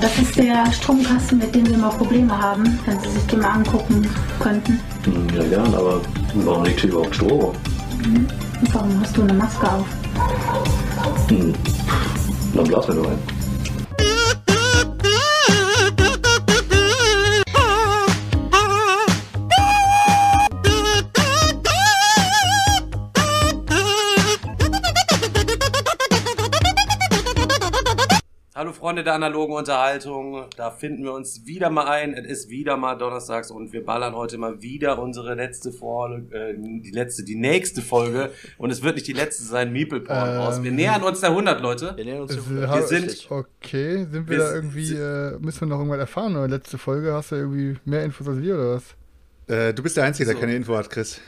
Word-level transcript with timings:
Das 0.00 0.18
ist 0.18 0.36
der 0.36 0.70
Stromkasten, 0.72 1.38
mit 1.38 1.54
dem 1.54 1.66
wir 1.66 1.74
immer 1.74 1.90
Probleme 1.90 2.36
haben, 2.36 2.78
wenn 2.86 2.98
Sie 3.00 3.08
sich 3.10 3.26
den 3.26 3.40
mal 3.40 3.50
angucken 3.52 4.08
könnten. 4.40 4.80
Hm, 5.04 5.26
Ja, 5.36 5.42
gern, 5.44 5.74
aber 5.74 6.00
warum 6.34 6.64
liegt 6.64 6.80
hier 6.80 6.90
überhaupt 6.90 7.14
Strom? 7.14 7.52
Und 8.04 8.74
warum 8.74 9.00
hast 9.00 9.16
du 9.16 9.22
eine 9.22 9.32
Maske 9.34 9.66
auf? 9.70 9.86
Hm. 11.28 11.52
Dann 12.54 12.64
blasen 12.64 12.88
wir 12.96 13.02
nur 13.02 13.10
ein. 13.10 13.33
Freunde 28.94 29.02
der 29.06 29.14
analogen 29.14 29.54
Unterhaltung, 29.54 30.44
da 30.56 30.70
finden 30.70 31.02
wir 31.02 31.12
uns 31.14 31.44
wieder 31.46 31.68
mal 31.68 31.86
ein. 31.88 32.14
Es 32.14 32.26
ist 32.44 32.48
wieder 32.48 32.76
mal 32.76 32.94
Donnerstags 32.94 33.50
und 33.50 33.72
wir 33.72 33.84
ballern 33.84 34.14
heute 34.14 34.38
mal 34.38 34.62
wieder 34.62 35.00
unsere 35.00 35.34
letzte 35.34 35.72
Folge, 35.72 36.32
äh, 36.32 36.54
die 36.56 36.92
letzte, 36.92 37.24
die 37.24 37.34
nächste 37.34 37.82
Folge. 37.82 38.30
Und 38.56 38.70
es 38.70 38.84
wird 38.84 38.94
nicht 38.94 39.08
die 39.08 39.12
letzte 39.12 39.42
sein, 39.42 39.72
Meeple 39.72 39.98
Porn 39.98 40.28
Ähm, 40.28 40.36
raus. 40.36 40.62
Wir 40.62 40.70
nähern 40.70 41.02
uns 41.02 41.20
der 41.20 41.30
100, 41.30 41.60
Leute. 41.60 41.92
Wir 41.96 42.04
nähern 42.04 42.20
uns 42.20 42.36
dem- 42.36 42.56
äh, 42.62 42.72
Wir 42.72 42.82
sind-. 42.86 43.26
Okay, 43.30 44.06
sind 44.08 44.12
wir 44.12 44.28
Wir 44.28 44.38
da 44.38 44.54
irgendwie, 44.54 44.84
sind- 44.86 45.00
äh, 45.00 45.38
müssen 45.40 45.62
wir 45.62 45.66
noch 45.66 45.78
irgendwas 45.78 45.98
erfahren? 45.98 46.36
Oder 46.36 46.46
letzte 46.46 46.78
Folge 46.78 47.12
hast 47.14 47.32
du 47.32 47.34
irgendwie 47.34 47.76
mehr 47.84 48.04
Infos 48.04 48.28
als 48.28 48.40
wir 48.40 48.54
oder 48.54 48.74
was? 48.76 48.84
Äh, 49.48 49.74
du 49.74 49.82
bist 49.82 49.96
der 49.96 50.04
Einzige, 50.04 50.26
der 50.26 50.34
So. 50.36 50.40
keine 50.40 50.54
Info 50.54 50.76
hat, 50.76 50.88
Chris. 50.88 51.20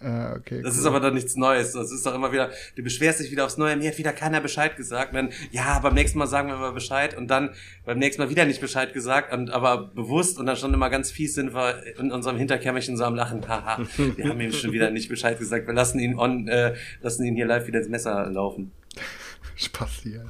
Ah, 0.00 0.34
okay. 0.36 0.60
Das 0.62 0.74
cool. 0.74 0.80
ist 0.80 0.86
aber 0.86 1.00
doch 1.00 1.12
nichts 1.12 1.36
Neues. 1.36 1.72
Das 1.72 1.90
ist 1.90 2.04
doch 2.04 2.14
immer 2.14 2.30
wieder, 2.30 2.50
du 2.76 2.82
beschwerst 2.82 3.20
dich 3.20 3.30
wieder 3.30 3.46
aufs 3.46 3.56
Neue, 3.56 3.76
mir 3.76 3.90
hat 3.90 3.98
wieder 3.98 4.12
keiner 4.12 4.40
Bescheid 4.40 4.76
gesagt. 4.76 5.14
Wenn, 5.14 5.30
ja, 5.52 5.78
beim 5.78 5.94
nächsten 5.94 6.18
Mal 6.18 6.26
sagen 6.26 6.48
wir 6.48 6.56
mal 6.56 6.72
Bescheid 6.72 7.16
und 7.16 7.28
dann 7.28 7.50
beim 7.84 7.98
nächsten 7.98 8.22
Mal 8.22 8.28
wieder 8.28 8.44
nicht 8.44 8.60
Bescheid 8.60 8.92
gesagt, 8.92 9.32
und, 9.32 9.50
aber 9.50 9.86
bewusst 9.86 10.38
und 10.38 10.46
dann 10.46 10.56
schon 10.56 10.74
immer 10.74 10.90
ganz 10.90 11.10
fies 11.10 11.34
sind 11.34 11.54
wir 11.54 11.82
in 11.98 12.12
unserem 12.12 12.36
Hinterkämmerchen 12.36 12.96
so 12.96 13.04
am 13.04 13.14
Lachen. 13.14 13.46
Haha, 13.48 13.86
wir 14.16 14.28
haben 14.28 14.40
ihm 14.40 14.52
schon 14.52 14.72
wieder 14.72 14.90
nicht 14.90 15.08
Bescheid 15.08 15.38
gesagt. 15.38 15.66
Wir 15.66 15.74
lassen 15.74 15.98
ihn 15.98 16.18
on, 16.18 16.46
äh, 16.48 16.74
lassen 17.00 17.24
ihn 17.24 17.34
hier 17.34 17.46
live 17.46 17.66
wieder 17.66 17.78
ins 17.78 17.88
Messer 17.88 18.28
laufen. 18.28 18.72
Spaß 19.56 20.00
hier. 20.02 20.26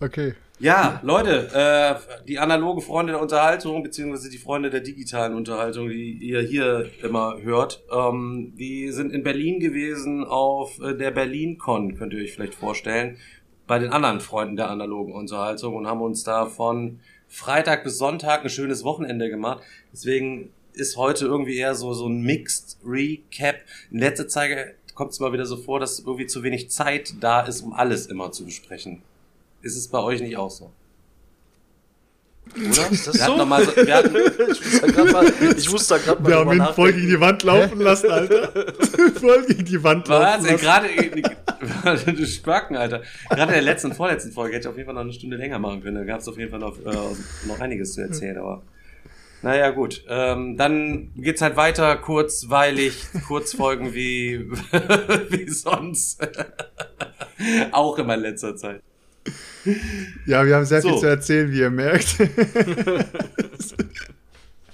Okay. 0.00 0.34
Ja, 0.60 1.00
Leute, 1.02 1.50
äh, 1.52 2.24
die 2.28 2.38
analoge 2.38 2.80
Freunde 2.80 3.14
der 3.14 3.20
Unterhaltung, 3.20 3.82
beziehungsweise 3.82 4.30
die 4.30 4.38
Freunde 4.38 4.70
der 4.70 4.80
digitalen 4.80 5.34
Unterhaltung, 5.34 5.88
die 5.88 6.12
ihr 6.12 6.42
hier 6.42 6.90
immer 7.02 7.38
hört, 7.42 7.82
ähm, 7.92 8.52
die 8.56 8.92
sind 8.92 9.12
in 9.12 9.24
Berlin 9.24 9.58
gewesen 9.58 10.24
auf 10.24 10.78
äh, 10.78 10.94
der 10.94 11.10
BerlinCon, 11.10 11.96
könnt 11.96 12.12
ihr 12.12 12.22
euch 12.22 12.34
vielleicht 12.34 12.54
vorstellen, 12.54 13.16
bei 13.66 13.80
den 13.80 13.90
anderen 13.90 14.20
Freunden 14.20 14.54
der 14.54 14.70
analogen 14.70 15.12
Unterhaltung 15.12 15.74
und 15.74 15.88
haben 15.88 16.02
uns 16.02 16.22
da 16.22 16.46
von 16.46 17.00
Freitag 17.26 17.82
bis 17.82 17.98
Sonntag 17.98 18.44
ein 18.44 18.50
schönes 18.50 18.84
Wochenende 18.84 19.30
gemacht. 19.30 19.60
Deswegen 19.92 20.50
ist 20.72 20.96
heute 20.96 21.24
irgendwie 21.24 21.56
eher 21.56 21.74
so, 21.74 21.94
so 21.94 22.06
ein 22.06 22.22
Mixed 22.22 22.78
Recap. 22.84 23.56
In 23.90 23.98
letzter 23.98 24.28
Zeit 24.28 24.76
kommt 24.94 25.10
es 25.10 25.18
mal 25.18 25.32
wieder 25.32 25.46
so 25.46 25.56
vor, 25.56 25.80
dass 25.80 25.98
irgendwie 25.98 26.26
zu 26.26 26.44
wenig 26.44 26.70
Zeit 26.70 27.14
da 27.20 27.40
ist, 27.40 27.62
um 27.62 27.72
alles 27.72 28.06
immer 28.06 28.30
zu 28.30 28.44
besprechen. 28.44 29.02
Ist 29.64 29.76
es 29.76 29.88
bei 29.88 29.98
euch 29.98 30.20
nicht 30.20 30.36
auch 30.36 30.50
so? 30.50 30.70
Oder? 32.54 32.90
Ist 32.92 33.06
das 33.06 33.14
wir 33.14 33.22
hatten 33.24 33.32
so? 33.32 33.38
doch 33.38 33.46
mal 33.46 33.64
so, 33.64 33.74
wir 33.74 33.94
hatten, 33.94 34.14
ich 34.14 34.60
muss 34.60 34.80
da 34.80 34.86
gerade 34.86 35.12
mal, 35.12 35.32
ich 35.56 35.72
muss 35.72 35.86
da 35.86 35.96
grad 35.98 36.20
mal 36.20 36.28
Wir 36.28 36.36
haben 36.36 36.52
ihn 36.52 36.74
voll 36.74 36.92
gegen 36.92 37.08
die 37.08 37.18
Wand 37.20 37.42
laufen 37.42 37.80
lassen, 37.80 38.10
Alter. 38.10 38.52
voll 39.20 39.46
gegen 39.46 39.64
die 39.64 39.82
Wand 39.82 40.06
was? 40.10 40.20
laufen 40.20 40.44
Ey, 40.44 40.52
lassen. 40.52 41.22
gerade, 42.04 42.12
du 42.12 42.26
Spacken, 42.26 42.76
Alter. 42.76 43.02
Gerade 43.30 43.42
in 43.42 43.48
der 43.54 43.62
letzten 43.62 43.88
und 43.88 43.96
vorletzten 43.96 44.32
Folge 44.32 44.56
hätte 44.56 44.68
ich 44.68 44.70
auf 44.70 44.76
jeden 44.76 44.86
Fall 44.86 44.94
noch 44.94 45.00
eine 45.00 45.14
Stunde 45.14 45.38
länger 45.38 45.58
machen 45.58 45.82
können. 45.82 45.96
Da 45.96 46.04
gab 46.04 46.20
es 46.20 46.28
auf 46.28 46.36
jeden 46.36 46.50
Fall 46.50 46.60
noch, 46.60 46.78
äh, 46.78 47.46
noch 47.48 47.60
einiges 47.60 47.94
zu 47.94 48.02
erzählen, 48.02 48.36
aber. 48.36 48.62
Naja, 49.40 49.70
gut. 49.70 50.04
Ähm, 50.08 50.58
dann 50.58 51.10
geht's 51.16 51.40
halt 51.40 51.56
weiter, 51.56 51.96
kurzweilig, 51.96 53.06
Kurzfolgen 53.26 53.94
wie, 53.94 54.50
wie 55.30 55.48
sonst. 55.48 56.26
Auch 57.72 57.98
immer 57.98 58.14
in 58.14 58.20
letzter 58.20 58.54
Zeit. 58.56 58.82
Ja, 60.26 60.44
wir 60.46 60.56
haben 60.56 60.64
sehr 60.66 60.82
So. 60.82 60.90
viel 60.90 60.98
zu 60.98 61.06
erzählen, 61.06 61.50
wie 61.50 61.60
ihr 61.60 61.70
merkt. 61.70 62.16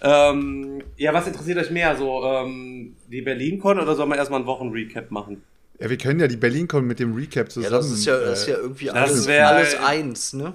Ähm, 0.02 0.82
ja, 0.96 1.12
was 1.12 1.26
interessiert 1.26 1.58
euch 1.58 1.70
mehr? 1.70 1.94
So, 1.96 2.24
ähm, 2.24 2.96
die 3.08 3.20
Berlin-Con 3.20 3.78
oder 3.78 3.94
sollen 3.94 4.08
wir 4.08 4.16
erstmal 4.16 4.38
einen 4.40 4.46
Wochenrecap 4.46 5.10
machen? 5.10 5.42
ja, 5.78 5.90
wir 5.90 5.98
können 5.98 6.20
ja 6.20 6.26
die 6.26 6.38
Berlin-Con 6.38 6.86
mit 6.86 7.00
dem 7.00 7.14
Recap 7.14 7.48
Ja, 7.48 7.50
zusammen. 7.50 7.72
das 7.74 7.90
ist 7.90 8.04
ja, 8.06 8.18
das 8.18 8.40
ist 8.42 8.48
äh, 8.48 8.52
ja 8.52 8.56
irgendwie 8.58 8.84
das 8.86 8.94
alles, 8.94 9.28
alles 9.28 9.74
eins, 9.76 10.32
ne? 10.32 10.54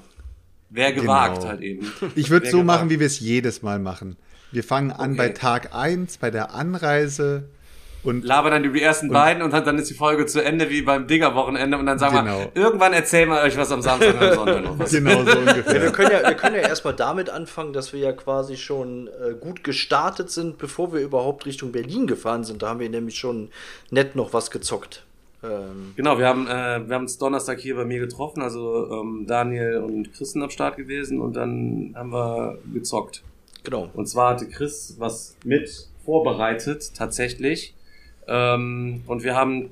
Wer 0.71 0.93
gewagt 0.93 1.37
Genau. 1.41 1.47
halt 1.49 1.61
eben. 1.61 1.91
Ich 2.15 2.31
würde 2.31 2.47
so 2.47 2.61
gewagt. 2.61 2.65
machen, 2.79 2.89
wie 2.89 2.99
wir 2.99 3.05
es 3.07 3.19
jedes 3.19 3.61
Mal 3.61 3.77
machen. 3.77 4.17
Wir 4.51 4.63
fangen 4.63 4.89
an 4.91 5.11
Okay. 5.11 5.17
bei 5.17 5.29
Tag 5.29 5.75
1, 5.75 6.17
bei 6.17 6.31
der 6.31 6.53
Anreise 6.55 7.47
und 8.05 8.23
labern 8.23 8.51
dann 8.51 8.63
über 8.63 8.75
die 8.77 8.83
ersten 8.83 9.09
beiden 9.09 9.41
und 9.43 9.51
dann 9.51 9.77
ist 9.77 9.89
die 9.89 9.93
Folge 9.95 10.25
zu 10.25 10.43
Ende 10.43 10.69
wie 10.69 10.81
beim 10.81 11.07
Digger-Wochenende 11.07 11.77
und 11.77 11.85
dann 11.85 11.99
sagen 11.99 12.15
Genau. 12.17 12.39
wir, 12.39 12.51
irgendwann 12.53 12.93
erzählen 12.93 13.27
wir 13.29 13.41
euch 13.41 13.57
was 13.57 13.71
am 13.71 13.81
Samstag 13.81 14.13
und 14.15 14.21
am 14.27 14.33
Sonntag 14.35 14.63
noch 14.63 14.79
was. 14.79 14.91
genau 14.91 15.23
so 15.23 15.29
Ja, 15.29 15.35
wir 15.35 15.39
ungefähr. 15.55 15.91
können 15.91 16.11
ja, 16.11 16.27
wir 16.29 16.35
können 16.35 16.55
ja 16.55 16.61
erstmal 16.61 16.93
damit 16.95 17.29
anfangen, 17.29 17.73
dass 17.73 17.91
wir 17.93 17.99
ja 17.99 18.11
quasi 18.13 18.55
schon 18.57 19.07
äh, 19.07 19.33
gut 19.39 19.63
gestartet 19.63 20.29
sind, 20.31 20.57
bevor 20.57 20.93
wir 20.93 21.01
überhaupt 21.01 21.45
Richtung 21.45 21.71
Berlin 21.71 22.07
gefahren 22.07 22.43
sind. 22.43 22.61
Da 22.61 22.69
haben 22.69 22.79
wir 22.79 22.89
nämlich 22.89 23.17
schon 23.17 23.49
nett 23.91 24.15
noch 24.15 24.33
was 24.33 24.51
gezockt. 24.51 25.03
Ähm, 25.43 25.93
Genau, 25.95 26.17
wir 26.17 26.27
haben, 26.27 26.47
äh, 26.47 26.87
wir 26.87 26.95
haben 26.95 27.03
uns 27.03 27.17
Donnerstag 27.17 27.59
hier 27.59 27.75
bei 27.75 27.85
mir 27.85 27.99
getroffen, 27.99 28.41
also 28.41 28.89
ähm, 28.91 29.25
Daniel 29.27 29.77
und 29.77 30.13
Chris 30.13 30.31
sind 30.31 30.41
am 30.43 30.49
Start 30.49 30.77
gewesen 30.77 31.19
und 31.21 31.35
dann 31.35 31.93
haben 31.95 32.11
wir 32.11 32.57
gezockt. 32.73 33.21
genau. 33.63 33.89
Und 33.93 34.07
zwar 34.07 34.31
hatte 34.31 34.47
Chris 34.47 34.95
was 34.99 35.35
mit 35.43 35.87
vorbereitet, 36.05 36.91
tatsächlich. 36.95 37.73
Ähm, 38.27 39.01
und 39.07 39.23
wir 39.23 39.35
haben 39.35 39.69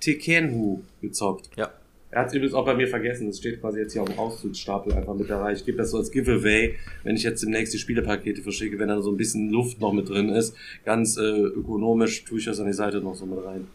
Tekenhu 0.00 0.82
gezockt. 1.00 1.50
Ja. 1.56 1.70
Er 2.10 2.20
hat 2.20 2.28
es 2.28 2.34
übrigens 2.34 2.54
auch 2.54 2.64
bei 2.64 2.74
mir 2.74 2.88
vergessen. 2.88 3.26
Das 3.26 3.38
steht 3.38 3.60
quasi 3.60 3.80
jetzt 3.80 3.92
hier 3.92 4.02
auf 4.02 4.08
dem 4.08 4.18
Auszugsstapel 4.18 4.92
einfach 4.92 5.14
mit 5.14 5.28
dabei. 5.28 5.52
Ich 5.52 5.66
gebe 5.66 5.76
das 5.76 5.90
so 5.90 5.98
als 5.98 6.10
Giveaway, 6.10 6.74
wenn 7.02 7.16
ich 7.16 7.24
jetzt 7.24 7.42
demnächst 7.42 7.74
die 7.74 7.78
Spielepakete 7.78 8.42
verschicke, 8.42 8.78
wenn 8.78 8.88
da 8.88 9.02
so 9.02 9.10
ein 9.10 9.16
bisschen 9.16 9.50
Luft 9.50 9.80
noch 9.80 9.92
mit 9.92 10.08
drin 10.08 10.30
ist. 10.30 10.56
Ganz 10.84 11.16
äh, 11.16 11.20
ökonomisch 11.20 12.24
tue 12.24 12.38
ich 12.38 12.44
das 12.44 12.60
an 12.60 12.66
die 12.66 12.72
Seite 12.72 13.00
noch 13.00 13.16
so 13.16 13.26
mit 13.26 13.44
rein. 13.44 13.66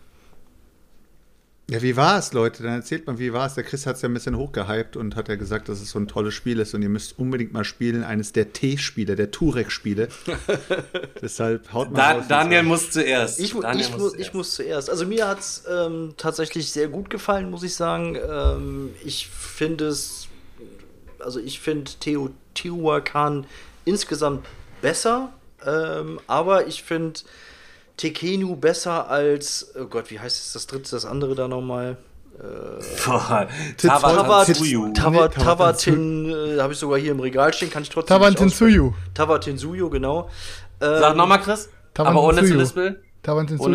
Ja, 1.72 1.82
wie 1.82 1.96
war 1.96 2.20
es, 2.20 2.34
Leute? 2.34 2.64
Dann 2.64 2.74
erzählt 2.74 3.08
mal, 3.08 3.18
wie 3.18 3.32
war 3.32 3.48
es? 3.48 3.54
Der 3.54 3.64
Chris 3.64 3.86
hat 3.86 3.96
es 3.96 4.02
ja 4.02 4.10
ein 4.10 4.14
bisschen 4.14 4.36
hochgehypt 4.36 4.98
und 4.98 5.16
hat 5.16 5.30
ja 5.30 5.38
gesagt, 5.38 5.70
dass 5.70 5.80
es 5.80 5.92
so 5.92 6.00
ein 6.00 6.08
tolles 6.10 6.34
Spiel 6.34 6.60
ist 6.60 6.74
und 6.74 6.82
ihr 6.82 6.90
müsst 6.90 7.18
unbedingt 7.18 7.54
mal 7.54 7.64
spielen. 7.64 8.04
Eines 8.04 8.34
der 8.34 8.52
T-Spiele, 8.52 9.16
der 9.16 9.32
Turek-Spiele. 9.32 10.10
Deshalb 11.22 11.72
haut 11.72 11.90
mal 11.92 11.98
Da, 11.98 12.12
raus, 12.12 12.26
Daniel 12.28 12.64
muss 12.64 12.92
zuerst. 12.92 13.40
Ich, 13.40 13.54
Daniel 13.54 13.86
ich, 13.88 13.98
mu 13.98 14.10
ich 14.18 14.34
muss 14.34 14.54
zuerst. 14.54 14.90
Also 14.90 15.06
mir 15.06 15.30
hat 15.30 15.40
es 15.40 15.64
ähm, 15.72 16.14
tatsächlich 16.18 16.74
sehr 16.74 16.90
gut 16.90 17.10
gefallen, 17.10 17.50
muss 17.50 17.64
ich 17.64 17.74
sagen. 17.74 18.18
Ähm, 18.18 18.90
ich 19.06 19.28
finde 19.28 19.88
es, 19.88 20.28
also 21.20 21.40
ich 21.40 21.62
finde 21.62 21.90
Teotihuacan 22.02 23.46
insgesamt 23.86 24.46
besser, 24.82 25.32
ähm, 25.66 26.20
aber 26.28 26.68
ich 26.68 26.84
finde 26.84 27.22
Tekenu 27.98 28.56
besser 28.56 29.10
als, 29.10 29.74
oh 29.80 29.86
Gott, 29.86 30.10
wie 30.12 30.20
heißt 30.20 30.38
es 30.46 30.54
das 30.54 30.68
dritte, 30.68 30.92
das 30.92 31.06
andere 31.06 31.36
da 31.36 31.48
nochmal? 31.48 31.98
Nee, 35.10 35.18
Tawatin, 35.44 36.30
äh, 36.30 36.60
habe 36.60 36.74
ich 36.74 36.80
sogar 36.80 36.98
hier 37.00 37.12
im 37.12 37.20
Regal 37.20 37.54
stehen, 37.54 37.70
kann 37.70 37.84
ich 37.84 37.90
trotzdem 37.90 38.16
aussprechen. 38.18 38.50
Tawatinsuyu, 39.14 39.90
genau. 39.90 40.30
Sag 40.80 41.12
Ähm, 41.12 41.18
nochmal, 41.18 41.42
Chris. 41.42 41.70
Aber 42.08 42.24
ohne 42.24 42.44
zu 42.44 42.56
lispeln. 42.56 42.98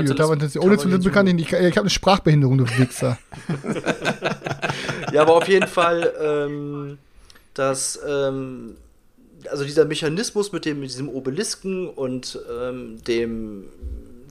Zu 0.06 0.14
Tawantinsuyu. 0.14 0.64
Ohne 0.64 0.78
zu 0.78 0.88
lispeln 0.88 1.14
kann 1.14 1.26
ich 1.28 1.34
nicht. 1.34 1.52
Ich 1.52 1.76
habe 1.76 1.80
eine 1.82 1.90
Sprachbehinderung, 1.90 2.58
du 2.58 2.64
Wichser. 2.78 3.18
Ja, 5.12 5.22
aber 5.22 5.34
auf 5.36 5.48
jeden 5.48 5.68
Fall, 5.68 6.12
ähm, 6.20 6.98
dass, 7.54 7.98
ähm, 8.06 8.76
also 9.50 9.64
dieser 9.64 9.84
Mechanismus 9.84 10.52
mit 10.52 10.64
dem, 10.64 10.80
mit 10.80 10.90
diesem 10.90 11.08
Obelisken 11.08 11.88
und 11.88 12.38
ähm, 12.60 13.02
dem 13.06 13.64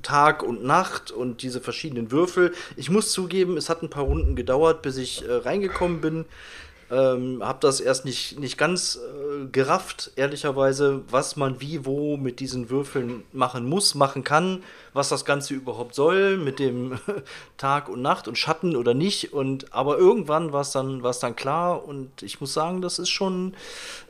Tag 0.06 0.44
und 0.44 0.64
Nacht 0.64 1.10
und 1.10 1.42
diese 1.42 1.60
verschiedenen 1.60 2.12
Würfel. 2.12 2.54
Ich 2.78 2.92
muss 2.92 3.12
zugeben, 3.12 3.58
es 3.58 3.70
hat 3.70 3.82
ein 3.82 3.90
paar 3.90 4.04
Runden 4.04 4.36
gedauert, 4.36 4.84
bis 4.84 4.98
ich 4.98 5.28
äh, 5.28 5.34
reingekommen 5.34 6.00
bin. 6.00 6.26
Ähm, 6.92 7.42
hab 7.42 7.62
das 7.62 7.80
erst 7.80 8.06
nicht, 8.06 8.40
nicht 8.40 8.60
ganz 8.60 8.98
äh, 8.98 9.48
gerafft, 9.48 10.12
ehrlicherweise, 10.18 11.02
was 11.10 11.36
man 11.36 11.60
wie, 11.60 11.84
wo 11.88 12.16
mit 12.18 12.40
diesen 12.40 12.70
Würfeln 12.70 13.24
machen 13.34 13.68
muss, 13.68 13.96
machen 13.96 14.24
kann, 14.24 14.62
was 14.94 15.10
das 15.10 15.26
Ganze 15.26 15.56
überhaupt 15.56 15.96
soll, 15.96 16.38
mit 16.38 16.60
dem 16.60 17.00
Tag 17.58 17.90
und 17.90 18.04
Nacht 18.04 18.28
und 18.28 18.38
Schatten 18.38 18.76
oder 18.76 18.94
nicht. 18.94 19.34
Und 19.34 19.74
aber 19.74 19.98
irgendwann 19.98 20.54
war 20.54 20.62
es 20.62 20.70
dann, 20.72 21.02
dann 21.02 21.36
klar 21.36 21.84
und 21.84 22.22
ich 22.22 22.40
muss 22.40 22.54
sagen, 22.54 22.84
das 22.84 23.00
ist 23.00 23.10
schon, 23.10 23.56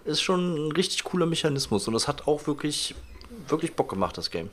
ist 0.03 0.21
schon 0.21 0.67
ein 0.67 0.71
richtig 0.73 1.05
cooler 1.05 1.25
Mechanismus 1.25 1.87
und 1.87 1.93
das 1.93 2.09
hat 2.09 2.27
auch 2.27 2.45
wirklich, 2.47 2.95
wirklich 3.47 3.73
Bock 3.77 3.87
gemacht, 3.87 4.17
das 4.17 4.29
Game. 4.29 4.49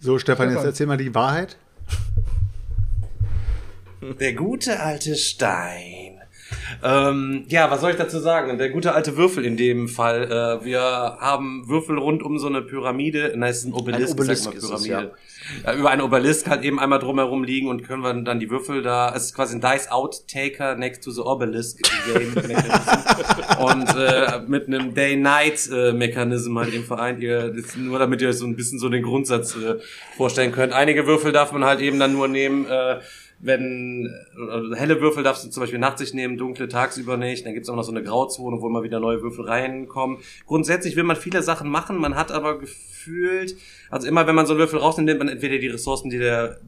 So, 0.00 0.18
Stefan, 0.18 0.50
jetzt 0.50 0.64
erzähl 0.64 0.86
mal 0.86 0.96
die 0.96 1.14
Wahrheit. 1.14 1.56
Der 4.20 4.32
gute 4.34 4.80
alte 4.80 5.16
Stein. 5.16 6.17
Ähm, 6.82 7.44
ja, 7.48 7.70
was 7.70 7.80
soll 7.80 7.90
ich 7.90 7.96
dazu 7.96 8.18
sagen? 8.18 8.58
Der 8.58 8.70
gute 8.70 8.94
alte 8.94 9.16
Würfel 9.16 9.44
in 9.44 9.56
dem 9.56 9.88
Fall. 9.88 10.24
Äh, 10.24 10.64
wir 10.64 10.80
haben 10.80 11.68
Würfel 11.68 11.98
rund 11.98 12.22
um 12.22 12.38
so 12.38 12.46
eine 12.46 12.62
Pyramide. 12.62 13.32
Nein, 13.36 13.50
es 13.50 13.58
ist 13.58 13.64
ein 13.66 13.72
Obelisk, 13.72 14.08
Ein 14.08 14.20
Obelisk 14.20 14.44
sag 14.44 14.52
mal 14.52 14.58
ist 14.58 14.64
es, 14.64 14.70
Pyramide. 14.70 15.12
Ja, 15.64 15.74
über 15.74 15.90
einen 15.90 16.02
Obelisk 16.02 16.48
halt 16.48 16.64
eben 16.64 16.78
einmal 16.78 16.98
drumherum 16.98 17.44
liegen 17.44 17.68
und 17.68 17.86
können 17.86 18.02
wir 18.02 18.12
dann 18.14 18.40
die 18.40 18.50
Würfel 18.50 18.82
da, 18.82 19.14
es 19.14 19.26
ist 19.26 19.34
quasi 19.34 19.56
ein 19.56 19.60
Dice 19.60 19.90
Out-Taker 19.90 20.74
next 20.74 21.04
to 21.04 21.10
the 21.10 21.20
Obelisk 21.20 21.78
Game 22.12 22.34
Mechanism. 22.34 22.70
und 23.60 23.88
äh, 23.96 24.40
mit 24.46 24.66
einem 24.66 24.94
Day-Night-Mechanism 24.94 26.58
halt 26.58 26.74
eben 26.74 26.84
vereint 26.84 27.20
ihr, 27.20 27.54
nur 27.76 27.98
damit 27.98 28.20
ihr 28.20 28.28
euch 28.28 28.38
so 28.38 28.46
ein 28.46 28.56
bisschen 28.56 28.78
so 28.78 28.88
den 28.88 29.02
Grundsatz 29.02 29.56
äh, 29.56 29.76
vorstellen 30.16 30.52
könnt. 30.52 30.72
Einige 30.72 31.06
Würfel 31.06 31.32
darf 31.32 31.52
man 31.52 31.64
halt 31.64 31.80
eben 31.80 31.98
dann 31.98 32.12
nur 32.12 32.28
nehmen, 32.28 32.66
äh, 32.66 32.98
wenn 33.40 34.12
also 34.50 34.74
helle 34.74 35.00
Würfel 35.00 35.22
darfst 35.22 35.44
du 35.44 35.50
zum 35.50 35.60
Beispiel 35.60 35.78
nachts 35.78 36.00
nicht 36.00 36.14
nehmen, 36.14 36.36
dunkle 36.36 36.68
tagsüber 36.68 37.16
nicht. 37.16 37.46
Dann 37.46 37.54
gibt's 37.54 37.68
auch 37.68 37.76
noch 37.76 37.84
so 37.84 37.92
eine 37.92 38.02
Grauzone, 38.02 38.60
wo 38.60 38.66
immer 38.66 38.82
wieder 38.82 39.00
neue 39.00 39.22
Würfel 39.22 39.44
reinkommen. 39.44 40.18
Grundsätzlich 40.46 40.96
will 40.96 41.04
man 41.04 41.16
viele 41.16 41.42
Sachen 41.42 41.70
machen, 41.70 41.98
man 41.98 42.16
hat 42.16 42.32
aber 42.32 42.58
gefühlt, 42.58 43.56
also 43.90 44.08
immer 44.08 44.26
wenn 44.26 44.34
man 44.34 44.46
so 44.46 44.54
einen 44.54 44.60
Würfel 44.60 44.80
rausnimmt, 44.80 45.06
nimmt 45.06 45.20
man 45.20 45.28
entweder 45.28 45.58
die 45.58 45.68
Ressourcen, 45.68 46.10
die 46.10 46.18
der 46.18 46.58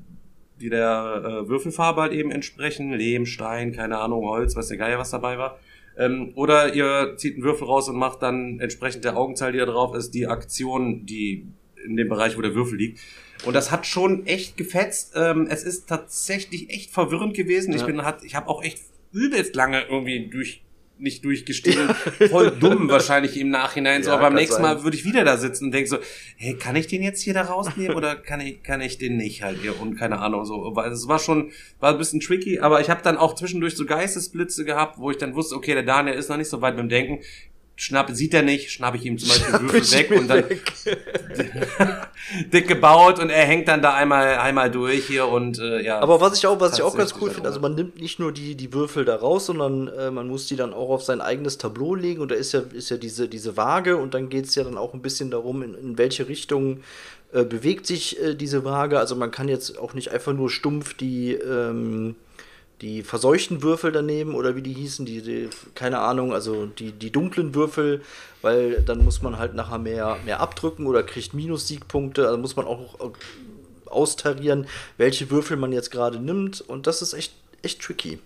die 0.60 0.68
der 0.68 1.22
äh, 1.24 1.48
Würfelfarbe 1.48 2.02
halt 2.02 2.12
eben 2.12 2.30
entsprechen, 2.30 2.92
Lehm, 2.92 3.24
Stein, 3.26 3.72
keine 3.72 3.98
Ahnung, 3.98 4.24
Holz, 4.26 4.54
weiß 4.54 4.68
der 4.68 4.76
Geier, 4.76 4.98
was 4.98 5.10
dabei 5.10 5.38
war. 5.38 5.58
Ähm, 5.96 6.32
oder 6.34 6.74
ihr 6.74 7.14
zieht 7.16 7.34
einen 7.34 7.44
Würfel 7.44 7.66
raus 7.66 7.88
und 7.88 7.96
macht 7.96 8.22
dann 8.22 8.60
entsprechend 8.60 9.04
der 9.04 9.16
Augenzahl, 9.16 9.52
die 9.52 9.58
da 9.58 9.66
drauf 9.66 9.94
ist, 9.94 10.12
die 10.12 10.26
Aktion, 10.26 11.06
die 11.06 11.46
in 11.84 11.96
dem 11.96 12.08
Bereich, 12.08 12.36
wo 12.36 12.42
der 12.42 12.54
Würfel 12.54 12.78
liegt. 12.78 13.00
Und 13.44 13.54
das 13.54 13.70
hat 13.70 13.86
schon 13.86 14.26
echt 14.26 14.56
gefetzt. 14.56 15.12
Ähm, 15.14 15.46
es 15.50 15.62
ist 15.62 15.88
tatsächlich 15.88 16.70
echt 16.70 16.90
verwirrend 16.90 17.34
gewesen. 17.34 17.72
Ich 17.72 17.80
Ja. 17.80 17.86
bin 17.86 18.04
hat, 18.04 18.22
ich 18.24 18.34
habe 18.34 18.48
auch 18.48 18.62
echt 18.62 18.78
übelst 19.12 19.54
lange 19.54 19.82
irgendwie 19.82 20.28
durch 20.28 20.62
nicht 21.00 21.24
durchgestiegen. 21.24 21.88
Voll 22.30 22.50
dumm 22.50 22.88
wahrscheinlich 22.90 23.38
im 23.38 23.48
Nachhinein. 23.48 24.02
so, 24.02 24.10
Ja, 24.10 24.16
aber 24.16 24.24
beim 24.24 24.34
nächsten 24.34 24.56
sein. 24.56 24.62
Mal 24.62 24.84
würde 24.84 24.96
ich 24.96 25.04
wieder 25.04 25.24
da 25.24 25.36
sitzen 25.38 25.64
und 25.66 25.72
denke 25.72 25.88
so, 25.88 25.96
hey, 26.36 26.54
kann 26.54 26.76
ich 26.76 26.86
den 26.88 27.02
jetzt 27.02 27.22
hier 27.22 27.34
da 27.34 27.42
rausnehmen 27.42 27.96
oder 27.96 28.16
kann 28.16 28.40
ich, 28.40 28.62
kann 28.62 28.80
ich 28.80 28.98
den 28.98 29.16
nicht 29.16 29.42
halt 29.42 29.58
hier 29.62 29.80
und 29.80 29.96
keine 29.96 30.18
Ahnung 30.18 30.44
so. 30.44 30.74
Es 30.92 31.08
war 31.08 31.18
schon, 31.18 31.52
war 31.78 31.92
ein 31.92 31.98
bisschen 31.98 32.20
tricky, 32.20 32.60
aber 32.60 32.80
ich 32.80 32.90
habe 32.90 33.00
dann 33.02 33.16
auch 33.16 33.34
zwischendurch 33.34 33.76
so 33.76 33.86
Geistesblitze 33.86 34.64
gehabt, 34.66 34.98
wo 34.98 35.10
ich 35.10 35.16
dann 35.16 35.34
wusste, 35.34 35.54
okay, 35.56 35.72
der 35.72 35.84
Daniel 35.84 36.16
ist 36.16 36.28
noch 36.28 36.36
nicht 36.36 36.50
so 36.50 36.60
weit 36.60 36.76
beim 36.76 36.88
Denken. 36.88 37.20
Schnapp, 37.80 38.10
sieht 38.10 38.34
er 38.34 38.42
nicht, 38.42 38.70
schnapp 38.70 38.94
ich 38.94 39.06
ihm 39.06 39.16
zum 39.16 39.30
Beispiel 39.30 39.48
Schnapp 39.48 39.62
Würfel 39.62 39.98
weg 39.98 40.10
und 40.10 40.28
dann 40.28 40.44
dick 42.52 42.68
gebaut 42.68 43.18
und 43.18 43.30
er 43.30 43.46
hängt 43.46 43.68
dann 43.68 43.80
da 43.80 43.94
einmal 43.94 44.36
einmal 44.36 44.70
durch 44.70 45.06
hier 45.06 45.26
und 45.26 45.58
äh, 45.58 45.80
ja. 45.80 45.98
Aber 45.98 46.20
was 46.20 46.36
ich 46.36 46.46
auch, 46.46 46.60
was 46.60 46.74
ich 46.74 46.82
auch 46.82 46.94
ganz 46.94 47.14
cool 47.18 47.30
finde, 47.30 47.48
also 47.48 47.58
man 47.58 47.74
nimmt 47.74 47.98
nicht 47.98 48.18
nur 48.18 48.32
die, 48.32 48.54
die 48.54 48.74
Würfel 48.74 49.06
da 49.06 49.16
raus, 49.16 49.46
sondern 49.46 49.88
äh, 49.88 50.10
man 50.10 50.28
muss 50.28 50.46
die 50.46 50.56
dann 50.56 50.74
auch 50.74 50.90
auf 50.90 51.04
sein 51.04 51.22
eigenes 51.22 51.56
Tableau 51.56 51.94
legen 51.94 52.20
und 52.20 52.30
da 52.30 52.34
ist 52.34 52.52
ja, 52.52 52.60
ist 52.74 52.90
ja 52.90 52.98
diese, 52.98 53.28
diese 53.28 53.56
Waage 53.56 53.96
und 53.96 54.12
dann 54.12 54.28
geht 54.28 54.44
es 54.44 54.54
ja 54.56 54.64
dann 54.64 54.76
auch 54.76 54.92
ein 54.92 55.00
bisschen 55.00 55.30
darum, 55.30 55.62
in, 55.62 55.74
in 55.74 55.96
welche 55.96 56.28
Richtung 56.28 56.80
äh, 57.32 57.44
bewegt 57.44 57.86
sich 57.86 58.22
äh, 58.22 58.34
diese 58.34 58.62
Waage. 58.62 58.98
Also 58.98 59.16
man 59.16 59.30
kann 59.30 59.48
jetzt 59.48 59.78
auch 59.78 59.94
nicht 59.94 60.10
einfach 60.10 60.34
nur 60.34 60.50
stumpf 60.50 60.92
die, 60.92 61.32
ähm, 61.32 62.16
die 62.80 63.02
verseuchten 63.02 63.62
Würfel 63.62 63.92
daneben 63.92 64.34
oder 64.34 64.56
wie 64.56 64.62
die 64.62 64.72
hießen, 64.72 65.04
die, 65.04 65.22
die 65.22 65.50
keine 65.74 65.98
Ahnung, 65.98 66.32
also 66.32 66.66
die, 66.66 66.92
die 66.92 67.10
dunklen 67.10 67.54
Würfel, 67.54 68.02
weil 68.42 68.82
dann 68.82 69.04
muss 69.04 69.22
man 69.22 69.38
halt 69.38 69.54
nachher 69.54 69.78
mehr, 69.78 70.18
mehr 70.24 70.40
abdrücken 70.40 70.86
oder 70.86 71.02
kriegt 71.02 71.34
Minus-Siegpunkte, 71.34 72.26
also 72.26 72.38
muss 72.38 72.56
man 72.56 72.66
auch 72.66 73.12
austarieren, 73.86 74.66
welche 74.96 75.30
Würfel 75.30 75.56
man 75.56 75.72
jetzt 75.72 75.90
gerade 75.90 76.18
nimmt 76.18 76.60
und 76.60 76.86
das 76.86 77.02
ist 77.02 77.12
echt, 77.12 77.34
echt 77.62 77.82
tricky. 77.82 78.18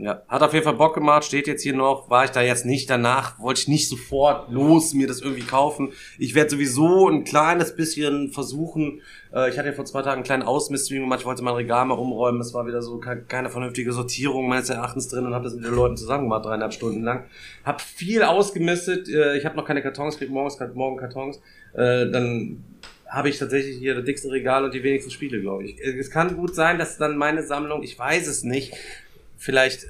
Ja, 0.00 0.22
hat 0.28 0.42
auf 0.44 0.52
jeden 0.52 0.64
Fall 0.64 0.74
Bock 0.74 0.94
gemacht, 0.94 1.24
steht 1.24 1.48
jetzt 1.48 1.64
hier 1.64 1.74
noch, 1.74 2.08
war 2.08 2.24
ich 2.24 2.30
da 2.30 2.40
jetzt 2.40 2.64
nicht 2.64 2.88
danach, 2.88 3.40
wollte 3.40 3.62
ich 3.62 3.66
nicht 3.68 3.88
sofort 3.88 4.48
los 4.48 4.94
mir 4.94 5.08
das 5.08 5.20
irgendwie 5.20 5.42
kaufen. 5.42 5.92
Ich 6.20 6.36
werde 6.36 6.50
sowieso 6.50 7.08
ein 7.08 7.24
kleines 7.24 7.74
bisschen 7.74 8.30
versuchen, 8.30 9.02
äh, 9.34 9.50
ich 9.50 9.58
hatte 9.58 9.70
ja 9.70 9.74
vor 9.74 9.86
zwei 9.86 10.02
Tagen 10.02 10.18
einen 10.18 10.22
kleinen 10.22 10.44
Ausmistream 10.44 11.02
gemacht, 11.02 11.18
ich 11.20 11.26
wollte 11.26 11.42
mein 11.42 11.54
Regal 11.54 11.84
mal 11.84 11.94
umräumen, 11.98 12.40
es 12.40 12.54
war 12.54 12.64
wieder 12.64 12.80
so 12.80 12.98
ke 12.98 13.24
keine 13.26 13.50
vernünftige 13.50 13.92
Sortierung 13.92 14.48
meines 14.48 14.70
Erachtens 14.70 15.08
drin 15.08 15.26
und 15.26 15.34
habe 15.34 15.42
das 15.42 15.54
mit 15.54 15.64
den 15.64 15.74
Leuten 15.74 15.96
zusammen 15.96 16.24
gemacht, 16.24 16.46
dreieinhalb 16.46 16.72
Stunden 16.72 17.02
lang. 17.02 17.24
Hab 17.64 17.80
viel 17.80 18.22
ausgemistet, 18.22 19.08
äh, 19.08 19.36
ich 19.36 19.44
habe 19.44 19.56
noch 19.56 19.64
keine 19.64 19.82
Kartons, 19.82 20.16
krieg 20.16 20.30
morgens, 20.30 20.60
morgen 20.74 20.96
Kartons, 20.96 21.38
äh, 21.74 22.08
dann 22.08 22.62
habe 23.08 23.30
ich 23.30 23.38
tatsächlich 23.38 23.78
hier 23.78 23.94
das 23.94 24.04
dickste 24.04 24.30
Regal 24.30 24.64
und 24.64 24.74
die 24.74 24.82
wenigsten 24.82 25.10
Spiele, 25.10 25.40
glaube 25.40 25.64
ich. 25.64 25.80
Äh, 25.80 25.98
Es 25.98 26.10
kann 26.10 26.36
gut 26.36 26.54
sein, 26.54 26.78
dass 26.78 26.98
dann 26.98 27.16
meine 27.16 27.42
Sammlung, 27.42 27.82
ich 27.82 27.98
weiß 27.98 28.28
es 28.28 28.44
nicht, 28.44 28.74
vielleicht 29.38 29.86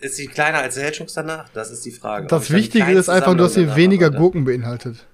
ist 0.00 0.16
sie 0.16 0.26
kleiner 0.26 0.58
als 0.58 0.74
der 0.76 0.84
Hedgehogs 0.84 1.12
danach? 1.12 1.48
Das 1.50 1.70
ist 1.70 1.84
die 1.84 1.90
Frage. 1.92 2.26
Das 2.28 2.50
Wichtige 2.50 2.90
ist 2.92 3.08
einfach, 3.10 3.36
dass 3.36 3.54
sie 3.54 3.76
weniger 3.76 4.06
habe. 4.06 4.16
Gurken 4.16 4.44
beinhaltet. 4.44 5.06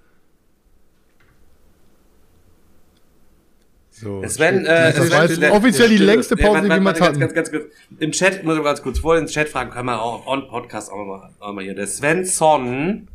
So. 3.90 4.22
Sven, 4.28 4.64
äh, 4.64 4.92
Das 4.92 4.96
Sven, 4.96 5.10
war 5.10 5.22
jetzt 5.24 5.34
Sven- 5.36 5.50
offiziell 5.50 5.88
die 5.88 5.96
Sven- 5.96 6.06
längste 6.06 6.38
Ja, 6.38 6.46
Pause, 6.46 6.62
die 6.62 6.68
wir 6.68 6.80
mal 6.80 6.92
ganz, 6.92 7.00
hatten. 7.04 7.18
ganz, 7.20 7.34
ganz 7.34 7.50
kurz. 7.50 7.64
Im 7.98 8.12
Chat, 8.12 8.44
muss 8.44 8.56
ich 8.56 8.62
ganz 8.62 8.80
kurz 8.80 9.00
vor 9.00 9.16
den 9.16 9.26
Chat 9.26 9.48
fragen, 9.48 9.70
können 9.70 9.86
wir 9.86 10.00
auch 10.00 10.24
on 10.26 10.46
Podcast 10.48 10.92
auch 10.92 11.04
mal, 11.04 11.30
auch 11.40 11.52
mal 11.52 11.64
hier. 11.64 11.74
Der 11.74 11.88
Svensson 11.88 13.08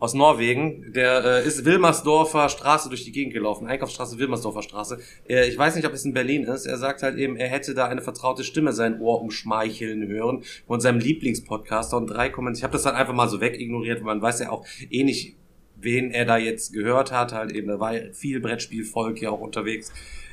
aus 0.00 0.14
Norwegen, 0.14 0.92
der 0.94 1.24
äh, 1.24 1.46
ist 1.46 1.66
Wilmersdorfer 1.66 2.48
Straße 2.48 2.88
durch 2.88 3.04
die 3.04 3.12
Gegend 3.12 3.34
gelaufen, 3.34 3.66
Einkaufsstraße, 3.66 4.18
Wilmersdorfer 4.18 4.62
Straße. 4.62 4.98
Äh, 5.28 5.46
ich 5.46 5.58
weiß 5.58 5.76
nicht, 5.76 5.86
ob 5.86 5.92
es 5.92 6.06
in 6.06 6.14
Berlin 6.14 6.44
ist. 6.44 6.64
Er 6.64 6.78
sagt 6.78 7.02
halt 7.02 7.18
eben, 7.18 7.36
er 7.36 7.48
hätte 7.48 7.74
da 7.74 7.86
eine 7.86 8.00
vertraute 8.00 8.42
Stimme 8.42 8.72
sein 8.72 8.98
Ohr 8.98 9.20
umschmeicheln 9.20 10.08
hören 10.08 10.42
von 10.66 10.80
seinem 10.80 11.00
Lieblingspodcaster 11.00 11.98
und 11.98 12.06
drei 12.06 12.30
Kommentare. 12.30 12.58
Ich 12.58 12.64
habe 12.64 12.72
das 12.72 12.82
dann 12.82 12.94
einfach 12.94 13.12
mal 13.12 13.28
so 13.28 13.42
wegignoriert, 13.42 13.98
weil 13.98 14.06
man 14.06 14.22
weiß 14.22 14.40
ja 14.40 14.50
auch 14.50 14.66
eh 14.90 15.04
nicht, 15.04 15.36
wen 15.76 16.10
er 16.10 16.24
da 16.24 16.38
jetzt 16.38 16.72
gehört 16.72 17.12
hat. 17.12 17.32
Halt 17.32 17.52
eben, 17.52 17.68
da 17.68 17.78
war 17.78 17.94
ja 17.94 18.12
viel 18.14 18.40
Brettspielvolk 18.40 19.18
hier 19.18 19.30
auch 19.30 19.40
unterwegs. 19.40 19.92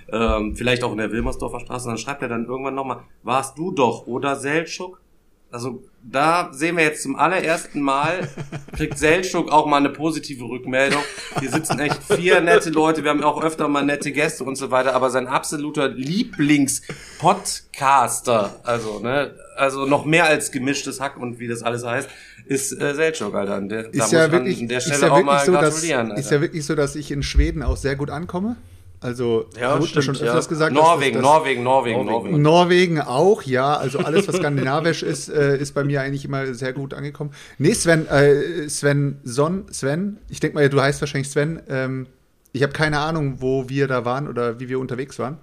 Ähm, 0.09 0.55
vielleicht 0.55 0.85
auch 0.85 0.93
in 0.93 0.97
der 0.97 1.11
Wilmersdorfer 1.11 1.59
Straße. 1.59 1.89
Und 1.89 1.95
dann 1.95 1.97
schreibt 1.97 2.21
er 2.21 2.29
dann 2.29 2.45
irgendwann 2.45 2.75
nochmal, 2.75 3.01
warst 3.21 3.57
du 3.57 3.73
doch, 3.73 4.07
oder 4.07 4.37
Seltschuk? 4.37 5.01
Also 5.51 5.83
da 6.09 6.49
sehen 6.53 6.77
wir 6.77 6.85
jetzt 6.85 7.03
zum 7.03 7.17
allerersten 7.17 7.81
Mal, 7.81 8.29
kriegt 8.75 8.97
Seltschuk 8.97 9.51
auch 9.51 9.65
mal 9.65 9.75
eine 9.77 9.89
positive 9.89 10.45
Rückmeldung. 10.45 11.01
Hier 11.39 11.49
sitzen 11.51 11.79
echt 11.79 12.01
vier 12.03 12.39
nette 12.41 12.69
Leute, 12.69 13.03
wir 13.03 13.09
haben 13.11 13.23
auch 13.23 13.43
öfter 13.43 13.67
mal 13.67 13.83
nette 13.83 14.11
Gäste 14.11 14.43
und 14.45 14.55
so 14.55 14.71
weiter, 14.71 14.95
aber 14.95 15.09
sein 15.09 15.27
absoluter 15.27 15.89
Lieblingspodcaster, 15.89 18.61
also 18.63 18.99
ne, 18.99 19.35
also 19.57 19.85
noch 19.85 20.05
mehr 20.05 20.25
als 20.25 20.51
gemischtes 20.51 20.99
Hack 21.01 21.17
und 21.17 21.39
wie 21.39 21.47
das 21.47 21.61
alles 21.63 21.83
heißt, 21.85 22.09
ist 22.45 22.79
äh, 22.81 22.95
Seltschuk, 22.95 23.35
Alter. 23.35 23.59
Der, 23.61 23.83
da 23.83 23.89
Ist 23.89 23.97
muss 23.97 24.11
ja 24.11 24.19
man 24.21 24.31
wirklich, 24.31 24.61
an 24.61 24.67
der 24.69 24.77
ist 24.77 24.85
Stelle 24.85 25.07
ja 25.07 25.11
auch 25.11 25.23
mal 25.23 25.45
so, 25.45 25.51
dass, 25.53 25.73
gratulieren. 25.75 26.11
ist 26.11 26.17
Alter. 26.17 26.35
ja 26.35 26.41
wirklich 26.41 26.65
so, 26.65 26.75
dass 26.75 26.95
ich 26.95 27.11
in 27.11 27.23
Schweden 27.23 27.63
auch 27.63 27.75
sehr 27.77 27.95
gut 27.97 28.09
ankomme. 28.09 28.55
Also, 28.99 29.45
Ja, 29.59 29.79
wurde 29.79 30.01
schon 30.01 30.15
ja. 30.15 30.21
öfters 30.21 30.49
gesagt. 30.49 30.75
dass 30.75 30.83
Norwegen, 30.83 31.15
das, 31.15 31.23
Norwegen, 31.23 31.63
Norwegen, 31.63 32.05
Norwegen. 32.05 32.41
Norwegen. 32.41 32.41
Norwegen 32.41 33.01
auch, 33.01 33.43
ja. 33.43 33.75
Also 33.75 33.99
alles, 33.99 34.27
was 34.27 34.37
skandinavisch 34.37 35.03
ist, 35.03 35.29
äh, 35.33 35.57
ist 35.57 35.73
bei 35.73 35.83
mir 35.83 36.01
eigentlich 36.01 36.25
immer 36.25 36.53
sehr 36.53 36.73
gut 36.73 36.93
angekommen. 36.93 37.31
Nee, 37.59 37.73
Sven, 37.73 38.07
äh, 38.07 38.67
Sven 38.69 39.19
Son, 39.23 39.65
Sven, 39.71 40.17
ich 40.29 40.39
denke 40.39 40.55
mal, 40.55 40.67
du 40.69 40.81
heißt 40.81 40.99
wahrscheinlich 41.01 41.29
Sven. 41.29 41.61
Ähm, 41.69 42.07
ich 42.53 42.63
habe 42.63 42.73
keine 42.73 42.99
Ahnung, 42.99 43.35
wo 43.39 43.69
wir 43.69 43.87
da 43.87 44.03
waren 44.03 44.27
oder 44.27 44.59
wie 44.59 44.67
wir 44.67 44.79
unterwegs 44.79 45.19
waren. 45.19 45.37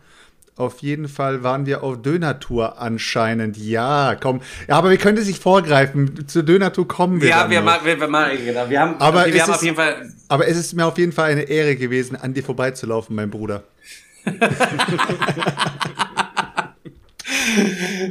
Auf 0.57 0.79
jeden 0.81 1.09
Fall 1.09 1.43
waren 1.43 1.67
wir 1.67 1.83
auf 1.83 2.01
Dönertour 2.01 2.79
anscheinend. 2.81 3.57
Ja, 3.57 4.15
komm. 4.21 4.41
Ja, 4.69 4.77
aber 4.77 4.91
wir 4.91 4.99
können 4.99 5.17
das 5.17 5.27
nicht 5.27 5.43
vorgreifen. 5.43 6.29
Zur 6.29 6.45
Dönertour 6.45 6.87
kommen 6.87 7.21
wir. 7.21 7.29
Ja, 7.29 7.43
dann 7.43 7.51
wir, 7.51 7.59
noch. 7.59 7.67
machen, 7.67 7.81
wir, 7.87 7.99
wir 8.01 8.07
machen, 8.09 8.39
genau. 8.45 8.71
Wir 8.71 8.81
haben, 8.81 8.95
Aber 9.01 9.27
wir 9.27 9.35
es 9.35 9.43
haben 9.43 9.51
ist- 9.51 9.57
auf 9.57 9.63
jeden 9.65 9.75
Fall 9.77 10.13
Aber 10.29 10.47
es 10.47 10.57
ist 10.57 10.73
mir 10.75 10.87
auf 10.87 10.97
jeden 10.97 11.11
Fall 11.11 11.33
eine 11.33 11.43
Ehre 11.43 11.75
gewesen, 11.75 12.15
an 12.17 12.35
dir 12.35 12.45
vorbeizulaufen, 12.45 13.17
mein 13.17 13.31
Bruder. 13.31 13.65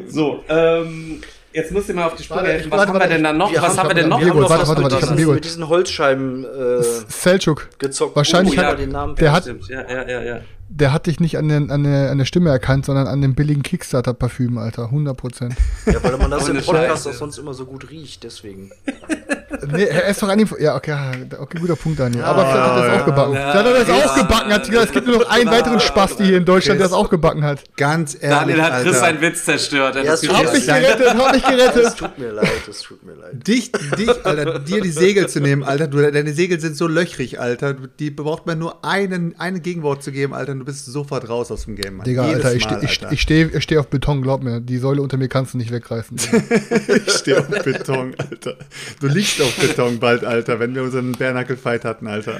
So, 0.09 0.43
ähm, 0.47 1.21
jetzt 1.51 1.71
musst 1.71 1.89
du 1.89 1.93
mal 1.93 2.05
auf 2.07 2.15
die 2.15 2.27
Warte, 2.29 2.45
helfen. 2.47 2.71
Was 2.71 2.79
warte, 2.79 2.89
haben 2.89 2.95
wir 2.95 2.99
warte. 3.01 3.13
denn 3.13 3.23
da 3.23 3.33
noch? 3.33 3.51
Wir 3.51 3.61
Was 3.61 3.69
haben- 3.71 3.77
haben 3.79 3.89
wir 3.89 3.95
denn 3.95 4.09
noch? 4.09 4.19
Biergold, 4.19 4.49
Wir 4.49 4.49
haben 4.49 4.49
noch 4.49 4.49
warte, 4.49 4.61
was 4.61 4.69
warte, 4.69 4.81
mit 4.81 4.91
warte, 4.91 5.05
ich 5.05 5.09
hab 5.11 5.17
diesen- 5.17 5.29
ein 5.31 5.35
mit 5.35 5.45
diesen 5.45 5.67
Holzscheiben 5.67 6.45
äh, 6.45 6.83
Selchuk, 7.09 7.69
gezockt. 7.79 8.15
Wahrscheinlich 8.15 8.57
oh, 8.57 8.61
ja, 8.61 8.67
hat- 8.69 8.79
den 8.79 8.89
Namen 8.89 9.15
der 9.15 9.31
hat- 9.31 9.45
ja, 9.45 9.81
ja, 9.89 10.07
ja, 10.09 10.21
ja. 10.23 10.41
Der 10.75 10.91
hat 10.91 11.05
dich 11.05 11.19
nicht 11.19 11.37
an, 11.37 11.47
den, 11.47 11.71
an, 11.71 11.83
der, 11.83 12.11
an 12.11 12.17
der 12.17 12.25
Stimme 12.25 12.49
erkannt, 12.49 12.85
sondern 12.85 13.07
an 13.07 13.21
dem 13.21 13.35
billigen 13.35 13.63
Kickstarter-Parfüm, 13.63 14.57
Alter. 14.57 14.85
100 14.85 15.15
Prozent. 15.15 15.55
Ja, 15.85 16.03
weil 16.03 16.17
man 16.17 16.31
das 16.31 16.49
im 16.49 16.61
Podcast 16.61 17.07
auch 17.07 17.13
sonst 17.13 17.37
immer 17.37 17.53
so 17.53 17.65
gut 17.65 17.89
riecht, 17.89 18.23
deswegen. 18.23 18.71
Nee, 19.71 19.83
er 19.85 20.05
ist 20.07 20.21
doch 20.21 20.29
an 20.29 20.39
ihm. 20.39 20.47
Ja, 20.59 20.75
okay, 20.75 20.95
okay, 21.37 21.57
guter 21.59 21.75
Punkt, 21.75 21.99
Daniel. 21.99 22.23
Aber 22.23 22.45
vielleicht 22.45 22.67
hat 22.67 22.77
er 22.77 22.87
das 22.89 23.01
auch 23.01 23.05
gebacken. 23.05 23.33
Ja, 23.33 23.51
Vielleicht 23.51 23.57
hat 23.57 23.65
er 23.65 23.79
das 23.79 23.87
ja, 23.87 24.05
auch 24.05 24.15
gebacken. 24.15 24.53
Hat 24.53 24.69
gesagt, 24.69 24.85
es 24.87 24.91
gibt 24.93 25.07
nur 25.07 25.17
noch 25.19 25.29
einen 25.29 25.49
weiteren 25.51 25.79
Spasti 25.79 26.25
hier 26.25 26.37
in 26.37 26.45
Deutschland, 26.45 26.79
der 26.79 26.87
das 26.87 26.95
auch 26.95 27.09
gebacken 27.09 27.43
hat. 27.43 27.63
Ganz 27.77 28.15
ehrlich, 28.19 28.29
Daniel 28.55 28.61
hat 28.63 28.71
Chris 28.83 28.85
Alter. 28.95 28.99
seinen 28.99 29.21
Witz 29.21 29.45
zerstört. 29.45 29.95
Er 29.95 30.03
Ja, 30.03 30.13
es 30.13 30.27
Hab 30.27 30.51
mich 30.53 30.65
gerettet, 30.65 31.13
hab 31.15 31.33
mich 31.33 31.43
Es 31.43 31.49
gerettet. 31.49 31.97
tut 31.97 32.17
mir 32.17 32.31
leid, 32.31 32.49
es 32.69 32.81
tut 32.81 33.03
mir 33.03 33.13
leid. 33.13 33.47
Dich, 33.47 33.71
dich, 33.97 34.25
Alter, 34.25 34.59
dir 34.59 34.81
die 34.81 34.91
Segel 34.91 35.27
zu 35.27 35.39
nehmen, 35.39 35.63
Alter. 35.63 35.87
Du, 35.87 35.99
deine 36.11 36.33
Segel 36.33 36.59
sind 36.59 36.75
so 36.75 36.87
löchrig, 36.87 37.39
Alter. 37.39 37.73
Die 37.99 38.09
braucht 38.11 38.45
man 38.45 38.57
nur 38.59 38.83
einen, 38.83 39.39
einen 39.39 39.61
Gegenwort 39.61 40.03
zu 40.03 40.11
geben, 40.11 40.33
Alter. 40.33 40.53
und 40.53 40.59
Du 40.59 40.65
bist 40.65 40.85
sofort 40.85 41.27
raus 41.29 41.51
aus 41.51 41.65
dem 41.65 41.75
Game, 41.75 41.97
Mann. 41.97 42.05
Digga, 42.05 42.27
Jedes 42.27 42.45
Alter, 42.45 42.55
ich 42.57 42.63
Mal, 42.65 42.69
stehe 42.77 42.83
ich, 42.91 43.01
Alter. 43.03 43.13
ich 43.13 43.21
steh, 43.21 43.43
ich 43.53 43.63
steh 43.63 43.77
auf 43.77 43.87
Beton, 43.87 44.21
glaub 44.21 44.41
mir. 44.43 44.59
Die 44.61 44.77
Säule 44.77 45.01
unter 45.01 45.17
mir 45.17 45.27
kannst 45.27 45.53
du 45.53 45.57
nicht 45.57 45.71
wegreißen. 45.71 46.17
Ich 47.05 47.11
stehe 47.13 47.39
auf 47.39 47.47
Beton, 47.47 48.15
Alter. 48.17 48.55
Du 48.99 49.07
liegst 49.07 49.39
auf 49.43 49.55
Beton 49.57 49.99
bald, 49.99 50.23
Alter, 50.25 50.59
wenn 50.59 50.73
wir 50.75 50.83
unseren 50.83 51.11
Bärnackel-Fight 51.13 51.85
hatten, 51.85 52.07
Alter. 52.07 52.39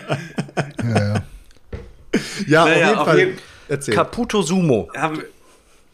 ja, 0.83 1.13
ja. 1.13 1.23
Ja, 2.47 2.65
Naja, 2.65 2.65
auf 2.65 2.77
jeden 2.87 2.97
auf 2.99 3.05
Fall. 3.07 3.17
jeden- 3.19 3.37
Erzähl. 3.69 3.93
Caputo 3.95 4.41
Sumo. 4.41 4.89
haben, 4.95 5.23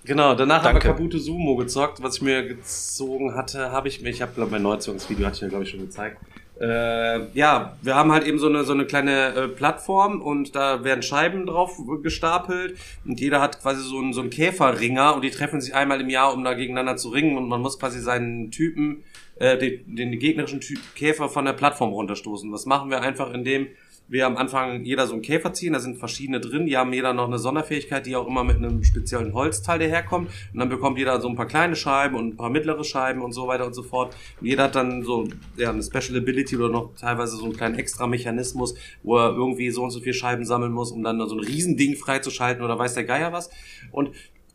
genau, 0.03 0.35
danach 0.35 0.57
haben 0.63 0.75
wir 0.75 0.79
Danke. 0.81 0.87
Kabuto 0.89 1.17
Sumo 1.17 1.55
gezockt. 1.55 2.01
Was 2.03 2.15
ich 2.17 2.21
mir 2.21 2.43
gezogen 2.43 3.35
hatte, 3.35 3.71
habe 3.71 3.87
ich 3.87 4.01
mir, 4.01 4.09
ich 4.09 4.21
habe 4.21 4.31
glaube 4.35 4.51
mein 4.51 4.63
Neuzugungsvideo 4.63 5.25
hatte 5.27 5.35
ich 5.35 5.41
ja 5.41 5.47
glaube 5.47 5.63
ich 5.63 5.69
schon 5.69 5.79
gezeigt. 5.81 6.17
Äh, 6.59 7.27
ja, 7.37 7.77
wir 7.81 7.95
haben 7.95 8.11
halt 8.11 8.25
eben 8.27 8.37
so 8.37 8.47
eine 8.47 8.65
so 8.65 8.73
eine 8.73 8.85
kleine 8.85 9.27
äh, 9.33 9.47
Plattform 9.47 10.21
und 10.21 10.55
da 10.57 10.83
werden 10.83 11.01
Scheiben 11.03 11.45
drauf 11.45 11.77
gestapelt 12.03 12.75
und 13.05 13.21
jeder 13.21 13.39
hat 13.39 13.61
quasi 13.61 13.81
so 13.81 13.97
einen 13.99 14.11
so 14.11 14.19
einen 14.19 14.29
Käferringer 14.29 15.15
und 15.15 15.23
die 15.23 15.29
treffen 15.31 15.61
sich 15.61 15.73
einmal 15.73 16.01
im 16.01 16.09
Jahr, 16.09 16.33
um 16.33 16.43
da 16.43 16.53
gegeneinander 16.55 16.97
zu 16.97 17.09
ringen 17.09 17.37
und 17.37 17.47
man 17.47 17.61
muss 17.61 17.79
quasi 17.79 18.01
seinen 18.01 18.51
Typen 18.51 19.05
äh, 19.39 19.57
den, 19.57 19.95
den 19.95 20.19
gegnerischen 20.19 20.61
Typ 20.61 20.79
Käfer 20.95 21.29
von 21.29 21.45
der 21.45 21.53
Plattform 21.53 21.91
runterstoßen. 21.91 22.51
Das 22.51 22.65
machen 22.65 22.89
wir 22.89 23.01
einfach, 23.01 23.33
indem 23.33 23.67
wir 24.09 24.25
am 24.25 24.37
Anfang 24.37 24.83
jeder 24.83 25.05
so 25.05 25.13
einen 25.13 25.21
Käfer 25.21 25.53
ziehen, 25.53 25.73
da 25.73 25.79
sind 25.79 25.97
verschiedene 25.97 26.39
drin, 26.39 26.65
die 26.65 26.75
haben 26.75 26.91
jeder 26.91 27.13
noch 27.13 27.27
eine 27.27 27.37
Sonderfähigkeit, 27.37 28.05
die 28.07 28.15
auch 28.15 28.27
immer 28.27 28.43
mit 28.43 28.57
einem 28.57 28.83
speziellen 28.83 29.33
Holzteil 29.33 29.77
daherkommt. 29.77 30.29
Und 30.51 30.59
dann 30.59 30.67
bekommt 30.67 30.97
jeder 30.97 31.21
so 31.21 31.29
ein 31.29 31.35
paar 31.35 31.45
kleine 31.45 31.75
Scheiben 31.75 32.15
und 32.15 32.29
ein 32.29 32.35
paar 32.35 32.49
mittlere 32.49 32.83
Scheiben 32.83 33.21
und 33.21 33.33
so 33.33 33.47
weiter 33.47 33.67
und 33.67 33.73
so 33.73 33.83
fort. 33.83 34.15
Und 34.41 34.47
jeder 34.47 34.63
hat 34.63 34.75
dann 34.75 35.03
so 35.03 35.27
ja, 35.57 35.69
eine 35.69 35.83
Special 35.83 36.17
Ability 36.17 36.57
oder 36.57 36.69
noch 36.69 36.95
teilweise 36.99 37.37
so 37.37 37.45
einen 37.45 37.55
kleinen 37.55 37.75
extra 37.75 38.07
Mechanismus, 38.07 38.73
wo 39.03 39.17
er 39.17 39.29
irgendwie 39.29 39.69
so 39.69 39.83
und 39.83 39.91
so 39.91 39.99
viel 39.99 40.13
Scheiben 40.13 40.43
sammeln 40.43 40.71
muss, 40.71 40.91
um 40.91 41.03
dann 41.03 41.19
so 41.27 41.35
ein 41.35 41.43
Riesending 41.43 41.95
freizuschalten 41.95 42.63
oder 42.63 42.79
weiß 42.79 42.95
der 42.95 43.03
Geier 43.03 43.31
was. 43.31 43.51
Und 43.91 44.09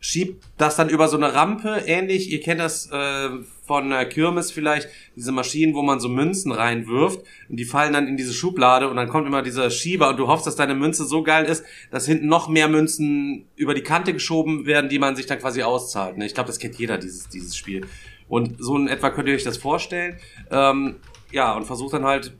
schiebt 0.05 0.45
das 0.59 0.77
dann 0.77 0.91
über 0.91 1.09
so 1.09 1.17
eine 1.17 1.33
Rampe, 1.33 1.85
ähnlich, 1.87 2.31
ihr 2.31 2.41
kennt 2.41 2.61
das 2.61 2.91
äh, 2.91 3.31
von 3.67 3.91
äh, 3.91 4.05
Kirmes 4.05 4.53
vielleicht, 4.53 4.91
diese 5.17 5.33
Maschinen, 5.33 5.75
wo 5.75 5.81
man 5.81 5.99
so 5.99 6.11
Münzen 6.11 6.53
reinwirft 6.53 7.21
und 7.49 7.57
die 7.57 7.65
fallen 7.65 7.95
dann 7.95 8.07
in 8.07 8.19
diese 8.19 8.35
Schublade 8.35 8.91
und 8.91 8.97
dann 8.97 9.09
kommt 9.09 9.27
immer 9.27 9.41
dieser 9.41 9.71
Schieber 9.71 10.11
und 10.11 10.19
du 10.19 10.27
hoffst, 10.27 10.47
dass 10.47 10.57
deine 10.57 10.75
Münze 10.75 11.07
so 11.07 11.23
geil 11.23 11.47
ist, 11.47 11.65
dass 11.91 12.05
hinten 12.05 12.27
noch 12.27 12.51
mehr 12.51 12.69
Münzen 12.69 13.47
über 13.57 13.73
die 13.73 13.81
Kante 13.81 14.13
geschoben 14.13 14.67
werden, 14.67 14.91
die 14.91 14.99
man 14.99 15.17
sich 15.17 15.25
dann 15.25 15.39
quasi 15.39 15.63
auszahlt. 15.63 16.19
Ne? 16.19 16.27
Ich 16.27 16.35
glaube, 16.35 16.49
das 16.49 16.59
kennt 16.59 16.75
jeder, 16.75 16.99
dieses, 16.99 17.31
dieses 17.31 17.57
Spiel. 17.57 17.87
Und 18.29 18.57
so 18.59 18.77
in 18.77 18.89
etwa 18.89 19.09
könnt 19.09 19.29
ihr 19.29 19.35
euch 19.35 19.43
das 19.43 19.57
vorstellen. 19.57 20.19
Ähm, 20.51 20.97
ja, 21.33 21.57
und 21.57 21.65
versucht 21.65 21.95
dann 21.95 22.05
halt 22.05 22.35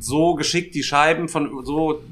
so 0.00 0.34
geschickt 0.34 0.74
die 0.74 0.82
Scheiben 0.82 1.28
von 1.28 1.64
so 1.64 2.02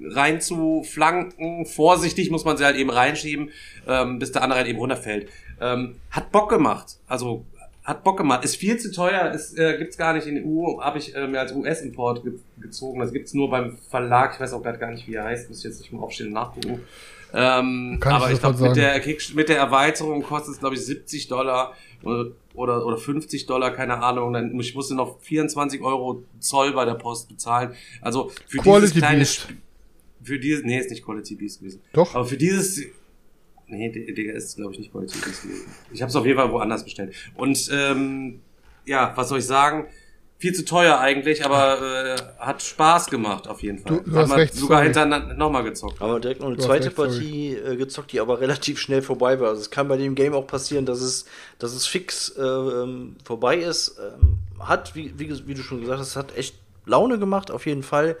rein 0.00 0.40
zu 0.40 0.84
flanken. 0.84 1.66
Vorsichtig 1.66 2.30
muss 2.30 2.44
man 2.44 2.56
sie 2.56 2.64
halt 2.64 2.76
eben 2.76 2.90
reinschieben, 2.90 3.50
ähm, 3.86 4.18
bis 4.18 4.32
der 4.32 4.42
andere 4.42 4.58
halt 4.60 4.68
eben 4.68 4.78
runterfällt. 4.78 5.28
Ähm, 5.60 5.96
hat 6.10 6.30
Bock 6.32 6.48
gemacht. 6.50 6.96
Also 7.06 7.44
hat 7.84 8.04
Bock 8.04 8.18
gemacht. 8.18 8.44
Ist 8.44 8.56
viel 8.56 8.76
zu 8.78 8.92
teuer. 8.92 9.30
Ist, 9.32 9.58
äh, 9.58 9.76
gibt's 9.78 9.96
gar 9.96 10.12
nicht 10.12 10.26
in 10.26 10.34
der 10.36 10.44
EU. 10.44 10.80
Habe 10.80 10.98
ich 10.98 11.14
äh, 11.16 11.26
mir 11.26 11.40
als 11.40 11.52
US-Import 11.52 12.22
ge 12.22 12.34
gezogen. 12.60 13.00
Das 13.00 13.12
gibt's 13.12 13.32
nur 13.34 13.48
beim 13.50 13.76
Verlag. 13.90 14.34
Ich 14.34 14.40
weiß 14.40 14.52
auch 14.52 14.62
gerade 14.62 14.78
gar 14.78 14.90
nicht, 14.90 15.08
wie 15.08 15.14
er 15.14 15.24
heißt. 15.24 15.48
Muss 15.48 15.58
ich 15.58 15.64
jetzt 15.64 15.80
nicht 15.80 15.92
mal 15.92 16.02
aufstehen 16.02 16.28
und 16.28 16.32
nachgucken. 16.34 16.80
Ähm, 17.34 17.98
Kann 18.00 18.12
ich 18.12 18.16
aber 18.16 18.30
ich 18.30 18.36
sofort 18.36 18.56
glaube, 18.56 18.68
mit 18.74 18.76
der, 18.76 19.34
mit 19.34 19.48
der 19.50 19.58
Erweiterung 19.58 20.22
kostet 20.22 20.54
es, 20.54 20.60
glaube 20.60 20.76
ich, 20.76 20.80
70 20.84 21.28
Dollar 21.28 21.74
oder, 22.02 22.30
oder, 22.54 22.86
oder 22.86 22.96
50 22.96 23.44
Dollar, 23.46 23.70
keine 23.72 24.02
Ahnung. 24.02 24.32
Dann, 24.32 24.58
ich 24.60 24.74
musste 24.74 24.94
noch 24.94 25.20
24 25.20 25.80
Euro 25.82 26.22
Zoll 26.40 26.72
bei 26.72 26.84
der 26.86 26.94
Post 26.94 27.28
bezahlen. 27.28 27.72
Also 28.00 28.30
für 28.46 28.58
Quality 28.58 28.86
dieses 28.92 28.98
kleine 29.02 29.18
Beast. 29.18 29.34
Sp- 29.44 29.56
für 30.28 30.38
dieses, 30.38 30.64
nee, 30.64 30.78
ist 30.78 30.90
nicht 30.90 31.04
Quality 31.04 31.34
Beast 31.34 31.58
gewesen. 31.60 31.80
Doch. 31.92 32.14
Aber 32.14 32.24
für 32.24 32.36
dieses, 32.36 32.80
nee, 33.66 33.88
Digga, 33.90 34.32
ist 34.32 34.56
glaube 34.56 34.72
ich 34.72 34.78
nicht 34.78 34.92
Quality 34.92 35.18
Beast 35.18 35.42
gewesen. 35.42 35.66
Ich 35.92 36.00
habe 36.02 36.10
es 36.10 36.16
auf 36.16 36.24
jeden 36.26 36.38
Fall 36.38 36.50
woanders 36.52 36.84
bestellt. 36.84 37.14
Und 37.34 37.68
ähm, 37.72 38.40
ja, 38.84 39.12
was 39.16 39.28
soll 39.28 39.38
ich 39.40 39.46
sagen? 39.46 39.86
Viel 40.40 40.54
zu 40.54 40.64
teuer 40.64 41.00
eigentlich, 41.00 41.44
aber 41.44 42.14
äh, 42.14 42.16
hat 42.38 42.62
Spaß 42.62 43.10
gemacht 43.10 43.48
auf 43.48 43.60
jeden 43.60 43.80
Fall. 43.80 43.96
Du- 43.98 44.04
du 44.08 44.12
Hat 44.12 44.22
hast 44.22 44.28
man 44.28 44.38
recht, 44.38 44.54
sogar 44.54 44.76
sorry. 44.78 44.84
hintereinander 44.86 45.34
nochmal 45.34 45.64
gezockt. 45.64 46.00
Aber 46.00 46.20
direkt 46.20 46.40
noch 46.40 46.46
eine 46.46 46.56
Du 46.56 46.62
zweite 46.62 46.86
recht, 46.86 46.96
sorry. 46.96 47.08
Partie 47.10 47.54
äh, 47.56 47.76
gezockt, 47.76 48.12
die 48.12 48.20
aber 48.20 48.40
relativ 48.40 48.78
schnell 48.78 49.02
vorbei 49.02 49.40
war. 49.40 49.48
Also 49.48 49.62
es 49.62 49.70
kann 49.70 49.88
bei 49.88 49.96
dem 49.96 50.14
Game 50.14 50.34
auch 50.34 50.46
passieren, 50.46 50.86
dass 50.86 51.00
es, 51.00 51.26
dass 51.58 51.72
es 51.72 51.88
fix 51.88 52.28
äh, 52.38 52.40
ähm, 52.40 53.16
vorbei 53.24 53.56
ist. 53.58 53.98
Ähm, 53.98 54.38
hat, 54.60 54.94
wie, 54.94 55.12
wie, 55.18 55.28
wie 55.48 55.54
du 55.54 55.62
schon 55.62 55.80
gesagt 55.80 55.98
hast, 55.98 56.14
hat 56.14 56.36
echt 56.36 56.54
Laune 56.86 57.18
gemacht, 57.18 57.50
auf 57.50 57.66
jeden 57.66 57.82
Fall. 57.82 58.16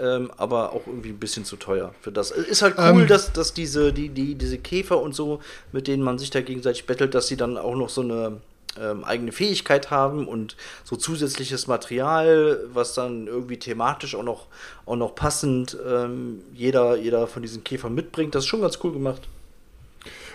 Ähm, 0.00 0.30
aber 0.36 0.72
auch 0.72 0.86
irgendwie 0.86 1.08
ein 1.08 1.18
bisschen 1.18 1.44
zu 1.44 1.56
teuer 1.56 1.92
für 2.00 2.12
das. 2.12 2.30
Es 2.30 2.46
Ist 2.46 2.62
halt 2.62 2.76
cool, 2.78 3.02
Ähm. 3.02 3.08
dass, 3.08 3.32
dass 3.32 3.52
diese, 3.52 3.92
die, 3.92 4.10
die, 4.10 4.36
diese 4.36 4.58
Käfer 4.58 5.00
und 5.00 5.14
so, 5.14 5.40
mit 5.72 5.88
denen 5.88 6.02
man 6.04 6.18
sich 6.18 6.30
da 6.30 6.40
gegenseitig 6.40 6.86
bettelt, 6.86 7.14
dass 7.14 7.26
sie 7.26 7.36
dann 7.36 7.58
auch 7.58 7.74
noch 7.74 7.88
so 7.88 8.02
eine 8.02 8.40
ähm, 8.80 9.04
eigene 9.04 9.32
Fähigkeit 9.32 9.90
haben 9.90 10.28
und 10.28 10.56
so 10.84 10.96
zusätzliches 10.96 11.66
Material, 11.66 12.60
was 12.72 12.94
dann 12.94 13.26
irgendwie 13.26 13.58
thematisch 13.58 14.14
auch 14.14 14.22
noch, 14.22 14.46
auch 14.86 14.96
noch 14.96 15.14
passend 15.14 15.76
ähm, 15.86 16.42
jeder, 16.54 16.96
jeder 16.96 17.26
von 17.26 17.42
diesen 17.42 17.64
Käfern 17.64 17.94
mitbringt. 17.94 18.34
Das 18.34 18.44
ist 18.44 18.48
schon 18.48 18.60
ganz 18.60 18.78
cool 18.84 18.92
gemacht. 18.92 19.22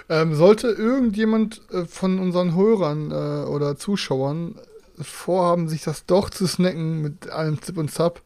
Ähm, 0.10 0.36
sollte 0.36 0.68
irgendjemand 0.68 1.62
äh, 1.72 1.86
von 1.86 2.20
unseren 2.20 2.56
Hörern 2.56 3.12
äh, 3.12 3.48
oder 3.48 3.78
Zuschauern 3.78 4.56
vorhaben, 5.02 5.70
sich 5.70 5.84
das 5.84 6.06
doch 6.06 6.30
zu 6.30 6.46
snacken 6.46 7.02
mit 7.02 7.30
allem 7.30 7.62
Zip 7.62 7.78
und 7.78 7.90
Zap, 7.90 8.22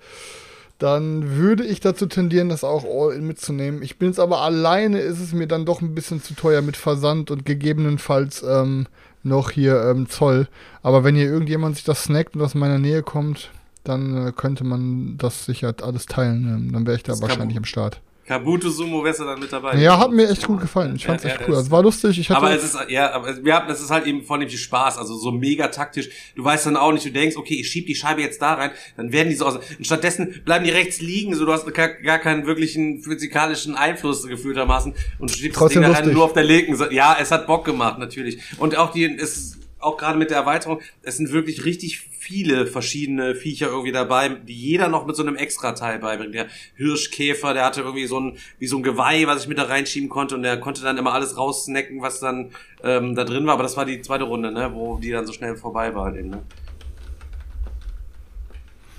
dann 0.78 1.36
würde 1.38 1.66
ich 1.66 1.80
dazu 1.80 2.06
tendieren, 2.06 2.50
das 2.50 2.64
auch 2.64 2.84
all 2.84 3.16
in 3.16 3.26
mitzunehmen. 3.26 3.82
Ich 3.82 3.98
bin 3.98 4.10
jetzt 4.10 4.20
aber 4.20 4.42
alleine, 4.42 5.00
ist 5.00 5.20
es 5.20 5.34
mir 5.34 5.48
dann 5.48 5.66
doch 5.66 5.82
ein 5.82 5.96
bisschen 5.96 6.22
zu 6.22 6.36
teuer 6.36 6.62
mit 6.62 6.78
Versand 6.78 7.32
und 7.32 7.46
gegebenenfalls 7.46 8.44
ähm, 8.44 8.88
noch 9.24 9.50
hier 9.52 9.82
ähm, 9.84 10.08
Zoll. 10.08 10.48
Aber 10.84 11.04
wenn 11.04 11.16
hier 11.16 11.26
irgendjemand 11.26 11.76
sich 11.76 11.86
das 11.86 12.04
snackt 12.04 12.36
und 12.36 12.42
aus 12.42 12.54
meiner 12.54 12.80
Nähe 12.80 13.02
kommt, 13.02 13.50
dann 13.84 14.28
äh, 14.28 14.32
könnte 14.32 14.64
man 14.64 15.18
das 15.18 15.46
sicher 15.46 15.74
alles 15.82 16.06
teilen. 16.06 16.46
Ähm, 16.48 16.74
dann 16.74 16.86
wäre 16.86 16.98
ich 16.98 17.04
da 17.04 17.14
Das 17.14 17.22
wahrscheinlich 17.22 17.58
am 17.58 17.66
Start. 17.66 18.00
Kabuto 18.28 18.70
Sumo 18.70 19.02
wärst 19.06 19.22
du 19.22 19.24
dann 19.24 19.40
mit 19.40 19.54
dabei. 19.54 19.78
Ja, 19.78 19.98
hat 19.98 20.12
mir 20.12 20.30
echt 20.30 20.46
gut 20.46 20.60
gefallen. 20.60 20.98
Ich 20.98 21.04
Ja, 21.04 21.10
fand's 21.10 21.24
ja, 21.24 21.30
echt 21.30 21.40
das 21.40 21.48
cool. 21.48 21.56
Also 21.56 21.72
war 21.72 21.82
lustig. 21.82 22.20
Ich 22.20 22.30
hatte 22.30 22.40
aber 22.40 22.54
es 22.54 22.62
ist, 22.62 22.78
ja, 22.90 23.14
aber 23.14 23.42
wir 23.42 23.56
haben, 23.56 23.70
das 23.70 23.80
ist 23.80 23.90
halt 23.90 24.06
eben 24.06 24.24
vornehmlich 24.24 24.62
Spaß, 24.62 24.98
also 24.98 25.16
so 25.16 25.32
mega 25.32 25.70
taktisch. 25.70 26.10
Du 26.36 26.44
weißt 26.44 26.66
dann 26.66 26.76
auch 26.76 26.92
nicht, 26.92 27.06
du 27.06 27.12
denkst, 27.12 27.38
okay, 27.38 27.54
ich 27.54 27.70
schieb 27.70 27.88
die 27.88 27.96
Scheibe 27.96 28.22
jetzt 28.22 28.42
da 28.42 28.56
rein, 28.56 28.72
dann 28.98 29.14
werden 29.14 29.30
die 29.30 29.36
so 29.36 29.46
aus. 29.46 29.56
Und 29.56 29.86
stattdessen 29.86 30.42
bleiben 30.44 30.66
die 30.66 30.72
rechts 30.72 31.00
liegen, 31.00 31.36
so 31.36 31.46
du 31.46 31.54
hast 31.54 31.74
gar, 31.74 31.88
gar 31.88 32.20
keinen 32.20 32.46
wirklichen 32.46 33.02
physikalischen 33.02 33.76
Einfluss 33.76 34.28
gefühltermaßen 34.28 34.94
und 35.20 35.32
schiebst 35.32 35.56
das 35.56 35.60
Trotzdem 35.60 35.84
Ding 35.84 35.94
da 35.94 35.98
rein 35.98 36.12
nur 36.12 36.26
auf 36.26 36.34
der 36.34 36.44
linken 36.44 36.76
Seite. 36.76 36.94
Ja, 36.94 37.16
es 37.18 37.32
hat 37.32 37.48
Bock 37.48 37.64
gemacht, 37.64 37.98
natürlich. 37.98 38.40
Und 38.58 38.76
auch 38.76 38.92
die, 38.92 39.06
es 39.06 39.58
auch 39.80 39.98
gerade 39.98 40.18
mit 40.18 40.30
der 40.32 40.38
Erweiterung, 40.38 40.82
es 41.04 41.18
sind 41.18 41.32
wirklich 41.32 41.66
richtig 41.66 42.00
viele 42.20 42.66
verschiedene 42.68 43.36
Viecher 43.36 43.68
irgendwie 43.68 43.92
dabei, 43.92 44.30
die 44.30 44.54
jeder 44.54 44.88
noch 44.90 45.06
mit 45.06 45.16
so 45.16 45.24
einem 45.24 45.36
Extra-Teil 45.36 46.00
beibringt. 46.00 46.34
Der 46.34 46.48
Hirschkäfer, 46.76 47.54
der 47.54 47.64
hatte 47.66 47.82
irgendwie 47.82 48.08
so 48.08 48.20
ein, 48.20 48.38
wie 48.60 48.68
so 48.68 48.78
ein 48.78 48.84
Geweih, 48.84 49.28
was 49.28 49.44
ich 49.44 49.48
mit 49.48 49.58
da 49.58 49.64
reinschieben 49.64 50.10
konnte 50.10 50.36
und 50.36 50.44
der 50.44 50.60
konnte 50.60 50.82
dann 50.82 50.98
immer 50.98 51.14
alles 51.14 51.38
raussnacken, 51.38 52.02
was 52.02 52.20
dann 52.20 52.52
ähm, 52.84 53.16
da 53.16 53.24
drin 53.24 53.46
war. 53.46 53.54
Aber 53.54 53.64
das 53.64 53.78
war 53.78 53.86
die 53.86 54.02
zweite 54.02 54.24
Runde, 54.26 54.52
ne, 54.52 54.72
wo 54.74 54.98
die 54.98 55.12
dann 55.12 55.26
so 55.26 55.34
schnell 55.34 55.56
vorbei 55.56 55.94
war. 55.96 56.14
Eben, 56.16 56.32
ne? 56.32 56.42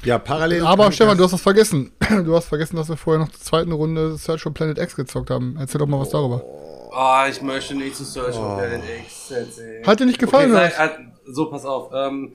Ja, 0.05 0.19
parallel. 0.19 0.65
Aber 0.65 0.93
Stefan, 0.93 1.17
du 1.17 1.25
das- 1.25 1.33
hast 1.33 1.41
was 1.41 1.43
vergessen. 1.43 1.93
Du 2.25 2.35
hast 2.35 2.47
vergessen, 2.47 2.77
dass 2.77 2.89
wir 2.89 2.97
vorher 2.97 3.23
noch 3.23 3.31
zur 3.33 3.41
zweiten 3.43 3.73
Runde 3.73 4.17
Search 4.17 4.43
for 4.43 4.55
Planet 4.55 4.79
X 4.79 4.97
gezockt 4.97 5.29
haben. 5.31 5.57
Erzähl 5.59 5.79
doch 5.81 5.87
mal 5.87 6.01
was 6.01 6.11
darüber. 6.11 6.43
Ah, 6.93 7.27
ich 7.29 7.43
möchte 7.43 7.75
nicht 7.75 7.97
zu 7.97 8.05
Search 8.05 8.35
for 8.35 8.57
Planet 8.57 8.83
X 9.05 9.31
erzählen. 9.31 9.87
Hat 9.87 10.01
dir 10.01 10.07
nicht 10.07 10.19
gefallen, 10.19 10.55
Okay, 10.55 10.71
sei, 10.77 10.85
äh, 10.87 10.91
so, 11.27 11.51
pass 11.51 11.65
auf. 11.65 11.91
Ähm, 11.95 12.33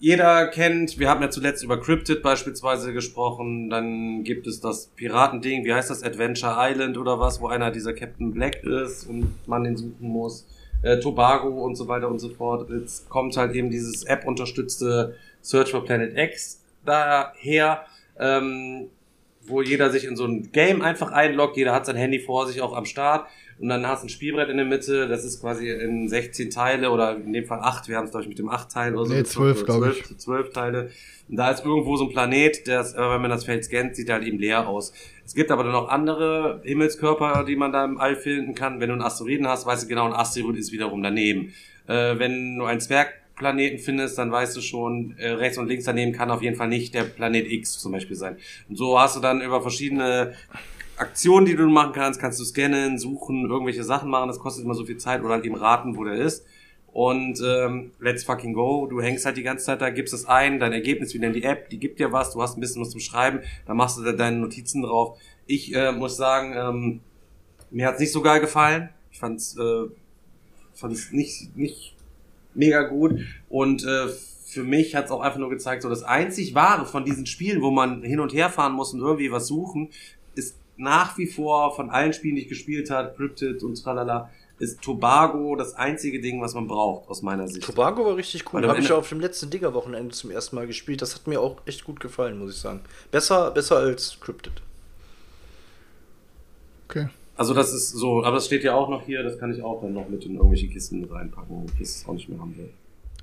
jeder 0.00 0.46
kennt, 0.48 0.98
wir 0.98 1.08
haben 1.08 1.22
ja 1.22 1.30
zuletzt 1.30 1.64
über 1.64 1.80
Cryptid 1.80 2.22
beispielsweise 2.22 2.92
gesprochen, 2.92 3.68
dann 3.68 4.22
gibt 4.22 4.46
es 4.46 4.60
das 4.60 4.86
Piratending, 4.94 5.64
wie 5.64 5.74
heißt 5.74 5.90
das, 5.90 6.02
Adventure 6.04 6.54
Island 6.56 6.96
oder 6.98 7.18
was, 7.18 7.40
wo 7.40 7.48
einer 7.48 7.70
dieser 7.72 7.92
Captain 7.92 8.32
Black 8.32 8.62
ist 8.62 9.08
und 9.08 9.34
man 9.48 9.64
den 9.64 9.76
suchen 9.76 9.96
muss, 10.08 10.46
äh, 10.82 11.00
Tobago 11.00 11.48
und 11.64 11.74
so 11.74 11.88
weiter 11.88 12.08
und 12.08 12.20
so 12.20 12.28
fort. 12.28 12.70
Jetzt 12.70 13.08
kommt 13.08 13.36
halt 13.36 13.54
eben 13.54 13.70
dieses 13.70 14.04
App-unterstützte 14.04 15.16
Search 15.42 15.72
for 15.72 15.84
Planet 15.84 16.16
X 16.16 16.62
daher, 16.84 17.84
ähm, 18.20 18.90
wo 19.48 19.62
jeder 19.62 19.90
sich 19.90 20.04
in 20.04 20.16
so 20.16 20.24
ein 20.24 20.50
Game 20.52 20.82
einfach 20.82 21.12
einloggt, 21.12 21.56
jeder 21.56 21.74
hat 21.74 21.86
sein 21.86 21.96
Handy 21.96 22.20
vor 22.20 22.46
sich 22.46 22.60
auch 22.60 22.76
am 22.76 22.84
Start 22.84 23.26
und 23.58 23.68
dann 23.68 23.86
hast 23.86 24.02
du 24.02 24.06
ein 24.06 24.10
Spielbrett 24.10 24.48
in 24.50 24.56
der 24.56 24.66
Mitte, 24.66 25.08
das 25.08 25.24
ist 25.24 25.40
quasi 25.40 25.68
in 25.68 26.08
16 26.08 26.50
Teile 26.50 26.90
oder 26.90 27.16
in 27.16 27.32
dem 27.32 27.44
Fall 27.44 27.58
8, 27.60 27.88
wir 27.88 27.96
haben 27.96 28.04
es 28.04 28.12
glaube 28.12 28.22
ich 28.22 28.28
mit 28.28 28.38
dem 28.38 28.48
8 28.48 28.70
Teil 28.70 28.94
oder 28.94 29.06
so. 29.06 29.14
Nee, 29.14 29.24
12, 29.24 29.64
glaube 29.64 29.90
ich. 29.90 30.16
12 30.16 30.52
Teile. 30.52 30.90
Und 31.28 31.36
da 31.36 31.50
ist 31.50 31.64
irgendwo 31.64 31.96
so 31.96 32.04
ein 32.04 32.10
Planet, 32.10 32.66
der 32.66 32.80
ist, 32.80 32.94
äh, 32.94 32.98
wenn 32.98 33.20
man 33.20 33.30
das 33.30 33.44
Feld 33.44 33.64
scannt, 33.64 33.96
sieht 33.96 34.08
er 34.08 34.16
halt 34.16 34.26
eben 34.26 34.38
leer 34.38 34.68
aus. 34.68 34.92
Es 35.26 35.34
gibt 35.34 35.50
aber 35.50 35.64
dann 35.64 35.72
noch 35.72 35.88
andere 35.88 36.60
Himmelskörper, 36.64 37.44
die 37.44 37.56
man 37.56 37.72
da 37.72 37.84
im 37.84 37.98
All 37.98 38.16
finden 38.16 38.54
kann. 38.54 38.80
Wenn 38.80 38.88
du 38.88 38.94
einen 38.94 39.02
Asteroiden 39.02 39.48
hast, 39.48 39.66
weißt 39.66 39.84
du 39.84 39.88
genau, 39.88 40.06
ein 40.06 40.14
Asteroid 40.14 40.56
ist 40.56 40.72
wiederum 40.72 41.02
daneben. 41.02 41.52
Äh, 41.88 42.18
wenn 42.18 42.58
du 42.58 42.64
einen 42.64 42.80
Zwergplaneten 43.38 43.78
findest, 43.78 44.18
dann 44.18 44.30
weißt 44.30 44.56
du 44.56 44.60
schon, 44.60 45.14
äh, 45.18 45.30
rechts 45.30 45.58
und 45.58 45.68
links 45.68 45.84
daneben 45.84 46.12
kann 46.12 46.30
auf 46.30 46.42
jeden 46.42 46.56
Fall 46.56 46.68
nicht 46.68 46.94
der 46.94 47.04
Planet 47.04 47.50
X 47.50 47.78
zum 47.78 47.92
Beispiel 47.92 48.16
sein. 48.16 48.36
Und 48.68 48.76
so 48.76 48.98
hast 48.98 49.16
du 49.16 49.20
dann 49.20 49.40
über 49.40 49.62
verschiedene 49.62 50.34
Aktionen, 50.96 51.46
die 51.46 51.54
du 51.54 51.66
machen 51.68 51.92
kannst, 51.92 52.20
kannst 52.20 52.40
du 52.40 52.44
scannen, 52.44 52.98
suchen, 52.98 53.48
irgendwelche 53.48 53.84
Sachen 53.84 54.10
machen, 54.10 54.28
das 54.28 54.38
kostet 54.38 54.64
immer 54.64 54.74
so 54.74 54.84
viel 54.84 54.98
Zeit 54.98 55.22
oder 55.22 55.34
halt 55.34 55.44
eben 55.44 55.54
raten, 55.54 55.96
wo 55.96 56.04
der 56.04 56.14
ist. 56.14 56.44
Und 56.92 57.40
ähm, 57.44 57.92
let's 58.00 58.24
fucking 58.24 58.54
go. 58.54 58.86
Du 58.86 59.00
hängst 59.00 59.24
halt 59.24 59.36
die 59.36 59.42
ganze 59.42 59.66
Zeit 59.66 59.80
da, 59.80 59.90
gibst 59.90 60.12
es 60.14 60.24
ein, 60.24 60.58
dein 60.58 60.72
Ergebnis 60.72 61.14
wieder 61.14 61.28
in 61.28 61.34
die 61.34 61.44
App, 61.44 61.70
die 61.70 61.78
gibt 61.78 62.00
dir 62.00 62.12
was, 62.12 62.32
du 62.32 62.42
hast 62.42 62.56
ein 62.56 62.60
bisschen 62.60 62.82
was 62.82 62.90
zum 62.90 63.00
Schreiben, 63.00 63.40
dann 63.66 63.76
machst 63.76 63.98
du 63.98 64.02
da 64.02 64.12
deine 64.12 64.38
Notizen 64.38 64.82
drauf. 64.82 65.18
Ich 65.46 65.74
äh, 65.74 65.92
muss 65.92 66.16
sagen, 66.16 66.54
ähm, 66.56 67.00
mir 67.70 67.86
hat's 67.86 68.00
nicht 68.00 68.12
so 68.12 68.22
geil 68.22 68.40
gefallen. 68.40 68.88
Ich 69.12 69.18
fand's, 69.18 69.56
äh, 69.56 69.84
fand's 70.74 71.12
nicht, 71.12 71.56
nicht 71.56 71.97
mega 72.58 72.82
gut. 72.82 73.20
Und 73.48 73.84
äh, 73.84 74.08
für 74.46 74.64
mich 74.64 74.94
hat's 74.94 75.10
auch 75.10 75.20
einfach 75.20 75.38
nur 75.38 75.50
gezeigt, 75.50 75.82
so 75.82 75.88
das 75.88 76.02
einzig 76.02 76.54
Wahre 76.54 76.84
von 76.86 77.04
diesen 77.04 77.26
Spielen, 77.26 77.62
wo 77.62 77.70
man 77.70 78.02
hin 78.02 78.20
und 78.20 78.32
her 78.32 78.50
fahren 78.50 78.72
muss 78.72 78.92
und 78.92 79.00
irgendwie 79.00 79.30
was 79.32 79.46
suchen, 79.46 79.90
ist 80.34 80.56
nach 80.76 81.16
wie 81.18 81.26
vor 81.26 81.74
von 81.74 81.90
allen 81.90 82.12
Spielen, 82.12 82.36
die 82.36 82.42
ich 82.42 82.48
gespielt 82.48 82.90
habe, 82.90 83.14
Cryptid 83.16 83.62
und 83.62 83.82
tralala, 83.82 84.30
ist 84.60 84.80
Tobago 84.82 85.54
das 85.54 85.74
einzige 85.74 86.20
Ding, 86.20 86.40
was 86.40 86.54
man 86.54 86.66
braucht, 86.66 87.08
aus 87.08 87.22
meiner 87.22 87.46
Sicht. 87.46 87.64
Tobago 87.64 88.04
war 88.04 88.16
richtig 88.16 88.52
cool. 88.52 88.62
Habe 88.66 88.78
ich 88.80 88.86
Ende- 88.86 88.96
auf 88.96 89.08
dem 89.08 89.20
letzten 89.20 89.50
Digger-Wochenende 89.50 90.12
zum 90.14 90.30
ersten 90.32 90.56
Mal 90.56 90.66
gespielt. 90.66 91.00
Das 91.00 91.14
hat 91.14 91.26
mir 91.28 91.40
auch 91.40 91.60
echt 91.64 91.84
gut 91.84 92.00
gefallen, 92.00 92.38
muss 92.38 92.54
ich 92.54 92.58
sagen. 92.60 92.80
Besser, 93.12 93.50
besser 93.52 93.76
als 93.76 94.18
Cryptid. 94.20 94.54
Okay. 96.88 97.08
Also 97.38 97.54
das 97.54 97.72
ist 97.72 97.90
so, 97.90 98.24
aber 98.24 98.34
das 98.36 98.46
steht 98.46 98.64
ja 98.64 98.74
auch 98.74 98.88
noch 98.90 99.02
hier, 99.06 99.22
das 99.22 99.38
kann 99.38 99.52
ich 99.54 99.62
auch 99.62 99.80
dann 99.80 99.94
noch 99.94 100.08
mit 100.08 100.24
in 100.26 100.34
irgendwelche 100.36 100.68
Kisten 100.68 101.00
mit 101.00 101.10
reinpacken, 101.12 101.56
wenn 101.60 101.72
ich 101.74 101.80
es 101.80 102.04
auch 102.06 102.12
nicht 102.12 102.28
mehr 102.28 102.38
haben 102.40 102.54
will. 102.58 102.68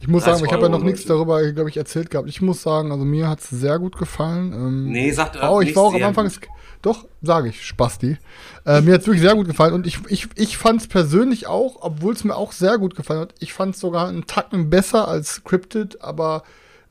Ich 0.01 0.07
muss 0.07 0.24
30 0.24 0.39
sagen, 0.39 0.45
ich 0.48 0.53
habe 0.53 0.63
ja 0.63 0.69
noch 0.69 0.84
nichts 0.84 1.05
darüber, 1.05 1.51
glaube 1.51 1.69
ich, 1.69 1.77
erzählt 1.77 2.10
gehabt. 2.10 2.27
Ich 2.27 2.41
muss 2.41 2.62
sagen, 2.62 2.91
also 2.91 3.05
mir 3.05 3.29
hat's 3.29 3.50
sehr 3.50 3.77
gut 3.79 3.98
gefallen. 3.98 4.51
Ähm, 4.53 4.91
Nee, 4.91 5.12
sagt 5.12 5.38
Oh, 5.41 5.62
ich 5.62 5.75
war 5.75 5.84
auch 5.84 5.93
am 5.93 6.03
Anfang, 6.03 6.25
gut. 6.25 6.34
es- 6.34 6.50
doch, 6.81 7.05
sage 7.22 7.50
ich, 7.50 7.65
Spasti. 7.65 8.17
Äh, 8.65 8.81
mir 8.81 8.93
hat's 8.93 9.05
wirklich 9.07 9.22
sehr 9.24 9.36
gut 9.36 9.48
gefallen 9.48 9.74
und 9.74 9.88
ich, 9.88 10.00
ich, 10.10 10.27
ich 10.36 10.57
fand 10.57 10.81
es 10.81 10.88
persönlich 10.88 11.48
auch, 11.48 11.77
obwohl 11.81 12.13
es 12.13 12.24
mir 12.24 12.36
auch 12.36 12.51
sehr 12.51 12.77
gut 12.77 12.95
gefallen 12.95 13.22
hat, 13.22 13.36
ich 13.39 13.53
fand 13.53 13.75
es 13.75 13.81
sogar 13.81 14.07
einen 14.07 14.27
Tacken 14.27 14.69
besser 14.69 15.07
als 15.07 15.43
Cryptid, 15.43 16.01
aber 16.01 16.43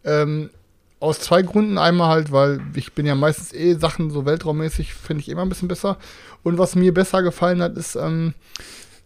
ähm, 0.04 0.50
aus 1.04 1.20
zwei 1.20 1.42
Gründen. 1.42 1.78
Einmal 1.78 2.08
halt, 2.08 2.32
weil 2.32 2.60
ich 2.74 2.94
bin 2.94 3.06
ja 3.06 3.14
meistens 3.14 3.52
eh 3.52 3.74
Sachen 3.74 4.10
so 4.10 4.24
weltraummäßig, 4.24 4.94
finde 4.94 5.20
ich 5.20 5.28
immer 5.28 5.42
ein 5.42 5.48
bisschen 5.48 5.68
besser. 5.68 5.98
Und 6.42 6.58
was 6.58 6.74
mir 6.74 6.92
besser 6.92 7.22
gefallen 7.22 7.62
hat, 7.62 7.76
ist, 7.76 7.94
ähm, 7.94 8.34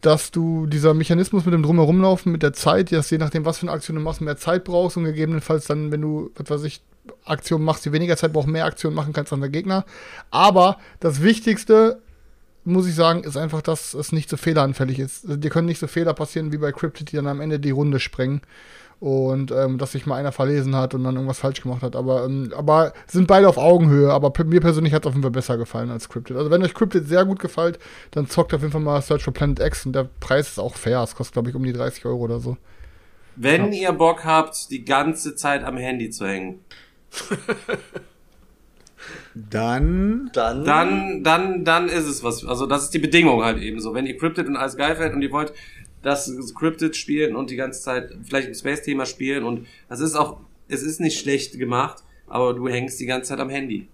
dass 0.00 0.30
du 0.30 0.66
dieser 0.66 0.94
Mechanismus 0.94 1.44
mit 1.44 1.54
dem 1.54 1.62
Drumherumlaufen, 1.62 2.30
mit 2.30 2.42
der 2.42 2.52
Zeit, 2.52 2.92
dass 2.92 3.10
je 3.10 3.18
nachdem, 3.18 3.44
was 3.44 3.58
für 3.58 3.66
eine 3.66 3.72
Aktion 3.72 3.96
du 3.96 4.02
machst, 4.02 4.20
mehr 4.20 4.36
Zeit 4.36 4.64
brauchst 4.64 4.96
und 4.96 5.04
gegebenenfalls 5.04 5.66
dann, 5.66 5.90
wenn 5.90 6.00
du, 6.00 6.30
was 6.36 6.50
weiß 6.50 6.64
ich, 6.64 6.80
Aktionen 7.24 7.64
machst, 7.64 7.84
die 7.84 7.92
weniger 7.92 8.16
Zeit 8.16 8.32
brauchen, 8.32 8.52
mehr 8.52 8.66
Aktionen 8.66 8.94
machen 8.94 9.12
kannst 9.12 9.32
an 9.32 9.40
der 9.40 9.50
Gegner. 9.50 9.84
Aber 10.30 10.78
das 11.00 11.22
Wichtigste, 11.22 12.00
muss 12.64 12.86
ich 12.86 12.94
sagen, 12.94 13.24
ist 13.24 13.36
einfach, 13.36 13.62
dass 13.62 13.94
es 13.94 14.12
nicht 14.12 14.28
so 14.28 14.36
fehleranfällig 14.36 14.98
ist. 14.98 15.24
Also, 15.24 15.36
dir 15.36 15.50
können 15.50 15.66
nicht 15.66 15.80
so 15.80 15.86
Fehler 15.86 16.14
passieren 16.14 16.52
wie 16.52 16.58
bei 16.58 16.70
Cryptid, 16.70 17.10
die 17.10 17.16
dann 17.16 17.26
am 17.26 17.40
Ende 17.40 17.58
die 17.58 17.70
Runde 17.70 17.98
sprengen. 17.98 18.42
Und 19.00 19.52
ähm, 19.52 19.78
dass 19.78 19.92
sich 19.92 20.06
mal 20.06 20.16
einer 20.16 20.32
verlesen 20.32 20.74
hat 20.74 20.92
und 20.92 21.04
dann 21.04 21.14
irgendwas 21.14 21.38
falsch 21.38 21.62
gemacht 21.62 21.82
hat. 21.82 21.94
Aber, 21.94 22.24
ähm, 22.24 22.52
aber 22.56 22.92
sind 23.06 23.28
beide 23.28 23.48
auf 23.48 23.56
Augenhöhe. 23.56 24.12
Aber 24.12 24.32
mir 24.44 24.60
persönlich 24.60 24.92
hat 24.92 25.04
es 25.04 25.06
auf 25.06 25.12
jeden 25.12 25.22
Fall 25.22 25.30
besser 25.30 25.56
gefallen 25.56 25.90
als 25.90 26.08
Cryptid. 26.08 26.36
Also 26.36 26.50
wenn 26.50 26.64
euch 26.64 26.74
Cryptid 26.74 27.06
sehr 27.06 27.24
gut 27.24 27.38
gefällt, 27.38 27.78
dann 28.10 28.26
zockt 28.26 28.52
auf 28.54 28.60
jeden 28.60 28.72
Fall 28.72 28.80
mal 28.80 29.00
Search 29.00 29.22
for 29.22 29.32
Planet 29.32 29.60
X. 29.60 29.86
Und 29.86 29.92
der 29.94 30.08
Preis 30.18 30.48
ist 30.48 30.58
auch 30.58 30.74
fair. 30.74 31.02
Es 31.02 31.14
kostet, 31.14 31.34
glaube 31.34 31.50
ich, 31.50 31.54
um 31.54 31.62
die 31.62 31.72
30 31.72 32.04
Euro 32.06 32.18
oder 32.18 32.40
so. 32.40 32.56
Wenn 33.36 33.72
ihr 33.72 33.92
Bock 33.92 34.24
habt, 34.24 34.68
die 34.72 34.84
ganze 34.84 35.36
Zeit 35.36 35.62
am 35.62 35.76
Handy 35.76 36.10
zu 36.10 36.26
hängen, 36.26 36.58
Dann 39.34 40.30
Dann, 40.32 40.64
dann, 40.64 41.22
dann, 41.22 41.64
dann 41.64 41.88
ist 41.88 42.06
es 42.06 42.24
was. 42.24 42.44
Also 42.44 42.66
das 42.66 42.84
ist 42.84 42.94
die 42.94 42.98
Bedingung 42.98 43.42
halt 43.42 43.58
eben 43.58 43.80
so. 43.80 43.94
Wenn 43.94 44.06
ihr 44.06 44.16
Cryptid 44.16 44.46
und 44.46 44.56
alles 44.56 44.76
geil 44.76 44.96
findet 44.96 45.14
und 45.14 45.22
ihr 45.22 45.30
wollt 45.30 45.52
das 46.08 46.54
Cryptid 46.54 46.96
spielen 46.96 47.36
und 47.36 47.50
die 47.50 47.56
ganze 47.56 47.80
Zeit 47.80 48.14
vielleicht 48.24 48.48
im 48.48 48.54
Space-Thema 48.54 49.06
spielen 49.06 49.44
und 49.44 49.66
das 49.88 50.00
ist 50.00 50.14
auch, 50.14 50.40
es 50.68 50.82
ist 50.82 51.00
nicht 51.00 51.18
schlecht 51.18 51.58
gemacht, 51.58 52.02
aber 52.26 52.54
du 52.54 52.68
hängst 52.68 52.98
die 53.00 53.06
ganze 53.06 53.30
Zeit 53.30 53.40
am 53.40 53.50
Handy. 53.50 53.88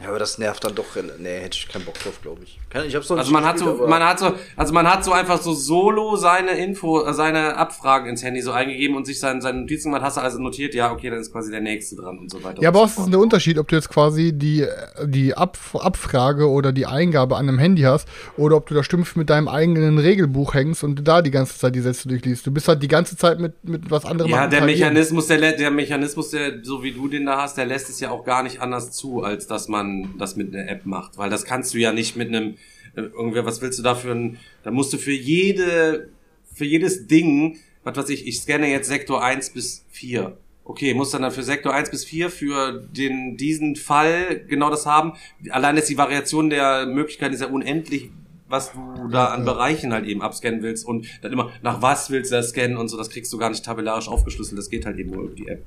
Ja, 0.00 0.08
aber 0.08 0.18
das 0.18 0.38
nervt 0.38 0.64
dann 0.64 0.74
doch. 0.74 0.86
Nee, 1.18 1.38
hätte 1.40 1.56
ich 1.56 1.68
keinen 1.68 1.84
Bock 1.84 1.94
drauf, 2.00 2.20
glaube 2.20 2.42
ich. 2.42 2.58
Ich 2.86 2.96
hab's 2.96 3.08
noch 3.08 3.16
Also 3.16 3.30
nicht 3.30 3.40
man 3.40 3.44
hat 3.44 3.54
gespielt, 3.54 3.78
so, 3.78 3.86
man 3.86 4.02
hat 4.02 4.18
so, 4.18 4.32
also 4.56 4.74
man 4.74 4.90
hat 4.90 5.04
so 5.04 5.12
einfach 5.12 5.40
so 5.40 5.54
solo 5.54 6.16
seine 6.16 6.50
Info, 6.52 7.04
äh, 7.06 7.14
seine 7.14 7.56
Abfragen 7.56 8.08
ins 8.08 8.24
Handy 8.24 8.42
so 8.42 8.50
eingegeben 8.50 8.96
und 8.96 9.06
sich 9.06 9.20
seine, 9.20 9.40
seine 9.40 9.60
Notizen 9.60 9.92
gemacht, 9.92 10.02
hast 10.04 10.16
du 10.16 10.20
also 10.20 10.40
notiert, 10.40 10.74
ja, 10.74 10.90
okay, 10.90 11.10
dann 11.10 11.20
ist 11.20 11.30
quasi 11.30 11.52
der 11.52 11.60
nächste 11.60 11.94
dran 11.94 12.18
und 12.18 12.28
so 12.28 12.42
weiter. 12.42 12.60
Ja, 12.60 12.70
aber 12.70 12.80
so 12.80 12.84
was 12.84 12.98
ist 12.98 13.12
der 13.12 13.20
Unterschied, 13.20 13.56
ob 13.58 13.68
du 13.68 13.76
jetzt 13.76 13.88
quasi 13.88 14.32
die, 14.32 14.66
die 15.04 15.36
Abf 15.36 15.76
Abfrage 15.76 16.50
oder 16.50 16.72
die 16.72 16.86
Eingabe 16.86 17.36
an 17.36 17.48
einem 17.48 17.60
Handy 17.60 17.82
hast 17.82 18.08
oder 18.36 18.56
ob 18.56 18.66
du 18.68 18.74
da 18.74 18.82
stumpf 18.82 19.14
mit 19.14 19.30
deinem 19.30 19.46
eigenen 19.46 19.98
Regelbuch 19.98 20.54
hängst 20.54 20.82
und 20.82 20.96
du 20.96 21.02
da 21.04 21.22
die 21.22 21.30
ganze 21.30 21.56
Zeit 21.56 21.76
die 21.76 21.80
Sätze 21.80 22.08
durchliest. 22.08 22.44
Du 22.44 22.50
bist 22.50 22.66
halt 22.66 22.82
die 22.82 22.88
ganze 22.88 23.16
Zeit 23.16 23.38
mit, 23.38 23.62
mit 23.62 23.90
was 23.92 24.04
anderem 24.04 24.30
Ja, 24.30 24.48
der. 24.48 24.64
Mechanismus, 24.64 25.28
der, 25.28 25.52
der 25.52 25.70
Mechanismus, 25.70 26.30
der, 26.30 26.64
so 26.64 26.82
wie 26.82 26.92
du 26.92 27.06
den 27.06 27.26
da 27.26 27.42
hast, 27.42 27.56
der 27.56 27.66
lässt 27.66 27.88
es 27.90 28.00
ja 28.00 28.10
auch 28.10 28.24
gar 28.24 28.42
nicht 28.42 28.60
anders 28.60 28.90
zu, 28.90 29.22
als 29.22 29.46
dass 29.46 29.68
man 29.68 29.83
das 30.18 30.36
mit 30.36 30.54
einer 30.54 30.68
App 30.68 30.86
macht. 30.86 31.18
Weil 31.18 31.30
das 31.30 31.44
kannst 31.44 31.74
du 31.74 31.78
ja 31.78 31.92
nicht 31.92 32.16
mit 32.16 32.28
einem, 32.28 32.54
äh, 32.94 33.02
irgendwie, 33.02 33.44
was 33.44 33.60
willst 33.60 33.78
du 33.78 33.82
da 33.82 33.94
für 33.94 34.12
ein, 34.12 34.38
da 34.62 34.70
musst 34.70 34.92
du 34.92 34.98
für 34.98 35.12
jede, 35.12 36.10
für 36.52 36.64
jedes 36.64 37.06
Ding, 37.06 37.58
was 37.82 37.96
weiß 37.96 38.08
ich, 38.10 38.26
ich 38.26 38.40
scanne 38.40 38.68
jetzt 38.68 38.88
Sektor 38.88 39.22
1 39.22 39.50
bis 39.50 39.84
4. 39.90 40.36
Okay, 40.66 40.94
muss 40.94 41.10
dann 41.10 41.22
dann 41.22 41.30
für 41.30 41.42
Sektor 41.42 41.74
1 41.74 41.90
bis 41.90 42.04
4 42.04 42.30
für 42.30 42.72
den, 42.90 43.36
diesen 43.36 43.76
Fall 43.76 44.44
genau 44.48 44.70
das 44.70 44.86
haben. 44.86 45.12
Allein 45.50 45.76
ist 45.76 45.90
die 45.90 45.98
Variation 45.98 46.48
der 46.48 46.86
Möglichkeiten 46.86 47.34
ist 47.34 47.40
ja 47.40 47.48
unendlich, 47.48 48.10
was 48.48 48.72
du 48.72 49.08
da 49.08 49.26
an 49.26 49.44
Bereichen 49.44 49.92
halt 49.92 50.06
eben 50.06 50.22
abscannen 50.22 50.62
willst 50.62 50.86
und 50.86 51.06
dann 51.22 51.32
immer, 51.32 51.50
nach 51.62 51.82
was 51.82 52.10
willst 52.10 52.30
du 52.30 52.36
das 52.36 52.50
scannen 52.50 52.76
und 52.78 52.88
so, 52.88 52.96
das 52.96 53.10
kriegst 53.10 53.32
du 53.32 53.38
gar 53.38 53.50
nicht 53.50 53.64
tabellarisch 53.64 54.08
aufgeschlüsselt, 54.08 54.58
das 54.58 54.70
geht 54.70 54.86
halt 54.86 54.98
eben 54.98 55.10
nur 55.10 55.24
über 55.24 55.34
die 55.34 55.48
App. 55.48 55.64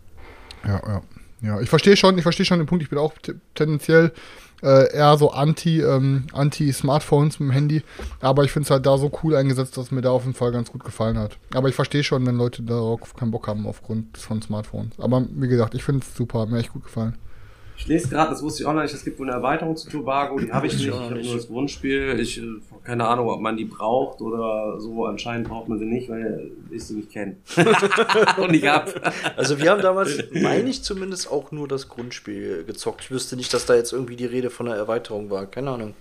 Ja, 0.66 0.82
ja. 0.88 1.02
Ja, 1.42 1.60
ich 1.62 1.70
verstehe 1.70 1.96
schon, 1.96 2.18
ich 2.18 2.24
verstehe 2.24 2.46
schon 2.46 2.60
den 2.60 2.68
Punkt. 2.68 2.84
Ich 2.84 2.90
bin 2.90 2.98
auch 3.00 3.14
tendenziell 3.54 4.12
äh, 4.64 4.94
eher 4.94 5.18
so 5.18 5.32
anti, 5.32 5.82
ähm, 5.82 6.26
anti-Smartphones 6.34 7.40
mit 7.40 7.50
dem 7.50 7.52
Handy. 7.52 7.84
Aber 8.22 8.44
ich 8.44 8.52
finde 8.52 8.66
es 8.66 8.72
halt 8.72 8.86
da 8.86 8.98
so 8.98 9.12
cool 9.24 9.36
eingesetzt, 9.36 9.78
dass 9.78 9.92
mir 9.92 10.02
da 10.02 10.10
auf 10.10 10.24
jeden 10.24 10.34
Fall 10.34 10.52
ganz 10.52 10.72
gut 10.72 10.84
gefallen 10.84 11.18
hat. 11.18 11.38
Aber 11.54 11.70
ich 11.70 11.76
verstehe 11.76 12.04
schon, 12.04 12.26
wenn 12.26 12.38
Leute 12.38 12.64
darauf 12.64 13.16
keinen 13.16 13.32
Bock 13.32 13.48
haben 13.48 13.68
aufgrund 13.68 14.18
von 14.18 14.42
Smartphones. 14.42 15.00
Aber 15.00 15.26
wie 15.30 15.48
gesagt, 15.48 15.76
ich 15.76 15.84
finde 15.84 16.06
es 16.06 16.16
super, 16.16 16.42
hat 16.42 16.50
mir 16.50 16.60
echt 16.60 16.74
gut 16.74 16.86
gefallen. 16.86 17.18
Ich 17.78 17.86
lese 17.86 18.10
gerade, 18.10 18.32
das 18.32 18.42
wusste 18.42 18.64
ich 18.64 18.68
auch 18.68 18.74
noch 18.74 18.82
nicht, 18.82 18.94
es 18.94 19.04
gibt 19.04 19.20
wohl 19.20 19.28
eine 19.28 19.36
Erweiterung 19.36 19.78
zu 19.78 19.88
Tobago, 19.88 20.40
die 20.40 20.52
habe 20.52 20.66
ich 20.66 20.74
Wusste 20.74 20.88
nicht, 20.88 20.96
ich 20.96 21.02
ich 21.02 21.10
habe 21.12 21.24
nur 21.24 21.36
das 21.36 21.48
Grundspiel, 21.48 22.20
ich, 22.20 22.42
äh, 22.42 22.44
keine 22.84 23.08
Ahnung, 23.08 23.30
ob 23.30 23.40
man 23.40 23.56
die 23.56 23.66
braucht 23.66 24.20
oder 24.22 24.80
so, 24.80 25.06
anscheinend 25.06 25.48
braucht 25.48 25.70
man 25.70 25.78
sie 25.78 25.86
nicht, 25.86 26.10
weil 26.10 26.52
ich 26.72 26.84
sie 26.84 26.96
nicht 26.96 27.12
kenne. 27.12 27.36
und 28.38 28.54
ich 28.54 28.68
hab. 28.68 29.14
Also 29.38 29.60
wir 29.60 29.70
haben 29.70 29.82
damals, 29.82 30.24
meine 30.32 30.70
ich 30.70 30.82
zumindest, 30.82 31.32
auch 31.32 31.52
nur 31.52 31.68
das 31.68 31.88
Grundspiel 31.88 32.64
gezockt. 32.66 33.02
Ich 33.02 33.12
wüsste 33.12 33.36
nicht, 33.36 33.54
dass 33.54 33.68
da 33.68 33.76
jetzt 33.76 33.94
irgendwie 33.94 34.16
die 34.16 34.26
Rede 34.26 34.50
von 34.50 34.68
einer 34.68 34.78
Erweiterung 34.78 35.30
war. 35.30 35.46
Keine 35.46 35.70
Ahnung. 35.70 35.94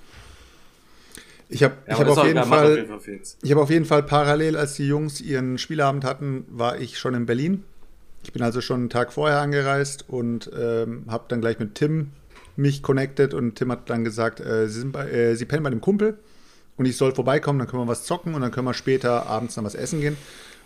ich 1.50 1.62
habe 1.62 1.74
Ja, 1.86 1.92
ich 1.92 2.00
hab 2.00 2.08
auf, 2.08 2.26
jeden 2.26 2.44
Fall 2.44 2.88
auf 2.90 3.06
jeden 3.06 3.24
Fall. 3.24 3.36
Ich 3.42 3.50
habe 3.50 3.60
auf 3.60 3.70
jeden 3.70 3.84
Fall 3.84 4.02
parallel, 4.02 4.56
als 4.56 4.74
die 4.74 4.88
Jungs 4.88 5.20
ihren 5.20 5.58
Spielabend 5.58 6.04
hatten, 6.04 6.46
war 6.48 6.78
ich 6.80 6.98
schon 6.98 7.14
in 7.14 7.26
Berlin. 7.26 7.64
Ich 8.26 8.32
bin 8.32 8.42
also 8.42 8.60
schon 8.60 8.80
einen 8.80 8.90
Tag 8.90 9.12
vorher 9.12 9.40
angereist 9.40 10.04
und 10.08 10.50
ähm, 10.58 11.04
habe 11.06 11.26
dann 11.28 11.40
gleich 11.40 11.60
mit 11.60 11.76
Tim 11.76 12.10
mich 12.56 12.82
connected 12.82 13.34
und 13.34 13.54
Tim 13.54 13.70
hat 13.70 13.88
dann 13.88 14.02
gesagt, 14.02 14.40
äh, 14.40 14.66
sie, 14.66 14.80
sind 14.80 14.90
bei, 14.90 15.08
äh, 15.08 15.36
sie 15.36 15.44
pennen 15.44 15.62
bei 15.62 15.70
dem 15.70 15.80
Kumpel 15.80 16.18
und 16.76 16.86
ich 16.86 16.96
soll 16.96 17.14
vorbeikommen, 17.14 17.60
dann 17.60 17.68
können 17.68 17.84
wir 17.84 17.88
was 17.88 18.02
zocken 18.04 18.34
und 18.34 18.40
dann 18.40 18.50
können 18.50 18.66
wir 18.66 18.74
später 18.74 19.26
abends 19.26 19.54
dann 19.54 19.64
was 19.64 19.76
essen 19.76 20.00
gehen. 20.00 20.16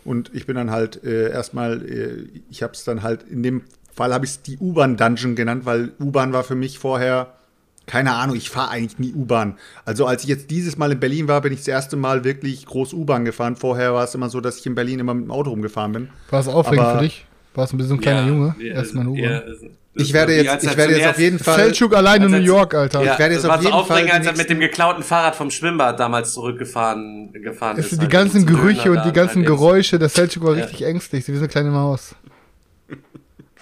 Und 0.07 0.31
ich 0.33 0.46
bin 0.46 0.57
dann 0.57 0.70
halt 0.70 1.05
äh, 1.05 1.31
erstmal, 1.31 1.83
äh, 1.87 2.29
ich 2.49 2.62
habe 2.62 2.73
es 2.73 2.85
dann 2.85 3.03
halt, 3.03 3.25
in 3.25 3.42
dem 3.42 3.64
Fall 3.94 4.14
habe 4.14 4.25
ich 4.25 4.31
es 4.31 4.42
die 4.42 4.57
U-Bahn-Dungeon 4.57 5.37
genannt, 5.37 5.66
weil 5.66 5.92
U-Bahn 6.01 6.33
war 6.33 6.44
für 6.44 6.55
mich 6.55 6.79
vorher 6.79 7.35
keine 7.85 8.14
Ahnung, 8.14 8.37
ich 8.37 8.49
fahre 8.51 8.70
eigentlich 8.70 8.99
nie 8.99 9.12
U-Bahn. 9.12 9.59
Also 9.85 10.07
als 10.07 10.23
ich 10.23 10.29
jetzt 10.29 10.51
dieses 10.51 10.79
Mal 10.79 10.92
in 10.92 11.01
Berlin 11.01 11.29
war, 11.29 11.40
bin 11.40 11.53
ich 11.53 11.59
das 11.59 11.68
erste 11.68 11.96
Mal 11.96 12.25
wirklich 12.25 12.64
groß 12.64 12.94
U-Bahn 12.94 13.25
gefahren. 13.25 13.57
Vorher 13.57 13.92
war 13.92 14.05
es 14.05 14.14
immer 14.14 14.31
so, 14.31 14.40
dass 14.40 14.59
ich 14.59 14.66
in 14.66 14.77
Berlin 14.77 15.01
immer 15.01 15.12
mit 15.12 15.25
dem 15.25 15.31
Auto 15.33 15.51
rumgefahren 15.51 15.92
bin. 15.92 16.09
War 16.31 16.40
es 16.40 16.49
aufregend 16.49 16.87
Aber- 16.87 16.99
für 16.99 17.05
dich? 17.05 17.27
Warst 17.54 17.72
ein 17.72 17.78
bisschen 17.78 17.94
ein 17.94 18.00
kleiner 18.00 18.22
Ja, 18.22 18.28
Junge. 18.28 18.54
ja, 18.60 18.74
Erstmal 18.74 19.04
in 19.06 19.10
U-Bahn. 19.10 19.42
Ich 19.94 20.12
werde 20.12 20.34
jetzt, 20.36 20.64
ich 20.64 20.76
werde 20.76 20.96
jetzt 20.96 21.08
auf 21.08 21.18
jeden 21.18 21.38
Fall. 21.40 21.58
Selçuk 21.72 21.92
allein 21.94 22.22
in 22.22 22.30
New 22.30 22.36
York, 22.38 22.74
Alter. 22.74 23.02
Ja, 23.02 23.14
Ich 23.14 23.18
werde 23.18 23.34
jetzt 23.34 23.44
auf 23.44 23.50
war 23.50 23.58
so 23.60 23.68
jeden 23.68 23.84
Fall 23.86 24.08
als 24.08 24.26
er 24.26 24.36
mit 24.36 24.48
dem 24.48 24.60
geklauten 24.60 25.02
Fahrrad 25.02 25.34
vom 25.34 25.50
Schwimmbad 25.50 25.98
damals 25.98 26.32
zurückgefahren 26.32 27.32
gefahren 27.32 27.76
Es 27.76 27.86
ist. 27.86 27.90
sind 27.90 27.98
die 28.00 28.04
halt 28.04 28.12
ganzen 28.12 28.46
Gerüche 28.46 28.92
und 28.92 29.04
die 29.04 29.12
ganzen 29.12 29.38
halt. 29.38 29.46
Geräusche. 29.48 29.98
Der 29.98 30.08
Selchuk 30.08 30.44
war 30.44 30.54
richtig 30.54 30.82
ängstlich, 30.82 31.26
wie 31.26 31.32
so 31.32 31.38
eine 31.40 31.48
kleine 31.48 31.70
Maus. 31.70 32.14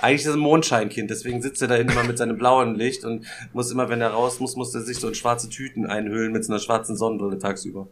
Eigentlich 0.00 0.20
ist 0.20 0.26
er 0.28 0.34
ein 0.34 0.38
Mondscheinkind, 0.38 1.10
deswegen 1.10 1.42
sitzt 1.42 1.60
er 1.60 1.66
da 1.66 1.74
hinten 1.74 1.92
immer 1.92 2.04
mit 2.04 2.18
seinem 2.18 2.38
blauen 2.38 2.76
Licht 2.76 3.04
und 3.04 3.24
muss 3.52 3.72
immer, 3.72 3.88
wenn 3.88 4.00
er 4.00 4.10
raus 4.10 4.38
muss, 4.38 4.54
muss 4.54 4.72
er 4.74 4.82
sich 4.82 4.98
so 4.98 5.08
in 5.08 5.14
schwarze 5.16 5.48
Tüten 5.48 5.86
einhüllen 5.86 6.30
mit 6.30 6.44
so 6.44 6.52
einer 6.52 6.60
schwarzen 6.60 6.96
Sonnenbrille 6.96 7.38
tagsüber. 7.40 7.88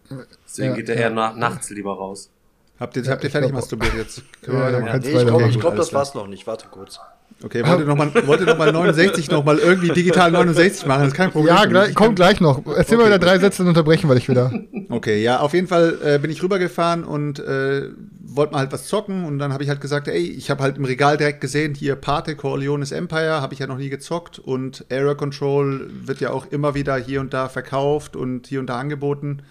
Deswegen 0.47 0.69
Ja, 0.71 0.77
geht 0.77 0.89
er 0.89 0.95
ja. 0.95 1.01
eher 1.01 1.11
nach, 1.11 1.35
nachts 1.37 1.69
lieber 1.71 1.95
raus. 1.95 2.31
Habt 2.79 2.97
ihr, 2.97 3.03
Ja, 3.03 3.13
habt 3.13 3.25
ihr 3.25 3.31
fertig 3.31 3.51
glaub- 3.51 3.61
masturbiert 3.61 3.95
jetzt? 3.95 4.23
Ja, 4.47 4.71
ja, 4.71 4.81
kannst 4.83 5.09
Nee, 5.09 5.15
ich 5.17 5.27
glaube, 5.27 5.49
glaub, 5.59 5.77
das 5.77 5.93
war's 5.93 6.15
noch 6.15 6.27
nicht. 6.27 6.47
Warte 6.47 6.67
kurz. 6.71 7.01
Okay, 7.45 7.67
wollte 7.67 7.85
nochmal 7.85 8.07
noch 8.15 8.57
mal 8.57 8.73
69 8.73 9.31
nochmal 9.31 9.59
irgendwie 9.59 9.91
digital 9.91 10.31
69 10.31 10.87
machen, 10.87 11.01
das 11.01 11.09
ist 11.09 11.15
kein 11.15 11.31
Problem. 11.31 11.55
Ja, 11.55 11.67
gleich, 11.67 11.91
Ich 11.91 11.95
kommt 11.95 12.17
gleich 12.17 12.41
noch. 12.41 12.63
Erzähl 12.67 12.97
mal 12.97 13.03
Okay. 13.05 13.11
wieder 13.15 13.19
drei 13.19 13.39
Sätze, 13.39 13.59
dann 13.59 13.69
unterbrechen 13.69 14.09
wir 14.09 14.15
dich 14.15 14.27
wieder. 14.29 14.51
Okay, 14.89 15.23
ja, 15.23 15.41
auf 15.41 15.53
jeden 15.53 15.67
Fall 15.67 15.99
äh, 16.03 16.19
bin 16.19 16.31
ich 16.31 16.43
rübergefahren 16.43 17.05
und 17.05 17.39
äh, 17.41 17.91
wollte 18.23 18.53
mal 18.55 18.61
halt 18.61 18.73
was 18.73 18.87
zocken 18.87 19.27
und 19.27 19.39
dann 19.39 19.53
habe 19.53 19.63
ich 19.63 19.69
halt 19.69 19.83
gesagt, 19.83 20.09
ey, 20.09 20.17
ich 20.23 20.51
habe 20.51 20.63
halt 20.63 20.79
im 20.79 20.87
Regal 20.87 21.19
direkt 21.19 21.43
gesehen, 21.43 21.75
hier 21.75 21.97
Pate 21.97 22.37
Corleones 22.37 22.91
Empire, 22.93 23.43
habe 23.43 23.53
ich 23.53 23.61
ja 23.61 23.67
noch 23.67 23.77
nie 23.79 23.91
gezockt 23.91 24.39
und 24.39 24.87
Area 24.91 25.13
Control 25.15 25.91
wird 26.07 26.21
ja 26.21 26.31
auch 26.31 26.47
immer 26.51 26.75
wieder 26.75 26.97
hier 26.97 27.21
und 27.21 27.35
da 27.35 27.51
verkauft 27.51 28.17
und 28.17 28.47
hier 28.47 28.61
und 28.61 28.67
da 28.69 28.79
angeboten. 28.79 29.43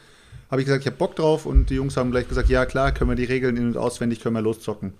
Habe 0.49 0.61
ich 0.61 0.65
gesagt, 0.65 0.83
ich 0.83 0.87
habe 0.87 0.97
Bock 0.97 1.15
drauf 1.15 1.45
und 1.45 1.69
die 1.69 1.75
Jungs 1.75 1.97
haben 1.97 2.11
gleich 2.11 2.27
gesagt, 2.27 2.49
ja 2.49 2.65
klar, 2.65 2.91
können 2.91 3.09
wir 3.09 3.15
die 3.15 3.23
Regeln 3.23 3.57
in- 3.57 3.67
und 3.67 3.77
auswendig, 3.77 4.21
können 4.21 4.35
wir 4.35 4.41
loszocken. 4.41 4.93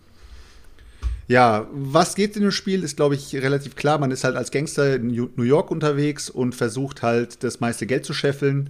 Ja, 1.28 1.68
was 1.72 2.16
geht 2.16 2.36
in 2.36 2.44
dem 2.44 2.52
Spiel, 2.52 2.84
ist, 2.84 2.98
glaube 2.98 3.16
ich, 3.16 3.36
relativ 3.36 3.76
klar. 3.76 3.98
Man 3.98 4.12
ist 4.12 4.24
halt 4.24 4.36
als 4.36 4.52
Gangster 4.52 4.96
in 4.96 5.08
New 5.08 5.44
York 5.44 5.72
unterwegs 5.72 6.30
und 6.30 6.54
versucht 6.54 7.02
halt, 7.02 7.44
das 7.44 7.60
meiste 7.60 7.88
Geld 7.88 8.06
zu 8.06 8.14
scheffeln. 8.14 8.70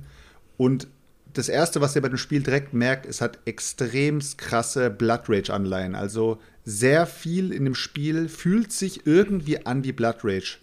Und 0.55 0.88
das 1.33 1.49
Erste, 1.49 1.81
was 1.81 1.95
ihr 1.95 2.01
bei 2.01 2.07
dem 2.07 2.17
Spiel 2.17 2.41
direkt 2.41 2.73
merkt, 2.73 3.05
es 3.05 3.19
hat 3.19 3.39
extremst 3.45 4.38
krasse 4.38 4.89
Blood 4.89 5.23
Rage-Anleihen. 5.27 5.95
Also 5.95 6.39
sehr 6.63 7.05
viel 7.05 7.51
in 7.51 7.65
dem 7.65 7.75
Spiel 7.75 8.29
fühlt 8.29 8.71
sich 8.71 9.05
irgendwie 9.05 9.65
an 9.65 9.83
wie 9.83 9.91
Blood 9.91 10.17
Rage. 10.23 10.59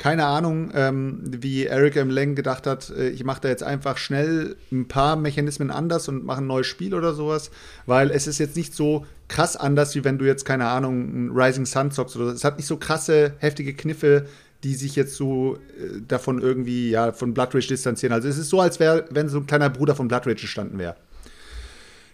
Keine 0.00 0.24
Ahnung, 0.24 0.70
ähm, 0.72 1.20
wie 1.24 1.66
Eric 1.66 1.96
M. 1.96 2.08
Lang 2.08 2.34
gedacht 2.34 2.66
hat, 2.66 2.88
äh, 2.88 3.10
ich 3.10 3.22
mache 3.22 3.42
da 3.42 3.48
jetzt 3.50 3.62
einfach 3.62 3.98
schnell 3.98 4.56
ein 4.72 4.88
paar 4.88 5.14
Mechanismen 5.14 5.70
anders 5.70 6.08
und 6.08 6.24
mache 6.24 6.40
ein 6.40 6.46
neues 6.46 6.68
Spiel 6.68 6.94
oder 6.94 7.12
sowas, 7.12 7.50
weil 7.84 8.10
es 8.10 8.26
ist 8.26 8.38
jetzt 8.38 8.56
nicht 8.56 8.74
so 8.74 9.04
krass 9.28 9.58
anders, 9.58 9.94
wie 9.94 10.02
wenn 10.02 10.16
du 10.16 10.24
jetzt, 10.24 10.46
keine 10.46 10.68
Ahnung, 10.68 11.26
ein 11.26 11.30
Rising 11.34 11.66
Sun 11.66 11.90
zockst 11.90 12.16
oder 12.16 12.28
so. 12.28 12.32
Es 12.32 12.44
hat 12.44 12.56
nicht 12.56 12.66
so 12.66 12.78
krasse, 12.78 13.34
heftige 13.40 13.74
Kniffe, 13.74 14.24
die 14.62 14.74
sich 14.74 14.96
jetzt 14.96 15.16
so 15.16 15.56
äh, 15.56 16.00
davon 16.08 16.40
irgendwie, 16.40 16.88
ja, 16.88 17.12
von 17.12 17.34
Blood 17.34 17.54
Rage 17.54 17.68
distanzieren. 17.68 18.14
Also 18.14 18.26
es 18.26 18.38
ist 18.38 18.48
so, 18.48 18.58
als 18.58 18.80
wäre, 18.80 19.04
wenn 19.10 19.28
so 19.28 19.36
ein 19.36 19.46
kleiner 19.46 19.68
Bruder 19.68 19.94
von 19.94 20.08
Blood 20.08 20.26
Rage 20.26 20.40
gestanden 20.40 20.78
wäre. 20.78 20.96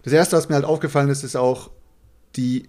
Das 0.03 0.11
erste, 0.11 0.35
was 0.35 0.49
mir 0.49 0.55
halt 0.55 0.65
aufgefallen 0.65 1.07
ist, 1.07 1.23
ist 1.23 1.37
auch 1.37 1.71
die, 2.35 2.67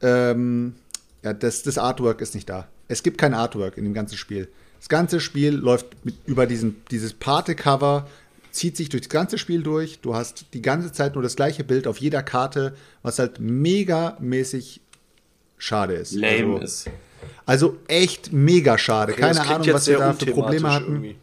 ähm, 0.00 0.74
ja, 1.22 1.34
das, 1.34 1.64
das 1.64 1.76
Artwork 1.76 2.22
ist 2.22 2.34
nicht 2.34 2.48
da. 2.48 2.66
Es 2.88 3.02
gibt 3.02 3.18
kein 3.18 3.34
Artwork 3.34 3.76
in 3.78 3.84
dem 3.84 3.94
ganzen 3.94 4.16
Spiel. 4.16 4.48
Das 4.78 4.88
ganze 4.88 5.20
Spiel 5.20 5.54
läuft 5.54 5.86
mit, 6.04 6.16
über 6.26 6.46
diesen, 6.46 6.82
dieses 6.90 7.14
Pate-Cover, 7.14 8.06
zieht 8.50 8.76
sich 8.76 8.88
durch 8.88 9.02
das 9.02 9.08
ganze 9.08 9.38
Spiel 9.38 9.62
durch. 9.62 10.00
Du 10.00 10.14
hast 10.14 10.46
die 10.52 10.62
ganze 10.62 10.92
Zeit 10.92 11.14
nur 11.14 11.22
das 11.22 11.36
gleiche 11.36 11.64
Bild 11.64 11.86
auf 11.86 11.98
jeder 11.98 12.22
Karte, 12.22 12.76
was 13.02 13.18
halt 13.18 13.40
megamäßig 13.40 14.80
schade 15.58 15.94
ist. 15.94 16.12
Lame 16.12 16.54
also, 16.54 16.58
ist. 16.58 16.90
also 17.46 17.76
echt 17.88 18.32
mega 18.32 18.76
schade. 18.78 19.12
Okay, 19.12 19.22
Keine 19.22 19.40
Ahnung, 19.40 19.66
was 19.72 19.86
wir 19.86 19.98
da 19.98 20.12
für 20.12 20.26
Probleme 20.26 20.72
hatten. 20.72 20.92
irgendwie. 20.92 21.16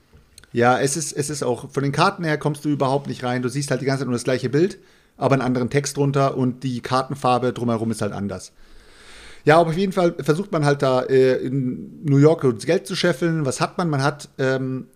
Ja, 0.54 0.80
es 0.80 0.98
ist, 0.98 1.14
es 1.14 1.30
ist 1.30 1.44
auch, 1.44 1.72
von 1.72 1.84
den 1.84 1.94
Karten 1.94 2.24
her 2.24 2.38
kommst 2.38 2.66
du 2.66 2.70
überhaupt 2.70 3.08
nicht 3.08 3.24
rein. 3.24 3.42
Du 3.42 3.50
siehst 3.50 3.72
halt 3.72 3.82
die 3.82 3.86
ganze 3.86 4.02
Zeit 4.02 4.08
nur 4.08 4.16
das 4.16 4.26
gleiche 4.26 4.50
Bild, 4.50 4.80
aber 5.18 5.34
einen 5.34 5.44
anderen 5.44 5.70
Text 5.70 5.96
drunter 5.96 6.36
und 6.36 6.64
die 6.64 6.82
Kartenfarbe 6.82 7.54
drumherum 7.54 7.92
ist 7.92 8.02
halt 8.02 8.12
anders. 8.12 8.52
Ja, 9.46 9.60
aber 9.60 9.72
auf 9.72 9.78
jeden 9.78 9.92
Fall 9.92 10.16
versucht 10.20 10.52
man 10.52 10.66
halt 10.66 10.82
da 10.82 11.02
äh, 11.04 11.38
in 11.38 12.04
New 12.04 12.18
York 12.18 12.46
Geld 12.66 12.88
zu 12.88 12.96
scheffeln. 12.96 13.46
Was 13.46 13.60
hat 13.60 13.78
man? 13.78 13.90
Man 13.90 14.04
hat 14.04 14.30
ähm, 14.38 14.88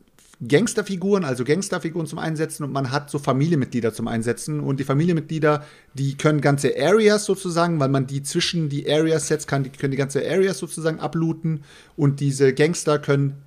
Gangsterfiguren, 0.46 1.24
also 1.24 1.44
Gangsterfiguren 1.44 2.08
zum 2.08 2.20
Einsetzen 2.20 2.64
und 2.64 2.72
man 2.72 2.92
hat 2.92 3.10
so 3.10 3.20
Familienmitglieder 3.20 3.94
zum 3.94 4.08
Einsetzen. 4.08 4.60
Und 4.60 4.80
die 4.80 4.84
Familienmitglieder, 4.84 5.64
die 5.94 6.18
können 6.18 6.42
ganze 6.42 6.74
Areas 6.78 7.26
sozusagen, 7.26 7.80
weil 7.80 7.90
man 7.90 8.06
die 8.08 8.22
zwischen 8.22 8.70
die 8.70 8.92
Areas 8.92 9.28
setzt, 9.28 9.48
kann, 9.48 9.64
die 9.64 9.70
können 9.70 9.92
die 9.92 9.98
ganze 9.98 10.20
Areas 10.20 10.58
sozusagen 10.58 11.00
ablooten. 11.00 11.64
Und 11.96 12.20
diese 12.20 12.54
Gangster 12.54 13.00
können 13.00 13.42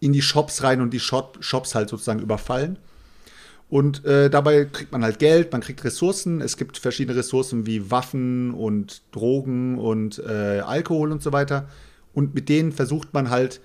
in 0.00 0.12
die 0.12 0.22
Shops 0.22 0.62
rein 0.62 0.80
und 0.80 0.92
die 0.92 1.00
Shop, 1.00 1.38
Shops 1.40 1.74
halt 1.74 1.88
sozusagen 1.88 2.20
überfallen. 2.20 2.78
Und 3.70 4.04
äh, 4.06 4.30
dabei 4.30 4.64
kriegt 4.64 4.92
man 4.92 5.02
halt 5.02 5.18
Geld, 5.18 5.52
man 5.52 5.60
kriegt 5.60 5.84
Ressourcen. 5.84 6.40
Es 6.40 6.56
gibt 6.56 6.78
verschiedene 6.78 7.18
Ressourcen 7.18 7.66
wie 7.66 7.90
Waffen 7.90 8.54
und 8.54 9.02
Drogen 9.12 9.78
und 9.78 10.22
äh, 10.26 10.60
Alkohol 10.60 11.12
und 11.12 11.22
so 11.22 11.32
weiter. 11.32 11.68
Und 12.14 12.34
mit 12.34 12.48
denen 12.48 12.72
versucht 12.72 13.12
man 13.12 13.28
halt 13.28 13.60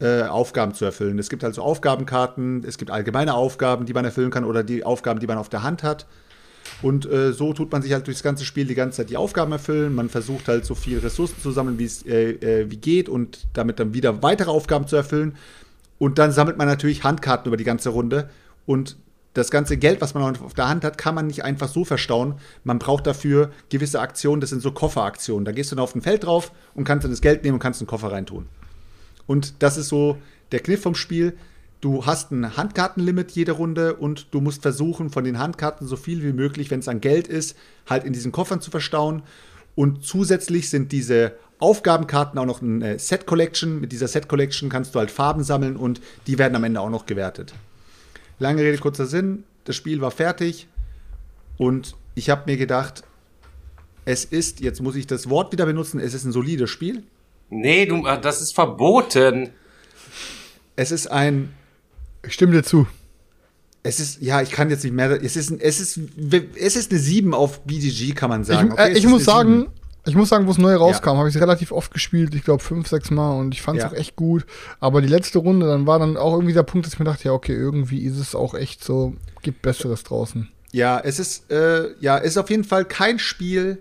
äh, 0.00 0.22
Aufgaben 0.22 0.74
zu 0.74 0.84
erfüllen. 0.84 1.18
Es 1.18 1.30
gibt 1.30 1.44
also 1.44 1.62
Aufgabenkarten, 1.62 2.64
es 2.66 2.76
gibt 2.76 2.90
allgemeine 2.90 3.34
Aufgaben, 3.34 3.86
die 3.86 3.92
man 3.92 4.04
erfüllen 4.04 4.30
kann 4.30 4.44
oder 4.44 4.64
die 4.64 4.82
Aufgaben, 4.82 5.20
die 5.20 5.26
man 5.28 5.38
auf 5.38 5.48
der 5.48 5.62
Hand 5.62 5.84
hat. 5.84 6.06
Und 6.82 7.06
äh, 7.10 7.32
so 7.32 7.52
tut 7.52 7.70
man 7.70 7.82
sich 7.82 7.92
halt 7.92 8.06
durchs 8.06 8.22
ganze 8.22 8.44
Spiel 8.44 8.66
die 8.66 8.74
ganze 8.74 8.98
Zeit 8.98 9.10
die 9.10 9.16
Aufgaben 9.16 9.52
erfüllen. 9.52 9.94
Man 9.94 10.08
versucht 10.08 10.48
halt 10.48 10.64
so 10.64 10.74
viel 10.74 10.98
Ressourcen 10.98 11.40
zu 11.40 11.52
sammeln, 11.52 11.78
wie 11.78 11.84
es 11.84 12.04
äh, 12.04 12.32
äh, 12.32 12.70
wie 12.70 12.76
geht 12.76 13.08
und 13.08 13.46
damit 13.52 13.78
dann 13.78 13.94
wieder 13.94 14.22
weitere 14.22 14.50
Aufgaben 14.50 14.86
zu 14.86 14.96
erfüllen. 14.96 15.36
Und 15.98 16.18
dann 16.18 16.32
sammelt 16.32 16.56
man 16.56 16.66
natürlich 16.66 17.04
Handkarten 17.04 17.48
über 17.48 17.56
die 17.56 17.64
ganze 17.64 17.90
Runde. 17.90 18.30
Und 18.66 18.96
das 19.34 19.50
ganze 19.50 19.76
Geld, 19.76 20.00
was 20.00 20.14
man 20.14 20.36
auf 20.36 20.54
der 20.54 20.68
Hand 20.68 20.84
hat, 20.84 20.98
kann 20.98 21.14
man 21.14 21.28
nicht 21.28 21.44
einfach 21.44 21.68
so 21.68 21.84
verstauen. 21.84 22.34
Man 22.64 22.78
braucht 22.78 23.06
dafür 23.06 23.50
gewisse 23.68 24.00
Aktionen, 24.00 24.40
das 24.40 24.50
sind 24.50 24.60
so 24.60 24.72
Kofferaktionen. 24.72 25.44
Da 25.44 25.52
gehst 25.52 25.70
du 25.70 25.76
dann 25.76 25.84
auf 25.84 25.94
ein 25.94 26.02
Feld 26.02 26.24
drauf 26.24 26.50
und 26.74 26.84
kannst 26.84 27.04
dann 27.04 27.12
das 27.12 27.20
Geld 27.20 27.44
nehmen 27.44 27.54
und 27.54 27.60
kannst 27.60 27.80
einen 27.80 27.86
Koffer 27.86 28.10
reintun. 28.10 28.46
Und 29.26 29.62
das 29.62 29.76
ist 29.76 29.88
so 29.88 30.18
der 30.50 30.60
Kniff 30.60 30.82
vom 30.82 30.96
Spiel. 30.96 31.36
Du 31.80 32.04
hast 32.04 32.32
ein 32.32 32.56
Handkartenlimit 32.56 33.30
jede 33.30 33.52
Runde 33.52 33.94
und 33.94 34.34
du 34.34 34.40
musst 34.40 34.62
versuchen, 34.62 35.10
von 35.10 35.24
den 35.24 35.38
Handkarten 35.38 35.86
so 35.86 35.96
viel 35.96 36.22
wie 36.22 36.32
möglich, 36.32 36.70
wenn 36.70 36.80
es 36.80 36.88
an 36.88 37.00
Geld 37.00 37.28
ist, 37.28 37.56
halt 37.88 38.04
in 38.04 38.12
diesen 38.12 38.32
Koffern 38.32 38.60
zu 38.60 38.70
verstauen. 38.70 39.22
Und 39.76 40.04
zusätzlich 40.04 40.68
sind 40.68 40.90
diese 40.90 41.32
Aufgabenkarten 41.60 42.38
auch 42.38 42.46
noch 42.46 42.60
eine 42.60 42.98
Set 42.98 43.26
Collection. 43.26 43.80
Mit 43.80 43.92
dieser 43.92 44.08
Set 44.08 44.28
Collection 44.28 44.68
kannst 44.68 44.94
du 44.94 44.98
halt 44.98 45.10
Farben 45.10 45.44
sammeln 45.44 45.76
und 45.76 46.00
die 46.26 46.36
werden 46.38 46.56
am 46.56 46.64
Ende 46.64 46.80
auch 46.80 46.90
noch 46.90 47.06
gewertet. 47.06 47.54
Lange 48.40 48.62
Rede, 48.62 48.78
kurzer 48.78 49.06
Sinn. 49.06 49.44
Das 49.64 49.76
Spiel 49.76 50.00
war 50.00 50.10
fertig 50.10 50.66
und 51.58 51.94
ich 52.14 52.30
habe 52.30 52.50
mir 52.50 52.56
gedacht, 52.56 53.04
es 54.06 54.24
ist, 54.24 54.60
jetzt 54.60 54.80
muss 54.80 54.96
ich 54.96 55.06
das 55.06 55.28
Wort 55.28 55.52
wieder 55.52 55.66
benutzen, 55.66 56.00
es 56.00 56.14
ist 56.14 56.24
ein 56.24 56.32
solides 56.32 56.70
Spiel. 56.70 57.04
Nee, 57.50 57.84
du, 57.84 58.06
äh, 58.06 58.18
das 58.18 58.40
ist 58.40 58.54
verboten. 58.54 59.50
Es 60.74 60.90
ist 60.90 61.06
ein 61.06 61.52
Ich 62.24 62.32
stimme 62.32 62.52
dir 62.52 62.62
zu. 62.62 62.86
Es 63.82 64.00
ist, 64.00 64.22
ja, 64.22 64.40
ich 64.40 64.50
kann 64.50 64.70
jetzt 64.70 64.84
nicht 64.84 64.92
mehr. 64.94 65.22
Es 65.22 65.36
ist, 65.36 65.50
es 65.50 65.80
ist, 65.80 66.00
es 66.56 66.76
ist 66.76 66.90
eine 66.90 67.00
7 67.00 67.34
auf 67.34 67.60
BGG, 67.60 68.14
kann 68.14 68.30
man 68.30 68.44
sagen. 68.44 68.68
ich 68.68 68.72
okay? 68.72 68.92
äh, 68.92 68.98
ich 68.98 69.06
muss 69.06 69.24
sagen, 69.24 69.60
7. 69.60 69.72
ich 70.06 70.14
muss 70.14 70.28
sagen, 70.30 70.46
wo 70.46 70.50
es 70.50 70.58
neu 70.58 70.74
rauskam, 70.74 71.16
habe 71.18 71.28
ich 71.28 71.34
es 71.34 71.40
relativ 71.40 71.72
oft 71.72 71.92
gespielt. 71.92 72.34
Ich 72.34 72.44
glaube 72.44 72.62
fünf, 72.62 72.88
sechs 72.88 73.10
Mal 73.10 73.32
und 73.38 73.54
ich 73.54 73.62
fand 73.62 73.78
es 73.78 73.84
Ja. 73.84 73.90
auch 73.90 73.94
echt 73.94 74.16
gut. 74.16 74.46
Aber 74.80 75.02
die 75.02 75.08
letzte 75.08 75.38
Runde, 75.38 75.66
dann 75.66 75.86
war 75.86 75.98
dann 75.98 76.16
auch 76.16 76.32
irgendwie 76.34 76.54
der 76.54 76.62
Punkt, 76.62 76.86
dass 76.86 76.94
ich 76.94 76.98
mir 76.98 77.04
dachte, 77.04 77.24
ja, 77.24 77.32
okay, 77.32 77.54
irgendwie 77.54 78.04
ist 78.04 78.18
es 78.18 78.34
auch 78.34 78.54
echt 78.54 78.82
so, 78.82 79.14
gibt 79.42 79.62
Besseres 79.62 80.02
draußen. 80.04 80.48
Ja, 80.72 81.00
es 81.00 81.18
ist, 81.18 81.50
äh, 81.50 81.88
ja, 82.00 82.18
es 82.18 82.28
ist 82.32 82.36
auf 82.38 82.48
jeden 82.50 82.64
Fall 82.64 82.84
kein 82.84 83.18
Spiel, 83.18 83.78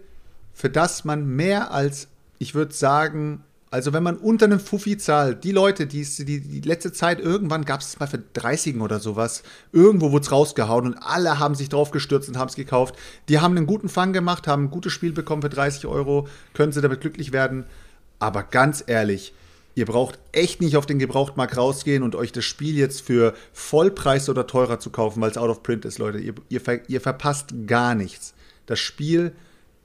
für 0.54 0.70
das 0.70 1.06
man 1.06 1.26
mehr 1.26 1.72
als, 1.72 2.08
ich 2.40 2.56
würde 2.56 2.74
sagen, 2.74 3.44
also 3.72 3.94
wenn 3.94 4.02
man 4.02 4.18
unter 4.18 4.46
einem 4.46 4.60
Fuffi 4.60 4.98
zahlt, 4.98 5.44
die 5.44 5.52
Leute, 5.52 5.86
die, 5.86 6.04
die, 6.04 6.42
die 6.42 6.62
letzte 6.62 6.92
Zeit, 6.92 7.20
irgendwann 7.20 7.66
gab 7.66 7.82
es 7.82 8.00
mal 8.00 8.08
für 8.08 8.18
30 8.18 8.82
oder 8.82 9.00
sowas, 9.00 9.44
irgendwo 9.72 10.12
wurde 10.12 10.24
es 10.24 10.32
rausgehauen 10.32 10.88
und 10.88 10.96
alle 10.96 11.38
haben 11.38 11.54
sich 11.54 11.70
drauf 11.70 11.92
gestürzt 11.92 12.30
und 12.30 12.38
haben 12.38 12.50
es 12.50 12.56
gekauft. 12.56 12.96
Die 13.28 13.40
haben 13.40 13.56
einen 13.56 13.68
guten 13.68 13.90
Fang 13.90 14.12
gemacht, 14.12 14.48
haben 14.48 14.66
ein 14.66 14.72
gutes 14.72 14.92
Spiel 14.92 15.12
bekommen 15.12 15.44
für 15.44 15.50
30 15.50 15.86
Euro, 15.86 16.28
können 16.54 16.72
sie 16.72 16.82
damit 16.82 17.02
glücklich 17.02 17.32
werden. 17.32 17.66
Aber 18.18 18.42
ganz 18.42 18.84
ehrlich, 18.88 19.34
ihr 19.76 19.86
braucht 19.86 20.18
echt 20.32 20.62
nicht 20.62 20.76
auf 20.76 20.88
den 20.88 20.98
Gebrauchtmarkt 20.98 21.56
rausgehen 21.56 22.02
und 22.02 22.16
euch 22.16 22.32
das 22.32 22.46
Spiel 22.46 22.76
jetzt 22.76 23.02
für 23.02 23.36
Vollpreis 23.54 24.30
oder 24.30 24.48
teurer 24.48 24.80
zu 24.80 24.90
kaufen, 24.90 25.22
weil 25.22 25.30
es 25.30 25.38
out 25.38 25.50
of 25.50 25.62
print 25.62 25.86
ist, 25.86 26.00
Leute. 26.00 26.18
Ihr, 26.18 26.34
ihr, 26.50 26.60
ver 26.60 26.90
ihr 26.90 27.02
verpasst 27.02 27.54
gar 27.68 27.94
nichts. 27.94 28.34
Das 28.66 28.80
Spiel 28.80 29.32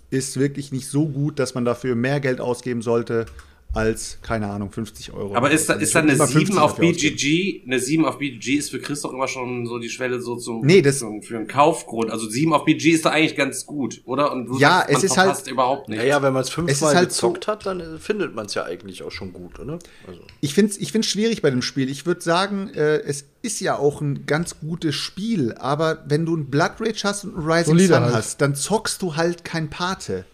ist 0.09 0.39
wirklich 0.39 0.73
nicht 0.73 0.89
so 0.89 1.07
gut, 1.07 1.39
dass 1.39 1.55
man 1.55 1.65
dafür 1.65 1.95
mehr 1.97 2.21
Geld 2.21 2.41
ausgeben 2.41 2.81
sollte. 2.81 3.27
Als, 3.75 4.19
keine 4.23 4.49
Ahnung, 4.49 4.71
50 4.71 5.13
Euro. 5.13 5.35
Aber 5.35 5.51
ist 5.51 5.69
da, 5.69 5.75
Also 5.75 5.83
ist 5.85 5.95
da 5.95 5.99
eine 6.01 6.11
nicht 6.13 6.19
mal 6.19 6.27
7 6.29 6.39
50 6.47 6.59
auf. 6.59 6.77
BGG? 6.77 7.63
Eine 7.67 7.79
7 7.81 8.05
auf 8.05 8.19
BGG 8.19 8.57
ist 8.59 8.71
für 8.71 8.79
Chris 8.79 9.01
doch 9.03 9.13
immer 9.13 9.27
schon 9.29 9.67
so 9.67 9.79
die 9.79 9.89
Schwelle 9.89 10.21
so 10.21 10.37
zum, 10.37 10.65
Nee, 10.65 10.81
das- 10.81 11.01
zum 11.01 11.23
für 11.23 11.37
einen 11.37 11.49
Kaufgrund. 11.49 12.11
Also 12.11 12.29
7 12.29 12.53
auf 12.53 12.65
BGG 12.65 12.93
ist 12.93 13.05
doch 13.05 13.11
eigentlich 13.11 13.37
ganz 13.37 13.67
gut, 13.67 14.01
oder? 14.05 14.33
Und 14.33 14.47
du 14.47 14.59
Ja, 14.59 14.79
sagst, 14.87 14.91
es 14.97 15.05
ist 15.05 15.17
halt- 15.17 15.47
überhaupt 15.49 15.89
nicht. 15.89 15.99
Naja, 15.99 16.23
wenn 16.23 16.33
man 16.33 16.43
es 16.43 16.51
fünfmal 16.51 16.95
halt 16.95 17.09
gezockt 17.09 17.45
so- 17.45 17.53
hat, 17.53 17.67
dann 17.67 17.81
äh, 17.81 17.99
findet 17.99 18.35
man 18.35 18.47
es 18.47 18.55
ja 18.55 18.65
eigentlich 18.65 19.03
auch 19.03 19.11
schon 19.11 19.33
gut, 19.33 19.59
oder? 19.59 19.79
Also. 20.07 20.21
Ich 20.41 20.55
finde 20.55 20.71
es 20.73 20.79
ich 20.79 20.93
find's 20.93 21.09
schwierig 21.09 21.43
bei 21.43 21.51
dem 21.51 21.63
Spiel. 21.63 21.91
Ich 21.91 22.07
würde 22.07 22.21
sagen, 22.21 22.71
äh, 22.75 22.99
es 23.01 23.25
ist 23.43 23.61
ja 23.61 23.77
auch 23.77 24.01
ein 24.01 24.25
ganz 24.27 24.61
gutes 24.61 24.95
Spiel, 24.95 25.53
aber 25.59 26.05
wenn 26.07 26.25
du 26.25 26.37
ein 26.37 26.47
Blood 26.47 26.73
Rage 26.81 27.03
hast 27.05 27.25
und 27.25 27.37
ein 27.37 27.43
Rising 27.45 27.75
Solide 27.75 27.95
Sun 27.95 28.03
halt. 28.05 28.15
hast, 28.15 28.41
dann 28.41 28.55
zockst 28.55 29.03
du 29.03 29.17
halt 29.17 29.45
kein 29.45 29.69
Pate. 29.69 30.25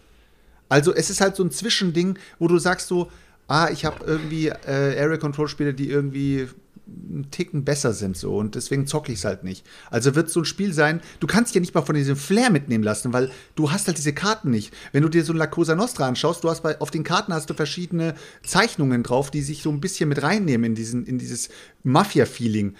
Also 0.69 0.93
es 0.93 1.09
ist 1.09 1.19
halt 1.19 1.35
so 1.35 1.43
ein 1.43 1.51
Zwischending, 1.51 2.17
wo 2.39 2.47
du 2.47 2.57
sagst 2.57 2.87
so, 2.87 3.11
ah, 3.51 3.69
ich 3.69 3.85
habe 3.85 4.05
irgendwie 4.05 4.47
äh, 4.47 4.99
Area 4.99 5.17
Control 5.17 5.47
Spiele, 5.47 5.73
die 5.73 5.89
irgendwie 5.89 6.47
einen 6.87 7.29
Ticken 7.31 7.63
besser 7.63 7.93
sind 7.93 8.17
so 8.17 8.37
und 8.37 8.55
deswegen 8.55 8.87
zocke 8.87 9.11
ich 9.11 9.19
es 9.19 9.25
halt 9.25 9.43
nicht. 9.43 9.65
Also 9.89 10.15
wird 10.15 10.29
so 10.29 10.41
ein 10.41 10.45
Spiel 10.45 10.73
sein, 10.73 11.01
du 11.19 11.27
kannst 11.27 11.53
ja 11.53 11.61
nicht 11.61 11.73
mal 11.73 11.81
von 11.81 11.95
diesem 11.95 12.15
Flair 12.15 12.49
mitnehmen 12.49 12.83
lassen, 12.83 13.13
weil 13.13 13.31
du 13.55 13.71
hast 13.71 13.87
halt 13.87 13.97
diese 13.97 14.13
Karten 14.13 14.49
nicht. 14.49 14.73
Wenn 14.91 15.03
du 15.03 15.09
dir 15.09 15.23
so 15.23 15.33
ein 15.33 15.37
La 15.37 15.47
Cosa 15.47 15.75
Nostra 15.75 16.07
anschaust, 16.07 16.43
du 16.43 16.49
hast 16.49 16.61
bei, 16.61 16.79
auf 16.79 16.91
den 16.91 17.03
Karten 17.03 17.33
hast 17.33 17.49
du 17.49 17.53
verschiedene 17.53 18.15
Zeichnungen 18.43 19.03
drauf, 19.03 19.31
die 19.31 19.41
sich 19.41 19.61
so 19.61 19.69
ein 19.69 19.81
bisschen 19.81 20.09
mit 20.09 20.23
reinnehmen 20.23 20.71
in, 20.71 20.75
diesen, 20.75 21.05
in 21.05 21.17
dieses 21.17 21.49
Mafia-Feeling. 21.83 22.75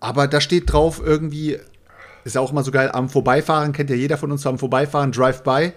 Aber 0.00 0.26
da 0.26 0.40
steht 0.40 0.72
drauf 0.72 1.00
irgendwie, 1.04 1.58
ist 2.24 2.34
ja 2.34 2.40
auch 2.40 2.52
immer 2.52 2.64
so 2.64 2.70
geil, 2.70 2.90
am 2.92 3.08
Vorbeifahren, 3.08 3.72
kennt 3.72 3.90
ja 3.90 3.96
jeder 3.96 4.18
von 4.18 4.32
uns, 4.32 4.46
am 4.46 4.58
Vorbeifahren, 4.58 5.12
Drive-by. 5.12 5.72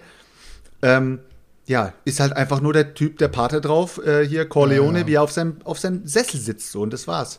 Ähm, 0.82 1.20
ja, 1.68 1.92
ist 2.04 2.18
halt 2.18 2.32
einfach 2.32 2.60
nur 2.60 2.72
der 2.72 2.94
Typ, 2.94 3.18
der 3.18 3.28
Pate 3.28 3.60
drauf, 3.60 4.00
äh, 4.04 4.26
hier 4.26 4.48
Corleone, 4.48 4.98
Ja, 4.98 5.02
ja. 5.02 5.06
wie 5.06 5.14
er 5.14 5.22
auf 5.22 5.30
seinem, 5.30 5.58
auf 5.64 5.78
seinem 5.78 6.06
Sessel 6.06 6.40
sitzt, 6.40 6.72
so 6.72 6.80
und 6.82 6.92
das 6.92 7.06
war's. 7.06 7.38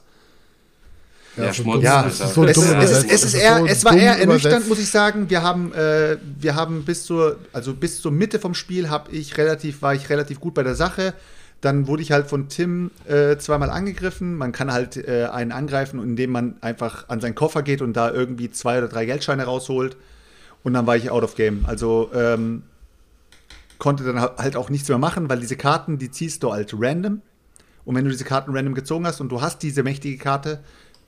Ja, 1.38 1.54
Schmutz, 1.54 1.76
dumm- 1.76 1.84
Ja, 1.84 1.98
Alter. 2.02 2.10
das 2.10 2.20
ist 2.22 2.34
so 2.36 2.44
es, 2.46 2.58
es, 2.58 2.92
ist, 3.04 3.12
es, 3.12 3.24
ist 3.24 3.34
eher, 3.36 3.64
es 3.68 3.86
war 3.86 3.96
eher 3.96 4.18
ernüchternd, 4.20 4.68
muss 4.68 4.80
ich 4.80 4.90
sagen. 4.90 5.30
Wir 5.30 5.42
haben, 5.44 5.74
äh, 5.74 6.18
wir 6.40 6.56
haben 6.56 6.84
bis 6.86 7.06
zur, 7.06 7.38
also 7.54 7.74
bis 7.74 8.02
zur 8.02 8.12
Mitte 8.12 8.40
vom 8.40 8.54
Spiel 8.54 8.90
hab 8.90 9.12
ich 9.14 9.38
relativ, 9.38 9.82
war 9.82 9.94
ich 9.94 10.10
relativ 10.10 10.40
gut 10.40 10.54
bei 10.54 10.64
der 10.64 10.76
Sache. 10.76 11.14
Dann 11.62 11.88
wurde 11.88 12.02
ich 12.02 12.12
halt 12.12 12.28
von 12.28 12.50
Tim 12.50 12.90
äh, 13.08 13.38
zweimal 13.38 13.70
angegriffen. 13.70 14.36
Man 14.36 14.52
kann 14.52 14.72
halt 14.72 14.98
äh, 14.98 15.28
einen 15.32 15.52
angreifen, 15.52 16.02
indem 16.02 16.32
man 16.32 16.56
einfach 16.62 17.08
an 17.10 17.20
seinen 17.22 17.36
Koffer 17.36 17.64
geht 17.64 17.82
und 17.82 17.94
da 17.94 18.12
irgendwie 18.12 18.50
zwei 18.50 18.78
oder 18.80 18.88
drei 18.88 19.06
Geldscheine 19.06 19.44
rausholt. 19.44 19.98
Und 20.64 20.74
dann 20.74 20.88
war 20.88 20.98
ich 20.98 21.10
out 21.12 21.24
of 21.24 21.36
game. 21.36 21.64
Also 21.68 22.10
ähm, 22.14 22.64
konnte 23.80 24.04
dann 24.04 24.22
ha- 24.22 24.36
halt 24.38 24.56
auch 24.56 24.70
nichts 24.70 24.88
mehr 24.90 24.98
machen, 24.98 25.30
weil 25.30 25.40
diese 25.40 25.56
Karten, 25.58 25.98
die 25.98 26.12
ziehst 26.12 26.44
du 26.44 26.52
halt 26.54 26.74
random. 26.78 27.22
Und 27.86 27.96
wenn 27.96 28.06
du 28.06 28.12
diese 28.12 28.26
Karten 28.26 28.56
random 28.56 28.76
gezogen 28.76 29.08
hast 29.08 29.20
und 29.22 29.30
du 29.30 29.42
hast 29.42 29.64
diese 29.64 29.82
mächtige 29.82 30.18
Karte 30.18 30.60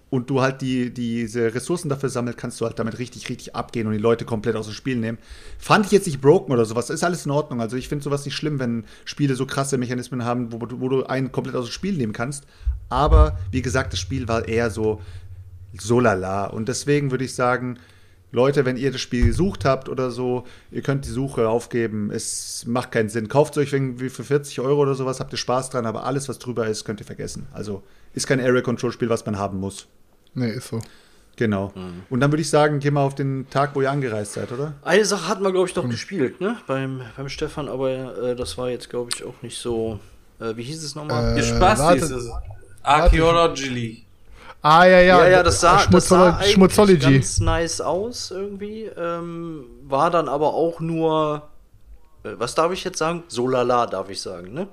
und 0.10 0.30
du 0.30 0.42
halt 0.42 0.62
die, 0.62 0.92
diese 0.92 1.54
Ressourcen 1.54 1.90
dafür 1.90 2.10
sammelt, 2.10 2.38
kannst 2.38 2.60
du 2.60 2.66
halt 2.66 2.80
damit 2.80 2.98
richtig, 2.98 3.30
richtig 3.30 3.56
abgehen 3.56 3.88
und 3.88 3.94
die 3.94 4.00
Leute 4.00 4.26
komplett 4.26 4.56
aus 4.56 4.66
dem 4.66 4.74
Spiel 4.74 4.98
nehmen. 4.98 5.20
Fand 5.60 5.86
ich 5.86 5.92
jetzt 5.92 6.08
nicht 6.08 6.22
broken 6.22 6.52
oder 6.52 6.66
sowas, 6.66 6.90
ist 6.90 7.04
alles 7.04 7.26
in 7.26 7.32
Ordnung. 7.32 7.62
Also 7.62 7.78
ich 7.78 7.88
finde 7.88 8.04
sowas 8.04 8.26
nicht 8.26 8.36
schlimm, 8.36 8.60
wenn 8.60 8.86
Spiele 9.06 9.36
so 9.36 9.46
krasse 9.46 9.78
Mechanismen 9.78 10.26
haben, 10.26 10.52
wo, 10.52 10.60
wo 10.62 10.90
du 10.90 11.04
einen 11.06 11.32
komplett 11.32 11.56
aus 11.56 11.68
dem 11.68 11.72
Spiel 11.72 11.96
nehmen 11.96 12.14
kannst. 12.14 12.46
Aber 12.90 13.38
wie 13.52 13.62
gesagt, 13.62 13.94
das 13.94 14.00
Spiel 14.00 14.28
war 14.28 14.48
eher 14.48 14.70
so 14.72 15.02
so 15.80 16.00
lala. 16.00 16.48
Und 16.48 16.68
deswegen 16.68 17.12
würde 17.12 17.24
ich 17.24 17.34
sagen, 17.34 17.78
Leute, 18.32 18.66
wenn 18.66 18.78
ihr 18.78 18.92
das 18.92 19.02
Spiel 19.02 19.26
gesucht 19.26 19.66
habt 19.66 19.90
oder 19.90 20.10
so, 20.12 20.46
ihr 20.72 20.82
könnt 20.82 21.06
die 21.06 21.10
Suche 21.10 21.50
aufgeben. 21.50 22.12
Es 22.12 22.64
macht 22.66 22.92
keinen 22.92 23.10
Sinn. 23.10 23.28
Kauft 23.28 23.58
euch 23.58 23.74
irgendwie 23.74 24.10
für 24.10 24.24
40 24.24 24.60
Euro 24.62 24.82
oder 24.82 24.96
sowas, 24.96 25.20
habt 25.20 25.34
ihr 25.34 25.38
Spaß 25.38 25.70
dran, 25.70 25.86
aber 25.86 26.06
alles, 26.06 26.30
was 26.30 26.40
drüber 26.40 26.68
ist, 26.68 26.86
könnt 26.86 27.00
ihr 27.02 27.06
vergessen. 27.06 27.48
Also 27.54 27.84
ist 28.14 28.28
kein 28.28 28.40
Area 28.40 28.62
Control 28.62 28.92
Spiel, 28.92 29.10
was 29.10 29.26
man 29.26 29.38
haben 29.38 29.60
muss. 29.60 29.88
Nee, 30.34 30.52
ist 30.52 30.70
so. 30.70 30.80
Genau. 31.38 31.74
Und 32.10 32.20
dann 32.20 32.32
würde 32.32 32.42
ich 32.42 32.50
sagen, 32.50 32.80
geh 32.80 32.92
mal 32.92 33.04
auf 33.04 33.16
den 33.16 33.50
Tag, 33.50 33.74
wo 33.74 33.82
ihr 33.82 33.90
angereist 33.90 34.34
seid, 34.34 34.52
oder? 34.52 34.74
Eine 34.84 35.06
Sache 35.06 35.28
hatten 35.28 35.44
wir, 35.44 35.52
glaube 35.52 35.68
ich, 35.68 35.76
noch 35.76 35.90
gespielt, 35.90 36.40
ne? 36.40 36.58
Beim, 36.68 37.02
beim 37.18 37.30
Stefan, 37.30 37.68
aber 37.68 37.90
äh, 38.22 38.36
das 38.36 38.58
war 38.58 38.70
jetzt, 38.70 38.90
glaube 38.90 39.10
ich, 39.16 39.24
auch 39.24 39.42
nicht 39.42 39.58
so. 39.58 40.00
Äh, 40.40 40.56
wie 40.58 40.64
hieß 40.64 40.84
es 40.84 40.94
nochmal? 40.94 41.36
Ihr 41.38 41.44
Äh, 41.44 41.56
Spaß 41.56 41.80
warte. 41.80 42.04
ist 42.06 42.12
es. 42.12 42.30
Archaeology. 42.84 44.06
Ah, 44.64 44.86
ja, 44.86 45.00
ja. 45.00 45.24
ja, 45.24 45.28
ja, 45.30 45.44
das 45.44 45.60
sah, 45.60 45.86
das 45.88 46.08
sah 46.08 46.16
Schmutzolo- 46.30 46.36
eigentlich 46.38 46.52
Schmutzology. 46.54 47.12
ganz 47.14 47.40
nice 47.40 47.82
aus 47.82 48.30
irgendwie. 48.32 48.84
Ähm, 48.96 49.64
war 49.88 50.12
dann 50.12 50.30
aber 50.30 50.54
auch 50.54 50.80
nur, 50.80 51.50
äh, 52.24 52.30
was 52.38 52.54
darf 52.54 52.72
ich 52.72 52.84
jetzt 52.84 53.00
sagen? 53.00 53.24
So 53.28 53.48
lala, 53.48 53.88
darf 53.88 54.10
ich 54.10 54.22
sagen, 54.22 54.54
ne? 54.54 54.68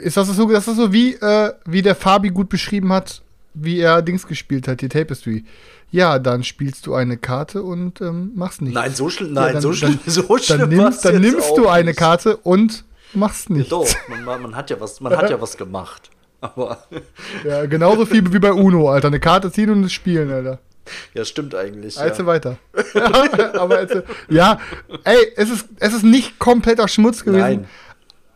Ist 0.00 0.16
das 0.16 0.28
so, 0.28 0.48
das 0.48 0.68
ist 0.68 0.76
so 0.76 0.92
wie, 0.92 1.14
äh, 1.14 1.52
wie 1.64 1.82
der 1.82 1.96
Fabi 1.96 2.28
gut 2.28 2.48
beschrieben 2.48 2.92
hat, 2.92 3.22
wie 3.54 3.80
er 3.80 4.00
Dings 4.00 4.26
gespielt 4.28 4.68
hat, 4.68 4.80
die 4.80 4.88
Tapestry. 4.88 5.44
Ja, 5.90 6.20
dann 6.20 6.44
spielst 6.44 6.86
du 6.86 6.94
eine 6.94 7.16
Karte 7.16 7.62
und 7.64 8.00
ähm, 8.00 8.30
machst 8.36 8.62
nichts. 8.62 8.76
Nein, 8.76 8.94
so 8.94 9.10
schlimm, 9.10 9.34
Ja, 9.34 9.42
nein, 9.42 9.52
dann- 9.54 9.62
so 9.62 9.72
schlimm, 9.74 9.98
dann- 10.04 10.14
so 10.14 10.38
schlimm 10.38 10.58
Dann 10.60 10.68
nimmst, 10.68 11.04
dann 11.04 11.20
nimmst 11.20 11.56
du 11.56 11.68
eine. 11.68 11.92
Karte 11.94 12.36
und 12.36 12.84
machst 13.12 13.48
Ja, 13.50 13.56
nichts. 13.56 13.70
doch, 13.70 13.88
man, 14.08 14.24
man, 14.24 14.42
man 14.42 14.56
hat 14.56 14.70
ja 14.70 14.80
was, 14.80 15.00
man 15.00 15.16
hat 15.16 15.28
ja 15.28 15.40
was 15.40 15.56
gemacht. 15.58 16.10
Aber 16.42 16.76
Ja, 17.48 17.64
genauso 17.66 18.04
viel 18.04 18.30
wie 18.32 18.38
bei 18.38 18.52
Uno, 18.52 18.90
Alter. 18.90 19.06
Eine 19.08 19.20
Karte 19.20 19.50
ziehen 19.50 19.70
und 19.70 19.84
es 19.84 19.92
spielen, 19.92 20.30
Alter. 20.30 20.58
ja, 21.14 21.24
stimmt 21.24 21.54
eigentlich. 21.54 21.96
Erzähl 21.96 22.24
Ja. 22.24 22.26
weiter. 22.26 22.56
aber 23.58 23.78
erzähl, 23.78 24.04
ja, 24.28 24.58
ey, 25.04 25.32
es 25.36 25.48
ist, 25.50 25.66
es 25.78 25.94
ist 25.94 26.02
nicht 26.04 26.38
kompletter 26.38 26.88
Schmutz 26.88 27.24
gewesen. 27.24 27.40
Nein, 27.40 27.66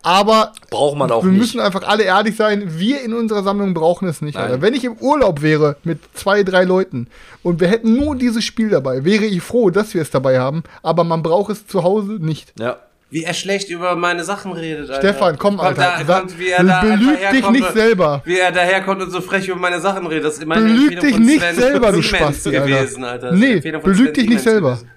Aber 0.02 0.52
braucht 0.70 0.96
man 0.96 1.10
auch 1.10 1.24
wir 1.24 1.30
nicht. 1.32 1.40
müssen 1.40 1.58
einfach 1.60 1.82
alle 1.82 2.04
ehrlich 2.04 2.36
sein, 2.36 2.78
wir 2.78 3.02
in 3.02 3.12
unserer 3.12 3.42
Sammlung 3.42 3.74
brauchen 3.74 4.08
es 4.08 4.22
nicht. 4.22 4.36
Nein. 4.36 4.44
Alter. 4.44 4.62
Wenn 4.62 4.74
ich 4.74 4.84
im 4.84 4.94
Urlaub 4.98 5.42
wäre 5.42 5.76
mit 5.82 5.98
zwei, 6.14 6.44
drei 6.44 6.62
Leuten 6.62 7.08
und 7.42 7.58
wir 7.60 7.66
hätten 7.66 7.96
nur 7.96 8.14
dieses 8.14 8.44
Spiel 8.44 8.68
dabei, 8.70 9.04
wäre 9.04 9.24
ich 9.24 9.42
froh, 9.42 9.70
dass 9.70 9.92
wir 9.94 10.02
es 10.02 10.10
dabei 10.10 10.38
haben, 10.38 10.62
aber 10.84 11.02
man 11.02 11.24
braucht 11.24 11.50
es 11.50 11.66
zu 11.66 11.82
Hause 11.82 12.12
nicht. 12.20 12.52
ja. 12.58 12.78
Wie 13.08 13.22
er 13.22 13.34
schlecht 13.34 13.70
über 13.70 13.94
meine 13.94 14.24
Sachen 14.24 14.52
redet, 14.52 14.90
Alter. 14.90 15.00
Stefan, 15.08 15.38
komm, 15.38 15.60
Alter. 15.60 16.02
Da, 16.04 16.18
kommt, 16.20 16.38
wie 16.40 16.48
er 16.48 16.64
da 16.64 16.80
belüg 16.80 17.30
dich 17.30 17.50
nicht 17.50 17.72
selber. 17.72 18.20
Wie 18.24 18.38
er 18.38 18.50
daherkommt 18.50 19.00
und 19.00 19.10
so 19.10 19.20
frech 19.20 19.46
über 19.46 19.58
meine 19.60 19.80
Sachen 19.80 20.06
redet. 20.08 20.24
Das 20.24 20.38
ist 20.38 20.44
meine 20.46 20.62
Belüg 20.62 20.92
Empfehlung 20.94 21.04
dich 21.04 21.18
nicht 21.34 21.40
Sven 21.40 21.54
selber, 21.54 21.92
du 21.92 22.02
Spasti, 22.02 22.48
Alter. 22.56 22.66
gewesen, 22.66 23.04
Alter. 23.04 23.32
Nee, 23.32 23.60
belüg 23.60 24.12
dich 24.14 24.28
nicht 24.28 24.42
selber. 24.42 24.70
gewesen. 24.72 24.90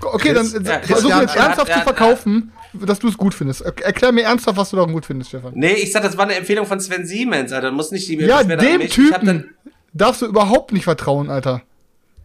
Okay, 0.00 0.32
dann 0.32 0.46
ja, 0.64 0.78
versuch 0.80 1.10
ja, 1.10 1.20
jetzt 1.22 1.34
ja, 1.34 1.42
ernsthaft 1.42 1.68
ja, 1.68 1.74
zu 1.74 1.78
ja. 1.80 1.84
verkaufen, 1.84 2.52
dass 2.72 3.00
du 3.00 3.08
es 3.08 3.18
gut 3.18 3.34
findest. 3.34 3.62
Er- 3.62 3.74
Erklär 3.82 4.12
mir 4.12 4.22
ernsthaft, 4.22 4.56
was 4.56 4.70
du 4.70 4.76
daran 4.76 4.92
gut 4.92 5.04
findest, 5.04 5.30
Stefan. 5.30 5.52
Nee, 5.56 5.72
ich 5.72 5.90
sag, 5.90 6.04
das 6.04 6.16
war 6.16 6.24
eine 6.24 6.36
Empfehlung 6.36 6.66
von 6.66 6.78
Sven 6.78 7.04
Siemens, 7.04 7.52
Alter. 7.52 7.70
Du 7.70 7.76
musst 7.76 7.90
nicht 7.90 8.06
die 8.08 8.14
Ja, 8.14 8.38
Beschwerde 8.42 8.68
an 8.74 8.78
dem 8.80 8.88
Typen 8.88 9.54
darfst 9.92 10.22
du 10.22 10.26
überhaupt 10.26 10.72
nicht 10.72 10.84
vertrauen, 10.84 11.30
Alter. 11.30 11.62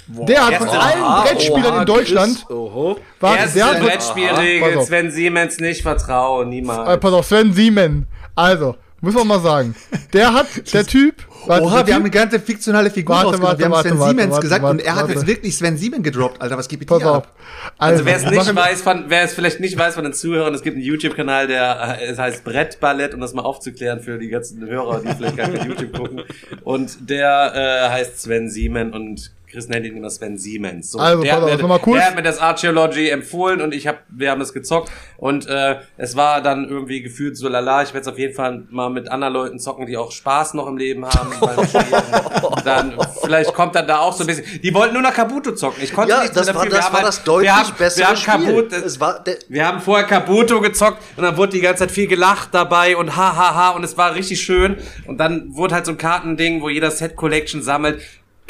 Der 0.08 0.46
hat 0.46 0.56
von 0.56 0.68
allen 0.70 1.04
Aha, 1.04 1.22
Brettspielern 1.24 1.74
oha, 1.74 1.80
in 1.82 1.86
Deutschland. 1.86 2.46
Oho. 2.50 3.00
Warte, 3.20 3.40
Erste 3.40 3.58
der 3.60 3.66
hat 3.68 3.78
von, 3.78 3.86
Brettspielregel. 3.86 4.82
Sven 4.82 5.12
Siemens 5.12 5.60
nicht 5.60 5.82
vertrauen, 5.82 6.48
äh, 6.48 6.56
niemals. 6.56 7.00
pass 7.00 7.14
auf, 7.14 7.26
Sven 7.26 7.54
Siemen. 7.54 8.08
Also, 8.36 8.76
muss 9.02 9.14
man 9.14 9.28
mal 9.28 9.40
sagen. 9.40 9.76
Der 10.14 10.34
hat, 10.34 10.48
der 10.74 10.86
Typ. 10.86 11.16
warte, 11.46 11.66
Oha, 11.66 11.78
der 11.78 11.88
wir 11.88 11.96
haben 11.96 12.02
eine 12.04 12.10
ganze 12.10 12.40
fiktionale 12.40 12.90
Figur 12.90 13.16
Warte, 13.16 13.28
rausgebracht. 13.28 13.58
Wir 13.60 13.66
haben 13.66 13.72
warte, 13.74 13.90
Sven 13.90 14.00
warte, 14.00 14.10
Siemens 14.12 14.32
warte, 14.32 14.42
gesagt 14.44 14.64
warte, 14.64 14.78
und 14.80 14.86
er 14.86 14.96
hat 14.96 15.02
warte. 15.04 15.14
jetzt 15.14 15.28
wirklich 15.28 15.58
Sven 15.58 15.78
Siemens 15.78 16.04
gedroppt. 16.04 16.42
Alter, 16.42 16.58
was 16.58 16.68
geht 16.68 16.80
mit 16.80 16.88
pass 16.90 17.00
dir 17.00 17.10
auf. 17.10 17.18
ab? 17.18 17.36
Also 17.78 18.06
wer 18.06 18.16
es 18.16 18.26
nicht 18.26 18.56
weiß, 18.56 18.82
von, 18.82 19.06
wer 19.08 19.24
es 19.24 19.34
vielleicht 19.34 19.60
nicht 19.60 19.78
weiß 19.78 19.96
von 19.96 20.04
den 20.06 20.14
Zuhörern, 20.14 20.54
es 20.54 20.64
gibt 20.64 20.76
einen 20.76 20.86
YouTube-Kanal, 20.86 21.48
der 21.48 21.98
äh, 22.00 22.06
es 22.06 22.18
heißt 22.18 22.44
Brettballett, 22.44 23.14
um 23.14 23.20
das 23.20 23.34
mal 23.34 23.42
aufzuklären 23.42 24.00
für 24.00 24.18
die 24.18 24.30
ganzen 24.30 24.66
Hörer, 24.66 25.02
die 25.02 25.14
vielleicht 25.16 25.38
gar 25.38 25.50
kein 25.50 25.68
YouTube 25.70 25.94
gucken. 25.94 26.22
Und 26.64 27.10
der 27.10 27.54
äh, 27.56 27.90
heißt 27.90 28.22
Sven 28.22 28.50
Siemen 28.50 28.94
und 28.94 29.32
Chris 29.54 29.70
nennt 29.70 29.86
ihn 29.86 29.96
immer 29.96 30.10
Sven 30.10 30.38
Siemens. 30.38 30.90
So, 30.92 30.98
Also, 31.00 31.22
der, 31.24 31.36
hat 31.36 31.62
mir, 31.62 31.80
kurz. 31.80 31.98
der 32.00 32.08
hat 32.08 32.16
mir 32.16 32.24
das 32.24 32.40
Archaeology 32.40 33.08
empfohlen 33.10 33.62
und 33.62 33.74
ich 33.74 33.88
hab, 33.88 34.00
wir 34.10 34.32
haben 34.32 34.40
das 34.40 34.52
gezockt 34.52 34.92
und 35.18 35.48
äh, 35.48 35.76
es 35.96 36.16
war 36.16 36.42
dann 36.42 36.68
irgendwie 36.68 37.02
gefühlt 37.04 37.38
so 37.38 37.48
lala. 37.48 37.84
Ich 37.84 37.90
werde 37.94 38.02
es 38.02 38.08
auf 38.08 38.18
jeden 38.18 38.34
Fall 38.34 38.64
mal 38.72 38.90
mit 38.90 39.10
anderen 39.12 39.34
Leuten 39.34 39.60
zocken, 39.60 39.86
die 39.86 39.96
auch 39.96 40.12
Spaß 40.12 40.56
noch 40.56 40.66
im 40.68 40.76
Leben 40.78 41.06
haben 41.06 41.32
dann 42.66 42.94
vielleicht 43.24 43.54
kommt 43.54 43.76
dann 43.76 43.88
da 43.88 44.00
auch 44.00 44.14
so 44.14 44.24
ein 44.24 44.28
bisschen. 44.28 44.62
Die 44.62 44.74
wollten 44.74 44.94
nur 44.94 45.04
noch 45.04 45.14
Kabuto 45.14 45.54
zocken. 45.54 45.84
Ich 45.84 45.94
konnte 45.94 46.12
Ja, 46.14 46.22
nichts 46.22 46.36
das 46.36 46.48
war, 46.54 46.66
das 46.66 46.74
war 46.74 46.94
haben 46.94 47.06
das 47.06 47.18
halt- 47.18 47.28
deutlich 47.28 47.50
wir 47.52 47.56
haben, 47.56 47.74
bessere 47.78 48.00
wir 48.00 48.08
haben 48.08 48.18
Spiel. 48.18 48.46
Kabuto, 48.48 48.76
es 48.76 49.00
war 49.00 49.24
wir 49.50 49.68
haben 49.68 49.80
vorher 49.82 50.08
Kabuto 50.08 50.62
gezockt 50.62 50.98
und 51.18 51.24
dann 51.24 51.38
wurde 51.38 51.52
die 51.54 51.62
ganze 51.62 51.80
Zeit 51.84 51.92
viel 51.92 52.08
gelacht 52.08 52.50
dabei 52.54 52.98
und 52.98 53.16
ha 53.16 53.36
ha 53.36 53.54
ha 53.56 53.70
und 53.72 53.84
es 53.84 53.98
war 53.98 54.16
richtig 54.16 54.42
schön 54.42 54.78
und 55.06 55.18
dann 55.18 55.56
wurde 55.56 55.76
halt 55.76 55.86
so 55.86 55.92
ein 55.92 55.98
Kartending, 55.98 56.62
wo 56.62 56.70
jeder 56.70 56.92
Set 56.92 57.16
Collection 57.16 57.62
sammelt. 57.62 58.02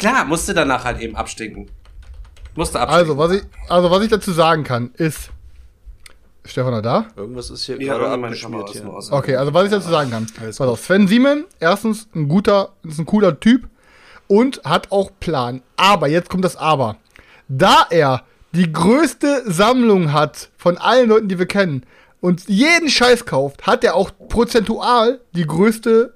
Klar, 0.03 0.25
musste 0.25 0.53
danach 0.53 0.83
halt 0.83 0.99
eben 0.99 1.15
abstinken. 1.15 1.69
Musste 2.55 2.77
abstinken. 2.81 3.09
Also, 3.11 3.17
was 3.17 3.31
ich, 3.31 3.43
also, 3.69 3.89
was 3.89 4.03
ich 4.03 4.09
dazu 4.09 4.33
sagen 4.33 4.65
kann, 4.65 4.91
ist. 4.95 5.29
Ist 6.43 6.51
Stefan 6.51 6.83
da? 6.83 7.07
irgendwas 7.15 7.49
ist 7.49 7.63
hier 7.63 7.81
ja, 7.81 7.97
gerade 7.97 8.09
abgeschmiert 8.21 8.69
hier. 8.71 8.85
Okay, 9.11 9.37
also 9.37 9.53
was 9.53 9.63
ich 9.63 9.71
dazu 9.71 9.89
sagen 9.89 10.11
kann. 10.11 10.27
Pass 10.45 10.59
auf, 10.59 10.81
Sven 10.81 11.07
Siemen, 11.07 11.45
erstens 11.61 12.09
ein 12.13 12.27
guter, 12.27 12.73
ist 12.83 12.99
ein 12.99 13.05
cooler 13.05 13.39
Typ 13.39 13.69
und 14.27 14.61
hat 14.65 14.91
auch 14.91 15.09
Plan. 15.21 15.61
Aber, 15.77 16.09
jetzt 16.09 16.29
kommt 16.29 16.43
das 16.43 16.57
Aber. 16.57 16.97
Da 17.47 17.87
er 17.89 18.23
die 18.51 18.73
größte 18.73 19.43
Sammlung 19.45 20.11
hat 20.11 20.49
von 20.57 20.77
allen 20.77 21.07
Leuten, 21.07 21.29
die 21.29 21.39
wir 21.39 21.45
kennen, 21.45 21.85
und 22.19 22.49
jeden 22.49 22.89
Scheiß 22.89 23.25
kauft, 23.25 23.65
hat 23.65 23.85
er 23.85 23.95
auch 23.95 24.11
prozentual 24.27 25.21
die 25.33 25.47
größte, 25.47 26.13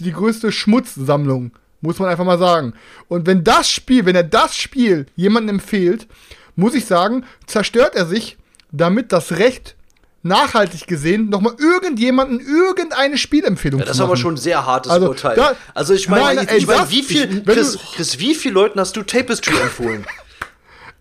die 0.00 0.12
größte 0.12 0.52
Schmutzsammlung. 0.52 1.52
Muss 1.86 1.98
man 1.98 2.08
einfach 2.10 2.24
mal 2.24 2.38
sagen. 2.38 2.74
Und 3.08 3.26
wenn 3.26 3.44
das 3.44 3.70
Spiel, 3.70 4.04
wenn 4.06 4.16
er 4.16 4.24
das 4.24 4.56
Spiel 4.56 5.06
jemandem 5.16 5.56
empfiehlt, 5.56 6.06
muss 6.56 6.74
ich 6.74 6.84
sagen, 6.86 7.24
zerstört 7.46 7.94
er 7.94 8.06
sich 8.06 8.36
damit 8.72 9.12
das 9.12 9.32
Recht, 9.32 9.74
nachhaltig 10.22 10.88
gesehen, 10.88 11.28
nochmal 11.30 11.54
irgendjemanden 11.58 12.40
irgendeine 12.40 13.16
Spielempfehlung 13.16 13.78
Ja, 13.78 13.86
das 13.86 13.96
ist 13.98 14.02
aber 14.02 14.16
schon 14.16 14.34
ein 14.34 14.38
sehr 14.38 14.66
hartes 14.66 14.90
Also, 14.90 15.08
Urteil. 15.10 15.36
da- 15.36 15.54
also 15.72 15.94
ich 15.94 16.08
meine, 16.08 16.34
Nein, 16.40 16.48
ey, 16.48 16.58
ich 16.58 16.66
mein, 16.66 16.90
wie 16.90 17.02
viel, 17.04 17.42
Chris, 17.44 17.72
du- 17.74 17.78
Chris, 17.94 18.18
wie 18.18 18.34
viele 18.34 18.54
Leuten 18.54 18.80
hast 18.80 18.96
du 18.96 19.02
Tapestry 19.04 19.56
empfohlen? 19.62 20.04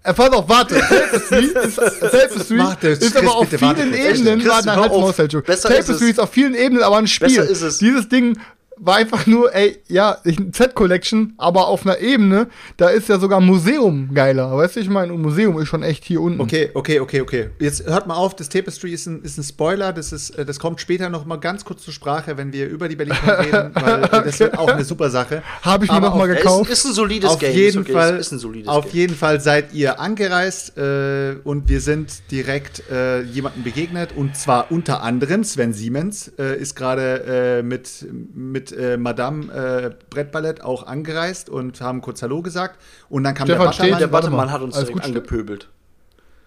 Äh, 0.04 0.14
pass 0.14 0.30
auf, 0.32 0.48
warte. 0.48 0.76
Tapestry 0.80 1.46
ist, 1.64 1.76
Tapestry 1.78 2.60
Warte, 2.60 2.88
ist 2.90 3.02
Chris, 3.02 3.16
aber 3.16 3.36
auf 3.38 3.50
bitte, 3.50 3.62
warte 3.66 3.82
vielen 3.82 3.94
kurz. 3.96 4.20
Ebenen, 4.20 4.46
warte, 4.48 4.76
halt 4.76 4.92
auf. 4.92 5.20
Ist 5.20 5.62
Tapestry 5.64 5.94
es. 5.96 6.02
ist 6.02 6.20
auf 6.20 6.30
vielen 6.32 6.54
Ebenen 6.54 6.84
aber 6.84 6.98
ein 6.98 7.08
Spiel. 7.08 7.28
Besser 7.36 7.50
ist 7.50 7.62
es. 7.64 7.78
Dieses 7.80 8.08
Ding 8.08 8.38
war 8.78 8.96
einfach 8.98 9.26
nur, 9.26 9.54
ey, 9.56 9.78
ja, 9.88 10.18
Z-Collection, 10.52 11.34
aber 11.38 11.68
auf 11.68 11.86
einer 11.86 12.00
Ebene, 12.00 12.48
da 12.78 12.90
ist 12.90 13.10
ja 13.10 13.20
sogar 13.20 13.40
Museum 13.40 14.14
geiler. 14.14 14.56
Weißt 14.56 14.76
du, 14.76 14.80
ich 14.82 14.90
meine, 14.90 15.14
Museum 15.14 15.60
ist 15.60 15.68
schon 15.68 15.84
echt 15.84 16.04
hier 16.04 16.22
unten. 16.22 16.42
Okay, 16.42 16.72
okay, 16.74 17.00
okay, 17.00 17.22
okay. 17.22 17.50
Jetzt 17.60 17.86
hört 17.86 18.08
mal 18.08 18.16
auf, 18.16 18.36
das 18.36 18.50
Tapestry 18.50 18.92
ist 18.94 19.06
ein, 19.06 19.22
ist 19.24 19.38
ein 19.38 19.44
Spoiler, 19.44 19.94
das, 19.94 20.12
ist, 20.12 20.32
äh, 20.32 20.46
das 20.46 20.60
kommt 20.60 20.82
später 20.82 21.10
noch 21.10 21.26
mal 21.26 21.38
ganz 21.38 21.64
kurz 21.66 21.84
zur 21.84 21.94
Sprache, 21.94 22.38
wenn 22.38 22.52
wir 22.54 22.68
über 22.68 22.88
die 22.90 22.96
berlin 22.96 23.16
reden, 23.28 23.72
weil 23.74 24.04
äh, 24.04 24.10
das 24.26 24.40
wird 24.40 24.58
auch 24.58 24.68
eine 24.68 24.84
super 24.84 25.10
Sache. 25.10 25.42
Habe 25.62 25.86
ich 25.86 25.92
mir 25.92 25.98
Aber 25.98 26.10
noch 26.10 26.16
mal 26.18 26.28
gekauft. 26.28 26.70
ist, 26.70 26.80
ist 26.80 26.86
ein 26.86 26.94
solides 26.94 27.30
auf 27.30 27.40
Game. 27.40 27.54
jeden 27.56 27.82
ist 27.82 27.90
okay, 27.90 27.94
Fall, 27.94 28.14
ist, 28.16 28.28
ist 28.28 28.32
ein 28.34 28.40
solides 28.40 28.68
auf 28.68 28.86
Game. 28.86 28.94
jeden 28.94 29.16
Fall 29.16 29.40
seid 29.42 29.74
ihr 29.74 30.00
angereist 30.00 30.78
äh, 30.78 31.36
und 31.44 31.70
wir 31.70 31.82
sind 31.82 32.32
direkt 32.32 32.84
äh, 32.92 33.22
jemandem 33.22 33.64
begegnet 33.64 34.10
und 34.16 34.36
zwar 34.36 34.72
unter 34.72 35.02
anderem 35.04 35.44
Sven 35.44 35.74
Siemens 35.74 36.32
äh, 36.38 36.60
ist 36.60 36.76
gerade 36.76 37.60
äh, 37.60 37.64
mit 37.64 38.06
mit 38.34 38.65
äh, 38.72 38.98
Madame 38.98 39.52
äh, 39.54 39.92
Brettballett 40.10 40.62
auch 40.62 40.86
angereist 40.86 41.50
und 41.50 41.82
haben 41.82 42.02
kurz 42.02 42.22
Hallo 42.22 42.42
gesagt 42.42 42.80
und 43.10 43.24
dann 43.24 43.34
kam 43.34 43.48
Stefan 43.48 44.00
der 44.00 44.08
Buttermann, 44.08 44.22
Der 44.22 44.30
mal, 44.32 44.52
hat 44.52 44.62
uns 44.62 44.86
gut, 44.92 45.04
angepöbelt. 45.04 45.70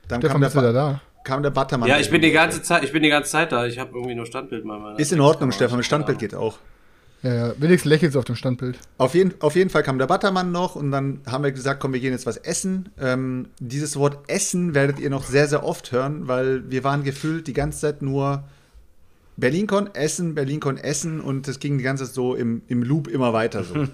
dann 0.08 0.20
Stefan, 0.20 0.32
kam 0.32 0.40
der, 0.40 0.48
bist 0.48 0.56
du 0.56 0.72
da 0.72 1.00
kam 1.24 1.42
der 1.42 1.50
Buttermann. 1.50 1.88
Ja, 1.88 1.98
ich 1.98 2.10
bin 2.10 2.22
die 2.22 2.30
ganze 2.30 2.62
Zeit, 2.62 2.82
ich 2.84 2.92
bin 2.92 3.02
die 3.02 3.10
ganze 3.10 3.30
Zeit 3.30 3.52
da. 3.52 3.66
Ich 3.66 3.78
habe 3.78 3.90
irgendwie 3.94 4.14
nur 4.14 4.26
Standbild 4.26 4.64
mal. 4.64 4.98
ist 4.98 5.12
in 5.12 5.20
Ordnung, 5.20 5.52
Stefan, 5.52 5.76
mit 5.76 5.86
Standbild 5.86 6.18
geht 6.18 6.34
auch. 6.34 6.58
Ja, 7.22 7.34
ja, 7.34 7.52
wenigstens 7.58 7.90
lächelt 7.90 8.16
auf 8.16 8.24
dem 8.24 8.36
Standbild. 8.36 8.78
Auf 8.96 9.14
jeden, 9.14 9.34
auf 9.40 9.56
jeden 9.56 9.70
Fall 9.70 9.82
kam 9.82 9.98
der 9.98 10.06
Buttermann 10.06 10.52
noch 10.52 10.76
und 10.76 10.92
dann 10.92 11.20
haben 11.26 11.42
wir 11.42 11.50
gesagt, 11.50 11.80
komm, 11.80 11.92
wir 11.92 12.00
gehen 12.00 12.12
jetzt 12.12 12.26
was 12.26 12.36
essen. 12.36 12.90
Ähm, 12.98 13.48
dieses 13.58 13.96
Wort 13.96 14.18
Essen 14.28 14.74
werdet 14.74 15.00
ihr 15.00 15.10
noch 15.10 15.24
sehr, 15.24 15.48
sehr 15.48 15.64
oft 15.64 15.90
hören, 15.90 16.28
weil 16.28 16.70
wir 16.70 16.84
waren 16.84 17.02
gefühlt 17.02 17.48
die 17.48 17.54
ganze 17.54 17.80
Zeit 17.80 18.02
nur 18.02 18.44
BerlinCon, 19.38 19.94
Essen, 19.94 20.34
BerlinCon, 20.34 20.76
Essen 20.78 21.20
und 21.20 21.46
es 21.48 21.60
ging 21.60 21.78
die 21.78 21.84
ganze 21.84 22.04
Zeit 22.04 22.14
so 22.14 22.34
im, 22.34 22.62
im 22.68 22.82
Loop 22.82 23.06
immer 23.08 23.32
weiter 23.32 23.62
so. 23.64 23.74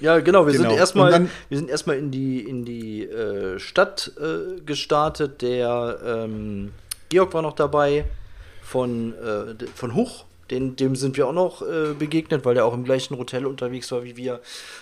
Ja, 0.00 0.20
genau. 0.20 0.46
Wir 0.46 0.52
Genau. 0.54 0.70
sind 0.70 0.78
erstmal, 0.78 1.26
wir 1.48 1.58
sind 1.58 1.68
erstmal 1.68 1.96
in 1.98 2.10
die 2.10 2.40
in 2.40 2.64
die 2.64 3.02
äh, 3.04 3.58
Stadt 3.58 4.12
äh, 4.20 4.60
gestartet. 4.62 5.42
Der 5.42 5.98
ähm, 6.06 6.70
Georg 7.08 7.34
war 7.34 7.42
noch 7.42 7.54
dabei 7.54 8.04
von 8.62 9.12
äh, 9.14 9.66
von 9.74 9.94
Huch. 9.94 10.24
Den, 10.50 10.74
dem 10.76 10.96
sind 10.96 11.16
wir 11.16 11.26
auch 11.28 11.32
noch 11.32 11.62
äh, 11.62 11.94
begegnet, 11.96 12.44
weil 12.44 12.54
der 12.54 12.64
auch 12.64 12.74
im 12.74 12.82
gleichen 12.84 13.16
Hotel 13.18 13.46
unterwegs 13.46 13.90
war 13.92 14.02
wie 14.04 14.16
wir. 14.16 14.40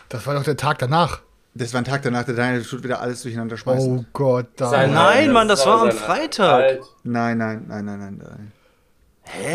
Das 0.08 0.26
war 0.26 0.34
doch 0.34 0.42
der 0.44 0.56
Tag 0.56 0.78
danach. 0.78 1.20
Das 1.54 1.72
war 1.74 1.80
ein 1.80 1.84
Tag 1.84 2.02
danach, 2.02 2.24
der 2.24 2.34
Daniel 2.34 2.62
tut 2.62 2.84
wieder 2.84 3.00
alles 3.00 3.22
durcheinander 3.22 3.56
schmeißen. 3.56 3.98
Oh 3.98 4.04
Gott, 4.12 4.46
da. 4.56 4.68
Sein- 4.70 4.92
Nein, 4.94 5.32
Mann, 5.32 5.48
das 5.48 5.66
war 5.66 5.82
am 5.82 5.90
sein- 5.90 5.98
Freitag. 5.98 6.52
Halt. 6.62 6.80
Nein, 7.04 7.38
nein, 7.38 7.64
nein, 7.68 7.84
nein, 7.84 7.98
nein, 7.98 8.18
nein. 8.22 8.52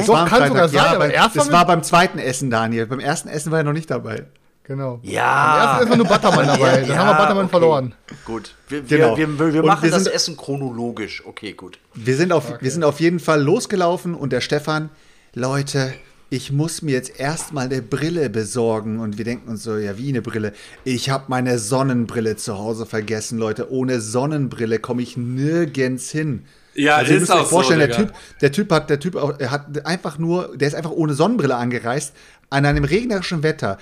Doch, 0.05 0.13
war 0.13 0.21
am 0.23 0.27
kann 0.29 0.47
sogar 0.47 0.69
sein, 0.69 0.79
aber 0.85 0.99
beim- 0.99 1.11
erst 1.11 1.35
Das 1.35 1.51
war 1.51 1.65
beim 1.65 1.83
zweiten 1.83 2.19
Essen, 2.19 2.49
Daniel. 2.49 2.85
Beim 2.85 2.99
ersten 2.99 3.29
Essen 3.29 3.51
war 3.51 3.59
er 3.59 3.63
noch 3.63 3.73
nicht 3.73 3.89
dabei. 3.91 4.25
Genau. 4.65 4.99
Ja. 5.03 5.53
Am 5.55 5.59
ersten 5.67 5.83
ist 5.83 5.89
mal 5.89 5.97
nur 5.97 6.07
Buttermann 6.07 6.47
dabei. 6.59 6.81
Dann 6.87 6.97
haben 6.97 7.07
wir 7.09 7.15
Buttermann 7.15 7.43
okay. 7.45 7.49
verloren. 7.51 7.95
Gut. 8.25 8.55
Wir, 8.69 8.81
Genau. 8.83 9.17
wir, 9.17 9.39
wir, 9.39 9.53
wir 9.53 9.63
machen 9.63 9.83
wir 9.83 9.91
das 9.91 10.05
sind- 10.05 10.13
Essen 10.13 10.37
chronologisch. 10.37 11.23
Okay, 11.25 11.51
gut. 11.53 11.79
Wir 11.93 12.15
sind, 12.15 12.31
auf, 12.31 12.45
wir 12.61 12.71
sind 12.71 12.83
auf 12.85 12.99
jeden 13.01 13.19
Fall 13.19 13.41
losgelaufen 13.41 14.15
und 14.15 14.31
der 14.31 14.39
Stefan, 14.41 14.89
Leute, 15.33 15.93
ich 16.29 16.51
muss 16.51 16.81
mir 16.81 16.93
jetzt 16.93 17.19
erstmal 17.19 17.65
eine 17.65 17.81
Brille 17.81 18.29
besorgen. 18.29 18.99
Und 18.99 19.17
wir 19.17 19.25
denken 19.25 19.49
uns 19.49 19.63
so, 19.63 19.75
ja, 19.77 19.97
wie 19.97 20.09
eine 20.09 20.21
Brille? 20.21 20.53
Ich 20.85 21.09
habe 21.09 21.25
meine 21.27 21.59
Sonnenbrille 21.59 22.37
zu 22.37 22.57
Hause 22.57 22.85
vergessen, 22.85 23.37
Leute. 23.37 23.69
Ohne 23.71 23.99
Sonnenbrille 23.99 24.79
komme 24.79 25.01
ich 25.01 25.17
nirgends 25.17 26.09
hin. 26.09 26.45
Ja, 26.75 26.97
also 26.97 27.11
ihr 27.11 27.17
ist 27.17 27.21
müsst 27.21 27.31
euch 27.31 27.39
auch 27.39 27.43
so, 27.45 27.49
vorstellen, 27.49 27.79
der, 27.79 27.91
typ, 27.91 28.13
der 28.41 28.51
Typ 28.51 28.71
hat, 28.71 28.89
der 28.89 28.99
Typ 28.99 29.15
auch, 29.15 29.39
er 29.39 29.51
hat 29.51 29.85
einfach 29.85 30.17
nur, 30.17 30.57
der 30.57 30.67
ist 30.67 30.73
einfach 30.75 30.91
ohne 30.91 31.13
Sonnenbrille 31.13 31.55
angereist, 31.55 32.13
an 32.49 32.65
einem 32.65 32.83
regnerischen 32.83 33.43
Wetter. 33.43 33.77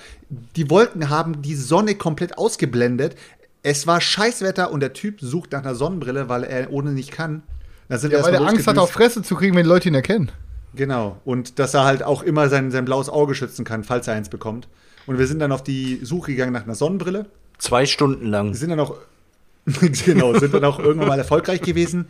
Die 0.56 0.70
Wolken 0.70 1.10
haben 1.10 1.42
die 1.42 1.54
Sonne 1.54 1.94
komplett 1.94 2.38
ausgeblendet. 2.38 3.16
Es 3.62 3.86
war 3.86 4.00
Scheißwetter 4.00 4.70
und 4.70 4.80
der 4.80 4.92
Typ 4.92 5.20
sucht 5.20 5.52
nach 5.52 5.60
einer 5.60 5.74
Sonnenbrille, 5.74 6.28
weil 6.28 6.44
er 6.44 6.72
ohne 6.72 6.90
nicht 6.90 7.12
kann. 7.12 7.42
Da 7.88 7.98
sind 7.98 8.12
Ja, 8.12 8.22
weil 8.22 8.32
der 8.32 8.40
Angst 8.40 8.66
hat, 8.66 8.78
auf. 8.78 8.90
Fresse 8.90 9.22
zu 9.22 9.36
kriegen, 9.36 9.54
wenn 9.56 9.64
die 9.64 9.68
Leute 9.68 9.88
ihn 9.88 9.94
erkennen. 9.94 10.30
Genau. 10.74 11.18
Und 11.24 11.58
dass 11.58 11.74
er 11.74 11.84
halt 11.84 12.02
auch 12.02 12.22
immer 12.22 12.48
sein, 12.48 12.70
sein 12.70 12.84
blaues 12.84 13.08
Auge 13.08 13.34
schützen 13.34 13.64
kann, 13.64 13.84
falls 13.84 14.08
er 14.08 14.14
eins 14.14 14.28
bekommt. 14.28 14.68
Und 15.06 15.18
wir 15.18 15.26
sind 15.26 15.40
dann 15.40 15.52
auf 15.52 15.62
die 15.62 16.00
Suche 16.02 16.32
gegangen 16.32 16.52
nach 16.52 16.64
einer 16.64 16.74
Sonnenbrille. 16.74 17.26
Zwei 17.58 17.86
Stunden 17.86 18.26
lang. 18.26 18.48
Wir 18.48 18.56
sind 18.56 18.70
dann 18.70 18.80
auch, 18.80 18.96
genau, 20.04 20.38
sind 20.38 20.54
dann 20.54 20.64
auch 20.64 20.78
irgendwann 20.78 21.08
mal 21.08 21.18
erfolgreich 21.18 21.60
gewesen. 21.60 22.06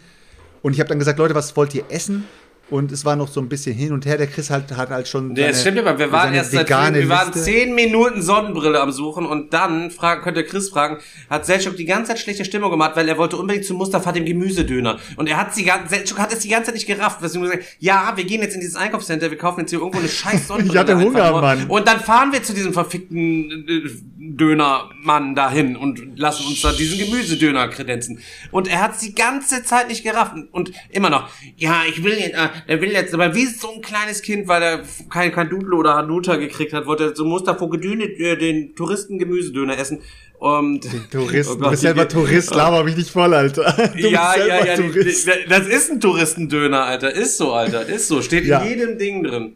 Und 0.63 0.73
ich 0.73 0.81
habe 0.81 0.89
dann 0.89 0.99
gesagt, 0.99 1.19
Leute, 1.19 1.35
was 1.35 1.57
wollt 1.57 1.75
ihr 1.75 1.85
essen? 1.89 2.25
Und 2.71 2.91
es 2.91 3.05
war 3.05 3.17
noch 3.17 3.29
so 3.29 3.41
ein 3.41 3.49
bisschen 3.49 3.75
hin 3.75 3.93
und 3.93 4.07
her. 4.07 4.17
Der 4.17 4.27
Chris 4.27 4.49
halt, 4.49 4.75
hat 4.75 4.89
halt 4.89 5.07
schon. 5.07 5.33
Nee, 5.33 5.49
das 5.49 5.61
stimmt 5.61 5.79
aber. 5.79 5.99
Wir 5.99 6.11
waren 6.11 6.29
seine 6.29 6.37
erst 6.39 6.53
seit 6.53 6.69
wir 6.71 7.09
waren 7.09 7.33
zehn 7.33 7.75
Minuten 7.75 8.23
Sonnenbrille 8.23 8.81
am 8.81 8.91
Suchen 8.93 9.27
und 9.27 9.53
dann 9.53 9.91
frag, 9.91 10.23
könnte 10.23 10.43
Chris 10.43 10.71
fragen, 10.71 10.99
hat 11.29 11.45
Selchuk 11.45 11.77
die 11.77 11.85
ganze 11.85 12.13
Zeit 12.13 12.21
schlechte 12.21 12.47
Stimmung 12.47 12.71
gemacht, 12.71 12.93
weil 12.95 13.07
er 13.09 13.19
wollte 13.19 13.37
unbedingt 13.37 13.67
zu 13.67 13.75
Mustafa 13.75 14.13
dem 14.13 14.25
Gemüsedöner. 14.25 14.99
Und 15.17 15.29
er 15.29 15.37
hat 15.37 15.55
sie 15.55 15.65
ganz, 15.65 15.91
Selchuk 15.91 16.19
hat 16.19 16.33
es 16.33 16.39
die 16.39 16.49
ganze 16.49 16.67
Zeit 16.67 16.77
nicht 16.77 16.87
gerafft. 16.87 17.19
Deswegen 17.23 17.45
gesagt, 17.45 17.65
ja, 17.79 18.13
wir 18.17 18.25
gehen 18.25 18.41
jetzt 18.41 18.55
in 18.55 18.61
dieses 18.61 18.77
Einkaufscenter, 18.77 19.31
wir 19.31 19.39
kaufen 19.39 19.61
jetzt 19.61 19.71
hier 19.71 19.81
irgendwo 19.81 19.99
eine 19.99 20.09
scheiß 20.09 20.49
Sonnenbrille. 20.49 20.73
Ich 20.73 20.79
hatte 20.81 20.99
Hunger. 20.99 21.41
Mann. 21.43 21.67
Und 21.69 21.87
dann 21.87 22.01
fahren 22.01 22.33
wir 22.33 22.43
zu 22.43 22.55
diesem 22.55 22.73
verfickten 22.73 23.67
äh, 23.69 23.91
Dönermann 24.19 25.35
dahin 25.35 25.77
und 25.77 26.19
lassen 26.19 26.47
uns 26.47 26.63
da 26.63 26.73
diesen 26.73 26.99
Gemüsedöner 26.99 27.69
kredenzen. 27.69 28.21
Und 28.51 28.69
er 28.69 28.81
hat 28.81 29.01
die 29.03 29.15
ganze 29.15 29.63
Zeit 29.65 29.89
nicht 29.89 30.05
gerafft 30.05 30.35
und 30.53 30.73
immer 30.91 31.11
noch, 31.11 31.29
ja, 31.57 31.83
ich 31.89 32.03
will 32.03 32.19
jetzt, 32.19 32.35
äh, 32.35 32.49
er 32.67 32.81
will 32.81 32.93
jetzt, 32.93 33.15
aber 33.15 33.35
wie 33.35 33.47
so 33.47 33.73
ein 33.75 33.83
kleines 33.83 34.23
Kind, 34.23 34.49
weil 34.49 34.63
er 34.63 34.83
kein, 35.11 35.49
Dudel 35.49 35.75
oder 35.75 35.95
Hanuta 35.95 36.37
gekriegt 36.37 36.73
hat, 36.73 36.87
wollte 36.87 37.05
er 37.05 37.17
so 37.17 37.25
Mustafa 37.25 37.67
Gedüne 37.67 38.05
äh, 38.05 38.37
den 38.37 38.75
Touristen 38.75 39.19
Gemüsedöner 39.19 39.79
essen. 39.79 40.01
Und, 40.39 40.87
Touristen, 41.11 41.53
Oh 41.53 41.55
du 41.57 41.61
Gott, 41.61 41.71
bist 41.71 41.83
selber 41.83 42.09
Tourist, 42.09 42.55
laber 42.55 42.83
mich 42.85 42.97
nicht 42.97 43.11
voll, 43.11 43.33
Alter. 43.33 43.91
Du 43.95 44.09
ja, 44.09 44.35
ja, 44.37 44.65
ja, 44.65 44.77
Tourist. 44.77 45.29
das 45.49 45.67
ist 45.69 45.91
ein 45.91 46.01
Touristendöner, 46.01 46.85
Alter. 46.85 47.13
Ist 47.13 47.37
so, 47.37 47.53
Alter. 47.53 47.87
Ist 47.87 48.09
so. 48.09 48.21
Steht 48.23 48.45
Ja. 48.45 48.61
in 48.61 48.69
jedem 48.69 48.99
Ding 48.99 49.23
drin. 49.23 49.55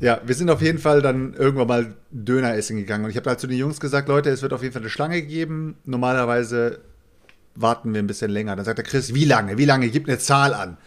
Ja, 0.00 0.20
wir 0.24 0.34
sind 0.34 0.48
auf 0.48 0.62
jeden 0.62 0.78
Fall 0.78 1.02
dann 1.02 1.34
irgendwann 1.34 1.66
mal 1.66 1.94
Döner 2.10 2.54
essen 2.54 2.76
gegangen. 2.76 3.04
Und 3.04 3.10
ich 3.10 3.16
habe 3.16 3.28
halt 3.28 3.40
zu 3.40 3.46
den 3.46 3.58
Jungs 3.58 3.80
gesagt, 3.80 4.08
Leute, 4.08 4.30
es 4.30 4.40
wird 4.40 4.52
auf 4.52 4.62
jeden 4.62 4.72
Fall 4.72 4.82
eine 4.82 4.88
Schlange 4.90 5.20
geben. 5.20 5.76
Normalerweise 5.84 6.80
warten 7.54 7.92
wir 7.92 8.00
ein 8.00 8.06
bisschen 8.06 8.30
länger. 8.30 8.56
Dann 8.56 8.64
sagt 8.64 8.78
der 8.78 8.84
Chris, 8.84 9.12
wie 9.14 9.24
lange? 9.26 9.58
Wie 9.58 9.64
lange? 9.66 9.88
Gib 9.90 10.08
eine 10.08 10.18
Zahl 10.18 10.54
an. 10.54 10.78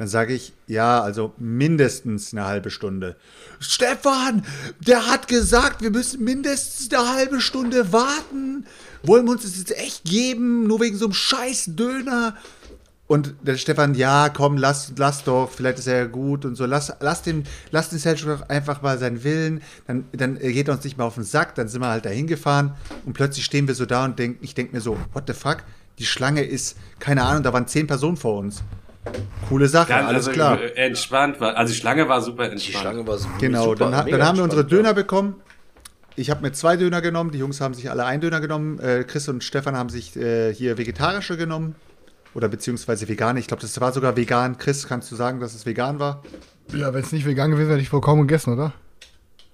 Dann 0.00 0.08
sage 0.08 0.32
ich, 0.32 0.54
ja, 0.66 1.02
also 1.02 1.34
mindestens 1.36 2.32
eine 2.32 2.46
halbe 2.46 2.70
Stunde. 2.70 3.16
Stefan, 3.58 4.46
der 4.78 5.06
hat 5.06 5.28
gesagt, 5.28 5.82
wir 5.82 5.90
müssen 5.90 6.24
mindestens 6.24 6.90
eine 6.90 7.06
halbe 7.06 7.42
Stunde 7.42 7.92
warten. 7.92 8.64
Wollen 9.02 9.26
wir 9.26 9.32
uns 9.32 9.42
das 9.42 9.58
jetzt 9.58 9.76
echt 9.76 10.04
geben, 10.04 10.66
nur 10.66 10.80
wegen 10.80 10.96
so 10.96 11.04
einem 11.04 11.12
scheiß 11.12 11.72
Döner? 11.76 12.34
Und 13.08 13.34
der 13.42 13.58
Stefan, 13.58 13.94
ja, 13.94 14.30
komm, 14.30 14.56
lass, 14.56 14.90
lass 14.96 15.22
doch, 15.24 15.50
vielleicht 15.50 15.80
ist 15.80 15.86
er 15.86 15.98
ja 15.98 16.06
gut 16.06 16.46
und 16.46 16.54
so. 16.54 16.64
Lass, 16.64 16.90
lass 17.00 17.20
den, 17.20 17.44
lass 17.70 17.90
den 17.90 18.00
doch 18.00 18.48
einfach 18.48 18.80
mal 18.80 18.98
seinen 18.98 19.22
Willen. 19.22 19.60
Dann, 19.86 20.06
dann 20.12 20.38
geht 20.38 20.68
er 20.68 20.76
uns 20.76 20.84
nicht 20.84 20.96
mehr 20.96 21.08
auf 21.08 21.16
den 21.16 21.24
Sack. 21.24 21.56
Dann 21.56 21.68
sind 21.68 21.82
wir 21.82 21.88
halt 21.88 22.06
da 22.06 22.08
hingefahren 22.08 22.72
und 23.04 23.12
plötzlich 23.12 23.44
stehen 23.44 23.68
wir 23.68 23.74
so 23.74 23.84
da 23.84 24.06
und 24.06 24.18
denk, 24.18 24.38
ich 24.40 24.54
denke 24.54 24.74
mir 24.74 24.80
so, 24.80 24.96
what 25.12 25.24
the 25.26 25.34
fuck? 25.34 25.58
Die 25.98 26.06
Schlange 26.06 26.42
ist, 26.42 26.78
keine 27.00 27.22
Ahnung, 27.24 27.42
da 27.42 27.52
waren 27.52 27.66
zehn 27.66 27.86
Personen 27.86 28.16
vor 28.16 28.38
uns. 28.38 28.62
Coole 29.48 29.68
Sache, 29.68 29.88
Dann, 29.92 30.06
alles 30.06 30.28
also, 30.28 30.32
klar. 30.32 30.60
äh, 30.60 30.72
Entspannt 30.86 31.40
war. 31.40 31.56
Also 31.56 31.72
die 31.72 31.78
Schlange 31.78 32.08
war 32.08 32.20
super 32.22 32.44
Die 32.46 32.52
entspannt. 32.52 32.82
Schlange 32.82 33.06
war 33.06 33.18
so 33.18 33.28
Genau, 33.40 33.64
super, 33.64 33.90
dann, 33.90 34.10
dann 34.10 34.24
haben 34.24 34.36
wir 34.38 34.44
unsere 34.44 34.64
Döner 34.64 34.94
bekommen. 34.94 35.36
Ich 36.16 36.30
habe 36.30 36.42
mir 36.42 36.52
zwei 36.52 36.76
Döner 36.76 37.00
genommen, 37.00 37.30
die 37.30 37.38
Jungs 37.38 37.60
haben 37.60 37.74
sich 37.74 37.90
alle 37.90 38.04
einen 38.04 38.20
Döner 38.20 38.40
genommen. 38.40 38.78
Äh, 38.80 39.04
Chris 39.04 39.28
und 39.28 39.42
Stefan 39.42 39.76
haben 39.76 39.88
sich 39.88 40.16
äh, 40.16 40.52
hier 40.54 40.76
vegetarische 40.78 41.36
genommen. 41.36 41.74
Oder 42.34 42.48
beziehungsweise 42.48 43.08
vegane. 43.08 43.40
Ich 43.40 43.48
glaube, 43.48 43.60
das 43.62 43.80
war 43.80 43.92
sogar 43.92 44.16
vegan. 44.16 44.56
Chris, 44.58 44.86
kannst 44.86 45.10
du 45.10 45.16
sagen, 45.16 45.40
dass 45.40 45.54
es 45.54 45.66
vegan 45.66 45.98
war? 45.98 46.22
Ja, 46.72 46.94
wenn 46.94 47.02
es 47.02 47.10
nicht 47.10 47.26
vegan 47.26 47.50
gewesen 47.50 47.66
wäre, 47.68 47.76
hätte 47.76 47.82
ich 47.82 47.88
vollkommen 47.88 48.22
gegessen, 48.28 48.52
oder? 48.52 48.72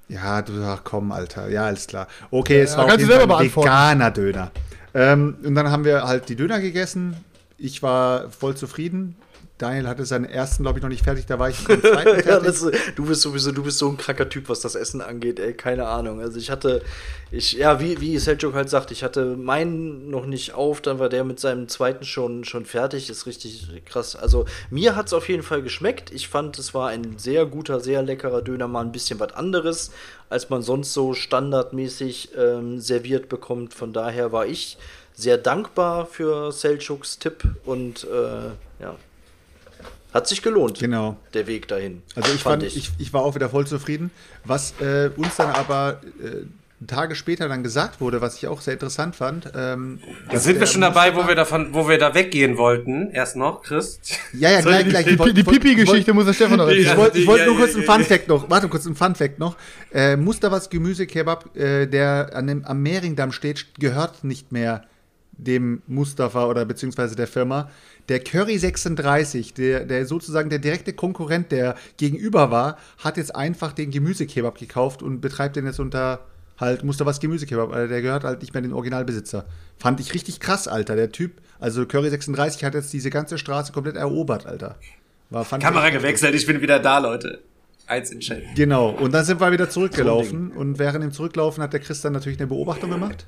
Ja, 0.09 0.42
du 0.42 0.53
ach 0.62 0.83
komm, 0.85 1.11
Alter. 1.11 1.49
Ja, 1.49 1.64
alles 1.64 1.87
klar. 1.87 2.07
Okay, 2.31 2.61
es 2.61 2.73
Ja, 2.73 2.79
war 2.79 2.85
auf 2.87 2.90
jeden 2.92 3.07
Fall 3.07 3.19
selber 3.19 3.38
ein 3.38 3.57
veganer 3.57 4.11
Döner. 4.11 4.51
Ähm, 4.95 5.37
und 5.42 5.55
dann 5.55 5.71
haben 5.71 5.85
wir 5.85 6.05
halt 6.05 6.29
die 6.29 6.37
Döner 6.37 6.61
gegessen. 6.61 7.16
Ich 7.59 7.83
war 7.83 8.29
voll 8.31 8.55
zufrieden. 8.57 9.16
Daniel 9.59 9.88
hatte 9.88 10.05
seinen 10.05 10.27
ersten, 10.27 10.64
glaube 10.64 10.79
ich, 10.79 10.83
noch 10.83 10.90
nicht 10.90 11.05
fertig, 11.05 11.25
da 11.25 11.38
war 11.38 11.49
ich 11.49 11.59
im 11.69 11.81
zweiten 11.81 12.21
fertig. 12.21 12.27
ja, 12.27 12.40
das, 12.40 12.66
du 12.95 13.07
bist 13.07 13.23
sowieso, 13.23 13.53
du 13.53 13.62
bist 13.62 13.79
so 13.79 13.88
ein 13.88 13.97
kranker 13.97 14.29
Typ, 14.29 14.51
was 14.51 14.61
das 14.61 14.75
Essen 14.75 15.01
angeht, 15.01 15.40
ey, 15.40 15.55
keine 15.55 15.87
Ahnung. 15.87 16.21
Also 16.21 16.38
ich 16.38 16.51
hatte, 16.51 16.83
ich, 17.31 17.53
ja, 17.53 17.81
wie, 17.81 18.01
wie 18.01 18.19
Seljuk 18.19 18.55
halt 18.55 18.69
sagt, 18.69 18.90
ich 18.90 19.03
hatte 19.03 19.37
meinen 19.37 20.11
noch 20.11 20.27
nicht 20.27 20.52
auf, 20.52 20.83
dann 20.83 20.98
war 20.98 21.09
der 21.09 21.25
mit 21.25 21.40
seinem 21.40 21.69
zweiten 21.69 22.04
schon, 22.04 22.44
schon 22.44 22.67
fertig, 22.67 23.09
ist 23.09 23.27
richtig 23.27 23.71
krass. 23.87 24.15
Also 24.15 24.44
mir 24.69 24.94
hat 24.94 25.07
es 25.07 25.15
auf 25.15 25.29
jeden 25.29 25.42
Fall 25.42 25.63
geschmeckt. 25.63 26.13
Ich 26.13 26.29
fand, 26.29 26.59
es 26.59 26.75
war 26.75 26.88
ein 26.88 27.19
sehr 27.19 27.46
guter, 27.46 27.81
sehr 27.81 28.02
leckerer 28.02 28.42
Döner, 28.42 28.69
mal 28.69 28.83
ein 28.83 28.92
bisschen 28.92 29.19
was 29.21 29.33
anderes, 29.33 29.90
als 30.29 30.50
man 30.50 30.61
sonst 30.61 30.92
so 30.92 31.15
standardmäßig 31.15 32.31
ähm, 32.37 32.79
serviert 32.79 33.31
bekommt. 33.31 33.73
Von 33.73 33.94
daher 33.94 34.33
war 34.33 34.44
ich 34.44 34.77
sehr 35.15 35.38
dankbar 35.38 36.04
für 36.04 36.52
Seljuks 36.52 37.19
Tipp 37.19 37.42
und 37.65 38.04
äh, 38.04 38.83
ja, 38.83 38.96
hat 40.17 40.27
sich 40.27 40.42
gelohnt, 40.42 40.79
Genau. 40.79 41.17
der 41.35 41.46
Weg 41.46 41.69
dahin. 41.69 42.02
Also 42.14 42.33
ich 42.35 42.42
fand, 42.42 42.62
ich. 42.62 42.90
Ich, 42.98 43.12
war 43.12 43.23
auch 43.23 43.35
wieder 43.35 43.48
voll 43.48 43.67
zufrieden. 43.67 44.10
Was 44.44 44.75
äh, 44.81 45.10
uns 45.17 45.37
dann 45.37 45.50
aber 45.50 46.00
äh, 46.23 46.46
Tage 46.87 47.14
später 47.14 47.48
dann 47.48 47.62
gesagt 47.62 48.00
wurde, 48.02 48.21
was 48.21 48.37
ich 48.37 48.48
auch 48.48 48.60
sehr 48.60 48.75
interessant 48.75 49.17
fand. 49.17 49.50
Ähm, 49.56 49.98
Da 50.31 50.38
sind 50.38 50.60
wir 50.60 50.67
schon 50.67 50.83
dabei, 50.83 51.17
wo 51.17 51.27
wir 51.27 51.35
davon, 51.35 51.73
wo 51.73 51.88
wir 51.88 51.98
da 51.98 52.14
weggehen 52.14 52.58
wollten. 52.58 53.10
Erst 53.12 53.37
noch, 53.37 53.62
Chris. 53.62 53.98
Ja, 54.35 54.50
ja, 54.50 54.60
gleich, 54.62 54.87
gleich. 54.87 55.06
Die, 55.06 55.12
Ich 55.14 55.33
die 55.35 55.40
ich 55.40 55.46
Pipi-Geschichte 55.46 56.12
muss 56.12 56.27
der 56.27 56.35
Stefan 56.35 56.58
noch. 56.58 56.69
Ich 56.71 56.94
wollte 56.96 57.19
ich 57.19 57.27
wollt 57.27 57.40
Ja, 57.40 57.46
nur 57.46 57.54
ja, 57.54 57.60
kurz 57.60 57.73
ja, 57.75 57.81
ein 57.81 57.87
ja. 57.87 57.92
Fun-Fact 57.94 58.29
noch. 58.29 58.50
Warte 58.50 58.69
kurz, 58.69 58.85
ein 58.85 58.94
Fun-Fact 58.94 59.38
noch. 59.38 59.56
Äh, 59.92 60.17
Mustafas 60.17 60.69
Gemüsekebab, 60.69 61.56
äh, 61.56 61.87
der 61.87 62.31
an 62.35 62.46
dem, 62.46 62.64
am 62.67 62.83
Mehringdamm 62.83 63.33
steht, 63.33 63.67
gehört 63.79 64.23
nicht 64.23 64.52
mehr 64.52 64.85
dem 65.38 65.83
Mustafa 65.87 66.46
oder 66.46 66.64
beziehungsweise 66.67 67.17
der 67.17 67.27
Firma. 67.27 67.71
Der 68.09 68.21
Curry 68.21 68.59
36, 68.59 69.54
der, 69.54 69.85
der 69.85 70.07
sozusagen 70.07 70.48
der 70.50 70.59
direkte 70.61 70.92
Konkurrent, 70.92 71.50
der 71.50 71.75
gegenüber 71.96 72.50
war, 72.50 72.79
hat 72.98 73.17
jetzt 73.17 73.35
einfach 73.35 73.73
den 73.73 73.90
Gemüsekebab 73.90 74.59
gekauft 74.59 75.02
und 75.02 75.21
betreibt 75.21 75.57
den 75.57 75.67
jetzt 75.67 75.81
unter 75.81 76.21
halt 76.59 76.85
Mustafas 76.85 77.21
Gemüsekebab. 77.21 77.73
Also 77.73 77.88
der 77.88 78.02
gehört 78.02 78.25
halt 78.25 78.40
nicht 78.40 78.54
mehr 78.54 78.63
den 78.63 78.73
Originalbesitzer. 78.73 79.44
Fand 79.79 80.00
ich 80.00 80.15
richtig 80.15 80.40
krass, 80.40 80.69
Alter. 80.69 80.96
Der 80.96 81.13
Typ, 81.13 81.33
also 81.61 81.85
Curry 81.85 82.11
36 82.11 82.65
hat 82.65 82.75
jetzt 82.75 82.92
diese 82.92 83.11
ganze 83.11 83.38
Straße 83.38 83.73
komplett 83.73 83.96
erobert, 83.96 84.46
Alter. 84.46 84.77
War, 85.31 85.44
fand 85.44 85.63
ich 85.63 85.67
Kamera 85.69 85.88
echt- 85.88 85.96
gewechselt, 85.98 86.35
ich 86.35 86.46
bin 86.46 86.61
wieder 86.63 86.79
da, 86.79 86.98
Leute. 86.98 87.40
Eins 87.88 88.11
in 88.11 88.21
Chat. 88.21 88.42
Genau, 88.57 88.90
und 88.90 89.13
dann 89.13 89.25
sind 89.25 89.40
wir 89.40 89.52
wieder 89.52 89.69
zurückgelaufen. 89.71 90.50
Und 90.50 90.79
während 90.79 91.04
dem 91.04 91.13
Zurücklaufen 91.13 91.63
hat 91.63 91.73
der 91.73 91.81
Chris 91.81 92.00
dann 92.00 92.13
natürlich 92.15 92.38
eine 92.38 92.48
Beobachtung 92.48 92.90
gemacht. 92.90 93.27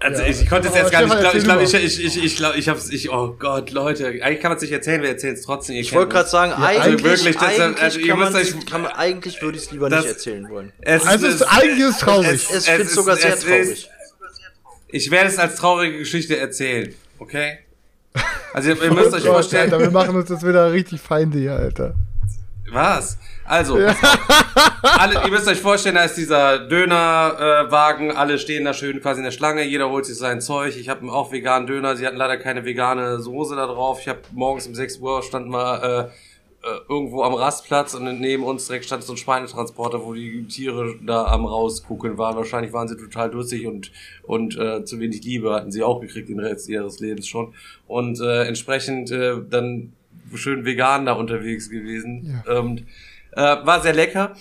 Also 0.00 0.22
ich, 0.22 0.42
ich 0.42 0.48
konnte 0.48 0.68
es 0.68 0.74
jetzt 0.76 0.92
gar 0.92 1.02
nicht, 1.02 1.12
Stefan, 1.12 1.36
ich 1.36 1.42
glaube, 1.44 1.64
ich, 1.64 1.72
glaube, 1.72 1.84
ich, 1.86 1.98
ich, 1.98 2.04
ich, 2.16 2.24
ich, 2.24 2.36
glaube, 2.36 2.56
ich 2.56 2.68
hab's, 2.68 2.88
ich, 2.90 3.10
oh 3.10 3.34
Gott, 3.36 3.72
Leute, 3.72 4.06
eigentlich 4.06 4.40
kann 4.40 4.50
man 4.50 4.56
es 4.56 4.62
nicht 4.62 4.70
erzählen, 4.72 5.02
wir 5.02 5.08
erzählen 5.08 5.34
es 5.34 5.42
trotzdem. 5.42 5.74
ihr 5.74 5.80
Ich 5.80 5.92
wollte 5.92 6.12
gerade 6.12 6.28
sagen, 6.28 6.52
eigentlich, 6.52 7.02
wirklich, 7.04 7.36
das- 7.36 7.44
eigentlich, 7.44 7.82
also 7.82 8.00
kann 8.06 8.18
man, 8.20 8.64
kann 8.66 8.82
man, 8.82 8.92
eigentlich 8.92 9.42
würde 9.42 9.58
ich 9.58 9.64
es 9.64 9.70
lieber 9.72 9.90
Das- 9.90 10.04
nicht 10.04 10.12
erzählen 10.14 10.48
wollen. 10.50 10.72
Es 10.82 11.04
Also 11.04 11.26
es 11.26 11.34
ist, 11.36 11.42
eigentlich 11.42 11.80
ist 11.80 11.90
es 11.94 11.98
traurig. 11.98 12.28
Es, 12.30 12.50
ich 12.50 12.64
finde 12.64 12.82
es 12.84 12.94
sogar 12.94 13.16
sehr 13.16 13.34
es 13.34 13.40
traurig. 13.40 13.70
Ist, 13.70 13.88
ich 14.90 15.10
werde 15.10 15.28
es 15.30 15.38
als 15.38 15.56
traurige 15.56 15.98
Geschichte 15.98 16.36
erzählen, 16.38 16.94
okay? 17.18 17.58
Also 18.54 18.70
ihr, 18.70 18.82
ihr 18.82 18.92
müsst 18.94 19.12
euch 19.12 19.24
vorstellen, 19.24 19.64
Alter, 19.72 19.80
wir 19.80 19.90
machen 19.90 20.14
uns 20.14 20.28
das 20.28 20.46
wieder 20.46 20.70
richtig 20.72 21.00
Feinde 21.00 21.38
hier, 21.38 21.54
Alter. 21.54 21.94
Was? 22.70 23.18
Also, 23.48 23.76
alle, 24.82 25.24
ihr 25.24 25.30
müsst 25.30 25.48
euch 25.48 25.60
vorstellen, 25.60 25.94
da 25.94 26.04
ist 26.04 26.16
dieser 26.16 26.58
Dönerwagen, 26.58 28.14
alle 28.14 28.38
stehen 28.38 28.64
da 28.64 28.74
schön 28.74 29.00
quasi 29.00 29.20
in 29.20 29.24
der 29.24 29.30
Schlange, 29.30 29.64
jeder 29.64 29.88
holt 29.88 30.04
sich 30.04 30.18
sein 30.18 30.40
Zeug. 30.40 30.76
Ich 30.76 30.88
habe 30.88 31.10
auch 31.10 31.32
veganen 31.32 31.66
Döner, 31.66 31.96
sie 31.96 32.06
hatten 32.06 32.16
leider 32.16 32.36
keine 32.36 32.64
vegane 32.64 33.20
Soße 33.20 33.56
da 33.56 33.66
drauf. 33.66 34.00
Ich 34.00 34.08
habe 34.08 34.20
morgens 34.32 34.66
um 34.66 34.74
6 34.74 34.98
Uhr 34.98 35.22
standen 35.22 35.50
wir 35.50 35.82
äh, 35.82 36.68
äh, 36.68 36.80
irgendwo 36.88 37.22
am 37.22 37.34
Rastplatz 37.34 37.94
und 37.94 38.20
neben 38.20 38.42
uns 38.42 38.66
direkt 38.66 38.84
stand 38.84 39.02
so 39.04 39.12
ein 39.12 39.16
Schweinetransporter, 39.16 40.04
wo 40.04 40.12
die 40.12 40.44
Tiere 40.46 40.96
da 41.02 41.26
am 41.26 41.46
rausgucken 41.46 42.18
waren. 42.18 42.36
Wahrscheinlich 42.36 42.72
waren 42.72 42.88
sie 42.88 42.96
total 42.96 43.30
durstig 43.30 43.66
und, 43.66 43.92
und 44.24 44.58
äh, 44.58 44.84
zu 44.84 44.98
wenig 44.98 45.22
Liebe 45.22 45.54
hatten 45.54 45.70
sie 45.70 45.82
auch 45.82 46.00
gekriegt 46.00 46.28
den 46.28 46.40
Rest 46.40 46.68
ihres 46.68 47.00
Lebens 47.00 47.28
schon. 47.28 47.54
Und 47.86 48.20
äh, 48.20 48.42
entsprechend 48.42 49.10
äh, 49.10 49.36
dann 49.48 49.92
schön 50.34 50.64
vegan 50.64 51.06
da 51.06 51.12
unterwegs 51.12 51.70
gewesen. 51.70 52.42
Ähm, 52.48 52.86
äh, 53.32 53.40
war 53.42 53.80
sehr 53.80 53.94
lecker. 53.94 54.34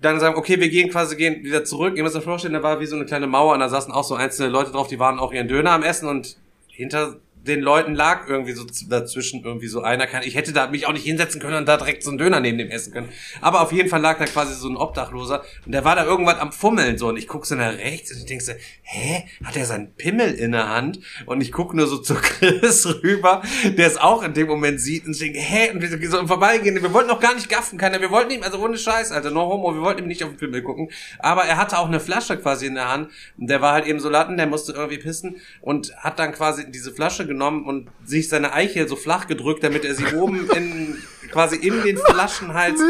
Dann 0.00 0.20
sagen, 0.20 0.36
okay, 0.36 0.60
wir 0.60 0.68
gehen 0.68 0.90
quasi 0.90 1.16
gehen 1.16 1.44
wieder 1.44 1.64
zurück. 1.64 1.96
Ihr 1.96 2.02
müsst 2.02 2.16
euch 2.16 2.24
vorstellen, 2.24 2.54
da 2.54 2.62
war 2.62 2.80
wie 2.80 2.86
so 2.86 2.96
eine 2.96 3.06
kleine 3.06 3.26
Mauer 3.26 3.54
und 3.54 3.60
da 3.60 3.68
saßen 3.68 3.92
auch 3.92 4.04
so 4.04 4.14
einzelne 4.14 4.48
Leute 4.48 4.70
drauf, 4.70 4.88
die 4.88 4.98
waren 4.98 5.18
auch 5.18 5.32
ihren 5.32 5.48
Döner 5.48 5.72
am 5.72 5.82
Essen 5.82 6.08
und 6.08 6.36
hinter 6.68 7.16
den 7.46 7.60
Leuten 7.60 7.94
lag 7.94 8.28
irgendwie 8.28 8.52
so 8.52 8.64
dazwischen 8.88 9.44
irgendwie 9.44 9.66
so 9.66 9.82
einer. 9.82 10.06
Kann, 10.06 10.22
ich 10.22 10.34
hätte 10.34 10.52
da 10.52 10.68
mich 10.68 10.86
auch 10.86 10.92
nicht 10.92 11.04
hinsetzen 11.04 11.40
können 11.40 11.56
und 11.56 11.66
da 11.66 11.76
direkt 11.76 12.02
so 12.02 12.10
einen 12.10 12.18
Döner 12.18 12.40
neben 12.40 12.58
dem 12.58 12.70
essen 12.70 12.92
können. 12.92 13.08
Aber 13.40 13.60
auf 13.60 13.72
jeden 13.72 13.88
Fall 13.88 14.00
lag 14.00 14.18
da 14.18 14.24
quasi 14.24 14.54
so 14.54 14.68
ein 14.68 14.76
Obdachloser 14.76 15.44
und 15.66 15.72
der 15.72 15.84
war 15.84 15.94
da 15.96 16.04
irgendwas 16.04 16.38
am 16.38 16.52
Fummeln 16.52 16.98
so 16.98 17.08
und 17.08 17.16
ich 17.16 17.28
guck 17.28 17.46
so 17.46 17.54
nach 17.54 17.72
rechts 17.76 18.12
und 18.12 18.18
ich 18.18 18.26
denk 18.26 18.42
so, 18.42 18.52
hä, 18.82 19.24
hat 19.44 19.56
er 19.56 19.66
seinen 19.66 19.94
Pimmel 19.94 20.32
in 20.34 20.52
der 20.52 20.68
Hand? 20.68 21.00
Und 21.26 21.40
ich 21.40 21.52
guck 21.52 21.74
nur 21.74 21.86
so 21.86 21.98
zu 21.98 22.14
Chris 22.22 22.86
rüber, 23.02 23.42
der 23.64 23.86
es 23.86 23.96
auch 23.96 24.22
in 24.22 24.32
dem 24.32 24.46
Moment 24.46 24.80
sieht 24.80 25.06
und 25.06 25.12
ich 25.12 25.18
denke, 25.18 25.38
hä, 25.38 25.70
und 25.70 25.82
wir 25.82 26.10
so 26.10 26.26
Vorbeigehen, 26.26 26.82
wir 26.82 26.92
wollten 26.92 27.08
noch 27.08 27.20
gar 27.20 27.34
nicht 27.34 27.48
gaffen, 27.48 27.78
keiner, 27.78 28.00
wir 28.00 28.10
wollten 28.10 28.30
ihm, 28.30 28.42
also 28.42 28.58
ohne 28.58 28.78
Scheiß, 28.78 29.12
Alter, 29.12 29.30
no 29.30 29.46
homo, 29.46 29.74
wir 29.74 29.82
wollten 29.82 30.02
ihm 30.02 30.08
nicht 30.08 30.24
auf 30.24 30.30
den 30.30 30.38
Pimmel 30.38 30.62
gucken, 30.62 30.90
aber 31.18 31.44
er 31.44 31.58
hatte 31.58 31.78
auch 31.78 31.86
eine 31.86 32.00
Flasche 32.00 32.36
quasi 32.38 32.66
in 32.66 32.74
der 32.74 32.88
Hand 32.88 33.10
und 33.38 33.48
der 33.48 33.60
war 33.60 33.72
halt 33.72 33.86
eben 33.86 34.00
so 34.00 34.08
latten, 34.08 34.36
der 34.36 34.46
musste 34.46 34.72
irgendwie 34.72 34.98
pissen 34.98 35.36
und 35.60 35.94
hat 35.96 36.18
dann 36.18 36.32
quasi 36.32 36.70
diese 36.70 36.92
Flasche 36.92 37.26
genommen 37.34 37.64
und 37.64 37.88
sich 38.04 38.28
seine 38.28 38.52
Eichel 38.52 38.88
so 38.88 38.96
flach 38.96 39.26
gedrückt, 39.26 39.62
damit 39.62 39.84
er 39.84 39.94
sie 39.94 40.06
oben 40.14 40.48
in, 40.54 40.96
quasi 41.30 41.56
in 41.56 41.82
den 41.82 41.96
Flaschenhals 41.96 42.80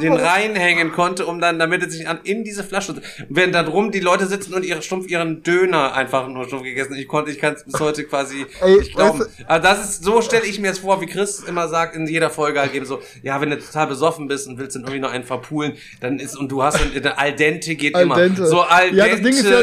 den 0.00 0.14
reinhängen 0.14 0.92
konnte, 0.92 1.26
um 1.26 1.40
dann, 1.40 1.58
damit 1.58 1.82
er 1.82 1.90
sich 1.90 2.08
an, 2.08 2.20
in 2.24 2.44
diese 2.44 2.64
Flasche, 2.64 2.92
und 2.92 3.02
während 3.28 3.54
da 3.54 3.62
drum 3.62 3.90
die 3.90 4.00
Leute 4.00 4.26
sitzen 4.26 4.54
und 4.54 4.64
ihre 4.64 4.82
stumpf 4.82 5.08
ihren 5.08 5.42
Döner 5.42 5.94
einfach 5.94 6.28
nur 6.28 6.46
stumpf 6.46 6.62
gegessen. 6.62 6.94
Ich 6.94 7.08
konnte, 7.08 7.30
ich 7.30 7.38
kann 7.38 7.54
es 7.54 7.64
bis 7.64 7.78
heute 7.78 8.04
quasi 8.04 8.46
Ey, 8.60 8.78
nicht 8.78 8.94
glauben. 8.94 9.20
weißt 9.20 9.30
Aber 9.46 9.60
das 9.60 9.84
ist, 9.84 10.04
so 10.04 10.22
stelle 10.22 10.46
ich 10.46 10.58
mir 10.58 10.70
es 10.70 10.78
vor, 10.78 11.00
wie 11.00 11.06
Chris 11.06 11.40
immer 11.40 11.68
sagt 11.68 11.94
in 11.94 12.06
jeder 12.06 12.30
Folge 12.30 12.60
halt 12.60 12.74
eben 12.74 12.86
so, 12.86 13.00
ja, 13.22 13.40
wenn 13.40 13.50
du 13.50 13.58
total 13.58 13.86
besoffen 13.86 14.28
bist 14.28 14.48
und 14.48 14.58
willst 14.58 14.76
dann 14.76 14.82
irgendwie 14.82 15.00
noch 15.00 15.12
einen 15.12 15.24
verpulen, 15.24 15.74
dann 16.00 16.18
ist, 16.18 16.36
und 16.36 16.50
du 16.50 16.62
hast 16.62 16.78
dann, 16.80 17.12
al 17.12 17.34
dente 17.34 17.74
geht 17.74 17.94
Al 17.94 18.04
immer. 18.04 18.16
So 18.36 18.62
al 18.62 18.90
dente. 18.90 18.96
Ja, 18.96 19.08
das 19.08 19.20
Ding 19.20 19.34
ist 19.34 19.44
ja, 19.44 19.62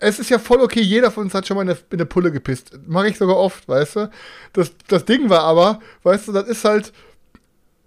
es 0.00 0.18
ist 0.18 0.30
ja 0.30 0.38
voll 0.38 0.60
okay, 0.60 0.80
jeder 0.80 1.10
von 1.10 1.24
uns 1.24 1.34
hat 1.34 1.46
schon 1.46 1.56
mal 1.56 1.62
in 1.62 1.70
eine, 1.70 1.78
in 1.90 1.98
eine 1.98 2.06
Pulle 2.06 2.32
gepisst. 2.32 2.72
Mache 2.86 3.08
ich 3.08 3.18
sogar 3.18 3.36
oft, 3.36 3.68
weißt 3.68 3.96
du? 3.96 4.10
Das, 4.54 4.72
das 4.88 5.04
Ding 5.04 5.28
war 5.28 5.42
aber, 5.42 5.80
weißt 6.02 6.28
du, 6.28 6.32
das 6.32 6.48
ist 6.48 6.64
halt, 6.64 6.92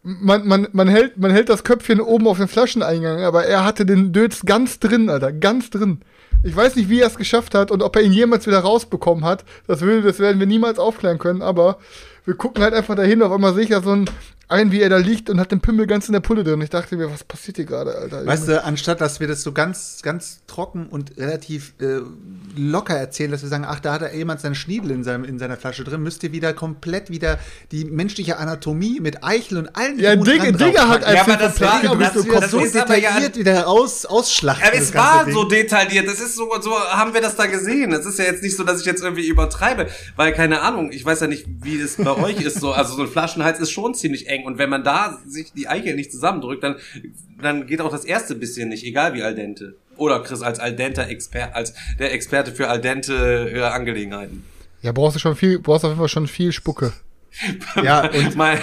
man, 0.04 0.48
man, 0.48 0.68
man, 0.74 0.88
hält, 0.88 1.18
man 1.18 1.32
hält 1.32 1.50
das 1.50 1.64
Köpfchen 1.64 2.00
oben 2.00 2.28
auf 2.28 2.38
den 2.38 2.48
Flascheneingang, 2.48 3.24
aber 3.24 3.46
er 3.46 3.66
hatte 3.66 3.86
den 3.86 4.14
Dötz 4.14 4.46
ganz 4.46 4.80
drin, 4.80 5.10
Alter, 5.10 5.34
ganz 5.34 5.72
drin. 5.72 6.02
Ich 6.44 6.56
weiß 6.56 6.76
nicht, 6.76 6.90
wie 6.90 7.00
er 7.00 7.08
es 7.08 7.16
geschafft 7.16 7.56
hat 7.56 7.72
und 7.72 7.82
ob 7.82 7.96
er 7.96 8.04
ihn 8.04 8.12
jemals 8.12 8.46
wieder 8.46 8.60
rausbekommen 8.60 9.26
hat. 9.26 9.44
Das, 9.66 9.82
will, 9.82 10.02
das 10.02 10.20
werden 10.20 10.40
wir 10.40 10.48
niemals 10.48 10.78
aufklären 10.78 11.18
können, 11.18 11.42
aber 11.42 11.80
wir 12.26 12.36
gucken 12.36 12.64
halt 12.64 12.74
einfach 12.74 12.96
dahin, 12.96 13.24
auf 13.24 13.32
einmal 13.32 13.54
sehe 13.54 13.64
ich 13.64 13.70
ja 13.70 13.82
so 13.82 13.92
einen, 13.92 14.10
einen, 14.54 14.72
wie 14.72 14.82
er 14.82 14.90
da 14.90 14.98
liegt 14.98 15.30
und 15.30 15.40
hat 15.40 15.52
den 15.52 15.60
Pimmel 15.60 15.88
ganz 15.88 16.08
in 16.08 16.14
der 16.14 16.20
Pulle 16.20 16.44
drin. 16.44 16.62
Ich 16.62 16.70
dachte 16.70 16.96
mir, 16.96 17.12
was 17.12 17.24
passiert 17.24 17.58
hier 17.58 17.66
gerade, 17.66 17.96
Alter? 17.96 18.26
Weißt 18.26 18.48
du, 18.48 18.64
anstatt 18.64 19.02
dass 19.02 19.20
wir 19.20 19.28
das 19.28 19.42
so 19.44 19.52
ganz, 19.52 20.02
ganz 20.04 20.42
trocken 20.48 20.88
und 20.88 21.18
relativ 21.18 21.74
äh, 21.82 22.00
locker 22.56 22.96
erzählen, 22.96 23.32
dass 23.32 23.42
wir 23.42 23.50
sagen, 23.50 23.66
ach, 23.68 23.80
da 23.80 23.94
hat 23.94 24.02
er 24.02 24.16
jemand 24.16 24.42
seinen 24.42 24.56
Schniedel 24.56 24.92
in, 24.92 25.04
seinem, 25.04 25.24
in 25.24 25.40
seiner 25.40 25.58
Flasche 25.58 25.84
drin, 25.84 26.02
müsst 26.02 26.24
ihr 26.24 26.32
wieder 26.32 26.54
komplett 26.54 27.10
wieder 27.10 27.40
die 27.72 27.86
menschliche 27.86 28.38
Anatomie 28.38 29.00
mit 29.00 29.24
Eichel 29.24 29.58
und 29.60 29.76
allen 29.76 30.00
Ja, 30.00 30.16
Digga, 30.16 30.52
dran 30.52 30.58
Digga 30.58 30.88
hat 30.88 31.04
draufpacken. 31.04 31.14
Ja, 31.16 31.20
einfach 31.22 31.34
aber 31.34 31.44
das 31.44 31.60
war- 31.62 31.82
gedrückt 31.82 32.02
das- 32.02 32.14
das 32.14 32.28
Kopf- 32.28 32.48
so 32.50 32.60
ist 32.60 32.76
aber 32.78 32.98
ja- 32.98 33.10
detailliert 33.10 33.38
wieder 33.38 33.68
aus, 33.68 34.06
ausschlachten. 34.06 34.64
Aber 34.68 34.76
das 34.78 34.86
es 34.90 34.94
war 34.96 35.26
Ding. 35.26 35.34
so 35.34 35.44
detailliert. 35.46 36.08
Das 36.08 36.20
ist 36.20 36.36
so, 36.36 36.50
so 36.62 36.72
haben 36.78 37.14
wir 37.14 37.22
das 37.22 37.36
da 37.36 37.46
gesehen. 37.48 37.92
Es 37.94 38.06
ist 38.06 38.20
ja 38.20 38.26
jetzt 38.26 38.44
nicht 38.44 38.56
so, 38.56 38.64
dass 38.64 38.80
ich 38.80 38.86
jetzt 38.86 39.02
irgendwie 39.04 39.28
übertreibe, 39.28 39.88
weil 40.16 40.34
keine 40.34 40.62
Ahnung, 40.62 40.92
ich 40.92 41.04
weiß 41.06 41.22
ja 41.22 41.28
nicht, 41.28 41.46
wie 41.62 41.80
das 41.82 41.96
bei 41.96 42.16
euch 42.18 42.42
ist. 42.42 42.60
So, 42.60 42.72
also 42.72 42.96
so 42.96 43.04
ein 43.04 43.08
Flaschenhals 43.10 43.60
ist 43.60 43.72
schon 43.72 43.94
ziemlich 43.96 44.28
eng 44.28 44.46
und 44.46 44.58
wenn 44.58 44.70
man 44.70 44.84
da 44.84 45.20
sich 45.28 45.54
die 45.54 45.68
Eichel 45.68 45.96
nicht 45.96 46.12
zusammendrückt, 46.12 46.64
dann 46.64 46.76
dann 47.42 47.68
geht 47.68 47.82
auch 47.82 47.92
das 47.92 48.06
erste 48.06 48.36
bisschen 48.36 48.70
nicht, 48.70 48.86
egal 48.86 49.14
wie 49.16 49.22
al 49.24 49.36
dente. 49.36 49.76
Oder 49.98 50.22
Chris 50.22 50.42
als 50.42 50.60
al 50.60 50.76
dente 50.76 51.04
Experte, 51.04 51.56
als 51.56 51.74
der 52.00 52.14
Experte 52.14 52.52
für 52.52 52.70
al 52.70 52.82
dente 52.82 53.52
äh, 53.54 53.62
Angelegenheiten. 53.62 54.44
Ja, 54.82 54.92
brauchst 54.92 55.16
du 55.16 55.20
schon 55.20 55.36
viel, 55.36 55.60
brauchst 55.60 55.86
auf 55.86 55.92
jeden 55.92 56.00
Fall 56.00 56.10
schon 56.10 56.28
viel 56.28 56.52
Spucke. 56.52 56.94
Ja, 57.84 58.10
und 58.10 58.36
meine, 58.36 58.60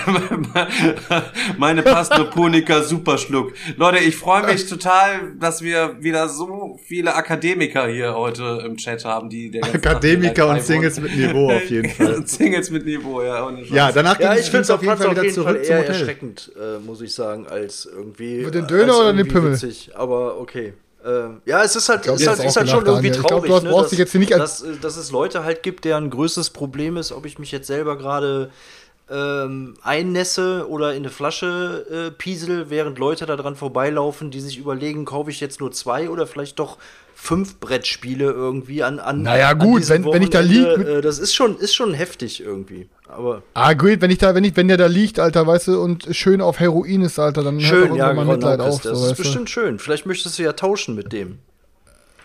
meine 1.59 1.83
Pastoponiker 1.83 2.83
Superschluck. 2.83 3.53
Leute, 3.77 3.99
ich 3.99 4.17
freue 4.17 4.47
mich 4.47 4.69
total, 4.69 5.33
dass 5.39 5.63
wir 5.63 5.97
wieder 6.01 6.29
so 6.29 6.79
viele 6.87 7.15
Akademiker 7.15 7.89
hier 7.89 8.15
heute 8.15 8.63
im 8.65 8.77
Chat 8.77 9.05
haben, 9.05 9.29
die 9.29 9.51
der 9.51 9.65
Akademiker 9.65 10.49
und 10.49 10.63
Singles 10.63 11.01
mit 11.01 11.17
Niveau 11.17 11.51
auf 11.51 11.69
jeden 11.69 11.91
Fall. 11.91 12.23
Singles 12.27 12.71
mit 12.71 12.87
Niveau, 12.87 13.23
ja. 13.23 13.47
Ohne 13.47 13.65
ja, 13.65 13.91
danach 13.93 14.19
Ja, 14.21 14.35
ging 14.35 14.43
ich 14.43 14.51
finde 14.51 14.63
es 14.63 14.71
auf 14.71 14.83
jeden 14.83 14.97
Fall 14.97 15.11
wieder 15.11 15.23
Fall 15.23 15.33
zurück 15.33 15.65
zum 15.65 15.73
eher 15.73 15.79
Hotel. 15.81 15.95
erschreckend, 15.95 16.53
äh, 16.57 16.79
muss 16.79 17.01
ich 17.01 17.13
sagen, 17.15 17.47
als 17.47 17.87
irgendwie. 17.93 18.45
Mit 18.45 18.55
den 18.55 18.65
äh, 18.65 18.69
Döner 18.69 18.93
als 18.93 19.01
oder 19.01 19.13
den 19.13 19.29
Pimmel? 19.29 19.53
Witzig. 19.53 19.91
Aber 19.95 20.39
okay. 20.41 20.75
Äh, 21.05 21.51
ja, 21.51 21.63
es 21.63 21.77
ist 21.77 21.89
halt, 21.89 22.03
glaub, 22.03 22.17
ist 22.17 22.27
halt, 22.27 22.45
ist 22.45 22.57
halt 22.57 22.69
schon 22.69 22.85
irgendwie 22.85 23.11
Daniel. 23.11 23.23
Ich 23.23 23.27
glaub, 23.27 23.47
traurig, 23.47 23.63
ne, 23.65 23.71
dass, 23.71 23.93
jetzt 23.93 24.15
nicht 24.15 24.33
dass, 24.33 24.63
äh, 24.63 24.77
dass 24.81 24.97
es 24.97 25.11
Leute 25.11 25.45
halt 25.45 25.63
gibt, 25.63 25.85
deren 25.85 26.11
größtes 26.11 26.51
Problem 26.51 26.97
ist, 26.97 27.13
ob 27.13 27.27
ich 27.27 27.39
mich 27.39 27.53
jetzt 27.53 27.67
selber 27.67 27.97
gerade 27.97 28.51
ähm, 29.11 29.75
einnässe 29.83 30.67
oder 30.69 30.93
in 30.93 30.99
eine 30.99 31.11
Flasche 31.11 31.87
äh, 31.91 32.11
piesel, 32.11 32.71
während 32.71 32.99
Leute 32.99 33.27
da 33.27 33.37
dran 33.37 33.57
vorbeilaufen, 33.57 34.31
die 34.31 34.41
sich 34.41 34.59
überlegen, 34.59 35.05
kaufe 35.05 35.31
ich 35.31 35.41
jetzt 35.41 35.61
nur 35.61 35.73
zwei 35.73 36.11
oder 36.11 36.27
vielleicht 36.27 36.59
doch 36.59 36.79
fünf 37.21 37.61
Brettspiele 37.61 38.25
irgendwie 38.25 38.83
an. 38.83 38.99
an 38.99 39.23
Naja, 39.23 39.51
an 39.51 39.59
gut, 39.59 39.81
diesem 39.83 40.05
wenn- 40.07 40.13
wenn 40.15 40.23
ich 40.23 40.31
da 40.31 40.39
Wochenende. 40.41 40.77
lieg- 40.77 40.87
Äh, 40.89 41.01
das 41.03 41.19
ist 41.19 41.35
schon, 41.35 41.57
ist 41.59 41.75
schon 41.75 41.93
heftig 41.95 42.41
irgendwie. 42.43 42.89
Aber 43.09 43.43
Ah, 43.55 43.75
gut, 43.75 44.01
wenn 44.01 44.11
ich 44.11 44.19
da, 44.19 44.35
wenn 44.35 44.45
ich, 44.45 44.57
wenn 44.57 44.69
der 44.69 44.77
da 44.79 44.87
liegt, 44.87 45.19
Alter, 45.21 45.47
weißt 45.47 45.69
du, 45.69 45.81
und 45.81 46.09
schön 46.13 46.41
auf 46.41 46.59
Heroin 46.61 47.03
ist, 47.03 47.19
Alter, 47.19 47.43
dann 47.43 47.61
schön, 47.61 47.89
hört 47.91 47.99
ja, 47.99 48.11
auch 48.11 48.15
mal 48.15 48.23
genau, 48.23 48.33
Mitleid 48.37 48.61
auf. 48.61 48.81
das 48.83 48.99
So, 48.99 49.07
ist 49.11 49.17
bestimmt 49.17 49.51
schön. 49.51 49.79
Vielleicht 49.79 50.07
möchtest 50.07 50.39
du 50.39 50.43
ja 50.43 50.53
tauschen 50.55 50.95
mit 50.95 51.13
dem. 51.13 51.39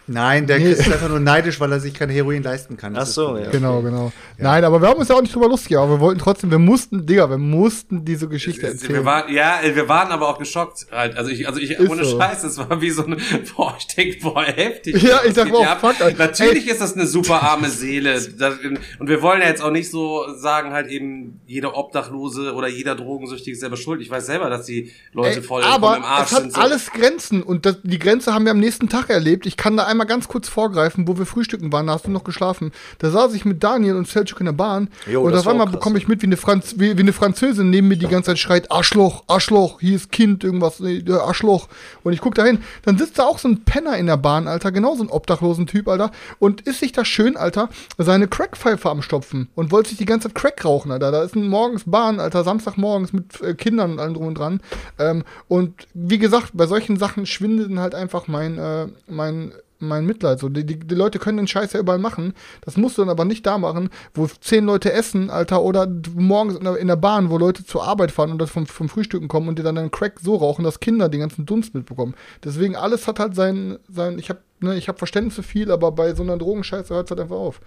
Nein, 0.08 0.45
der 0.45 0.60
Nee. 0.60 0.72
Ist 0.72 0.91
einfach 0.91 1.10
nur 1.10 1.20
neidisch, 1.20 1.60
weil 1.60 1.72
er 1.72 1.80
sich 1.80 1.93
kein 1.93 2.10
Heroin 2.10 2.43
leisten 2.43 2.78
kann. 2.78 2.93
Das 2.93 3.10
Ach 3.10 3.14
so, 3.14 3.38
ja. 3.38 3.49
Genau, 3.49 3.82
genau. 3.82 4.12
Nein, 4.38 4.64
aber 4.64 4.82
wir 4.82 4.88
haben 4.89 4.99
uns 4.99 5.10
ja 5.10 5.16
auch 5.16 5.22
nicht 5.22 5.34
drüber 5.34 5.47
lustig, 5.47 5.78
aber 5.78 5.93
wir 5.95 5.99
wollten 5.99 6.20
trotzdem, 6.20 6.51
wir 6.51 6.60
mussten, 6.60 7.06
Digga, 7.06 7.30
wir 7.30 7.38
mussten 7.38 8.06
diese 8.06 8.28
Geschichte 8.28 8.68
erzählen. 8.68 8.93
Wir 8.93 9.06
waren, 9.06 9.34
ja, 9.34 9.60
wir 9.64 9.89
waren 9.89 10.12
aber 10.12 10.30
auch 10.30 10.38
geschockt 10.38 10.88
halt. 10.91 11.18
Also 11.18 11.32
ich, 11.32 11.47
also 11.47 11.60
ich, 11.60 11.72
Ist 11.72 11.89
ohne 11.89 12.06
so. 12.06 12.20
Scheiß, 12.20 12.43
das 12.43 12.58
war 12.58 12.82
wie 12.82 12.89
so 12.91 13.06
eine, 13.06 13.18
boah, 13.56 13.76
ich 13.80 13.88
denk, 13.88 14.22
boah, 14.22 14.43
heftig. 14.43 15.01
Ja, 15.01 15.22
ich 15.26 15.34
sag 15.34 15.47
ab? 15.53 15.80
fuck, 15.82 15.99
Alter. 16.01 16.18
Natürlich 16.26 16.68
ist 16.68 16.82
das 16.82 16.93
eine 16.93 17.08
super 17.08 17.41
arme 17.41 17.70
Seele. 17.70 18.14
Das, 18.14 18.56
und 18.99 19.08
wir 19.10 19.22
wollen 19.22 19.41
ja 19.41 19.47
jetzt 19.47 19.62
auch 19.64 19.72
nicht 19.72 19.89
so 19.89 20.26
sagen, 20.36 20.72
halt 20.72 20.88
eben, 20.88 21.41
jeder 21.47 21.76
Obdachlose 21.76 22.53
oder 22.53 22.68
jeder 22.68 22.95
Drogensüchtige 22.95 23.53
ist 23.53 23.60
selber 23.62 23.78
schuld. 23.78 24.01
Ich 24.01 24.10
weiß 24.10 24.26
selber, 24.26 24.49
dass 24.49 24.66
die 24.66 24.91
Leute 25.14 25.38
Ey, 25.38 25.41
voll 25.41 25.64
aber 25.64 25.97
im 25.97 26.03
Arsch 26.03 26.28
es 26.28 26.34
hat 26.34 26.41
sind. 26.41 26.53
so. 26.53 26.62
alles 26.62 26.91
Grenzen 26.91 27.41
und 27.41 27.66
das, 27.66 27.78
die 27.84 27.99
Grenze 27.99 28.34
haben 28.34 28.45
wir 28.45 28.51
am 28.51 28.60
nächsten 28.60 28.89
Tag 28.89 29.10
erlebt. 29.10 29.45
Ich 29.45 29.58
kann 29.58 29.78
da 29.78 29.86
einmal 29.96 30.08
ganz 30.08 30.28
kurz 30.28 30.48
vorgreifen, 30.48 31.08
wo 31.08 31.18
wir 31.18 31.26
frühstücken 31.26 31.72
waren, 31.72 31.88
da 31.88 31.93
hast 31.93 32.06
du 32.06 32.12
noch 32.12 32.24
geschlafen. 32.24 32.72
Da 33.00 33.10
saß 33.10 33.34
ich 33.34 33.46
mit 33.46 33.64
Daniel 33.64 33.96
und 33.96 34.08
Selchuk 34.08 34.39
in 34.39 34.46
der 34.46 34.54
Bahn 34.54 34.89
Jo, 35.08 35.24
und 35.24 35.34
auf 35.34 35.48
einmal 35.48 35.68
bekomme 35.68 35.98
ich 35.98 36.08
mit, 36.08 36.22
wie 36.22 36.28
eine, 36.28 36.38
Franz 36.38 36.76
wie, 36.78 36.98
wie 36.98 37.02
eine 37.02 37.14
Französin 37.14 37.70
neben 37.70 37.88
mir 37.88 37.98
die 37.98 38.08
ganze 38.08 38.32
Zeit 38.32 38.39
schreit, 38.39 38.72
Arschloch, 38.72 39.24
Arschloch, 39.28 39.80
hier 39.80 39.96
ist 39.96 40.12
Kind, 40.12 40.43
irgendwas, 40.43 40.80
nee, 40.80 40.98
äh, 40.98 41.12
Arschloch. 41.14 41.68
Und 42.04 42.14
ich 42.14 42.22
guck 42.22 42.36
da 42.36 42.43
hin, 42.43 42.60
dann 42.84 42.98
sitzt 42.98 43.20
da 43.20 43.24
auch 43.24 43.39
so 43.39 43.48
ein 43.48 43.64
Penner 43.64 43.98
in 43.98 44.08
der 44.08 44.18
Bahn, 44.18 44.48
Alter, 44.48 44.72
genau 44.72 44.96
so 44.96 45.04
ein 45.04 45.10
obdachlosen 45.10 45.68
Typ, 45.68 45.88
Alter, 45.88 46.12
und 46.39 46.62
ist 46.62 46.80
sich 46.80 46.91
da 46.91 47.06
schön, 47.06 47.38
Alter, 47.38 47.70
seine 47.98 48.28
Crackpfeife 48.28 48.89
am 48.89 49.02
Stopfen 49.02 49.50
und 49.56 49.72
wollte 49.72 49.89
sich 49.89 49.98
die 49.98 50.06
ganze 50.06 50.28
Zeit 50.30 50.36
Crack 50.36 50.66
rauchen, 50.66 50.91
Alter. 50.91 51.12
Da 51.12 51.24
ist 51.24 51.36
ein 51.36 51.48
morgens 51.48 51.84
Bahn, 51.86 52.20
Alter, 52.20 52.43
Samstagmorgens 52.43 53.14
mit 53.14 53.41
äh, 53.41 53.54
Kindern 53.54 53.93
und 53.93 54.00
allem 54.00 54.14
drum 54.14 54.28
und 54.28 54.38
dran. 54.38 54.60
Ähm, 55.00 55.24
und 55.48 55.88
wie 55.93 56.18
gesagt, 56.18 56.52
bei 56.54 56.68
solchen 56.68 56.98
Sachen 56.98 57.26
schwindet 57.26 57.66
halt 57.78 57.96
einfach 57.96 58.28
mein, 58.28 58.58
äh, 58.58 58.88
mein, 59.08 59.54
mein 59.80 60.06
Mitleid. 60.06 60.40
So, 60.40 60.50
die, 60.50 60.66
die, 60.66 60.80
die 60.80 60.96
Leute 60.96 61.20
können 61.20 61.38
den 61.38 61.48
Scheiß 61.48 61.74
ja 61.74 61.80
überall 61.80 62.00
machen. 62.00 62.34
Das 62.62 62.78
musst 62.78 62.98
du 62.98 63.02
dann 63.02 63.10
aber 63.10 63.26
nicht 63.26 63.46
da 63.46 63.58
machen, 63.58 63.90
wo 64.14 64.28
zehn 64.28 64.66
Leute 64.66 64.94
essen, 64.94 65.30
Alter, 65.30 65.62
oder 65.62 65.88
morgens 66.16 66.56
in 66.56 66.64
der, 66.64 66.78
in 66.78 66.88
der 66.88 66.96
Bahn, 66.96 67.30
wo 67.30 67.38
Leute 67.38 67.66
zur 67.66 67.84
Arbeit 67.84 68.12
fahren 68.12 68.32
und 68.32 68.40
das 68.40 68.50
vom, 68.50 68.66
vom 68.66 68.90
Frühstücken 68.90 69.28
kommen 69.28 69.48
und 69.48 69.60
dir 69.60 69.64
dann 69.64 69.78
einen 69.78 69.92
Crack 69.92 70.20
so 70.22 70.36
rauchen, 70.36 70.64
dass 70.64 70.80
Kinder 70.80 71.10
den 71.10 71.20
ganzen 71.20 71.46
Dunst 71.46 71.74
mitbekommen. 71.74 72.16
Deswegen 72.44 72.76
alles 72.76 73.08
hat 73.08 73.20
halt 73.20 73.36
sein, 73.36 73.80
sein 73.90 74.20
ich 74.20 74.30
habe 74.30 74.40
ne, 74.60 74.76
ich 74.76 74.88
hab 74.88 74.98
Verständnis 74.98 75.36
für 75.36 75.44
viel, 75.44 75.72
aber 75.72 75.92
bei 75.92 76.14
so 76.14 76.24
einer 76.24 76.38
Drogenscheiße 76.38 76.94
hört 76.94 77.06
es 77.06 77.12
halt 77.12 77.22
einfach 77.22 77.36
auf. 77.36 77.62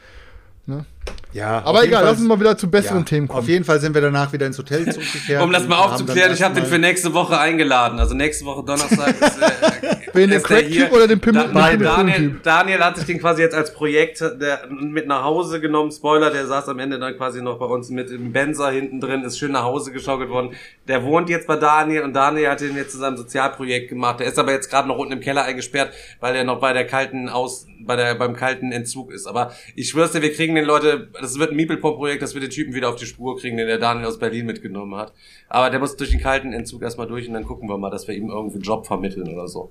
Ne? 0.67 0.85
Ja, 1.33 1.63
Aber 1.65 1.85
egal, 1.85 2.05
lass 2.05 2.19
uns 2.19 2.27
mal 2.27 2.41
wieder 2.41 2.57
zu 2.57 2.71
besseren 2.71 3.01
ja, 3.01 3.05
Themen 3.05 3.29
kommen. 3.29 3.41
Auf 3.41 3.49
jeden 3.49 3.65
Fall 3.65 3.79
sind 3.81 3.95
wir 3.95 4.01
danach 4.01 4.33
wieder 4.33 4.47
ins 4.47 4.57
Hotel 4.59 4.91
zurückgekehrt. 4.91 5.43
Um 5.43 5.53
das 5.53 5.69
mal 5.69 5.77
aufzuklären, 5.79 6.33
ich 6.33 6.43
habe 6.43 6.55
den 6.55 6.65
für 6.65 6.79
nächste 6.79 7.13
Woche 7.13 7.39
eingeladen. 7.39 7.99
Also 7.99 8.15
nächste 8.15 8.47
Woche 8.47 8.65
Donnerstag 8.65 9.09
ist, 9.21 9.43
äh, 9.43 9.97
Wen, 10.15 10.31
den 10.31 10.39
ist 10.39 10.49
der 10.49 10.61
hier. 10.61 10.81
Crack-Typ 10.81 10.97
oder 10.97 11.07
den 11.07 11.21
Pimmel- 11.21 11.51
Da, 11.53 11.71
den 11.71 11.81
Daniel? 11.81 12.41
Daniel 12.43 12.79
hat 12.81 12.97
sich 12.97 13.05
den 13.05 13.21
quasi 13.21 13.43
jetzt 13.43 13.55
als 13.55 13.75
Projekt 13.75 14.21
der, 14.21 14.69
mit 14.71 15.07
nach 15.07 15.23
Hause 15.23 15.61
genommen. 15.61 15.93
Spoiler, 15.93 16.31
der 16.31 16.47
saß 16.47 16.69
am 16.71 16.79
Ende 16.79 16.99
dann 16.99 17.15
quasi 17.17 17.43
noch 17.43 17.59
bei 17.59 17.67
uns 17.67 17.91
mit 17.91 18.11
im 18.11 18.33
Benzer 18.33 18.71
hinten 18.71 18.99
drin, 19.01 19.23
ist 19.23 19.39
schön 19.39 19.53
nach 19.53 19.65
Hause 19.65 19.93
geschaukelt 19.93 20.31
worden. 20.31 20.55
Der 20.89 21.05
wohnt 21.05 21.29
jetzt 21.29 21.47
bei 21.47 21.57
Daniel 21.57 22.03
und 22.03 22.15
Daniel 22.15 22.49
hat 22.49 22.63
den 22.63 22.75
jetzt 22.75 22.93
zu 22.93 22.99
seinem 22.99 23.19
Sozialprojekt 23.19 23.91
gemacht. 23.91 24.21
Der 24.21 24.29
ist 24.29 24.39
aber 24.39 24.53
jetzt 24.53 24.71
gerade 24.71 24.89
noch 24.89 24.97
unten 24.97 25.13
im 25.13 25.21
Keller 25.21 25.45
eingesperrt, 25.45 25.93
weil 26.21 26.35
er 26.35 26.45
noch 26.45 26.59
bei 26.59 26.73
der 26.73 26.87
kalten 26.87 27.29
Aus, 27.29 27.67
bei 27.81 27.97
der, 27.97 28.15
beim 28.15 28.35
kalten 28.35 28.73
Entzug 28.73 29.13
ist. 29.13 29.27
Aber 29.27 29.53
ich 29.77 29.91
schwör's 29.91 30.13
dir, 30.13 30.23
wir 30.23 30.33
kriegen 30.33 30.55
den 30.55 30.65
Leute, 30.65 30.98
das 30.99 31.39
wird 31.39 31.51
ein 31.51 31.57
Miepelpop-Projekt, 31.57 32.23
dass 32.23 32.35
wir 32.35 32.41
den 32.41 32.51
Typen 32.51 32.75
wieder 32.75 32.89
auf 32.89 32.97
die 32.97 33.07
Spur 33.07 33.39
kriegen, 33.39 33.57
den 33.57 33.67
der 33.67 33.79
Daniel 33.79 34.07
aus 34.07 34.19
Berlin 34.19 34.47
mitgenommen 34.47 34.95
hat. 34.97 35.13
Aber 35.49 35.71
der 35.71 35.81
muss 35.81 35.97
durch 35.97 36.11
den 36.11 36.21
kalten 36.21 36.53
Entzug 36.53 36.83
erstmal 36.83 37.07
durch 37.07 37.29
und 37.29 37.35
dann 37.35 37.45
gucken 37.45 37.69
wir 37.69 37.79
mal, 37.79 37.91
dass 37.91 38.09
wir 38.09 38.15
ihm 38.15 38.31
irgendwie 38.31 38.57
einen 38.57 38.63
Job 38.63 38.87
vermitteln 38.87 39.29
oder 39.33 39.49
so. 39.49 39.71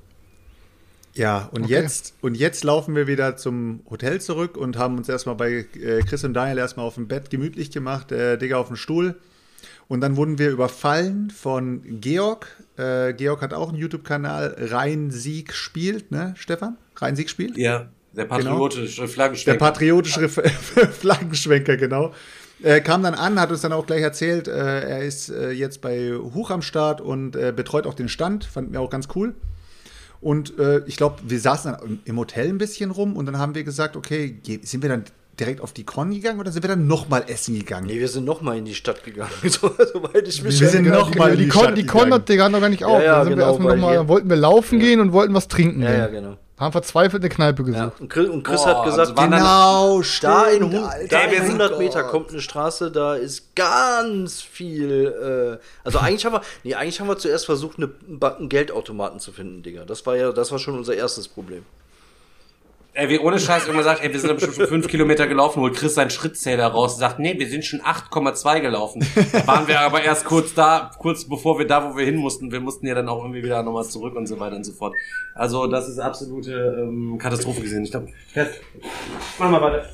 Ja, 1.13 1.49
und 1.51 1.67
jetzt 1.67 2.13
und 2.21 2.37
jetzt 2.37 2.63
laufen 2.63 2.95
wir 2.95 3.07
wieder 3.07 3.37
zum 3.37 3.81
Hotel 3.89 4.21
zurück 4.21 4.55
und 4.55 4.77
haben 4.77 4.97
uns 4.97 5.09
erstmal 5.09 5.35
bei 5.35 5.65
äh, 5.73 6.01
Chris 6.01 6.23
und 6.23 6.33
Daniel 6.33 6.59
erstmal 6.59 6.85
auf 6.85 6.95
dem 6.95 7.07
Bett 7.07 7.31
gemütlich 7.31 7.71
gemacht, 7.71 8.11
äh, 8.11 8.37
Digga 8.37 8.57
auf 8.57 8.67
dem 8.67 8.75
Stuhl. 8.75 9.15
Und 9.87 10.01
dann 10.01 10.15
wurden 10.17 10.37
wir 10.37 10.51
überfallen 10.51 11.29
von 11.31 12.01
Georg. 12.01 12.47
Äh, 12.77 13.13
Georg 13.13 13.41
hat 13.41 13.53
auch 13.53 13.69
einen 13.69 13.77
YouTube-Kanal, 13.77 14.55
Rhein-Sieg 14.59 15.53
spielt, 15.53 16.11
ne, 16.11 16.33
Stefan? 16.37 16.77
Rhein-Sieg 16.97 17.29
spielt? 17.29 17.57
Ja, 17.57 17.89
der 18.17 18.25
patriotische 18.25 19.01
Der 19.01 19.07
Flaggenschwenk. 19.07 19.59
patriotische 19.59 20.27
Flaggenschwenker, 20.29 21.77
genau. 21.77 22.13
Äh, 22.63 22.81
kam 22.81 23.03
dann 23.03 23.13
an, 23.13 23.39
hat 23.39 23.51
uns 23.51 23.61
dann 23.61 23.71
auch 23.71 23.85
gleich 23.85 24.01
erzählt, 24.01 24.47
äh, 24.47 24.81
er 24.81 25.03
ist 25.03 25.29
äh, 25.29 25.51
jetzt 25.51 25.79
bei 25.81 26.11
Huch 26.33 26.49
am 26.49 26.61
Start 26.63 27.01
und 27.01 27.35
äh, 27.35 27.53
betreut 27.55 27.85
auch 27.85 27.93
den 27.93 28.09
Stand. 28.09 28.45
Fanden 28.45 28.73
wir 28.73 28.81
auch 28.81 28.89
ganz 28.89 29.07
cool. 29.15 29.35
Und 30.21 30.57
äh, 30.57 30.81
ich 30.87 30.97
glaube, 30.97 31.17
wir 31.27 31.39
saßen 31.39 31.73
dann 31.73 31.99
im- 32.05 32.17
Hotel 32.17 32.47
ein 32.49 32.57
bisschen 32.57 32.89
rum 32.89 33.15
und 33.15 33.27
dann 33.27 33.37
haben 33.37 33.53
wir 33.53 33.63
gesagt, 33.63 33.95
okay, 33.95 34.39
sind 34.63 34.81
wir 34.81 34.89
dann 34.89 35.03
direkt 35.39 35.61
auf 35.61 35.71
die 35.71 35.83
Con 35.83 36.09
gegangen 36.09 36.39
oder 36.39 36.51
sind 36.51 36.63
wir 36.63 36.67
dann 36.69 36.87
nochmal 36.87 37.25
essen 37.27 37.53
gegangen? 37.53 37.85
Nee, 37.85 37.99
wir 37.99 38.07
sind 38.07 38.25
noch 38.25 38.41
mal 38.41 38.57
in 38.57 38.65
die 38.65 38.73
Stadt 38.73 39.03
gegangen, 39.03 39.29
so, 39.43 39.69
soweit 39.93 40.27
ich 40.27 40.41
mich 40.41 40.59
Wir 40.59 40.67
sind 40.69 40.87
erinnere. 40.87 41.01
noch 41.01 41.13
mal 41.15 41.33
in 41.33 41.37
die, 41.37 41.43
die 41.43 41.49
Con, 41.51 41.61
Stadt 41.65 41.77
die 41.77 41.85
Con 41.85 42.05
gegangen. 42.05 42.13
hat 42.15 42.29
der 42.29 42.49
noch 42.49 42.59
gar 42.61 42.69
nicht 42.69 42.83
auf. 42.83 42.99
Ja, 42.99 43.05
ja, 43.05 43.23
genau, 43.23 43.37
wir 43.37 43.43
erstmal 43.45 43.67
weil 43.73 43.77
noch 43.77 43.87
mal, 43.87 44.07
wollten 44.07 44.29
wir 44.31 44.35
laufen 44.37 44.79
gehen 44.79 44.99
und 44.99 45.11
wollten 45.13 45.35
was 45.35 45.47
trinken 45.47 45.83
Ja, 45.83 45.91
gehen. 45.91 45.99
ja, 45.99 46.07
genau. 46.07 46.37
Haben 46.59 46.71
verzweifelt 46.71 47.21
eine 47.21 47.29
Kneipe 47.29 47.63
gesucht. 47.63 47.79
Ja. 47.79 47.91
Und 47.99 48.09
Chris, 48.09 48.29
und 48.29 48.43
Chris 48.43 48.63
Boah, 48.63 48.77
hat 48.79 48.85
gesagt, 48.85 48.99
also 49.09 49.13
Genau, 49.29 50.01
da 50.21 50.45
in, 50.47 50.55
stimmt, 50.63 50.75
Alter. 50.75 51.07
da 51.07 51.19
Ey, 51.21 51.31
wir 51.31 51.37
in 51.37 51.43
sind- 51.45 51.61
100 51.61 51.77
Meter 51.77 52.03
kommt 52.03 52.31
eine 52.31 52.41
Straße, 52.41 52.89
da 52.91 53.15
ist 53.15 53.55
ganz 53.55 54.41
viel. 54.41 55.59
Äh, 55.61 55.63
also 55.83 55.99
eigentlich 55.99 56.25
haben 56.25 56.33
wir, 56.33 56.41
nee, 56.63 56.73
eigentlich 56.73 56.99
haben 56.99 57.07
wir 57.07 57.17
zuerst 57.17 57.45
versucht, 57.45 57.77
eine, 57.77 57.89
einen 58.37 58.49
Geldautomaten 58.49 59.19
zu 59.19 59.31
finden, 59.31 59.61
Digga. 59.61 59.85
Das 59.85 60.03
war 60.07 60.15
ja, 60.17 60.31
das 60.31 60.51
war 60.51 60.57
schon 60.57 60.75
unser 60.77 60.95
erstes 60.95 61.27
Problem. 61.27 61.63
Ey, 62.97 63.09
wie 63.09 63.19
ohne 63.19 63.37
Scheiß 63.37 63.67
irgendwann 63.67 63.83
sagt, 63.83 64.03
ey, 64.03 64.11
wir 64.11 64.19
sind 64.19 64.33
bestimmt 64.33 64.55
schon 64.55 64.65
fünf 64.65 64.87
Kilometer 64.87 65.27
gelaufen, 65.27 65.61
holt 65.61 65.75
Chris 65.75 65.93
seinen 65.93 66.09
Schrittzähler 66.09 66.65
raus 66.65 66.95
und 66.95 67.01
sagt, 67.01 67.19
nee, 67.19 67.37
wir 67.37 67.47
sind 67.47 67.63
schon 67.63 67.79
8,2 67.79 68.59
gelaufen. 68.59 69.05
Da 69.31 69.45
waren 69.45 69.67
wir 69.67 69.81
aber 69.81 70.01
erst 70.01 70.25
kurz 70.25 70.55
da, 70.55 70.89
kurz 70.97 71.23
bevor 71.25 71.59
wir 71.59 71.67
da, 71.67 71.87
wo 71.87 71.95
wir 71.95 72.05
hin 72.05 72.15
mussten. 72.15 72.51
Wir 72.51 72.59
mussten 72.59 72.87
ja 72.87 72.95
dann 72.95 73.07
auch 73.07 73.21
irgendwie 73.21 73.43
wieder 73.43 73.61
nochmal 73.61 73.85
zurück 73.85 74.15
und 74.15 74.25
so 74.25 74.39
weiter 74.39 74.55
und 74.55 74.63
so 74.63 74.73
fort. 74.73 74.95
Also 75.35 75.67
das 75.67 75.87
ist 75.87 75.99
absolute 75.99 76.51
ähm, 76.81 77.19
Katastrophe 77.19 77.61
gesehen. 77.61 77.83
Ich 77.83 77.91
glaube, 77.91 78.07
mach 79.37 79.51
mal 79.51 79.61
weiter. 79.61 79.85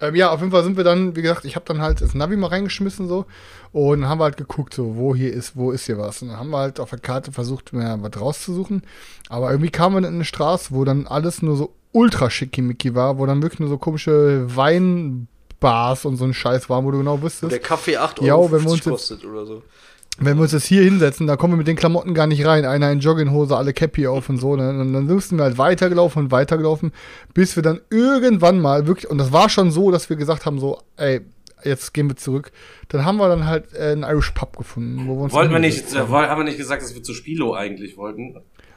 Ähm, 0.00 0.16
ja, 0.16 0.32
auf 0.32 0.40
jeden 0.40 0.50
Fall 0.50 0.64
sind 0.64 0.76
wir 0.76 0.82
dann, 0.82 1.14
wie 1.14 1.22
gesagt, 1.22 1.44
ich 1.44 1.54
habe 1.54 1.64
dann 1.64 1.80
halt 1.80 2.00
das 2.00 2.12
Navi 2.12 2.34
mal 2.34 2.48
reingeschmissen 2.48 3.06
so 3.06 3.24
und 3.72 4.02
dann 4.02 4.10
haben 4.10 4.18
wir 4.18 4.24
halt 4.24 4.36
geguckt, 4.36 4.74
so, 4.74 4.96
wo 4.96 5.14
hier 5.14 5.32
ist, 5.32 5.56
wo 5.56 5.70
ist 5.72 5.86
hier 5.86 5.98
was. 5.98 6.20
Und 6.22 6.28
dann 6.28 6.38
haben 6.38 6.50
wir 6.50 6.58
halt 6.58 6.78
auf 6.80 6.90
der 6.90 6.98
Karte 6.98 7.32
versucht, 7.32 7.72
mehr 7.72 7.98
was 8.02 8.20
rauszusuchen. 8.20 8.82
Aber 9.28 9.50
irgendwie 9.50 9.70
kamen 9.70 9.94
wir 9.96 10.06
in 10.08 10.14
eine 10.14 10.24
Straße, 10.24 10.68
wo 10.70 10.84
dann 10.84 11.06
alles 11.06 11.40
nur 11.42 11.56
so 11.56 11.72
ultra 11.92 12.28
schickimicki 12.30 12.94
war, 12.94 13.18
wo 13.18 13.26
dann 13.26 13.42
wirklich 13.42 13.60
nur 13.60 13.68
so 13.68 13.78
komische 13.78 14.46
Weinbars 14.54 16.04
und 16.04 16.16
so 16.16 16.24
ein 16.24 16.34
Scheiß 16.34 16.68
waren, 16.70 16.84
wo 16.84 16.90
du 16.90 16.98
genau 16.98 17.22
wüsstest. 17.22 17.52
Der 17.52 17.58
Kaffee 17.60 17.96
8,50 17.98 18.24
Ja, 18.24 18.34
Euro 18.34 18.52
wenn 18.52 18.64
wir 18.64 18.70
uns 18.70 18.84
kostet 18.84 19.24
oder 19.24 19.46
so. 19.46 19.62
wenn 20.18 20.36
wir 20.36 20.42
uns 20.42 20.52
jetzt 20.52 20.66
hier 20.66 20.82
hinsetzen, 20.82 21.26
da 21.26 21.36
kommen 21.36 21.54
wir 21.54 21.58
mit 21.58 21.66
den 21.68 21.76
Klamotten 21.76 22.14
gar 22.14 22.26
nicht 22.26 22.44
rein. 22.44 22.64
Einer 22.64 22.90
in 22.92 23.00
Jogginghose, 23.00 23.56
alle 23.56 23.72
Cappy 23.72 24.06
auf 24.06 24.28
und 24.28 24.38
so. 24.38 24.56
Ne? 24.56 24.68
Und 24.70 24.92
dann 24.92 25.06
müssten 25.06 25.36
wir 25.36 25.44
halt 25.44 25.58
weitergelaufen 25.58 26.24
und 26.24 26.30
weitergelaufen, 26.30 26.92
bis 27.34 27.56
wir 27.56 27.62
dann 27.62 27.80
irgendwann 27.90 28.60
mal 28.60 28.86
wirklich, 28.86 29.10
und 29.10 29.18
das 29.18 29.32
war 29.32 29.48
schon 29.48 29.70
so, 29.70 29.90
dass 29.90 30.08
wir 30.10 30.16
gesagt 30.16 30.46
haben, 30.46 30.58
so, 30.58 30.78
ey, 30.96 31.20
jetzt 31.64 31.94
gehen 31.94 32.08
wir 32.08 32.16
zurück. 32.16 32.52
Dann 32.88 33.04
haben 33.04 33.16
wir 33.18 33.28
dann 33.28 33.46
halt 33.46 33.72
äh, 33.74 33.92
einen 33.92 34.02
Irish 34.02 34.30
Pub 34.32 34.56
gefunden, 34.56 35.06
wo 35.06 35.16
wir 35.16 35.22
uns 35.24 35.32
Wollten 35.32 35.52
wir 35.52 35.58
nicht, 35.58 35.92
äh, 35.94 35.98
haben. 35.98 36.10
woll- 36.10 36.26
haben 36.28 36.40
wir 36.40 36.44
nicht 36.44 36.58
gesagt, 36.58 36.82
dass 36.82 36.94
wir 36.94 37.02
zu 37.02 37.14
Spilo 37.14 37.54
eigentlich 37.54 37.96
wollten? 37.96 38.36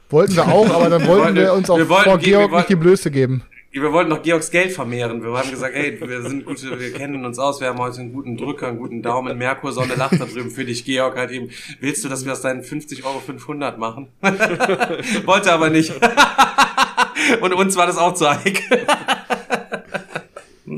Wollten 0.09 0.35
wir 0.35 0.47
auch, 0.47 0.69
aber 0.69 0.89
dann 0.89 1.05
wollten 1.07 1.23
wollten- 1.23 1.35
wir 1.35 1.53
uns 1.53 1.69
auch 1.69 1.77
wir 1.77 1.89
wollten 1.89 2.03
vor 2.09 2.17
gehen, 2.19 2.29
Georg 2.29 2.51
nicht 2.51 2.69
die 2.69 2.73
wollten- 2.73 2.83
Blöße 2.83 3.11
geben. 3.11 3.43
Wir 3.71 3.91
wollten 3.91 4.09
noch 4.09 4.21
Georgs 4.21 4.51
Geld 4.51 4.71
vermehren. 4.71 5.21
Wir 5.21 5.37
haben 5.37 5.49
gesagt, 5.51 5.75
ey, 5.75 5.99
wir 5.99 6.21
sind 6.21 6.45
gute, 6.45 6.79
wir 6.79 6.93
kennen 6.93 7.25
uns 7.25 7.37
aus, 7.39 7.59
wir 7.59 7.67
haben 7.67 7.79
heute 7.79 7.99
einen 7.99 8.13
guten 8.13 8.37
Drücker, 8.37 8.69
einen 8.69 8.77
guten 8.77 9.01
Daumen. 9.01 9.37
Merkur, 9.37 9.73
Sonne 9.73 9.95
lacht 9.95 10.13
da 10.17 10.23
drüben 10.23 10.49
für 10.49 10.63
dich, 10.63 10.85
Georg, 10.85 11.17
halt 11.17 11.31
eben. 11.31 11.49
Willst 11.81 12.01
du, 12.05 12.07
dass 12.07 12.23
wir 12.23 12.31
aus 12.31 12.39
deinen 12.39 12.63
50 12.63 13.03
Euro 13.03 13.19
500 13.19 13.77
machen? 13.77 14.07
Wollte 15.25 15.51
aber 15.51 15.69
nicht. 15.69 15.91
Und 17.41 17.53
uns 17.53 17.75
war 17.75 17.85
das 17.87 17.97
auch 17.97 18.13
zu 18.13 18.29
heikel. 18.29 18.85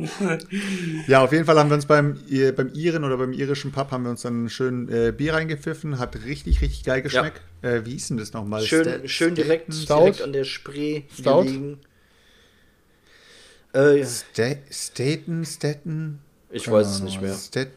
Ja, 1.08 1.24
auf 1.24 1.32
jeden 1.32 1.46
Fall 1.46 1.58
haben 1.58 1.70
wir 1.70 1.76
uns 1.76 1.86
beim, 1.86 2.18
beim 2.56 2.70
Iren 2.74 3.04
oder 3.04 3.18
beim 3.18 3.34
irischen 3.34 3.72
Pub 3.72 3.92
haben 3.92 4.04
wir 4.04 4.12
uns 4.12 4.22
dann 4.24 4.50
schön 4.50 4.90
äh, 4.90 5.12
Bier 5.12 5.34
reingepfiffen. 5.34 6.00
Hat 6.00 6.16
richtig, 6.26 6.62
richtig 6.62 6.84
geil 6.84 7.02
geschmeckt. 7.02 7.42
Äh, 7.62 7.82
wie 7.86 7.92
hieß 7.92 8.10
denn 8.10 8.18
das 8.18 8.34
nochmal? 8.34 8.62
Schön, 8.62 8.84
Sta- 8.84 9.08
schön 9.08 9.36
direkt, 9.36 9.74
Stout? 9.74 10.00
direkt 10.00 10.22
an 10.22 10.34
der 10.34 10.44
Spree 10.44 11.04
Stout? 11.18 11.44
gelegen. 11.44 11.80
Äh, 13.74 14.06
Sta 14.06 14.56
Staten, 14.72 15.46
Staten? 15.46 16.20
ich 16.50 16.70
weiß 16.70 16.88
es 16.88 17.02
nicht 17.02 17.22
mehr. 17.22 17.36
Stat 17.36 17.68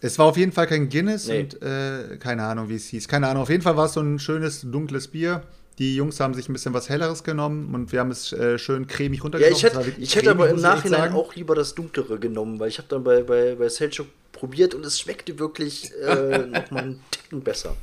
Es 0.00 0.18
war 0.18 0.26
auf 0.26 0.36
jeden 0.36 0.52
Fall 0.52 0.66
kein 0.66 0.88
Guinness 0.88 1.28
Nee. 1.28 1.40
und 1.40 1.62
äh, 1.62 2.16
keine 2.18 2.44
Ahnung, 2.44 2.68
wie 2.68 2.74
es 2.76 2.86
hieß. 2.88 3.08
Keine 3.08 3.28
Ahnung. 3.28 3.42
Auf 3.42 3.50
jeden 3.50 3.62
Fall 3.62 3.76
war 3.76 3.86
es 3.86 3.92
so 3.94 4.00
ein 4.00 4.18
schönes, 4.18 4.62
dunkles 4.62 5.08
Bier. 5.08 5.42
Die 5.78 5.94
Jungs 5.94 6.18
haben 6.18 6.34
sich 6.34 6.48
ein 6.48 6.52
bisschen 6.52 6.74
was 6.74 6.88
Helleres 6.88 7.22
genommen 7.22 7.74
und 7.74 7.92
wir 7.92 8.00
haben 8.00 8.10
es 8.10 8.32
äh, 8.32 8.58
schön 8.58 8.86
cremig 8.86 9.18
Ja, 9.18 9.22
runtergenommen. 9.24 9.56
ich 9.56 9.64
Es 9.64 9.74
war 9.74 9.84
hätte, 9.84 10.00
ich 10.00 10.16
hätte 10.16 10.30
aber 10.30 10.46
cremig, 10.46 10.64
im 10.64 10.64
ich 10.64 10.74
echt 10.74 10.84
Nachhinein 10.84 11.12
auch 11.12 11.34
lieber 11.34 11.54
das 11.54 11.74
Dunklere 11.74 12.18
genommen, 12.18 12.58
weil 12.58 12.68
ich 12.68 12.78
habe 12.78 12.88
dann 12.88 13.04
bei, 13.04 13.22
bei, 13.22 13.54
bei 13.54 13.68
Selchuk 13.68 14.08
probiert 14.32 14.74
und 14.74 14.84
es 14.84 14.98
schmeckte 14.98 15.38
wirklich 15.38 15.92
äh, 16.04 16.38
nochmal 16.46 16.82
einen 16.82 17.00
Ticken 17.10 17.42
besser. 17.42 17.76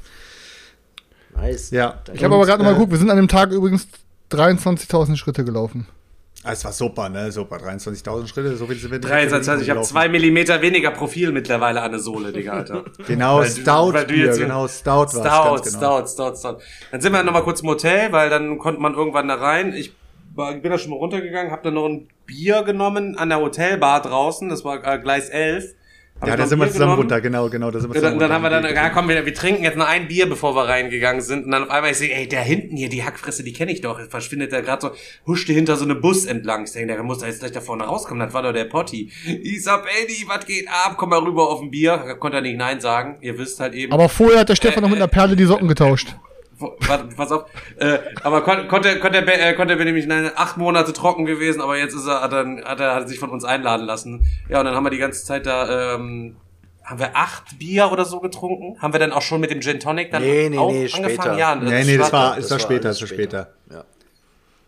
Nice. 1.35 1.71
Ja. 1.71 2.01
Ich 2.13 2.23
habe 2.23 2.35
aber 2.35 2.45
gerade 2.45 2.59
noch 2.63 2.65
mal 2.65 2.71
äh, 2.71 2.75
geguckt, 2.75 2.91
wir 2.91 2.99
sind 2.99 3.09
an 3.09 3.17
dem 3.17 3.27
Tag 3.27 3.51
übrigens 3.51 3.87
23.000 4.31 5.15
Schritte 5.17 5.45
gelaufen. 5.45 5.87
Ah, 6.45 6.51
es 6.51 6.63
war 6.63 6.71
super, 6.71 7.09
ne? 7.09 7.31
Super. 7.31 7.57
23.000 7.57 8.27
Schritte, 8.27 8.55
so 8.55 8.67
viel 8.67 8.75
sind 8.77 8.91
wir 8.91 8.99
nicht 8.99 9.09
23, 9.09 9.49
also 9.49 9.63
ich 9.63 9.69
habe 9.71 9.81
zwei 9.81 10.07
Millimeter 10.07 10.61
weniger 10.61 10.91
Profil 10.91 11.31
mittlerweile 11.31 11.81
an 11.81 11.91
der 11.91 11.99
Sohle, 11.99 12.31
Digga, 12.31 12.53
Alter. 12.53 12.85
Genau, 13.07 13.39
Weil 13.39 13.47
Stout. 13.49 13.91
du 13.93 14.05
Bier, 14.05 14.25
jetzt- 14.27 14.37
genau, 14.39 14.67
Stout 14.67 15.07
Stout, 15.09 15.21
genau. 15.63 16.05
Stout, 16.05 16.07
Stout, 16.07 16.35
Stout. 16.37 16.57
Dann 16.91 17.01
sind 17.01 17.11
wir 17.13 17.23
noch 17.23 17.33
mal 17.33 17.41
kurz 17.41 17.61
im 17.61 17.69
Hotel, 17.69 18.11
weil 18.11 18.29
dann 18.29 18.57
konnte 18.59 18.79
man 18.79 18.93
irgendwann 18.93 19.27
da 19.27 19.35
rein. 19.35 19.73
Ich 19.73 19.93
war, 20.35 20.53
bin 20.53 20.71
da 20.71 20.77
schon 20.77 20.91
mal 20.91 20.97
runtergegangen, 20.97 21.51
habe 21.51 21.63
dann 21.63 21.73
noch 21.73 21.85
ein 21.87 22.07
Bier 22.25 22.61
genommen 22.63 23.17
an 23.17 23.29
der 23.29 23.39
Hotelbar 23.39 24.01
draußen, 24.01 24.47
das 24.49 24.63
war 24.63 24.85
äh, 24.85 24.99
Gleis 24.99 25.29
11. 25.29 25.73
Hab 26.21 26.29
Ja, 26.29 26.33
ich 26.35 26.39
da 26.39 26.47
sind 26.47 26.59
wir 26.59 26.67
zusammen 26.67 26.79
genommen. 26.91 26.99
runter, 27.01 27.19
genau, 27.21 27.49
genau. 27.49 27.71
Da 27.71 27.79
sind 27.81 27.89
wir 27.89 27.95
Ja, 27.95 28.01
dann, 28.01 28.13
zusammen 28.13 28.19
dann 28.21 28.31
haben 28.31 28.63
wir 28.63 28.69
dann, 28.69 28.73
ja 28.75 28.89
komm, 28.89 29.09
wir, 29.09 29.25
wir 29.25 29.33
trinken 29.33 29.63
jetzt 29.65 29.75
noch 29.77 29.87
ein 29.87 30.07
Bier, 30.07 30.29
bevor 30.29 30.55
wir 30.55 30.63
reingegangen 30.63 31.21
sind. 31.21 31.45
Und 31.45 31.51
dann 31.51 31.63
auf 31.63 31.69
einmal, 31.69 31.91
ich 31.91 31.97
sehe, 31.97 32.13
ey, 32.13 32.25
der 32.27 32.41
hinten 32.41 32.77
hier, 32.77 32.87
die 32.87 33.03
Hackfresse, 33.03 33.43
die 33.43 33.51
kenne 33.51 33.73
ich 33.73 33.81
doch. 33.81 33.99
Jetzt 33.99 34.11
verschwindet 34.11 34.53
der 34.53 34.61
gerade 34.61 34.81
so, 34.81 34.91
huschte 35.27 35.51
hinter 35.51 35.75
so 35.75 35.83
einem 35.83 35.99
Bus 35.99 36.25
entlang. 36.25 36.63
Ich 36.63 36.71
denke, 36.71 36.93
der 36.93 37.03
muss 37.03 37.19
da 37.19 37.27
jetzt 37.27 37.39
gleich 37.39 37.51
da 37.51 37.59
vorne 37.59 37.83
rauskommen. 37.83 38.23
Das 38.25 38.33
war 38.33 38.43
doch 38.43 38.53
der 38.53 38.65
Potti. 38.65 39.11
Isabelli, 39.25 40.25
was 40.27 40.45
geht 40.45 40.67
ab? 40.69 40.95
Komm 40.97 41.09
mal 41.09 41.19
rüber 41.19 41.49
auf 41.49 41.61
ein 41.61 41.69
Bier. 41.71 41.97
Konnte 42.19 42.37
er 42.37 42.41
nicht 42.41 42.57
Nein 42.57 42.79
sagen. 42.79 43.17
Ihr 43.21 43.37
wisst 43.37 43.59
halt 43.59 43.73
eben. 43.73 43.91
Aber 43.91 44.07
vorher 44.07 44.39
hat 44.39 44.49
der 44.49 44.55
Stefan 44.55 44.83
noch 44.83 44.89
mit 44.89 44.97
einer 44.99 45.07
Perle 45.07 45.35
die 45.35 45.43
Socken 45.45 45.67
getauscht. 45.67 46.15
Warte, 46.15 46.34
pass 47.17 47.31
auf. 47.31 47.45
Äh, 47.77 47.97
aber 48.23 48.41
kon 48.43 48.67
konnte, 48.67 48.99
konnte, 48.99 49.17
er, 49.25 49.49
äh, 49.49 49.53
konnte 49.55 49.77
er 49.77 49.85
nämlich 49.85 50.05
nein, 50.07 50.31
acht 50.35 50.57
Monate 50.57 50.93
trocken 50.93 51.25
gewesen, 51.25 51.61
aber 51.61 51.77
jetzt 51.77 51.93
ist 51.95 52.07
er, 52.07 52.21
hat 52.21 52.33
er, 52.33 52.45
hat 52.65 52.79
er, 52.79 52.95
hat 52.95 53.03
er 53.03 53.07
sich 53.07 53.19
von 53.19 53.29
uns 53.29 53.43
einladen 53.43 53.85
lassen. 53.85 54.25
Ja, 54.49 54.59
und 54.59 54.65
dann 54.65 54.75
haben 54.75 54.83
wir 54.85 54.89
die 54.91 54.97
ganze 54.97 55.23
Zeit 55.25 55.45
da, 55.45 55.95
ähm, 55.95 56.37
haben 56.83 56.99
wir 56.99 57.15
acht 57.15 57.57
Bier 57.59 57.91
oder 57.91 58.05
so 58.05 58.19
getrunken? 58.19 58.79
Haben 58.81 58.93
wir 58.93 58.99
dann 58.99 59.11
auch 59.11 59.21
schon 59.23 59.41
mit 59.41 59.49
dem 59.51 59.61
Gin 59.61 59.79
Tonic 59.79 60.11
dann 60.11 60.21
Nee, 60.21 60.49
nee, 60.49 60.57
auch 60.57 60.71
nee, 60.71 60.83
angefangen? 60.93 61.09
später. 61.15 61.37
Ja, 61.37 61.55
Nee, 61.55 61.83
nee, 61.83 61.97
das 61.97 62.13
war, 62.13 62.35
das 62.35 62.43
das 62.47 62.51
war 62.51 62.59
später, 62.59 62.89
das 62.89 63.01
war 63.01 63.07
später. 63.07 63.53
Ja. 63.71 63.83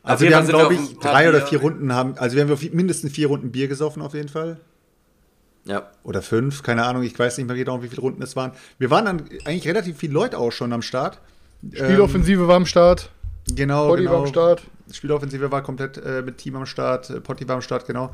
Also 0.04 0.26
wir 0.26 0.36
haben, 0.36 0.48
wir 0.48 0.54
glaube 0.54 0.74
ich, 0.74 0.98
drei 1.00 1.30
oder 1.30 1.40
Bier- 1.40 1.48
vier 1.48 1.62
Runden 1.62 1.94
haben, 1.94 2.18
also 2.18 2.36
wir 2.38 2.48
haben 2.48 2.70
mindestens 2.74 3.12
vier 3.14 3.28
Runden 3.28 3.52
Bier 3.52 3.68
gesoffen 3.68 4.02
auf 4.02 4.14
jeden 4.14 4.30
Fall. 4.30 4.58
ja. 5.66 5.90
Oder 6.04 6.22
fünf, 6.22 6.64
keine 6.64 6.86
Ahnung, 6.86 7.04
ich 7.04 7.18
weiß 7.20 7.38
nicht 7.38 7.46
mehr 7.48 7.58
genau, 7.58 7.84
wie 7.84 7.88
viele 7.90 8.02
Runden 8.02 8.22
es 8.24 8.36
waren. 8.36 8.52
Wir 8.80 8.90
waren 8.90 9.06
dann 9.06 9.30
eigentlich 9.46 9.68
relativ 9.68 9.98
viele 9.98 10.14
Leute 10.14 10.38
auch 10.38 10.52
schon 10.52 10.72
am 10.74 10.82
Start. 10.82 11.20
Spieloffensive 11.74 12.48
war 12.48 12.56
am 12.56 12.66
Start. 12.66 13.10
Ähm, 13.50 13.56
genau, 13.56 13.88
Potti 13.88 14.04
genau. 14.04 14.14
war 14.14 14.20
am 14.22 14.28
Start. 14.28 14.64
Spieloffensive 14.92 15.52
war 15.52 15.62
komplett 15.64 15.98
äh, 15.98 16.22
mit 16.22 16.38
Team 16.38 16.56
am 16.56 16.66
Start, 16.66 17.10
äh, 17.10 17.20
Potti 17.20 17.48
war 17.48 17.56
am 17.56 17.62
Start, 17.62 17.86
genau. 17.86 18.14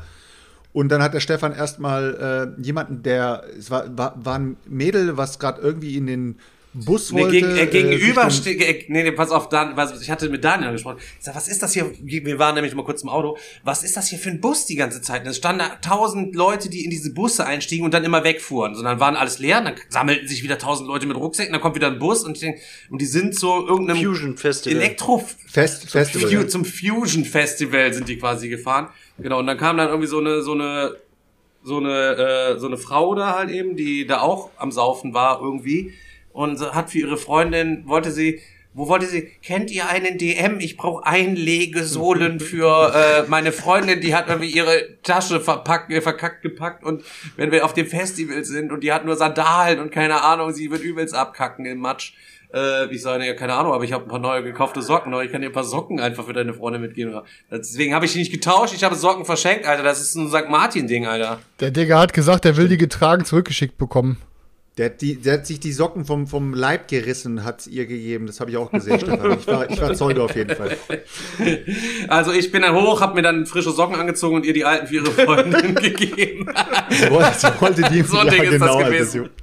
Und 0.72 0.90
dann 0.90 1.04
hat 1.04 1.14
der 1.14 1.20
Stefan 1.20 1.54
erstmal 1.54 2.56
äh, 2.58 2.62
jemanden, 2.62 3.04
der, 3.04 3.44
es 3.58 3.70
war, 3.70 3.96
war, 3.96 4.16
war 4.18 4.40
ein 4.40 4.58
Mädel, 4.66 5.18
was 5.18 5.38
gerade 5.38 5.62
irgendwie 5.62 5.98
in 5.98 6.08
den 6.08 6.40
Bus 6.74 7.12
Nee, 7.12 7.22
wollte. 7.22 7.32
gegen, 7.36 7.56
äh, 7.56 7.68
gegenüber, 7.68 8.26
Richtung- 8.28 8.42
ste- 8.42 8.52
äh, 8.66 8.86
nee, 8.88 9.04
nee, 9.04 9.12
pass 9.12 9.30
auf, 9.30 9.48
Dan, 9.50 9.78
was, 9.78 10.02
ich 10.02 10.10
hatte 10.10 10.28
mit 10.30 10.44
Daniel 10.44 10.72
gesprochen. 10.72 10.98
Ich 11.20 11.24
sag, 11.26 11.36
was 11.36 11.48
ist 11.48 11.62
das 11.62 11.74
hier? 11.74 11.92
Wir 12.02 12.40
waren 12.40 12.56
nämlich 12.56 12.74
mal 12.74 12.84
kurz 12.84 13.04
im 13.04 13.10
Auto. 13.10 13.38
Was 13.64 13.84
ist 13.84 13.96
das 13.96 14.08
hier 14.08 14.18
für 14.18 14.30
ein 14.32 14.42
Bus 14.42 14.66
die 14.66 14.76
ganze 14.76 15.02
Zeit? 15.02 15.22
Und 15.24 15.28
Es 15.30 15.38
standen 15.38 15.60
da 15.60 15.70
tausend 15.88 16.36
Leute, 16.36 16.70
die 16.70 16.84
in 16.84 16.90
diese 16.90 17.14
Busse 17.14 17.46
einstiegen 17.46 17.86
und 17.86 17.94
dann 17.94 18.04
immer 18.04 18.24
wegfuhren. 18.24 18.74
So, 18.76 18.82
dann 18.82 19.00
waren 19.00 19.16
alles 19.16 19.38
leer, 19.40 19.62
dann 19.62 19.76
sammelten 19.90 20.28
sich 20.28 20.42
wieder 20.44 20.58
tausend 20.58 20.88
Leute 20.88 21.06
mit 21.06 21.16
Rucksäcken, 21.16 21.54
dann 21.54 21.62
kommt 21.62 21.76
wieder 21.76 21.88
ein 21.88 22.00
Bus 22.00 22.24
und, 22.24 22.34
ich 22.38 22.40
denk, 22.42 22.58
und 22.90 23.00
die 23.02 23.06
sind 23.06 23.36
so 23.36 23.68
irgendeinem 23.68 24.04
Fusion 24.04 24.36
Festival. 24.38 24.82
Elektro 24.82 25.24
Fest, 25.48 25.92
Festival. 25.92 26.28
Fu- 26.30 26.34
ja. 26.36 26.48
zum 26.48 26.66
Fusion 26.66 27.24
Festival 27.26 27.94
sind 27.94 28.10
die 28.10 28.18
quasi 28.18 28.50
gefahren. 28.50 28.88
Genau, 29.20 29.40
und 29.40 29.46
dann 29.48 29.58
kam 29.60 29.78
dann 29.78 29.90
irgendwie 29.90 30.08
so 30.08 30.18
eine, 30.18 30.42
so 30.42 30.54
eine, 30.54 30.96
so 31.64 31.78
eine, 31.78 32.56
äh, 32.56 32.60
so 32.60 32.66
eine 32.68 32.78
Frau 32.78 33.14
da 33.16 33.36
halt 33.38 33.52
eben, 33.52 33.76
die 33.76 34.08
da 34.08 34.22
auch 34.22 34.50
am 34.58 34.72
Saufen 34.72 35.14
war 35.14 35.40
irgendwie 35.42 35.94
und 36.34 36.60
hat 36.74 36.90
für 36.90 37.00
ihre 37.00 37.18
Freundin, 37.18 37.84
wollte 37.86 38.12
sie, 38.12 38.42
wo 38.74 38.88
wollte 38.88 39.06
sie, 39.06 39.30
kennt 39.44 39.70
ihr 39.72 39.88
einen 39.88 40.18
DM? 40.18 40.60
Ich 40.60 40.78
brauche 40.78 41.06
Einlegesohlen 41.06 42.40
für 42.40 42.92
äh, 43.26 43.30
meine 43.30 43.52
Freundin, 43.52 44.02
die 44.02 44.16
hat 44.16 44.28
irgendwie 44.28 44.50
ihre 44.50 45.00
Tasche 45.04 45.40
verpackt, 45.40 45.92
äh, 45.92 46.02
verkackt 46.02 46.42
gepackt 46.42 46.84
und 46.84 47.04
wenn 47.38 47.52
wir 47.52 47.64
auf 47.64 47.74
dem 47.74 47.88
Festival 47.88 48.44
sind 48.44 48.72
und 48.72 48.84
die 48.84 48.92
hat 48.92 49.06
nur 49.06 49.16
Sandalen 49.16 49.80
und 49.80 49.92
keine 49.92 50.22
Ahnung, 50.22 50.52
sie 50.52 50.72
wird 50.72 50.82
übelst 50.82 51.16
abkacken 51.16 51.66
im 51.66 51.80
Matsch. 51.80 52.14
Äh, 52.52 52.94
ich 52.94 53.02
sage, 53.02 53.26
ja, 53.26 53.34
keine 53.34 53.54
Ahnung, 53.54 53.74
aber 53.74 53.84
ich 53.84 53.94
habe 53.94 54.06
ein 54.06 54.10
paar 54.10 54.20
neue 54.20 54.44
gekaufte 54.44 54.82
Socken, 54.82 55.14
oder 55.14 55.24
ich 55.24 55.32
kann 55.32 55.42
dir 55.42 55.48
ein 55.48 55.54
paar 55.54 55.64
Socken 55.64 56.00
einfach 56.00 56.26
für 56.26 56.34
deine 56.34 56.54
Freundin 56.54 56.82
mitgeben. 56.82 57.20
Deswegen 57.52 57.94
habe 57.94 58.06
ich 58.06 58.14
die 58.14 58.20
nicht 58.20 58.32
getauscht, 58.32 58.74
ich 58.76 58.84
habe 58.84 58.96
Socken 58.96 59.26
verschenkt, 59.26 59.66
Alter. 59.66 59.84
Das 59.84 60.02
ist 60.02 60.16
ein 60.16 60.30
St. 60.30 60.50
Martin-Ding, 60.50 61.08
Alter. 61.08 61.40
Der 61.60 61.72
Digga 61.72 62.00
hat 62.00 62.14
gesagt, 62.14 62.46
er 62.46 62.58
will 62.58 62.68
die 62.68 62.78
getragen 62.78 63.26
zurückgeschickt 63.26 63.78
bekommen. 63.78 64.18
Der 64.78 64.86
hat, 64.88 65.02
die, 65.02 65.16
der 65.22 65.34
hat 65.34 65.46
sich 65.46 65.60
die 65.60 65.72
Socken 65.72 66.04
vom, 66.04 66.26
vom 66.26 66.56
Leib 66.56 66.88
gerissen, 66.88 67.44
hat 67.44 67.68
ihr 67.68 67.86
gegeben. 67.86 68.26
Das 68.26 68.40
habe 68.40 68.50
ich 68.50 68.58
auch 68.58 68.72
gesehen, 68.72 69.00
Stefan. 69.02 69.38
Ich 69.38 69.46
war, 69.46 69.70
ich 69.70 69.80
war 69.80 69.94
Zeuge 69.94 70.24
auf 70.24 70.36
jeden 70.36 70.56
Fall. 70.56 70.76
Also 72.08 72.32
ich 72.32 72.52
bin 72.52 72.64
dann 72.64 72.74
hoch, 72.74 73.00
habe 73.00 73.14
mir 73.14 73.22
dann 73.22 73.46
frische 73.46 73.70
Socken 73.70 73.96
angezogen 73.96 74.36
und 74.38 74.46
ihr 74.48 74.54
die 74.54 74.66
alten 74.66 74.88
für 74.88 74.96
ihre 74.96 75.12
Freundin 75.12 75.76
gegeben. 75.76 76.48
Sie 76.90 77.10
wollte, 77.12 77.34
sie 77.38 77.62
wollte 77.62 77.82
die 77.92 78.02
So 78.02 78.18
ein 78.18 78.30
Ding 78.30 78.44
ist 78.44 78.60
das 78.60 78.78
gewesen. 78.78 79.26
sie, 79.26 79.43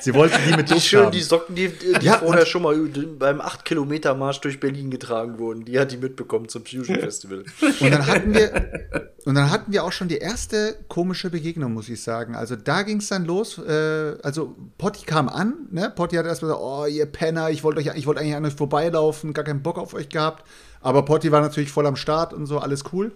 sie 0.00 0.14
wollte 0.14 0.38
die 0.46 0.56
mit 0.56 0.70
Duft 0.70 0.82
Schön 0.86 1.04
haben. 1.04 1.12
die 1.12 1.22
Socken, 1.22 1.54
die, 1.54 1.68
die 1.68 2.04
Ja, 2.04 2.18
vorher 2.18 2.46
schon 2.46 2.62
mal 2.62 2.76
beim 3.18 3.40
8-Kilometer-Marsch 3.40 4.40
durch 4.40 4.60
Berlin 4.60 4.90
getragen 4.90 5.38
wurden. 5.38 5.64
Die 5.64 5.78
hat 5.78 5.92
die 5.92 5.96
mitbekommen 5.96 6.48
zum 6.48 6.64
Fusion 6.64 6.98
Festival. 6.98 7.44
Und 7.80 7.90
dann 7.90 8.06
hatten 8.06 8.34
wir, 8.34 9.12
und 9.24 9.34
dann 9.34 9.50
hatten 9.50 9.72
wir 9.72 9.84
auch 9.84 9.92
schon 9.92 10.08
die 10.08 10.18
erste 10.18 10.76
komische 10.88 11.30
Begegnung, 11.30 11.72
muss 11.72 11.88
ich 11.88 12.02
sagen. 12.02 12.34
Also 12.34 12.56
da 12.56 12.82
ging 12.82 12.98
es 12.98 13.08
dann 13.08 13.24
los. 13.24 13.58
Äh, 13.58 14.16
also 14.22 14.56
Potti 14.78 15.04
kam 15.04 15.28
an, 15.28 15.54
ne? 15.70 15.92
Potti 15.94 16.16
hat 16.16 16.26
erstmal 16.26 16.52
gesagt, 16.52 16.64
oh, 16.64 16.86
ihr 16.86 17.06
Penner, 17.06 17.50
ich 17.50 17.64
wollte 17.64 17.76
wollte 18.06 18.20
eigentlich 18.20 18.36
an 18.36 18.44
euch 18.44 18.54
vorbeilaufen, 18.54 19.32
gar 19.32 19.44
keinen 19.44 19.62
Bock 19.62 19.78
auf 19.78 19.94
euch 19.94 20.08
gehabt. 20.08 20.44
Aber 20.80 21.04
Potti 21.04 21.32
war 21.32 21.40
natürlich 21.40 21.70
voll 21.70 21.86
am 21.86 21.96
Start 21.96 22.32
und 22.32 22.46
so, 22.46 22.58
alles 22.58 22.84
cool. 22.92 23.12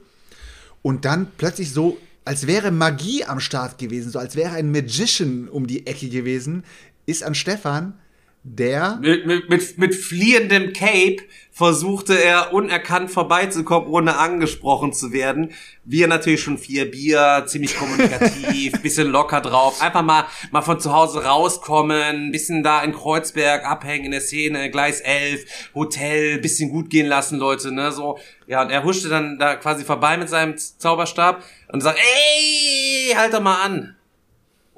Und 0.82 1.04
dann 1.04 1.28
plötzlich 1.36 1.72
so, 1.72 1.96
als 2.24 2.46
wäre 2.46 2.70
Magie 2.70 3.24
am 3.24 3.40
Start 3.40 3.78
gewesen, 3.78 4.10
so 4.10 4.18
als 4.18 4.36
wäre 4.36 4.52
ein 4.52 4.70
Magician 4.70 5.48
um 5.48 5.66
die 5.66 5.86
Ecke 5.86 6.08
gewesen, 6.08 6.64
ist 7.06 7.22
an 7.22 7.34
Stefan 7.34 7.99
der 8.42 8.98
mit, 9.02 9.26
mit, 9.26 9.50
mit, 9.50 9.78
mit 9.78 9.94
fliehendem 9.94 10.72
Cape 10.72 11.18
versuchte 11.52 12.14
er 12.14 12.54
unerkannt 12.54 13.10
vorbeizukommen, 13.10 13.90
ohne 13.90 14.16
angesprochen 14.16 14.94
zu 14.94 15.12
werden. 15.12 15.52
Wir 15.84 16.06
natürlich 16.06 16.40
schon 16.40 16.56
vier 16.56 16.90
Bier, 16.90 17.44
ziemlich 17.46 17.76
kommunikativ, 17.76 18.72
bisschen 18.82 19.08
locker 19.08 19.42
drauf. 19.42 19.82
Einfach 19.82 20.02
mal, 20.02 20.24
mal 20.52 20.62
von 20.62 20.80
zu 20.80 20.92
Hause 20.92 21.24
rauskommen, 21.24 22.32
bisschen 22.32 22.62
da 22.62 22.82
in 22.82 22.94
Kreuzberg 22.94 23.66
abhängen 23.66 24.06
in 24.06 24.10
der 24.12 24.22
Szene, 24.22 24.70
Gleis 24.70 25.00
11, 25.00 25.70
Hotel, 25.74 26.38
bisschen 26.38 26.70
gut 26.70 26.88
gehen 26.88 27.06
lassen, 27.06 27.38
Leute, 27.38 27.72
ne, 27.72 27.92
so. 27.92 28.18
Ja, 28.46 28.62
und 28.62 28.70
er 28.70 28.82
huschte 28.82 29.10
dann 29.10 29.38
da 29.38 29.56
quasi 29.56 29.84
vorbei 29.84 30.16
mit 30.16 30.30
seinem 30.30 30.56
Zauberstab 30.56 31.44
und 31.68 31.82
sagt, 31.82 31.98
ey, 31.98 33.14
halt 33.14 33.34
doch 33.34 33.42
mal 33.42 33.62
an. 33.62 33.96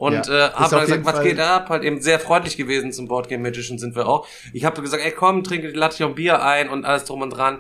Und 0.03 0.14
Ja, 0.14 0.20
äh, 0.20 0.46
ist 0.48 0.55
hab 0.55 0.62
auf 0.62 0.70
dann 0.70 0.80
gesagt, 0.80 1.05
was 1.05 1.14
Fall- 1.14 1.24
geht 1.24 1.38
ab? 1.38 1.68
Halt 1.68 1.84
eben 1.84 2.03
sehr 2.03 2.18
freundlich 2.18 2.57
gewesen 2.57 2.90
zum 2.90 3.07
Boardgame 3.07 3.40
Magician 3.40 3.78
sind 3.78 3.94
wir 3.94 4.09
auch. 4.09 4.26
Ich 4.53 4.64
habe 4.64 4.82
gesagt, 4.82 5.00
ey 5.00 5.12
komm, 5.12 5.44
trinke 5.44 5.68
die 5.68 5.78
Latte 5.78 6.05
ein 6.05 6.16
Bier 6.16 6.42
ein 6.42 6.68
und 6.70 6.84
alles 6.84 7.05
drum 7.05 7.22
und 7.22 7.30
dran. 7.30 7.59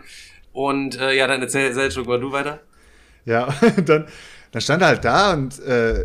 Und 0.52 0.98
äh, 0.98 1.12
ja, 1.12 1.28
dann 1.28 1.40
erzähl 1.40 1.72
Selchuk 1.72 2.08
mal 2.08 2.18
du 2.18 2.32
weiter. 2.32 2.58
Ja, 3.26 3.54
dann, 3.86 4.08
dann 4.50 4.60
stand 4.60 4.82
er 4.82 4.88
halt 4.88 5.04
da 5.04 5.34
und 5.34 5.60
äh, 5.60 6.04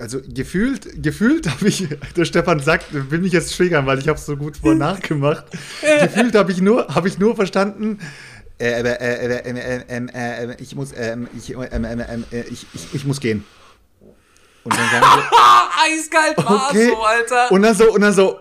also 0.00 0.18
gefühlt, 0.26 1.00
gefühlt 1.00 1.48
habe 1.48 1.68
ich, 1.68 1.86
der 2.16 2.24
Stefan 2.24 2.58
sagt, 2.58 2.86
will 2.90 3.20
mich 3.20 3.32
jetzt 3.32 3.56
triggern, 3.56 3.86
weil 3.86 4.00
ich 4.00 4.08
habe 4.08 4.18
es 4.18 4.26
so 4.26 4.36
gut 4.36 4.56
vor 4.56 4.74
nachgemacht. 4.74 5.44
gefühlt 6.00 6.34
habe 6.34 6.50
ich 6.50 6.60
nur, 6.60 6.92
habe 6.92 7.06
ich 7.06 7.16
nur 7.16 7.36
verstanden. 7.36 8.00
Äh, 8.58 8.82
äh, 8.82 10.06
äh, 10.12 10.56
ich 10.60 10.74
muss, 10.74 10.92
ich, 10.92 11.54
ich, 12.50 12.66
ich 12.92 13.04
muss 13.04 13.20
gehen. 13.20 13.44
Und 14.64 14.74
dann 14.76 14.90
sagen 14.90 15.02
wir, 15.02 15.30
Ah, 15.32 15.68
eiskalt 15.84 16.36
war 16.38 16.68
okay. 16.70 16.88
so, 16.88 17.02
Alter. 17.02 17.52
Und 17.52 17.62
dann 17.62 17.74
so, 17.74 17.92
und 17.92 18.00
dann 18.00 18.12
so, 18.12 18.40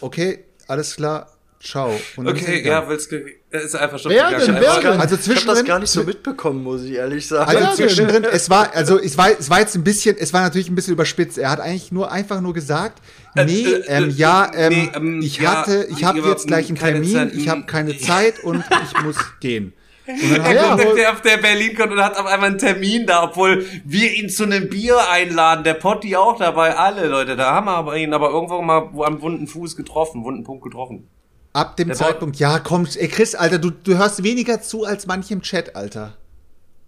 okay, 0.00 0.44
alles 0.68 0.96
klar, 0.96 1.28
ciao. 1.62 1.98
Und 2.16 2.28
okay, 2.28 2.62
ja, 2.66 2.86
willst 2.88 3.10
du, 3.12 3.24
er 3.50 3.62
ist 3.62 3.74
einfach 3.74 3.98
schon 3.98 4.12
Wer 4.12 4.30
denn? 4.30 4.54
Wer 4.60 4.80
denn? 4.80 4.86
Also 4.86 4.86
Ich 4.86 4.90
habe 4.90 5.08
das 5.08 5.24
zwischendrin, 5.24 5.64
gar 5.64 5.78
nicht 5.78 5.90
so 5.90 6.02
mitbekommen, 6.02 6.62
muss 6.62 6.82
ich 6.82 6.92
ehrlich 6.92 7.26
sagen. 7.26 7.48
Also 7.48 7.62
Ja, 7.64 7.72
zwischendrin, 7.72 8.24
es 8.24 8.50
war, 8.50 8.74
also 8.74 8.98
es 8.98 9.16
war, 9.16 9.30
es 9.30 9.48
war 9.48 9.60
jetzt 9.60 9.74
ein 9.74 9.84
bisschen, 9.84 10.16
es 10.18 10.32
war 10.32 10.42
natürlich 10.42 10.68
ein 10.68 10.74
bisschen 10.74 10.92
überspitzt. 10.92 11.38
Er 11.38 11.50
hat 11.50 11.60
eigentlich 11.60 11.92
nur 11.92 12.10
einfach 12.10 12.40
nur 12.40 12.52
gesagt, 12.52 13.00
nee, 13.34 13.62
äh, 13.64 13.84
ähm, 13.86 14.04
äh, 14.10 14.12
ja, 14.12 14.50
ähm, 14.54 14.72
nee, 14.72 14.90
ähm, 14.94 15.20
ich 15.22 15.38
ja, 15.38 15.58
hatte, 15.58 15.86
ich 15.90 16.04
habe 16.04 16.20
aber, 16.20 16.30
jetzt 16.30 16.46
gleich 16.46 16.68
einen 16.68 16.78
Termin, 16.78 17.12
Zeit, 17.12 17.32
ich 17.34 17.48
habe 17.48 17.62
keine 17.64 17.96
Zeit 17.98 18.40
und 18.40 18.62
ich 18.84 19.02
muss 19.02 19.16
gehen. 19.40 19.72
Er 20.06 20.52
Ja, 20.54 20.68
kommt 20.68 20.86
auf 20.86 20.94
der, 20.94 21.12
auf 21.12 21.20
der 21.22 21.36
BerlinCon 21.38 21.92
und 21.92 22.02
hat 22.02 22.16
auf 22.18 22.26
einmal 22.26 22.50
einen 22.50 22.58
Termin 22.58 23.06
da, 23.06 23.24
obwohl 23.24 23.64
wir 23.84 24.12
ihn 24.12 24.28
zu 24.28 24.44
einem 24.44 24.68
Bier 24.68 24.98
einladen. 25.10 25.64
Der 25.64 25.74
Potti 25.74 26.14
auch 26.16 26.36
dabei, 26.38 26.76
alle 26.76 27.08
Leute. 27.08 27.36
Da 27.36 27.54
haben 27.54 27.66
wir 27.66 27.72
aber 27.72 27.96
ihn 27.96 28.12
aber 28.12 28.30
irgendwo 28.30 28.60
mal 28.60 28.90
wo 28.92 29.04
am 29.04 29.20
wunden 29.22 29.46
Fuß 29.46 29.76
getroffen, 29.76 30.24
wunden 30.24 30.44
Punkt 30.44 30.62
getroffen. 30.62 31.08
Ab 31.54 31.76
dem 31.76 31.88
Der 31.88 31.96
Zeitpunkt, 31.96 32.36
ja, 32.36 32.58
komm, 32.58 32.86
ey 32.96 33.08
Chris, 33.08 33.34
Alter, 33.34 33.58
du, 33.58 33.70
du 33.70 33.96
hörst 33.96 34.22
weniger 34.22 34.60
zu 34.60 34.84
als 34.84 35.06
manche 35.06 35.34
im 35.34 35.42
Chat, 35.42 35.76
Alter. 35.76 36.16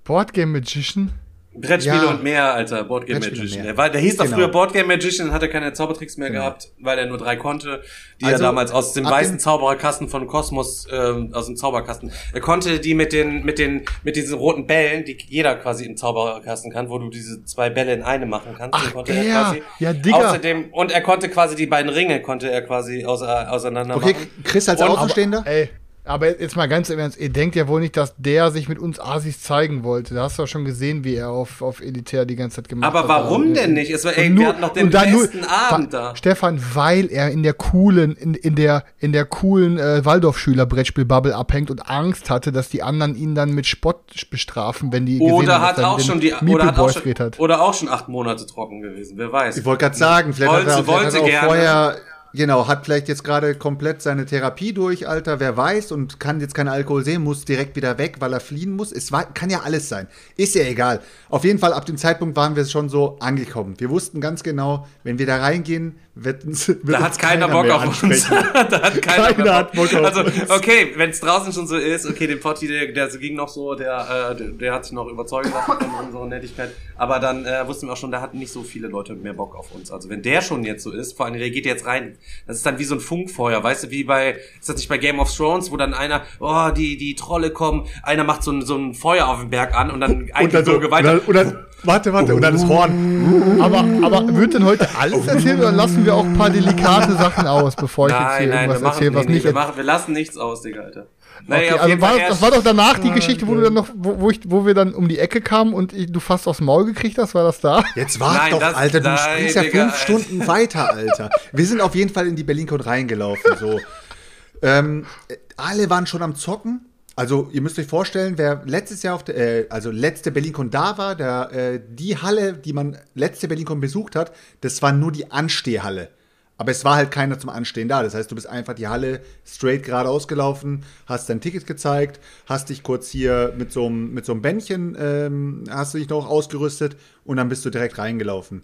Boardgame 0.04 0.52
Magician. 0.52 1.12
Brettspiele 1.60 2.04
Ja. 2.04 2.10
und 2.10 2.22
mehr, 2.22 2.54
Alter. 2.54 2.84
Boardgame 2.84 3.20
Magician. 3.20 3.64
Der, 3.64 3.76
war, 3.76 3.88
der 3.90 4.00
hieß 4.00 4.16
doch 4.16 4.24
Genau. 4.24 4.36
früher 4.36 4.48
Boardgame 4.48 4.86
Magician, 4.88 5.32
hatte 5.32 5.48
keine 5.48 5.72
Zaubertricks 5.72 6.16
mehr 6.16 6.30
gehabt, 6.30 6.68
weil 6.80 6.98
er 6.98 7.06
nur 7.06 7.18
drei 7.18 7.36
konnte, 7.36 7.82
die 8.20 8.24
er 8.24 8.32
Also, 8.32 8.44
damals 8.44 8.70
aus 8.72 8.92
dem 8.92 9.04
weißen 9.04 9.38
Zaubererkasten 9.38 10.08
von 10.08 10.26
Kosmos, 10.26 10.86
ähm, 10.92 11.30
aus 11.32 11.46
dem 11.46 11.56
Zauberkasten. 11.56 12.12
Er 12.32 12.40
konnte 12.40 12.78
die 12.80 12.94
mit 12.94 13.12
den, 13.12 13.44
mit 13.44 13.58
den, 13.58 13.84
mit 14.02 14.16
diesen 14.16 14.36
roten 14.38 14.66
Bällen, 14.66 15.04
die 15.04 15.16
jeder 15.28 15.56
quasi 15.56 15.84
im 15.86 15.96
Zaubererkasten 15.96 16.70
kann, 16.72 16.88
wo 16.90 16.98
du 16.98 17.08
diese 17.10 17.44
zwei 17.44 17.70
Bälle 17.70 17.92
in 17.94 18.02
eine 18.02 18.26
machen 18.26 18.54
kannst. 18.56 18.78
Ach, 18.78 18.92
konnte 18.92 19.12
er. 19.12 19.24
er 19.24 19.42
quasi. 19.42 19.62
Ja, 19.78 19.92
Digga. 19.92 20.16
Außerdem, 20.16 20.70
und 20.72 20.92
er 20.92 21.00
konnte 21.00 21.28
quasi 21.28 21.56
die 21.56 21.66
beiden 21.66 21.90
Ringe, 21.90 22.20
konnte 22.22 22.50
er 22.50 22.62
quasi 22.62 23.04
auseinander 23.04 23.96
Okay, 23.96 24.12
machen. 24.12 24.26
Chris 24.44 24.68
als 24.68 24.80
Und- 24.82 24.88
Außenstehender? 24.88 25.42
Ey, 25.46 25.70
aber 26.06 26.40
jetzt 26.40 26.56
mal 26.56 26.66
ganz 26.66 26.88
im 26.90 26.98
Ernst, 26.98 27.18
ihr 27.18 27.28
denkt 27.30 27.56
ja 27.56 27.68
wohl 27.68 27.80
nicht, 27.80 27.96
dass 27.96 28.14
der 28.16 28.50
sich 28.50 28.68
mit 28.68 28.78
uns 28.78 28.98
Asis 29.00 29.42
zeigen 29.42 29.82
wollte. 29.84 30.14
Da 30.14 30.22
hast 30.22 30.38
du 30.38 30.42
ja 30.42 30.46
schon 30.46 30.64
gesehen, 30.64 31.04
wie 31.04 31.14
er 31.16 31.30
auf, 31.30 31.62
auf 31.62 31.80
Elitär 31.80 32.24
die 32.24 32.36
ganze 32.36 32.56
Zeit 32.56 32.68
gemacht 32.68 32.88
Aber 32.88 33.00
hat. 33.00 33.08
warum 33.08 33.42
Und- 33.42 33.54
denn 33.54 33.74
nicht? 33.74 33.90
Es 33.90 34.04
war, 34.04 34.16
ey, 34.16 34.24
wir 34.24 34.30
nur- 34.30 34.46
hatten 34.48 34.60
noch 34.60 34.72
den 34.72 34.90
dann 34.90 35.10
nur- 35.12 35.22
besten 35.22 35.44
Abend 35.44 35.92
da. 35.92 36.14
Stefan, 36.16 36.60
weil 36.74 37.06
er 37.10 37.30
in 37.30 37.42
der 37.42 37.54
coolen, 37.54 38.14
in, 38.16 38.34
in 38.34 38.54
der, 38.54 38.84
in 38.98 39.12
der 39.12 39.24
coolen 39.24 39.78
äh, 39.78 40.04
Waldorfschüler-Brettspiel-Bubble 40.04 41.34
abhängt 41.34 41.70
und 41.70 41.88
Angst 41.90 42.30
hatte, 42.30 42.52
dass 42.52 42.68
die 42.68 42.82
anderen 42.82 43.14
ihn 43.16 43.34
dann 43.34 43.50
mit 43.52 43.66
Spott 43.66 43.98
bestrafen, 44.30 44.92
wenn 44.92 45.06
die 45.06 45.18
gesehen 45.18 45.32
Oder 45.32 45.54
haben, 45.54 45.60
dass 45.62 45.68
hat 45.70 45.78
er 45.78 45.90
auch 45.90 46.00
schon 46.00 46.20
die, 46.20 46.32
oder 46.34 46.66
hat 46.66 46.78
auch 46.78 46.90
schon, 46.90 47.14
hat. 47.18 47.38
oder 47.38 47.60
auch 47.62 47.74
schon 47.74 47.88
acht 47.88 48.08
Monate 48.08 48.46
trocken 48.46 48.80
gewesen. 48.80 49.14
Wer 49.18 49.32
weiß. 49.32 49.56
Ich 49.56 49.64
wollte 49.64 49.84
gerade 49.84 49.96
sagen, 49.96 50.32
vielleicht 50.32 50.52
Wollte- 50.52 50.70
hat 50.72 50.78
er, 50.78 50.84
vielleicht 50.84 50.88
wollte 50.88 51.06
hat 51.06 51.14
er 51.14 51.20
auch 51.20 51.26
gerne. 51.26 51.46
vorher, 51.48 51.96
genau, 52.36 52.68
hat 52.68 52.84
vielleicht 52.84 53.08
jetzt 53.08 53.24
gerade 53.24 53.54
komplett 53.54 54.02
seine 54.02 54.26
Therapie 54.26 54.72
durch, 54.72 55.08
Alter, 55.08 55.40
wer 55.40 55.56
weiß, 55.56 55.90
und 55.92 56.20
kann 56.20 56.40
jetzt 56.40 56.54
keinen 56.54 56.68
Alkohol 56.68 57.04
sehen, 57.04 57.22
muss 57.22 57.44
direkt 57.44 57.74
wieder 57.74 57.98
weg, 57.98 58.16
weil 58.20 58.32
er 58.32 58.40
fliehen 58.40 58.76
muss. 58.76 58.92
Es 58.92 59.10
war, 59.10 59.24
kann 59.32 59.50
ja 59.50 59.62
alles 59.62 59.88
sein. 59.88 60.06
Ist 60.36 60.54
ja 60.54 60.62
egal. 60.62 61.00
Auf 61.28 61.44
jeden 61.44 61.58
Fall, 61.58 61.72
ab 61.72 61.86
dem 61.86 61.96
Zeitpunkt 61.96 62.36
waren 62.36 62.54
wir 62.54 62.64
schon 62.66 62.88
so 62.88 63.18
angekommen. 63.18 63.74
Wir 63.78 63.90
wussten 63.90 64.20
ganz 64.20 64.42
genau, 64.42 64.86
wenn 65.02 65.18
wir 65.18 65.26
da 65.26 65.38
reingehen, 65.38 65.96
uns- 66.16 66.68
wird 66.68 66.78
Da 66.84 66.96
uns 66.98 67.04
hat 67.04 67.18
keiner 67.18 67.46
Bock 67.48 67.68
auf 67.70 67.84
uns. 67.86 68.02
ansprechen. 68.02 68.36
da 68.70 68.82
hat 68.82 69.02
keiner, 69.02 69.32
Keiner 69.34 69.54
hat 69.54 69.72
Bock 69.72 69.92
auf 69.94 70.04
also, 70.04 70.24
uns. 70.24 70.50
okay, 70.50 70.92
wenn 70.96 71.10
es 71.10 71.20
draußen 71.20 71.52
schon 71.52 71.66
so 71.66 71.76
ist, 71.76 72.06
okay, 72.06 72.26
den 72.26 72.40
Potti, 72.40 72.66
der, 72.68 72.92
der 72.92 73.08
ging 73.18 73.34
noch 73.36 73.48
so, 73.48 73.74
der, 73.74 74.30
äh, 74.32 74.34
der, 74.36 74.48
der 74.48 74.72
hat 74.72 74.84
sich 74.86 74.92
noch 74.94 75.06
überzeugen 75.08 75.50
lassen 75.50 75.72
von 75.90 76.06
unserer 76.06 76.26
Nettigkeit. 76.26 76.70
Aber 76.96 77.18
dann 77.18 77.44
äh, 77.44 77.66
wussten 77.66 77.86
wir 77.86 77.92
auch 77.92 77.96
schon, 77.98 78.10
da 78.12 78.20
hatten 78.22 78.38
nicht 78.38 78.50
so 78.52 78.62
viele 78.62 78.88
Leute 78.88 79.14
mehr 79.14 79.34
Bock 79.34 79.54
auf 79.54 79.72
uns. 79.72 79.90
Also 79.90 80.08
wenn 80.08 80.22
der 80.22 80.40
schon 80.40 80.64
jetzt 80.64 80.82
so 80.84 80.90
ist, 80.90 81.16
vor 81.16 81.26
allem 81.26 81.38
der 81.38 81.50
geht 81.50 81.66
jetzt 81.66 81.84
rein, 81.84 82.16
das 82.46 82.56
ist 82.56 82.64
dann 82.66 82.78
wie 82.78 82.84
so 82.84 82.94
ein 82.94 83.00
Funkfeuer, 83.00 83.62
weißt 83.62 83.84
du, 83.84 83.90
wie 83.90 84.04
bei, 84.04 84.36
ist 84.58 84.68
das 84.70 84.76
nicht 84.76 84.88
bei 84.88 84.96
Game 84.98 85.20
of 85.20 85.30
Thrones, 85.34 85.70
wo 85.70 85.76
dann 85.76 85.92
einer, 85.92 86.22
oh, 86.40 86.70
die, 86.74 86.96
die 86.96 87.14
Trolle 87.14 87.50
kommen, 87.50 87.86
einer 88.02 88.24
macht 88.24 88.42
so 88.42 88.52
ein, 88.52 88.62
so 88.62 88.76
ein 88.76 88.94
Feuer 88.94 89.28
auf 89.28 89.40
dem 89.40 89.50
Berg 89.50 89.74
an 89.74 89.90
und 89.90 90.00
dann 90.00 90.22
Und 90.22 90.32
eigentlich 90.34 90.64
so 90.64 90.70
so, 90.72 90.76
und 90.76 90.80
Gewalt. 90.80 91.04
dann, 91.04 91.18
und 91.18 91.34
dann, 91.36 91.58
warte, 91.86 92.12
warte, 92.12 92.34
und 92.34 92.40
dann 92.42 92.54
das 92.54 92.66
Horn. 92.66 93.58
Aber, 93.60 93.84
aber 94.04 94.36
wird 94.36 94.54
denn 94.54 94.64
heute 94.64 94.88
alles 94.98 95.26
erzählt 95.26 95.58
oder 95.58 95.72
lassen 95.72 96.04
wir 96.04 96.14
auch 96.14 96.24
ein 96.24 96.34
paar 96.34 96.50
delikate 96.50 97.12
Sachen 97.12 97.46
aus, 97.46 97.76
bevor 97.76 98.08
ich 98.08 98.14
jetzt 98.14 98.38
hier 98.38 98.46
nein, 98.48 98.58
irgendwas 98.70 98.82
machen, 98.82 98.92
erzähle, 98.94 99.14
was 99.14 99.26
nee, 99.26 99.32
nicht 99.34 99.44
wir, 99.44 99.52
machen, 99.52 99.76
wir 99.76 99.84
lassen 99.84 100.12
nichts 100.12 100.36
aus, 100.36 100.62
Digga, 100.62 100.82
Alter. 100.82 101.06
Nee, 101.46 101.54
Okay, 101.56 101.78
also 101.78 102.00
war, 102.00 102.18
das, 102.18 102.42
war 102.42 102.50
doch 102.50 102.62
danach 102.62 102.98
die 102.98 103.10
Geschichte, 103.10 103.46
wo 103.46 103.54
du 103.54 103.60
dann 103.60 103.74
noch, 103.74 103.88
wo, 103.94 104.20
wo, 104.20 104.30
ich, 104.30 104.40
wo 104.46 104.64
wir 104.64 104.74
dann 104.74 104.94
um 104.94 105.06
die 105.06 105.18
Ecke 105.18 105.40
kamen 105.40 105.74
und 105.74 105.92
ich, 105.92 106.10
du 106.10 106.18
fast 106.18 106.48
aufs 106.48 106.60
Maul 106.60 106.86
gekriegt 106.86 107.18
hast, 107.18 107.34
war 107.34 107.44
das 107.44 107.60
da? 107.60 107.82
Jetzt 107.94 108.18
wart 108.20 108.36
Nein, 108.36 108.50
doch, 108.52 108.58
das- 108.60 108.74
Alter, 108.74 109.00
du 109.00 109.08
nein, 109.10 109.18
springst 109.18 109.54
ja 109.56 109.62
Digga, 109.62 109.78
fünf 109.80 109.92
Alter. 109.92 110.02
Stunden 110.02 110.46
weiter, 110.46 110.94
Alter. 110.94 111.30
Wir 111.52 111.66
sind 111.66 111.80
auf 111.80 111.94
jeden 111.94 112.12
Fall 112.12 112.26
in 112.26 112.36
die 112.36 112.42
BerlinCon 112.44 112.80
reingelaufen, 112.80 113.56
so. 113.60 113.78
ähm, 114.62 115.04
äh, 115.28 115.36
alle 115.56 115.90
waren 115.90 116.06
schon 116.06 116.22
am 116.22 116.34
Zocken. 116.34 116.86
Also, 117.18 117.48
ihr 117.50 117.62
müsst 117.62 117.78
euch 117.78 117.86
vorstellen, 117.86 118.36
wer 118.36 118.62
letztes 118.66 119.02
Jahr 119.02 119.14
auf 119.14 119.24
der, 119.24 119.36
äh, 119.36 119.66
also 119.70 119.90
letzte 119.90 120.30
BerlinCon 120.30 120.70
da 120.70 120.98
war, 120.98 121.14
der, 121.16 121.50
äh, 121.50 121.80
die 121.88 122.18
Halle, 122.18 122.52
die 122.52 122.74
man 122.74 122.98
letzte 123.14 123.48
BerlinCon 123.48 123.80
besucht 123.80 124.14
hat, 124.14 124.32
das 124.60 124.82
war 124.82 124.92
nur 124.92 125.12
die 125.12 125.30
Anstehhalle. 125.30 126.10
Aber 126.58 126.70
es 126.70 126.84
war 126.84 126.96
halt 126.96 127.10
keiner 127.10 127.38
zum 127.38 127.48
Anstehen 127.48 127.88
da. 127.88 128.02
Das 128.02 128.14
heißt, 128.14 128.30
du 128.30 128.34
bist 128.34 128.46
einfach 128.46 128.74
die 128.74 128.88
Halle 128.88 129.20
straight 129.46 129.82
geradeaus 129.82 130.28
gelaufen, 130.28 130.84
hast 131.06 131.30
dein 131.30 131.40
Ticket 131.40 131.66
gezeigt, 131.66 132.20
hast 132.44 132.68
dich 132.68 132.82
kurz 132.82 133.08
hier 133.08 133.54
mit 133.56 133.72
so 133.72 133.86
einem, 133.86 134.12
mit 134.12 134.26
so 134.26 134.32
einem 134.32 134.42
Bändchen, 134.42 134.94
ähm, 134.98 135.64
hast 135.70 135.94
du 135.94 135.98
dich 135.98 136.10
noch 136.10 136.28
ausgerüstet 136.28 136.96
und 137.24 137.38
dann 137.38 137.48
bist 137.48 137.64
du 137.64 137.70
direkt 137.70 137.96
reingelaufen. 137.96 138.62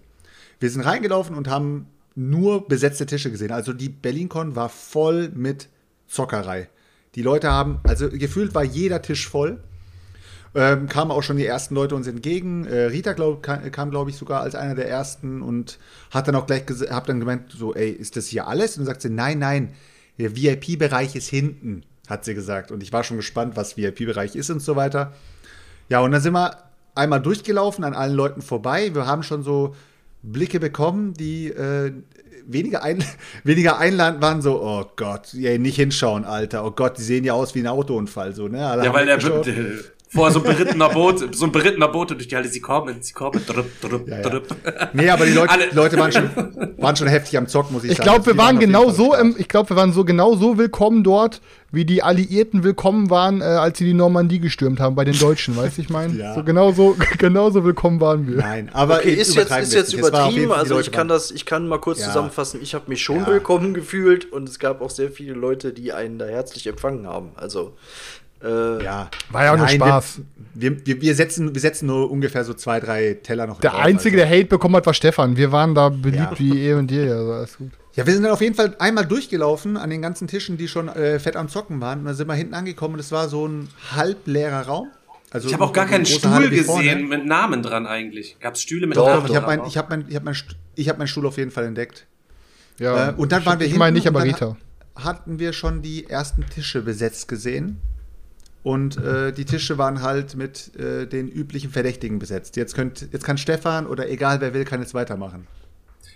Wir 0.60 0.70
sind 0.70 0.82
reingelaufen 0.82 1.36
und 1.36 1.48
haben 1.48 1.86
nur 2.14 2.68
besetzte 2.68 3.06
Tische 3.06 3.30
gesehen. 3.30 3.50
Also 3.50 3.72
die 3.72 3.88
BerlinCon 3.88 4.56
war 4.56 4.68
voll 4.68 5.30
mit 5.34 5.68
Zockerei. 6.06 6.68
Die 7.14 7.22
Leute 7.22 7.50
haben, 7.50 7.80
also 7.84 8.08
gefühlt 8.08 8.54
war 8.54 8.64
jeder 8.64 9.02
Tisch 9.02 9.28
voll. 9.28 9.58
Ähm, 10.54 10.86
kamen 10.86 11.10
auch 11.10 11.22
schon 11.22 11.38
die 11.38 11.46
ersten 11.46 11.74
Leute 11.74 11.94
uns 11.94 12.06
entgegen. 12.06 12.66
Äh, 12.66 12.84
Rita 12.84 13.14
glaub, 13.14 13.42
kam, 13.42 13.90
glaube 13.90 14.10
ich, 14.10 14.16
sogar 14.16 14.42
als 14.42 14.54
einer 14.54 14.74
der 14.74 14.88
ersten 14.88 15.40
und 15.40 15.78
hat 16.10 16.28
dann 16.28 16.34
auch 16.34 16.46
gleich 16.46 16.64
hab 16.90 17.06
dann 17.06 17.20
gemeint, 17.20 17.50
so, 17.50 17.74
ey, 17.74 17.90
ist 17.90 18.16
das 18.16 18.26
hier 18.26 18.46
alles? 18.46 18.76
Und 18.76 18.80
dann 18.80 18.86
sagt 18.86 19.02
sie, 19.02 19.10
nein, 19.10 19.38
nein, 19.38 19.74
der 20.18 20.36
VIP-Bereich 20.36 21.16
ist 21.16 21.28
hinten, 21.28 21.84
hat 22.06 22.24
sie 22.24 22.34
gesagt. 22.34 22.70
Und 22.70 22.82
ich 22.82 22.92
war 22.92 23.02
schon 23.02 23.16
gespannt, 23.16 23.56
was 23.56 23.78
VIP-Bereich 23.78 24.36
ist 24.36 24.50
und 24.50 24.60
so 24.60 24.76
weiter. 24.76 25.14
Ja, 25.88 26.00
und 26.00 26.12
dann 26.12 26.20
sind 26.20 26.34
wir 26.34 26.58
einmal 26.94 27.20
durchgelaufen, 27.20 27.84
an 27.84 27.94
allen 27.94 28.14
Leuten 28.14 28.42
vorbei. 28.42 28.94
Wir 28.94 29.06
haben 29.06 29.22
schon 29.22 29.42
so 29.42 29.74
Blicke 30.22 30.60
bekommen, 30.60 31.14
die 31.14 31.48
äh, 31.48 31.92
weniger, 32.46 32.82
ein, 32.82 33.04
weniger 33.44 33.78
einladend 33.78 34.22
waren, 34.22 34.42
so, 34.42 34.60
oh 34.62 34.84
Gott, 34.96 35.34
ey, 35.34 35.58
nicht 35.58 35.76
hinschauen, 35.76 36.24
Alter. 36.24 36.64
Oh 36.64 36.70
Gott, 36.70 36.98
die 36.98 37.02
sehen 37.02 37.24
ja 37.24 37.34
aus 37.34 37.54
wie 37.54 37.60
ein 37.60 37.66
Autounfall, 37.66 38.34
so, 38.34 38.48
ne? 38.48 38.66
Alle 38.66 38.84
Ja, 38.84 38.92
weil 38.92 39.06
der 39.06 39.16
weggeschaut. 39.16 39.46
Vor 40.12 40.30
so 40.30 40.40
ein 40.40 40.44
berittener 40.44 40.88
Boot, 40.90 41.34
so 41.34 41.44
ein 41.46 41.52
berittener 41.52 41.88
Bote 41.88 42.14
durch 42.14 42.28
die 42.28 42.36
Halle, 42.36 42.48
sie 42.48 42.60
kommen, 42.60 42.96
sie 43.00 43.12
kommen, 43.12 43.40
drüpp, 43.46 43.80
drüpp, 43.80 44.08
Ja, 44.08 44.20
ja. 44.20 44.28
drüpp. 44.28 44.54
Nee, 44.92 45.08
aber 45.08 45.24
die 45.26 45.32
Leute, 45.32 45.50
Alle- 45.50 45.70
Leute 45.72 45.96
waren, 45.98 46.12
schon, 46.12 46.30
waren 46.78 46.96
schon 46.96 47.08
heftig 47.08 47.38
am 47.38 47.46
Zocken, 47.46 47.72
muss 47.72 47.84
ich, 47.84 47.92
Ich 47.92 47.96
sagen. 47.96 48.10
glaube, 48.10 48.26
wir 48.26 48.36
waren 48.36 48.58
genau 48.58 48.90
so, 48.90 49.14
im, 49.14 49.34
ich 49.38 49.48
glaube, 49.48 49.70
wir 49.70 49.76
waren 49.76 49.92
so 49.92 50.04
genau 50.04 50.36
so 50.36 50.58
willkommen 50.58 51.02
dort, 51.02 51.40
wie 51.74 51.86
die 51.86 52.02
Alliierten 52.02 52.62
willkommen 52.64 53.08
waren, 53.08 53.40
äh, 53.40 53.44
als 53.44 53.78
sie 53.78 53.86
die 53.86 53.94
Normandie 53.94 54.38
gestürmt 54.40 54.78
haben 54.80 54.94
bei 54.94 55.04
den 55.04 55.18
Deutschen, 55.18 55.56
weißt 55.56 55.78
du, 55.78 55.82
ich 55.82 55.88
meine? 55.88 56.12
Ja. 56.18 56.34
So 56.34 56.44
genau 56.44 56.72
so, 56.72 56.94
genau 57.18 57.48
so 57.48 57.64
willkommen 57.64 57.98
waren 58.00 58.26
wir. 58.28 58.36
Nein, 58.36 58.68
aber 58.74 58.96
Okay, 58.98 59.14
ist 59.14 59.34
jetzt, 59.34 59.50
ist 59.50 59.72
jetzt 59.72 59.94
übertrieben. 59.94 60.48
Fall, 60.50 60.58
Also 60.58 60.78
ich 60.78 60.90
kann 60.92 61.08
waren- 61.08 61.16
das, 61.16 61.30
ich 61.30 61.46
kann 61.46 61.66
mal 61.68 61.78
kurz 61.78 62.00
Ja. 62.00 62.08
zusammenfassen. 62.08 62.60
Ich 62.62 62.74
habe 62.74 62.84
mich 62.88 63.02
schon 63.02 63.20
Ja. 63.20 63.26
willkommen 63.28 63.72
gefühlt 63.72 64.30
und 64.30 64.46
es 64.46 64.58
gab 64.58 64.82
auch 64.82 64.90
sehr 64.90 65.10
viele 65.10 65.32
Leute, 65.32 65.72
die 65.72 65.94
einen 65.94 66.18
da 66.18 66.26
herzlich 66.26 66.66
empfangen 66.66 67.06
haben. 67.06 67.30
Also 67.36 67.72
äh, 68.44 68.84
Ja. 68.84 69.10
War 69.30 69.44
ja 69.44 69.52
auch 69.54 69.58
nur 69.58 69.68
Spaß. 69.68 70.20
Wir, 70.54 70.86
wir, 70.86 71.00
wir, 71.00 71.14
setzen, 71.14 71.54
wir 71.54 71.60
setzen 71.60 71.86
nur 71.86 72.10
ungefähr 72.10 72.44
so 72.44 72.52
zwei, 72.54 72.78
drei 72.80 73.14
Teller 73.22 73.46
noch 73.46 73.60
Der 73.60 73.70
drauf, 73.70 73.80
Einzige, 73.80 74.18
also. 74.20 74.28
der 74.28 74.38
Hate 74.38 74.48
bekommen 74.48 74.76
hat, 74.76 74.84
war 74.86 74.92
Stefan. 74.94 75.36
Wir 75.36 75.50
waren 75.52 75.74
da 75.74 75.88
beliebt 75.88 76.16
Ja. 76.32 76.38
wie 76.38 76.60
eh 76.66 76.74
und 76.74 76.90
je, 76.90 77.08
also 77.10 77.32
alles 77.32 77.56
gut. 77.56 77.70
Ja, 77.94 78.06
wir 78.06 78.12
sind 78.14 78.22
dann 78.22 78.32
auf 78.32 78.40
jeden 78.40 78.54
Fall 78.54 78.74
einmal 78.78 79.06
durchgelaufen 79.06 79.76
an 79.76 79.88
den 79.90 80.00
ganzen 80.02 80.26
Tischen, 80.28 80.56
die 80.58 80.68
schon 80.68 80.88
äh, 80.88 81.18
fett 81.18 81.36
am 81.36 81.48
Zocken 81.48 81.80
waren. 81.80 82.00
Und 82.00 82.04
dann 82.06 82.14
sind 82.14 82.26
wir 82.26 82.34
hinten 82.34 82.54
angekommen 82.54 82.94
und 82.94 83.00
es 83.00 83.12
war 83.12 83.28
so 83.28 83.46
ein 83.46 83.68
halbleerer 83.94 84.62
Raum. 84.66 84.88
Also 85.30 85.48
Ich 85.48 85.54
habe 85.54 85.64
auch 85.64 85.72
gar 85.72 85.86
keinen 85.86 86.04
Stuhl 86.04 86.30
Halle 86.30 86.50
gesehen 86.50 87.08
mit 87.08 87.24
Namen 87.24 87.62
dran 87.62 87.86
eigentlich. 87.86 88.36
Gab 88.40 88.54
es 88.54 88.62
Stühle 88.62 88.86
mit 88.86 88.96
Doch, 88.98 89.06
Namen 89.06 89.26
Ich 89.26 89.34
habe 89.36 89.46
dran? 89.46 89.58
meinen 89.60 89.68
ich 89.68 89.78
hab 89.78 89.88
mein, 89.90 90.04
ich 90.08 90.16
hab 90.16 90.24
mein, 90.24 90.34
hab 90.88 90.98
meinen 90.98 91.06
Stuhl 91.08 91.26
auf 91.26 91.38
jeden 91.38 91.50
Fall 91.50 91.64
entdeckt. 91.64 92.06
Ja, 92.78 93.08
Äh, 93.10 93.12
und 93.14 93.32
dann 93.32 93.44
waren 93.46 93.58
wir 93.60 93.66
Ich 93.66 93.76
meine 93.76 93.94
nicht, 93.94 94.06
aber 94.06 94.20
und 94.20 94.26
dann 94.26 94.34
Rita. 94.34 94.56
ha- 94.96 95.04
hatten 95.04 95.38
wir 95.38 95.52
schon 95.54 95.80
die 95.82 96.08
ersten 96.10 96.44
Tische 96.46 96.82
besetzt 96.82 97.28
gesehen. 97.28 97.78
Und 98.62 98.96
äh, 98.96 99.32
die 99.32 99.44
Tische 99.44 99.76
waren 99.76 100.02
halt 100.02 100.36
mit 100.36 100.76
äh, 100.76 101.06
den 101.06 101.28
üblichen 101.28 101.70
Verdächtigen 101.70 102.18
besetzt. 102.18 102.56
Jetzt, 102.56 102.74
könnt, 102.74 103.08
jetzt 103.12 103.24
kann 103.24 103.38
Stefan 103.38 103.86
oder 103.86 104.08
egal 104.08 104.40
wer 104.40 104.54
will, 104.54 104.64
kann 104.64 104.80
jetzt 104.80 104.94
weitermachen. 104.94 105.46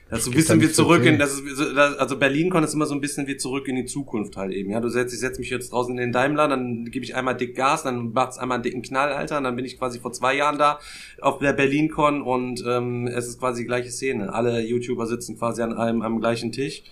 Das 0.09 0.20
ist 0.20 0.26
so 0.26 0.30
ein 0.30 0.34
bisschen 0.34 0.61
wie 0.61 0.70
zurück 0.70 1.05
in, 1.05 1.18
erzählen? 1.18 1.44
das 1.57 1.59
ist, 1.59 1.76
also 1.76 2.16
Berlin-Con 2.16 2.62
ist 2.62 2.74
immer 2.74 2.86
so 2.86 2.94
ein 2.94 3.01
bisschen 3.01 3.26
wie 3.26 3.36
zurück 3.36 3.66
in 3.66 3.74
die 3.74 3.86
Zukunft 3.86 4.36
halt 4.36 4.53
eben. 4.53 4.70
Ja, 4.70 4.78
du 4.78 4.88
setzt, 4.88 5.12
ich 5.12 5.18
setz 5.18 5.40
mich 5.40 5.51
jetzt 5.51 5.72
draußen 5.72 5.92
in 5.92 5.97
den 5.97 6.12
Daimler, 6.12 6.47
dann 6.47 6.84
gebe 6.84 7.05
ich 7.05 7.16
einmal 7.16 7.36
dick 7.36 7.57
Gas, 7.57 7.82
dann 7.82 8.12
macht's 8.12 8.38
einmal 8.38 8.57
einen 8.57 8.62
dicken 8.62 8.82
Knall, 8.82 9.12
Alter, 9.12 9.38
und 9.38 9.44
dann 9.44 9.57
bin 9.57 9.64
ich 9.64 9.78
quasi 9.78 9.99
vor 9.99 10.12
zwei 10.12 10.36
Jahren 10.36 10.59
da 10.59 10.78
auf 11.20 11.40
der 11.40 11.55
Berlin-Con 11.55 12.22
und 12.22 12.62
ähm, 12.64 13.09
es 13.09 13.26
ist 13.26 13.40
quasi 13.40 13.62
die 13.62 13.66
gleiche 13.66 13.90
Szene. 13.90 14.32
Alle 14.32 14.61
YouTuber 14.61 15.09
sitzen 15.09 15.36
quasi 15.36 15.62
an 15.62 15.72
einem 15.72 16.03
am 16.03 16.20
gleichen 16.20 16.53
Tisch. 16.53 16.84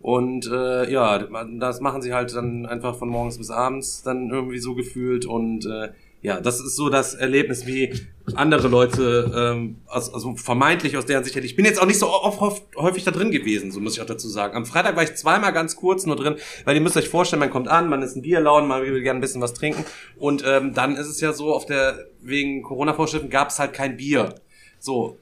Und 0.00 0.48
äh, 0.50 0.90
ja, 0.90 1.18
das 1.58 1.80
machen 1.80 2.02
sie 2.02 2.14
halt 2.14 2.34
dann 2.34 2.66
einfach 2.66 2.96
von 2.96 3.08
morgens 3.08 3.38
bis 3.38 3.50
abends 3.50 4.02
dann 4.02 4.30
irgendwie 4.30 4.58
so 4.58 4.74
gefühlt 4.74 5.26
und 5.26 5.66
äh, 5.66 5.88
ja, 6.20 6.40
das 6.40 6.60
ist 6.60 6.74
so 6.74 6.88
das 6.88 7.14
Erlebnis, 7.14 7.66
wie 7.66 7.94
andere 8.34 8.66
Leute, 8.66 9.32
ähm, 9.34 9.76
also, 9.86 10.12
also 10.12 10.34
vermeintlich 10.34 10.96
aus 10.96 11.06
deren 11.06 11.22
Sicht. 11.22 11.36
Ich 11.36 11.54
bin 11.54 11.64
jetzt 11.64 11.80
auch 11.80 11.86
nicht 11.86 12.00
so 12.00 12.08
oft, 12.08 12.40
oft, 12.40 12.62
häufig 12.76 13.04
da 13.04 13.12
drin 13.12 13.30
gewesen, 13.30 13.70
so 13.70 13.78
muss 13.80 13.94
ich 13.94 14.02
auch 14.02 14.06
dazu 14.06 14.28
sagen. 14.28 14.56
Am 14.56 14.66
Freitag 14.66 14.96
war 14.96 15.04
ich 15.04 15.14
zweimal 15.14 15.52
ganz 15.52 15.76
kurz 15.76 16.06
nur 16.06 16.16
drin, 16.16 16.34
weil 16.64 16.74
ihr 16.74 16.80
müsst 16.80 16.96
euch 16.96 17.08
vorstellen, 17.08 17.40
man 17.40 17.50
kommt 17.50 17.68
an, 17.68 17.88
man 17.88 18.02
ist 18.02 18.16
ein 18.16 18.22
Bierlaun, 18.22 18.66
man 18.66 18.82
will 18.82 19.00
gerne 19.00 19.18
ein 19.18 19.20
bisschen 19.20 19.40
was 19.40 19.54
trinken 19.54 19.84
und 20.16 20.42
ähm, 20.44 20.74
dann 20.74 20.96
ist 20.96 21.06
es 21.06 21.20
ja 21.20 21.32
so, 21.32 21.54
auf 21.54 21.66
der 21.66 22.06
wegen 22.20 22.62
Corona-Vorschriften 22.62 23.30
gab 23.30 23.50
es 23.50 23.60
halt 23.60 23.72
kein 23.72 23.96
Bier. 23.96 24.34
So, 24.80 25.18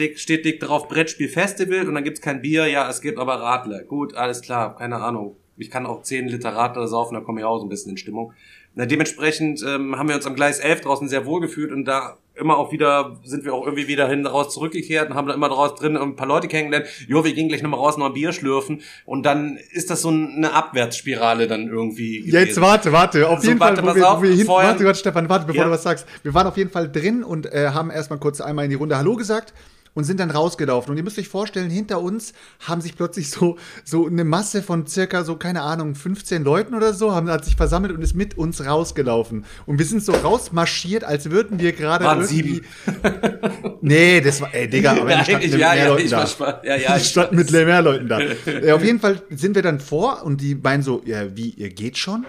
dick, 0.00 0.18
steht 0.18 0.44
dick 0.44 0.58
drauf 0.60 0.88
Brettspiel 0.88 1.28
Festival 1.28 1.86
und 1.86 1.94
dann 1.94 2.02
gibt's 2.04 2.20
kein 2.20 2.40
Bier, 2.42 2.66
ja, 2.66 2.88
es 2.90 3.00
gibt 3.00 3.18
aber 3.18 3.34
Radler. 3.34 3.82
Gut, 3.84 4.14
alles 4.14 4.40
klar, 4.40 4.74
keine 4.76 4.96
Ahnung. 4.96 5.36
Ich 5.56 5.70
kann 5.70 5.84
auch 5.86 6.02
10 6.02 6.28
Liter 6.28 6.50
Radler 6.56 6.88
saufen, 6.88 7.14
da 7.14 7.20
komme 7.20 7.40
ich 7.40 7.44
auch 7.46 7.58
so 7.58 7.66
ein 7.66 7.68
bisschen 7.68 7.90
in 7.92 7.98
Stimmung. 7.98 8.32
Na, 8.74 8.86
dementsprechend 8.86 9.62
ähm, 9.66 9.98
haben 9.98 10.08
wir 10.08 10.14
uns 10.16 10.26
am 10.26 10.34
Gleis 10.34 10.58
11 10.60 10.80
draußen 10.82 11.08
sehr 11.08 11.26
wohl 11.26 11.40
gefühlt 11.40 11.70
und 11.72 11.84
da 11.84 12.16
immer 12.36 12.56
auch 12.56 12.72
wieder, 12.72 13.18
sind 13.24 13.44
wir 13.44 13.52
auch 13.52 13.66
irgendwie 13.66 13.86
wieder 13.88 14.08
hin 14.08 14.24
raus 14.24 14.54
zurückgekehrt 14.54 15.10
und 15.10 15.16
haben 15.16 15.26
da 15.28 15.34
immer 15.34 15.48
draus 15.50 15.74
drin 15.74 15.96
ein 15.96 16.16
paar 16.16 16.28
Leute 16.28 16.48
kennengelernt. 16.48 16.86
Jo, 17.06 17.22
wir 17.24 17.34
gehen 17.34 17.48
gleich 17.48 17.62
nochmal 17.62 17.80
raus, 17.80 17.98
noch 17.98 18.06
ein 18.06 18.12
Bier 18.14 18.32
schlürfen 18.32 18.80
und 19.04 19.26
dann 19.26 19.58
ist 19.72 19.90
das 19.90 20.00
so 20.02 20.08
eine 20.08 20.52
Abwärtsspirale 20.54 21.48
dann 21.48 21.66
irgendwie. 21.68 22.22
Ja, 22.30 22.40
jetzt 22.40 22.58
warte, 22.60 22.92
warte. 22.92 23.28
Auf 23.28 23.40
So, 23.40 23.48
jeden 23.48 23.60
warte, 23.60 23.82
Fall, 23.82 23.90
wo 23.90 23.96
wir, 23.96 24.08
auf, 24.10 24.18
wo 24.20 24.22
wir 24.22 24.30
hin, 24.32 24.46
vorher- 24.46 24.70
warte, 24.70 24.84
warte, 24.86 24.98
Stefan, 25.00 25.28
warte, 25.28 25.46
bevor 25.46 25.62
Ja. 25.62 25.64
du 25.66 25.72
was 25.72 25.82
sagst. 25.82 26.06
Wir 26.22 26.32
waren 26.32 26.46
auf 26.46 26.56
jeden 26.56 26.70
Fall 26.70 26.90
drin 26.90 27.22
und 27.24 27.52
äh, 27.52 27.70
haben 27.74 27.90
erstmal 27.90 28.20
kurz 28.20 28.40
einmal 28.40 28.64
in 28.64 28.70
die 28.70 28.76
Runde 28.76 28.96
Hallo 28.96 29.16
gesagt 29.16 29.52
und 29.94 30.04
sind 30.04 30.20
dann 30.20 30.30
rausgelaufen. 30.30 30.90
Und 30.90 30.96
ihr 30.96 31.02
müsst 31.02 31.18
euch 31.18 31.28
vorstellen, 31.28 31.68
hinter 31.70 32.00
uns 32.00 32.32
haben 32.60 32.80
sich 32.80 32.96
plötzlich 32.96 33.30
so, 33.30 33.56
so 33.84 34.06
eine 34.06 34.24
Masse 34.24 34.62
von 34.62 34.86
circa 34.86 35.24
so, 35.24 35.36
keine 35.36 35.62
Ahnung, 35.62 35.94
15 35.94 36.44
Leuten 36.44 36.74
oder 36.74 36.94
so, 36.94 37.12
haben, 37.14 37.28
hat 37.28 37.44
sich 37.44 37.56
versammelt 37.56 37.92
und 37.92 38.00
ist 38.02 38.14
mit 38.14 38.38
uns 38.38 38.64
rausgelaufen. 38.64 39.44
Und 39.66 39.78
wir 39.78 39.86
sind 39.86 40.04
so 40.04 40.12
rausmarschiert, 40.12 41.04
als 41.04 41.30
würden 41.30 41.58
wir 41.58 41.72
gerade 41.72 42.04
irgendwie... 42.04 42.62
Nee, 43.82 44.20
das 44.20 44.40
war, 44.40 44.54
ey, 44.54 44.68
Digga, 44.68 44.92
aber 44.92 45.10
standen 45.24 45.42
ich- 45.46 45.52
mit 45.52 45.60
ja, 45.60 45.70
mehr 45.74 45.82
ja, 45.84 45.88
Leuten 45.88 46.04
ich 46.04 46.10
da. 46.10 46.18
war 46.18 46.26
spa- 46.26 46.60
ja, 46.64 46.76
ja, 46.76 46.96
ich 46.96 47.16
weiß. 47.16 47.30
mit 47.32 47.50
mehr 47.50 47.82
Leuten 47.82 48.08
da. 48.08 48.20
Ja, 48.64 48.74
auf 48.74 48.84
jeden 48.84 49.00
Fall 49.00 49.22
sind 49.30 49.54
wir 49.54 49.62
dann 49.62 49.80
vor 49.80 50.22
und 50.24 50.40
die 50.40 50.54
beiden 50.54 50.82
so, 50.82 51.02
ja, 51.06 51.34
wie, 51.36 51.50
ihr 51.50 51.70
geht 51.70 51.96
schon? 51.96 52.26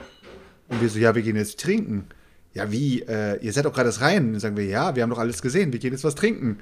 Und 0.70 0.82
wir 0.82 0.90
so, 0.90 0.98
ja, 1.00 1.14
wir 1.14 1.22
gehen 1.22 1.36
jetzt 1.36 1.60
trinken. 1.60 2.06
Ja, 2.54 2.72
wie, 2.72 3.02
äh, 3.02 3.38
ihr 3.44 3.52
seid 3.54 3.66
doch 3.66 3.74
gerade 3.74 3.92
rein. 4.02 4.28
Und 4.28 4.32
dann 4.34 4.40
sagen 4.40 4.58
wir, 4.58 4.66
ja, 4.66 4.96
wir 4.96 5.04
haben 5.04 5.10
doch 5.10 5.18
alles 5.20 5.42
gesehen, 5.42 5.72
wir 5.74 5.80
gehen 5.80 5.92
jetzt 5.94 6.04
was 6.04 6.16
trinken. 6.16 6.60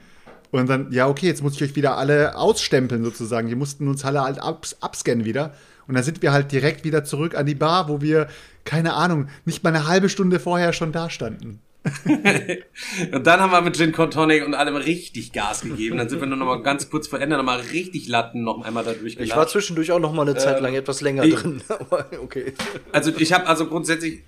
Und 0.52 0.68
dann, 0.70 0.92
ja, 0.92 1.08
okay, 1.08 1.28
jetzt 1.28 1.44
muss 1.44 1.56
ich 1.56 1.64
euch 1.64 1.76
wieder 1.76 1.98
alle 1.98 2.36
ausstempeln 2.38 3.04
sozusagen. 3.04 3.48
Die 3.50 3.56
mussten 3.56 3.88
uns 3.88 4.04
alle 4.04 4.22
halt 4.24 4.42
abs 4.42 4.78
abscannen 4.82 5.26
wieder. 5.26 5.54
Und 5.88 5.96
dann 5.96 6.04
sind 6.04 6.22
wir 6.22 6.32
halt 6.32 6.52
direkt 6.52 6.84
wieder 6.84 7.04
zurück 7.04 7.36
an 7.36 7.46
die 7.46 7.56
Bar, 7.56 7.88
wo 7.88 8.02
wir, 8.02 8.28
keine 8.66 8.94
Ahnung, 8.94 9.28
nicht 9.46 9.64
mal 9.64 9.70
eine 9.76 9.88
halbe 9.88 10.10
Stunde 10.10 10.40
vorher 10.40 10.74
schon 10.74 10.92
da 10.92 11.10
standen. 11.10 11.62
Und 13.14 13.26
dann 13.26 13.40
haben 13.40 13.52
wir 13.52 13.62
mit 13.62 13.78
Gin 13.78 13.92
Con 13.94 14.12
Tonic 14.12 14.46
und 14.46 14.54
allem 14.54 14.76
richtig 14.76 15.32
Gas 15.32 15.62
gegeben. 15.62 15.98
Dann 15.98 16.10
sind 16.10 16.20
wir 16.20 16.28
nur 16.28 16.38
noch 16.38 16.46
mal 16.46 16.62
ganz 16.62 16.90
kurz 16.90 17.08
vor 17.08 17.22
Ende 17.22 17.38
noch 17.38 17.44
mal 17.44 17.60
richtig 17.60 18.08
Latten 18.10 18.44
noch 18.44 18.64
einmal 18.66 18.84
da 18.84 18.92
Ich 18.92 18.98
war 18.98 19.02
durchgelatscht. 19.04 19.52
zwischendurch 19.52 19.92
auch 19.94 20.00
noch 20.00 20.12
mal 20.14 20.24
eine 20.24 20.36
Zeit 20.38 20.60
lang 20.62 20.74
etwas 20.76 21.00
länger 21.02 21.24
ich- 21.24 21.36
drin. 21.36 21.62
Okay. 22.22 22.54
Also 22.92 23.12
ich 23.18 23.32
habe 23.34 23.48
also 23.48 23.68
grundsätzlich, 23.68 24.24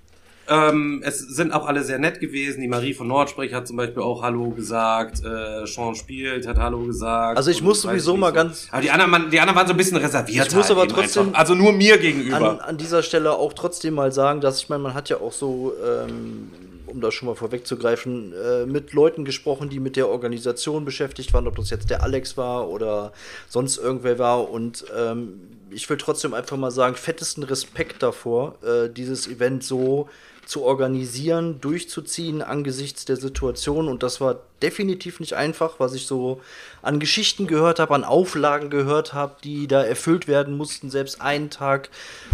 ähm, 0.48 1.02
es 1.04 1.18
sind 1.20 1.52
auch 1.52 1.66
alle 1.66 1.82
sehr 1.84 1.98
nett 1.98 2.20
gewesen. 2.20 2.60
Die 2.60 2.68
Marie 2.68 2.94
von 2.94 3.06
Nordsprech 3.08 3.54
hat 3.54 3.66
zum 3.66 3.76
Beispiel 3.76 4.02
auch 4.02 4.22
Hallo 4.22 4.50
gesagt. 4.50 5.24
Äh, 5.24 5.66
Sean 5.66 5.94
spielt, 5.94 6.46
hat 6.46 6.58
Hallo 6.58 6.80
gesagt. 6.84 7.36
Also 7.36 7.50
ich 7.50 7.62
muss 7.62 7.82
sowieso 7.82 8.16
mal 8.16 8.28
so. 8.30 8.34
ganz- 8.34 8.68
Aber 8.72 8.82
die 8.82 8.90
anderen, 8.90 9.12
waren- 9.12 9.30
die 9.30 9.40
anderen 9.40 9.56
waren 9.56 9.66
so 9.66 9.72
ein 9.74 9.76
bisschen 9.76 9.96
reserviert. 9.98 10.48
Ich 10.48 10.54
muss 10.54 10.70
aber 10.70 10.82
eben 10.84 10.92
trotzdem 10.92 11.26
einfach. 11.28 11.38
Also 11.38 11.54
nur 11.54 11.72
mir 11.72 11.94
An, 11.94 12.00
gegenüber. 12.00 12.64
an 12.66 12.76
dieser 12.76 13.02
Stelle 13.02 13.32
auch 13.32 13.52
trotzdem 13.52 13.94
mal 13.94 14.12
sagen, 14.12 14.40
dass 14.40 14.58
ich 14.58 14.68
meine, 14.68 14.82
man 14.82 14.94
hat 14.94 15.08
ja 15.08 15.18
auch 15.18 15.32
so, 15.32 15.72
ähm, 15.84 16.50
um 16.86 17.00
das 17.00 17.14
schon 17.14 17.26
mal 17.28 17.34
vorwegzugreifen, 17.34 18.32
äh, 18.34 18.66
mit 18.66 18.92
Leuten 18.92 19.24
gesprochen, 19.24 19.70
die 19.70 19.80
mit 19.80 19.96
der 19.96 20.08
Organisation 20.08 20.84
beschäftigt 20.84 21.32
waren, 21.32 21.46
ob 21.46 21.56
das 21.56 21.70
jetzt 21.70 21.88
der 21.88 22.02
Alex 22.02 22.36
war 22.36 22.68
oder 22.68 23.12
sonst 23.48 23.78
irgendwer 23.78 24.18
war. 24.18 24.50
Und 24.50 24.84
ähm, 24.94 25.40
ich 25.70 25.88
will 25.88 25.96
trotzdem 25.96 26.34
einfach 26.34 26.58
mal 26.58 26.70
sagen, 26.70 26.96
fettesten 26.96 27.44
Respekt 27.44 28.02
davor, 28.02 28.56
äh, 28.62 28.90
dieses 28.90 29.26
Event 29.26 29.64
so 29.64 30.08
zu 30.46 30.62
organisieren, 30.62 31.60
durchzuziehen 31.60 32.42
angesichts 32.42 33.04
der 33.04 33.16
Situation. 33.16 33.88
Und 33.88 34.02
das 34.02 34.20
war 34.20 34.40
definitiv 34.62 35.20
nicht 35.20 35.34
einfach, 35.34 35.78
was 35.78 35.94
ich 35.94 36.06
so 36.06 36.40
an 36.82 37.00
Geschichten 37.00 37.46
gehört 37.46 37.78
habe, 37.78 37.94
an 37.94 38.04
Auflagen 38.04 38.70
gehört 38.70 39.14
habe, 39.14 39.36
die 39.42 39.66
da 39.66 39.82
erfüllt 39.82 40.28
werden 40.28 40.56
mussten. 40.56 40.90
Selbst 40.90 41.20
einen 41.20 41.50
Tag 41.50 41.90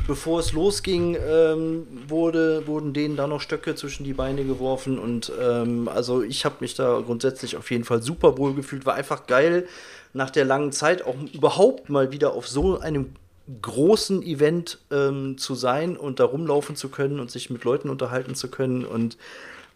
bevor 0.06 0.40
es 0.40 0.52
losging, 0.52 1.16
ähm, 1.20 1.86
wurde, 2.06 2.66
wurden 2.66 2.92
denen 2.92 3.16
da 3.16 3.26
noch 3.26 3.40
Stöcke 3.40 3.74
zwischen 3.74 4.04
die 4.04 4.14
Beine 4.14 4.44
geworfen. 4.44 4.98
Und 4.98 5.32
ähm, 5.40 5.88
also 5.88 6.22
ich 6.22 6.44
habe 6.44 6.56
mich 6.61 6.74
da 6.74 7.00
grundsätzlich 7.00 7.56
auf 7.56 7.70
jeden 7.70 7.84
Fall 7.84 8.02
super 8.02 8.38
wohl 8.38 8.54
gefühlt. 8.54 8.86
War 8.86 8.94
einfach 8.94 9.26
geil, 9.26 9.66
nach 10.12 10.30
der 10.30 10.44
langen 10.44 10.72
Zeit 10.72 11.04
auch 11.04 11.16
überhaupt 11.32 11.88
mal 11.88 12.12
wieder 12.12 12.32
auf 12.32 12.48
so 12.48 12.80
einem 12.80 13.14
großen 13.62 14.22
Event 14.22 14.78
ähm, 14.90 15.38
zu 15.38 15.55
sein 15.55 15.96
und 15.96 16.20
da 16.20 16.24
rumlaufen 16.24 16.76
zu 16.76 16.88
können 16.88 17.20
und 17.20 17.30
sich 17.30 17.51
mit 17.51 17.64
Leuten 17.64 17.90
unterhalten 17.90 18.34
zu 18.34 18.49
können. 18.49 18.84
Und 18.84 19.16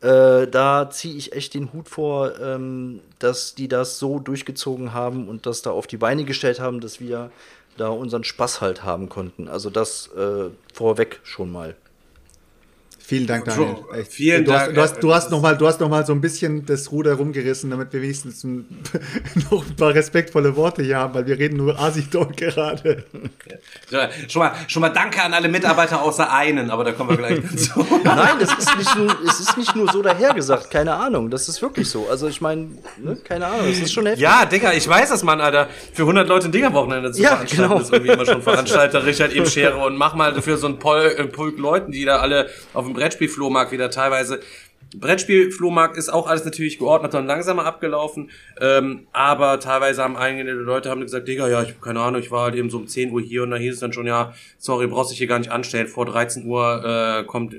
äh, 0.01 0.47
da 0.47 0.91
ziehe 0.91 1.15
ich 1.15 1.33
echt 1.33 1.55
den 1.55 1.73
Hut 1.73 1.89
vor, 1.89 2.39
ähm, 2.41 3.01
dass 3.19 3.55
die 3.55 3.69
das 3.69 3.99
so 3.99 4.19
durchgezogen 4.19 4.93
haben 4.93 5.29
und 5.29 5.47
das 5.47 5.63
da 5.63 5.71
auf 5.71 5.87
die 5.87 5.97
Beine 5.97 6.25
gestellt 6.25 6.61
haben, 6.61 6.81
dass 6.81 7.01
wir 7.01 7.31
da 7.77 7.89
unseren 7.89 8.25
Spaß 8.25 8.61
halt 8.61 8.85
haben 8.85 9.09
konnten. 9.09 9.49
Also 9.49 9.71
das 9.71 10.09
äh, 10.09 10.51
vorweg 10.75 11.21
schon 11.23 11.51
mal. 11.51 11.75
Vielen 13.13 13.27
Dank, 13.27 13.45
Daniel. 13.45 13.77
Echt. 13.95 14.13
Vielen 14.15 14.45
du 14.47 14.53
Dank. 14.53 14.69
Hast, 14.69 14.75
du 14.75 14.81
hast, 14.81 15.03
du 15.03 15.15
hast 15.15 15.31
noch 15.31 15.43
mal, 15.43 15.55
du 15.55 15.67
hast 15.67 15.81
noch 15.81 15.91
mal 15.91 16.07
so 16.07 16.15
ein 16.15 16.23
bisschen 16.23 16.65
das 16.65 16.91
Ruder 16.91 17.13
rumgerissen, 17.13 17.69
damit 17.69 17.93
wir 17.93 18.01
wenigstens 18.01 18.43
ein, 18.43 18.65
noch 19.51 19.67
ein 19.67 19.77
paar 19.77 19.93
respektvolle 19.93 20.57
Worte 20.57 20.83
hier 20.83 20.97
haben, 20.97 21.13
weil 21.13 21.27
wir 21.27 21.39
reden 21.39 21.59
nur 21.59 21.79
Asi-Talk 21.79 22.35
gerade. 22.39 23.05
Ja, 23.91 24.09
schon, 24.29 24.41
mal, 24.41 24.53
schon 24.67 24.81
mal 24.81 24.89
danke 24.89 25.23
an 25.23 25.35
alle 25.35 25.51
Mitarbeiter 25.51 26.01
außer 26.01 26.33
einen, 26.33 26.71
aber 26.71 26.85
da 26.85 26.93
kommen 26.93 27.11
wir 27.11 27.19
gleich 27.19 27.39
dazu. 27.51 27.87
Nein, 28.03 28.37
das 28.41 28.55
ist 28.55 28.79
nicht 28.79 28.97
nur, 28.97 29.15
es 29.29 29.41
ist 29.41 29.59
nicht 29.59 29.77
nur 29.77 29.93
so 29.93 30.01
dahergesagt, 30.01 30.71
keine 30.71 30.95
Ahnung. 30.95 31.29
Das 31.29 31.51
ist 31.51 31.61
wirklich 31.61 31.91
so. 31.91 32.09
Also 32.09 32.29
ich 32.29 32.41
meine, 32.41 32.71
ne, 32.97 33.19
keine 33.23 33.45
Ahnung, 33.45 33.67
das 33.69 33.79
ist 33.79 33.93
schon 33.93 34.07
heftig. 34.07 34.23
Ja, 34.23 34.47
Digga, 34.47 34.73
ich 34.73 34.89
weiß 34.89 35.11
das, 35.11 35.23
Mann, 35.23 35.43
Alter. 35.43 35.69
Für 35.93 36.05
100 36.05 36.27
Leute 36.27 36.47
ein 36.47 36.53
Dingerwochenende 36.53 37.13
zu 37.13 37.21
Ja, 37.21 37.37
veranstalten, 37.37 37.69
genau. 37.69 37.83
ist 37.83 37.93
irgendwie 37.93 38.13
immer 38.13 38.25
schon 38.25 38.41
Veranstalter 38.41 39.05
Richard 39.05 39.35
eben 39.35 39.45
Schere 39.45 39.77
und 39.85 39.99
mach 39.99 40.15
mal 40.15 40.41
für 40.41 40.57
so 40.57 40.67
einen 40.67 40.79
Pol 40.79 41.15
äh, 41.15 41.25
Pulk 41.25 41.59
Leuten, 41.59 41.93
die 41.93 42.07
da 42.07 42.17
alle 42.17 42.49
auf 42.73 42.87
dem 42.87 43.02
Brettspielflohmarkt 43.03 43.73
wieder 43.73 43.91
teilweise 43.91 44.41
Brettspielflohmarkt 44.95 45.97
ist 45.97 46.11
auch 46.11 46.27
alles 46.27 46.45
natürlich 46.45 46.79
geordnet 46.79 47.15
und 47.15 47.27
langsamer 47.27 47.65
abgelaufen, 47.65 48.31
ähm, 48.61 49.07
aber 49.13 49.59
teilweise 49.59 50.03
haben 50.03 50.17
einige 50.17 50.51
Leute 50.53 50.91
haben 50.91 51.01
gesagt, 51.01 51.27
Digga, 51.29 51.49
ja, 51.49 51.63
ich 51.63 51.71
hab 51.71 51.83
keine 51.83 52.01
Ahnung, 52.01 52.21
ich 52.21 52.31
war 52.31 52.45
halt 52.45 52.55
eben 52.55 52.71
so 52.71 52.79
um 52.79 52.87
10 52.87 53.11
Uhr 53.11 53.21
hier 53.21 53.43
und 53.43 53.51
da 53.51 53.57
hieß 53.57 53.75
es 53.75 53.81
dann 53.81 53.93
schon, 53.93 54.07
ja, 54.07 54.35
sorry, 54.59 54.87
brauchst 54.87 55.11
dich 55.11 55.19
hier 55.19 55.27
gar 55.27 55.39
nicht 55.39 55.51
anstellen, 55.51 55.89
vor 55.89 56.07
13 56.07 56.47
Uhr 56.47 56.85
äh, 56.85 57.25
kommt, 57.25 57.57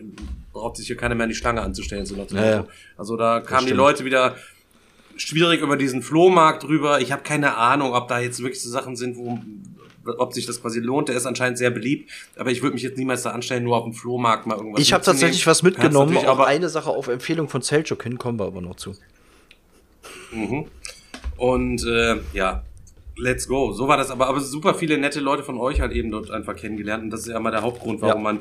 braucht 0.51 0.77
sich 0.77 0.87
hier 0.87 0.95
keiner 0.95 1.15
mehr 1.15 1.23
an 1.23 1.29
die 1.29 1.35
Stange 1.35 1.61
anzustellen, 1.61 2.05
so 2.05 2.15
Ja, 2.15 2.45
ja. 2.45 2.67
Also 2.97 3.17
da 3.17 3.39
kamen 3.39 3.65
die. 3.65 3.73
Leute 3.73 4.05
wieder 4.05 4.35
schwierig 5.15 5.61
über 5.61 5.77
diesen 5.77 6.01
Flohmarkt 6.01 6.63
drüber. 6.63 7.01
Ich 7.01 7.11
habe 7.11 7.23
keine 7.23 7.57
Ahnung, 7.57 7.93
ob 7.93 8.07
da 8.07 8.19
jetzt 8.19 8.41
wirklich 8.41 8.61
so 8.61 8.69
Sachen 8.69 8.95
sind, 8.95 9.17
wo 9.17 9.39
ob 10.05 10.33
sich 10.33 10.45
das 10.45 10.61
quasi 10.61 10.79
lohnt. 10.79 11.09
Der 11.09 11.15
ist 11.15 11.25
anscheinend 11.25 11.57
sehr 11.57 11.71
beliebt, 11.71 12.09
aber 12.35 12.51
ich 12.51 12.61
würde 12.61 12.73
mich 12.73 12.83
jetzt 12.83 12.97
niemals 12.97 13.23
da 13.23 13.31
anstellen, 13.31 13.63
nur 13.63 13.77
auf 13.77 13.83
dem 13.83 13.93
Flohmarkt 13.93 14.45
mal 14.47 14.57
irgendwas 14.57 14.81
Ich 14.81 14.93
habe 14.93 15.03
tatsächlich 15.03 15.45
was 15.47 15.63
mitgenommen, 15.63 16.17
auch 16.17 16.25
aber 16.27 16.47
eine 16.47 16.69
Sache 16.69 16.89
auf 16.89 17.07
Empfehlung 17.07 17.49
von 17.49 17.61
Selchuk 17.61 18.03
hin, 18.03 18.17
kommen 18.17 18.39
wir 18.39 18.45
aber 18.45 18.61
noch 18.61 18.75
zu. 18.75 18.95
Und 21.37 21.85
äh, 21.85 22.17
ja, 22.33 22.63
let's 23.17 23.47
go. 23.47 23.71
So 23.71 23.87
war 23.87 23.97
das 23.97 24.11
aber, 24.11 24.27
aber 24.27 24.39
super 24.39 24.73
viele 24.73 24.97
nette 24.97 25.19
Leute 25.19 25.43
von 25.43 25.57
euch 25.57 25.81
halt 25.81 25.91
eben 25.91 26.11
dort 26.11 26.31
einfach 26.31 26.55
kennengelernt. 26.55 27.03
Und 27.03 27.09
das 27.09 27.21
ist 27.21 27.27
ja 27.27 27.37
immer 27.37 27.51
der 27.51 27.61
Hauptgrund, 27.61 28.01
warum 28.01 28.23
Ja. 28.23 28.33
man 28.33 28.39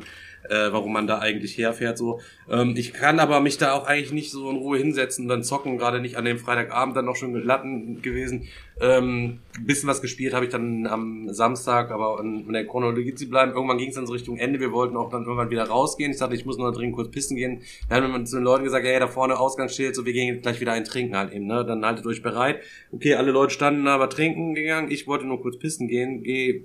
äh, 0.49 0.72
warum 0.72 0.93
man 0.93 1.07
da 1.07 1.18
eigentlich 1.18 1.57
herfährt. 1.59 1.99
So, 1.99 2.20
ähm, 2.51 2.74
ich 2.76 2.93
kann 2.93 3.20
aber 3.20 3.40
mich 3.40 3.59
da 3.59 3.72
auch 3.72 3.86
eigentlich 3.86 4.12
nicht 4.12 4.30
so 4.30 4.51
in 4.51 4.57
Ruhe 4.57 4.78
hinsetzen 4.78 5.24
und 5.24 5.28
dann 5.28 5.43
zocken. 5.43 5.78
Gerade 5.78 6.01
nicht 6.01 6.16
an 6.16 6.24
dem 6.24 6.38
Freitagabend 6.38 6.97
dann 6.97 7.05
noch 7.05 7.16
schon 7.16 7.32
mit 7.32 7.45
Latten 7.45 8.03
gewesen. 8.03 8.49
Ähm, 8.80 9.40
bisschen 9.61 9.88
was 9.88 10.01
gespielt 10.01 10.34
habe 10.34 10.45
ich 10.45 10.51
dann 10.51 10.86
am 10.86 11.32
Samstag, 11.32 11.90
aber 11.90 12.20
in, 12.20 12.53
der 12.53 12.66
Chronologie 12.66 13.14
zu 13.14 13.28
bleiben. 13.28 13.53
Irgendwann 13.53 13.78
ging 13.78 13.90
es 13.90 13.95
dann 13.95 14.07
so 14.07 14.12
Richtung 14.12 14.36
Ende. 14.36 14.61
Wir 14.61 14.72
wollten 14.72 14.97
auch 14.97 15.11
dann 15.11 15.22
irgendwann 15.22 15.51
wieder 15.51 15.64
rausgehen. 15.64 16.11
Ich 16.11 16.18
sagte, 16.18 16.34
ich 16.34 16.47
muss 16.47 16.59
noch 16.59 16.72
dringend 16.72 16.97
kurz 16.97 17.11
pissen 17.11 17.36
gehen. 17.36 17.62
Dann 17.88 18.03
haben 18.03 18.12
wir 18.12 18.24
zu 18.24 18.36
den 18.36 18.45
Leuten 18.45 18.64
gesagt, 18.64 18.84
hey, 18.84 18.99
da 18.99 19.07
vorne 19.07 19.38
Ausgangsschild, 19.38 19.95
so 19.95 20.05
wir 20.05 20.12
gehen 20.12 20.40
gleich 20.43 20.61
wieder 20.61 20.72
ein 20.72 20.84
Trinken 20.84 21.16
halt 21.16 21.32
eben. 21.32 21.47
Ne? 21.47 21.64
Dann 21.64 21.84
haltet 21.84 22.07
euch 22.07 22.22
bereit. 22.22 22.61
Okay, 22.90 23.14
alle 23.14 23.30
Leute 23.30 23.53
standen 23.53 23.86
aber 23.86 24.09
trinken 24.09 24.55
gegangen. 24.55 24.90
Ich 24.90 25.07
wollte 25.07 25.26
nur 25.26 25.40
kurz 25.40 25.59
pissen 25.59 25.88
gehen. 25.88 26.22
Geh 26.22 26.64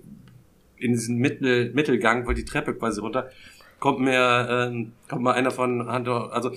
in 0.79 0.93
diesen 0.93 1.17
Mittel, 1.17 1.71
Mittelgang, 1.73 2.25
wollte 2.25 2.41
die 2.41 2.45
Treppe 2.45 2.75
quasi 2.75 3.01
runter 3.01 3.29
kommt 3.79 3.99
mir, 3.99 4.47
ähm, 4.71 4.93
kommt 5.09 5.23
mal 5.23 5.33
einer 5.33 5.51
von 5.51 5.91
Hunter, 5.91 6.29
also 6.33 6.51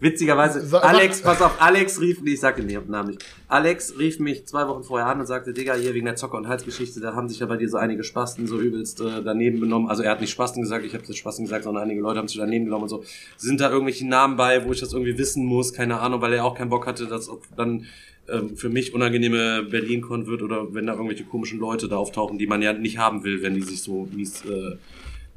Witzigerweise, 0.00 0.64
Sa- 0.64 0.78
Alex, 0.78 1.18
sag- 1.18 1.24
pass 1.26 1.42
auf, 1.42 1.60
Alex 1.60 2.00
rief, 2.00 2.20
nee, 2.22 2.34
ich 2.34 2.40
sag 2.40 2.54
den 2.54 2.68
Namen 2.88 3.08
nicht. 3.10 3.24
Alex 3.48 3.98
rief 3.98 4.20
mich 4.20 4.46
zwei 4.46 4.68
Wochen 4.68 4.84
vorher 4.84 5.08
an 5.08 5.18
und 5.18 5.26
sagte, 5.26 5.52
Digga, 5.52 5.74
hier 5.74 5.92
wegen 5.92 6.06
der 6.06 6.14
Zocker- 6.14 6.36
und 6.36 6.46
Halsgeschichte, 6.46 7.00
da 7.00 7.16
haben 7.16 7.28
sich 7.28 7.40
ja 7.40 7.46
bei 7.46 7.56
dir 7.56 7.68
so 7.68 7.78
einige 7.78 8.04
Spasten 8.04 8.46
so 8.46 8.60
übelst 8.60 9.00
äh, 9.00 9.24
daneben 9.24 9.58
genommen. 9.60 9.88
Also 9.88 10.04
er 10.04 10.12
hat 10.12 10.20
nicht 10.20 10.30
Spasten 10.30 10.62
gesagt, 10.62 10.84
ich 10.84 10.94
habe 10.94 11.02
das 11.04 11.16
Spasten 11.16 11.46
gesagt, 11.46 11.64
sondern 11.64 11.82
einige 11.82 12.00
Leute 12.00 12.20
haben 12.20 12.28
sich 12.28 12.38
daneben 12.38 12.66
genommen 12.66 12.84
und 12.84 12.90
so. 12.90 13.02
Sind 13.38 13.60
da 13.60 13.70
irgendwelche 13.72 14.06
Namen 14.06 14.36
bei, 14.36 14.64
wo 14.64 14.70
ich 14.70 14.78
das 14.78 14.92
irgendwie 14.92 15.18
wissen 15.18 15.44
muss? 15.44 15.72
Keine 15.72 15.98
Ahnung, 15.98 16.20
weil 16.20 16.32
er 16.32 16.44
auch 16.44 16.54
keinen 16.54 16.70
Bock 16.70 16.86
hatte, 16.86 17.06
dass 17.08 17.28
ob 17.28 17.42
dann 17.56 17.86
ähm, 18.28 18.56
für 18.56 18.68
mich 18.68 18.94
unangenehme 18.94 19.64
Berlin-Con 19.64 20.28
wird 20.28 20.42
oder 20.42 20.72
wenn 20.74 20.86
da 20.86 20.92
irgendwelche 20.92 21.24
komischen 21.24 21.58
Leute 21.58 21.88
da 21.88 21.96
auftauchen, 21.96 22.38
die 22.38 22.46
man 22.46 22.62
ja 22.62 22.72
nicht 22.72 22.98
haben 22.98 23.24
will, 23.24 23.42
wenn 23.42 23.54
die 23.54 23.62
sich 23.62 23.82
so 23.82 24.06
mies, 24.14 24.44
äh, 24.44 24.76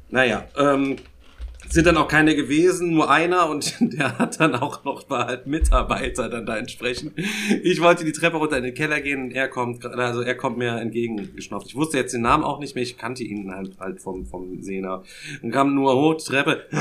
naja, 0.08 0.44
ähm, 0.56 0.98
sind 1.72 1.86
dann 1.86 1.96
auch 1.96 2.08
keine 2.08 2.36
gewesen, 2.36 2.92
nur 2.92 3.10
einer 3.10 3.48
und 3.48 3.74
der 3.80 4.18
hat 4.18 4.38
dann 4.38 4.54
auch 4.54 4.84
noch 4.84 5.08
war 5.08 5.26
halt 5.26 5.46
Mitarbeiter 5.46 6.28
dann 6.28 6.44
da 6.44 6.58
entsprechend. 6.58 7.12
Ich 7.62 7.80
wollte 7.80 8.04
die 8.04 8.12
Treppe 8.12 8.36
runter 8.36 8.58
in 8.58 8.64
den 8.64 8.74
Keller 8.74 9.00
gehen 9.00 9.24
und 9.24 9.30
er 9.32 9.48
kommt, 9.48 9.84
also 9.86 10.20
er 10.20 10.36
kommt 10.36 10.58
mir 10.58 10.76
entgegengeschnauft. 10.76 11.66
Ich 11.68 11.74
wusste 11.74 11.96
jetzt 11.96 12.12
den 12.12 12.20
Namen 12.22 12.44
auch 12.44 12.58
nicht 12.58 12.74
mehr, 12.74 12.82
ich 12.82 12.98
kannte 12.98 13.22
ihn 13.24 13.50
halt, 13.50 13.78
halt 13.80 14.02
vom, 14.02 14.26
vom 14.26 14.62
Sehner. 14.62 15.02
Und 15.42 15.50
kam 15.50 15.74
nur 15.74 15.94
hoch, 15.94 16.16
die 16.16 16.24
Treppe. 16.24 16.66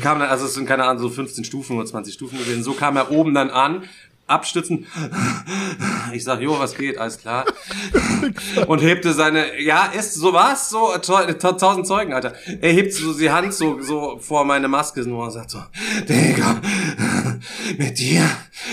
Kam 0.00 0.18
dann, 0.18 0.28
also 0.28 0.46
es 0.46 0.54
sind 0.54 0.66
keine 0.66 0.84
Ahnung, 0.84 1.00
so 1.00 1.08
15 1.08 1.44
Stufen 1.44 1.76
oder 1.76 1.86
20 1.86 2.12
Stufen 2.12 2.36
gewesen. 2.36 2.64
So 2.64 2.72
kam 2.72 2.96
er 2.96 3.12
oben 3.12 3.34
dann 3.34 3.50
an, 3.50 3.84
abstützen. 4.26 4.86
Ich 6.12 6.24
sag, 6.24 6.42
jo, 6.42 6.58
was 6.58 6.76
geht, 6.76 6.98
alles 6.98 7.18
klar. 7.18 7.46
Und 8.66 8.82
hebte 8.82 9.14
seine, 9.14 9.58
ja, 9.62 9.86
ist 9.86 10.12
so 10.14 10.34
was, 10.34 10.68
so 10.68 10.94
tausend 10.98 11.86
Zeugen, 11.86 12.12
Alter. 12.12 12.34
Er 12.60 12.72
hebt 12.72 12.92
so 12.92 13.14
die 13.14 13.30
Hand 13.30 13.54
so, 13.54 13.80
so 13.80 14.18
vor 14.18 14.44
meine 14.44 14.68
Maske 14.68 15.00
nur 15.02 15.24
und 15.24 15.30
sagt 15.30 15.50
so, 15.50 15.62
Digga, 16.06 16.60
mit 17.78 17.98
dir 17.98 18.28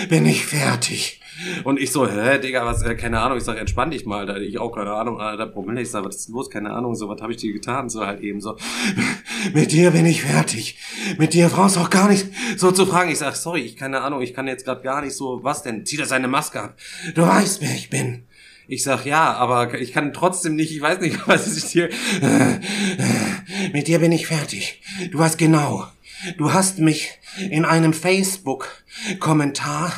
bin 0.10 0.26
ich 0.26 0.46
fertig. 0.46 1.22
Und 1.64 1.80
ich 1.80 1.92
so, 1.92 2.10
hä, 2.10 2.40
Digga, 2.40 2.66
was, 2.66 2.82
äh, 2.84 2.96
keine 2.96 3.20
Ahnung. 3.20 3.38
Ich 3.38 3.44
sag, 3.44 3.58
entspann 3.58 3.92
dich 3.92 4.06
mal, 4.06 4.20
Alter. 4.20 4.42
Ich 4.42 4.60
auch, 4.60 4.72
keine 4.72 4.94
Ahnung, 4.94 5.20
Alter, 5.20 5.48
Promille. 5.48 5.82
Ich 5.82 5.92
sag, 5.92 6.04
was 6.06 6.16
ist 6.16 6.30
los? 6.30 6.50
Keine 6.50 6.72
Ahnung, 6.72 6.96
so, 6.96 7.08
was 7.10 7.22
habe 7.22 7.32
ich 7.32 7.38
dir 7.38 7.54
getan? 7.54 7.90
So 7.90 8.06
halt 8.06 8.22
eben 8.22 8.42
so, 8.42 8.58
mit 9.54 9.72
dir 9.72 9.92
bin 9.92 10.06
ich 10.06 10.24
fertig. 10.24 10.78
Mit 11.18 11.34
dir 11.34 11.50
brauchst 11.50 11.76
du 11.76 11.82
auch 11.82 11.90
gar 11.90 12.10
nicht 12.10 12.28
so 12.58 12.72
zu 12.72 12.86
fragen. 12.86 13.12
Ich 13.12 13.20
sag, 13.20 13.36
sorry, 13.36 13.62
ich 13.62 13.76
keine 13.76 14.02
Ahnung, 14.02 14.22
ich 14.22 14.34
kann 14.34 14.48
jetzt 14.48 14.66
gerade 14.66 14.82
gar 14.82 15.02
nicht 15.02 15.14
so, 15.14 15.44
was 15.44 15.64
denn? 15.64 15.86
Zieh 15.86 15.98
da 15.98 16.06
seine 16.06 16.28
Maske 16.28 16.62
ab. 16.62 16.76
Du 17.16 17.22
weißt, 17.22 17.62
wer 17.62 17.72
ich 17.76 17.90
bin. 17.90 18.24
Ich 18.68 18.84
sag, 18.84 19.04
ja, 19.06 19.34
aber 19.34 19.80
ich 19.80 19.94
kann 19.94 20.14
trotzdem 20.14 20.56
nicht, 20.56 20.72
ich 20.72 20.80
weiß 20.82 21.00
nicht, 21.00 21.18
was 21.28 21.58
ich 21.58 21.66
dir, 21.72 21.90
mit 23.74 23.88
dir 23.88 23.98
bin 23.98 24.12
ich 24.12 24.28
fertig. 24.28 24.82
Du 25.12 25.18
weißt 25.18 25.40
genau, 25.40 25.88
du 26.38 26.54
hast 26.54 26.78
mich 26.78 27.10
in 27.50 27.66
einem 27.66 27.94
Facebook-Kommentar 27.94 29.92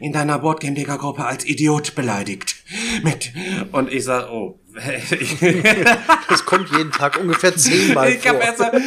in 0.00 0.12
deiner 0.12 0.38
Boardgame-Digger-Gruppe 0.38 1.24
als 1.24 1.44
Idiot 1.44 1.94
beleidigt. 1.94 2.56
Mit, 3.02 3.32
und 3.72 3.92
ich 3.92 4.04
sag, 4.04 4.30
oh, 4.30 4.58
Das 6.28 6.46
kommt 6.46 6.70
jeden 6.70 6.90
Tag 6.90 7.20
ungefähr 7.20 7.54
zehnmal 7.54 8.10
ich 8.10 8.26
hab 8.26 8.36
vor. 8.36 8.44
erst 8.44 8.58
mal, 8.58 8.82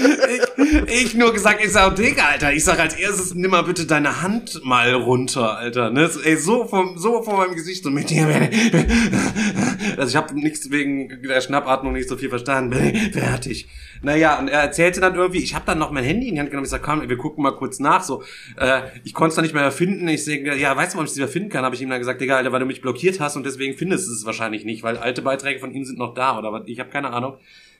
ich, 0.87 1.05
ich 1.05 1.15
nur 1.15 1.31
gesagt, 1.31 1.63
ich 1.63 1.71
sag, 1.71 1.95
Digga, 1.95 2.23
Alter, 2.25 2.53
ich 2.53 2.63
sag 2.63 2.79
als 2.79 2.95
erstes, 2.95 3.35
nimm 3.35 3.51
mal 3.51 3.61
bitte 3.63 3.85
deine 3.85 4.21
Hand 4.21 4.61
mal 4.63 4.93
runter, 4.93 5.57
Alter, 5.57 5.91
ne, 5.91 6.09
ey, 6.23 6.37
so 6.37 6.65
vom, 6.65 6.97
so 6.97 7.21
vor 7.21 7.37
meinem 7.37 7.53
Gesicht, 7.53 7.83
so 7.83 7.91
mit 7.91 8.09
dir, 8.09 8.27
also 9.97 10.09
ich 10.09 10.15
habe 10.15 10.33
nichts 10.39 10.71
wegen 10.71 11.21
der 11.21 11.41
Schnappatmung 11.41 11.93
nicht 11.93 12.09
so 12.09 12.17
viel 12.17 12.29
verstanden, 12.29 13.11
fertig. 13.13 13.67
Naja, 14.01 14.39
und 14.39 14.49
er 14.49 14.61
erzählte 14.61 14.99
dann 14.99 15.15
irgendwie, 15.15 15.39
ich 15.39 15.55
habe 15.55 15.65
dann 15.65 15.79
noch 15.79 15.91
mein 15.91 16.03
Handy 16.03 16.27
in 16.27 16.35
die 16.35 16.39
Hand 16.39 16.49
genommen, 16.49 16.65
ich 16.65 16.71
sag, 16.71 16.83
komm, 16.83 17.07
wir 17.07 17.17
gucken 17.17 17.43
mal 17.43 17.51
kurz 17.51 17.79
nach, 17.79 18.03
so, 18.03 18.23
äh, 18.57 18.81
ich 19.03 19.13
konnte 19.13 19.29
es 19.29 19.35
dann 19.35 19.43
nicht 19.43 19.53
mehr 19.53 19.71
finden, 19.71 20.07
ich 20.07 20.25
sag, 20.25 20.45
ja, 20.45 20.75
weißt 20.75 20.93
du, 20.93 20.97
warum 20.97 21.05
ich 21.05 21.11
es 21.11 21.17
wieder 21.17 21.27
finden 21.27 21.49
kann, 21.49 21.63
habe 21.63 21.75
ich 21.75 21.81
ihm 21.81 21.89
dann 21.89 21.99
gesagt, 21.99 22.21
Digga, 22.21 22.37
Alter, 22.37 22.51
weil 22.51 22.59
du 22.59 22.65
mich 22.65 22.81
blockiert 22.81 23.19
hast 23.19 23.35
und 23.35 23.45
deswegen 23.45 23.77
findest 23.77 24.07
du 24.07 24.13
es 24.13 24.25
wahrscheinlich 24.25 24.65
nicht, 24.65 24.83
weil 24.83 24.97
alte 24.97 25.21
Beiträge 25.21 25.59
von 25.59 25.74
ihm 25.75 25.85
sind 25.85 25.99
noch 25.99 26.13
da, 26.13 26.37
oder 26.37 26.51
was, 26.51 26.63
ich 26.65 26.79
habe 26.79 26.89
keine 26.89 27.11
Ahnung. 27.11 27.37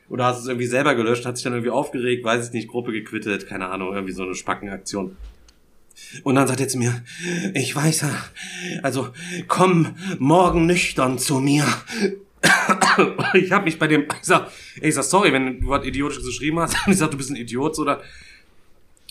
Oder 0.08 0.26
hast 0.26 0.38
du 0.38 0.42
es 0.42 0.48
irgendwie 0.50 0.68
selber 0.68 0.94
gelöscht, 0.94 1.26
hat 1.26 1.38
sich 1.38 1.44
dann 1.44 1.54
irgendwie 1.54 1.72
aufgeregt, 1.72 2.24
weiß 2.24 2.48
ich 2.48 2.54
nicht, 2.54 2.68
Gruppe 2.68 2.92
gequittet, 2.92 3.48
keine 3.48 3.70
Ahnung, 3.70 3.94
irgendwie 3.94 4.14
so 4.14 4.24
eine 4.24 4.36
Spackenaktion. 4.36 5.18
Und 6.24 6.36
dann 6.36 6.48
sagt 6.48 6.60
er 6.60 6.68
zu 6.68 6.78
mir, 6.78 7.02
ich 7.54 7.76
weiß 7.76 8.02
ja, 8.02 8.12
also 8.84 9.10
komm 9.48 9.96
morgen 10.20 10.68
nüchtern 10.68 11.18
zu 11.18 11.40
mir. 11.40 11.66
Ich 13.34 13.52
habe 13.52 13.64
mich 13.64 13.80
bei 13.80 13.88
dem, 13.88 14.02
ich 14.04 14.28
sag, 14.28 14.52
ey, 14.80 14.90
ich 14.90 14.96
sag, 14.96 15.04
sorry, 15.06 15.34
wenn 15.34 15.62
du 15.62 15.70
was 15.70 15.86
Idiotisches 15.86 16.26
geschrieben 16.26 16.60
hast, 16.60 16.76
ich 16.88 16.98
sag, 16.98 17.10
du 17.10 17.18
bist 17.18 17.32
ein 17.32 17.36
Idiot, 17.36 17.80
oder 17.80 18.02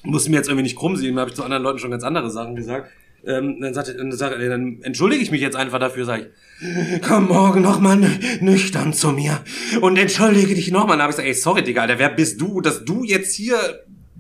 musst 0.05 0.26
du 0.26 0.30
mir 0.30 0.37
jetzt 0.37 0.49
irgendwie 0.49 0.62
nicht 0.62 0.76
krumm 0.76 0.97
sehen, 0.97 1.18
habe 1.18 1.30
ich 1.30 1.37
zu 1.37 1.43
anderen 1.43 1.62
Leuten 1.64 1.78
schon 1.80 1.91
ganz 1.91 2.05
andere 2.05 2.30
Sachen 2.30 2.55
gesagt. 2.55 2.93
Ähm, 3.27 3.61
dann 3.61 3.75
sagt 3.75 3.95
dann, 3.99 4.12
sagt 4.12 4.41
dann 4.41 4.81
entschuldige 4.83 5.22
ich 5.22 5.31
mich 5.31 5.41
jetzt 5.41 5.57
einfach 5.57 5.79
dafür, 5.79 6.05
sag 6.05 6.20
ich, 6.20 7.01
komm 7.03 7.29
morgen 7.29 7.62
nochmal 7.62 7.99
nüchtern 8.41 8.93
zu 8.93 9.12
mir 9.12 9.41
und 9.81 9.97
entschuldige 9.97 10.55
dich 10.55 10.70
nochmal. 10.70 10.97
Dann 10.97 11.03
habe 11.03 11.11
ich 11.11 11.16
gesagt, 11.16 11.29
ey, 11.29 11.35
sorry, 11.35 11.62
Digga, 11.62 11.83
Alter, 11.83 11.99
wer 11.99 12.11
bist 12.11 12.41
du, 12.41 12.61
dass 12.61 12.85
du 12.85 13.05
jetzt 13.05 13.35
hier 13.35 13.57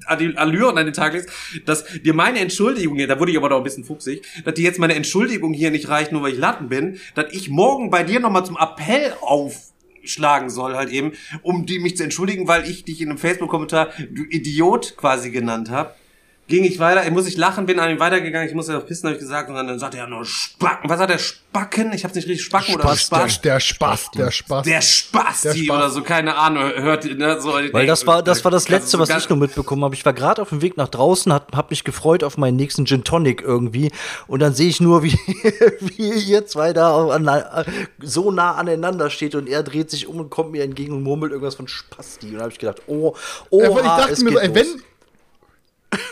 Allüren 0.06 0.76
an 0.78 0.86
den 0.86 0.94
Tag 0.94 1.14
legst, 1.14 1.30
dass 1.64 1.84
dir 1.84 2.14
meine 2.14 2.40
Entschuldigung, 2.40 2.98
da 2.98 3.18
wurde 3.18 3.32
ich 3.32 3.38
aber 3.38 3.48
doch 3.48 3.58
ein 3.58 3.62
bisschen 3.62 3.84
fuchsig, 3.84 4.22
dass 4.44 4.54
dir 4.54 4.64
jetzt 4.64 4.78
meine 4.78 4.94
Entschuldigung 4.94 5.52
hier 5.52 5.70
nicht 5.70 5.88
reicht, 5.88 6.12
nur 6.12 6.22
weil 6.22 6.32
ich 6.32 6.38
Latten 6.38 6.68
bin, 6.68 7.00
dass 7.14 7.32
ich 7.32 7.48
morgen 7.48 7.90
bei 7.90 8.02
dir 8.02 8.20
nochmal 8.20 8.44
zum 8.44 8.58
Appell 8.58 9.14
aufschlagen 9.20 10.50
soll 10.50 10.74
halt 10.74 10.90
eben, 10.90 11.12
um 11.42 11.64
die 11.66 11.78
mich 11.78 11.96
zu 11.96 12.04
entschuldigen, 12.04 12.48
weil 12.48 12.68
ich 12.68 12.84
dich 12.84 13.00
in 13.00 13.08
einem 13.08 13.18
Facebook-Kommentar 13.18 13.90
du 14.10 14.24
Idiot 14.28 14.96
quasi 14.96 15.30
genannt 15.30 15.70
habe. 15.70 15.94
Ging 16.46 16.62
ich 16.64 16.78
weiter, 16.78 17.04
ich 17.06 17.10
muss 17.10 17.26
ich 17.26 17.38
lachen, 17.38 17.64
bin 17.64 17.78
an 17.78 17.90
ihm 17.90 17.98
weitergegangen, 17.98 18.46
ich 18.46 18.54
muss 18.54 18.68
ja 18.68 18.76
auf 18.76 18.86
pissen, 18.86 19.08
habe 19.08 19.14
ich 19.16 19.20
gesagt, 19.20 19.48
und 19.48 19.54
dann 19.54 19.78
sagte 19.78 19.96
er 19.96 20.06
nur 20.06 20.26
Spacken. 20.26 20.90
Was 20.90 21.00
hat 21.00 21.08
er? 21.08 21.18
Spacken? 21.18 21.92
Ich 21.94 22.04
hab's 22.04 22.14
nicht 22.14 22.28
richtig 22.28 22.44
Spacken 22.44 22.74
oder 22.74 22.84
Spaß, 22.84 23.00
Spaß? 23.00 23.40
der, 23.40 23.52
der 23.54 23.60
Spaß, 23.60 24.10
der 24.10 24.30
Spaß. 24.30 24.64
Der 24.66 24.80
Spasti 24.82 25.48
Der 25.48 25.54
Spaß. 25.54 25.76
oder 25.78 25.90
so, 25.90 26.02
keine 26.02 26.36
Ahnung, 26.36 26.64
hört, 26.76 27.06
ne, 27.06 27.40
so. 27.40 27.54
Weil 27.54 27.86
das 27.86 28.06
war, 28.06 28.22
das 28.22 28.44
war 28.44 28.50
das 28.50 28.68
Letzte, 28.68 28.90
so 28.90 28.98
was 28.98 29.08
ich 29.08 29.28
nur 29.30 29.38
mitbekommen 29.38 29.84
habe. 29.84 29.94
Ich 29.94 30.04
war 30.04 30.12
gerade 30.12 30.42
auf 30.42 30.50
dem 30.50 30.60
Weg 30.60 30.76
nach 30.76 30.88
draußen, 30.88 31.32
hab, 31.32 31.56
hab 31.56 31.70
mich 31.70 31.82
gefreut 31.82 32.22
auf 32.22 32.36
meinen 32.36 32.56
nächsten 32.56 32.84
Gin 32.84 33.04
Tonic 33.04 33.40
irgendwie. 33.40 33.90
Und 34.26 34.40
dann 34.40 34.52
sehe 34.52 34.68
ich 34.68 34.82
nur, 34.82 35.02
wie, 35.02 35.12
wie 35.80 36.10
ihr 36.10 36.46
zwei 36.46 36.74
da 36.74 37.08
an, 37.08 37.26
so 38.00 38.30
nah 38.30 38.56
aneinander 38.56 39.08
steht 39.08 39.34
und 39.34 39.48
er 39.48 39.62
dreht 39.62 39.90
sich 39.90 40.08
um 40.08 40.16
und 40.16 40.28
kommt 40.28 40.52
mir 40.52 40.62
entgegen 40.62 40.92
und 40.92 41.02
murmelt 41.02 41.32
irgendwas 41.32 41.54
von 41.54 41.68
Spasti. 41.68 42.26
Und 42.28 42.34
da 42.34 42.40
habe 42.40 42.52
ich 42.52 42.58
gedacht, 42.58 42.82
oh, 42.86 43.16
oh, 43.48 43.62
Ja, 43.62 43.68
ich 43.70 43.82
dachte 43.82 44.24
mir 44.24 44.32
so, 44.32 44.38
ey, 44.40 44.54
wenn, 44.54 44.66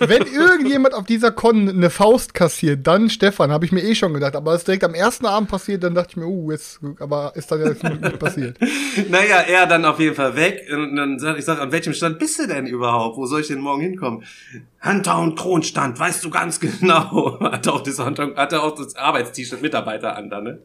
wenn 0.00 0.22
irgendjemand 0.26 0.94
auf 0.94 1.04
dieser 1.04 1.30
Con 1.30 1.68
eine 1.68 1.90
Faust 1.90 2.34
kassiert, 2.34 2.86
dann 2.86 3.10
Stefan, 3.10 3.50
habe 3.50 3.64
ich 3.64 3.72
mir 3.72 3.82
eh 3.82 3.94
schon 3.94 4.14
gedacht. 4.14 4.36
Aber 4.36 4.52
als 4.52 4.64
direkt 4.64 4.84
am 4.84 4.94
ersten 4.94 5.26
Abend 5.26 5.48
passiert, 5.48 5.82
dann 5.82 5.94
dachte 5.94 6.10
ich 6.10 6.16
mir, 6.16 6.26
uh, 6.26 6.50
jetzt, 6.50 6.80
aber 6.98 7.32
ist 7.34 7.50
dann 7.50 7.60
jetzt 7.64 7.82
nicht 7.82 8.18
passiert. 8.18 8.58
Naja, 9.08 9.36
er 9.48 9.66
dann 9.66 9.84
auf 9.84 9.98
jeden 9.98 10.14
Fall 10.14 10.36
weg. 10.36 10.66
Und 10.70 10.96
dann 10.96 11.18
sag 11.18 11.38
ich, 11.38 11.44
sag, 11.44 11.60
an 11.60 11.72
welchem 11.72 11.94
Stand 11.94 12.18
bist 12.18 12.38
du 12.38 12.46
denn 12.46 12.66
überhaupt? 12.66 13.16
Wo 13.16 13.26
soll 13.26 13.40
ich 13.40 13.48
denn 13.48 13.60
morgen 13.60 13.82
hinkommen? 13.82 14.24
Hunter 14.84 15.20
und 15.20 15.38
Kronstand, 15.38 15.98
weißt 15.98 16.24
du 16.24 16.30
ganz 16.30 16.58
genau. 16.80 17.38
Hat 17.40 17.68
auch 17.68 17.82
das, 17.82 17.98
Hunter, 18.04 18.34
hat 18.34 18.52
er 18.52 18.62
auch 18.64 18.74
das 18.74 18.96
Arbeitst-T-Shirt 18.96 19.62
Mitarbeiter 19.62 20.16
an 20.16 20.28
da, 20.28 20.40
ne? 20.40 20.58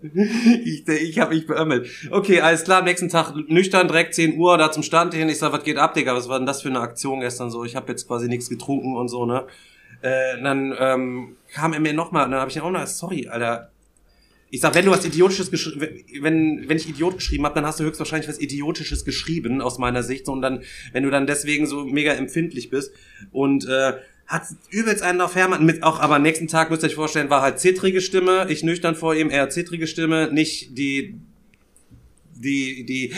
Ich, 0.63 0.87
ich 0.87 1.19
habe 1.19 1.35
mich 1.35 1.45
beömmelt. 1.45 1.87
Okay, 2.09 2.41
alles 2.41 2.63
klar, 2.63 2.79
am 2.79 2.85
nächsten 2.85 3.09
Tag 3.09 3.33
nüchtern, 3.47 3.87
direkt 3.87 4.15
10 4.15 4.37
Uhr, 4.37 4.57
da 4.57 4.71
zum 4.71 4.83
Stand 4.83 5.13
hin. 5.13 5.29
Ich 5.29 5.37
sag, 5.37 5.51
was 5.51 5.63
geht 5.63 5.77
ab, 5.77 5.93
Digga? 5.93 6.15
Was 6.15 6.29
war 6.29 6.39
denn 6.39 6.47
das 6.47 6.63
für 6.63 6.69
eine 6.69 6.79
Aktion 6.79 7.19
gestern 7.19 7.51
so? 7.51 7.63
Ich 7.63 7.75
habe 7.75 7.91
jetzt 7.91 8.07
quasi 8.07 8.27
nichts 8.27 8.49
getrunken 8.49 8.95
und 8.95 9.06
so, 9.07 9.25
ne? 9.25 9.45
Äh, 10.01 10.41
dann 10.41 10.75
ähm, 10.77 11.37
kam 11.51 11.73
er 11.73 11.79
mir 11.79 11.93
nochmal, 11.93 12.29
dann 12.29 12.39
habe 12.39 12.51
ich 12.51 12.57
ihn 12.57 12.61
auch 12.61 12.71
noch, 12.71 12.85
sorry, 12.85 13.27
Alter, 13.27 13.71
ich 14.49 14.61
sag, 14.61 14.75
wenn 14.75 14.85
du 14.85 14.91
was 14.91 15.05
Idiotisches 15.05 15.51
geschrieben, 15.51 15.81
wenn, 16.21 16.69
wenn 16.69 16.77
ich 16.77 16.87
Idiot 16.87 17.15
geschrieben 17.15 17.43
habe, 17.45 17.55
dann 17.55 17.65
hast 17.65 17.79
du 17.79 17.83
höchstwahrscheinlich 17.83 18.29
was 18.29 18.39
Idiotisches 18.39 19.03
geschrieben, 19.03 19.61
aus 19.61 19.77
meiner 19.77 20.03
Sicht. 20.03 20.29
Und 20.29 20.41
dann, 20.41 20.63
wenn 20.93 21.03
du 21.03 21.09
dann 21.09 21.27
deswegen 21.27 21.67
so 21.67 21.83
mega 21.83 22.13
empfindlich 22.13 22.69
bist 22.69 22.93
und 23.31 23.67
äh, 23.67 23.93
hat 24.25 24.43
übelst 24.69 25.03
einen 25.03 25.21
auf 25.21 25.35
Hermann 25.35 25.65
mit 25.65 25.83
auch, 25.83 25.99
aber 25.99 26.19
nächsten 26.19 26.47
Tag 26.47 26.69
müsst 26.69 26.83
ihr 26.83 26.87
euch 26.87 26.95
vorstellen, 26.95 27.29
war 27.29 27.41
halt 27.41 27.59
zittrige 27.59 28.01
Stimme, 28.01 28.47
ich 28.49 28.63
nüchtern 28.63 28.95
vor 28.95 29.15
ihm, 29.15 29.29
er 29.29 29.49
zittrige 29.49 29.87
Stimme, 29.87 30.29
nicht 30.31 30.77
die 30.77 31.15
die 32.41 32.85
die 32.85 33.13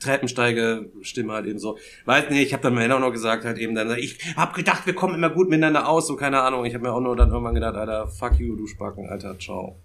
Treppensteige 0.00 0.90
Stimme 1.02 1.32
halt 1.32 1.46
eben 1.46 1.58
so. 1.58 1.78
Weiß 2.04 2.30
nicht, 2.30 2.42
ich 2.42 2.52
habe 2.52 2.62
dann 2.62 2.74
mir 2.74 2.94
auch 2.94 3.00
noch 3.00 3.12
gesagt 3.12 3.44
halt 3.44 3.58
eben 3.58 3.74
dann 3.74 3.96
ich 3.98 4.18
hab 4.36 4.54
gedacht, 4.54 4.86
wir 4.86 4.94
kommen 4.94 5.14
immer 5.14 5.30
gut 5.30 5.48
miteinander 5.48 5.88
aus, 5.88 6.06
so 6.06 6.16
keine 6.16 6.40
Ahnung, 6.42 6.64
ich 6.64 6.74
habe 6.74 6.84
mir 6.84 6.92
auch 6.92 7.00
nur 7.00 7.16
dann 7.16 7.30
irgendwann 7.30 7.54
gedacht, 7.54 7.74
Alter, 7.76 8.08
fuck 8.08 8.38
you, 8.38 8.56
du 8.56 8.66
Spacken, 8.66 9.08
Alter, 9.08 9.38
ciao. 9.38 9.76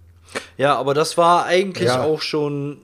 Ja, 0.56 0.76
aber 0.76 0.94
das 0.94 1.16
war 1.18 1.46
eigentlich 1.46 1.88
Ja. 1.88 2.02
auch 2.02 2.20
schon 2.20 2.78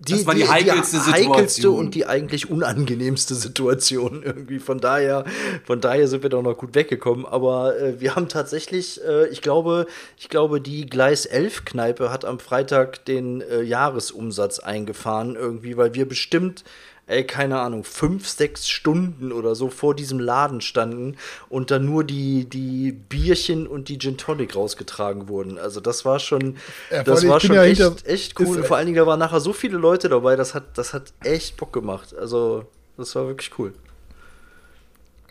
die, 0.00 0.12
Das 0.12 0.26
war 0.26 0.34
die 0.34 0.48
heikelste 0.48 0.98
Situation. 0.98 1.34
heikelste 1.34 1.70
und 1.70 1.94
die 1.94 2.06
eigentlich 2.06 2.50
unangenehmste 2.50 3.34
Situation 3.34 4.22
irgendwie. 4.24 4.58
Von 4.58 4.80
daher, 4.80 5.24
von 5.64 5.80
daher 5.80 6.08
sind 6.08 6.22
wir 6.22 6.30
doch 6.30 6.42
noch 6.42 6.56
gut 6.56 6.74
weggekommen. 6.74 7.26
Aber 7.26 7.78
äh, 7.78 8.00
wir 8.00 8.16
haben 8.16 8.28
tatsächlich, 8.28 9.00
äh, 9.04 9.28
ich 9.28 9.42
glaube, 9.42 9.86
ich 10.16 10.28
glaube, 10.28 10.60
die 10.60 10.86
Gleis 10.86 11.26
11 11.26 11.64
Kneipe 11.66 12.10
hat 12.10 12.24
am 12.24 12.38
Freitag 12.38 13.04
den 13.04 13.42
äh, 13.42 13.62
Jahresumsatz 13.62 14.58
eingefahren 14.58 15.36
irgendwie, 15.36 15.76
weil 15.76 15.94
wir 15.94 16.08
bestimmt 16.08 16.64
ey, 17.10 17.24
keine 17.26 17.58
Ahnung, 17.60 17.84
fünf, 17.84 18.28
sechs 18.28 18.68
Stunden 18.68 19.32
oder 19.32 19.54
so 19.54 19.68
vor 19.68 19.94
diesem 19.94 20.18
Laden 20.20 20.60
standen 20.60 21.16
und 21.48 21.70
dann 21.70 21.84
nur 21.84 22.04
die, 22.04 22.44
die 22.48 22.92
Bierchen 22.92 23.66
und 23.66 23.88
die 23.88 23.98
Gin 23.98 24.16
Tonic 24.16 24.54
rausgetragen 24.56 25.28
wurden. 25.28 25.58
Also 25.58 25.80
das 25.80 26.04
war 26.04 26.18
schon, 26.20 26.56
Ja, 26.90 27.02
das 27.02 27.26
war 27.26 27.40
schon 27.40 27.56
ja 27.56 27.64
echt, 27.64 27.80
hinter- 27.82 28.08
echt 28.08 28.38
cool. 28.40 28.58
Und 28.58 28.66
vor 28.66 28.76
allen 28.76 28.86
Dingen, 28.86 28.96
da 28.96 29.06
waren 29.06 29.18
nachher 29.18 29.40
so 29.40 29.52
viele 29.52 29.76
Leute 29.76 30.08
dabei, 30.08 30.36
das 30.36 30.54
hat, 30.54 30.78
das 30.78 30.94
hat 30.94 31.12
echt 31.24 31.56
Bock 31.56 31.72
gemacht. 31.72 32.14
Also, 32.16 32.64
das 32.96 33.14
war 33.14 33.26
wirklich 33.26 33.50
cool. 33.58 33.72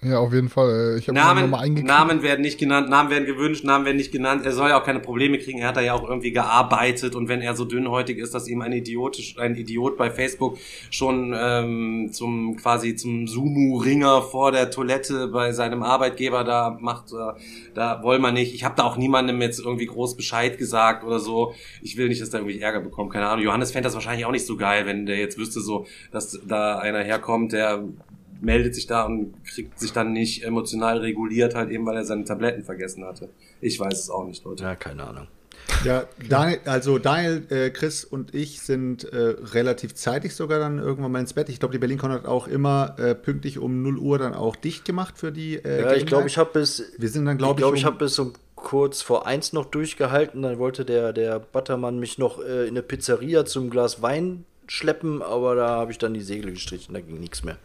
Ja, 0.02 0.20
auf 0.20 0.34
jeden 0.34 0.48
Fall. 0.50 0.96
äh, 0.96 1.00
Ich 1.00 1.08
habe 1.10 1.18
Namen, 1.18 1.54
eingekriegt. 1.54 1.88
Namen 1.88 2.24
werden 2.24 2.42
nicht 2.42 2.58
genannt, 2.58 2.90
Namen 2.90 3.10
werden 3.10 3.26
gewünscht, 3.26 3.66
Namen 3.66 3.86
werden 3.86 3.98
nicht 3.98 4.12
genannt. 4.12 4.46
Er 4.46 4.54
soll 4.54 4.70
ja 4.70 4.80
auch 4.80 4.86
keine 4.86 5.00
Probleme 5.02 5.38
kriegen. 5.40 5.60
Er 5.60 5.68
hat 5.68 5.78
da 5.78 5.82
ja 5.82 5.94
auch 5.94 6.08
irgendwie 6.08 6.32
gearbeitet 6.32 7.16
und 7.16 7.28
wenn 7.28 7.42
er 7.42 7.56
so 7.56 7.66
dünnhäutig 7.66 8.18
ist, 8.18 8.34
dass 8.34 8.48
ihm 8.48 8.62
ein 8.62 8.72
Idiotisch, 8.72 9.38
ein 9.38 9.56
Idiot 9.56 9.98
bei 9.98 10.10
Facebook 10.10 10.58
schon 10.90 11.36
ähm, 11.38 12.10
zum 12.14 12.56
quasi 12.56 12.96
zum 12.96 13.28
Sumu-Ringer 13.28 14.22
vor 14.22 14.52
der 14.52 14.72
Toilette 14.72 15.28
bei 15.28 15.52
seinem 15.52 15.84
Arbeitgeber 15.84 16.44
da 16.44 16.78
macht, 16.80 17.12
äh, 17.12 17.40
da 17.74 18.02
wollen 18.02 18.22
wir 18.22 18.32
nicht. 18.32 18.54
Ich 18.56 18.64
habe 18.64 18.76
da 18.78 18.84
auch 18.84 18.96
niemandem 18.96 19.42
jetzt 19.42 19.60
irgendwie 19.60 19.86
groß 19.86 20.16
Bescheid 20.16 20.58
gesagt 20.58 21.04
oder 21.04 21.20
so. 21.20 21.54
Ich 21.82 21.98
will 21.98 22.08
nicht, 22.08 22.22
dass 22.22 22.30
da 22.30 22.38
irgendwie 22.38 22.60
Ärger 22.60 22.80
bekommt. 22.80 23.12
Keine 23.12 23.28
Ahnung. 23.28 23.44
Johannes 23.44 23.72
fände 23.72 23.88
das 23.88 23.96
wahrscheinlich 23.96 24.26
auch 24.26 24.32
nicht 24.32 24.46
so 24.46 24.56
geil, 24.56 24.86
wenn 24.86 25.06
der 25.06 25.18
jetzt 25.18 25.38
wüsste 25.38 25.60
so, 25.60 25.86
dass 26.12 26.40
da 26.48 26.78
einer 26.80 27.00
herkommt, 27.04 27.52
der 27.52 27.84
meldet 28.42 28.76
sich 28.76 28.88
da 28.88 29.04
und 29.06 29.34
kriegt 29.46 29.80
sich 29.80 29.92
dann 29.92 30.14
nicht 30.14 30.44
emotional 30.44 31.00
reguliert, 31.00 31.56
halt 31.56 31.70
eben, 31.70 31.86
weil 31.86 31.98
er 31.98 32.06
seine 32.06 32.24
Tabletten 32.24 32.64
vergessen 32.64 33.04
hatte. 33.06 33.30
Ich 33.62 33.80
weiß 33.80 34.00
es 34.00 34.10
auch 34.10 34.26
nicht, 34.26 34.44
Leute. 34.46 34.64
Ja, 34.64 34.76
keine 34.76 35.06
Ahnung. 35.08 35.28
Ja, 35.86 36.06
Daniel, 36.28 36.60
also 36.66 36.98
Daniel, 36.98 37.44
äh, 37.50 37.70
Chris 37.70 38.04
und 38.04 38.34
ich 38.34 38.62
sind 38.62 39.04
äh, 39.04 39.18
relativ 39.54 39.94
zeitig 39.94 40.34
sogar 40.36 40.60
dann 40.60 40.80
irgendwann 40.80 41.12
mal 41.12 41.20
ins 41.20 41.34
Bett. 41.34 41.48
Ich 41.50 41.60
glaube, 41.60 41.74
die 41.74 41.78
Berlin-Con 41.78 42.12
hat 42.12 42.26
auch 42.26 42.48
immer 42.48 42.96
äh, 42.98 43.14
pünktlich 43.14 43.60
um 43.60 43.84
0 43.84 43.98
Uhr 43.98 44.18
dann 44.18 44.34
auch 44.34 44.56
dicht 44.56 44.84
gemacht 44.84 45.18
für 45.18 45.32
die 45.32 45.56
äh, 45.58 45.82
Ja, 45.82 45.94
ich 45.94 46.06
glaube, 46.06 46.28
ich 46.28 46.38
habe 46.38 46.50
bis, 46.54 46.92
Wir 46.98 47.08
sind 47.10 47.26
dann, 47.26 47.36
ich 47.36 47.40
glaube 47.40 47.56
glaube, 47.60 47.76
ich, 47.76 47.82
ich 47.84 47.86
um- 47.88 47.94
habe 47.94 48.04
bis 48.06 48.18
um 48.20 48.34
kurz 48.56 49.02
vor 49.02 49.28
eins 49.28 49.54
noch 49.54 49.66
durchgehalten. 49.66 50.42
Dann 50.42 50.58
wollte 50.58 50.86
der, 50.86 51.14
der 51.14 51.40
Buttermann 51.40 52.00
mich 52.00 52.18
noch 52.18 52.40
äh, 52.44 52.64
in 52.64 52.70
eine 52.70 52.82
Pizzeria 52.82 53.46
zum 53.46 53.70
Glas 53.70 54.02
Wein 54.02 54.46
schleppen, 54.68 55.22
aber 55.22 55.56
da 55.56 55.68
habe 55.70 55.92
ich 55.92 55.98
dann 55.98 56.14
die 56.14 56.22
Segel 56.22 56.52
gestrichen, 56.52 56.94
da 56.94 57.00
ging 57.02 57.20
nichts 57.20 57.44
mehr. 57.44 57.58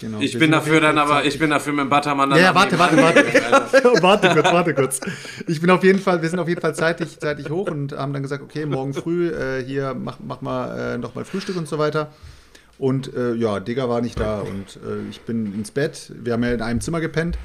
Genau, 0.00 0.20
Ich 0.20 0.38
bin 0.38 0.50
dafür 0.50 0.80
dann 0.80 0.98
aber, 0.98 1.24
ich 1.24 1.38
bin 1.38 1.50
dafür 1.50 1.72
mit 1.72 1.84
dem 1.84 1.88
Buttermann 1.88 2.30
dann 2.30 2.38
Ja, 2.38 2.46
ja, 2.46 2.54
warte, 2.54 2.78
warte, 2.78 2.96
warte. 2.98 3.22
warte 4.02 4.28
kurz, 4.28 4.52
warte 4.52 4.74
kurz. 4.74 5.00
Ich 5.46 5.60
bin 5.60 5.70
auf 5.70 5.82
jeden 5.82 5.98
Fall, 5.98 6.20
wir 6.20 6.28
sind 6.28 6.38
auf 6.38 6.48
jeden 6.48 6.60
Fall 6.60 6.74
zeitig, 6.74 7.18
zeitig 7.18 7.48
hoch 7.50 7.70
und 7.70 7.92
haben 7.92 8.12
dann 8.12 8.22
gesagt, 8.22 8.42
okay, 8.42 8.66
morgen 8.66 8.92
früh 8.92 9.28
äh, 9.30 9.64
hier 9.64 9.94
mach, 9.94 10.18
mach 10.26 10.42
mal 10.42 10.94
äh, 10.94 10.98
noch 10.98 11.14
mal 11.14 11.24
Frühstück 11.24 11.56
und 11.56 11.66
so 11.66 11.78
weiter. 11.78 12.12
Und 12.78 13.14
äh, 13.14 13.32
ja, 13.34 13.58
Digga 13.58 13.88
war 13.88 14.02
nicht 14.02 14.20
da 14.20 14.40
und 14.40 14.76
äh, 14.86 15.08
ich 15.08 15.22
bin 15.22 15.54
ins 15.54 15.70
Bett. 15.70 16.12
Wir 16.14 16.34
haben 16.34 16.42
ja 16.44 16.52
in 16.52 16.60
einem 16.60 16.82
Zimmer 16.82 17.00
gepennt 17.00 17.38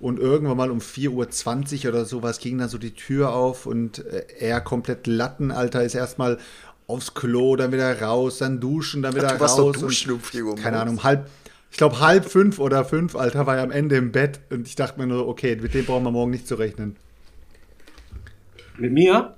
und 0.00 0.18
irgendwann 0.18 0.56
mal 0.56 0.70
um 0.72 0.80
4.20 0.80 1.84
Uhr 1.84 1.92
oder 1.92 2.04
sowas 2.04 2.40
ging 2.40 2.58
dann 2.58 2.68
so 2.68 2.78
die 2.78 2.92
Tür 2.92 3.32
auf 3.32 3.66
und 3.66 4.04
äh, 4.04 4.24
er 4.40 4.60
komplett 4.60 5.06
Latten, 5.06 5.52
Alter, 5.52 5.84
ist 5.84 5.94
erstmal 5.94 6.38
aufs 6.88 7.14
Klo, 7.14 7.54
dann 7.54 7.70
wieder 7.70 8.02
raus, 8.02 8.38
dann 8.38 8.58
duschen, 8.58 9.02
dann 9.02 9.14
wieder 9.14 9.28
du 9.28 9.40
warst 9.40 9.58
raus. 9.58 9.74
doch 9.74 9.82
duschen 9.82 10.10
und, 10.10 10.16
um 10.16 10.22
4 10.22 10.44
Uhr 10.44 10.56
Keine. 10.56 10.80
Ahnung, 10.80 11.04
halb, 11.04 11.28
ich 11.72 11.78
glaube 11.78 12.00
halb 12.00 12.26
fünf 12.26 12.58
oder 12.58 12.84
fünf, 12.84 13.16
Alter, 13.16 13.46
war 13.46 13.56
er 13.56 13.62
am 13.62 13.70
Ende 13.70 13.96
im 13.96 14.12
Bett 14.12 14.40
und 14.50 14.68
ich 14.68 14.76
dachte 14.76 15.00
mir 15.00 15.06
nur, 15.06 15.26
okay, 15.26 15.56
mit 15.56 15.72
dem 15.72 15.86
brauchen 15.86 16.04
wir 16.04 16.10
morgen 16.10 16.30
nicht 16.30 16.46
zu 16.46 16.56
rechnen. 16.56 16.96
Mit 18.76 18.92
mir? 18.92 19.34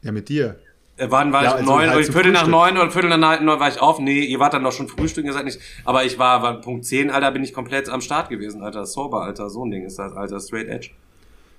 Ja, 0.00 0.12
mit 0.12 0.30
dir. 0.30 0.56
Äh, 0.96 1.08
Wann 1.10 1.34
war 1.34 1.42
Ja, 1.42 1.50
ich? 1.50 1.54
also 1.56 1.70
neun, 1.70 1.90
halt 1.90 2.06
Viertel 2.06 2.32
nach 2.32 2.46
neun 2.46 2.78
oder 2.78 2.90
Viertel 2.90 3.10
nach 3.10 3.40
neun 3.42 3.60
war 3.60 3.68
ich 3.68 3.78
auf. 3.78 3.98
Nee, 3.98 4.20
ihr 4.24 4.40
wart 4.40 4.54
dann 4.54 4.64
doch 4.64 4.72
schon 4.72 4.88
frühstücken, 4.88 5.26
ihr 5.26 5.34
seid 5.34 5.44
nicht. 5.44 5.60
Aber 5.84 6.04
ich 6.04 6.18
war, 6.18 6.42
war 6.42 6.62
Punkt 6.62 6.86
10, 6.86 7.10
Alter, 7.10 7.30
bin 7.32 7.44
ich 7.44 7.52
komplett 7.52 7.90
am 7.90 8.00
Start 8.00 8.30
gewesen, 8.30 8.62
Alter. 8.62 8.86
Sober, 8.86 9.22
Alter, 9.24 9.50
so 9.50 9.66
ein 9.66 9.70
Ding 9.70 9.84
ist 9.84 9.98
das, 9.98 10.14
Alter. 10.14 10.40
Straight 10.40 10.68
Edge. 10.68 10.90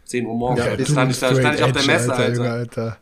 10 0.06 0.26
Uhr 0.26 0.34
morgens. 0.36 0.66
Ja, 0.66 0.86
stand 0.86 1.12
ich, 1.12 1.20
da 1.20 1.36
stand 1.36 1.56
ich 1.60 1.64
auf 1.64 1.72
der 1.74 1.84
Messe, 1.84 2.12
Alter. 2.12 2.24
Alter. 2.24 2.36
Junge, 2.38 2.52
Alter. 2.52 2.98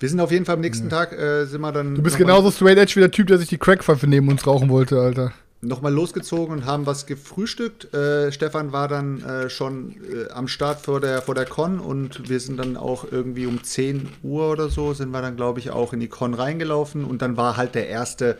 Wir 0.00 0.08
sind 0.08 0.20
auf 0.20 0.30
jeden 0.32 0.46
Fall 0.46 0.54
am 0.54 0.62
nächsten 0.62 0.88
Tag, 0.88 1.12
äh, 1.12 1.44
sind 1.44 1.60
wir 1.60 1.72
dann. 1.72 1.94
Du 1.94 2.02
bist 2.02 2.18
noch 2.18 2.26
genauso 2.26 2.50
straight 2.50 2.78
edge 2.78 2.96
wie 2.96 3.00
der 3.00 3.10
Typ, 3.10 3.26
der 3.26 3.36
sich 3.36 3.48
die 3.48 3.58
Crackpfeife 3.58 4.06
neben 4.06 4.28
uns 4.28 4.46
rauchen 4.46 4.70
wollte, 4.70 4.98
Alter. 4.98 5.32
Nochmal 5.62 5.92
losgezogen 5.92 6.52
und 6.56 6.66
haben 6.66 6.86
was 6.86 7.06
gefrühstückt. 7.06 7.94
Äh, 7.94 8.32
Stefan 8.32 8.72
war 8.72 8.88
dann 8.88 9.22
äh, 9.22 9.48
schon 9.48 9.94
äh, 10.12 10.30
am 10.32 10.48
Start 10.48 10.80
vor 10.80 11.00
der, 11.00 11.22
vor 11.22 11.36
der 11.36 11.46
Con 11.46 11.78
und 11.78 12.28
wir 12.28 12.40
sind 12.40 12.58
dann 12.58 12.76
auch 12.76 13.06
irgendwie 13.10 13.46
um 13.46 13.62
10 13.62 14.08
Uhr 14.24 14.50
oder 14.50 14.68
so, 14.68 14.92
sind 14.92 15.12
wir 15.12 15.22
dann, 15.22 15.36
glaube 15.36 15.60
ich, 15.60 15.70
auch 15.70 15.92
in 15.92 16.00
die 16.00 16.08
Con 16.08 16.34
reingelaufen 16.34 17.04
und 17.04 17.22
dann 17.22 17.36
war 17.36 17.56
halt 17.56 17.76
der 17.76 17.88
erste 17.88 18.38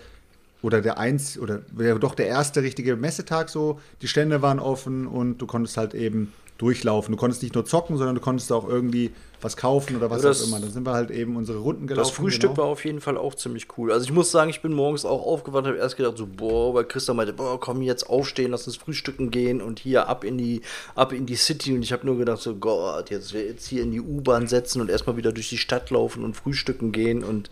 oder 0.63 0.81
der 0.81 0.99
eins 0.99 1.39
oder 1.39 1.61
ja, 1.79 1.97
doch 1.97 2.15
der 2.15 2.27
erste 2.27 2.63
richtige 2.63 2.97
Messetag 2.97 3.51
so. 3.51 3.81
Die 4.01 4.09
Stände 4.09 4.43
waren 4.43 4.59
offen 4.59 5.07
und 5.07 5.39
du 5.39 5.47
konntest 5.47 5.77
halt 5.77 5.95
eben 5.95 6.33
durchlaufen. 6.63 7.13
Du 7.13 7.19
konntest 7.19 7.43
nicht 7.43 7.55
nur 7.55 7.65
zocken, 7.65 7.97
sondern 7.97 8.15
du 8.15 8.21
konntest 8.21 8.53
auch 8.53 8.69
irgendwie 8.69 9.11
was 9.41 9.57
kaufen 9.57 9.97
oder 9.97 10.09
was 10.11 10.23
das- 10.23 10.43
auch 10.43 10.47
immer. 10.47 10.61
Dann 10.61 10.71
sind 10.71 10.87
wir 10.87 10.93
halt 10.93 11.11
eben 11.11 11.37
unsere 11.37 11.59
Runden 11.59 11.89
gelaufen. 11.89 12.09
Das 12.09 12.17
Frühstück 12.17 12.51
genau. 12.51 12.63
war 12.63 12.67
auf 12.67 12.85
jeden 12.85 13.01
Fall 13.01 13.19
auch 13.19 13.35
ziemlich 13.35 13.67
cool. 13.77 13.91
Also 13.91 14.05
ich 14.05 14.13
muss 14.13 14.31
sagen, 14.31 14.49
ich 14.49 14.63
bin 14.63 14.73
morgens 14.73 15.05
auch 15.05 15.27
aufgewacht, 15.27 15.67
habe 15.67 15.77
erst 15.77 15.97
gedacht 15.97 16.17
so, 16.17 16.27
boah, 16.27 16.73
weil 16.73 16.85
Christa 16.85 17.15
meinte, 17.15 17.33
boah, 17.33 17.59
komm 17.59 17.83
jetzt 17.83 18.09
aufstehen, 18.09 18.53
lass 18.53 18.67
uns 18.69 18.77
frühstücken 18.77 19.33
gehen 19.33 19.61
und 19.61 19.81
hier 19.81 20.09
ab 20.09 20.23
in 20.23 20.39
die 20.39 20.63
ab 20.95 21.13
in 21.13 21.27
die 21.27 21.35
City 21.35 21.75
und 21.75 21.83
ich 21.83 21.93
habe 21.93 22.07
nur 22.07 22.17
gedacht 22.17 22.41
so, 22.41 22.55
Gott, 22.55 23.11
jetzt 23.11 23.33
jetzt 23.33 23.67
hier 23.67 23.83
in 23.83 23.91
die 23.91 24.01
U-Bahn 24.01 24.47
setzen 24.47 24.81
und 24.81 24.89
erstmal 24.89 25.17
wieder 25.17 25.33
durch 25.33 25.49
die 25.49 25.59
Stadt 25.59 25.91
laufen 25.91 26.25
und 26.25 26.37
frühstücken 26.37 26.93
gehen 26.93 27.25
und 27.25 27.51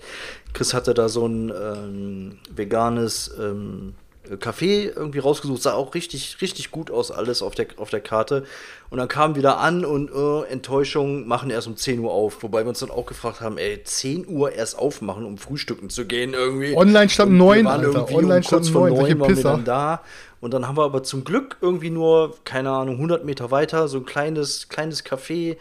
Chris 0.53 0.73
hatte 0.73 0.95
da 0.95 1.09
so 1.09 1.27
ein 1.27 1.51
ähm, 1.51 2.39
veganes 2.55 3.35
ähm, 3.41 3.95
Café 4.37 4.93
irgendwie 4.95 5.19
rausgesucht, 5.19 5.63
sah 5.63 5.75
auch 5.75 5.95
richtig, 5.95 6.37
richtig 6.41 6.71
gut 6.71 6.91
aus, 6.91 7.11
alles 7.11 7.43
auf 7.43 7.55
der, 7.55 7.67
auf 7.77 7.91
der 7.91 8.01
Karte. 8.01 8.45
Und 8.91 8.99
dann 8.99 9.09
kamen 9.09 9.35
wir 9.35 9.43
da 9.43 9.55
an 9.55 9.85
und 9.85 10.11
äh, 10.11 10.51
Enttäuschung, 10.51 11.27
machen 11.27 11.51
erst 11.51 11.67
um 11.67 11.77
10 11.77 12.01
Uhr 12.01 12.13
auf. 12.13 12.43
Wobei 12.43 12.65
wir 12.65 12.69
uns 12.69 12.81
dann 12.81 12.91
auch 12.91 13.07
gefragt 13.07 13.41
haben, 13.41 13.59
ey, 13.59 13.83
10 13.83 14.29
Uhr 14.29 14.53
erst 14.53 14.79
aufmachen, 14.79 15.25
um 15.25 15.39
frühstücken 15.39 15.91
zu 15.91 16.07
gehen 16.07 16.35
irgendwie. 16.35 16.77
Online 16.77 17.09
stand 17.09 17.31
Und 17.31 17.39
wir 17.39 17.45
9, 17.45 17.65
waren 17.65 17.81
Alter. 17.81 17.99
irgendwie 17.99 18.15
Online 18.15 18.37
um 18.37 18.43
stand 18.43 18.63
kurz 18.63 18.69
vor 18.69 18.89
9, 18.89 18.97
solche 18.97 19.15
9 19.15 19.21
waren 19.21 19.37
wir 19.37 19.43
dann 19.43 19.65
da. 19.65 20.03
Und 20.41 20.55
dann 20.55 20.67
haben 20.67 20.77
wir 20.77 20.85
aber 20.85 21.03
zum 21.03 21.25
Glück 21.25 21.59
irgendwie 21.61 21.91
nur, 21.91 22.35
keine 22.45 22.71
Ahnung, 22.71 22.95
100 22.97 23.25
Meter 23.25 23.51
weiter 23.51 23.89
so 23.89 23.99
ein 23.99 24.07
kleines, 24.07 24.69
kleines 24.69 25.05
Café 25.05 25.57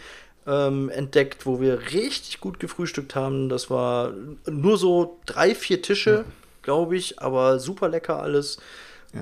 ähm, 0.48 0.90
entdeckt, 0.90 1.46
wo 1.46 1.60
wir 1.60 1.92
richtig 1.92 2.40
gut 2.40 2.60
gefrühstückt 2.60 3.16
haben. 3.16 3.50
Das 3.50 3.70
war 3.70 4.14
nur 4.50 4.78
so 4.78 5.20
drei, 5.26 5.54
vier 5.54 5.82
Tische, 5.82 6.26
glaube 6.70 6.96
ich, 6.96 7.20
aber 7.20 7.58
super 7.58 7.90
lecker 7.90 8.22
alles. 8.22 8.60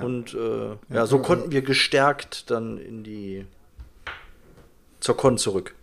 Und 0.01 0.33
äh, 0.33 0.75
ja, 0.93 1.05
so 1.05 1.19
konnten 1.19 1.49
wir 1.51 1.61
gestärkt 1.61 2.51
dann 2.51 2.77
in 2.77 3.05
die 3.05 3.45
zur 4.99 5.15
Con 5.15 5.37
zurück. 5.37 5.73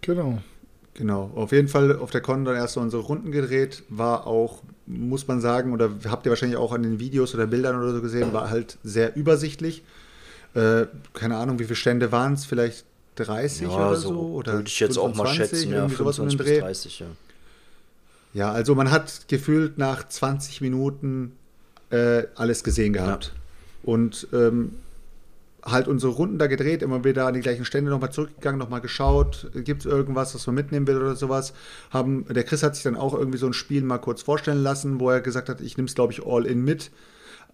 Genau. 0.00 0.38
Genau, 0.94 1.32
auf 1.34 1.50
jeden 1.50 1.66
Fall 1.66 1.96
auf 1.96 2.10
der 2.10 2.20
Con 2.20 2.44
dann 2.44 2.54
erst 2.54 2.74
so 2.74 2.80
unsere 2.80 3.02
Runden 3.02 3.32
gedreht, 3.32 3.82
war 3.88 4.28
auch, 4.28 4.62
muss 4.86 5.26
man 5.26 5.40
sagen, 5.40 5.72
oder 5.72 5.90
habt 6.08 6.24
ihr 6.26 6.30
wahrscheinlich 6.30 6.58
auch 6.58 6.72
an 6.72 6.84
den 6.84 7.00
Videos 7.00 7.34
oder 7.34 7.46
Bildern 7.46 7.80
oder 7.80 7.92
so 7.92 8.00
gesehen, 8.00 8.32
war 8.32 8.50
halt 8.50 8.78
sehr 8.84 9.16
übersichtlich. 9.16 9.82
Äh, 10.54 10.86
keine 11.14 11.36
Ahnung, 11.36 11.58
wie 11.58 11.64
viele 11.64 11.76
Stände 11.76 12.12
waren 12.12 12.34
es, 12.34 12.44
vielleicht 12.44 12.84
30 13.16 13.66
oder 13.66 13.96
so? 13.96 14.10
Oder 14.10 14.52
würde 14.52 14.68
ich 14.68 14.78
jetzt 14.78 14.98
auch 14.98 15.14
mal 15.14 15.26
25, 15.26 15.36
schätzen, 15.36 15.70
ja, 15.72 15.78
irgendwie 15.78 15.96
sowas 15.96 16.18
um 16.18 16.28
den 16.28 16.38
25 16.38 16.38
bis 16.38 16.46
Dreh. 16.46 16.60
30, 16.60 17.00
ja. 17.00 17.06
Ja, 18.32 18.52
also 18.52 18.74
man 18.74 18.90
hat 18.90 19.28
gefühlt 19.28 19.78
nach 19.78 20.06
20 20.06 20.60
Minuten 20.60 21.32
äh, 21.90 22.24
alles 22.36 22.64
gesehen 22.64 22.92
gehabt. 22.92 23.32
Und 23.82 24.28
ähm, 24.32 24.72
halt 25.64 25.88
unsere 25.88 26.12
Runden 26.12 26.38
da 26.38 26.46
gedreht, 26.46 26.82
immer 26.82 27.04
wieder 27.04 27.26
an 27.26 27.34
die 27.34 27.40
gleichen 27.40 27.64
Stände 27.64 27.90
nochmal 27.90 28.12
zurückgegangen, 28.12 28.58
nochmal 28.58 28.80
geschaut, 28.80 29.50
gibt 29.54 29.84
es 29.84 29.86
irgendwas, 29.90 30.34
was 30.34 30.46
man 30.46 30.54
mitnehmen 30.54 30.86
will 30.86 30.96
oder 30.96 31.16
sowas. 31.16 31.52
Haben, 31.90 32.26
der 32.28 32.44
Chris 32.44 32.62
hat 32.62 32.74
sich 32.74 32.84
dann 32.84 32.96
auch 32.96 33.14
irgendwie 33.14 33.38
so 33.38 33.46
ein 33.46 33.52
Spiel 33.52 33.82
mal 33.82 33.98
kurz 33.98 34.22
vorstellen 34.22 34.62
lassen, 34.62 35.00
wo 35.00 35.10
er 35.10 35.20
gesagt 35.20 35.48
hat, 35.48 35.60
ich 35.60 35.76
nehme 35.76 35.86
es, 35.86 35.94
glaube 35.94 36.12
ich, 36.12 36.24
all 36.24 36.46
in 36.46 36.64
mit, 36.64 36.90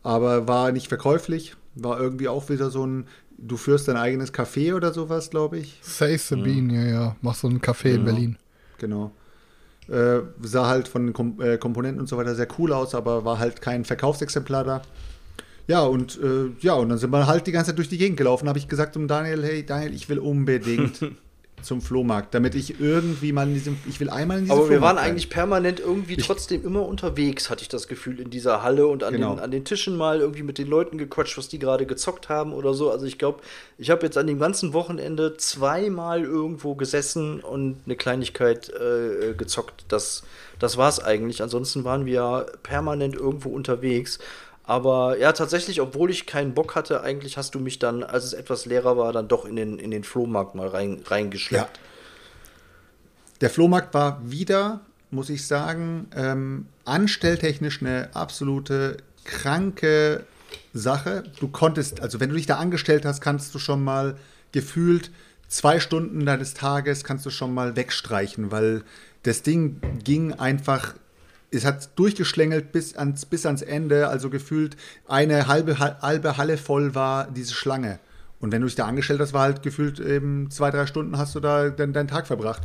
aber 0.03 0.47
war 0.47 0.73
nicht 0.73 0.89
verkäuflich, 0.89 1.57
war 1.75 2.01
irgendwie 2.01 2.29
auch 2.29 2.49
wieder 2.49 2.71
so 2.71 2.87
ein, 2.87 3.07
du 3.39 3.57
führst 3.57 3.89
dein 3.89 3.97
eigenes 3.97 4.33
Café 4.33 4.75
oder 4.75 4.93
sowas, 4.93 5.31
glaube 5.31 5.59
ich. 5.59 5.79
Say 5.83 6.17
Sabine, 6.17 6.75
ja, 6.75 6.91
ja. 6.91 7.17
Mach 7.23 7.35
so 7.35 7.49
ein 7.49 7.61
Café 7.61 7.95
in 7.95 8.05
Berlin. 8.05 8.37
Genau. 8.79 9.13
Äh, 9.89 10.23
sah 10.43 10.67
halt 10.67 10.89
von 10.89 11.07
den 11.07 11.13
Kom 11.13 11.41
äh, 11.41 11.59
Komponenten 11.59 12.01
und 12.01 12.09
so 12.09 12.17
weiter 12.17 12.35
sehr 12.35 12.49
cool 12.59 12.73
aus, 12.73 12.95
aber 12.95 13.25
war 13.25 13.39
halt 13.39 13.61
kein 13.61 13.85
Verkaufsexemplar 13.85 14.65
da. 14.65 14.83
Ja, 15.69 15.83
und 15.83 16.19
äh, 16.23 16.51
ja, 16.61 16.75
und 16.75 16.89
dann 16.89 16.99
sind 16.99 17.11
wir 17.11 17.27
halt 17.27 17.47
die 17.47 17.53
ganze 17.53 17.71
Zeit 17.71 17.79
durch 17.79 17.89
die 17.89 17.99
Gegend 17.99 18.17
gelaufen. 18.17 18.49
Habe 18.49 18.59
ich 18.59 18.69
gesagt 18.69 18.95
zum 18.95 19.09
Daniel, 19.09 19.45
hey 19.45 19.65
Daniel, 19.65 19.95
ich 19.95 20.09
will 20.09 20.19
unbedingt 20.19 21.01
zum 21.67 21.83
Flohmarkt, 21.83 22.35
damit 22.35 22.55
ich 22.55 22.81
irgendwie 22.81 23.33
mal 23.33 23.47
in 23.47 23.55
diesem, 23.55 23.77
ich 23.89 24.01
will 24.01 24.09
einmal 24.09 24.39
in 24.39 24.45
diesem 24.45 24.59
Aber 24.59 24.71
wir 24.71 24.81
waren 24.81 24.97
rein. 24.97 25.11
eigentlich 25.11 25.29
permanent 25.29 25.81
irgendwie 25.81 26.17
trotzdem 26.17 26.65
immer 26.65 26.87
unterwegs, 26.87 27.51
hatte 27.51 27.63
ich 27.63 27.69
das 27.69 27.89
Gefühl, 27.89 28.21
in 28.21 28.31
dieser 28.31 28.63
Halle 28.63 28.87
und 28.87 29.05
an, 29.05 29.13
Genau. 29.13 29.35
den, 29.35 29.41
an 29.41 29.51
den 29.51 29.65
Tischen 29.65 29.97
mal 29.97 30.21
irgendwie 30.21 30.43
mit 30.43 30.57
den 30.59 30.69
Leuten 30.69 30.97
gequatscht, 30.97 31.37
was 31.37 31.49
die 31.49 31.59
gerade 31.59 31.85
gezockt 31.87 32.29
haben 32.29 32.53
oder 32.53 32.73
so. 32.73 32.91
Also 32.91 33.05
ich 33.05 33.19
glaube, 33.19 33.41
ich 33.77 33.91
habe 33.91 34.03
jetzt 34.07 34.17
an 34.17 34.27
dem 34.27 34.39
ganzen 34.39 34.73
Wochenende 34.73 35.37
zweimal 35.37 36.23
irgendwo 36.23 36.75
gesessen 36.75 37.41
und 37.41 37.77
eine 37.85 37.97
Kleinigkeit 37.97 38.71
äh, 38.71 39.35
gezockt. 39.35 39.85
Das, 39.89 40.23
das 40.59 40.77
war 40.77 40.89
es 40.89 41.01
eigentlich. 41.03 41.43
Ansonsten 41.43 41.85
waren 41.85 42.07
wir 42.07 42.13
ja 42.15 42.47
permanent 42.63 43.15
irgendwo 43.15 43.51
unterwegs. 43.51 44.19
Aber 44.67 45.17
ja, 45.19 45.33
tatsächlich, 45.33 45.81
obwohl 45.81 46.11
ich 46.11 46.27
keinen 46.27 46.55
Bock 46.55 46.75
hatte, 46.75 47.03
eigentlich 47.03 47.37
hast 47.37 47.55
du 47.55 47.61
mich 47.61 47.79
dann, 47.79 48.03
als 48.03 48.25
es 48.25 48.33
etwas 48.33 48.67
leerer 48.67 48.97
war, 48.97 49.13
dann 49.13 49.29
doch 49.29 49.45
in 49.45 49.57
den, 49.57 49.79
in 49.79 49.91
den 49.91 50.03
Flohmarkt 50.03 50.55
mal 50.55 50.69
rein, 50.69 51.03
reingeschleppt. 51.07 51.79
Der 53.41 53.51
Flohmarkt 53.51 53.95
war 53.95 54.21
wieder, 54.25 54.81
muss 55.11 55.31
ich 55.31 55.47
sagen, 55.47 56.09
ähm, 56.17 56.67
anstelltechnisch 56.85 57.81
eine 57.81 58.11
absolute 58.15 58.97
kranke 59.25 60.25
Sache. 60.73 61.25
Du 61.39 61.49
konntest, 61.49 62.01
also 62.01 62.19
wenn 62.19 62.31
du 62.31 62.37
dich 62.37 62.47
da 62.47 62.57
angestellt 62.57 63.05
hast, 63.05 63.21
kannst 63.21 63.55
du 63.55 63.59
schon 63.59 63.85
mal 63.85 64.17
gefühlt 64.53 65.11
zwei 65.49 65.81
Stunden 65.81 66.27
deines 66.27 66.55
Tages 66.55 67.05
kannst 67.05 67.27
du 67.27 67.31
schon 67.31 67.55
mal 67.55 67.77
wegstreichen, 67.77 68.51
weil 68.51 68.83
das 69.23 69.43
Ding 69.43 69.81
ging 70.03 70.33
einfach, 70.33 70.95
es 71.57 71.65
hat 71.65 71.99
durchgeschlängelt 71.99 72.73
bis 72.73 72.97
ans, 72.97 73.27
bis 73.27 73.47
ans 73.47 73.63
Ende, 73.63 74.09
also 74.09 74.31
gefühlt 74.31 74.77
eine 75.07 75.47
halbe, 75.47 75.79
halbe 75.79 76.37
Halle 76.37 76.57
voll 76.57 76.95
war 76.95 77.31
diese 77.31 77.55
Schlange. 77.55 77.99
Und 78.41 78.53
wenn 78.53 78.61
du 78.61 78.67
dich 78.67 78.77
da 78.77 78.87
angestellt 78.87 79.21
hast, 79.21 79.33
war 79.33 79.43
halt 79.43 79.63
gefühlt 79.63 79.99
eben 79.99 80.51
zwei, 80.51 80.71
drei 80.71 80.87
Stunden 80.87 81.17
hast 81.19 81.35
du 81.35 81.41
da 81.41 81.71
deinen, 81.71 81.93
deinen 81.93 82.09
Tag 82.09 82.27
verbracht. 82.27 82.63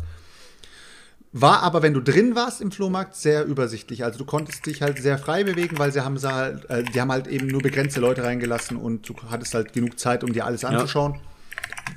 War 1.33 1.63
aber, 1.63 1.81
wenn 1.81 1.93
du 1.93 2.01
drin 2.01 2.35
warst 2.35 2.59
im 2.59 2.71
Flohmarkt, 2.71 3.15
sehr 3.15 3.45
übersichtlich. 3.45 4.03
Also 4.03 4.19
du 4.19 4.25
konntest 4.25 4.65
dich 4.65 4.81
halt 4.81 5.01
sehr 5.01 5.17
frei 5.17 5.45
bewegen, 5.45 5.79
weil 5.79 5.93
sie 5.93 6.03
haben, 6.03 6.17
sie 6.17 6.33
halt, 6.33 6.69
äh, 6.69 6.83
die 6.83 6.99
haben 6.99 7.11
halt 7.11 7.27
eben 7.27 7.47
nur 7.47 7.61
begrenzte 7.61 8.01
Leute 8.01 8.23
reingelassen 8.23 8.75
und 8.75 9.07
du 9.07 9.15
hattest 9.29 9.53
halt 9.53 9.71
genug 9.71 9.97
Zeit, 9.97 10.25
um 10.25 10.33
dir 10.33 10.45
alles 10.45 10.65
anzuschauen. 10.65 11.19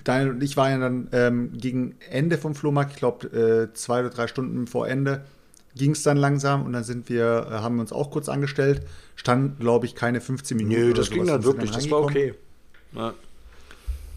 Daniel 0.04 0.30
und 0.30 0.42
ich 0.42 0.56
waren 0.56 0.70
ja 0.72 0.78
dann 0.78 1.08
ähm, 1.12 1.52
gegen 1.52 1.96
Ende 2.10 2.38
vom 2.38 2.54
Flohmarkt, 2.54 2.92
ich 2.92 2.98
glaube 2.98 3.70
äh, 3.70 3.74
zwei 3.74 4.00
oder 4.00 4.10
drei 4.10 4.28
Stunden 4.28 4.68
vor 4.68 4.86
Ende, 4.86 5.24
ging 5.76 5.92
es 5.92 6.02
dann 6.02 6.16
langsam 6.16 6.64
und 6.64 6.72
dann 6.72 6.84
sind 6.84 7.08
wir, 7.08 7.46
äh, 7.50 7.54
haben 7.54 7.76
wir 7.76 7.82
uns 7.82 7.92
auch 7.92 8.10
kurz 8.10 8.28
angestellt. 8.28 8.82
Stand, 9.16 9.60
glaube 9.60 9.86
ich, 9.86 9.94
keine 9.94 10.20
15 10.20 10.56
Minuten. 10.56 10.80
Nö, 10.80 10.86
oder 10.90 10.98
das 10.98 11.10
ging 11.10 11.26
dann 11.26 11.44
wirklich, 11.44 11.70
das 11.70 11.90
war 11.90 12.02
okay. 12.02 12.34
Ja. 12.92 13.14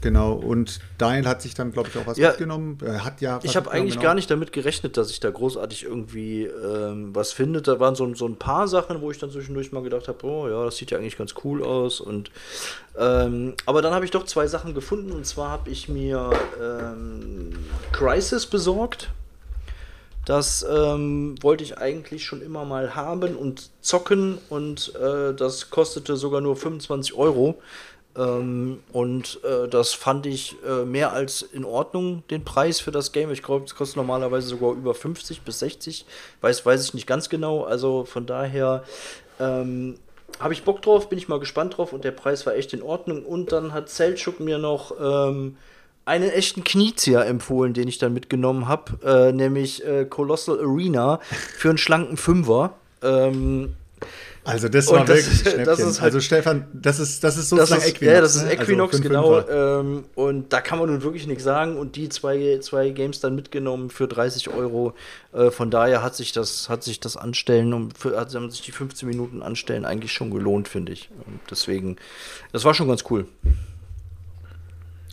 Genau, 0.01 0.33
und 0.33 0.79
Daniel 0.99 1.27
hat 1.27 1.41
sich 1.41 1.55
dann, 1.55 1.71
glaube 1.71 1.89
ich, 1.89 1.97
auch 1.97 2.05
was 2.05 2.17
Ja, 2.17 2.29
mitgenommen. 2.29 2.77
Er 2.85 3.03
hat 3.03 3.19
ja. 3.19 3.39
Ich 3.41 3.55
habe 3.55 3.71
eigentlich 3.71 3.95
genau. 3.95 4.03
gar 4.03 4.13
nicht 4.13 4.29
damit 4.29 4.51
gerechnet, 4.51 4.95
dass 4.95 5.09
ich 5.09 5.19
da 5.19 5.31
großartig 5.31 5.85
irgendwie 5.85 6.43
ähm, 6.43 7.15
was 7.15 7.31
finde. 7.31 7.63
Da 7.63 7.79
waren 7.79 7.95
so, 7.95 8.13
so 8.13 8.27
ein 8.27 8.35
paar 8.35 8.67
Sachen, 8.67 9.01
wo 9.01 9.09
ich 9.09 9.17
dann 9.17 9.31
zwischendurch 9.31 9.71
mal 9.71 9.81
gedacht 9.81 10.07
habe, 10.07 10.23
oh 10.23 10.47
ja, 10.47 10.65
das 10.65 10.77
sieht 10.77 10.91
ja 10.91 10.99
eigentlich 10.99 11.17
ganz 11.17 11.33
cool 11.43 11.63
aus. 11.63 11.99
Und 11.99 12.29
ähm, 12.97 13.55
aber 13.65 13.81
dann 13.81 13.93
habe 13.93 14.05
ich 14.05 14.11
doch 14.11 14.25
zwei 14.25 14.45
Sachen 14.45 14.75
gefunden. 14.75 15.11
Und 15.11 15.25
zwar 15.25 15.49
habe 15.49 15.71
ich 15.71 15.89
mir 15.89 16.29
ähm, 16.61 17.53
Crisis 17.91 18.45
besorgt. 18.45 19.09
Das 20.27 20.67
ähm, 20.69 21.35
wollte 21.41 21.63
ich 21.63 21.77
eigentlich 21.77 22.25
schon 22.25 22.41
immer 22.41 22.65
mal 22.65 22.95
haben 22.95 23.37
und 23.37 23.69
zocken 23.79 24.37
und 24.49 24.93
äh, 24.95 25.33
das 25.33 25.69
kostete 25.69 26.17
sogar 26.17 26.41
nur 26.41 26.57
25 26.57 27.13
Euro. 27.13 27.61
Ähm, 28.17 28.83
und 28.91 29.39
äh, 29.45 29.69
das 29.69 29.93
fand 29.93 30.25
ich 30.25 30.57
äh, 30.67 30.83
mehr 30.83 31.13
als 31.13 31.43
in 31.43 31.63
Ordnung, 31.63 32.23
den 32.29 32.43
Preis 32.43 32.81
für 32.81 32.91
das 32.91 33.13
Game. 33.13 33.31
Ich 33.31 33.41
glaube, 33.41 33.63
es 33.63 33.75
kostet 33.75 33.95
normalerweise 33.95 34.49
sogar 34.49 34.73
über 34.73 34.93
50 34.93 35.43
bis 35.43 35.59
60. 35.59 36.05
Weiß, 36.41 36.65
weiß 36.65 36.83
ich 36.83 36.93
nicht 36.93 37.07
ganz 37.07 37.29
genau. 37.29 37.63
Also 37.63 38.03
von 38.03 38.25
daher 38.25 38.83
ähm, 39.39 39.97
habe 40.41 40.53
ich 40.53 40.65
Bock 40.65 40.81
drauf, 40.81 41.07
bin 41.07 41.17
ich 41.17 41.29
mal 41.29 41.39
gespannt 41.39 41.77
drauf 41.77 41.93
und 41.93 42.03
der 42.03 42.11
Preis 42.11 42.45
war 42.45 42.53
echt 42.53 42.73
in 42.73 42.81
Ordnung. 42.81 43.23
Und 43.23 43.53
dann 43.53 43.71
hat 43.71 43.87
Selchuk 43.87 44.41
mir 44.41 44.57
noch 44.57 44.91
ähm, 44.99 45.55
einen 46.07 46.29
echten 46.29 46.63
Kniezieher 46.63 47.25
empfohlen, 47.25 47.73
den 47.73 47.87
ich 47.87 47.97
dann 47.97 48.13
mitgenommen 48.13 48.67
habe, 48.67 48.97
äh, 49.03 49.31
nämlich 49.31 49.85
äh, 49.85 50.05
Colossal 50.05 50.59
Arena 50.59 51.19
für 51.57 51.69
einen 51.69 51.77
schlanken 51.77 52.17
Fünfer. 52.17 52.73
Ähm, 53.03 53.73
Also 54.43 54.69
das 54.69 54.87
Und 54.87 54.99
war 54.99 55.03
das- 55.05 55.17
wirklich 55.25 55.39
Schnäppchen. 55.41 55.65
das 55.65 55.79
ist 55.79 55.99
halt- 55.99 56.03
also 56.05 56.21
Stefan, 56.21 56.67
das 56.71 56.99
ist, 56.99 57.21
das 57.21 57.35
ist 57.35 57.51
das 57.51 57.67
sozusagen 57.67 57.81
ist, 57.81 57.89
Equinox. 57.89 58.13
Ja, 58.15 58.21
das 58.21 58.35
ist 58.37 58.43
ne? 58.45 58.53
Equinox, 58.53 58.93
also 58.93 59.03
für 59.09 59.17
einen 59.17 59.43
genau. 59.49 59.79
Ähm, 59.81 60.03
und 60.15 60.53
da 60.53 60.61
kann 60.61 60.79
man 60.79 60.87
nun 60.89 61.01
wirklich 61.03 61.27
nichts 61.27 61.43
sagen. 61.43 61.75
Und 61.77 61.97
die 61.97 62.07
zwei, 62.07 62.57
zwei 62.61 62.91
Games 62.91 63.19
dann 63.19 63.35
mitgenommen 63.35 63.89
für 63.89 64.07
30 64.07 64.47
Euro. 64.49 64.93
Äh, 65.33 65.51
von 65.51 65.69
daher 65.69 66.01
hat 66.01 66.15
sich 66.15 66.31
das, 66.31 66.69
hat 66.69 66.81
sich 66.85 67.01
das 67.01 67.17
Anstellen, 67.17 67.73
um, 67.73 67.91
für, 67.91 68.17
hat 68.17 68.33
haben 68.33 68.49
sich 68.49 68.61
die 68.61 68.71
15 68.71 69.09
Minuten 69.09 69.41
Anstellen 69.41 69.83
eigentlich 69.83 70.13
schon 70.13 70.31
gelohnt, 70.31 70.69
finde 70.69 70.93
ich. 70.93 71.09
Und 71.25 71.41
deswegen, 71.51 71.97
das 72.53 72.63
war 72.63 72.73
schon 72.73 72.87
ganz 72.87 73.03
cool. 73.09 73.25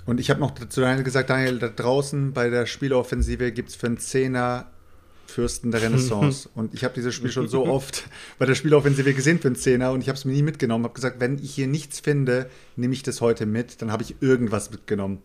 Und 0.07 0.21
ich 0.21 0.31
habe 0.31 0.41
noch 0.41 0.55
zu 0.69 0.81
Daniel 0.81 1.05
gesagt, 1.05 1.31
Daniel, 1.31 1.59
da 1.59 1.69
draußen 1.69 2.33
bei 2.33 2.51
der 2.51 2.67
Spieleoffensive 2.67 3.53
gibt 3.53 3.71
es 3.71 3.75
für 3.75 3.87
einen 3.87 3.99
Zehner 3.99 4.67
Fürsten 5.27 5.71
der 5.71 5.83
Renaissance. 5.83 6.49
und 6.55 6.75
ich 6.75 6.85
habe 6.85 6.95
dieses 6.95 7.15
Spiel 7.15 7.31
schon 7.31 7.49
so 7.49 7.67
oft 7.67 8.05
bei 8.39 8.47
der 8.47 8.55
Spieleoffensive 8.55 9.15
gesehen 9.15 9.41
für 9.41 9.49
einen 9.49 9.57
Zehner 9.57 9.93
und 9.93 10.01
ich 10.01 10.09
habe 10.09 10.17
es 10.17 10.25
mir 10.25 10.33
nie 10.33 10.43
mitgenommen. 10.43 10.85
habe 10.85 10.95
gesagt, 10.95 11.21
wenn 11.21 11.39
ich 11.39 11.55
hier 11.55 11.67
nichts 11.67 12.01
finde, 12.01 12.51
nehme 12.77 12.95
ich 12.95 13.03
das 13.03 13.21
heute 13.21 13.47
mit. 13.47 13.83
Dann 13.83 13.91
habe 13.91 14.03
ich 14.03 14.17
irgendwas 14.21 14.71
mitgenommen. 14.71 15.23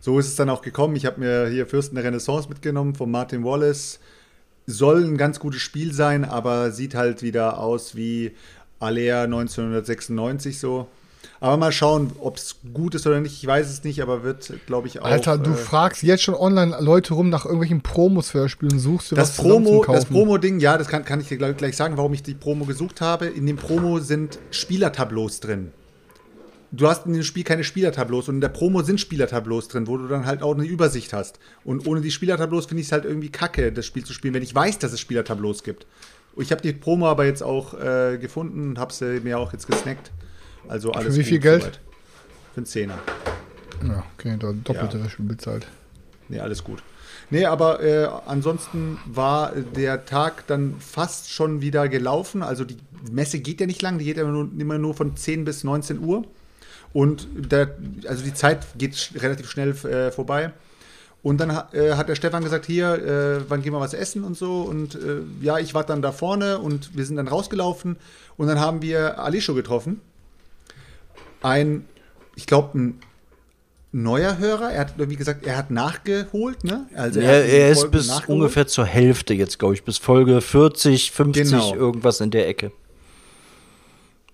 So 0.00 0.18
ist 0.18 0.26
es 0.26 0.36
dann 0.36 0.50
auch 0.50 0.62
gekommen. 0.62 0.96
Ich 0.96 1.06
habe 1.06 1.20
mir 1.20 1.48
hier 1.48 1.66
Fürsten 1.66 1.94
der 1.94 2.04
Renaissance 2.04 2.48
mitgenommen 2.48 2.94
von 2.94 3.10
Martin 3.10 3.44
Wallace. 3.44 4.00
Soll 4.66 5.04
ein 5.04 5.16
ganz 5.16 5.38
gutes 5.38 5.60
Spiel 5.60 5.92
sein, 5.92 6.24
aber 6.24 6.72
sieht 6.72 6.94
halt 6.94 7.22
wieder 7.22 7.58
aus 7.58 7.94
wie 7.94 8.32
Alea 8.80 9.24
1996 9.24 10.58
so. 10.58 10.88
Aber 11.42 11.56
mal 11.56 11.72
schauen, 11.72 12.12
ob 12.20 12.36
es 12.36 12.54
gut 12.72 12.94
ist 12.94 13.04
oder 13.04 13.18
nicht. 13.18 13.32
Ich 13.32 13.44
weiß 13.44 13.68
es 13.68 13.82
nicht, 13.82 14.00
aber 14.00 14.22
wird, 14.22 14.52
glaube 14.66 14.86
ich, 14.86 15.02
auch. 15.02 15.06
Alter, 15.06 15.38
du 15.38 15.50
äh, 15.50 15.54
fragst 15.54 16.04
jetzt 16.04 16.22
schon 16.22 16.36
online 16.36 16.76
Leute 16.78 17.14
rum 17.14 17.30
nach 17.30 17.46
irgendwelchen 17.46 17.82
Promos 17.82 18.30
für 18.30 18.42
das 18.42 18.52
Spiel 18.52 18.70
und 18.70 18.78
suchst 18.78 19.10
dir 19.10 19.16
das 19.16 19.36
was 19.36 19.44
Promo, 19.44 19.84
das. 19.84 20.04
Promo-Ding, 20.04 20.60
ja, 20.60 20.78
das 20.78 20.86
kann, 20.86 21.04
kann 21.04 21.18
ich 21.20 21.26
dir 21.26 21.38
gleich, 21.38 21.56
gleich 21.56 21.76
sagen, 21.76 21.96
warum 21.96 22.14
ich 22.14 22.22
die 22.22 22.34
Promo 22.34 22.64
gesucht 22.64 23.00
habe. 23.00 23.26
In 23.26 23.44
dem 23.46 23.56
Promo 23.56 23.98
sind 23.98 24.38
Spielertableaus 24.52 25.40
drin. 25.40 25.72
Du 26.70 26.86
hast 26.86 27.06
in 27.06 27.12
dem 27.12 27.24
Spiel 27.24 27.42
keine 27.42 27.64
Spielertableaus 27.64 28.28
und 28.28 28.36
in 28.36 28.40
der 28.40 28.48
Promo 28.48 28.82
sind 28.82 29.00
Spielertableaus 29.00 29.66
drin, 29.66 29.88
wo 29.88 29.96
du 29.96 30.06
dann 30.06 30.26
halt 30.26 30.44
auch 30.44 30.54
eine 30.54 30.64
Übersicht 30.64 31.12
hast. 31.12 31.40
Und 31.64 31.88
ohne 31.88 32.02
die 32.02 32.12
Spielertableaus 32.12 32.66
finde 32.66 32.82
ich 32.82 32.86
es 32.86 32.92
halt 32.92 33.04
irgendwie 33.04 33.30
kacke, 33.30 33.72
das 33.72 33.84
Spiel 33.84 34.04
zu 34.04 34.12
spielen, 34.12 34.34
wenn 34.34 34.44
ich 34.44 34.54
weiß, 34.54 34.78
dass 34.78 34.92
es 34.92 35.00
Spielertableaus 35.00 35.64
gibt. 35.64 35.88
Ich 36.36 36.52
habe 36.52 36.62
die 36.62 36.72
Promo 36.72 37.08
aber 37.08 37.24
jetzt 37.24 37.42
auch 37.42 37.74
äh, 37.74 38.16
gefunden 38.18 38.70
und 38.70 38.78
habe 38.78 38.92
sie 38.92 39.18
mir 39.24 39.40
auch 39.40 39.52
jetzt 39.52 39.66
gesnackt. 39.66 40.12
Also 40.68 40.92
alles 40.92 41.16
wie 41.16 41.24
viel 41.24 41.38
Geld? 41.38 41.62
soweit. 41.62 41.80
Für 42.52 42.56
einen 42.58 42.66
Zehner. 42.66 42.98
Ja, 43.86 44.04
okay, 44.14 44.36
da 44.38 44.52
doppelte 44.52 44.98
Ja. 44.98 45.08
Spiel 45.08 45.26
bezahlt. 45.26 45.66
Nee, 46.28 46.40
alles 46.40 46.62
gut. 46.62 46.82
Nee, 47.30 47.46
aber 47.46 47.82
äh, 47.82 48.08
ansonsten 48.26 48.98
war 49.06 49.52
der 49.52 50.04
Tag 50.04 50.46
dann 50.46 50.76
fast 50.80 51.30
schon 51.30 51.60
wieder 51.60 51.88
gelaufen. 51.88 52.42
Also 52.42 52.64
die 52.64 52.76
Messe 53.10 53.38
geht 53.38 53.60
ja 53.60 53.66
nicht 53.66 53.82
lang, 53.82 53.98
die 53.98 54.04
geht 54.04 54.18
immer 54.18 54.30
nur, 54.30 54.48
immer 54.58 54.78
nur 54.78 54.94
von 54.94 55.16
10 55.16 55.44
bis 55.44 55.64
19 55.64 55.98
Uhr. 55.98 56.24
Und 56.92 57.26
der, 57.34 57.74
also 58.06 58.22
die 58.22 58.34
Zeit 58.34 58.66
geht 58.76 58.96
sch 58.96 59.14
relativ 59.16 59.48
schnell 59.48 59.70
äh, 59.70 60.10
vorbei. 60.10 60.52
Und 61.22 61.40
dann 61.40 61.50
äh, 61.72 61.92
hat 61.92 62.08
der 62.08 62.16
Stefan 62.16 62.42
gesagt, 62.42 62.66
hier, 62.66 62.94
äh, 62.94 63.48
wann 63.48 63.62
gehen 63.62 63.72
wir 63.72 63.80
was 63.80 63.94
essen 63.94 64.24
und 64.24 64.36
so. 64.36 64.62
Und 64.62 64.96
äh, 64.96 65.22
ja, 65.40 65.58
ich 65.58 65.72
war 65.72 65.84
dann 65.84 66.02
da 66.02 66.12
vorne 66.12 66.58
und 66.58 66.96
wir 66.96 67.06
sind 67.06 67.16
dann 67.16 67.28
rausgelaufen. 67.28 67.96
Und 68.36 68.48
dann 68.48 68.58
haben 68.60 68.82
wir 68.82 69.20
Alisho 69.20 69.54
getroffen. 69.54 70.00
Ein, 71.42 71.86
ich 72.36 72.46
glaube, 72.46 72.78
ein 72.78 73.00
neuer 73.92 74.38
Hörer. 74.38 74.72
Er 74.72 74.80
hat 74.80 74.94
irgendwie 74.96 75.16
gesagt, 75.16 75.44
er 75.46 75.56
hat 75.56 75.70
nachgeholt, 75.70 76.64
ne? 76.64 76.86
Also 76.94 77.20
er, 77.20 77.40
hat 77.40 77.46
die 77.46 77.50
er 77.52 77.70
ist 77.70 77.78
Folgen 77.80 77.90
bis 77.92 78.08
nachgeholt. 78.08 78.28
ungefähr 78.40 78.66
zur 78.66 78.86
Hälfte 78.86 79.34
jetzt, 79.34 79.58
glaube 79.58 79.74
ich, 79.74 79.84
bis 79.84 79.98
Folge 79.98 80.40
40, 80.40 81.10
50, 81.12 81.50
Genau. 81.50 81.74
irgendwas 81.74 82.20
in 82.20 82.30
der 82.30 82.48
Ecke. 82.48 82.72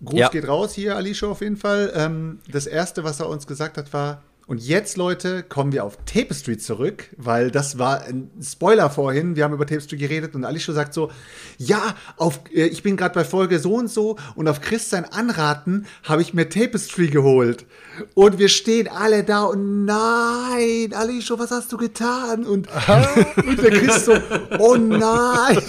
Gruß 0.05 0.19
Ja. 0.21 0.29
geht 0.29 0.47
raus 0.47 0.75
hier, 0.75 0.95
Alicia, 0.97 1.27
auf 1.29 1.41
jeden 1.41 1.57
Fall. 1.57 1.93
Ähm, 1.95 2.39
das 2.49 2.67
erste, 2.67 3.03
was 3.03 3.19
er 3.19 3.29
uns 3.29 3.47
gesagt 3.49 3.77
hat, 3.79 3.93
war. 3.93 4.23
Und 4.49 4.67
jetzt, 4.67 4.97
Leute, 4.97 5.43
kommen 5.43 5.73
wir 5.73 5.85
auf 5.85 5.99
Tapestry 6.07 6.57
zurück, 6.57 7.11
weil 7.19 7.51
das 7.51 7.79
war 7.79 8.05
ein 8.05 8.31
Spoiler 8.43 8.89
vorhin. 8.89 9.37
Wir 9.37 9.45
haben 9.45 9.53
über 9.53 9.67
Tapestry 9.67 9.99
geredet 9.99 10.35
und 10.35 10.47
Alicia 10.47 10.73
sagt 10.73 10.95
so: 10.95 11.11
Ja, 11.59 11.95
auf, 12.17 12.41
äh, 12.55 12.65
ich 12.65 12.83
bin 12.83 12.97
gerade 12.97 13.15
bei 13.15 13.25
Folge 13.25 13.59
so 13.59 13.75
und 13.75 13.91
so 13.91 14.17
und 14.37 14.49
auf 14.49 14.63
Chris 14.63 14.89
sein 14.89 15.05
Anraten 15.05 15.85
habe 16.03 16.23
ich 16.23 16.33
mir 16.33 16.49
Tapestry 16.49 17.09
geholt. 17.09 17.67
Und 18.15 18.39
wir 18.39 18.49
stehen 18.49 18.89
alle 18.89 19.23
da 19.23 19.43
und 19.43 19.85
nein, 19.85 20.95
Alicia, 20.95 21.39
was 21.39 21.51
hast 21.51 21.71
du 21.71 21.77
getan? 21.77 22.47
Und, 22.47 22.69
und 23.47 23.63
der 23.63 23.71
Chris 23.71 24.07
so: 24.07 24.15
Oh 24.59 24.77
nein. 24.77 25.59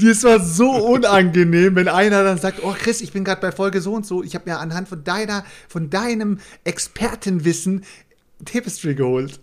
Das 0.00 0.24
war 0.24 0.40
so 0.40 0.70
unangenehm, 0.70 1.74
wenn 1.74 1.88
einer 1.88 2.22
dann 2.22 2.38
sagt, 2.38 2.62
oh 2.62 2.74
Chris, 2.78 3.00
ich 3.00 3.12
bin 3.12 3.24
gerade 3.24 3.40
bei 3.40 3.52
Folge 3.52 3.80
so 3.80 3.94
und 3.94 4.06
so, 4.06 4.22
ich 4.22 4.34
habe 4.34 4.48
mir 4.50 4.58
anhand 4.58 4.88
von 4.88 5.04
deiner, 5.04 5.44
von 5.68 5.90
deinem 5.90 6.38
Expertenwissen 7.40 7.84
Tapestry 8.44 8.94
geholt. 8.94 9.40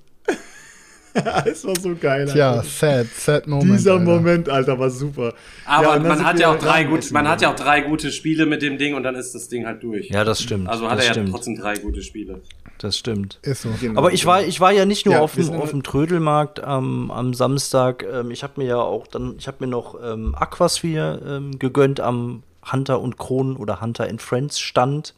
das 1.13 1.65
war 1.65 1.79
so 1.79 1.95
geil. 1.95 2.27
Tja, 2.31 2.51
Alter. 2.51 2.63
sad, 2.63 3.07
sad 3.15 3.47
Moment. 3.47 3.73
Dieser 3.79 3.93
Alter. 3.93 4.03
Moment, 4.05 4.49
Alter, 4.49 4.79
war 4.79 4.89
super. 4.89 5.33
Aber 5.65 5.95
Ja, 5.95 5.99
man 5.99 6.25
hat 6.25 6.39
ja 6.39 6.51
auch 6.51 6.59
drei 6.59 6.83
gut, 6.83 7.11
man 7.11 7.27
hat 7.27 7.41
ja 7.41 7.51
auch 7.51 7.55
drei 7.55 7.81
gute 7.81 8.11
Spiele 8.11 8.45
mit 8.45 8.61
dem 8.61 8.77
Ding 8.77 8.93
und 8.95 9.03
dann 9.03 9.15
ist 9.15 9.33
das 9.33 9.47
Ding 9.49 9.65
halt 9.65 9.81
durch. 9.83 10.09
Ja, 10.09 10.23
das 10.23 10.41
stimmt. 10.41 10.67
Also 10.69 10.89
hat 10.89 10.97
das 10.99 11.05
er 11.05 11.07
ja 11.07 11.13
stimmt. 11.13 11.31
trotzdem 11.31 11.55
drei 11.57 11.75
gute 11.77 12.01
Spiele. 12.01 12.41
Das 12.79 12.97
stimmt. 12.97 13.39
Ist 13.41 13.63
so. 13.63 13.69
Genau. 13.81 13.97
Aber 13.99 14.13
ich 14.13 14.25
war, 14.27 14.43
ich 14.43 14.59
war 14.59 14.71
ja 14.71 14.85
nicht 14.85 15.05
nur 15.07 15.15
Ja, 15.15 15.21
auf, 15.21 15.33
dem, 15.33 15.49
auf 15.51 15.71
dem 15.71 15.81
Trödelmarkt 15.81 16.63
am, 16.63 17.09
am 17.09 17.33
Samstag. 17.33 18.05
Ähm, 18.11 18.29
ich 18.29 18.43
habe 18.43 18.53
mir 18.57 18.67
ja 18.67 18.77
auch 18.77 19.07
dann, 19.07 19.35
ich 19.39 19.47
habe 19.47 19.57
mir 19.61 19.67
noch 19.67 19.95
ähm, 20.03 20.35
Aquasphere 20.35 21.21
ähm, 21.27 21.57
gegönnt 21.57 21.99
am 21.99 22.43
Hunter 22.71 22.99
und 23.01 23.17
Kronen 23.17 23.55
oder 23.55 23.81
Hunter 23.81 24.07
and 24.07 24.21
Friends 24.21 24.59
Stand. 24.59 25.15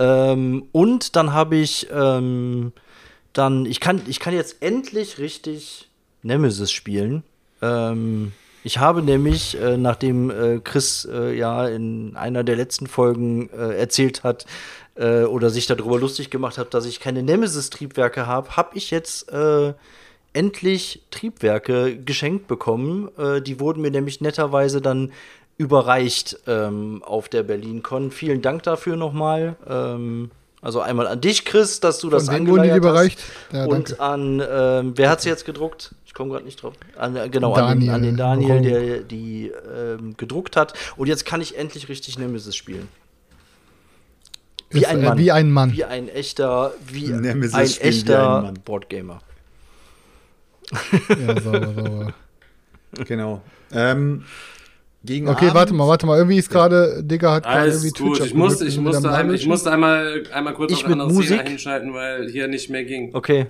Ähm, 0.00 0.64
und 0.72 1.14
dann 1.14 1.32
habe 1.32 1.56
ich 1.56 1.86
ähm, 1.92 2.72
dann, 3.32 3.66
ich 3.66 3.80
kann, 3.80 4.00
ich 4.06 4.18
kann 4.18 4.34
jetzt 4.34 4.62
endlich 4.62 5.18
richtig 5.18 5.88
Nemesis 6.22 6.72
spielen. 6.72 7.22
Ähm, 7.62 8.32
ich 8.64 8.78
habe 8.78 9.02
nämlich, 9.02 9.60
äh, 9.60 9.76
nachdem 9.76 10.30
äh, 10.30 10.58
Chris 10.58 11.06
äh, 11.10 11.36
ja 11.36 11.68
in 11.68 12.16
einer 12.16 12.44
der 12.44 12.56
letzten 12.56 12.86
Folgen 12.86 13.50
äh, 13.50 13.76
erzählt 13.78 14.24
hat 14.24 14.46
äh, 14.96 15.22
oder 15.22 15.50
sich 15.50 15.66
darüber 15.66 15.98
lustig 15.98 16.30
gemacht 16.30 16.58
hat, 16.58 16.74
dass 16.74 16.86
ich 16.86 16.98
keine 16.98 17.22
Nemesis-Triebwerke 17.22 18.26
habe, 18.26 18.56
habe 18.56 18.76
ich 18.76 18.90
jetzt 18.90 19.30
äh, 19.32 19.74
endlich 20.32 21.02
Triebwerke 21.10 21.96
geschenkt 21.96 22.46
bekommen. 22.46 23.08
Die 23.44 23.58
wurden 23.58 23.80
mir 23.80 23.90
nämlich 23.90 24.20
netterweise 24.20 24.80
dann 24.80 25.10
überreicht 25.60 26.38
ähm, 26.46 27.02
auf 27.04 27.28
der 27.28 27.42
BerlinCon. 27.42 28.12
Vielen 28.12 28.40
Dank 28.40 28.62
dafür 28.62 28.96
nochmal. 28.96 29.56
Ähm, 29.68 30.30
also 30.62 30.80
einmal 30.80 31.06
an 31.06 31.20
dich, 31.20 31.44
Chris, 31.44 31.80
dass 31.80 31.98
du 31.98 32.08
das 32.08 32.30
angeleiert 32.30 32.78
überreicht? 32.78 33.18
hast. 33.48 33.54
Ja, 33.54 33.64
und 33.66 33.90
danke. 33.90 34.02
an, 34.02 34.42
ähm, 34.50 34.92
wer 34.96 35.10
hat 35.10 35.20
sie 35.20 35.28
jetzt 35.28 35.44
gedruckt? 35.44 35.94
Ich 36.06 36.14
komme 36.14 36.30
gerade 36.30 36.46
nicht 36.46 36.62
drauf. 36.62 36.72
An, 36.96 37.14
äh, 37.14 37.28
genau, 37.28 37.52
an, 37.52 37.78
den, 37.78 37.88
Daniel. 37.88 37.90
an 37.90 38.02
den 38.02 38.16
Daniel, 38.16 38.48
Warum? 38.48 38.62
der 38.62 39.00
die 39.00 39.52
ähm, 39.76 40.16
gedruckt 40.16 40.56
hat. 40.56 40.72
Und 40.96 41.08
jetzt 41.08 41.26
kann 41.26 41.42
ich 41.42 41.58
endlich 41.58 41.90
richtig 41.90 42.18
Nemesis 42.18 42.56
spielen. 42.56 42.88
Wie 44.70 44.78
Ist, 44.78 44.86
ein 44.86 45.02
äh, 45.02 45.08
Mann. 45.08 45.18
wie 45.18 45.30
ein 45.30 45.50
Mann. 45.50 45.72
Wie 45.72 45.84
ein 45.84 46.08
echter, 46.08 46.72
wie 46.86 47.08
Nemesis 47.08 47.54
ein 47.54 47.66
spielen 47.66 47.84
wie 47.84 47.98
echter 47.98 48.36
ein 48.36 48.42
Mann. 48.44 48.54
Boardgamer. 48.64 49.20
Ja, 50.72 51.40
sauber, 51.40 51.74
sauber. 51.74 52.14
Genau. 53.06 53.42
Ähm, 53.72 54.24
gegen 55.04 55.28
Okay, 55.28 55.46
Abend- 55.46 55.54
warte 55.54 55.74
mal, 55.74 55.88
warte 55.88 56.06
mal. 56.06 56.18
Irgendwie 56.18 56.36
ist 56.38 56.50
gerade, 56.50 57.02
Digga 57.02 57.32
hat 57.34 57.44
gerade 57.44 57.68
irgendwie 57.70 57.88
gut. 57.90 58.16
Twitch 58.18 58.26
Ich 58.28 58.34
musste, 58.34 58.64
abgedrückt, 58.64 58.68
ich 58.70 58.76
ist 58.76 58.80
musste, 58.82 59.10
ein, 59.12 59.34
ich 59.34 59.46
musste 59.46 59.70
einmal, 59.72 60.22
einmal 60.32 60.54
kurz 60.54 60.72
Ich 60.72 60.78
auf 60.78 60.84
eine 60.86 60.96
mit 60.96 61.02
andere 61.04 61.22
Szene 61.22 61.36
Musik? 61.36 61.48
hinschalten, 61.48 61.94
weil 61.94 62.28
hier 62.30 62.48
nicht 62.48 62.68
mehr 62.70 62.84
ging. 62.84 63.14
Okay. 63.14 63.46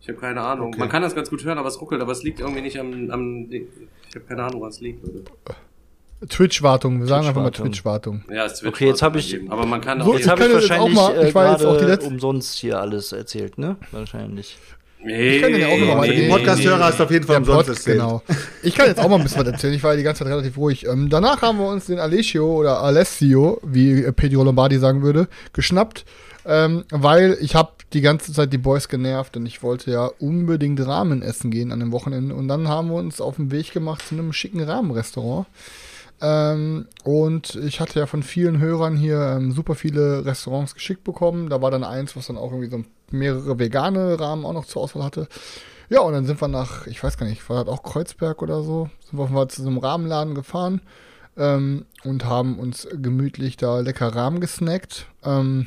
Ich 0.00 0.08
habe 0.08 0.18
keine 0.18 0.40
Ahnung. 0.40 0.68
Okay. 0.68 0.80
Man 0.80 0.88
kann 0.88 1.02
das 1.02 1.14
ganz 1.14 1.30
gut 1.30 1.44
hören, 1.44 1.58
aber 1.58 1.68
es 1.68 1.80
ruckelt. 1.80 2.00
Aber 2.02 2.10
es 2.12 2.22
liegt 2.24 2.40
irgendwie 2.40 2.60
nicht 2.60 2.78
am, 2.80 3.10
am. 3.10 3.46
Ich 3.50 3.62
habe 4.16 4.24
keine 4.26 4.42
Ahnung, 4.42 4.60
was 4.62 4.80
liegt. 4.80 5.06
Leute. 5.06 5.22
Twitch-Wartung. 6.28 7.00
Wir 7.00 7.06
sagen 7.06 7.26
einfach 7.26 7.42
mal 7.42 7.50
Twitch-Wartung. 7.50 8.22
Ja, 8.32 8.44
es 8.46 8.60
Twitch 8.60 8.68
Okay, 8.74 8.86
jetzt 8.88 9.02
hab 9.02 9.14
war's 9.14 9.24
ich-. 9.32 9.50
Aber 9.50 9.66
man 9.66 9.80
kann 9.80 10.00
auch. 10.02 10.14
Jetzt 10.14 10.28
habe 10.28 10.42
ich 10.44 10.48
jetzt 10.52 10.70
auch 10.70 10.70
wahrscheinlich 10.70 10.94
mal- 10.94 11.16
äh, 11.16 11.28
ich 11.28 11.34
war 11.34 11.52
jetzt 11.52 11.64
auch 11.64 11.72
die 11.72 11.78
gerade 11.78 11.92
letzte- 11.92 12.08
umsonst 12.08 12.54
hier 12.58 12.80
alles 12.80 13.12
erzählt, 13.12 13.58
ne? 13.58 13.76
Wahrscheinlich. 13.90 14.56
Nee, 15.04 15.40
kann 15.40 15.52
den 15.52 15.60
ja 15.60 15.68
auch 15.68 15.78
noch 15.78 15.96
mal- 15.96 16.08
Nee, 16.08 16.28
Podcast-Hörer 16.28 16.84
hast 16.84 16.98
du 17.00 17.04
auf 17.04 17.10
jeden 17.10 17.26
Fall 17.26 17.42
Der 17.42 17.54
umsonst 17.54 17.84
Pod, 17.84 17.92
genau. 17.92 18.22
Ich 18.62 18.74
kann 18.74 18.86
jetzt 18.86 19.00
auch 19.00 19.08
mal 19.08 19.16
ein 19.16 19.22
bisschen 19.22 19.40
was 19.44 19.52
erzählen. 19.52 19.74
Ich 19.74 19.82
war 19.82 19.92
ja 19.92 19.96
die 19.96 20.02
ganze 20.02 20.24
Zeit 20.24 20.32
relativ 20.32 20.56
ruhig. 20.56 20.86
Ähm, 20.86 21.08
danach 21.10 21.42
haben 21.42 21.58
wir 21.58 21.66
uns 21.66 21.86
den 21.86 21.98
Alessio 21.98 22.46
oder 22.52 22.80
Alessio, 22.82 23.60
wie 23.64 24.02
äh, 24.04 24.12
Pedro 24.12 24.44
Lombardi 24.44 24.78
sagen 24.78 25.02
würde, 25.02 25.28
geschnappt, 25.52 26.04
ähm, 26.46 26.84
weil 26.90 27.36
ich 27.40 27.54
habe 27.54 27.70
die 27.92 28.00
ganze 28.00 28.32
Zeit 28.32 28.52
die 28.52 28.58
Boys 28.58 28.88
genervt 28.88 29.36
und 29.36 29.44
ich 29.46 29.62
wollte 29.62 29.90
ja 29.90 30.06
unbedingt 30.18 30.80
Ramen 30.86 31.20
essen 31.22 31.50
gehen 31.50 31.72
an 31.72 31.80
dem 31.80 31.92
Wochenende. 31.92 32.34
Und 32.34 32.48
dann 32.48 32.68
haben 32.68 32.88
wir 32.88 32.96
uns 32.96 33.20
auf 33.20 33.36
den 33.36 33.50
Weg 33.50 33.72
gemacht 33.72 34.06
zu 34.06 34.14
einem 34.14 34.32
schicken 34.32 34.60
Rahmenrestaurant. 34.62 35.46
Ähm, 36.20 36.86
und 37.04 37.56
ich 37.66 37.80
hatte 37.80 37.98
ja 37.98 38.06
von 38.06 38.22
vielen 38.22 38.60
Hörern 38.60 38.96
hier 38.96 39.34
ähm, 39.36 39.52
super 39.52 39.74
viele 39.74 40.24
Restaurants 40.24 40.74
geschickt 40.74 41.02
bekommen. 41.04 41.50
Da 41.50 41.60
war 41.60 41.70
dann 41.72 41.82
eins, 41.84 42.16
was 42.16 42.28
dann 42.28 42.36
auch 42.38 42.52
irgendwie 42.52 42.70
so 42.70 42.84
mehrere 43.12 43.58
vegane 43.58 44.18
Rahmen 44.18 44.44
auch 44.44 44.52
noch 44.52 44.66
zur 44.66 44.82
Auswahl 44.82 45.04
hatte. 45.04 45.28
Ja, 45.88 46.00
und 46.00 46.12
dann 46.12 46.24
sind 46.24 46.40
wir 46.40 46.48
nach, 46.48 46.86
ich 46.86 47.02
weiß 47.02 47.18
gar 47.18 47.26
nicht, 47.26 47.48
war 47.50 47.64
das 47.64 47.72
auch 47.72 47.82
Kreuzberg 47.82 48.40
oder 48.42 48.62
so, 48.62 48.88
sind 49.08 49.18
wir 49.18 49.28
mal 49.28 49.48
zu 49.48 49.62
so 49.62 49.68
einem 49.68 49.78
Rahmenladen 49.78 50.34
gefahren 50.34 50.80
ähm, 51.36 51.84
und 52.04 52.24
haben 52.24 52.58
uns 52.58 52.88
gemütlich 52.90 53.56
da 53.56 53.80
lecker 53.80 54.14
Rahmen 54.14 54.40
gesnackt. 54.40 55.06
Ähm, 55.22 55.66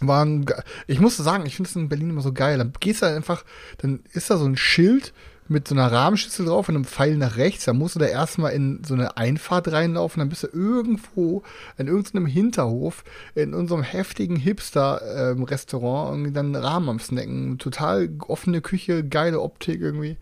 waren, 0.00 0.46
ich 0.86 1.00
musste 1.00 1.22
sagen, 1.22 1.44
ich 1.46 1.56
finde 1.56 1.70
es 1.70 1.76
in 1.76 1.88
Berlin 1.88 2.10
immer 2.10 2.20
so 2.20 2.32
geil. 2.32 2.58
Dann 2.58 2.72
gehst 2.78 3.02
du 3.02 3.06
halt 3.06 3.16
einfach, 3.16 3.44
dann 3.78 4.00
ist 4.12 4.30
da 4.30 4.36
so 4.36 4.44
ein 4.44 4.56
Schild 4.56 5.12
mit 5.48 5.66
so 5.66 5.74
einer 5.74 5.90
Rahmenschüssel 5.90 6.46
drauf 6.46 6.68
und 6.68 6.76
einem 6.76 6.84
Pfeil 6.84 7.16
nach 7.16 7.36
rechts. 7.36 7.64
Da 7.64 7.72
musst 7.72 7.94
du 7.94 7.98
da 7.98 8.06
erstmal 8.06 8.52
in 8.52 8.82
so 8.84 8.94
eine 8.94 9.16
Einfahrt 9.16 9.72
reinlaufen. 9.72 10.20
Dann 10.20 10.28
bist 10.28 10.42
du 10.42 10.48
irgendwo 10.52 11.42
in 11.76 11.86
irgendeinem 11.86 12.26
Hinterhof 12.26 13.04
in 13.34 13.54
unserem 13.54 13.82
heftigen 13.82 14.36
Hipster-Restaurant 14.36 16.12
irgendwie 16.12 16.32
dann 16.32 16.54
Rahmen 16.54 16.88
am 16.88 17.00
Snacken. 17.00 17.58
Total 17.58 18.08
offene 18.26 18.60
Küche, 18.60 19.04
geile 19.04 19.40
Optik 19.40 19.80
irgendwie. 19.80 20.16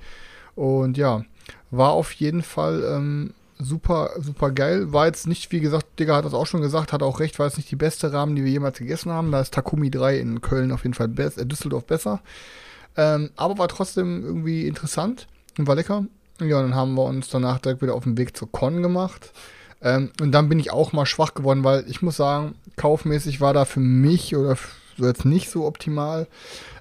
Und 0.55 0.97
ja, 0.97 1.25
war 1.71 1.91
auf 1.91 2.13
jeden 2.13 2.43
Fall 2.43 2.83
ähm, 2.85 3.35
super, 3.59 4.11
super 4.19 4.51
geil. 4.51 4.93
War 4.93 5.07
jetzt 5.07 5.27
nicht, 5.27 5.53
wie 5.53 5.61
gesagt, 5.61 5.99
Digga 5.99 6.17
hat 6.17 6.25
das 6.25 6.35
auch 6.35 6.47
schon 6.47 6.61
gesagt, 6.61 6.93
hat 6.93 7.03
auch 7.03 7.21
recht, 7.21 7.39
war 7.39 7.47
jetzt 7.47 7.57
nicht 7.57 7.71
die 7.71 7.77
beste 7.77 8.13
Rahmen, 8.13 8.37
die 8.37 8.45
wir 8.45 8.51
jemals 8.51 8.79
gegessen 8.79 9.13
haben. 9.13 9.33
Da 9.33 9.41
ist 9.41 9.55
Takumi 9.55 9.91
3 9.91 10.19
in 10.19 10.41
Köln 10.41 10.73
auf 10.73 10.83
jeden 10.83 10.95
Fall 10.95 11.09
besser, 11.09 11.43
äh, 11.43 11.47
Düsseldorf 11.47 11.85
besser. 11.85 12.21
Ähm, 12.97 13.31
aber 13.37 13.59
war 13.59 13.69
trotzdem 13.69 14.25
irgendwie 14.25 14.67
interessant 14.67 15.27
und 15.59 15.67
war 15.67 15.75
lecker. 15.75 16.07
Ja, 16.41 16.59
und 16.59 16.71
dann 16.71 16.75
haben 16.75 16.95
wir 16.95 17.05
uns 17.05 17.29
danach 17.29 17.59
direkt 17.59 17.83
wieder 17.83 17.95
auf 17.95 18.05
den 18.05 18.19
Weg 18.19 18.37
zur 18.37 18.51
Con 18.51 18.83
gemacht. 18.83 19.33
Ähm, 19.83 20.11
und 20.21 20.33
dann 20.33 20.49
bin 20.49 20.59
ich 20.59 20.71
auch 20.71 20.93
mal 20.93 21.07
schwach 21.07 21.35
geworden, 21.35 21.65
weil 21.65 21.85
ich 21.89 22.03
muss 22.03 22.17
sagen, 22.17 22.55
kaufmäßig 22.77 23.41
war 23.41 23.55
da 23.55 23.65
für 23.65 23.81
mich 23.81 24.37
oder 24.37 24.57
so 24.97 25.07
jetzt 25.07 25.25
nicht 25.25 25.51
so 25.51 25.67
optimal. 25.67 26.27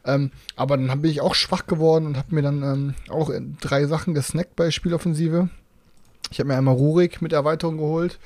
Ähm, 0.05 0.31
aber 0.55 0.77
dann 0.77 1.01
bin 1.01 1.11
ich 1.11 1.21
auch 1.21 1.35
schwach 1.35 1.67
geworden 1.67 2.05
und 2.05 2.17
habe 2.17 2.33
mir 2.33 2.41
dann 2.41 2.63
ähm, 2.63 2.93
auch 3.09 3.31
drei 3.61 3.85
Sachen 3.85 4.13
gesnackt 4.13 4.55
bei 4.55 4.71
Spieloffensive. 4.71 5.49
Ich 6.31 6.39
habe 6.39 6.47
mir 6.47 6.57
einmal 6.57 6.75
Rurik 6.75 7.21
mit 7.21 7.33
Erweiterung 7.33 7.77
geholt. 7.77 8.19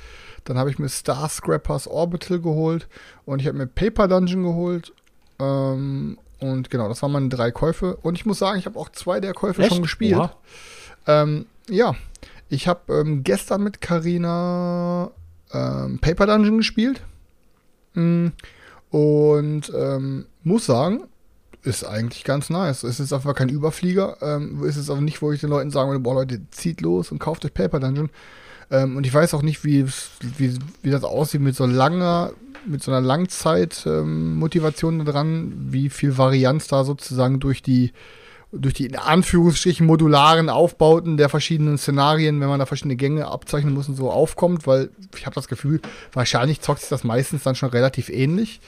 Dann 0.46 0.58
habe 0.58 0.70
ich 0.70 0.80
mir 0.80 0.90
Star 0.90 1.30
Scrappers 1.30 1.88
Orbital 1.88 2.40
geholt. 2.40 2.88
Und 3.26 3.42
ich 3.42 3.48
habe 3.48 3.58
mir 3.58 3.68
Paper 3.68 4.08
Dungeon 4.08 4.44
geholt. 4.44 4.94
Ähm, 5.40 6.18
und 6.40 6.70
genau, 6.70 6.88
das 6.88 7.02
waren 7.02 7.12
meine 7.12 7.30
drei 7.30 7.52
Käufe. 7.52 7.96
Und 7.98 8.16
ich 8.16 8.26
muss 8.26 8.40
sagen, 8.40 8.60
ich 8.60 8.66
habe 8.66 8.80
auch 8.80 8.90
zwei 8.90 9.20
der 9.20 9.34
Käufe 9.34 9.62
Echt? 9.62 9.74
schon 9.74 9.82
gespielt. 9.82 10.18
Oha. 10.18 10.32
Ähm, 11.08 11.46
ja, 11.70 11.96
ich 12.50 12.68
habe 12.68 12.94
ähm, 12.94 13.24
gestern 13.24 13.64
mit 13.64 13.82
Karina 13.82 15.12
ähm, 15.54 16.00
Paper 16.00 16.26
Dungeon 16.28 16.58
gespielt. 16.58 17.02
Mm, 17.94 18.28
Und 18.90 19.72
ähm, 19.76 20.26
muss 20.44 20.66
sagen, 20.66 21.04
ist 21.64 21.84
eigentlich 21.84 22.24
ganz 22.24 22.50
nice. 22.50 22.84
Es 22.84 23.00
ist 23.00 23.12
einfach 23.14 23.36
kein 23.36 23.50
Überflieger. 23.50 24.18
Ähm, 24.22 24.64
es 24.64 24.78
ist 24.78 24.90
auch 24.90 25.00
nicht, 25.00 25.22
wo 25.22 25.32
ich 25.32 25.42
den 25.42 25.50
Leuten 25.50 25.72
sagen 25.72 25.90
würde, 25.90 26.00
boah 26.00 26.16
Leute, 26.16 26.42
zieht 26.52 26.82
los 26.82 27.12
und 27.12 27.20
kauft 27.20 27.46
euch 27.46 27.54
Paper 27.54 27.80
Dungeon. 27.80 28.10
Ähm, 28.72 28.96
und 28.98 29.06
ich 29.06 29.14
weiß 29.14 29.34
auch 29.34 29.42
nicht, 29.42 29.64
wie, 29.64 29.86
wie, 30.38 30.58
wie 30.82 30.90
das 30.92 31.04
aussieht 31.04 31.42
mit 31.42 31.56
so 31.56 31.66
langer, 31.66 32.32
mit 32.66 32.84
so 32.84 32.92
einer 32.92 33.02
Langzeit-Motivation 33.02 35.00
da 35.00 35.12
dran, 35.12 35.54
wie 35.70 35.90
viel 35.90 36.18
Varianz 36.18 36.68
da 36.68 36.84
sozusagen 36.84 37.40
durch 37.40 37.62
die 37.62 37.92
durch 38.52 38.74
die 38.74 38.88
in 38.88 38.96
Anführungsstrichen 38.96 39.86
modularen 39.86 40.50
Aufbauten 40.50 41.18
der 41.18 41.30
verschiedenen 41.30 41.78
Szenarien, 41.78 42.42
wenn 42.42 42.48
man 42.48 42.60
da 42.60 42.66
verschiedene 42.66 42.96
Gänge 42.96 43.28
abzeichnen 43.28 43.76
muss 43.76 43.88
und 43.88 43.96
so 43.96 44.10
aufkommt, 44.10 44.66
weil 44.66 44.90
ich 45.16 45.26
habe 45.28 45.36
das 45.36 45.48
Gefühl, 45.48 45.82
wahrscheinlich 46.14 46.60
zockt 46.62 46.80
sich 46.80 46.90
das 46.90 47.04
meistens 47.04 47.44
dann 47.44 47.54
schon 47.54 47.70
relativ 47.70 48.10
ähnlich. 48.10 48.60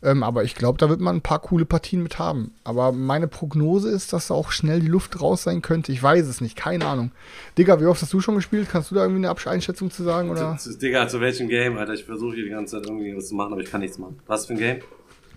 Ähm, 0.00 0.22
aber 0.22 0.44
ich 0.44 0.54
glaube, 0.54 0.78
da 0.78 0.88
wird 0.88 1.00
man 1.00 1.16
ein 1.16 1.20
paar 1.22 1.40
coole 1.40 1.64
Partien 1.64 2.02
mit 2.02 2.18
haben. 2.20 2.52
Aber 2.62 2.92
meine 2.92 3.26
Prognose 3.26 3.90
ist, 3.90 4.12
dass 4.12 4.28
da 4.28 4.34
auch 4.34 4.52
schnell 4.52 4.78
die 4.80 4.86
Luft 4.86 5.20
raus 5.20 5.42
sein 5.42 5.60
könnte. 5.60 5.90
Ich 5.90 6.00
weiß 6.02 6.26
es 6.28 6.40
nicht, 6.40 6.54
keine 6.56 6.86
Ahnung. 6.86 7.10
Digga, 7.56 7.80
wie 7.80 7.86
oft 7.86 8.00
hast 8.00 8.12
du 8.12 8.20
schon 8.20 8.36
gespielt? 8.36 8.68
Kannst 8.70 8.90
du 8.90 8.94
da 8.94 9.02
irgendwie 9.02 9.26
eine 9.26 9.36
Einschätzung 9.46 9.90
zu 9.90 10.04
sagen? 10.04 10.30
Oder? 10.30 10.56
Zu- 10.56 10.70
zu- 10.70 10.78
Digga, 10.78 11.08
zu 11.08 11.20
welchem 11.20 11.48
Game, 11.48 11.76
Alter? 11.76 11.94
Ich 11.94 12.04
versuche 12.04 12.36
hier 12.36 12.44
die 12.44 12.50
ganze 12.50 12.76
Zeit 12.76 12.88
irgendwie 12.88 13.16
was 13.16 13.26
zu 13.28 13.34
machen, 13.34 13.52
aber 13.52 13.60
ich 13.60 13.70
kann 13.70 13.80
nichts 13.80 13.98
machen. 13.98 14.18
Was 14.28 14.46
für 14.46 14.52
ein 14.52 14.58
Game? 14.58 14.78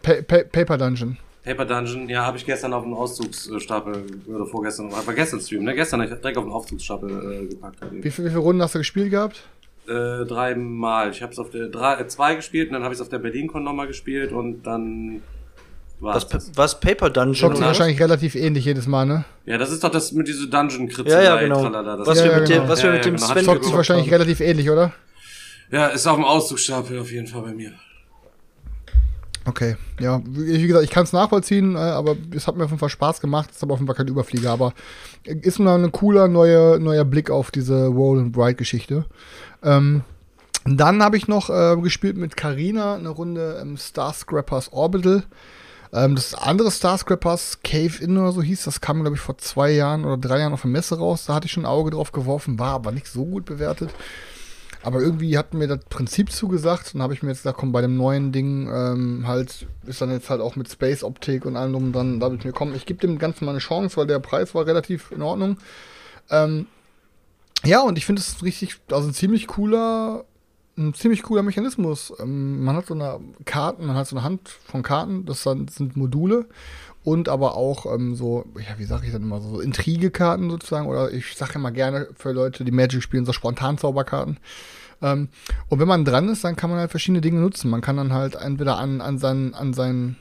Pa 0.04 0.14
pa 0.28 0.40
Paper 0.44 0.78
Dungeon. 0.78 1.18
Paper 1.44 1.66
Dungeon, 1.66 2.08
ja, 2.08 2.24
habe 2.24 2.38
ich 2.38 2.46
gestern 2.46 2.72
auf 2.74 2.84
den 2.84 2.94
Auszugsstapel, 2.94 4.04
oder 4.28 4.46
vorgestern, 4.46 4.92
war 4.92 5.14
gestern 5.16 5.40
Stream, 5.40 5.64
ne? 5.64 5.74
Gestern 5.74 6.02
hab 6.02 6.12
ich 6.12 6.16
direkt 6.20 6.38
auf 6.38 6.44
den 6.44 6.54
Aufzugsstapel 6.54 7.10
äh, 7.46 7.48
gepackt. 7.48 7.78
Wie, 7.90 8.12
viel, 8.12 8.26
wie 8.26 8.30
viele 8.30 8.42
Runden 8.42 8.62
hast 8.62 8.76
du 8.76 8.80
gespielt 8.80 9.10
gehabt? 9.10 9.44
Äh, 9.88 10.26
dreimal. 10.26 11.10
Ich 11.10 11.22
habe 11.24 11.32
es 11.32 11.40
auf 11.40 11.50
der 11.50 11.68
drei, 11.68 12.00
äh, 12.00 12.08
zwei 12.08 12.36
gespielt 12.36 12.70
und 12.70 12.74
dann 12.76 12.84
habe 12.84 12.94
ich 12.94 13.00
es 13.00 13.02
auf 13.02 13.10
der 13.10 13.18
BerlinCon 13.20 13.64
nochmal 13.64 13.88
gespielt 13.88 14.32
und 14.32 14.62
dann 14.64 15.22
war 16.00 16.14
das. 16.14 16.52
was 16.56 16.80
Paper 16.80 17.10
Dungeon? 17.10 17.36
Zockt 17.36 17.58
sich 17.58 17.66
wahrscheinlich 17.66 18.00
relativ 18.00 18.36
ähnlich 18.36 18.66
jedes 18.66 18.88
Mal, 18.88 19.06
ne? 19.06 19.26
Ja, 19.46 19.58
das 19.58 19.72
ist 19.72 19.84
doch 19.84 19.90
das 19.92 20.12
mit 20.12 20.28
dieser 20.28 20.48
dungeon 20.48 20.88
kritze 20.88 21.12
Ja, 21.12 21.22
ja, 21.22 21.40
genau. 21.40 21.64
Was 21.64 22.20
Ja, 22.20 22.26
wir 22.26 22.32
ja, 22.32 22.40
mit 22.40 22.48
genau. 22.48 22.62
dem, 22.62 22.70
was 22.70 22.84
wir 22.84 22.92
mit 22.92 23.06
ja, 23.06 23.12
dem 23.12 23.16
genau. 23.16 23.28
Sven 23.28 23.38
Hat 23.38 23.46
Zockt 23.46 23.66
sich 23.66 23.74
wahrscheinlich 23.74 24.06
haben. 24.08 24.14
relativ 24.14 24.40
ähnlich, 24.40 24.70
oder? 24.70 24.94
Ja, 25.72 25.88
ist 25.88 26.06
auf 26.08 26.16
dem 26.16 26.26
Auszugsstapel 26.26 27.00
auf 27.00 27.12
jeden 27.12 27.28
Fall 27.28 27.42
bei 27.42 27.54
mir. 27.54 27.74
Okay, 29.46 29.76
ja, 30.00 30.22
wie 30.26 30.68
gesagt, 30.68 30.86
ich 30.86 30.92
kann 30.92 31.04
es 31.04 31.14
nachvollziehen, 31.14 31.76
äh, 31.76 31.80
aber 31.80 32.16
es 32.36 32.46
hat 32.46 32.58
mir 32.58 32.66
auf 32.66 32.70
jeden 32.70 32.80
Fall 32.80 32.90
Spaß 32.90 33.22
gemacht. 33.22 33.50
Es 33.50 33.58
ist 33.58 33.64
aber 33.64 33.74
auf 33.74 33.80
jeden 33.80 33.88
Fall 33.88 33.96
kein 33.96 34.08
Überflieger, 34.08 34.52
aber 34.52 34.74
ist 35.24 35.60
mal 35.60 35.84
ein 35.84 35.92
cooler 35.92 36.28
neuer, 36.28 36.78
neuer 36.78 37.06
Blick 37.06 37.32
auf 37.32 37.50
diese 37.50 37.88
Roll 37.88 38.20
and 38.20 38.34
Bright 38.34 38.58
Geschichte. 38.58 39.06
Ähm, 39.64 40.04
dann 40.66 41.02
habe 41.02 41.18
ich 41.18 41.28
noch 41.28 41.50
äh, 41.50 41.76
gespielt 41.82 42.18
mit 42.18 42.38
Karina 42.38 42.96
eine 42.96 43.10
Runde 43.10 43.60
ähm, 43.62 43.78
Starscrappers 43.78 44.72
Orbital. 44.74 45.24
Ähm, 45.92 46.16
das 46.16 46.36
andere 46.36 46.70
Starscrappers 46.70 47.60
Cave 47.64 48.04
In 48.04 48.18
oder 48.18 48.32
so 48.32 48.44
hieß, 48.44 48.64
das 48.66 48.80
kam, 48.80 49.02
glaube 49.02 49.16
ich, 49.16 49.22
vor 49.22 49.40
zwei 49.40 49.72
Jahren 49.72 50.06
oder 50.06 50.18
drei 50.18 50.40
Jahren 50.40 50.54
auf 50.54 50.62
der 50.62 50.70
Messe 50.70 51.00
raus. 51.00 51.26
Da 51.26 51.34
hatte 51.34 51.48
ich 51.48 51.52
schon 51.52 51.64
ein 51.64 51.72
Auge 51.72 51.92
drauf 51.92 52.12
geworfen, 52.12 52.60
war 52.60 52.74
aber 52.74 52.92
nicht 52.92 53.08
so 53.08 53.26
gut 53.26 53.46
bewertet. 53.46 53.90
Aber 54.84 55.02
irgendwie 55.02 55.38
hat 55.38 55.54
mir 55.54 55.68
das 55.68 55.86
Prinzip 55.86 56.32
zugesagt 56.32 56.96
und 56.96 57.02
habe 57.02 57.14
ich 57.14 57.22
mir 57.22 57.30
jetzt 57.30 57.40
gesagt, 57.40 57.60
komm, 57.60 57.72
bei 57.72 57.82
dem 57.82 57.96
neuen 57.96 58.32
Ding 58.32 58.68
ähm, 58.68 59.28
halt, 59.28 59.68
ist 59.86 60.02
dann 60.02 60.12
jetzt 60.12 60.30
halt 60.30 60.42
auch 60.42 60.56
mit 60.56 60.70
Space 60.70 61.04
Optik 61.04 61.46
und 61.46 61.56
allem 61.56 61.74
drum 61.74 61.92
dran, 61.94 62.20
da 62.20 62.26
habe 62.26 62.36
ich 62.36 62.44
mir, 62.44 62.52
komm, 62.52 62.74
ich 62.74 62.86
gebe 62.86 63.00
dem 63.00 63.20
Ganzen 63.20 63.46
mal 63.46 63.52
eine 63.52 63.60
Chance, 63.60 63.98
weil 63.98 64.08
der 64.08 64.20
Preis 64.20 64.56
war 64.56 64.66
relativ 64.66 65.12
in 65.12 65.22
Ordnung. 65.22 65.58
Ähm, 66.30 66.66
ja, 67.64 67.82
und 67.82 67.98
ich 67.98 68.06
finde 68.06 68.22
es 68.22 68.44
richtig, 68.44 68.80
also 68.90 69.08
ein 69.08 69.14
ziemlich 69.14 69.46
cooler, 69.46 70.26
ein 70.78 70.96
ziemlich 70.96 71.22
cooler 71.22 71.44
Mechanismus. 71.44 72.12
Ähm, 72.20 72.64
man 72.64 72.76
hat 72.76 72.88
so 72.88 72.96
eine 72.96 73.20
Karten, 73.46 73.86
man 73.86 73.96
hat 73.96 74.08
so 74.08 74.16
eine 74.16 74.24
Hand 74.24 74.50
von 74.50 74.82
Karten, 74.82 75.26
das 75.26 75.44
sind 75.44 75.96
Module 75.96 76.48
und 77.04 77.30
aber 77.30 77.56
auch 77.56 77.92
ähm, 77.94 78.16
so, 78.16 78.46
ja, 78.58 78.78
wie 78.78 78.86
sage 78.86 79.06
ich 79.06 79.12
dann 79.12 79.24
immer, 79.24 79.42
so 79.42 79.60
Intrigekarten 79.60 80.50
sozusagen, 80.50 80.88
oder 80.88 81.12
ich 81.12 81.36
sage 81.36 81.54
immer 81.56 81.72
gerne 81.72 82.08
für 82.16 82.32
Leute, 82.32 82.64
die 82.64 82.72
Magic 82.72 83.02
spielen, 83.02 83.26
so 83.26 83.34
Spontanzauberkarten. 83.34 84.38
Ähm, 85.02 85.30
und 85.70 85.80
wenn 85.80 85.88
man 85.88 86.06
dran 86.06 86.30
ist, 86.30 86.44
dann 86.44 86.56
kann 86.56 86.70
man 86.70 86.80
halt 86.80 86.92
verschiedene 86.92 87.22
Dinge 87.22 87.40
nutzen. 87.40 87.70
Man 87.70 87.82
kann 87.82 87.98
dann 87.98 88.14
halt 88.14 88.36
entweder 88.36 88.78
an, 88.78 89.02
an, 89.02 89.18
seinen, 89.18 89.54
an 89.54 89.74
seinen 89.74 90.18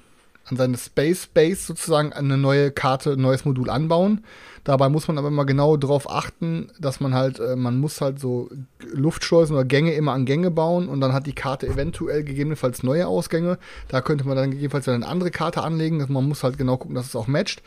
an 0.51 0.57
seine 0.57 0.77
Space 0.77 1.27
Base 1.27 1.63
sozusagen 1.63 2.13
eine 2.13 2.37
neue 2.37 2.71
Karte, 2.71 3.13
ein 3.13 3.21
neues 3.21 3.45
Modul 3.45 3.71
anbauen. 3.71 4.25
Dabei 4.65 4.89
muss 4.89 5.09
man 5.09 5.19
aber 5.19 5.29
immer 5.29 5.47
genau 5.47 5.77
darauf 5.77 6.11
achten, 6.11 6.71
dass 6.79 7.01
man 7.01 7.15
halt, 7.15 7.41
äh, 7.41 7.57
man 7.57 7.79
muss 7.79 8.01
halt 8.01 8.21
so 8.21 8.51
Luftschleusen 8.93 9.57
oder 9.57 9.65
Gänge 9.65 9.93
immer 9.95 10.13
an 10.13 10.27
Gänge 10.27 10.51
bauen 10.51 10.89
und 10.89 11.01
dann 11.01 11.13
hat 11.13 11.27
die 11.27 11.33
Karte 11.33 11.67
eventuell 11.67 12.25
gegebenenfalls 12.25 12.83
neue 12.83 13.07
Ausgänge. 13.07 13.59
Da 13.89 14.01
könnte 14.01 14.27
man 14.27 14.37
dann 14.37 14.51
gegebenenfalls 14.51 14.89
eine 14.89 15.07
andere 15.07 15.31
Karte 15.31 15.63
anlegen. 15.63 16.01
Also 16.01 16.13
man 16.13 16.29
muss 16.29 16.43
halt 16.43 16.59
genau 16.59 16.77
gucken, 16.77 16.95
dass 16.95 17.07
es 17.07 17.17
auch 17.17 17.27
matcht. 17.27 17.63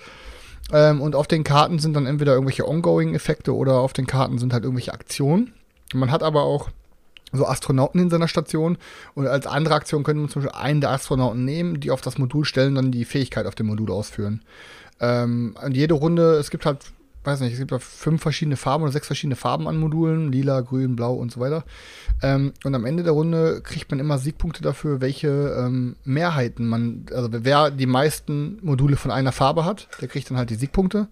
Ähm, 0.72 1.02
und 1.02 1.16
auf 1.16 1.28
den 1.28 1.44
Karten 1.44 1.80
sind 1.80 1.94
dann 1.94 2.06
entweder 2.06 2.34
irgendwelche 2.34 2.68
Ongoing-Effekte 2.68 3.56
oder 3.56 3.80
auf 3.80 3.94
den 3.94 4.08
Karten 4.08 4.38
sind 4.38 4.54
halt 4.54 4.64
irgendwelche 4.64 4.94
Aktionen. 4.94 5.54
Man 5.94 6.12
hat 6.12 6.24
aber 6.24 6.44
auch 6.44 6.70
so 7.34 7.48
Astronauten 7.48 8.00
in 8.00 8.10
seiner 8.10 8.28
Station. 8.28 8.78
Und 9.16 9.28
als 9.28 9.48
andere 9.48 9.76
Aktion 9.76 10.04
könnte 10.04 10.22
man 10.22 10.30
zum 10.30 10.44
Beispiel 10.44 10.60
einen 10.60 10.82
der 10.82 10.92
Astronauten 10.92 11.44
nehmen, 11.44 11.80
die 11.80 11.92
auf 11.92 12.02
das 12.02 12.18
Modul 12.18 12.46
stellen 12.46 12.70
und 12.70 12.76
dann 12.76 12.92
die 12.92 13.06
Fähigkeit 13.06 13.48
auf 13.48 13.56
dem 13.56 13.68
Modul 13.68 13.92
ausführen. 13.92 14.44
Ähm, 15.04 15.56
und 15.62 15.76
jede 15.76 15.96
Runde, 15.96 16.36
es 16.36 16.50
gibt 16.50 16.66
halt, 16.66 16.94
weiß 17.24 17.40
nicht, 17.40 17.54
es 17.54 17.60
gibt 17.60 17.72
halt 17.72 17.84
fünf 17.84 18.22
verschiedene 18.22 18.58
Farben 18.58 18.84
oder 18.84 18.92
sechs 18.92 19.08
verschiedene 19.08 19.36
Farben 19.36 19.68
an 19.68 19.78
Modulen, 19.78 20.32
lila, 20.32 20.62
grün, 20.62 20.96
blau 20.96 21.14
und 21.14 21.32
so 21.32 21.40
weiter. 21.40 21.64
Ähm, 22.22 22.54
und 22.64 22.76
am 22.76 22.86
Ende 22.86 23.04
der 23.04 23.14
Runde 23.14 23.62
kriegt 23.62 23.92
man 23.92 24.00
immer 24.00 24.18
Siegpunkte 24.18 24.62
dafür, 24.62 25.02
welche 25.02 25.28
ähm, 25.30 25.96
Mehrheiten 26.04 26.68
man, 26.68 27.06
also 27.14 27.30
wer 27.32 27.72
die 27.72 27.86
meisten 27.86 28.60
Module 28.62 28.96
von 28.96 29.12
einer 29.12 29.32
Farbe 29.32 29.66
hat, 29.66 29.88
der 30.02 30.08
kriegt 30.08 30.30
dann 30.30 30.38
halt 30.38 30.50
die 30.50 30.56
Siegpunkte. 30.56 31.08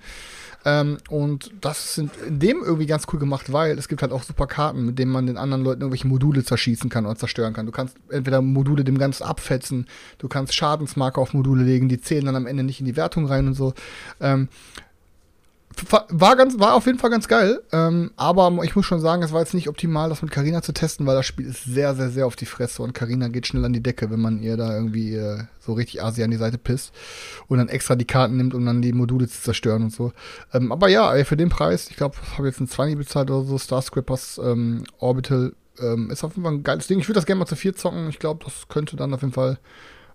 Ähm, 0.63 0.97
und 1.09 1.51
das 1.61 1.95
sind 1.95 2.11
in 2.27 2.39
dem 2.39 2.61
irgendwie 2.63 2.85
ganz 2.85 3.07
cool 3.11 3.19
gemacht, 3.19 3.51
weil 3.51 3.77
es 3.77 3.87
gibt 3.87 4.01
halt 4.01 4.11
auch 4.11 4.23
super 4.23 4.45
Karten, 4.45 4.85
mit 4.85 4.99
denen 4.99 5.11
man 5.11 5.25
den 5.25 5.37
anderen 5.37 5.63
Leuten 5.63 5.81
irgendwelche 5.81 6.07
Module 6.07 6.43
zerschießen 6.43 6.89
kann 6.89 7.05
oder 7.05 7.15
zerstören 7.15 7.53
kann. 7.53 7.65
Du 7.65 7.71
kannst 7.71 7.97
entweder 8.09 8.41
Module 8.41 8.83
dem 8.83 8.97
Ganzen 8.97 9.23
abfetzen, 9.23 9.87
du 10.19 10.27
kannst 10.27 10.53
Schadensmarker 10.53 11.19
auf 11.19 11.33
Module 11.33 11.63
legen, 11.63 11.89
die 11.89 11.99
zählen 11.99 12.25
dann 12.25 12.35
am 12.35 12.45
Ende 12.45 12.63
nicht 12.63 12.79
in 12.79 12.85
die 12.85 12.95
Wertung 12.95 13.25
rein 13.25 13.47
und 13.47 13.55
so. 13.55 13.73
Ähm, 14.19 14.49
war 16.09 16.35
ganz, 16.35 16.59
war 16.59 16.73
auf 16.73 16.85
jeden 16.85 16.99
Fall 16.99 17.09
ganz 17.09 17.27
geil. 17.27 17.61
Ähm, 17.71 18.11
aber 18.15 18.51
ich 18.63 18.75
muss 18.75 18.85
schon 18.85 18.99
sagen, 18.99 19.23
es 19.23 19.31
war 19.31 19.41
jetzt 19.41 19.53
nicht 19.53 19.69
optimal, 19.69 20.09
das 20.09 20.21
mit 20.21 20.31
Karina 20.31 20.61
zu 20.61 20.73
testen, 20.73 21.05
weil 21.05 21.15
das 21.15 21.25
Spiel 21.25 21.47
ist 21.47 21.63
sehr, 21.63 21.95
sehr, 21.95 22.09
sehr 22.09 22.25
auf 22.25 22.35
die 22.35 22.45
Fresse 22.45 22.83
und 22.83 22.93
Karina 22.93 23.27
geht 23.27 23.47
schnell 23.47 23.65
an 23.65 23.73
die 23.73 23.83
Decke, 23.83 24.09
wenn 24.09 24.21
man 24.21 24.41
ihr 24.41 24.57
da 24.57 24.75
irgendwie 24.75 25.15
äh, 25.15 25.43
so 25.59 25.73
richtig 25.73 26.03
Asi 26.03 26.23
an 26.23 26.31
die 26.31 26.37
Seite 26.37 26.57
pisst 26.57 26.93
und 27.47 27.57
dann 27.57 27.69
extra 27.69 27.95
die 27.95 28.05
Karten 28.05 28.37
nimmt, 28.37 28.53
um 28.53 28.65
dann 28.65 28.81
die 28.81 28.93
Module 28.93 29.27
zu 29.27 29.41
zerstören 29.41 29.83
und 29.83 29.93
so. 29.93 30.11
Ähm, 30.53 30.71
aber 30.71 30.89
ja, 30.89 31.23
für 31.23 31.37
den 31.37 31.49
Preis, 31.49 31.89
ich 31.89 31.95
glaube, 31.95 32.17
habe 32.37 32.47
jetzt 32.47 32.59
ein 32.59 32.67
20 32.67 32.97
bezahlt 32.97 33.31
oder 33.31 33.45
so, 33.45 33.57
Starscrapers 33.57 34.39
ähm, 34.43 34.83
Orbital 34.99 35.53
ähm, 35.79 36.09
ist 36.11 36.23
auf 36.23 36.33
jeden 36.33 36.43
Fall 36.43 36.53
ein 36.53 36.63
geiles 36.63 36.87
Ding. 36.87 36.99
Ich 36.99 37.07
würde 37.07 37.17
das 37.17 37.25
gerne 37.25 37.39
mal 37.39 37.45
zu 37.45 37.55
vier 37.55 37.75
zocken. 37.75 38.09
Ich 38.09 38.19
glaube, 38.19 38.43
das 38.43 38.67
könnte 38.67 38.95
dann 38.95 39.13
auf 39.13 39.21
jeden 39.21 39.33
Fall 39.33 39.57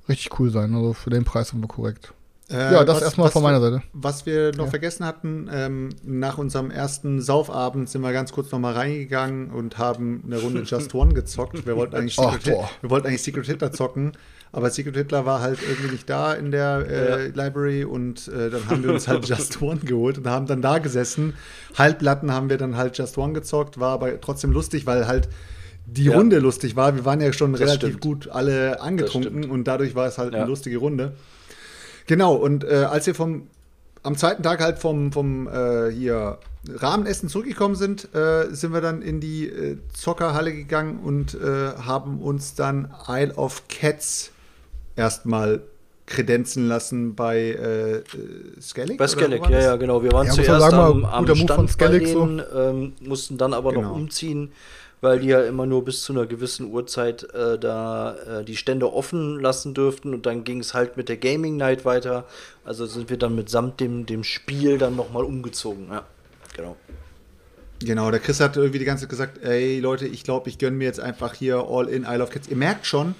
richtig 0.08 0.38
cool 0.38 0.50
sein. 0.50 0.74
Also 0.74 0.92
für 0.92 1.10
den 1.10 1.24
Preis 1.24 1.52
haben 1.52 1.60
wir 1.60 1.68
korrekt. 1.68 2.12
Äh, 2.48 2.74
ja, 2.74 2.85
das 2.85 3.02
erstmal 3.02 3.28
von 3.31 3.43
meiner 3.43 3.60
Seite. 3.60 3.82
Was 3.93 4.24
wir 4.24 4.52
noch 4.52 4.66
ja. 4.66 4.70
vergessen 4.70 5.05
hatten, 5.05 5.51
ähm, 5.52 5.89
nach 6.05 6.39
unserem 6.39 6.70
ersten 6.70 7.20
Saufabend 7.20 7.89
sind 7.89 8.02
wir 8.02 8.12
ganz 8.12 8.31
kurz 8.31 8.52
noch 8.52 8.60
mal 8.60 8.73
reingegangen 8.73 9.51
und 9.51 9.78
haben 9.78 10.23
eine 10.24 10.39
Runde 10.40 10.62
Just 10.64 10.94
One 10.94 11.12
gezockt. 11.12 11.66
Wir 11.66 11.77
wollten 11.77 11.97
eigentlich 11.97 12.14
Secret, 12.14 12.56
Ach, 12.62 12.70
wir 12.81 12.90
wollten 12.90 13.09
eigentlich 13.09 13.23
Secret 13.23 13.47
Hitler 13.47 13.73
zocken, 13.73 14.12
aber 14.52 14.70
Secret 14.70 14.97
Hitler 14.97 15.27
war 15.27 15.40
halt 15.40 15.59
irgendwie 15.68 15.90
nicht 15.90 16.09
da 16.09 16.35
in 16.35 16.52
der 16.52 16.86
äh, 16.89 17.27
ja. 17.27 17.44
Library 17.44 17.85
und 17.85 18.28
äh, 18.28 18.51
dann 18.51 18.68
haben 18.68 18.85
wir 18.85 18.93
uns 18.93 19.09
halt 19.09 19.24
Just 19.28 19.60
One 19.60 19.81
geholt 19.81 20.18
und 20.18 20.28
haben 20.28 20.47
dann 20.47 20.62
da 20.62 20.78
gesessen. 20.78 21.35
Halblatten 21.77 22.32
haben 22.32 22.48
wir 22.48 22.59
dann 22.59 22.77
halt 22.77 22.97
Just 22.97 23.18
One 23.18 23.32
gezockt, 23.32 23.81
war 23.81 23.90
aber 23.90 24.20
trotzdem 24.20 24.52
lustig, 24.52 24.86
weil 24.86 25.09
halt 25.09 25.28
die 25.85 26.05
ja. 26.05 26.16
Runde 26.16 26.39
lustig 26.39 26.77
war. 26.77 26.94
Wir 26.94 27.05
waren 27.05 27.20
ja 27.20 27.32
schon 27.32 27.52
das 27.52 27.60
relativ 27.60 27.89
stimmt. 27.89 28.01
gut 28.01 28.28
alle 28.28 28.81
angetrunken 28.81 29.51
und 29.51 29.64
dadurch 29.64 29.97
war 29.97 30.06
es 30.06 30.18
halt 30.18 30.32
eine 30.32 30.47
lustige 30.47 30.78
Runde. 30.78 31.14
Genau, 32.06 32.34
und 32.34 32.64
äh, 32.64 32.86
als 32.88 33.06
wir 33.06 33.14
vom 33.14 33.48
am 34.06 34.16
zweiten 34.16 34.42
Tag 34.44 34.60
halt 34.60 34.78
vom, 34.78 35.10
vom 35.10 35.48
äh, 35.48 35.90
hier 35.90 36.38
Rahmenessen 36.68 37.28
zurückgekommen 37.28 37.74
sind, 37.74 38.14
äh, 38.14 38.46
sind 38.54 38.72
wir 38.72 38.80
dann 38.80 39.02
in 39.02 39.20
die 39.20 39.48
äh, 39.48 39.78
Zockerhalle 39.92 40.52
gegangen 40.52 41.00
und 41.02 41.34
äh, 41.34 41.72
haben 41.84 42.20
uns 42.20 42.54
dann 42.54 42.94
Isle 43.08 43.34
of 43.34 43.64
Cats 43.68 44.30
erstmal 44.94 45.60
kredenzen 46.06 46.68
lassen 46.68 47.16
bei 47.16 47.50
äh, 47.50 48.02
Skellig. 48.60 48.96
Bei 48.96 49.08
Skellig, 49.08 49.44
ja, 49.48 49.58
ja, 49.58 49.76
genau. 49.76 50.04
Wir 50.04 50.12
waren 50.12 50.28
ja, 50.28 50.32
zuerst 50.32 50.72
am, 50.72 51.04
am 51.04 51.34
Stand 51.34 51.70
Skellig, 51.70 52.14
bei 52.14 52.20
denen, 52.20 52.38
so. 52.38 52.58
ähm, 52.58 52.92
mussten 53.00 53.38
dann 53.38 53.52
aber 53.52 53.72
genau. 53.72 53.88
noch 53.88 53.96
umziehen 53.96 54.52
weil 55.01 55.20
die 55.20 55.28
ja 55.28 55.43
immer 55.43 55.66
nur 55.66 55.85
bis 55.85 56.02
zu 56.02 56.12
einer 56.12 56.27
gewissen 56.27 56.70
Uhrzeit 56.70 57.23
äh, 57.35 57.59
da 57.59 58.14
äh, 58.14 58.44
die 58.44 58.56
Stände 58.56 58.93
offen 58.93 59.40
lassen 59.40 59.74
dürften 59.74 60.14
und 60.14 60.27
dann 60.27 60.44
ging 60.44 60.60
es 60.60 60.74
halt 60.74 60.97
mit 60.97 61.09
der 61.09 61.16
Gaming 61.16 61.56
Night 61.56 61.85
weiter. 61.85 62.24
Also 62.64 62.86
sind 62.86 63.10
wir 63.10 63.18
dann 63.18 63.35
mitsamt 63.35 63.81
dem, 63.81 64.06
dem 64.06 64.24
Spiel 64.24 64.78
dann 64.78 64.97
nochmal 64.97 65.24
umgezogen. 65.24 65.89
Ja, 65.90 66.05
genau. 66.55 66.77
Genau, 67.81 68.10
der 68.10 68.20
Chris 68.20 68.40
hat 68.40 68.56
irgendwie 68.56 68.78
die 68.78 68.86
ganze 68.86 69.02
Zeit 69.02 69.10
gesagt, 69.10 69.44
ey 69.44 69.81
Leute, 69.81 70.06
ich 70.06 70.24
glaube, 70.24 70.48
ich 70.48 70.59
gönne 70.59 70.77
mir 70.77 70.85
jetzt 70.85 71.01
einfach 71.01 71.35
hier 71.35 71.66
All 71.68 71.89
in 71.89 72.05
Isle 72.05 72.23
of 72.23 72.31
Cats. 72.31 72.48
Ihr 72.48 72.56
merkt 72.56 72.86
schon, 72.86 73.14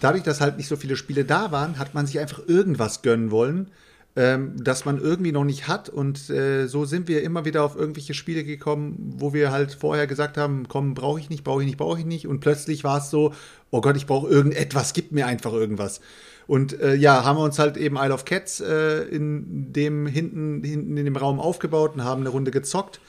dadurch, 0.00 0.22
dass 0.22 0.40
halt 0.40 0.56
nicht 0.56 0.68
so 0.68 0.76
viele 0.76 0.96
Spiele 0.96 1.26
da 1.26 1.52
waren, 1.52 1.78
hat 1.78 1.94
man 1.94 2.06
sich 2.06 2.18
einfach 2.18 2.40
irgendwas 2.46 3.02
gönnen 3.02 3.30
wollen 3.30 3.70
ähm, 4.16 4.52
das 4.56 4.84
man 4.84 4.98
irgendwie 4.98 5.32
noch 5.32 5.44
nicht 5.44 5.68
hat. 5.68 5.88
Und 5.88 6.28
äh, 6.30 6.66
so 6.66 6.84
sind 6.84 7.08
wir 7.08 7.22
immer 7.22 7.44
wieder 7.44 7.62
auf 7.62 7.76
irgendwelche 7.76 8.14
Spiele 8.14 8.44
gekommen, 8.44 9.14
wo 9.16 9.32
wir 9.32 9.52
halt 9.52 9.72
vorher 9.72 10.06
gesagt 10.06 10.36
haben, 10.36 10.66
komm, 10.68 10.94
brauche 10.94 11.20
ich 11.20 11.30
nicht, 11.30 11.44
brauche 11.44 11.62
ich 11.62 11.66
nicht, 11.66 11.78
brauche 11.78 12.00
ich 12.00 12.06
nicht. 12.06 12.26
Und 12.26 12.40
plötzlich 12.40 12.84
war 12.84 12.98
es 12.98 13.10
so, 13.10 13.32
oh 13.70 13.80
Gott, 13.80 13.96
ich 13.96 14.06
brauche 14.06 14.28
irgendetwas, 14.28 14.92
gib 14.92 15.12
mir 15.12 15.26
einfach 15.26 15.52
irgendwas. 15.52 16.00
Und 16.46 16.80
äh, 16.80 16.94
ja, 16.94 17.24
haben 17.24 17.38
wir 17.38 17.44
uns 17.44 17.58
halt 17.58 17.76
eben 17.76 17.96
Isle 17.96 18.14
of 18.14 18.24
Cats 18.24 18.60
äh, 18.60 19.02
in 19.02 19.72
dem 19.72 20.06
hinten, 20.06 20.64
hinten 20.64 20.96
in 20.96 21.04
dem 21.04 21.16
Raum 21.16 21.40
aufgebaut 21.40 21.94
und 21.94 22.04
haben 22.04 22.22
eine 22.22 22.30
Runde 22.30 22.50
gezockt. 22.50 23.00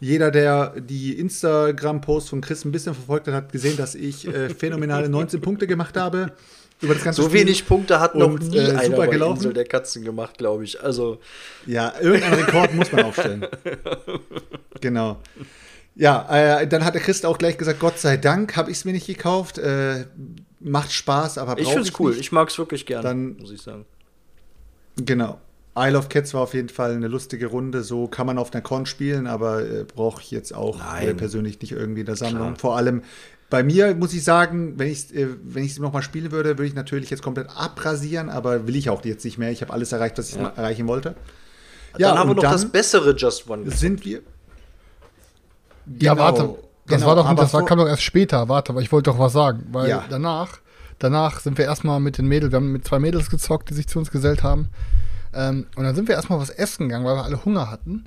Jeder, 0.00 0.30
der 0.30 0.80
die 0.80 1.18
Instagram-Post 1.18 2.28
von 2.28 2.40
Chris 2.40 2.64
ein 2.64 2.72
bisschen 2.72 2.94
verfolgt 2.94 3.28
hat, 3.28 3.34
hat 3.34 3.52
gesehen, 3.52 3.76
dass 3.76 3.94
ich 3.94 4.26
äh, 4.26 4.48
phänomenale 4.50 5.08
19 5.08 5.40
Punkte 5.40 5.66
gemacht 5.66 5.96
habe 5.96 6.32
über 6.80 6.94
das 6.94 7.04
ganze 7.04 7.22
So 7.22 7.28
Spiel. 7.28 7.40
wenig 7.40 7.66
Punkte 7.66 8.00
hat 8.00 8.14
noch 8.14 8.28
und, 8.28 8.48
nie 8.48 8.58
äh, 8.58 8.72
einer 8.74 8.96
bei 8.96 9.06
gelaufen. 9.06 9.36
Insel 9.36 9.52
der 9.52 9.64
Katzen 9.64 10.04
gemacht, 10.04 10.38
glaube 10.38 10.64
ich. 10.64 10.82
Also 10.82 11.18
ja, 11.66 11.92
irgendeinen 12.00 12.34
Rekord 12.44 12.74
muss 12.74 12.92
man 12.92 13.04
aufstellen. 13.04 13.46
Genau. 14.80 15.18
Ja, 15.94 16.60
äh, 16.60 16.68
dann 16.68 16.84
hat 16.84 16.94
der 16.94 17.00
Christ 17.00 17.24
auch 17.24 17.38
gleich 17.38 17.56
gesagt, 17.56 17.80
Gott 17.80 17.98
sei 17.98 18.18
Dank 18.18 18.56
habe 18.56 18.70
ich 18.70 18.76
es 18.76 18.84
mir 18.84 18.92
nicht 18.92 19.06
gekauft. 19.06 19.56
Äh, 19.56 20.04
macht 20.60 20.92
Spaß, 20.92 21.38
aber 21.38 21.58
ich 21.58 21.66
finde 21.66 21.88
es 21.88 21.98
cool. 21.98 22.10
Nicht. 22.10 22.20
Ich 22.20 22.32
mag 22.32 22.50
es 22.50 22.58
wirklich 22.58 22.84
gerne, 22.84 23.02
dann, 23.02 23.36
muss 23.38 23.50
ich 23.50 23.62
sagen. 23.62 23.86
Genau. 24.96 25.40
Isle 25.78 25.98
of 25.98 26.08
Cats 26.08 26.32
war 26.32 26.42
auf 26.42 26.54
jeden 26.54 26.70
Fall 26.70 26.92
eine 26.94 27.08
lustige 27.08 27.46
Runde. 27.46 27.82
So 27.82 28.06
kann 28.06 28.26
man 28.26 28.38
auf 28.38 28.52
einer 28.52 28.62
Con 28.62 28.86
spielen, 28.86 29.26
aber 29.26 29.62
äh, 29.62 29.84
brauche 29.84 30.22
ich 30.22 30.30
jetzt 30.30 30.54
auch 30.54 30.80
äh, 31.00 31.14
persönlich 31.14 31.60
nicht 31.60 31.72
irgendwie 31.72 32.00
in 32.00 32.06
der 32.06 32.16
Sammlung. 32.16 32.48
Klar. 32.48 32.58
Vor 32.58 32.76
allem 32.76 33.02
bei 33.48 33.62
mir 33.62 33.94
muss 33.94 34.12
ich 34.12 34.24
sagen, 34.24 34.78
wenn 34.78 34.88
ich 34.88 34.98
es 34.98 35.12
äh, 35.12 35.28
wenn 35.42 35.64
ich's 35.64 35.78
nochmal 35.78 36.02
spielen 36.02 36.32
würde, 36.32 36.50
würde 36.50 36.66
ich 36.66 36.74
natürlich 36.74 37.10
jetzt 37.10 37.22
komplett 37.22 37.48
abrasieren, 37.54 38.28
aber 38.28 38.66
will 38.66 38.76
ich 38.76 38.90
auch 38.90 39.04
jetzt 39.04 39.24
nicht 39.24 39.38
mehr. 39.38 39.50
Ich 39.50 39.62
habe 39.62 39.72
alles 39.72 39.92
erreicht, 39.92 40.18
was 40.18 40.30
ich 40.30 40.36
ja. 40.36 40.52
erreichen 40.56 40.86
wollte. 40.88 41.14
Ja, 41.98 42.08
dann 42.08 42.18
haben 42.18 42.30
wir 42.30 42.34
noch 42.34 42.42
das 42.42 42.66
bessere 42.66 43.14
Just 43.14 43.48
One. 43.48 43.70
Sind 43.70 44.04
wir. 44.04 44.20
Genau, 45.86 46.14
ja, 46.14 46.18
warte. 46.18 46.56
Das 46.86 46.98
genau, 46.98 47.06
war 47.08 47.16
doch 47.16 47.34
das 47.34 47.52
war, 47.52 47.64
kam 47.64 47.78
doch 47.78 47.88
erst 47.88 48.02
später, 48.02 48.48
warte, 48.48 48.70
aber 48.70 48.80
ich 48.80 48.92
wollte 48.92 49.10
doch 49.10 49.18
was 49.18 49.32
sagen, 49.32 49.66
weil 49.72 49.88
ja. 49.88 50.04
danach 50.08 50.60
danach 50.98 51.40
sind 51.40 51.58
wir 51.58 51.64
erstmal 51.64 52.00
mit 52.00 52.18
den 52.18 52.26
Mädels, 52.26 52.52
wir 52.52 52.56
haben 52.56 52.72
mit 52.72 52.86
zwei 52.86 52.98
Mädels 52.98 53.30
gezockt, 53.30 53.70
die 53.70 53.74
sich 53.74 53.86
zu 53.86 53.98
uns 53.98 54.10
gesellt 54.10 54.42
haben. 54.42 54.68
Ähm, 55.34 55.66
und 55.76 55.84
dann 55.84 55.94
sind 55.94 56.08
wir 56.08 56.14
erstmal 56.14 56.38
was 56.38 56.50
essen 56.50 56.88
gegangen, 56.88 57.04
weil 57.04 57.16
wir 57.16 57.24
alle 57.24 57.44
Hunger 57.44 57.70
hatten. 57.70 58.04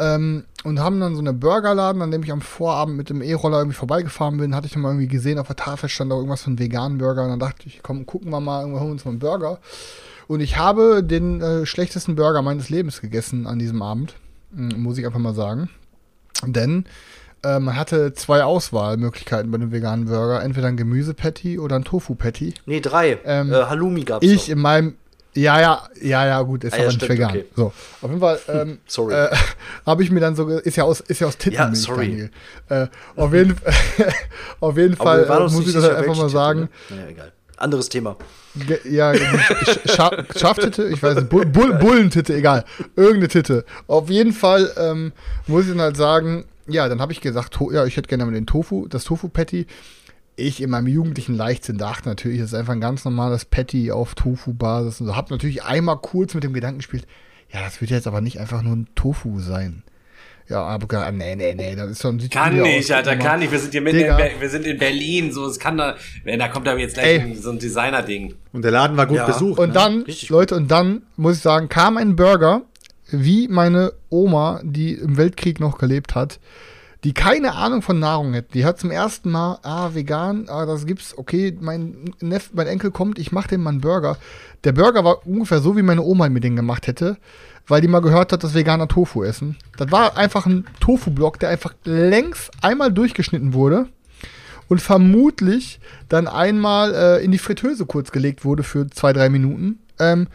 Ähm, 0.00 0.44
und 0.64 0.80
haben 0.80 0.98
dann 0.98 1.14
so 1.14 1.20
eine 1.20 1.32
Burgerladen, 1.32 2.00
an 2.02 2.10
dem 2.10 2.22
ich 2.22 2.32
am 2.32 2.40
Vorabend 2.40 2.96
mit 2.96 3.10
dem 3.10 3.20
E-Roller 3.22 3.58
irgendwie 3.58 3.76
vorbeigefahren 3.76 4.38
bin, 4.38 4.54
hatte 4.54 4.66
ich 4.66 4.72
dann 4.72 4.82
mal 4.82 4.88
irgendwie 4.90 5.08
gesehen, 5.08 5.38
auf 5.38 5.46
der 5.46 5.56
Tafel 5.56 5.88
stand 5.88 6.10
da 6.10 6.16
irgendwas 6.16 6.42
von 6.42 6.58
veganen 6.58 6.98
Burger. 6.98 7.22
Und 7.24 7.28
dann 7.30 7.38
dachte 7.38 7.66
ich, 7.66 7.80
komm, 7.82 8.06
gucken 8.06 8.30
wir 8.30 8.40
mal, 8.40 8.60
irgendwo 8.62 8.80
holen 8.80 8.88
wir 8.88 8.92
uns 8.94 9.04
mal 9.04 9.10
einen 9.12 9.20
Burger. 9.20 9.58
Und 10.26 10.40
ich 10.40 10.56
habe 10.58 11.02
den 11.04 11.40
äh, 11.40 11.66
schlechtesten 11.66 12.14
Burger 12.16 12.40
meines 12.42 12.70
Lebens 12.70 13.00
gegessen 13.00 13.46
an 13.46 13.58
diesem 13.58 13.82
Abend, 13.82 14.14
muss 14.52 14.96
ich 14.98 15.04
einfach 15.06 15.18
mal 15.18 15.34
sagen. 15.34 15.68
Denn 16.46 16.84
äh, 17.42 17.58
man 17.58 17.76
hatte 17.76 18.12
zwei 18.14 18.44
Auswahlmöglichkeiten 18.44 19.50
bei 19.50 19.56
einem 19.56 19.72
veganen 19.72 20.06
Burger. 20.06 20.42
Entweder 20.42 20.68
ein 20.68 20.76
Gemüsepatty 20.76 21.58
oder 21.58 21.76
ein 21.76 21.84
Tofu-Patty. 21.84 22.54
Nee, 22.66 22.80
drei. 22.80 23.18
Ähm, 23.24 23.52
äh, 23.52 23.64
Halloumi 23.64 24.04
gab's 24.04 24.26
Ich 24.26 24.48
noch. 24.48 24.54
in 24.56 24.58
meinem. 24.60 24.94
Ja, 25.34 25.60
ja, 25.60 25.88
ja, 26.02 26.26
ja, 26.26 26.42
gut, 26.42 26.64
ist 26.64 26.72
Ah, 26.72 26.76
aber 26.76 26.84
ja, 26.84 26.88
nicht 26.90 26.96
stimmt, 26.96 27.10
vegan. 27.12 27.30
okay. 27.30 27.44
So, 27.54 27.66
auf 27.66 28.08
jeden 28.10 28.18
Fall, 28.20 28.38
ähm, 28.48 28.78
Sorry. 28.86 29.14
Äh, 29.14 29.28
habe 29.86 30.02
ich 30.02 30.10
mir 30.10 30.20
dann 30.20 30.34
so, 30.34 30.48
ist 30.48 30.76
ja 30.76 30.84
aus, 30.84 31.00
ist 31.00 31.20
ja 31.20 31.28
aus 31.28 31.36
Tittenmilch, 31.38 31.78
Ja, 31.86 31.94
sorry. 31.94 32.06
Daniel. 32.08 32.30
Äh, 32.68 32.86
auf 33.20 33.32
jeden, 33.32 33.56
auf 34.60 34.76
jeden 34.76 34.94
Aber 35.00 35.26
Fall 35.26 35.38
äh, 35.38 35.42
muss 35.44 35.52
nicht 35.58 35.68
ich 35.68 35.74
das 35.74 35.84
halt 35.84 35.96
einfach 35.96 36.16
mal 36.16 36.28
sagen. 36.28 36.60
Ne? 36.62 36.68
Naja, 36.90 37.08
egal. 37.08 37.32
Anderes 37.56 37.88
Thema. 37.90 38.16
Ge 38.66 38.80
ja, 38.90 39.12
Sch- 39.12 39.94
Scha 39.94 40.24
Schaftitte, 40.34 40.84
ich 40.88 41.02
weiß 41.02 41.16
nicht, 41.16 41.28
Bull 41.28 41.44
Bull 41.46 41.74
Bullentitte, 41.74 42.34
egal. 42.34 42.64
Irgendeine 42.96 43.28
Titte. 43.28 43.64
Auf 43.86 44.08
jeden 44.08 44.32
Fall 44.32 44.72
ähm, 44.78 45.12
muss 45.46 45.64
ich 45.64 45.70
dann 45.70 45.80
halt 45.82 45.96
sagen, 45.96 46.46
ja, 46.66 46.88
dann 46.88 47.00
habe 47.02 47.12
ich 47.12 47.20
gesagt, 47.20 47.58
ja, 47.70 47.84
ich 47.84 47.96
hätte 47.98 48.08
gerne 48.08 48.24
mal 48.24 48.32
den 48.32 48.46
Tofu, 48.46 48.88
das 48.88 49.04
Tofu-Patty. 49.04 49.66
Ich 50.40 50.62
in 50.62 50.70
meinem 50.70 50.86
jugendlichen 50.86 51.34
Leichtsinn 51.34 51.78
dachte 51.78 52.08
natürlich, 52.08 52.38
das 52.40 52.48
ist 52.48 52.54
einfach 52.58 52.72
ein 52.72 52.80
ganz 52.80 53.04
normales 53.04 53.44
Patty 53.44 53.92
auf 53.92 54.14
Tofu-Basis 54.14 55.00
und 55.00 55.06
so. 55.08 55.16
Hab 55.16 55.30
natürlich 55.30 55.62
einmal 55.64 55.98
kurz 55.98 56.34
mit 56.34 56.44
dem 56.44 56.52
Gedanken 56.52 56.78
gespielt, 56.78 57.06
ja, 57.52 57.60
das 57.62 57.80
wird 57.80 57.90
jetzt 57.90 58.06
aber 58.06 58.20
nicht 58.20 58.38
einfach 58.40 58.62
nur 58.62 58.74
ein 58.76 58.88
Tofu 58.94 59.40
sein. 59.40 59.82
Ja, 60.48 60.62
aber 60.62 60.88
gar- 60.88 61.12
nee, 61.12 61.36
nee, 61.36 61.54
nee, 61.54 61.76
das 61.76 61.90
ist 61.90 62.02
schon 62.02 62.18
sieht 62.18 62.32
Kann 62.32 62.60
nicht, 62.60 62.90
aus, 62.90 62.96
Alter, 62.96 63.16
kann 63.16 63.38
nicht. 63.38 63.52
Wir 63.52 63.58
sind 63.60 63.70
hier 63.70 63.80
mitten 63.82 63.98
in, 64.00 64.40
wir 64.40 64.50
sind 64.50 64.66
in 64.66 64.78
Berlin, 64.78 65.30
so, 65.32 65.46
es 65.46 65.60
kann 65.60 65.76
da, 65.76 65.94
wenn, 66.24 66.40
da 66.40 66.48
kommt 66.48 66.66
aber 66.66 66.80
jetzt 66.80 66.94
gleich 66.94 67.06
Ey. 67.06 67.20
ein, 67.20 67.36
so 67.40 67.50
ein 67.50 67.58
Designer-Ding. 67.60 68.34
Und 68.52 68.62
der 68.62 68.72
Laden 68.72 68.96
war 68.96 69.06
gut 69.06 69.18
Ja. 69.18 69.26
besucht. 69.26 69.60
Und 69.60 69.68
ne? 69.68 69.74
dann, 69.74 70.02
Richtig 70.02 70.28
Leute, 70.28 70.56
und 70.56 70.68
dann 70.68 71.02
muss 71.16 71.36
ich 71.36 71.42
sagen, 71.42 71.68
kam 71.68 71.96
ein 71.98 72.16
Burger, 72.16 72.62
wie 73.12 73.46
meine 73.46 73.92
Oma, 74.08 74.60
die 74.64 74.94
im 74.94 75.16
Weltkrieg 75.16 75.60
noch 75.60 75.78
gelebt 75.78 76.16
hat, 76.16 76.40
die 77.04 77.14
keine 77.14 77.54
Ahnung 77.54 77.82
von 77.82 77.98
Nahrung 77.98 78.34
hat. 78.34 78.52
Die 78.54 78.64
hat 78.64 78.78
zum 78.78 78.90
ersten 78.90 79.30
Mal, 79.30 79.58
ah, 79.62 79.90
vegan, 79.94 80.48
ah, 80.48 80.66
das 80.66 80.86
gibt's, 80.86 81.16
okay, 81.16 81.56
mein, 81.60 82.12
Neff, 82.20 82.50
mein 82.52 82.66
Enkel 82.66 82.90
kommt, 82.90 83.18
ich 83.18 83.32
mach 83.32 83.46
dem 83.46 83.62
mal 83.62 83.70
einen 83.70 83.80
Burger. 83.80 84.18
Der 84.64 84.72
Burger 84.72 85.04
war 85.04 85.26
ungefähr 85.26 85.60
so, 85.60 85.76
wie 85.76 85.82
meine 85.82 86.02
Oma 86.02 86.28
mir 86.28 86.40
den 86.40 86.56
gemacht 86.56 86.86
hätte, 86.86 87.16
weil 87.66 87.80
die 87.80 87.88
mal 87.88 88.00
gehört 88.00 88.32
hat, 88.32 88.44
dass 88.44 88.54
Veganer 88.54 88.88
Tofu 88.88 89.22
essen. 89.22 89.56
Das 89.78 89.90
war 89.90 90.16
einfach 90.16 90.44
ein 90.46 90.66
Tofu-Block, 90.80 91.38
der 91.38 91.48
einfach 91.48 91.74
längs 91.84 92.50
einmal 92.60 92.92
durchgeschnitten 92.92 93.54
wurde 93.54 93.88
und 94.68 94.82
vermutlich 94.82 95.80
dann 96.08 96.28
einmal 96.28 96.94
äh, 96.94 97.24
in 97.24 97.32
die 97.32 97.38
Fritteuse 97.38 97.86
kurz 97.86 98.12
gelegt 98.12 98.44
wurde 98.44 98.62
für 98.62 98.88
zwei, 98.90 99.12
drei 99.12 99.30
Minuten. 99.30 99.78
Ähm, 99.98 100.28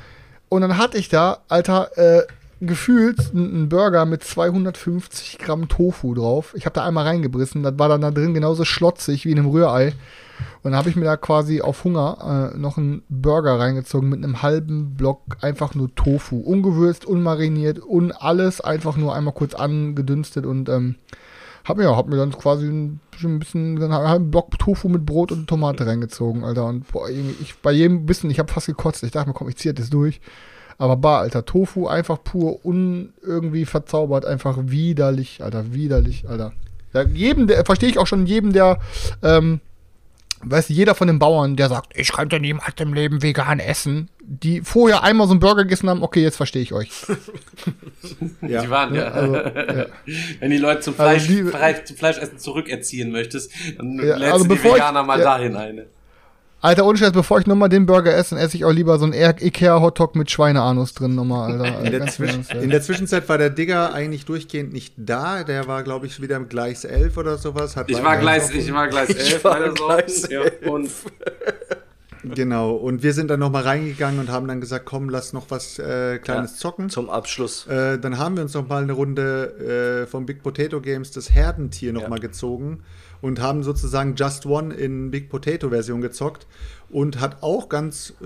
und 0.49 0.61
dann 0.61 0.77
hatte 0.77 0.97
ich 0.97 1.09
da, 1.09 1.39
Alter, 1.47 1.97
äh, 1.97 2.23
gefühlt 2.61 3.31
einen 3.33 3.69
Burger 3.69 4.05
mit 4.05 4.23
250 4.23 5.37
Gramm 5.39 5.67
Tofu 5.67 6.13
drauf. 6.13 6.53
Ich 6.55 6.65
habe 6.65 6.73
da 6.73 6.85
einmal 6.85 7.05
reingebrissen, 7.05 7.63
das 7.63 7.77
war 7.77 7.89
dann 7.89 8.01
da 8.01 8.11
drin 8.11 8.33
genauso 8.33 8.65
schlotzig 8.65 9.25
wie 9.25 9.31
in 9.31 9.39
einem 9.39 9.49
Rührei. 9.49 9.93
Und 10.63 10.71
dann 10.71 10.75
habe 10.75 10.89
ich 10.89 10.95
mir 10.95 11.05
da 11.05 11.15
quasi 11.15 11.61
auf 11.61 11.83
Hunger 11.83 12.51
äh, 12.53 12.57
noch 12.57 12.77
einen 12.77 13.03
Burger 13.07 13.59
reingezogen 13.59 14.09
mit 14.09 14.23
einem 14.23 14.41
halben 14.41 14.95
Block 14.95 15.21
einfach 15.41 15.75
nur 15.75 15.93
Tofu. 15.95 16.37
Ungewürzt, 16.39 17.05
unmariniert 17.05 17.79
und 17.79 18.11
alles 18.11 18.59
einfach 18.61 18.97
nur 18.97 19.15
einmal 19.15 19.33
kurz 19.33 19.53
angedünstet 19.53 20.45
und 20.45 20.67
ähm, 20.67 20.95
hab 21.63 21.77
mir, 21.77 21.95
hab 21.95 22.07
mir 22.07 22.17
dann 22.17 22.31
quasi 22.31 22.67
ein 22.67 22.99
ein 23.23 23.39
bisschen 23.39 23.81
einen 23.81 23.93
halben 23.93 24.31
Block 24.31 24.57
Tofu 24.59 24.89
mit 24.89 25.05
Brot 25.05 25.31
und 25.31 25.47
Tomate 25.47 25.85
reingezogen, 25.85 26.43
Alter. 26.43 26.65
Und 26.65 26.91
boah, 26.91 27.09
ich, 27.09 27.55
bei 27.61 27.71
jedem 27.71 28.05
Bissen, 28.05 28.29
ich 28.29 28.39
habe 28.39 28.51
fast 28.51 28.67
gekotzt. 28.67 29.03
Ich 29.03 29.11
dachte 29.11 29.29
mir, 29.29 29.33
komm, 29.33 29.49
ich 29.49 29.57
zieh 29.57 29.73
das 29.73 29.89
durch. 29.89 30.19
Aber 30.77 30.97
bar, 30.97 31.21
Alter, 31.21 31.45
Tofu 31.45 31.87
einfach 31.87 32.21
pur, 32.23 32.65
un 32.65 33.13
irgendwie 33.21 33.65
verzaubert, 33.65 34.25
einfach 34.25 34.57
widerlich, 34.65 35.41
Alter, 35.43 35.73
widerlich, 35.73 36.27
Alter. 36.27 36.51
Ja, 36.93 37.03
jedem, 37.03 37.47
der, 37.47 37.63
verstehe 37.65 37.89
ich 37.89 37.97
auch 37.97 38.07
schon 38.07 38.25
jedem, 38.25 38.51
der, 38.53 38.79
ähm, 39.23 39.59
weißt 40.43 40.69
du, 40.69 40.73
jeder 40.73 40.93
von 40.95 41.07
den 41.07 41.17
Bauern, 41.19 41.55
der 41.55 41.69
sagt, 41.69 41.97
ich 41.97 42.11
könnte 42.11 42.39
niemals 42.39 42.73
im 42.79 42.93
Leben 42.93 43.21
vegan 43.21 43.59
essen, 43.59 44.09
die 44.21 44.61
vorher 44.61 45.03
einmal 45.03 45.27
so 45.27 45.33
einen 45.33 45.39
Burger 45.39 45.63
gegessen 45.63 45.89
haben, 45.89 46.03
okay, 46.03 46.21
jetzt 46.21 46.35
verstehe 46.37 46.61
ich 46.61 46.73
euch. 46.73 46.89
Ja. 48.41 48.61
Die 48.61 48.69
waren 48.69 48.93
ja. 48.93 49.05
Also, 49.07 49.35
ja. 49.35 49.85
Wenn 50.39 50.51
die 50.51 50.57
Leute 50.57 50.81
zum, 50.81 50.93
Also 50.99 51.03
Fleisch, 51.25 51.27
die- 51.27 51.43
Fleisch, 51.43 51.83
zum 51.85 51.97
Fleischessen 51.97 52.37
zurückerziehen 52.37 53.11
möchtest, 53.11 53.51
dann 53.77 53.95
Ja, 53.97 54.17
lädst 54.17 54.33
also 54.33 54.45
du 54.45 54.49
die 54.49 54.55
bevor 54.55 54.71
ich- 54.71 54.83
Veganer 54.83 55.03
mal 55.03 55.17
ja. 55.19 55.25
dahin 55.25 55.55
eine. 55.55 55.85
Alter, 56.65 56.85
ohne 56.85 56.97
Scheiß, 56.97 57.11
bevor 57.11 57.39
ich 57.39 57.45
nochmal 57.45 57.69
den 57.69 57.85
Burger 57.85 58.15
esse, 58.15 58.33
dann 58.35 58.43
esse 58.43 58.57
ich 58.57 58.65
auch 58.65 58.71
lieber 58.71 58.97
so 58.97 59.05
einen 59.05 59.13
Ikea-Hotdog 59.13 60.15
mit 60.15 60.31
Schweineanus 60.31 60.93
drin 60.95 61.13
nochmal, 61.13 61.51
Alter. 61.61 61.81
In 61.85 61.91
der, 61.91 62.07
Zwisch 62.07 62.31
in 62.59 62.69
der 62.71 62.81
Zwischenzeit 62.81 63.29
war 63.29 63.37
der 63.37 63.51
Digger 63.51 63.93
eigentlich 63.93 64.25
durchgehend 64.25 64.73
nicht 64.73 64.93
da. 64.97 65.43
Der 65.43 65.67
war, 65.67 65.83
glaube 65.83 66.07
ich, 66.07 66.19
wieder 66.21 66.37
im 66.37 66.49
Gleis 66.49 66.83
11 66.83 67.17
oder 67.17 67.37
sowas. 67.37 67.75
Hat 67.75 67.89
Ich 67.91 68.03
war 68.03 68.17
Gleis, 68.17 68.49
ich 68.51 68.73
war 68.73 68.87
Gleis 68.87 69.09
11, 69.09 69.43
war 69.43 69.59
meine 69.59 69.73
Gleis 69.73 70.21
Sorten. 70.21 70.33
Ja, 70.33 70.41
11. 70.41 70.67
und 70.67 70.89
Genau. 72.33 72.71
Und 72.71 73.03
wir 73.03 73.13
sind 73.13 73.29
dann 73.29 73.39
nochmal 73.39 73.63
reingegangen 73.63 74.19
und 74.19 74.31
haben 74.31 74.47
dann 74.47 74.59
gesagt, 74.59 74.85
komm, 74.85 75.09
lass 75.09 75.33
noch 75.33 75.45
was 75.49 75.77
äh, 75.77 76.17
Kleines 76.17 76.53
Ja, 76.53 76.57
zocken. 76.57 76.89
Zum 76.89 77.09
Abschluss. 77.09 77.67
Äh, 77.67 77.99
dann 77.99 78.17
haben 78.17 78.35
wir 78.35 78.43
uns 78.43 78.53
noch 78.55 78.67
mal 78.67 78.81
eine 78.81 78.93
Runde 78.93 80.01
äh, 80.03 80.07
vom 80.07 80.25
Big 80.25 80.41
Potato 80.41 80.81
Games 80.81 81.11
das 81.11 81.31
Herdentier 81.31 81.93
noch 81.93 82.03
Ja. 82.03 82.09
mal 82.09 82.19
gezogen 82.19 82.83
und 83.21 83.41
haben 83.41 83.63
sozusagen 83.63 84.15
Just 84.15 84.45
One 84.45 84.73
in 84.73 85.11
Big 85.11 85.29
Potato 85.29 85.69
Version 85.69 86.01
gezockt 86.01 86.47
und 86.89 87.19
hat 87.19 87.41
auch 87.41 87.67
ganz 87.69 88.13
äh, 88.21 88.25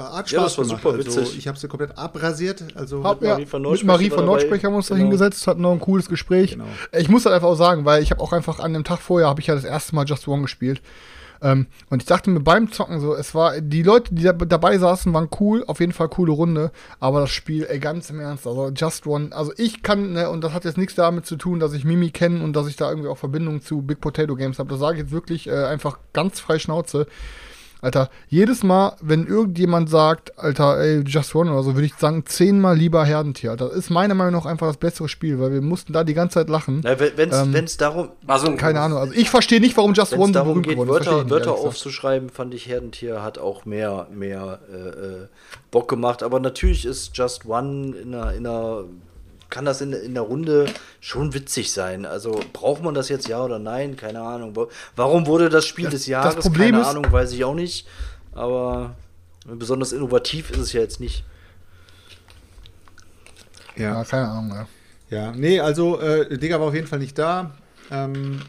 hat 0.00 0.28
Spaß 0.28 0.32
Ja, 0.32 0.42
das 0.42 0.58
war 0.58 0.64
gemacht. 0.64 0.82
super 0.82 0.96
also 0.96 1.20
witzig. 1.20 1.38
ich 1.38 1.48
habe 1.48 1.58
sie 1.58 1.68
komplett 1.68 1.96
abrasiert. 1.96 2.64
Also 2.74 3.04
Hab, 3.04 3.22
Marie 3.22 3.42
ja, 3.42 3.46
von 3.46 3.62
mit 3.62 3.84
Marie 3.84 4.10
von. 4.10 4.24
Neunsprecher 4.26 4.66
haben 4.66 4.72
wir 4.74 4.78
uns 4.78 4.88
da 4.88 4.94
Genau. 4.96 5.04
hingesetzt, 5.04 5.46
hatten 5.46 5.62
noch 5.62 5.72
ein 5.72 5.80
cooles 5.80 6.08
Gespräch. 6.08 6.52
Genau. 6.52 6.64
Ich 6.92 7.08
muss 7.08 7.24
halt 7.24 7.34
einfach 7.34 7.48
auch 7.48 7.54
sagen, 7.56 7.84
weil 7.84 8.02
ich 8.02 8.10
habe 8.10 8.20
auch 8.20 8.32
einfach 8.32 8.58
an 8.58 8.72
dem 8.72 8.84
Tag 8.84 8.98
vorher, 8.98 9.28
habe 9.28 9.40
ich 9.40 9.46
ja 9.46 9.54
das 9.54 9.64
erste 9.64 9.94
Mal 9.94 10.04
Just 10.06 10.26
One 10.28 10.42
gespielt. 10.42 10.82
Ähm, 11.42 11.66
und 11.90 12.02
ich 12.02 12.06
dachte 12.06 12.30
mir 12.30 12.40
beim 12.40 12.70
Zocken 12.70 13.00
so, 13.00 13.14
es 13.14 13.34
war, 13.34 13.60
die 13.60 13.82
Leute, 13.82 14.14
die 14.14 14.22
da, 14.22 14.32
dabei 14.32 14.78
saßen, 14.78 15.12
waren 15.12 15.28
cool, 15.40 15.64
auf 15.66 15.80
jeden 15.80 15.92
Fall 15.92 16.08
coole 16.08 16.32
Runde, 16.32 16.72
aber 17.00 17.20
das 17.20 17.30
Spiel, 17.30 17.66
ey, 17.68 17.78
ganz 17.78 18.10
im 18.10 18.20
Ernst, 18.20 18.46
also 18.46 18.70
Just 18.74 19.06
One, 19.06 19.34
also 19.34 19.52
ich 19.56 19.82
kann, 19.82 20.12
ne, 20.12 20.30
und 20.30 20.42
das 20.42 20.52
hat 20.52 20.64
jetzt 20.64 20.78
nichts 20.78 20.94
damit 20.94 21.26
zu 21.26 21.36
tun, 21.36 21.60
dass 21.60 21.72
ich 21.72 21.84
Mimi 21.84 22.10
kenne 22.10 22.42
und 22.42 22.54
dass 22.54 22.68
ich 22.68 22.76
da 22.76 22.88
irgendwie 22.88 23.08
auch 23.08 23.18
Verbindung 23.18 23.60
zu 23.60 23.82
Big 23.82 24.00
Potato 24.00 24.36
Games 24.36 24.58
habe, 24.58 24.70
das 24.70 24.80
sage 24.80 24.96
ich 24.96 25.02
jetzt 25.04 25.12
wirklich 25.12 25.48
äh, 25.48 25.64
einfach 25.64 25.98
ganz 26.12 26.40
frei 26.40 26.58
Schnauze. 26.58 27.06
Alter, 27.82 28.08
jedes 28.28 28.62
Mal, 28.62 28.96
wenn 29.00 29.26
irgendjemand 29.26 29.90
sagt, 29.90 30.38
Alter, 30.38 30.80
ey, 30.80 31.02
Just 31.06 31.34
One 31.34 31.50
oder 31.52 31.62
so, 31.62 31.74
würde 31.74 31.86
ich 31.86 31.94
sagen, 31.94 32.24
zehnmal 32.26 32.76
lieber 32.76 33.04
Herdentier. 33.04 33.50
Alter, 33.50 33.68
das 33.68 33.76
ist 33.76 33.90
meiner 33.90 34.14
Meinung 34.14 34.40
nach 34.40 34.46
einfach 34.46 34.66
das 34.66 34.78
bessere 34.78 35.08
Spiel, 35.08 35.38
weil 35.38 35.52
wir 35.52 35.60
mussten 35.60 35.92
da 35.92 36.02
die 36.02 36.14
ganze 36.14 36.34
Zeit 36.34 36.48
lachen. 36.48 36.80
Na, 36.82 36.98
wenn 36.98 37.30
es 37.30 37.42
Ähm, 37.42 37.66
darum, 37.78 38.08
war 38.22 38.38
so 38.38 38.48
ein 38.48 38.56
Keine 38.56 38.80
Ahnung, 38.80 38.98
also 38.98 39.12
ich 39.12 39.30
verstehe 39.30 39.60
nicht, 39.60 39.76
warum 39.76 39.92
Just 39.92 40.14
One 40.14 40.28
so 40.28 40.32
darum 40.32 40.48
berühmt 40.48 40.66
geht, 40.66 40.74
geworden 40.74 40.88
Wörter, 40.88 41.18
nicht, 41.18 41.30
Wörter 41.30 41.52
aufzuschreiben, 41.52 42.30
fand 42.30 42.54
ich 42.54 42.66
Herdentier 42.66 43.22
hat 43.22 43.38
auch 43.38 43.64
mehr, 43.66 44.06
mehr 44.12 44.58
äh, 44.72 44.76
äh, 44.76 45.26
Bock 45.70 45.88
gemacht. 45.88 46.22
Aber 46.22 46.40
natürlich 46.40 46.86
ist 46.86 47.16
Just 47.16 47.46
One 47.46 47.94
in 47.96 48.14
einer, 48.14 48.32
in 48.32 48.46
einer 48.46 48.84
kann 49.50 49.64
das 49.64 49.80
in, 49.80 49.92
in 49.92 50.14
der 50.14 50.22
Runde 50.24 50.66
schon 51.00 51.32
witzig 51.34 51.72
sein. 51.72 52.04
Also 52.06 52.40
braucht 52.52 52.82
man 52.82 52.94
das 52.94 53.08
jetzt 53.08 53.28
ja 53.28 53.42
oder 53.44 53.58
nein? 53.58 53.96
Keine 53.96 54.20
Ahnung. 54.20 54.54
Wa- 54.56 54.68
Warum 54.96 55.26
wurde 55.26 55.48
das 55.48 55.66
Spiel 55.66 55.84
Das- 55.86 55.92
des 55.94 56.02
das 56.02 56.08
Jahres? 56.08 56.34
Problem 56.44 56.72
Keine 56.72 56.80
ist- 56.82 56.88
Ahnung, 56.88 57.10
weiß 57.10 57.32
ich 57.32 57.44
auch 57.44 57.54
nicht. 57.54 57.86
Aber 58.32 58.94
besonders 59.46 59.92
innovativ 59.92 60.50
ist 60.50 60.58
es 60.58 60.72
ja 60.72 60.80
jetzt 60.80 61.00
nicht. 61.00 61.24
Ja, 63.76 63.94
Ja. 63.94 64.04
keine 64.04 64.28
Ahnung, 64.28 64.50
ja. 64.56 64.66
Ja, 65.08 65.32
nee, 65.32 65.60
also 65.60 66.00
äh, 66.00 66.36
Digger 66.36 66.58
war 66.60 66.68
auf 66.68 66.74
jeden 66.74 66.88
Fall 66.88 66.98
nicht 66.98 67.16
da. 67.18 67.52
Ähm, 67.92 68.40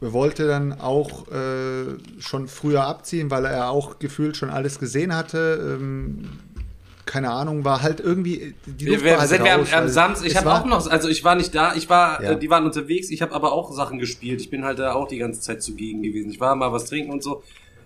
wollte 0.00 0.46
dann 0.46 0.78
auch 0.80 1.26
äh, 1.32 1.96
schon 2.20 2.46
früher 2.46 2.84
abziehen, 2.84 3.30
weil 3.30 3.44
er 3.46 3.70
auch 3.70 3.98
gefühlt 3.98 4.36
schon 4.36 4.50
alles 4.50 4.78
gesehen 4.78 5.16
hatte. 5.16 5.76
Ähm, 5.80 6.28
keine 7.06 7.30
Ahnung, 7.30 7.64
war 7.64 7.82
halt 7.82 8.00
irgendwie 8.00 8.54
die 8.66 8.86
Wir, 8.86 8.92
Luft 8.94 9.04
wir 9.04 9.12
war 9.12 9.20
halt 9.20 9.28
sind 9.30 9.44
wir 9.44 9.54
am, 9.54 9.60
raus, 9.60 9.72
am 9.72 9.88
Samstag, 9.88 10.26
ich 10.26 10.36
habe 10.36 10.46
war- 10.46 10.60
auch 10.62 10.66
noch, 10.66 10.90
also 10.90 11.08
ich 11.08 11.24
war 11.24 11.36
nicht 11.36 11.54
da, 11.54 11.74
ich 11.74 11.88
war, 11.88 12.22
Ja. 12.22 12.32
äh, 12.32 12.38
die 12.38 12.50
waren 12.50 12.64
unterwegs, 12.64 13.10
ich 13.10 13.22
habe 13.22 13.32
aber 13.32 13.52
auch 13.52 13.72
Sachen 13.72 13.98
gespielt. 13.98 14.40
Ich 14.40 14.50
bin 14.50 14.64
halt 14.64 14.78
da 14.80 14.92
auch 14.92 15.08
die 15.08 15.18
ganze 15.18 15.40
Zeit 15.40 15.62
zugegen 15.62 16.02
gewesen. 16.02 16.30
Ich 16.30 16.40
war 16.40 16.54
mal 16.56 16.72
was 16.72 16.84
trinken 16.86 17.12
und 17.12 17.22
so. 17.22 17.42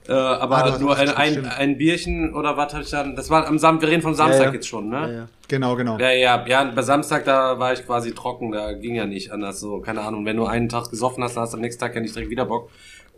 Äh, 0.09 0.13
aber 0.13 0.65
Ah, 0.65 0.79
nur 0.79 0.97
ein, 0.97 1.11
ein, 1.11 1.45
ein 1.47 1.77
Bierchen 1.79 2.35
oder 2.35 2.57
was 2.57 2.73
habe 2.73 2.83
ich 2.83 2.91
dann? 2.91 3.15
Das 3.15 3.29
war 3.29 3.47
am 3.47 3.59
Sam 3.59 3.81
wir 3.83 3.89
reden 3.89 4.01
vom 4.03 4.15
Samstag 4.15 4.41
Ja, 4.41 4.47
ja. 4.49 4.55
jetzt 4.55 4.67
schon, 4.67 4.89
ne? 4.89 4.97
Ja, 4.97 5.11
ja. 5.13 5.29
Genau, 5.47 5.77
genau. 5.77 5.99
Ja, 5.99 6.11
ja, 6.11 6.45
ja, 6.47 6.65
bei 6.65 6.83
Samstag, 6.83 7.27
da 7.27 7.59
war 7.59 7.75
ich 7.75 7.85
quasi 7.85 8.13
trocken, 8.13 8.51
da 8.53 8.73
ging 8.73 8.95
ja 8.95 9.05
nicht 9.05 9.31
anders, 9.31 9.61
so, 9.61 9.81
keine 9.81 10.01
Ahnung, 10.01 10.25
wenn 10.25 10.37
du 10.39 10.47
einen 10.47 10.69
Tag 10.71 10.89
gesoffen 10.91 11.23
hast, 11.23 11.35
dann 11.37 11.43
hast 11.43 11.53
du 11.53 11.59
am 11.59 11.61
nächsten 11.61 11.81
Tag 11.81 11.95
ja 11.95 12.01
nicht 12.01 12.15
direkt 12.15 12.31
wieder 12.31 12.47
Bock. 12.47 12.71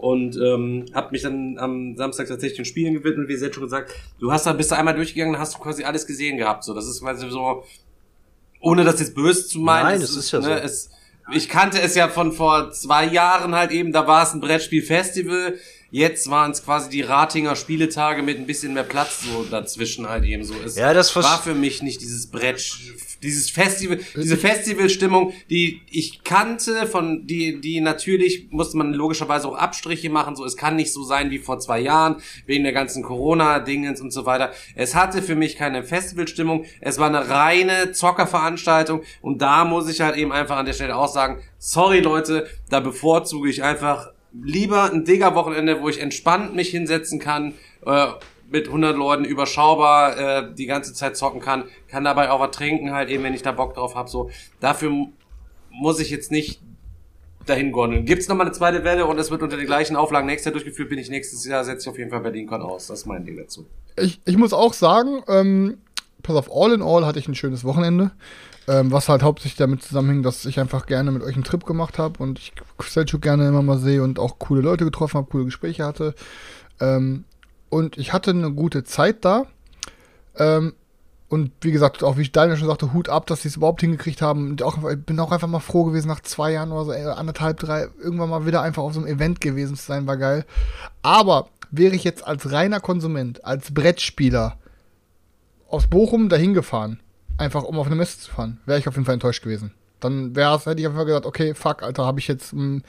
Und 0.02 0.36
ähm, 0.36 0.86
hab 0.94 1.12
mich 1.12 1.22
dann 1.22 1.58
am 1.58 1.96
Samstag 1.96 2.26
tatsächlich 2.26 2.56
den 2.56 2.64
Spielen 2.64 2.94
gewidmet, 2.94 3.28
wie 3.28 3.36
selbst 3.36 3.54
schon 3.54 3.62
gesagt, 3.62 3.92
du 4.18 4.32
hast 4.32 4.44
da, 4.46 4.52
bist 4.52 4.72
da 4.72 4.76
einmal 4.76 4.96
durchgegangen, 4.96 5.38
hast 5.38 5.54
du 5.54 5.60
quasi 5.60 5.84
alles 5.84 6.08
gesehen 6.08 6.38
gehabt, 6.38 6.64
so, 6.64 6.74
das 6.74 6.88
ist 6.88 7.02
quasi 7.02 7.30
so, 7.30 7.62
ohne 8.60 8.82
das 8.82 8.98
jetzt 8.98 9.14
böse 9.14 9.46
zu 9.46 9.60
meinen. 9.60 9.84
Nein, 9.84 10.02
es 10.02 10.16
ist 10.16 10.32
ja 10.32 10.42
so. 10.42 10.50
Es, 10.50 10.90
ich 11.32 11.48
kannte 11.48 11.80
es 11.80 11.94
ja 11.94 12.08
von 12.08 12.32
vor 12.32 12.72
zwei 12.72 13.04
Jahren 13.06 13.54
halt 13.54 13.70
eben, 13.70 13.92
da 13.92 14.08
war 14.08 14.24
es 14.24 14.34
ein 14.34 14.40
Brettspiel-Festival, 14.40 15.58
jetzt 15.92 16.30
waren 16.30 16.50
es 16.52 16.64
quasi 16.64 16.88
die 16.88 17.02
Ratinger 17.02 17.54
Spieletage 17.54 18.22
mit 18.22 18.38
ein 18.38 18.46
bisschen 18.46 18.72
mehr 18.72 18.82
Platz 18.82 19.20
so 19.22 19.44
dazwischen 19.44 20.08
halt 20.08 20.24
eben 20.24 20.42
so. 20.42 20.54
Es 20.64 20.76
Ja, 20.76 20.94
das 20.94 21.14
war 21.14 21.40
für 21.40 21.54
mich 21.54 21.82
nicht 21.82 22.00
dieses 22.00 22.30
Brett, 22.30 22.78
dieses 23.22 23.50
Festival, 23.50 24.00
diese 24.16 24.38
Festivalstimmung, 24.38 25.34
die 25.50 25.82
ich 25.90 26.24
kannte, 26.24 26.86
von 26.86 27.26
die, 27.26 27.60
die 27.60 27.82
natürlich 27.82 28.48
musste 28.50 28.78
man 28.78 28.94
logischerweise 28.94 29.46
auch 29.46 29.54
Abstriche 29.54 30.08
machen. 30.08 30.34
So, 30.34 30.46
es 30.46 30.56
kann 30.56 30.76
nicht 30.76 30.94
so 30.94 31.04
sein 31.04 31.30
wie 31.30 31.38
vor 31.38 31.60
zwei 31.60 31.80
Jahren 31.80 32.16
wegen 32.46 32.64
der 32.64 32.72
ganzen 32.72 33.02
Corona-Dingens 33.02 34.00
und 34.00 34.12
so 34.12 34.24
weiter. 34.24 34.50
Es 34.74 34.94
hatte 34.94 35.20
für 35.20 35.34
mich 35.34 35.56
keine 35.56 35.84
Festivalstimmung. 35.84 36.64
Es 36.80 36.98
war 36.98 37.08
eine 37.08 37.28
reine 37.28 37.92
Zockerveranstaltung 37.92 39.02
und 39.20 39.42
da 39.42 39.66
muss 39.66 39.90
ich 39.90 40.00
halt 40.00 40.16
eben 40.16 40.32
einfach 40.32 40.56
an 40.56 40.64
der 40.64 40.72
Stelle 40.72 40.96
auch 40.96 41.08
sagen, 41.08 41.42
sorry 41.58 42.00
Leute, 42.00 42.48
da 42.70 42.80
bevorzuge 42.80 43.50
ich 43.50 43.62
einfach 43.62 44.08
lieber 44.32 44.90
ein 44.90 45.04
Digger-Wochenende, 45.04 45.80
wo 45.80 45.88
ich 45.88 46.00
entspannt 46.00 46.54
mich 46.54 46.70
hinsetzen 46.70 47.18
kann, 47.18 47.54
äh, 47.84 48.06
mit 48.52 48.66
100 48.66 48.96
Leuten 48.96 49.24
überschaubar 49.24 50.18
äh, 50.18 50.54
die 50.54 50.66
ganze 50.66 50.92
Zeit 50.92 51.16
zocken 51.16 51.40
kann, 51.40 51.64
kann 51.88 52.04
dabei 52.04 52.30
auch 52.30 52.40
was 52.40 52.50
trinken 52.50 52.92
halt 52.92 53.08
eben, 53.08 53.24
wenn 53.24 53.34
ich 53.34 53.42
da 53.42 53.52
Bock 53.52 53.74
drauf 53.74 53.94
habe. 53.94 54.10
So 54.10 54.30
dafür 54.60 54.92
muss 55.70 56.00
ich 56.00 56.10
jetzt 56.10 56.30
nicht 56.30 56.60
dahin 57.46 57.72
gondeln. 57.72 58.04
Gibt's 58.04 58.28
noch 58.28 58.36
mal 58.36 58.44
eine 58.44 58.52
zweite 58.52 58.84
Welle 58.84 59.06
und 59.06 59.18
es 59.18 59.30
wird 59.30 59.42
unter 59.42 59.56
den 59.56 59.66
gleichen 59.66 59.96
Auflagen 59.96 60.26
nächstes 60.26 60.46
Jahr 60.46 60.52
durchgeführt, 60.52 60.90
bin 60.90 60.98
ich 60.98 61.10
nächstes 61.10 61.44
Jahr 61.46 61.64
setze 61.64 61.82
ich 61.82 61.88
auf 61.88 61.98
jeden 61.98 62.10
Fall 62.10 62.20
BerlinCon 62.20 62.62
aus. 62.62 62.86
Das 62.86 63.00
ist 63.00 63.06
mein 63.06 63.24
Ding 63.24 63.36
dazu. 63.36 63.66
Ich, 63.96 64.20
ich 64.24 64.36
muss 64.36 64.52
auch 64.52 64.74
sagen, 64.74 65.22
ähm, 65.28 65.78
pass 66.22 66.36
auf, 66.36 66.50
all 66.54 66.72
in 66.72 66.82
all 66.82 67.04
hatte 67.06 67.18
ich 67.18 67.28
ein 67.28 67.34
schönes 67.34 67.64
Wochenende. 67.64 68.12
Ähm, 68.68 68.92
was 68.92 69.08
halt 69.08 69.22
hauptsächlich 69.22 69.56
damit 69.56 69.82
zusammenhing, 69.82 70.22
dass 70.22 70.44
ich 70.44 70.60
einfach 70.60 70.86
gerne 70.86 71.10
mit 71.10 71.22
euch 71.22 71.34
einen 71.34 71.42
Trip 71.42 71.66
gemacht 71.66 71.98
habe 71.98 72.22
und 72.22 72.38
ich 72.38 72.52
Selchuk 72.80 73.20
gerne 73.20 73.48
immer 73.48 73.62
mal 73.62 73.78
sehe 73.78 74.02
und 74.02 74.18
auch 74.18 74.38
coole 74.38 74.60
Leute 74.60 74.84
getroffen 74.84 75.18
habe, 75.18 75.28
coole 75.30 75.46
Gespräche 75.46 75.84
hatte. 75.84 76.14
Ähm, 76.80 77.24
und 77.70 77.98
ich 77.98 78.12
hatte 78.12 78.30
eine 78.30 78.52
gute 78.52 78.84
Zeit 78.84 79.24
da. 79.24 79.46
Ähm, 80.36 80.74
und 81.28 81.50
wie 81.62 81.72
gesagt, 81.72 82.04
auch 82.04 82.18
wie 82.18 82.28
Daniel 82.28 82.58
schon 82.58 82.68
sagte, 82.68 82.92
Hut 82.92 83.08
ab, 83.08 83.26
dass 83.26 83.40
sie 83.40 83.48
es 83.48 83.56
überhaupt 83.56 83.80
hingekriegt 83.80 84.20
haben. 84.20 84.50
Und 84.50 84.62
auch, 84.62 84.76
ich 84.90 84.98
bin 84.98 85.18
auch 85.18 85.32
einfach 85.32 85.48
mal 85.48 85.60
froh 85.60 85.84
gewesen, 85.84 86.08
nach 86.08 86.20
zwei 86.20 86.52
Jahren 86.52 86.72
oder 86.72 86.84
so, 86.84 86.92
ey, 86.92 87.06
anderthalb, 87.06 87.58
drei, 87.58 87.88
irgendwann 88.02 88.28
mal 88.28 88.44
wieder 88.44 88.60
einfach 88.60 88.82
auf 88.82 88.92
so 88.92 89.00
einem 89.00 89.08
Event 89.08 89.40
gewesen 89.40 89.74
zu 89.74 89.82
sein, 89.82 90.06
war 90.06 90.18
geil. 90.18 90.44
Aber 91.00 91.48
wäre 91.70 91.94
ich 91.94 92.04
jetzt 92.04 92.26
als 92.26 92.52
reiner 92.52 92.80
Konsument, 92.80 93.44
als 93.46 93.72
Brettspieler 93.72 94.58
aus 95.68 95.86
Bochum 95.86 96.28
dahin 96.28 96.52
gefahren, 96.52 97.00
einfach 97.38 97.64
um 97.64 97.78
auf 97.78 97.86
eine 97.86 97.96
Messe 97.96 98.18
zu 98.18 98.30
fahren, 98.30 98.60
wäre 98.66 98.78
ich 98.78 98.88
auf 98.88 98.94
jeden 98.94 99.04
Fall 99.04 99.14
enttäuscht 99.14 99.42
gewesen. 99.42 99.72
Dann 100.00 100.34
wäre 100.34 100.56
es, 100.56 100.66
hätte 100.66 100.80
ich 100.80 100.86
einfach 100.86 101.06
gesagt, 101.06 101.26
okay, 101.26 101.54
fuck, 101.54 101.82
Alter, 101.82 102.04
habe 102.04 102.20
ich 102.20 102.28
jetzt, 102.28 102.52
mh, 102.52 102.80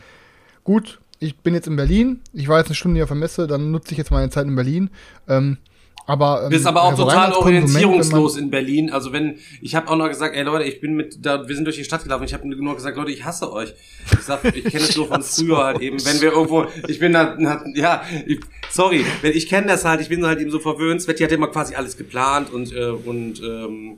gut, 0.63 0.99
ich 1.19 1.37
bin 1.37 1.53
jetzt 1.53 1.67
in 1.67 1.75
Berlin, 1.75 2.21
ich 2.33 2.47
war 2.47 2.57
jetzt 2.57 2.67
eine 2.67 2.75
Stunde 2.75 2.97
hier 2.97 3.03
auf 3.03 3.09
der 3.09 3.17
Messe, 3.17 3.47
dann 3.47 3.71
nutze 3.71 3.91
ich 3.91 3.97
jetzt 3.97 4.11
meine 4.11 4.29
Zeit 4.29 4.45
in 4.45 4.55
Berlin. 4.55 4.89
Ähm, 5.27 5.57
aber 6.05 6.43
ähm, 6.43 6.49
Bist 6.49 6.67
aber 6.67 6.83
auch 6.83 6.95
total 6.95 7.31
orientierungslos 7.31 8.35
in 8.35 8.49
Berlin. 8.49 8.91
Also 8.91 9.13
wenn, 9.13 9.37
ich 9.61 9.73
habe 9.75 9.89
auch 9.89 9.95
noch 9.95 10.09
gesagt, 10.09 10.35
ey 10.35 10.43
Leute, 10.43 10.65
ich 10.65 10.81
bin 10.81 10.95
mit, 10.95 11.25
da, 11.25 11.47
wir 11.47 11.55
sind 11.55 11.63
durch 11.63 11.77
die 11.77 11.85
Stadt 11.85 12.03
gelaufen. 12.03 12.25
Ich 12.25 12.33
habe 12.33 12.45
nur 12.47 12.75
gesagt, 12.75 12.97
Leute, 12.97 13.11
ich 13.11 13.23
hasse 13.23 13.51
euch. 13.51 13.73
Ich 14.11 14.19
sag, 14.19 14.43
ich 14.43 14.65
kenne 14.65 14.83
es 14.83 14.97
nur 14.97 15.07
von 15.07 15.23
früher 15.23 15.63
halt 15.63 15.79
eben. 15.79 16.03
Wenn 16.03 16.19
wir 16.19 16.33
irgendwo, 16.33 16.65
ich 16.87 16.99
bin 16.99 17.13
da, 17.13 17.37
ja, 17.73 18.03
ich, 18.25 18.41
sorry, 18.69 19.05
wenn 19.21 19.31
ich 19.31 19.47
kenne 19.47 19.67
das 19.67 19.85
halt, 19.85 20.01
ich 20.01 20.09
bin 20.09 20.25
halt 20.25 20.41
eben 20.41 20.51
so 20.51 20.59
verwöhnt. 20.59 21.01
Sveti 21.01 21.23
hat 21.23 21.31
immer 21.31 21.47
quasi 21.47 21.75
alles 21.75 21.95
geplant 21.95 22.51
und 22.51 22.73
äh, 22.73 22.87
und 22.87 23.41
ähm, 23.41 23.97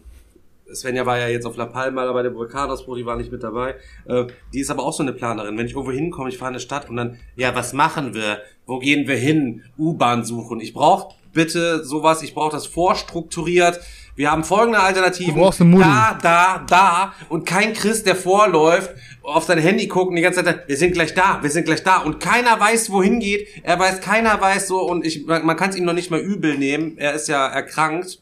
Svenja 0.76 1.06
war 1.06 1.18
ja 1.18 1.28
jetzt 1.28 1.46
auf 1.46 1.58
La 1.58 1.66
Palma 1.66 2.12
bei 2.12 2.24
der 2.24 2.34
Vulkanausbruch, 2.34 2.98
die 2.98 3.06
war 3.06 3.16
nicht 3.16 3.32
mit 3.32 3.44
dabei. 3.44 3.76
Äh, 4.06 4.26
die 4.54 4.60
ist 4.60 4.70
aber 4.70 4.84
auch 4.84 4.94
so 4.94 5.04
eine 5.04 5.14
Planerin. 5.14 5.58
Wenn 5.58 5.66
ich 5.66 5.74
irgendwo 5.74 5.92
hinkomme, 5.92 6.30
ich 6.30 6.38
fahre 6.38 6.52
in 6.52 6.56
eine 6.56 6.62
Stadt 6.62 6.90
und 6.90 6.98
dann, 6.98 7.18
ja, 7.36 7.56
was 7.56 7.74
machen 7.74 8.14
wir? 8.14 8.40
Wo 8.66 8.80
gehen 8.80 9.08
wir 9.08 9.18
hin? 9.18 9.64
U-Bahn 9.78 10.24
suchen. 10.24 10.60
Ich 10.60 10.74
brauche 10.74 11.14
bitte 11.36 11.84
sowas, 11.84 12.24
ich 12.24 12.34
brauche 12.34 12.52
das 12.52 12.66
vorstrukturiert. 12.66 13.80
Wir 14.16 14.32
haben 14.32 14.46
folgende 14.46 14.80
Alternativen. 14.80 15.36
Du 15.36 15.42
brauchst 15.42 15.60
eine 15.60 15.72
Mutti. 15.72 15.84
Da, 15.84 16.18
da, 16.22 16.66
da. 16.68 17.14
Und 17.28 17.46
kein 17.46 17.74
Christ, 17.74 18.08
der 18.08 18.16
vorläuft, 18.16 18.92
auf 19.22 19.44
sein 19.44 19.60
Handy 19.60 19.90
gucken, 19.90 20.16
die 20.16 20.22
ganze 20.22 20.42
Zeit, 20.44 20.68
wir 20.68 20.78
sind 20.78 20.94
gleich 20.94 21.14
da, 21.14 21.40
wir 21.42 21.50
sind 21.50 21.66
gleich 21.66 21.84
da. 21.84 21.98
Und 21.98 22.22
keiner 22.22 22.58
weiß, 22.58 22.90
wohin 22.92 23.20
geht. 23.20 23.50
Er 23.64 23.78
weiß, 23.78 24.00
keiner 24.00 24.40
weiß 24.40 24.68
so. 24.68 24.80
Und 24.82 25.06
ich, 25.06 25.26
man, 25.26 25.46
man 25.46 25.58
kann 25.58 25.72
es 25.72 25.76
ihm 25.76 25.84
noch 25.84 25.94
nicht 25.94 26.12
mal 26.12 26.22
übel 26.22 26.58
nehmen. 26.58 26.98
Er 26.98 27.14
ist 27.14 27.28
ja 27.28 27.46
erkrankt. 27.46 28.22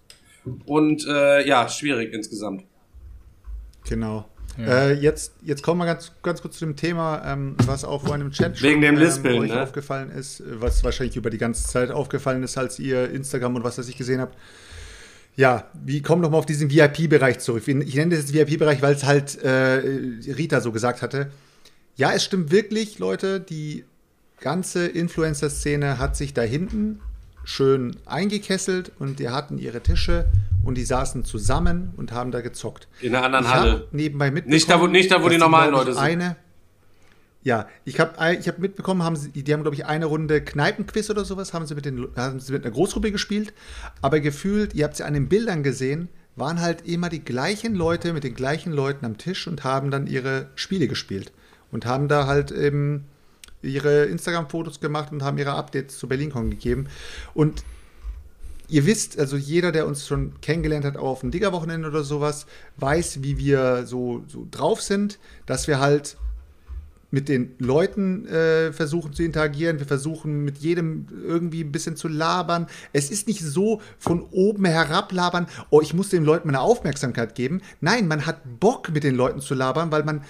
Und 0.66 1.06
äh, 1.08 1.48
ja, 1.48 1.70
schwierig 1.70 2.14
insgesamt. 2.14 2.64
Genau. 3.88 4.26
Äh, 4.58 4.94
jetzt, 4.94 5.34
jetzt 5.42 5.64
kommen 5.64 5.80
wir 5.80 5.86
ganz, 5.86 6.12
ganz 6.22 6.42
kurz 6.42 6.60
zu 6.60 6.66
dem 6.66 6.76
Thema, 6.76 7.24
ähm, 7.26 7.56
was 7.66 7.84
auch 7.84 8.04
vorhin 8.04 8.22
im 8.22 8.32
Chat 8.32 8.62
Wegen 8.62 8.82
dem 8.82 8.96
ähm, 8.96 9.02
Lispeln, 9.02 9.40
euch 9.40 9.52
ne? 9.52 9.64
aufgefallen 9.64 10.12
ist, 10.12 10.44
was 10.46 10.84
wahrscheinlich 10.84 11.16
über 11.16 11.30
die 11.32 11.40
ganze 11.40 11.68
Zeit 11.68 11.90
aufgefallen 11.90 12.44
ist, 12.44 12.58
als 12.58 12.78
ihr 12.78 13.10
Instagram 13.10 13.56
und 13.56 13.64
was 13.64 13.78
das 13.78 13.90
ich 13.90 13.98
gesehen 13.98 14.22
habt. 14.22 14.38
Ja, 15.36 15.72
wie 15.84 16.04
kommen 16.04 16.22
noch 16.22 16.30
mal 16.30 16.38
auf 16.38 16.46
diesen 16.46 16.70
VIP-Bereich 16.70 17.40
zurück. 17.40 17.68
Ich 17.68 17.96
nenne 17.96 18.16
das 18.16 18.32
jetzt 18.32 18.34
VIP-Bereich, 18.34 18.84
weil 18.84 18.94
es 18.94 19.04
halt 19.04 19.42
äh, 19.44 19.82
Rita 20.28 20.62
so 20.62 20.72
gesagt 20.72 21.02
hatte. 21.02 21.32
Ja, 21.96 22.14
es 22.14 22.24
stimmt 22.24 22.52
wirklich, 22.52 23.00
Leute, 23.00 23.40
die 23.40 23.86
ganze 24.40 24.86
Influencer-Szene 24.86 25.98
hat 25.98 26.16
sich 26.16 26.36
da 26.36 26.44
hinten 26.44 27.02
schön 27.44 27.96
eingekesselt 28.06 28.92
und 29.00 29.20
die 29.20 29.30
hatten 29.30 29.58
ihre 29.58 29.82
Tische 29.82 30.26
und 30.64 30.76
die 30.76 30.86
saßen 30.86 31.26
zusammen 31.26 31.94
und 31.98 32.12
haben 32.12 32.32
da 32.32 32.42
gezockt. 32.42 32.88
In 33.02 33.16
einer 33.16 33.26
anderen 33.26 33.46
Ich 33.46 33.52
Halle. 33.54 33.88
nebenbei 33.92 34.32
mitbekommen. 34.32 34.54
Nicht 34.54 34.70
da, 34.70 34.80
wo- 34.82 34.88
nicht 34.88 35.12
da, 35.12 35.22
wo 35.24 35.30
die 35.30 35.38
normalen 35.38 35.72
Leute 35.72 35.94
sind. 35.94 36.02
Eine, 36.04 36.36
ja, 37.44 37.68
ich 37.84 38.00
habe 38.00 38.36
ich 38.40 38.48
hab 38.48 38.60
mitbekommen, 38.60 39.04
haben 39.04 39.18
sie, 39.18 39.30
die 39.32 39.52
haben, 39.54 39.64
glaube 39.64 39.76
ich, 39.76 39.86
eine 39.86 40.06
Runde 40.06 40.42
Kneipenquiz 40.42 41.10
oder 41.10 41.26
sowas, 41.26 41.54
haben 41.54 41.66
sie, 41.66 41.76
mit 41.76 41.84
den, 41.86 42.08
haben 42.16 42.40
sie 42.40 42.54
mit 42.54 42.64
einer 42.64 42.74
Großgruppe 42.74 43.12
gespielt. 43.12 43.54
Aber 44.02 44.22
gefühlt, 44.22 44.74
ihr 44.74 44.86
habt 44.86 44.96
sie 44.96 45.04
an 45.04 45.14
den 45.14 45.28
Bildern 45.28 45.62
gesehen, 45.64 46.08
waren 46.38 46.62
halt 46.62 46.88
immer 46.88 47.10
die 47.10 47.24
gleichen 47.24 47.76
Leute 47.76 48.14
mit 48.14 48.24
den 48.24 48.34
gleichen 48.34 48.72
Leuten 48.72 49.06
am 49.06 49.18
Tisch 49.18 49.46
und 49.48 49.66
haben 49.66 49.92
dann 49.92 50.08
ihre 50.08 50.48
Spiele 50.56 50.88
gespielt. 50.88 51.34
Und 51.72 51.86
haben 51.86 52.08
da 52.08 52.28
halt 52.28 52.52
eben 52.52 53.06
ihre 53.64 54.06
Instagram-Fotos 54.06 54.80
gemacht 54.80 55.12
und 55.12 55.24
haben 55.24 55.38
ihre 55.38 55.54
Updates 55.54 55.98
zu 55.98 56.08
BerlinCon 56.08 56.52
gegeben. 56.52 56.88
Und 57.34 57.64
ihr 58.68 58.86
wisst, 58.86 59.20
also 59.20 59.38
jeder, 59.38 59.72
der 59.72 59.88
uns 59.88 60.08
schon 60.08 60.40
kennengelernt 60.42 60.86
hat, 60.86 60.98
auch 60.98 61.10
auf 61.10 61.20
dem 61.22 61.32
Digger-Wochenende 61.32 61.88
oder 61.88 62.04
sowas, 62.04 62.46
weiß, 62.78 63.24
wie 63.24 63.38
wir 63.38 63.86
so, 63.86 64.24
so 64.28 64.48
drauf 64.50 64.82
sind, 64.82 65.20
dass 65.46 65.68
wir 65.68 65.80
halt 65.80 66.18
mit 67.14 67.30
den 67.30 67.54
Leuten 67.60 68.26
äh, 68.26 68.74
versuchen 68.74 69.14
zu 69.14 69.22
interagieren. 69.22 69.78
Wir 69.78 69.86
versuchen 69.86 70.44
mit 70.44 70.58
jedem 70.58 71.06
irgendwie 71.24 71.64
ein 71.64 71.72
bisschen 71.72 71.96
zu 71.96 72.08
labern. 72.08 72.66
Es 72.92 73.12
ist 73.12 73.28
nicht 73.28 73.42
so 73.42 73.82
von 74.00 74.24
oben 74.32 74.66
herab 74.66 75.12
labern, 75.12 75.46
oh, 75.70 75.80
ich 75.80 75.94
muss 75.94 76.10
den 76.10 76.24
Leuten 76.24 76.48
meine 76.48 76.62
Aufmerksamkeit 76.62 77.36
geben. 77.36 77.62
Nein, 77.82 78.08
man 78.08 78.26
hat 78.26 78.42
Bock 78.60 78.90
mit 78.92 79.04
den 79.04 79.14
Leuten 79.14 79.42
zu 79.42 79.54
labern, 79.54 79.92
weil 79.92 80.04
man 80.04 80.24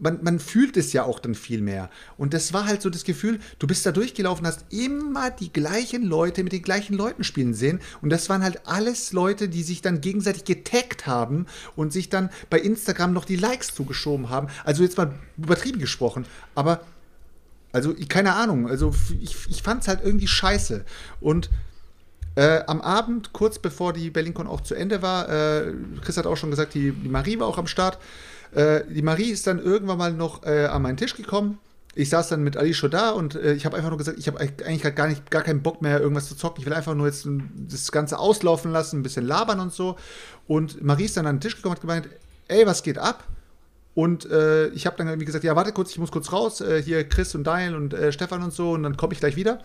man, 0.00 0.22
man 0.22 0.38
fühlt 0.38 0.76
es 0.76 0.92
ja 0.92 1.04
auch 1.04 1.18
dann 1.18 1.34
viel 1.34 1.60
mehr. 1.60 1.90
Und 2.16 2.34
das 2.34 2.52
war 2.52 2.66
halt 2.66 2.82
so 2.82 2.90
das 2.90 3.04
Gefühl, 3.04 3.38
du 3.58 3.66
bist 3.66 3.84
da 3.84 3.92
durchgelaufen, 3.92 4.46
hast 4.46 4.64
immer 4.70 5.30
die 5.30 5.52
gleichen 5.52 6.02
Leute 6.04 6.42
mit 6.42 6.52
den 6.52 6.62
gleichen 6.62 6.94
Leuten 6.94 7.24
spielen 7.24 7.54
sehen. 7.54 7.80
Und 8.00 8.10
das 8.10 8.28
waren 8.28 8.42
halt 8.42 8.66
alles 8.66 9.12
Leute, 9.12 9.48
die 9.48 9.62
sich 9.62 9.82
dann 9.82 10.00
gegenseitig 10.00 10.44
getaggt 10.44 11.06
haben 11.06 11.46
und 11.76 11.92
sich 11.92 12.08
dann 12.08 12.30
bei 12.50 12.58
Instagram 12.58 13.12
noch 13.12 13.24
die 13.24 13.36
Likes 13.36 13.74
zugeschoben 13.74 14.30
haben. 14.30 14.48
Also 14.64 14.82
jetzt 14.82 14.96
mal 14.96 15.14
übertrieben 15.36 15.78
gesprochen. 15.78 16.26
Aber, 16.54 16.80
also 17.72 17.94
keine 18.08 18.34
Ahnung, 18.34 18.68
also 18.68 18.94
ich, 19.20 19.36
ich 19.48 19.62
fand 19.62 19.82
es 19.82 19.88
halt 19.88 20.00
irgendwie 20.02 20.28
scheiße. 20.28 20.84
Und 21.20 21.50
äh, 22.36 22.62
am 22.66 22.80
Abend, 22.80 23.32
kurz 23.32 23.58
bevor 23.58 23.92
die 23.92 24.10
BerlinCon 24.10 24.46
auch 24.48 24.62
zu 24.62 24.74
Ende 24.74 25.02
war, 25.02 25.28
äh, 25.28 25.72
Chris 26.00 26.16
hat 26.16 26.26
auch 26.26 26.36
schon 26.36 26.50
gesagt, 26.50 26.74
die, 26.74 26.90
die 26.90 27.08
Marie 27.08 27.38
war 27.38 27.46
auch 27.46 27.58
am 27.58 27.66
Start. 27.66 27.98
Äh, 28.54 28.84
die 28.88 29.02
Marie 29.02 29.30
ist 29.30 29.46
dann 29.46 29.58
irgendwann 29.58 29.98
mal 29.98 30.12
noch 30.12 30.44
äh, 30.44 30.66
an 30.66 30.82
meinen 30.82 30.96
Tisch 30.96 31.16
gekommen. 31.16 31.58
Ich 31.96 32.08
saß 32.08 32.28
dann 32.28 32.42
mit 32.42 32.56
Ali 32.56 32.74
schon 32.74 32.90
da 32.90 33.10
und 33.10 33.36
äh, 33.36 33.54
ich 33.54 33.66
habe 33.66 33.76
einfach 33.76 33.90
nur 33.90 33.98
gesagt, 33.98 34.18
ich 34.18 34.26
habe 34.26 34.40
eigentlich 34.40 34.94
gar 34.96 35.06
nicht 35.06 35.30
gar 35.30 35.42
keinen 35.42 35.62
Bock 35.62 35.80
mehr 35.80 36.00
irgendwas 36.00 36.26
zu 36.26 36.36
zocken. 36.36 36.60
Ich 36.60 36.66
will 36.66 36.72
einfach 36.72 36.94
nur 36.94 37.06
jetzt 37.06 37.26
das 37.68 37.92
Ganze 37.92 38.18
auslaufen 38.18 38.72
lassen, 38.72 38.98
ein 38.98 39.02
bisschen 39.02 39.24
labern 39.24 39.60
und 39.60 39.72
so. 39.72 39.96
Und 40.48 40.82
Marie 40.82 41.04
ist 41.04 41.16
dann 41.16 41.26
an 41.26 41.36
den 41.36 41.40
Tisch 41.40 41.56
gekommen 41.56 41.72
und 41.72 41.76
hat 41.76 41.82
gemeint, 41.82 42.08
ey, 42.48 42.66
was 42.66 42.82
geht 42.82 42.98
ab? 42.98 43.24
Und 43.94 44.28
äh, 44.28 44.68
ich 44.68 44.86
habe 44.86 44.96
dann 44.96 45.06
irgendwie 45.06 45.26
gesagt, 45.26 45.44
ja, 45.44 45.54
warte 45.54 45.72
kurz, 45.72 45.92
ich 45.92 45.98
muss 45.98 46.10
kurz 46.10 46.32
raus. 46.32 46.60
Äh, 46.60 46.82
hier 46.82 47.08
Chris 47.08 47.34
und 47.36 47.44
Daniel 47.44 47.76
und 47.76 47.94
äh, 47.94 48.10
Stefan 48.10 48.42
und 48.42 48.52
so 48.52 48.72
und 48.72 48.82
dann 48.82 48.96
komme 48.96 49.12
ich 49.12 49.20
gleich 49.20 49.36
wieder. 49.36 49.60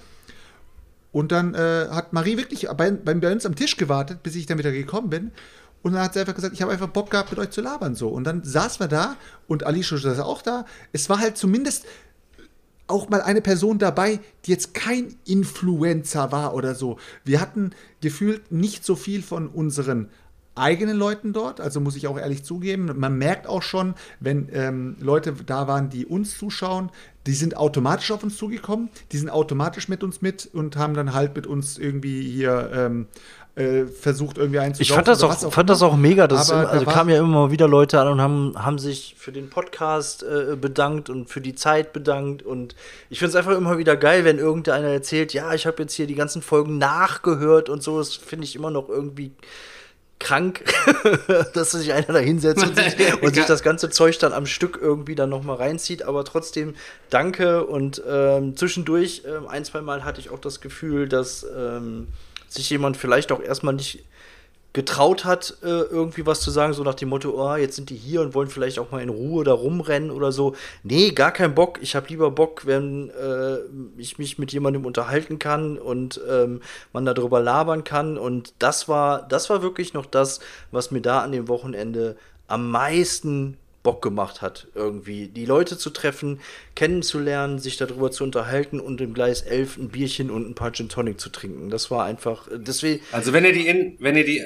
Und 1.12 1.32
dann 1.32 1.56
äh, 1.56 1.88
hat 1.90 2.14
Marie 2.14 2.38
wirklich 2.38 2.68
bei, 2.78 2.92
bei 2.92 3.32
uns 3.32 3.46
am 3.48 3.56
Tisch 3.56 3.78
gewartet, 3.78 4.22
bis 4.22 4.36
ich 4.36 4.46
dann 4.46 4.60
wieder 4.60 4.72
gekommen 4.72 5.10
bin. 5.10 5.32
Und 5.82 5.94
dann 5.94 6.02
hat 6.04 6.14
sie 6.14 6.20
einfach 6.20 6.36
gesagt, 6.36 6.54
ich 6.54 6.62
habe 6.62 6.72
einfach 6.72 6.90
Bock 6.90 7.10
gehabt, 7.10 7.32
mit 7.32 7.40
euch 7.40 7.52
zu 7.52 7.62
labern. 7.62 7.96
so. 7.96 8.10
Und 8.10 8.26
dann 8.26 8.44
saßen 8.44 8.80
wir 8.80 8.88
da 8.88 9.16
und 9.48 9.66
Alicia 9.66 9.98
saß 9.98 10.20
auch 10.20 10.42
da. 10.42 10.66
Es 10.92 11.10
war 11.10 11.20
halt 11.20 11.38
zumindest 11.38 11.86
auch 12.88 13.08
mal 13.10 13.22
eine 13.22 13.42
Person 13.42 13.78
dabei, 13.78 14.20
die 14.46 14.52
jetzt 14.52 14.74
kein 14.74 15.16
Influencer 15.26 16.32
war 16.32 16.54
oder 16.54 16.76
so. 16.76 16.98
Wir 17.24 17.40
hatten 17.40 17.72
gefühlt 18.02 18.52
nicht 18.52 18.84
so 18.84 18.96
viel 18.96 19.22
von 19.22 19.48
unseren 19.48 20.10
eigenen 20.56 20.98
Leuten 20.98 21.32
dort, 21.32 21.62
also 21.62 21.80
muss 21.80 21.96
ich 21.96 22.08
auch 22.08 22.18
ehrlich 22.18 22.44
zugeben. 22.44 22.92
Man 22.98 23.18
merkt 23.18 23.48
auch 23.48 23.62
schon, 23.62 23.96
wenn 24.20 24.50
ähm, 24.52 24.98
Leute 25.00 25.34
da 25.46 25.68
waren, 25.68 25.90
die 25.90 26.06
uns 26.06 26.38
zuschauen, 26.38 26.92
die 27.26 27.34
sind 27.34 27.56
automatisch 27.56 28.12
auf 28.12 28.24
uns 28.24 28.38
zugekommen, 28.38 28.90
die 29.12 29.18
sind 29.18 29.30
automatisch 29.30 29.88
mit 29.88 30.04
uns 30.04 30.22
mit 30.22 30.50
und 30.52 30.76
haben 30.76 30.94
dann 30.94 31.14
halt 31.14 31.36
mit 31.36 31.48
uns 31.48 31.78
irgendwie 31.78 32.22
hier 32.24 32.72
ähm, 32.74 33.08
äh, 33.60 33.88
versucht 33.88 34.38
irgendwie 34.38 34.60
einzusaugen. 34.60 34.82
Ich 34.82 34.94
fand 34.94 35.08
das 35.10 35.22
auch, 35.22 35.44
auch 35.44 35.52
fand 35.52 35.70
das 35.70 35.82
auch 35.82 35.98
mega. 35.98 36.28
Das 36.28 36.50
immer, 36.50 36.70
also 36.70 36.86
da 36.86 36.92
kamen 36.92 37.10
ja 37.10 37.20
immer 37.20 37.28
mal 37.28 37.52
wieder 37.52 37.68
Leute 37.68 38.00
an 38.00 38.08
und 38.08 38.22
haben, 38.22 38.54
haben 38.58 38.80
sich 38.80 39.16
für 39.18 39.34
den 39.34 39.50
Podcast 39.50 40.24
äh, 40.24 40.56
bedankt 40.56 41.10
und 41.10 41.30
für 41.30 41.42
die 41.42 41.56
Zeit 41.56 41.92
bedankt. 41.92 42.42
Und 42.42 42.76
ich 43.10 43.20
finde 43.20 43.32
es 43.32 43.36
einfach 43.36 43.58
immer 43.58 43.78
wieder 43.78 43.98
geil, 43.98 44.24
wenn 44.24 44.40
irgendeiner 44.40 44.88
erzählt, 44.88 45.34
ja, 45.34 45.54
ich 45.54 45.66
habe 45.66 45.82
jetzt 45.84 45.94
hier 45.94 46.08
die 46.08 46.16
ganzen 46.16 46.42
Folgen 46.42 46.78
nachgehört 46.78 47.68
und 47.68 47.84
so. 47.84 47.98
Das 47.98 48.16
finde 48.16 48.46
ich 48.46 48.56
immer 48.56 48.72
noch 48.72 48.88
irgendwie 48.88 49.34
krank, 50.20 50.64
dass 51.54 51.72
sich 51.72 51.92
einer 51.92 52.08
da 52.08 52.20
hinsetzt 52.20 52.66
und, 52.66 52.76
sich, 52.78 52.96
und 53.22 53.36
sich, 53.36 53.46
das 53.46 53.62
ganze 53.62 53.90
Zeug 53.90 54.20
dann 54.20 54.32
am 54.32 54.46
Stück 54.46 54.80
irgendwie 54.82 55.16
dann 55.16 55.30
nochmal 55.30 55.58
reinzieht. 55.58 56.04
Aber 56.04 56.24
trotzdem 56.24 56.76
danke 57.10 57.66
und 57.66 58.02
ähm, 58.08 58.56
zwischendurch 58.56 59.24
ähm, 59.26 59.48
ein, 59.48 59.66
zwei 59.66 59.82
Mal 59.82 60.06
hatte 60.06 60.22
ich 60.22 60.30
auch 60.30 60.40
das 60.40 60.62
Gefühl, 60.62 61.10
dass 61.10 61.46
ähm, 61.58 62.08
sich 62.50 62.70
jemand 62.70 62.98
vielleicht 62.98 63.32
auch 63.32 63.42
erstmal 63.42 63.74
nicht 63.74 64.04
getraut 64.72 65.26
hat, 65.26 65.58
äh, 65.64 65.68
irgendwie 65.68 66.28
was 66.28 66.42
zu 66.42 66.52
sagen, 66.52 66.74
so 66.74 66.84
nach 66.84 66.94
dem 66.94 67.10
Motto, 67.10 67.32
oh, 67.32 67.56
jetzt 67.56 67.76
sind 67.76 67.90
die 67.90 67.96
hier 67.96 68.22
und 68.22 68.36
wollen 68.36 68.50
vielleicht 68.50 68.78
auch 68.78 68.92
mal 68.92 69.02
in 69.02 69.10
Ruhe 69.10 69.44
da 69.44 69.52
rumrennen 69.52 70.12
oder 70.12 70.32
so. 70.32 70.56
Nee, 70.84 71.10
gar 71.12 71.32
kein 71.32 71.56
Bock. 71.56 71.80
Ich 71.82 71.96
habe 71.96 72.08
lieber 72.10 72.30
Bock, 72.30 72.68
wenn 72.68 73.10
äh, 73.10 73.58
ich 73.98 74.20
mich 74.20 74.38
mit 74.38 74.54
jemandem 74.54 74.86
unterhalten 74.86 75.40
kann 75.40 75.80
und 75.80 76.22
ähm, 76.30 76.62
man 76.94 77.04
darüber 77.04 77.40
labern 77.40 77.84
kann. 77.84 78.20
Und 78.20 78.54
das 78.60 78.88
war, 78.88 79.28
das 79.28 79.50
war 79.50 79.64
wirklich 79.64 79.94
noch 79.94 80.06
das, 80.06 80.40
was 80.72 80.92
mir 80.92 81.02
da 81.02 81.22
an 81.22 81.32
dem 81.32 81.48
Wochenende 81.48 82.16
am 82.48 82.70
meisten 82.70 83.58
Bock 83.84 84.02
gemacht 84.02 84.42
hat, 84.42 84.68
irgendwie 84.76 85.28
die 85.28 85.46
Leute 85.46 85.78
zu 85.78 85.90
treffen, 85.90 86.40
kennenzulernen, 86.76 87.60
sich 87.60 87.78
darüber 87.78 88.12
zu 88.12 88.24
unterhalten 88.24 88.80
und 88.80 89.00
im 89.00 89.14
Gleis 89.14 89.42
11 89.42 89.78
ein 89.78 89.90
Bierchen 89.90 90.30
und 90.30 90.50
ein 90.50 90.56
paar 90.56 90.74
Gin 90.74 90.90
Tonic 90.90 91.20
zu 91.20 91.30
trinken. 91.30 91.70
Das 91.70 91.90
war 91.90 92.06
einfach, 92.06 92.48
deswegen. 92.54 93.02
Also 93.12 93.32
wenn 93.32 93.46
ihr 93.46 93.54
die, 93.54 93.68
in, 93.68 93.96
wenn 94.00 94.18
ihr 94.18 94.26
die, 94.26 94.44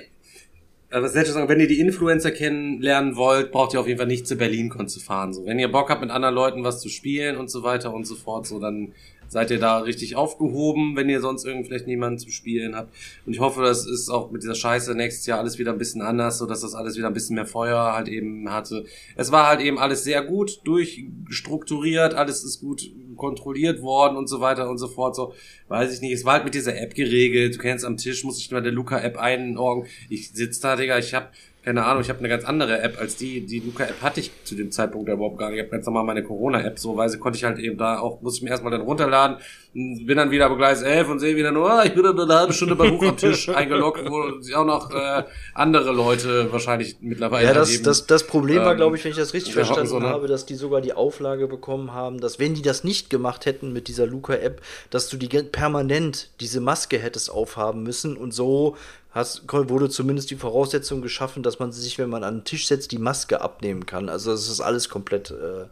also 0.91 1.15
was 1.15 1.27
sagen, 1.27 1.49
wenn 1.49 1.60
ihr 1.60 1.68
die 1.68 1.80
Influencer 1.80 2.30
kennenlernen 2.30 3.15
wollt, 3.15 3.51
braucht 3.51 3.73
ihr 3.73 3.80
auf 3.80 3.88
jeden 3.88 3.97
Fall 3.97 4.07
nicht 4.07 4.27
zu 4.27 4.35
BerlinCon 4.35 4.88
zu 4.88 4.99
fahren. 4.99 5.34
So, 5.34 5.45
wenn 5.45 5.57
ihr 5.57 5.72
Bock 5.72 5.89
habt, 5.89 6.01
mit 6.01 6.11
anderen 6.11 6.35
Leuten 6.35 6.64
was 6.64 6.80
zu 6.80 6.89
spielen 6.89 7.38
und 7.38 7.49
so 7.49 7.64
weiter 7.64 7.91
und 7.91 8.05
so 8.05 8.15
fort, 8.15 8.45
so 8.45 8.60
dann 8.60 8.93
seid 9.34 9.49
ihr 9.49 9.60
da 9.60 9.80
richtig 9.80 10.15
aufgehoben, 10.15 10.95
wenn 10.95 11.10
ihr 11.10 11.19
sonst 11.19 11.43
irgendwie 11.43 11.68
vielleicht 11.68 11.88
niemanden 11.88 12.19
zu 12.19 12.30
spielen 12.30 12.76
habt. 12.76 12.93
Und 13.26 13.34
ich 13.34 13.39
hoffe, 13.39 13.64
das 13.64 13.88
ist 13.88 14.10
auch 14.10 14.30
mit 14.30 14.43
dieser 14.43 14.53
Scheiße 14.53 14.93
nächstes 14.93 15.26
Jahr 15.26 15.39
alles 15.39 15.57
wieder 15.57 15.73
ein 15.73 15.80
bisschen 15.80 16.03
anders, 16.03 16.38
so 16.38 16.45
dass 16.45 16.61
das 16.61 16.76
alles 16.76 16.97
wieder 16.97 17.07
ein 17.07 17.14
bisschen 17.14 17.35
mehr 17.35 17.47
Feuer 17.47 17.93
halt 17.93 18.07
eben 18.07 18.49
hatte. 18.51 18.85
Es 19.15 19.31
war 19.31 19.47
halt 19.47 19.60
eben 19.60 19.80
alles 19.80 20.03
sehr 20.03 20.23
gut 20.23 20.61
durchstrukturiert, 20.65 22.14
alles 22.14 22.43
ist 22.43 22.61
gut 22.61 22.91
kontrolliert 23.15 23.81
worden 23.81 24.18
und 24.18 24.27
so 24.27 24.39
weiter 24.39 24.69
und 24.69 24.77
so 24.77 24.88
fort. 24.88 25.15
So, 25.15 25.34
weiß 25.68 25.93
ich 25.93 26.01
nicht. 26.01 26.14
Es 26.14 26.26
war 26.26 26.34
halt 26.34 26.45
mit 26.45 26.53
dieser 26.53 26.80
App 26.80 26.93
geregelt. 26.93 27.55
Du 27.55 27.60
kennst 27.60 27.85
am 27.85 27.97
Tisch, 27.97 28.23
muss 28.23 28.38
ich 28.38 28.51
mal 28.51 28.61
der 28.61 28.72
Luca-App 28.72 29.18
einloggen. 29.18 29.88
Ich 30.10 30.31
sitze 30.31 30.61
da, 30.61 30.76
Digga, 30.76 30.99
ich 30.99 31.14
hab 31.15 31.31
keine 31.64 31.85
Ahnung, 31.85 32.02
ich 32.02 32.10
habe 32.10 32.19
eine 32.19 32.27
ganz 32.27 32.44
andere 32.44 32.81
App 32.81 32.99
als 32.99 33.15
die. 33.15 33.45
Die 33.45 33.61
Luca-App 33.61 34.02
hatte 34.02 34.19
ich 34.19 34.31
zu 34.44 34.53
dem 34.56 34.69
Zeitpunkt 34.69 35.07
überhaupt 35.07 35.38
gar 35.38 35.49
nicht. 35.49 35.60
Ich 35.60 35.64
habe 35.64 35.72
ganz 35.72 35.85
normal 35.85 36.03
meine 36.03 36.22
Corona-App, 36.22 36.77
so 36.77 36.98
weil 36.98 37.07
sie 37.07 37.19
konnte 37.19 37.38
ich 37.38 37.45
halt 37.45 37.57
eben 37.57 37.77
da 37.77 37.99
auch, 37.99 38.22
muss 38.22 38.35
ich 38.35 38.41
mir 38.44 38.49
erstmal 38.49 38.72
dann 38.72 38.81
runterladen. 38.81 39.38
Bin 39.73 40.18
dann 40.18 40.30
wieder 40.30 40.49
bei 40.49 40.56
Gleis 40.56 40.81
11 40.81 41.10
und 41.10 41.19
sehe 41.19 41.35
wieder 41.35 41.52
nur, 41.52 41.72
ah, 41.72 41.84
ich 41.85 41.94
bin 41.94 42.03
dann 42.03 42.19
eine 42.19 42.34
halbe 42.34 42.53
Stunde 42.53 42.76
bei 42.76 42.90
Buch 42.90 43.02
am 43.03 43.18
Tisch 43.18 43.48
eingeloggt, 43.56 44.03
wo 44.07 44.40
sich 44.41 44.53
auch 44.56 44.65
noch 44.65 44.91
äh, 44.91 45.23
andere 45.53 45.94
Leute 45.94 46.52
wahrscheinlich 46.52 46.98
mittlerweile 46.99 47.48
Ja, 47.48 47.53
das, 47.53 47.81
das, 47.81 48.06
das 48.06 48.27
Problem 48.27 48.57
war, 48.57 48.72
ähm, 48.72 48.77
glaube 48.77 48.98
ich, 48.98 49.03
wenn 49.03 49.11
ich 49.11 49.18
das 49.18 49.34
richtig 49.34 49.53
verstanden 49.53 49.88
so, 49.88 49.99
ne? 49.99 50.10
habe, 50.10 50.27
dass 50.27 50.45
die 50.45 50.56
sogar 50.56 50.81
die 50.81 50.94
Auflage 50.94 51.48
bekommen 51.48 51.94
haben, 51.94 52.19
dass 52.19 52.40
wenn 52.40 52.53
die 52.53 52.61
das 52.61 52.84
nicht 52.84 53.10
gemacht 53.10 53.45
hätten 53.45 53.72
mit 53.73 53.88
dieser 53.88 54.06
Luca-App, 54.06 54.61
dass 54.90 55.10
du 55.10 55.18
die 55.18 55.30
permanent 55.30 56.30
diese 56.40 56.60
Maske 56.60 56.99
hättest 56.99 57.31
aufhaben 57.31 57.81
müssen 57.84 58.15
und 58.15 58.31
so 58.31 58.76
hast, 59.14 59.44
wurde 59.48 59.90
zumindest 59.90 60.31
die 60.31 60.35
Voraussetzung 60.35 61.02
geschaffen, 61.02 61.44
dass 61.44 61.60
man 61.60 61.72
sich, 61.72 61.99
wenn 61.99 62.10
man 62.10 62.23
an 62.23 62.40
den 62.40 62.44
Tisch 62.45 62.68
setzt, 62.68 62.91
die 62.91 62.98
Maske 62.98 63.41
abnehmen 63.41 63.85
kann. 63.85 64.10
Also 64.10 64.31
das 64.31 64.49
ist 64.49 64.60
alles 64.60 64.90
komplett. 64.90 65.30
Äh 65.30 65.65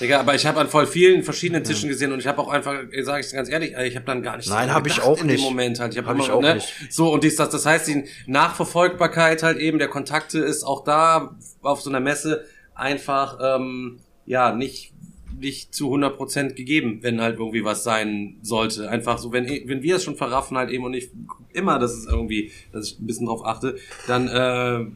Digga, 0.00 0.20
aber 0.20 0.34
ich 0.36 0.46
habe 0.46 0.60
an 0.60 0.68
voll 0.68 0.86
vielen 0.86 1.24
verschiedenen 1.24 1.64
Tischen 1.64 1.88
gesehen 1.88 2.12
und 2.12 2.20
ich 2.20 2.28
habe 2.28 2.40
auch 2.40 2.48
einfach, 2.48 2.74
sage 3.02 3.24
ich 3.24 3.32
ganz 3.32 3.48
ehrlich, 3.48 3.72
ich 3.76 3.96
habe 3.96 4.06
dann 4.06 4.22
gar 4.22 4.36
nicht. 4.36 4.48
Nein, 4.48 4.72
habe 4.72 4.88
ich 4.88 5.02
auch 5.02 5.20
in 5.20 5.26
nicht. 5.26 5.40
Dem 5.40 5.44
Moment 5.44 5.80
halt, 5.80 5.92
ich 5.92 5.98
habe 5.98 6.08
hab 6.08 6.14
immer, 6.14 6.24
ich 6.24 6.30
auch 6.30 6.40
ne? 6.40 6.54
nicht. 6.54 6.72
So 6.90 7.12
und 7.12 7.24
dies, 7.24 7.34
das, 7.34 7.50
das 7.50 7.66
heißt, 7.66 7.88
die 7.88 8.04
Nachverfolgbarkeit 8.26 9.42
halt 9.42 9.58
eben 9.58 9.78
der 9.78 9.88
Kontakte 9.88 10.38
ist 10.38 10.62
auch 10.62 10.84
da 10.84 11.36
auf 11.62 11.80
so 11.80 11.90
einer 11.90 12.00
Messe 12.00 12.44
einfach 12.74 13.38
ähm, 13.42 13.98
ja 14.24 14.52
nicht 14.52 14.93
nicht 15.38 15.74
zu 15.74 15.92
100% 15.92 16.54
gegeben, 16.54 16.98
wenn 17.02 17.20
halt 17.20 17.38
irgendwie 17.38 17.64
was 17.64 17.84
sein 17.84 18.36
sollte. 18.42 18.88
Einfach 18.88 19.18
so, 19.18 19.32
wenn, 19.32 19.46
wenn 19.46 19.82
wir 19.82 19.96
es 19.96 20.04
schon 20.04 20.16
verraffen 20.16 20.56
halt 20.56 20.70
eben 20.70 20.84
und 20.84 20.94
ich 20.94 21.10
immer, 21.52 21.78
dass 21.78 21.92
es 21.92 22.06
irgendwie, 22.06 22.52
dass 22.72 22.86
ich 22.86 23.00
ein 23.00 23.06
bisschen 23.06 23.26
drauf 23.26 23.44
achte, 23.44 23.76
dann 24.06 24.28
äh, 24.28 24.86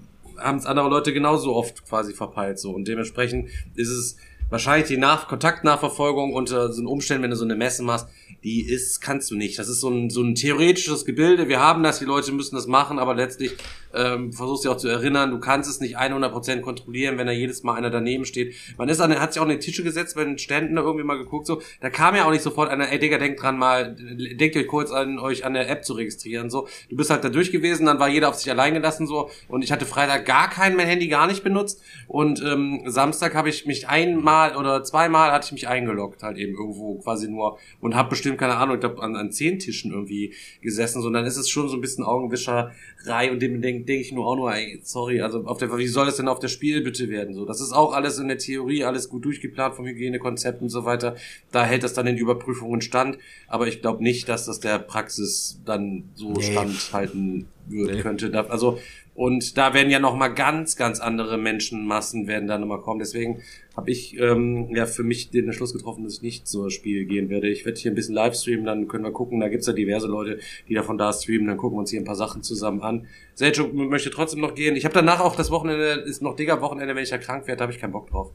haben 0.41 0.59
es 0.59 0.67
andere 0.67 0.89
Leute 0.89 1.13
genauso 1.13 1.55
oft 1.55 1.87
quasi 1.87 2.13
verpeilt 2.13 2.59
so 2.59 2.71
und 2.71 2.87
dementsprechend 2.87 3.51
ist 3.75 3.91
es 3.91 4.17
wahrscheinlich 4.51 4.89
die 4.89 4.97
Nach 4.97 5.29
Kontaktnachverfolgung 5.29 6.33
unter 6.33 6.73
so 6.73 6.81
einen 6.81 6.87
Umständen, 6.87 7.25
wenn 7.25 7.31
du 7.31 7.37
so 7.37 7.45
eine 7.45 7.57
Messe 7.57 7.83
machst, 7.83 8.09
die 8.45 8.69
ist, 8.69 9.01
kannst 9.01 9.31
du 9.31 9.37
nicht. 9.37 9.59
Das 9.59 9.69
ist 9.69 9.81
so 9.81 9.89
ein, 9.89 10.11
so 10.11 10.23
ein 10.23 10.35
theoretisches 10.35 11.05
Gebilde. 11.05 11.49
Wir 11.49 11.61
haben 11.61 11.83
das, 11.83 11.99
die 11.99 12.05
Leute 12.05 12.33
müssen 12.33 12.55
das 12.55 12.67
machen, 12.67 12.99
aber 12.99 13.15
letztlich 13.15 13.57
ähm, 13.95 14.33
versuchst 14.33 14.65
du 14.65 14.71
auch 14.71 14.77
zu 14.77 14.89
erinnern, 14.89 15.31
du 15.31 15.39
kannst 15.39 15.69
es 15.69 15.81
nicht 15.81 15.99
100% 15.99 16.61
kontrollieren, 16.61 17.19
wenn 17.19 17.27
da 17.27 17.33
jedes 17.33 17.63
Mal 17.63 17.75
einer 17.75 17.91
daneben 17.91 18.25
steht. 18.25 18.55
Man 18.77 18.89
ist 18.89 19.01
an, 19.01 19.19
hat 19.19 19.33
sich 19.33 19.41
auch 19.41 19.47
in 19.47 19.53
die 19.53 19.59
Tische 19.59 19.83
gesetzt, 19.83 20.15
bei 20.15 20.25
den 20.25 20.39
Ständen 20.39 20.77
da 20.77 20.83
irgendwie 20.83 21.05
mal 21.05 21.19
geguckt, 21.19 21.47
so, 21.47 21.63
da 21.81 21.91
kam 21.91 22.15
ja 22.15 22.25
auch 22.25 22.31
nicht 22.31 22.43
sofort 22.43 22.71
einer, 22.71 22.91
ey 22.91 22.99
Digga, 22.99 23.19
denkt 23.19 23.43
dran 23.43 23.59
mal, 23.59 23.95
denkt 23.95 24.57
euch 24.57 24.67
kurz 24.67 24.91
an, 24.91 25.19
euch 25.19 25.45
an 25.45 25.55
der 25.55 25.69
App 25.69 25.85
zu 25.85 25.95
registrieren, 25.95 26.51
so. 26.51 26.69
Du 26.91 26.97
bist 26.97 27.11
halt 27.11 27.25
da 27.25 27.29
durch 27.29 27.51
gewesen, 27.51 27.87
dann 27.87 27.99
war 27.99 28.09
jeder 28.09 28.29
auf 28.29 28.35
sich 28.35 28.51
allein 28.51 28.75
gelassen, 28.75 29.07
so, 29.07 29.31
und 29.49 29.63
ich 29.63 29.73
hatte 29.73 29.87
Freitag 29.87 30.27
gar 30.27 30.51
kein, 30.51 30.77
mein 30.77 30.87
Handy 30.87 31.09
gar 31.09 31.27
nicht 31.27 31.43
benutzt, 31.43 31.83
und 32.07 32.43
ähm, 32.43 32.83
Samstag 32.87 33.35
habe 33.35 33.49
ich 33.49 33.67
mich 33.67 33.89
einmal 33.89 34.57
oder 34.57 34.85
zweimal 34.85 35.33
hatte 35.33 35.47
ich 35.47 35.53
mich 35.53 35.69
eingeloggt, 35.69 36.23
halt 36.23 36.37
eben 36.37 36.55
irgendwo 36.55 36.99
quasi 36.99 37.29
nur, 37.29 37.59
und 37.81 37.95
habe 37.95 38.11
bestimmt, 38.19 38.39
keine 38.39 38.57
Ahnung, 38.57 38.77
ich 38.77 38.81
glaube, 38.81 39.03
an, 39.03 39.17
an 39.17 39.33
zehn 39.33 39.59
Tischen 39.59 39.93
irgendwie 39.93 40.35
gesessen, 40.61 41.01
so, 41.01 41.09
und 41.09 41.15
dann 41.15 41.25
ist 41.25 41.37
es 41.37 41.49
schon 41.49 41.69
so 41.69 41.77
ein 41.77 41.81
bisschen 41.81 42.05
Augenwischerei, 42.05 43.31
und 43.31 43.41
dem 43.41 43.63
denke 43.63 43.85
denk 43.85 44.01
ich 44.01 44.13
nur 44.13 44.27
auch 44.27 44.37
nur, 44.37 44.53
ey, 44.53 44.81
sorry, 44.83 45.21
also 45.21 45.45
auf 45.45 45.59
der, 45.59 45.77
wie 45.79 45.87
soll 45.87 46.07
das 46.07 46.17
denn 46.17 46.29
auf 46.29 46.41
der 46.41 46.49
Spiel 46.49 46.83
bitte 46.83 47.09
werden, 47.09 47.35
so, 47.35 47.45
das 47.45 47.61
ist 47.61 47.73
auch 47.73 47.93
alles 47.93 48.19
in 48.19 48.29
der 48.29 48.39
Theorie, 48.39 48.85
alles 48.85 49.09
gut 49.09 49.25
durchgeplant 49.25 49.75
vom 49.75 49.87
Hygienekonzept 49.87 50.61
und 50.61 50.69
so 50.69 50.85
weiter, 50.85 51.17
da 51.53 51.65
hält 51.65 51.83
das 51.83 51.95
dann 51.95 52.07
in 52.07 52.17
Überprüfungen 52.17 52.81
stand, 52.81 53.19
aber 53.47 53.69
ich 53.69 53.81
glaube 53.81 54.03
nicht, 54.03 54.29
dass 54.29 54.47
das 54.47 54.61
der 54.61 54.79
Praxis 54.79 55.61
dann 55.65 56.05
so 56.15 56.33
nee. 56.33 56.43
standhalten 56.43 57.47
würde, 57.67 57.95
nee. 57.95 58.01
könnte, 58.01 58.51
also, 58.51 58.79
und 59.19 59.59
da 59.59 59.75
werden 59.75 59.91
ja 59.91 59.99
noch 59.99 60.15
mal 60.15 60.29
ganz, 60.29 60.77
ganz 60.77 61.01
andere 61.01 61.39
Menschenmassen 61.39 62.29
werden 62.29 62.47
da 62.47 62.57
nochmal 62.57 62.81
kommen. 62.83 63.01
Deswegen 63.01 63.43
habe 63.79 63.93
ich 63.93 64.19
ähm, 64.19 64.75
ja 64.75 64.87
für 64.87 65.05
mich 65.05 65.31
den 65.31 65.45
Entschluss 65.45 65.73
getroffen, 65.73 66.03
dass 66.03 66.15
ich 66.15 66.23
nicht 66.23 66.49
zur 66.49 66.69
Spiel 66.69 67.05
gehen 67.05 67.31
werde. 67.31 67.49
Ich 67.49 67.65
werde 67.65 67.79
hier 67.79 67.93
ein 67.93 67.95
bisschen 67.95 68.17
live 68.17 68.35
streamen, 68.35 68.67
dann 68.67 68.89
können 68.89 69.05
wir 69.05 69.13
gucken. 69.13 69.39
Da 69.39 69.47
gibt's 69.47 69.69
ja 69.69 69.73
diverse 69.73 70.09
Leute, 70.09 70.41
die 70.69 70.75
davon 70.75 70.99
da 70.99 71.13
streamen. 71.13 71.47
Dann 71.47 71.57
gucken 71.57 71.77
wir 71.77 71.81
uns 71.83 71.91
hier 71.91 72.01
ein 72.01 72.05
paar 72.05 72.17
Sachen 72.17 72.43
zusammen 72.43 72.83
an. 72.83 73.07
Sergio 73.37 73.69
möchte 73.69 74.11
trotzdem 74.11 74.41
noch 74.41 74.57
gehen. 74.57 74.75
Ich 74.75 74.85
habe 74.85 74.95
danach 74.95 75.21
auch 75.21 75.37
das 75.37 75.53
Wochenende, 75.53 76.03
ist 76.09 76.23
noch 76.23 76.35
digger 76.35 76.61
Wochenende, 76.61 76.97
wenn 76.97 77.05
ich 77.05 77.11
ja 77.11 77.19
krank 77.19 77.47
werde, 77.47 77.63
habe 77.63 77.73
ich 77.73 77.79
keinen 77.79 77.93
Bock 77.93 78.11
drauf. 78.11 78.33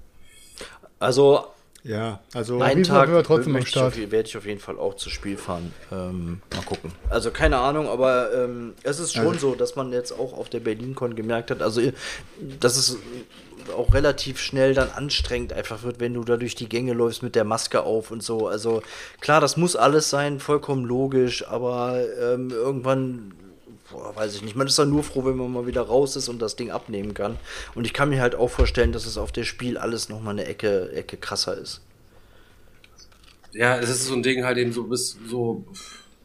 Also 0.97 1.43
ja, 1.83 2.21
also 2.33 2.61
einen 2.61 2.83
Tag 2.83 3.11
wir 3.11 3.21
trotzdem 3.23 3.57
am 3.57 3.65
Start. 3.65 3.97
Ich, 3.97 4.09
werde 4.09 4.29
ich 4.29 4.37
auf 4.37 4.45
jeden 4.45 4.61
Fall 4.61 4.79
auch 4.79 4.93
zu 4.93 5.09
Spiel 5.09 5.35
fahren. 5.35 5.73
Ähm, 5.91 6.41
mal 6.55 6.63
gucken. 6.63 6.93
Also 7.09 7.31
keine 7.31 7.57
Ahnung, 7.57 7.89
aber 7.89 8.33
ähm, 8.33 8.73
es 8.83 8.99
ist 8.99 9.13
schon 9.13 9.27
also. 9.27 9.49
so, 9.49 9.55
dass 9.55 9.75
man 9.75 9.91
jetzt 9.91 10.13
auch 10.13 10.31
auf 10.31 10.47
der 10.47 10.61
BerlinCon 10.61 11.15
gemerkt 11.15 11.51
hat, 11.51 11.61
also 11.61 11.81
dass 12.61 12.77
es 12.77 12.97
auch 13.71 13.93
relativ 13.93 14.39
schnell 14.39 14.73
dann 14.73 14.89
anstrengend 14.89 15.53
einfach 15.53 15.83
wird, 15.83 15.99
wenn 15.99 16.13
du 16.13 16.23
da 16.23 16.37
durch 16.37 16.55
die 16.55 16.69
Gänge 16.69 16.93
läufst 16.93 17.23
mit 17.23 17.35
der 17.35 17.43
Maske 17.43 17.83
auf 17.83 18.11
und 18.11 18.23
so. 18.23 18.47
Also 18.47 18.81
klar, 19.21 19.41
das 19.41 19.57
muss 19.57 19.75
alles 19.75 20.09
sein, 20.09 20.39
vollkommen 20.39 20.85
logisch, 20.85 21.47
aber 21.47 22.03
ähm, 22.19 22.49
irgendwann 22.49 23.33
boah, 23.93 24.15
weiß 24.15 24.35
ich 24.35 24.41
nicht. 24.41 24.55
Man 24.55 24.67
ist 24.67 24.77
dann 24.77 24.89
nur 24.89 25.03
froh, 25.03 25.23
wenn 25.25 25.37
man 25.37 25.51
mal 25.51 25.67
wieder 25.67 25.83
raus 25.83 26.15
ist 26.15 26.27
und 26.27 26.41
das 26.41 26.55
Ding 26.55 26.71
abnehmen 26.71 27.13
kann. 27.13 27.37
Und 27.75 27.85
ich 27.85 27.93
kann 27.93 28.09
mir 28.09 28.21
halt 28.21 28.35
auch 28.35 28.49
vorstellen, 28.49 28.91
dass 28.91 29.05
es 29.05 29.17
auf 29.17 29.31
der 29.31 29.43
Spiel 29.43 29.77
alles 29.77 30.09
nochmal 30.09 30.33
eine 30.33 30.45
Ecke, 30.45 30.91
Ecke 30.91 31.17
krasser 31.17 31.57
ist. 31.57 31.81
Ja, 33.53 33.77
es 33.77 33.89
ist 33.89 34.05
so 34.05 34.15
ein 34.15 34.23
Ding 34.23 34.43
halt 34.43 34.57
eben 34.57 34.73
so 34.73 34.83
bis 34.83 35.15
so 35.29 35.63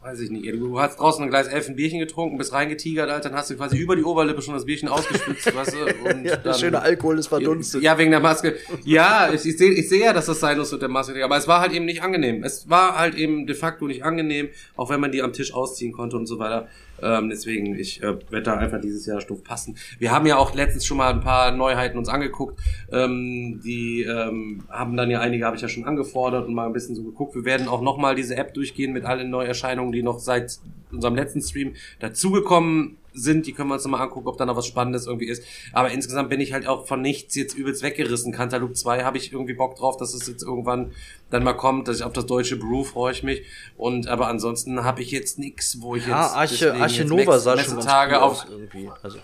weiß 0.09 0.21
ich 0.21 0.31
nicht, 0.31 0.51
du 0.51 0.79
hast 0.79 0.99
draußen 0.99 1.23
ein 1.23 1.29
Glas 1.29 1.47
Elfenbierchen 1.47 1.99
getrunken, 1.99 2.37
bist 2.37 2.51
reingetigert, 2.51 3.09
Alter, 3.09 3.29
dann 3.29 3.37
hast 3.37 3.51
du 3.51 3.55
quasi 3.55 3.77
über 3.77 3.95
die 3.95 4.03
Oberlippe 4.03 4.41
schon 4.41 4.55
das 4.55 4.65
Bierchen 4.65 4.89
ausgespritzt, 4.89 5.55
weißt 5.55 5.73
du? 5.73 6.09
Und 6.09 6.25
Ja, 6.25 6.35
der 6.35 6.53
schöne 6.53 6.81
Alkohol 6.81 7.19
ist 7.19 7.27
verdunstet. 7.27 7.83
Ja, 7.83 7.97
wegen 7.97 8.09
der 8.09 8.19
Maske. 8.19 8.55
Ja, 8.83 9.31
ich, 9.31 9.45
ich 9.45 9.57
sehe 9.57 9.71
ich 9.71 9.87
seh 9.87 10.03
ja, 10.03 10.13
dass 10.13 10.25
das 10.25 10.39
sein 10.39 10.57
muss 10.57 10.71
mit 10.71 10.81
der 10.81 10.89
Maske, 10.89 11.23
aber 11.23 11.37
es 11.37 11.47
war 11.47 11.61
halt 11.61 11.73
eben 11.73 11.85
nicht 11.85 12.01
angenehm. 12.01 12.43
Es 12.43 12.69
war 12.69 12.97
halt 12.97 13.15
eben 13.15 13.45
de 13.45 13.55
facto 13.55 13.85
nicht 13.85 14.03
angenehm, 14.03 14.49
auch 14.75 14.89
wenn 14.89 14.99
man 14.99 15.11
die 15.11 15.21
am 15.21 15.33
Tisch 15.33 15.53
ausziehen 15.53 15.91
konnte 15.91 16.17
und 16.17 16.25
so 16.25 16.39
weiter. 16.39 16.67
Ähm, 17.01 17.29
deswegen, 17.29 17.75
ich 17.75 18.01
äh, 18.01 18.17
werde 18.29 18.43
da 18.43 18.53
einfach 18.55 18.79
dieses 18.79 19.05
Jahr 19.05 19.21
stumpf 19.21 19.43
passen. 19.43 19.77
Wir 19.97 20.11
haben 20.11 20.25
ja 20.25 20.37
auch 20.37 20.53
letztens 20.53 20.85
schon 20.85 20.97
mal 20.97 21.11
ein 21.11 21.21
paar 21.21 21.51
Neuheiten 21.51 21.97
uns 21.97 22.09
angeguckt. 22.09 22.59
Ähm, 22.91 23.61
die 23.63 24.03
ähm, 24.03 24.63
haben 24.69 24.95
dann 24.95 25.09
ja 25.09 25.19
einige, 25.19 25.45
habe 25.45 25.55
ich 25.55 25.61
ja 25.61 25.67
schon 25.67 25.85
angefordert 25.85 26.47
und 26.47 26.53
mal 26.53 26.67
ein 26.67 26.73
bisschen 26.73 26.95
so 26.95 27.03
geguckt. 27.03 27.35
Wir 27.35 27.45
werden 27.45 27.67
auch 27.67 27.81
nochmal 27.81 28.15
diese 28.15 28.35
App 28.35 28.53
durchgehen 28.53 28.93
mit 28.93 29.05
allen 29.05 29.29
Neuerscheinungen, 29.29 29.91
die 29.91 30.03
noch 30.03 30.19
seit 30.19 30.59
unserem 30.91 31.15
letzten 31.15 31.41
Stream 31.41 31.73
dazugekommen 31.99 32.98
sind. 33.13 33.45
Die 33.47 33.53
können 33.53 33.69
wir 33.69 33.75
uns 33.75 33.83
nochmal 33.83 34.01
angucken, 34.01 34.27
ob 34.27 34.37
da 34.37 34.45
noch 34.45 34.55
was 34.55 34.67
Spannendes 34.67 35.07
irgendwie 35.07 35.27
ist. 35.27 35.43
Aber 35.73 35.91
insgesamt 35.91 36.29
bin 36.29 36.39
ich 36.41 36.53
halt 36.53 36.67
auch 36.67 36.87
von 36.87 37.01
nichts 37.01 37.35
jetzt 37.35 37.55
übelst 37.55 37.83
weggerissen. 37.83 38.31
Cantaloupe 38.31 38.73
2 38.73 39.03
habe 39.03 39.17
ich 39.17 39.31
irgendwie 39.33 39.53
Bock 39.53 39.75
drauf, 39.75 39.97
dass 39.97 40.13
es 40.13 40.27
jetzt 40.27 40.43
irgendwann 40.43 40.91
dann 41.29 41.43
mal 41.43 41.53
kommt. 41.53 41.87
Dass 41.87 41.97
ich 41.97 42.03
auf 42.03 42.13
das 42.13 42.25
deutsche 42.25 42.57
Brew 42.57 42.83
freue 42.83 43.11
ich 43.11 43.23
mich. 43.23 43.43
Und 43.77 44.07
aber 44.07 44.27
ansonsten 44.27 44.83
habe 44.83 45.01
ich 45.01 45.11
jetzt 45.11 45.39
nichts, 45.39 45.81
wo 45.81 45.95
ich 45.95 46.05
Ja, 46.07 46.23
jetzt 46.23 46.35
Arche, 46.35 46.73
Arche 46.75 47.01
jetzt 47.01 47.09
Nova 47.09 47.23
Max- 47.25 47.43
sah 47.43 47.57
schon 47.57 47.73
ganz 47.75 47.85
Tage 47.85 48.15
cool 48.15 48.21
auf 48.21 48.31
aus 48.43 48.47
irgendwie. 48.49 48.89
Also, 49.03 49.19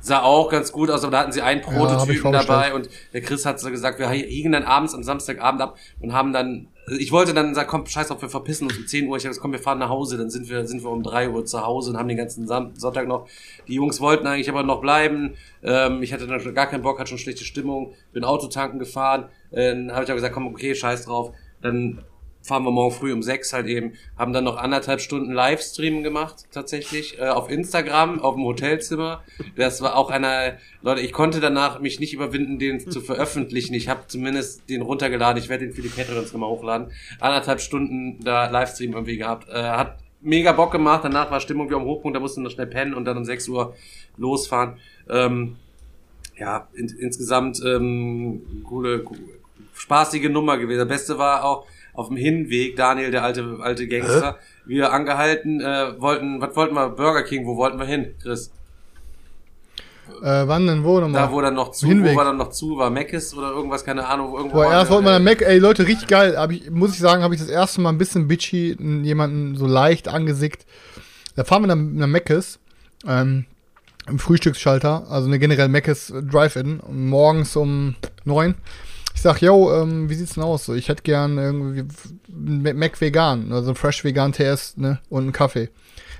sah 0.00 0.22
auch 0.22 0.48
ganz 0.48 0.70
gut 0.70 0.90
aus, 0.90 1.02
aber 1.02 1.10
da 1.10 1.18
hatten 1.20 1.32
sie 1.32 1.42
einen 1.42 1.60
Prototypen 1.60 2.16
vorbestellt. 2.22 2.48
dabei 2.48 2.74
und 2.74 2.88
der 3.12 3.20
Chris 3.20 3.44
hat 3.44 3.58
so 3.60 3.68
gesagt, 3.70 3.98
wir 3.98 4.08
hiegen 4.10 4.52
dann 4.52 4.62
abends 4.62 4.94
am 4.94 5.02
Samstagabend 5.02 5.60
ab 5.60 5.76
und 6.00 6.12
haben 6.12 6.32
dann, 6.32 6.68
ich 6.98 7.12
wollte 7.12 7.34
dann 7.34 7.54
sagen, 7.54 7.68
komm, 7.68 7.86
scheiß 7.86 8.08
drauf, 8.08 8.22
wir 8.22 8.28
verpissen 8.28 8.66
uns 8.68 8.78
um 8.78 8.86
10 8.86 9.08
Uhr. 9.08 9.16
Ich 9.16 9.24
habe 9.24 9.30
gesagt, 9.30 9.42
komm, 9.42 9.52
wir 9.52 9.58
fahren 9.58 9.78
nach 9.78 9.88
Hause, 9.88 10.16
dann 10.16 10.30
sind 10.30 10.48
wir, 10.48 10.66
sind 10.66 10.82
wir 10.82 10.90
um 10.90 11.02
3 11.02 11.30
Uhr 11.30 11.44
zu 11.44 11.64
Hause 11.64 11.90
und 11.90 11.98
haben 11.98 12.08
den 12.08 12.16
ganzen 12.16 12.46
Sonntag 12.46 13.08
noch. 13.08 13.28
Die 13.66 13.74
Jungs 13.74 14.00
wollten 14.00 14.26
eigentlich 14.26 14.48
aber 14.48 14.62
noch 14.62 14.80
bleiben. 14.80 15.34
Ähm, 15.62 16.02
ich 16.02 16.12
hatte 16.12 16.26
dann 16.26 16.40
schon 16.40 16.54
gar 16.54 16.66
keinen 16.66 16.82
Bock, 16.82 16.98
hatte 16.98 17.10
schon 17.10 17.18
schlechte 17.18 17.44
Stimmung, 17.44 17.94
bin 18.12 18.24
Autotanken 18.24 18.78
gefahren. 18.78 19.28
Äh, 19.50 19.70
Dann 19.70 19.92
habe 19.92 20.04
ich 20.04 20.10
aber 20.10 20.16
gesagt, 20.16 20.34
komm, 20.34 20.46
okay, 20.46 20.74
scheiß 20.74 21.06
drauf. 21.06 21.32
Dann 21.60 22.04
fahren 22.42 22.64
wir 22.64 22.70
morgen 22.70 22.94
früh 22.94 23.12
um 23.12 23.22
sechs 23.22 23.52
halt 23.52 23.66
eben, 23.66 23.92
haben 24.16 24.32
dann 24.32 24.44
noch 24.44 24.56
anderthalb 24.56 25.00
Stunden 25.00 25.32
Livestream 25.32 26.02
gemacht, 26.02 26.46
tatsächlich, 26.50 27.18
äh, 27.18 27.28
auf 27.28 27.50
Instagram, 27.50 28.20
auf 28.20 28.34
dem 28.34 28.44
Hotelzimmer. 28.44 29.22
Das 29.56 29.82
war 29.82 29.96
auch 29.96 30.10
einer, 30.10 30.54
Leute, 30.82 31.00
ich 31.00 31.12
konnte 31.12 31.40
danach 31.40 31.80
mich 31.80 32.00
nicht 32.00 32.14
überwinden, 32.14 32.58
den 32.58 32.80
zu 32.90 33.00
veröffentlichen. 33.00 33.74
Ich 33.74 33.88
habe 33.88 34.02
zumindest 34.06 34.68
den 34.68 34.82
runtergeladen, 34.82 35.42
ich 35.42 35.48
werde 35.48 35.66
den 35.66 35.74
für 35.74 35.82
die 35.82 35.88
Patreons 35.88 36.32
nochmal 36.32 36.50
hochladen. 36.50 36.92
Anderthalb 37.20 37.60
Stunden 37.60 38.22
da 38.24 38.48
Livestream 38.48 38.92
irgendwie 38.92 39.18
gehabt. 39.18 39.48
Äh, 39.48 39.62
hat 39.62 39.98
mega 40.20 40.52
Bock 40.52 40.72
gemacht, 40.72 41.04
danach 41.04 41.30
war 41.30 41.40
Stimmung 41.40 41.70
wie 41.70 41.74
am 41.74 41.84
Hochpunkt, 41.84 42.16
da 42.16 42.20
mussten 42.20 42.42
wir 42.42 42.50
schnell 42.50 42.66
pennen 42.66 42.94
und 42.94 43.04
dann 43.04 43.18
um 43.18 43.24
6 43.24 43.48
Uhr 43.48 43.74
losfahren. 44.16 44.78
Ähm, 45.08 45.56
ja, 46.36 46.68
in, 46.74 46.88
insgesamt 46.88 47.60
ähm, 47.64 48.62
coole, 48.64 49.00
coole, 49.00 49.20
spaßige 49.74 50.28
Nummer 50.28 50.58
gewesen. 50.58 50.80
Das 50.80 50.88
Beste 50.88 51.18
war 51.18 51.44
auch 51.44 51.66
auf 51.98 52.08
dem 52.08 52.16
Hinweg, 52.16 52.76
Daniel, 52.76 53.10
der 53.10 53.24
alte, 53.24 53.58
alte 53.60 53.88
Gangster, 53.88 54.38
wir 54.66 54.92
angehalten, 54.92 55.60
äh, 55.60 56.00
wollten, 56.00 56.40
was 56.40 56.54
wollten 56.54 56.76
wir? 56.76 56.90
Burger 56.90 57.24
King, 57.24 57.44
wo 57.44 57.56
wollten 57.56 57.78
wir 57.78 57.86
hin, 57.86 58.14
Chris? 58.22 58.52
Äh, 60.22 60.46
wann 60.46 60.68
denn 60.68 60.84
wo 60.84 61.00
nochmal? 61.00 61.22
Da, 61.22 61.32
wo 61.32 61.40
dann 61.40 61.54
noch 61.54 61.72
zu, 61.72 61.88
Hinweg. 61.88 62.12
wo 62.12 62.18
war 62.18 62.24
dann 62.24 62.36
noch 62.36 62.50
zu, 62.50 62.78
war 62.78 62.88
Meckes 62.90 63.34
oder 63.36 63.50
irgendwas, 63.50 63.84
keine 63.84 64.06
Ahnung, 64.06 64.30
wo 64.30 64.36
irgendwo. 64.36 64.58
Boah, 64.58 64.70
erst 64.70 64.92
wollte 64.92 65.04
man 65.04 65.14
dann 65.14 65.24
Mac, 65.24 65.42
ey 65.42 65.58
Leute, 65.58 65.88
richtig 65.88 66.06
geil. 66.06 66.38
Hab 66.38 66.52
ich, 66.52 66.70
muss 66.70 66.92
ich 66.92 67.00
sagen, 67.00 67.24
habe 67.24 67.34
ich 67.34 67.40
das 67.40 67.50
erste 67.50 67.80
Mal 67.80 67.90
ein 67.90 67.98
bisschen 67.98 68.28
bitchy 68.28 68.76
jemanden 69.02 69.56
so 69.56 69.66
leicht 69.66 70.06
angesickt. 70.06 70.66
Da 71.34 71.42
fahren 71.42 71.64
wir 71.64 71.68
dann 71.68 71.96
nach 71.96 72.06
Meckes, 72.06 72.60
ähm, 73.08 73.44
im 74.08 74.20
Frühstücksschalter, 74.20 75.10
also 75.10 75.26
eine 75.26 75.40
generell 75.40 75.68
Meckes 75.68 76.12
Drive-In, 76.30 76.80
morgens 76.88 77.56
um 77.56 77.96
neun. 78.24 78.54
Ich 79.18 79.22
sag, 79.22 79.42
yo, 79.42 79.74
ähm, 79.74 80.08
wie 80.08 80.14
sieht's 80.14 80.34
denn 80.34 80.44
aus? 80.44 80.64
So, 80.64 80.74
ich 80.74 80.88
hätte 80.88 81.02
gern 81.02 81.38
irgendwie 81.38 81.82
Mac 82.28 83.00
vegan, 83.00 83.52
also 83.52 83.74
Fresh 83.74 84.04
Vegan 84.04 84.32
TS, 84.32 84.76
ne, 84.76 85.00
und 85.08 85.24
einen 85.24 85.32
Kaffee. 85.32 85.70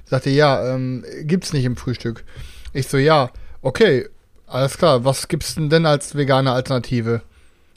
Sagte, 0.04 0.30
ja, 0.30 0.74
ähm, 0.74 1.04
gibt's 1.22 1.52
nicht 1.52 1.64
im 1.64 1.76
Frühstück. 1.76 2.24
Ich 2.72 2.88
so, 2.88 2.96
ja, 2.96 3.30
okay, 3.62 4.08
alles 4.48 4.78
klar, 4.78 5.04
was 5.04 5.28
gibt's 5.28 5.54
denn 5.54 5.70
denn 5.70 5.86
als 5.86 6.16
vegane 6.16 6.50
Alternative? 6.50 7.22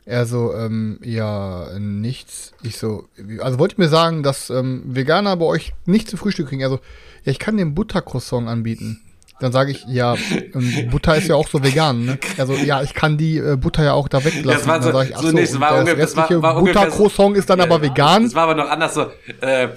Er 0.06 0.26
so, 0.26 0.56
ähm, 0.56 1.00
ja, 1.04 1.68
nichts. 1.78 2.54
Ich 2.64 2.80
so, 2.80 3.08
also 3.42 3.60
wollt 3.60 3.74
ihr 3.74 3.84
mir 3.84 3.90
sagen, 3.90 4.24
dass 4.24 4.50
ähm, 4.50 4.82
Veganer 4.88 5.38
bei 5.38 5.46
euch 5.46 5.74
nicht 5.86 6.10
zu 6.10 6.18
Frühstück 6.18 6.50
kriegen? 6.50 6.64
Also, 6.64 6.80
ja, 7.26 7.32
ich 7.32 7.38
kann 7.38 7.60
einen 7.60 7.76
Buttercroissant 7.76 8.48
anbieten. 8.48 9.02
Dann 9.42 9.52
sage 9.52 9.72
ich, 9.72 9.84
ja, 9.88 10.16
ähm, 10.54 10.90
Butter 10.92 11.18
ist 11.18 11.28
ja 11.28 11.36
auch 11.36 11.48
so 11.50 11.62
vegan, 11.64 12.06
ne? 12.06 12.18
Also, 12.38 12.54
ja, 12.54 12.82
ich 12.84 12.94
kann 12.94 13.18
die 13.18 13.38
äh, 13.38 13.58
Butter 13.58 13.84
ja 13.84 13.94
auch 13.94 14.08
da 14.08 14.24
weglassen. 14.24 14.44
Das 14.48 14.68
war 14.68 14.76
dann 14.80 14.84
so- 14.84 14.92
sag 14.98 15.10
ich, 15.10 15.16
ach 15.16 15.22
so 15.22 15.28
so, 15.30 15.34
nicht, 15.36 15.54
und 15.54 15.60
war 15.62 15.70
das 15.72 15.80
ungefähr- 15.80 16.04
es 16.04 16.16
war- 16.16 16.24
restliche 16.24 16.42
war 16.44 16.58
ungefähr 16.58 16.82
so- 16.82 16.86
Buttercroissant 16.88 17.38
ist 17.38 17.50
dann 17.50 17.60
Ja, 17.60 17.66
aber 17.66 17.82
vegan. 17.82 18.24
Das 18.24 18.36
war 18.36 18.44
aber 18.44 18.56
noch 18.56 18.70
anders 18.70 18.94
so. 18.94 19.08
Äh, 19.42 19.64
Ja, 19.64 19.70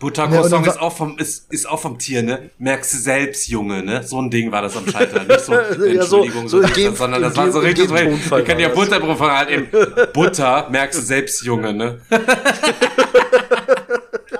Buttercroissant 0.00 0.44
und 0.54 0.66
dann 0.66 0.74
ist 0.74 0.80
auch 0.80 0.96
vom 0.96 1.16
ist, 1.18 1.52
ist 1.52 1.68
auch 1.70 1.78
vom 1.78 1.96
Tier, 1.96 2.24
ne? 2.24 2.50
Merkst 2.58 2.92
du 2.92 2.98
selbst, 2.98 3.46
Junge, 3.48 3.84
ne? 3.84 4.02
So 4.02 4.20
ein 4.20 4.30
Ding 4.30 4.50
war 4.50 4.60
das 4.62 4.76
am 4.76 4.84
Schalter, 4.88 5.22
nicht 5.22 5.38
so 5.40 5.52
Ja, 5.54 5.62
so- 6.02 6.24
Entschuldigung, 6.24 6.48
so 6.48 6.60
das, 6.60 6.98
sondern 6.98 7.22
das 7.22 7.36
war 7.36 7.52
so 7.52 7.60
richtig 7.60 7.88
so. 7.88 7.94
Ich 7.94 8.44
kann 8.44 8.48
war 8.56 8.58
ja 8.58 8.68
das. 8.68 8.76
Butterbrot 8.76 9.20
halt 9.20 9.50
eben 9.50 9.68
Butter, 10.12 10.66
merkst 10.70 10.98
du 10.98 11.04
selbst, 11.04 11.44
Junge, 11.44 11.72
ne? 11.72 12.00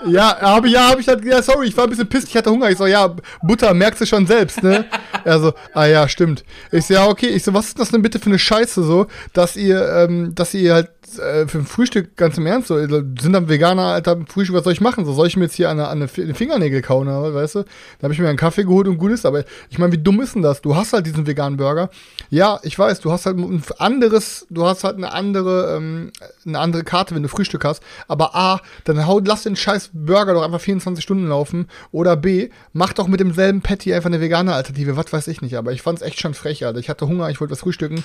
Ja, 0.07 0.41
habe 0.41 0.69
ja, 0.69 0.89
habe 0.89 1.01
ich 1.01 1.09
halt, 1.09 1.25
ja, 1.25 1.43
sorry, 1.43 1.69
ich 1.69 1.77
war 1.77 1.85
ein 1.85 1.91
bisschen 1.91 2.09
pisst, 2.09 2.29
ich 2.29 2.37
hatte 2.37 2.51
Hunger. 2.51 2.71
Ich 2.71 2.79
so, 2.79 2.87
ja, 2.87 3.15
Butter, 3.43 3.75
merkst 3.75 4.01
du 4.01 4.07
schon 4.07 4.27
selbst, 4.27 4.63
ne? 4.63 4.85
Er 5.25 5.39
so, 5.39 5.53
ah 5.73 5.87
ja, 5.87 6.09
stimmt. 6.09 6.45
Ich 6.73 6.87
so, 6.87 6.95
ja, 6.95 7.07
okay. 7.07 7.29
Ich 7.29 7.45
so, 7.45 7.55
was 7.55 7.69
ist 7.69 7.79
das 7.79 7.91
denn 7.91 8.03
bitte 8.03 8.19
für 8.19 8.27
eine 8.27 8.39
Scheiße 8.39 8.83
so, 8.83 9.07
dass 9.33 9.57
ihr, 9.57 9.89
ähm, 9.89 10.35
dass 10.35 10.53
ihr 10.55 10.75
halt 10.75 10.91
äh, 11.19 11.47
für 11.47 11.59
ein 11.59 11.67
Frühstück 11.67 12.17
ganz 12.17 12.39
im 12.39 12.47
Ernst 12.47 12.69
so, 12.69 12.77
sind 12.79 13.33
dann 13.33 13.49
Veganer, 13.49 13.83
Alter, 13.83 14.19
Frühstück, 14.29 14.57
was 14.57 14.65
soll 14.65 14.73
ich 14.73 14.81
machen? 14.81 15.05
So, 15.05 15.13
soll 15.13 15.27
ich 15.27 15.37
mir 15.37 15.45
jetzt 15.45 15.55
hier 15.55 15.71
an, 15.71 15.81
an 15.81 16.01
den 16.01 16.35
Fingernägel 16.35 16.83
kauen, 16.83 17.09
weißt 17.09 17.57
du? 17.57 17.63
Da 17.63 18.05
habe 18.05 18.15
ich 18.15 18.21
mir 18.21 18.29
einen 18.29 18.39
Kaffee 18.39 18.65
geholt 18.65 18.89
und 18.89 18.99
gut 18.99 19.13
ist, 19.13 19.27
aber 19.27 19.45
ich 19.71 19.79
meine, 19.79 19.93
wie 19.93 19.99
dumm 19.99 20.21
ist 20.21 20.35
denn 20.35 20.43
das? 20.43 20.63
Du 20.63 20.77
hast 20.77 20.93
halt 20.93 21.07
diesen 21.07 21.27
veganen 21.27 21.57
Burger. 21.57 21.91
Ja, 22.31 22.61
ich 22.63 22.79
weiß, 22.79 23.01
du 23.01 23.13
hast 23.13 23.27
halt 23.27 23.39
ein 23.39 23.63
anderes, 23.79 24.47
du 24.51 24.65
hast 24.67 24.85
halt 24.85 24.97
eine 24.97 25.13
andere, 25.13 25.77
ähm, 25.77 26.13
eine 26.47 26.59
andere 26.59 26.85
Karte, 26.85 27.15
wenn 27.15 27.23
du 27.23 27.29
Frühstück 27.29 27.65
hast. 27.65 27.83
Aber 28.09 28.35
A, 28.35 28.61
dann 28.85 29.07
hau, 29.07 29.21
lass 29.21 29.43
den 29.43 29.57
scheiß 29.57 29.91
Burger 29.93 30.35
doch 30.35 30.43
einfach 30.43 30.61
24 30.61 31.03
Stunden 31.03 31.29
laufen. 31.29 31.69
Oder 31.91 32.17
B, 32.17 32.51
mach 32.73 32.93
doch 32.93 33.09
mit 33.09 33.21
demselben 33.21 33.61
Patty 33.61 33.93
einfach 33.93 34.09
eine 34.09 34.21
vegane 34.21 34.55
Alternative. 34.55 34.97
Was 34.97 35.13
weiß 35.13 35.29
ich 35.29 35.43
nicht. 35.43 35.57
Aber 35.57 35.73
ich 35.73 35.83
fand's 35.83 36.03
echt 36.03 36.21
schon 36.21 36.35
frech, 36.35 36.65
Alter. 36.65 36.79
Ich 36.79 36.89
hatte 36.89 37.07
Hunger, 37.07 37.31
ich 37.31 37.41
wollte 37.41 37.53
was 37.53 37.61
frühstücken. 37.61 38.03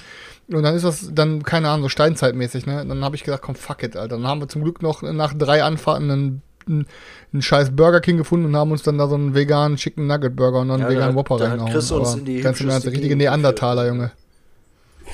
Und 0.50 0.64
dann 0.64 0.76
ist 0.76 0.84
das 0.84 1.10
dann, 1.14 1.44
keine 1.44 1.70
Ahnung, 1.70 1.84
so 1.84 1.90
steinzeitmäßig, 1.90 2.66
ne? 2.66 2.86
Dann 2.88 3.04
habe 3.04 3.16
ich 3.18 3.24
gesagt, 3.24 3.44
komm, 3.44 3.56
fuck 3.56 3.84
it, 3.84 3.98
Alter. 3.98 4.16
Dann 4.16 4.26
haben 4.28 4.40
wir 4.42 4.48
zum 4.48 4.64
Glück 4.64 4.82
noch 4.82 5.02
nach 5.02 5.34
drei 5.34 5.62
Anfahrten 5.64 6.10
einen, 6.10 6.42
einen, 6.68 6.86
einen 7.34 7.42
scheiß 7.42 7.76
Burger 7.76 8.00
King 8.00 8.18
gefunden 8.18 8.46
und 8.46 8.56
haben 8.56 8.72
uns 8.72 8.82
dann 8.84 8.98
da 8.98 9.08
so 9.08 9.16
einen 9.16 9.34
veganen 9.36 9.76
Chicken 9.78 10.08
Nugget 10.08 10.36
Burger 10.38 10.60
und 10.62 10.70
dann 10.70 10.82
einen 10.82 10.90
Ja, 10.90 10.96
veganen 10.96 11.16
da- 11.16 11.20
Whopper 11.20 11.42
reingehauen. 11.42 11.72
Chris 11.74 11.92
uns 11.92 12.16
in 12.16 12.26
die 12.26 12.40
ganz 12.42 12.62
im 12.62 12.70
Ernst, 12.70 12.88
richtige 12.88 13.16
Neandertaler, 13.18 13.88
Junge. 13.88 14.12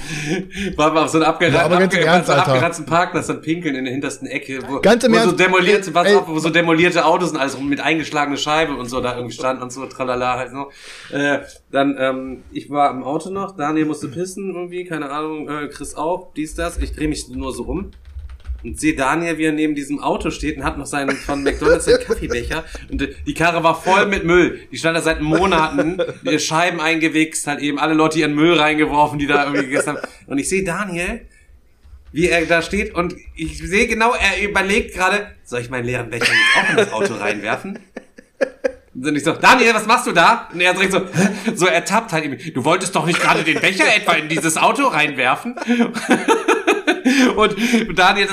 War 0.76 0.94
mal 0.94 1.04
auf 1.04 1.10
so 1.10 1.18
einen 1.18 1.26
abgerannt, 1.26 1.72
Ja, 1.72 1.78
abge 1.78 2.02
Ernst, 2.02 2.28
so 2.28 2.34
abgeranzten 2.34 2.86
Parkplatz 2.86 3.28
dann 3.28 3.42
pinkeln 3.42 3.76
in 3.76 3.86
der 3.86 3.94
hintersten 3.94 4.28
Ecke, 4.28 4.62
wo, 4.68 4.80
Ganz 4.80 5.04
im 5.04 5.12
wo 5.12 5.16
so 5.16 5.22
Ernst, 5.22 5.40
demolierte, 5.40 5.94
was 5.94 6.08
ey, 6.08 6.20
wo 6.26 6.40
so 6.40 6.50
demolierte 6.50 7.06
Autos 7.06 7.32
und 7.32 7.38
alles 7.38 7.60
mit 7.60 7.80
eingeschlagene 7.80 8.38
Scheibe 8.38 8.76
und 8.76 8.90
so 8.90 9.02
da 9.02 9.16
irgendwie 9.16 9.34
standen 9.34 9.64
und 9.64 9.72
so 9.72 9.86
tralala 9.86 10.38
halt 10.38 10.52
so. 10.52 11.16
Äh, 11.16 11.40
dann, 11.72 11.96
ähm, 12.00 12.44
ich 12.52 12.70
war 12.70 12.92
im 12.92 13.04
Auto 13.04 13.30
noch, 13.30 13.56
Daniel 13.56 13.86
musste 13.86 14.08
pissen 14.08 14.54
irgendwie, 14.54 14.86
keine 14.86 15.10
Ahnung, 15.10 15.50
äh, 15.50 15.68
Chris 15.68 15.96
auch, 15.96 16.34
dies, 16.34 16.56
das. 16.56 16.78
Ich 16.78 16.94
drehe 16.94 17.08
mich 17.08 17.28
nur 17.30 17.54
so 17.54 17.64
um 17.64 17.92
und 18.64 18.80
sehe 18.80 18.96
Daniel, 18.96 19.38
wie 19.38 19.46
er 19.46 19.52
neben 19.52 19.76
diesem 19.76 20.00
Auto 20.00 20.32
steht 20.32 20.58
und 20.58 20.64
hat 20.64 20.78
noch 20.78 20.86
seinen 20.86 21.16
von 21.16 21.44
McDonalds 21.44 21.86
den 21.86 22.00
Kaffeebecher 22.00 22.64
und 22.92 23.02
äh, 23.02 23.14
die 23.28 23.34
Karre 23.34 23.64
war 23.64 23.80
voll 23.80 24.06
mit 24.08 24.24
Müll. 24.24 24.60
Die 24.72 24.78
stand 24.78 24.98
da 24.98 25.02
seit 25.02 25.22
Monaten, 25.22 25.98
die 26.24 26.40
Scheiben 26.40 26.80
eingewichst, 26.80 27.48
halt 27.48 27.60
eben 27.60 27.80
alle 27.80 27.94
Leute 27.94 28.20
ihren 28.20 28.34
Müll 28.34 28.54
reingeworfen, 28.54 29.20
die 29.20 29.28
da 29.28 29.44
irgendwie 29.44 29.66
gegessen 29.66 29.90
haben. 29.90 30.08
Und 30.28 30.38
ich 30.38 30.48
sehe 30.50 30.64
Daniel, 30.64 31.22
wie 32.12 32.30
er 32.30 32.46
da 32.46 32.62
steht 32.62 32.94
und 32.94 33.16
ich 33.36 33.58
sehe 33.58 33.88
genau, 33.88 34.14
er 34.14 34.48
überlegt 34.48 34.94
gerade, 34.94 35.28
soll 35.44 35.62
ich 35.62 35.70
meinen 35.70 35.86
leeren 35.86 36.10
Becher 36.10 36.32
jetzt 36.32 36.58
auch 36.58 36.70
in 36.70 36.78
das 36.78 36.94
Auto 36.94 37.16
reinwerfen? 37.16 37.80
Und 38.96 39.16
ich 39.16 39.24
so, 39.24 39.34
Daniel, 39.34 39.74
was 39.74 39.88
machst 39.88 40.06
du 40.06 40.12
da? 40.12 40.50
Und 40.54 40.62
er 40.62 40.74
direkt 40.74 40.92
so, 40.92 41.02
so 41.56 41.66
ertappt 41.66 42.14
halt 42.14 42.26
eben, 42.26 42.38
du 42.54 42.64
wolltest 42.64 42.96
doch 42.96 43.08
nicht 43.08 43.20
gerade 43.20 43.44
den 43.44 43.60
Becher 43.60 43.86
etwa 43.96 44.14
in 44.14 44.30
dieses 44.30 44.56
Auto 44.56 44.84
reinwerfen? 44.84 45.56
Und 47.36 47.56
Daniel 47.98 48.28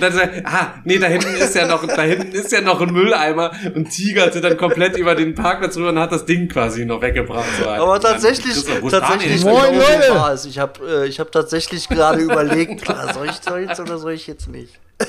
dann 0.00 0.12
so, 0.12 0.20
ah, 0.44 0.74
nee, 0.84 0.98
da 0.98 1.06
hinten 1.06 1.34
ist 1.34 1.54
ja 1.54 1.66
noch, 1.66 1.86
da 1.86 2.02
hinten 2.02 2.32
ist 2.32 2.52
ja 2.52 2.60
noch 2.60 2.80
ein 2.80 2.92
Mülleimer 2.92 3.52
und 3.74 3.90
tigerte 3.90 4.40
dann 4.40 4.56
komplett 4.56 4.96
über 4.96 5.14
den 5.14 5.34
Parkplatz 5.34 5.76
rüber 5.76 5.90
und 5.90 5.98
hat 5.98 6.12
das 6.12 6.24
Ding 6.24 6.48
quasi 6.48 6.84
noch 6.84 7.00
weggebracht. 7.02 7.46
So. 7.60 7.68
Aber 7.68 7.94
Und 7.94 8.04
dann, 8.04 8.12
tatsächlich, 8.12 8.54
tatsächlich? 8.90 9.44
Moin, 9.44 9.74
Leute! 9.74 10.14
war 10.14 10.32
es. 10.32 10.44
Ich 10.44 10.58
habe 10.58 11.04
äh, 11.04 11.06
ich 11.06 11.20
hab 11.20 11.30
tatsächlich 11.32 11.88
gerade 11.88 12.20
überlegt, 12.20 12.82
klar, 12.82 13.12
soll 13.12 13.28
ich, 13.28 13.36
soll 13.36 13.60
ich 13.60 13.68
jetzt 13.68 13.80
oder 13.80 13.98
soll 13.98 14.12
ich 14.12 14.26
jetzt 14.26 14.48
nicht? 14.48 14.78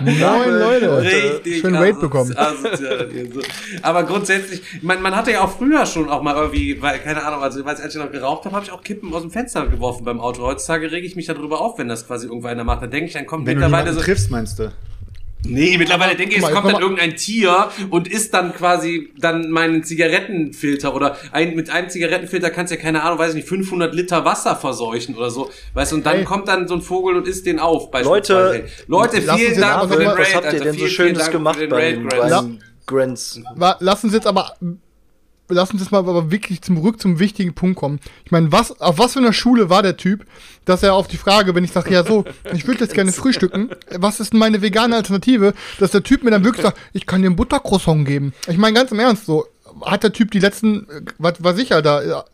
Moin 0.00 0.50
Leute. 0.58 1.02
Richtig 1.02 1.60
Schön 1.60 1.74
Raid 1.74 2.00
bekommen. 2.00 2.34
Aber 3.82 4.02
grundsätzlich, 4.04 4.62
man, 4.82 5.02
man 5.02 5.14
hatte 5.16 5.32
ja 5.32 5.42
auch 5.42 5.50
früher 5.50 5.86
schon 5.86 6.08
auch 6.08 6.22
mal 6.22 6.34
irgendwie, 6.36 6.80
weil, 6.80 6.98
keine 6.98 7.24
Ahnung, 7.24 7.42
also 7.42 7.64
als 7.64 7.94
ich 7.94 8.00
noch 8.00 8.10
geraucht 8.10 8.44
habe, 8.44 8.54
habe 8.54 8.64
ich 8.64 8.72
auch 8.72 8.82
Kippen 8.82 9.12
aus 9.14 9.22
dem 9.22 9.30
Fenster 9.30 9.66
geworfen 9.66 10.04
beim 10.04 10.20
Auto. 10.20 10.42
Heutzutage 10.42 10.90
rege 10.90 11.06
ich 11.06 11.16
mich 11.16 11.26
darüber 11.26 11.60
auf, 11.60 11.78
wenn 11.78 11.88
das 11.88 12.06
quasi 12.06 12.26
irgendwo 12.26 12.48
einer 12.48 12.64
macht. 12.64 12.82
Dann 12.82 12.90
denke 12.90 13.06
ich, 13.06 13.12
dann 13.12 13.26
kommt 13.26 13.46
Wenn 13.46 13.56
du 13.56 13.60
mittlerweile 13.60 13.90
jemanden 13.90 14.00
so. 14.00 14.04
triffst, 14.04 14.30
meinst 14.30 14.58
du? 14.58 14.72
Nee, 15.44 15.78
mittlerweile 15.78 16.16
denke 16.16 16.32
ich, 16.34 16.38
es 16.38 16.42
mal, 16.42 16.52
kommt 16.52 16.72
dann 16.72 16.82
irgendein 16.82 17.16
Tier 17.16 17.70
und 17.90 18.08
isst 18.08 18.34
dann 18.34 18.52
quasi 18.54 19.12
dann 19.18 19.50
meinen 19.50 19.84
Zigarettenfilter 19.84 20.94
oder 20.94 21.16
ein, 21.32 21.54
mit 21.54 21.70
einem 21.70 21.88
Zigarettenfilter 21.88 22.50
kannst 22.50 22.72
du 22.72 22.76
ja 22.76 22.82
keine 22.82 23.02
Ahnung, 23.04 23.18
weiß 23.18 23.30
ich 23.30 23.34
nicht, 23.36 23.48
500 23.48 23.94
Liter 23.94 24.24
Wasser 24.24 24.56
verseuchen 24.56 25.14
oder 25.16 25.30
so, 25.30 25.48
weißt 25.74 25.92
du, 25.92 25.96
und 25.96 26.06
dann 26.06 26.16
Hey. 26.16 26.24
kommt 26.24 26.48
dann 26.48 26.66
so 26.66 26.74
ein 26.74 26.82
Vogel 26.82 27.16
und 27.16 27.28
isst 27.28 27.46
den 27.46 27.60
auf. 27.60 27.84
Leute, 28.02 28.34
beispielsweise. 28.34 28.64
Leute, 28.88 29.22
vielen 29.22 29.60
Dank 29.60 29.92
für 29.92 29.98
den 29.98 30.08
Raid, 30.08 30.18
Was 30.18 30.34
habt 30.34 30.52
ihr 30.52 30.60
denn 30.60 30.78
so 30.78 30.86
Schönes 30.88 31.18
Dank 31.18 31.32
gemacht 31.32 31.58
beim, 31.70 32.08
beim 32.08 32.58
Grants? 32.86 33.40
Lass 33.78 34.02
uns 34.04 34.12
jetzt 34.14 34.26
aber, 34.26 34.56
lass 35.48 35.70
uns 35.70 35.80
jetzt 35.80 35.90
mal 35.90 35.98
aber 35.98 36.30
wirklich 36.30 36.62
zurück 36.62 37.00
zum 37.00 37.18
wichtigen 37.18 37.54
Punkt 37.54 37.78
kommen. 37.78 38.00
Ich 38.24 38.30
meine, 38.30 38.52
was, 38.52 38.80
auf 38.80 38.98
was 38.98 39.14
für 39.14 39.18
einer 39.18 39.32
Schule 39.32 39.70
war 39.70 39.82
der 39.82 39.96
Typ, 39.96 40.24
dass 40.64 40.82
er 40.82 40.94
auf 40.94 41.08
die 41.08 41.16
Frage, 41.16 41.54
wenn 41.54 41.64
ich 41.64 41.72
sage, 41.72 41.92
ja 41.92 42.04
so, 42.04 42.24
ich 42.52 42.66
würde 42.66 42.80
jetzt 42.80 42.94
gerne 42.94 43.12
frühstücken, 43.12 43.70
was 43.90 44.20
ist 44.20 44.32
denn 44.32 44.40
meine 44.40 44.62
vegane 44.62 44.96
Alternative, 44.96 45.54
dass 45.78 45.90
der 45.90 46.02
Typ 46.02 46.22
mir 46.22 46.30
dann 46.30 46.44
wirklich 46.44 46.64
sagt, 46.64 46.78
ich 46.92 47.06
kann 47.06 47.22
dir 47.22 47.30
ein 47.30 47.36
Buttercroissant 47.36 48.06
geben. 48.06 48.32
Ich 48.46 48.58
meine, 48.58 48.74
ganz 48.74 48.92
im 48.92 49.00
Ernst, 49.00 49.26
so, 49.26 49.46
hat 49.82 50.02
der 50.02 50.12
Typ 50.12 50.30
die 50.30 50.40
letzten, 50.40 50.88
äh, 50.88 51.02
was 51.18 51.42
war 51.42 51.54
sicher 51.54 51.82
da, 51.82 52.02
ja, 52.02 52.24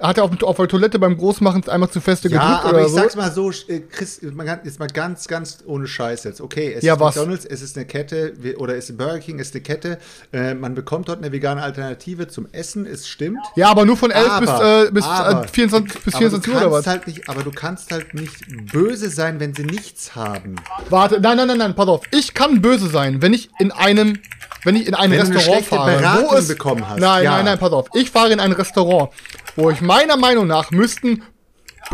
hat 0.00 0.16
er 0.18 0.24
auf, 0.24 0.42
auf 0.42 0.56
der 0.56 0.68
Toilette 0.68 0.98
beim 0.98 1.16
Großmachen 1.16 1.68
einmal 1.68 1.90
zu 1.90 2.00
feste 2.00 2.28
Ja, 2.28 2.40
gedrückt 2.40 2.64
aber 2.64 2.72
oder 2.78 2.86
ich 2.86 2.92
so? 2.92 2.96
sag's 2.98 3.16
mal 3.16 3.30
so, 3.30 3.50
äh, 3.68 3.80
Chris, 3.90 4.20
man 4.22 4.46
kann, 4.46 4.60
jetzt 4.64 4.78
mal 4.78 4.88
ganz, 4.88 5.28
ganz 5.28 5.58
ohne 5.66 5.86
Scheiß 5.86 6.24
jetzt. 6.24 6.40
Okay, 6.40 6.74
es 6.76 6.82
Ja, 6.84 6.94
ist 6.94 7.00
was? 7.00 7.16
McDonalds, 7.16 7.44
es 7.44 7.60
ist 7.62 7.76
eine 7.76 7.86
Kette, 7.86 8.32
oder 8.58 8.76
es 8.76 8.88
ist 8.90 8.96
Burger 8.96 9.18
King, 9.18 9.38
es 9.38 9.48
ist 9.48 9.54
eine 9.54 9.62
Kette. 9.62 9.98
Äh, 10.32 10.54
man 10.54 10.74
bekommt 10.74 11.08
dort 11.08 11.18
eine 11.18 11.30
vegane 11.32 11.62
Alternative 11.62 12.28
zum 12.28 12.48
Essen, 12.52 12.86
es 12.86 13.06
stimmt. 13.06 13.38
Ja, 13.56 13.68
aber 13.70 13.84
nur 13.84 13.96
von 13.96 14.10
11 14.10 14.28
Aber- 14.30 14.40
bis, 14.40 14.88
äh, 14.88 14.92
bis 14.92 15.04
aber- 15.04 15.44
äh, 15.44 15.48
24, 15.48 16.00
bis 16.02 16.14
aber 16.14 16.24
du 16.24 16.30
24 16.40 16.54
Uhr 16.54 16.60
oder 16.60 16.70
was? 16.72 16.86
Halt 16.86 17.06
nicht, 17.06 17.28
aber 17.28 17.42
du 17.42 17.50
kannst 17.50 17.92
halt 17.92 18.14
nicht 18.14 18.32
böse 18.72 19.10
sein, 19.10 19.38
wenn 19.40 19.54
sie 19.54 19.64
nichts 19.64 20.14
haben. 20.14 20.56
Warte, 20.88 21.20
nein, 21.20 21.36
nein, 21.36 21.48
nein, 21.48 21.58
nein, 21.58 21.74
pass 21.74 21.88
auf. 21.88 22.02
Ich 22.10 22.34
kann 22.34 22.62
böse 22.62 22.88
sein, 22.88 23.20
wenn 23.22 23.34
ich 23.34 23.50
in 23.58 23.70
einem, 23.72 24.18
wenn 24.64 24.76
ich 24.76 24.86
in 24.86 24.94
ein 24.94 25.10
Wenn 25.10 25.20
Restaurant 25.20 25.64
fahre, 25.66 25.94
wo 25.94 25.98
Beratung 25.98 26.36
es 26.38 26.48
bekommen 26.48 26.88
hast, 26.88 26.98
Nein, 27.00 27.24
ja. 27.24 27.32
nein, 27.36 27.44
nein, 27.44 27.58
pass 27.58 27.72
auf. 27.72 27.86
Ich 27.94 28.10
fahre 28.10 28.32
in 28.32 28.40
ein 28.40 28.52
Restaurant, 28.52 29.10
wo 29.56 29.70
ich 29.70 29.80
meiner 29.80 30.16
Meinung 30.16 30.46
nach 30.46 30.70
müssten 30.70 31.22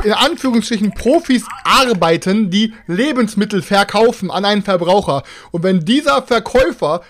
in 0.04 0.12
Anführungsstrichen 0.12 0.92
Profis 0.92 1.44
arbeiten, 1.64 2.50
die 2.50 2.74
Lebensmittel 2.86 3.62
verkaufen 3.62 4.30
an 4.30 4.44
einen 4.44 4.62
Verbraucher. 4.62 5.22
Und 5.52 5.62
wenn 5.62 5.84
dieser 5.84 6.22
Verkäufer 6.22 7.02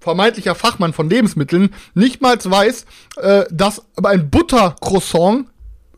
vermeintlicher 0.00 0.54
Fachmann 0.54 0.92
von 0.92 1.10
Lebensmitteln 1.10 1.74
nicht 1.94 2.20
mal 2.20 2.38
weiß, 2.42 2.84
äh, 3.16 3.44
dass 3.50 3.82
ein 4.02 4.30
Buttercroissant 4.30 5.48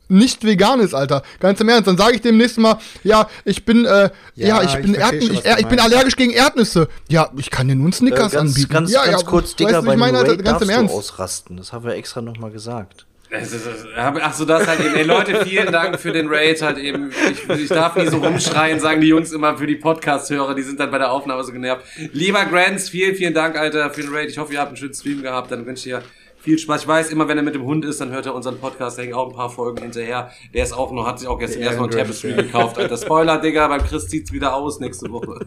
nicht 0.08 0.42
vegan 0.44 0.80
ist, 0.80 0.94
Alter. 0.94 1.22
Ganz 1.38 1.60
im 1.60 1.68
Ernst. 1.68 1.86
Dann 1.86 1.96
sage 1.96 2.16
ich 2.16 2.20
dem 2.20 2.36
nächsten 2.36 2.62
Mal, 2.62 2.78
ja, 3.04 3.28
ich 3.44 3.64
bin, 3.64 3.84
äh, 3.84 4.10
ja, 4.34 4.48
Ja, 4.48 4.62
ich 4.62 4.74
ich 4.74 4.82
bin, 4.82 4.94
schon, 4.94 5.18
ich, 5.18 5.40
du 5.42 5.56
ich 5.58 5.66
bin 5.66 5.78
allergisch 5.78 6.16
gegen 6.16 6.32
Erdnüsse. 6.32 6.88
Ja, 7.08 7.30
ich 7.36 7.50
kann 7.50 7.68
dir 7.68 7.74
einen 7.74 7.92
Snickers 7.92 8.32
Äh, 8.32 8.36
ganz, 8.36 8.48
anbieten. 8.48 8.72
ganz, 8.72 8.90
ja, 8.92 9.04
ganz 9.04 9.22
ja, 9.22 9.28
kurz, 9.28 9.50
weißt 9.50 9.60
Digga, 9.60 9.82
wie 9.82 9.86
bei 9.86 9.92
ich 9.92 9.98
meine, 10.00 10.18
Alter, 10.18 10.36
ganz 10.38 10.62
im 10.62 10.70
Ernst. 10.70 10.94
ausrasten. 10.94 11.56
Das 11.58 11.72
haben 11.72 11.84
wir 11.84 11.94
extra 11.94 12.22
nochmal 12.22 12.50
gesagt. 12.50 13.06
Ach 13.32 14.32
so, 14.32 14.44
das 14.44 14.66
halt 14.66 14.80
eben. 14.80 14.94
Ey, 14.96 15.04
Leute, 15.04 15.44
vielen 15.44 15.70
Dank 15.70 15.98
für 16.00 16.12
den 16.12 16.28
Raid 16.28 16.60
halt 16.62 16.78
eben. 16.78 17.10
Ich, 17.30 17.48
ich 17.48 17.68
darf 17.68 17.94
nie 17.96 18.06
so 18.06 18.18
rumschreien, 18.18 18.80
sagen 18.80 19.00
die 19.00 19.08
Jungs 19.08 19.32
immer 19.32 19.56
für 19.56 19.66
die 19.66 19.76
Podcast-Hörer, 19.76 20.54
die 20.54 20.62
sind 20.62 20.80
dann 20.80 20.90
bei 20.90 20.98
der 20.98 21.12
Aufnahme 21.12 21.44
so 21.44 21.52
genervt. 21.52 21.84
Lieber 22.12 22.44
Grants, 22.46 22.88
vielen, 22.88 23.14
vielen 23.14 23.34
Dank, 23.34 23.56
Alter, 23.56 23.90
für 23.90 24.02
den 24.02 24.12
Raid. 24.12 24.30
Ich 24.30 24.38
hoffe, 24.38 24.52
ihr 24.52 24.58
habt 24.58 24.68
einen 24.68 24.76
schönen 24.76 24.94
Stream 24.94 25.22
gehabt. 25.22 25.52
Dann 25.52 25.64
wünsche 25.64 25.88
ich 25.88 25.94
dir 25.94 26.02
viel 26.40 26.58
Spaß. 26.58 26.82
Ich 26.82 26.88
weiß, 26.88 27.10
immer 27.10 27.28
wenn 27.28 27.36
er 27.36 27.44
mit 27.44 27.54
dem 27.54 27.64
Hund 27.64 27.84
ist, 27.84 28.00
dann 28.00 28.10
hört 28.10 28.26
er 28.26 28.34
unseren 28.34 28.58
Podcast, 28.58 28.98
da 28.98 29.02
hängen 29.02 29.14
auch 29.14 29.28
ein 29.28 29.36
paar 29.36 29.50
Folgen 29.50 29.82
hinterher. 29.82 30.30
Der 30.54 30.64
ist 30.64 30.72
auch 30.72 30.90
noch, 30.90 31.06
hat 31.06 31.18
sich 31.18 31.28
auch 31.28 31.38
gestern 31.38 31.62
erst 31.62 31.78
noch 31.78 31.84
ein 31.84 31.90
Tapestry 31.90 32.32
gekauft, 32.32 32.78
Alter. 32.78 32.96
Spoiler, 32.96 33.38
Digga, 33.38 33.68
beim 33.68 33.84
Chris 33.84 34.08
zieht's 34.08 34.32
wieder 34.32 34.54
aus 34.54 34.80
nächste 34.80 35.10
Woche. 35.10 35.38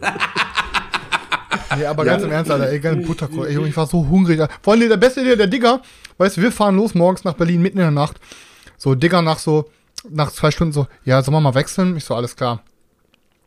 Ja, 1.80 1.90
aber 1.90 2.04
ganz 2.04 2.22
im 2.22 2.30
Ernst, 2.30 2.50
Alter, 2.50 2.70
ey, 2.70 2.78
geil, 2.80 2.96
Butterkohl. 2.96 3.46
Ey, 3.46 3.68
ich 3.68 3.76
war 3.76 3.86
so 3.86 4.06
hungrig. 4.08 4.40
Vor 4.62 4.72
allem 4.72 4.88
der 4.88 4.96
beste 4.96 5.20
Idee, 5.20 5.36
der 5.36 5.46
Digger, 5.46 5.80
weißt 6.18 6.36
du, 6.36 6.42
wir 6.42 6.52
fahren 6.52 6.76
los 6.76 6.94
morgens 6.94 7.24
nach 7.24 7.34
Berlin 7.34 7.62
mitten 7.62 7.78
in 7.78 7.84
der 7.84 7.90
Nacht. 7.90 8.20
So, 8.76 8.94
Digger 8.94 9.22
nach 9.22 9.38
so, 9.38 9.70
nach 10.08 10.30
zwei 10.30 10.50
Stunden 10.50 10.72
so, 10.72 10.86
ja, 11.04 11.22
sollen 11.22 11.36
wir 11.36 11.40
mal 11.40 11.54
wechseln? 11.54 11.96
Ich 11.96 12.04
so, 12.04 12.14
alles 12.14 12.36
klar. 12.36 12.62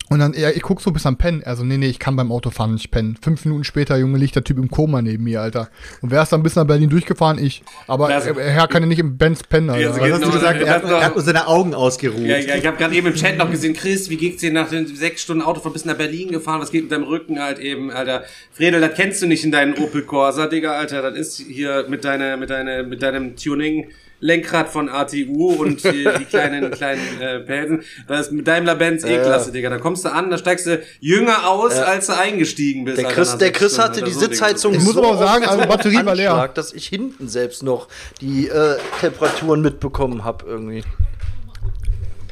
Und 0.10 0.20
dann, 0.20 0.34
ja, 0.34 0.50
ich 0.52 0.62
guck 0.62 0.80
so 0.80 0.92
bis 0.92 1.06
am 1.06 1.18
Pennen. 1.18 1.44
Also, 1.44 1.66
nee, 1.66 1.76
nee, 1.78 1.88
ich 1.90 2.00
kann 2.00 2.16
beim 2.16 2.32
Autofahren 2.32 2.74
nicht 2.74 2.92
pennen. 2.92 3.18
Fünf 3.22 3.44
Minuten 3.44 3.66
später, 3.66 3.98
Junge, 3.98 4.18
liegt 4.18 4.36
der 4.36 4.44
Typ 4.44 4.58
im 4.58 4.70
Koma 4.72 5.02
neben 5.02 5.26
mir, 5.26 5.42
Alter. 5.42 5.70
Und 6.02 6.12
wer 6.12 6.22
ist 6.24 6.32
dann 6.32 6.44
bis 6.44 6.56
nach 6.56 6.64
Berlin 6.66 6.90
durchgefahren? 6.90 7.38
Ich. 7.44 7.62
Aber 7.88 8.08
Also- 8.08 8.30
er, 8.30 8.38
er 8.38 8.68
kann 8.70 8.84
ja 8.84 8.88
nicht 8.88 9.00
im 9.00 9.18
Benz 9.18 9.44
pennen, 9.44 9.70
Alter. 9.70 9.82
Ja, 9.82 9.90
so 9.94 10.00
Was 10.00 10.04
geht- 10.04 10.14
hast 10.14 10.22
du 10.22 10.26
Genau, 10.28 10.34
gesagt? 10.40 10.62
Er, 10.62 10.74
hat- 10.76 10.84
das- 10.84 10.92
er 10.92 11.04
hat 11.06 11.16
nur 11.16 11.24
seine 11.24 11.48
Augen 11.48 11.74
ausgeruht. 11.74 12.20
Ja, 12.22 12.38
ja, 12.38 12.56
ich 12.56 12.66
habe 12.66 12.78
gerade 12.78 12.96
eben 12.96 13.08
im 13.08 13.16
Chat 13.16 13.38
noch 13.38 13.52
gesehen, 13.52 13.74
Chris, 13.74 14.10
wie 14.10 14.16
geht's 14.18 14.40
dir 14.40 14.54
nach 14.54 14.70
den 14.70 14.88
sechs 14.88 15.24
Stunden 15.24 15.42
Autofahren 15.44 15.74
bis 15.74 15.84
nach 15.84 15.98
Berlin 15.98 16.30
gefahren? 16.32 16.62
Was 16.62 16.72
geht 16.72 16.84
mit 16.84 16.92
deinem 16.94 17.04
Rücken 17.04 17.42
halt 17.42 17.60
eben, 17.60 17.92
Alter? 17.92 18.24
Fredel, 18.54 18.80
das 18.80 18.94
kennst 18.96 19.22
du 19.22 19.28
nicht 19.28 19.44
in 19.44 19.52
deinen 19.52 19.74
Opel 19.74 20.04
Corsa, 20.04 20.48
Digga, 20.48 20.72
Alter. 20.72 21.02
Das 21.02 21.18
ist 21.20 21.38
hier 21.40 21.86
mit 21.90 22.06
deiner, 22.06 22.38
mit 22.38 22.50
deiner, 22.50 22.84
mit 22.84 23.02
deinem 23.04 23.36
Tuning. 23.36 23.88
Lenkrad 24.20 24.70
von 24.70 24.90
ATU 24.90 25.54
und 25.54 25.84
die, 25.84 26.08
die 26.20 26.26
kleinen 26.30 26.72
kleinen 26.72 27.22
äh, 27.22 27.40
Pelsen. 27.40 27.84
Das 28.08 28.28
ist 28.28 28.32
mit 28.32 28.48
Daimler 28.48 28.76
Benz 28.76 29.04
E-Klasse, 29.04 29.52
Digga. 29.52 29.70
Da 29.70 29.78
kommst 29.78 30.06
du 30.06 30.12
an, 30.12 30.30
da 30.32 30.38
steigst 30.38 30.66
du 30.66 30.82
jünger 31.00 31.48
aus, 31.48 31.76
als 31.76 32.08
du 32.08 32.18
eingestiegen 32.18 32.86
bist. 32.86 32.98
Der 32.98 33.10
Chris, 33.10 33.38
der 33.38 33.52
Chris 33.52 33.78
hatte 33.78 34.00
oder 34.02 34.08
die 34.08 34.14
so. 34.14 34.22
Sitzheizung 34.22 34.74
Ich 34.74 34.84
muss 34.84 34.94
so 34.94 35.04
aber 35.04 35.16
auch 35.16 35.20
sagen, 35.20 35.46
also 35.46 35.66
Batterie 35.68 36.06
war 36.06 36.16
leer. 36.16 36.32
Anschlag, 36.32 36.56
dass 36.56 36.74
ich 36.74 36.88
hinten 36.88 37.28
selbst 37.28 37.64
noch 37.64 37.88
die 38.22 38.48
äh, 38.48 38.78
Temperaturen 39.00 39.62
mitbekommen 39.62 40.24
habe 40.24 40.46
irgendwie. 40.48 40.84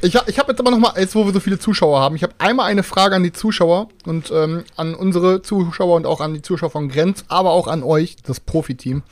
Ich, 0.02 0.14
ich 0.26 0.38
habe 0.38 0.52
jetzt 0.52 0.60
aber 0.60 0.70
noch 0.70 0.78
mal, 0.78 0.92
jetzt 0.96 1.14
wo 1.14 1.24
wir 1.24 1.32
so 1.32 1.40
viele 1.40 1.58
Zuschauer 1.58 2.00
haben, 2.00 2.16
ich 2.16 2.22
habe 2.22 2.34
einmal 2.38 2.66
eine 2.66 2.82
Frage 2.82 3.16
an 3.16 3.22
die 3.22 3.32
Zuschauer 3.32 3.88
und 4.04 4.30
ähm, 4.30 4.64
an 4.76 4.94
unsere 4.94 5.40
Zuschauer 5.40 5.96
und 5.96 6.06
auch 6.06 6.20
an 6.20 6.34
die 6.34 6.42
Zuschauer 6.42 6.70
von 6.70 6.88
Grenz, 6.88 7.24
aber 7.28 7.50
auch 7.50 7.66
an 7.66 7.82
euch, 7.82 8.16
das 8.22 8.40
Profiteam. 8.40 9.02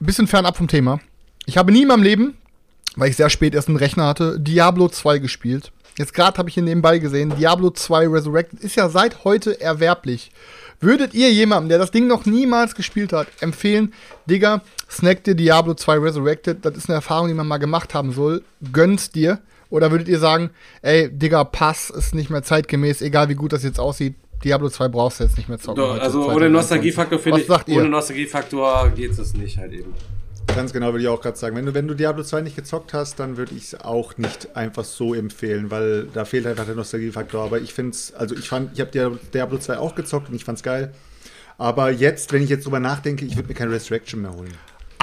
Bisschen 0.00 0.26
fernab 0.26 0.56
vom 0.56 0.68
Thema. 0.68 1.00
Ich 1.46 1.58
habe 1.58 1.72
nie 1.72 1.82
in 1.82 1.88
meinem 1.88 2.02
Leben, 2.02 2.36
weil 2.96 3.10
ich 3.10 3.16
sehr 3.16 3.30
spät 3.30 3.54
erst 3.54 3.68
einen 3.68 3.76
Rechner 3.76 4.06
hatte, 4.06 4.40
Diablo 4.40 4.88
2 4.88 5.18
gespielt. 5.18 5.72
Jetzt 5.98 6.14
gerade 6.14 6.38
habe 6.38 6.48
ich 6.48 6.54
hier 6.54 6.62
nebenbei 6.62 6.98
gesehen, 6.98 7.34
Diablo 7.36 7.70
2 7.70 8.08
Resurrected 8.08 8.60
ist 8.60 8.76
ja 8.76 8.88
seit 8.88 9.24
heute 9.24 9.60
erwerblich. 9.60 10.32
Würdet 10.80 11.14
ihr 11.14 11.32
jemandem, 11.32 11.68
der 11.68 11.78
das 11.78 11.90
Ding 11.90 12.06
noch 12.06 12.26
niemals 12.26 12.74
gespielt 12.74 13.12
hat, 13.12 13.28
empfehlen, 13.40 13.92
Digga, 14.28 14.62
snack 14.90 15.22
dir 15.24 15.34
Diablo 15.34 15.74
2 15.74 15.98
Resurrected, 15.98 16.64
das 16.64 16.76
ist 16.76 16.88
eine 16.88 16.96
Erfahrung, 16.96 17.28
die 17.28 17.34
man 17.34 17.46
mal 17.46 17.58
gemacht 17.58 17.94
haben 17.94 18.12
soll, 18.12 18.42
gönn's 18.72 19.10
dir? 19.10 19.38
Oder 19.70 19.90
würdet 19.90 20.08
ihr 20.08 20.18
sagen, 20.18 20.50
ey, 20.82 21.10
Digga, 21.10 21.44
Pass 21.44 21.90
ist 21.90 22.14
nicht 22.14 22.30
mehr 22.30 22.42
zeitgemäß, 22.42 23.02
egal 23.02 23.28
wie 23.28 23.34
gut 23.34 23.52
das 23.52 23.62
jetzt 23.62 23.78
aussieht, 23.78 24.14
Diablo 24.42 24.68
2 24.68 24.88
brauchst 24.88 25.20
du 25.20 25.24
jetzt 25.24 25.36
nicht 25.36 25.48
mehr 25.48 25.58
zocken. 25.58 25.82
Doch, 25.82 26.00
also 26.00 26.24
ohne 26.24 26.48
2021. 26.48 26.52
Nostalgiefaktor 26.52 27.18
finde 27.18 27.40
ich, 27.40 27.46
sagt 27.46 27.68
ihr? 27.68 27.76
ohne 27.76 27.88
Nostalgiefaktor 27.88 28.90
geht 28.90 29.18
es 29.18 29.34
nicht 29.34 29.58
halt 29.58 29.72
eben. 29.72 29.94
Ganz 30.46 30.72
genau, 30.72 30.92
würde 30.92 31.02
ich 31.02 31.08
auch 31.08 31.20
gerade 31.20 31.36
sagen. 31.36 31.56
Wenn 31.56 31.66
du, 31.66 31.74
wenn 31.74 31.88
du 31.88 31.94
Diablo 31.94 32.22
2 32.22 32.42
nicht 32.42 32.56
gezockt 32.56 32.94
hast, 32.94 33.18
dann 33.18 33.36
würde 33.36 33.54
ich 33.54 33.64
es 33.64 33.80
auch 33.80 34.16
nicht 34.18 34.56
einfach 34.56 34.84
so 34.84 35.14
empfehlen, 35.14 35.70
weil 35.70 36.06
da 36.14 36.24
fehlt 36.24 36.46
einfach 36.46 36.64
der 36.64 36.76
Nostalgiefaktor. 36.76 37.44
Aber 37.44 37.60
ich 37.60 37.74
finde 37.74 37.92
es, 37.92 38.14
also 38.14 38.36
ich 38.36 38.48
fand, 38.48 38.72
ich 38.72 38.80
habe 38.80 38.90
Diablo, 38.90 39.18
Diablo 39.32 39.58
2 39.58 39.78
auch 39.78 39.94
gezockt 39.94 40.28
und 40.28 40.34
ich 40.34 40.44
fand's 40.44 40.62
geil. 40.62 40.92
Aber 41.58 41.90
jetzt, 41.90 42.32
wenn 42.32 42.42
ich 42.42 42.50
jetzt 42.50 42.66
drüber 42.66 42.80
nachdenke, 42.80 43.24
ich 43.24 43.36
würde 43.36 43.48
mir 43.48 43.54
kein 43.54 43.70
Resurrection 43.70 44.22
mehr 44.22 44.32
holen. 44.32 44.54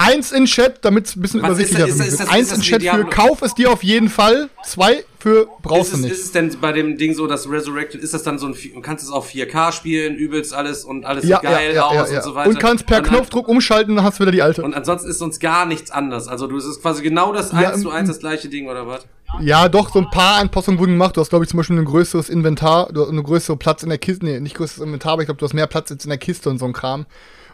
Eins 0.01 0.31
in 0.31 0.45
Chat, 0.45 0.79
damit 0.83 1.05
es 1.07 1.15
ein 1.15 1.21
bisschen 1.21 1.41
Was 1.41 1.49
übersichtlicher 1.51 1.87
ist 1.87 1.99
das- 1.99 2.07
ist 2.07 2.11
wird. 2.13 2.19
das- 2.21 2.27
ist 2.27 2.33
Eins 2.33 2.51
in 2.53 2.61
Chat 2.61 2.83
für 2.83 3.05
Kauf 3.05 3.41
es 3.41 3.53
dir 3.53 3.71
auf 3.71 3.83
jeden 3.83 4.09
Fall. 4.09 4.49
Zwei 4.65 5.03
für 5.19 5.47
brauchst 5.61 5.93
ist 5.93 5.97
du 5.97 6.01
nicht. 6.01 6.11
Ist 6.11 6.23
es 6.25 6.31
denn 6.31 6.55
bei 6.59 6.71
dem 6.71 6.97
Ding 6.97 7.13
so, 7.13 7.27
dass 7.27 7.47
Resurrected, 7.49 8.01
ist 8.01 8.13
das 8.13 8.23
dann 8.23 8.39
so 8.39 8.47
ein, 8.47 8.55
vi- 8.55 8.73
kannst 8.81 9.03
du 9.05 9.09
es 9.09 9.13
auf 9.13 9.27
4K 9.27 9.71
spielen, 9.71 10.15
übelst 10.15 10.53
alles 10.53 10.83
und 10.83 11.05
alles 11.05 11.25
ja, 11.25 11.37
sieht 11.39 11.43
geil 11.49 11.69
ja, 11.75 11.93
ja, 11.93 12.01
aus 12.03 12.09
und 12.09 12.23
so 12.23 12.33
weiter. 12.35 12.49
Und 12.49 12.59
kannst 12.59 12.85
per 12.87 12.97
Und 12.99 13.03
an- 13.05 13.09
Knopfdruck 13.15 13.47
umschalten, 13.47 13.95
dann 13.95 14.03
hast 14.03 14.17
du 14.19 14.23
wieder 14.23 14.31
die 14.31 14.41
alte. 14.41 14.63
Und 14.63 14.73
ansonsten 14.73 15.09
ist 15.09 15.19
sonst 15.19 15.39
gar 15.39 15.65
nichts 15.67 15.91
anders. 15.91 16.27
Also 16.27 16.47
du, 16.47 16.57
es 16.57 16.65
ist 16.65 16.81
quasi 16.81 17.03
genau 17.03 17.31
das 17.33 17.51
Ja, 17.51 17.69
1 17.71 17.81
zu 17.83 17.89
ähm, 17.89 17.95
1 17.95 18.07
das 18.09 18.19
gleiche 18.19 18.49
Ding, 18.49 18.67
oder 18.67 18.87
was? 18.87 19.05
Ja, 19.39 19.69
doch, 19.69 19.93
so 19.93 19.99
ein 19.99 20.09
paar 20.09 20.37
Anpassungen 20.39 20.79
wurden 20.79 20.93
gemacht. 20.93 21.15
Du 21.15 21.21
hast, 21.21 21.29
glaube 21.29 21.45
ich, 21.45 21.49
zum 21.49 21.57
Beispiel 21.57 21.77
ein 21.77 21.85
größeres 21.85 22.27
Inventar, 22.29 22.89
du 22.91 23.01
hast 23.01 23.09
eine 23.11 23.23
größere 23.23 23.55
Platz 23.57 23.83
in 23.83 23.89
der 23.89 23.97
Kiste. 23.99 24.25
Nee, 24.25 24.39
nicht 24.39 24.55
größeres 24.55 24.83
Inventar, 24.83 25.13
aber 25.13 25.21
ich 25.21 25.27
glaube, 25.27 25.37
du 25.39 25.45
hast 25.45 25.53
mehr 25.53 25.67
Platz 25.67 25.89
jetzt 25.91 26.03
in 26.03 26.09
der 26.09 26.17
Kiste 26.17 26.49
und 26.49 26.57
so 26.57 26.65
ein 26.65 26.73
Kram. 26.73 27.05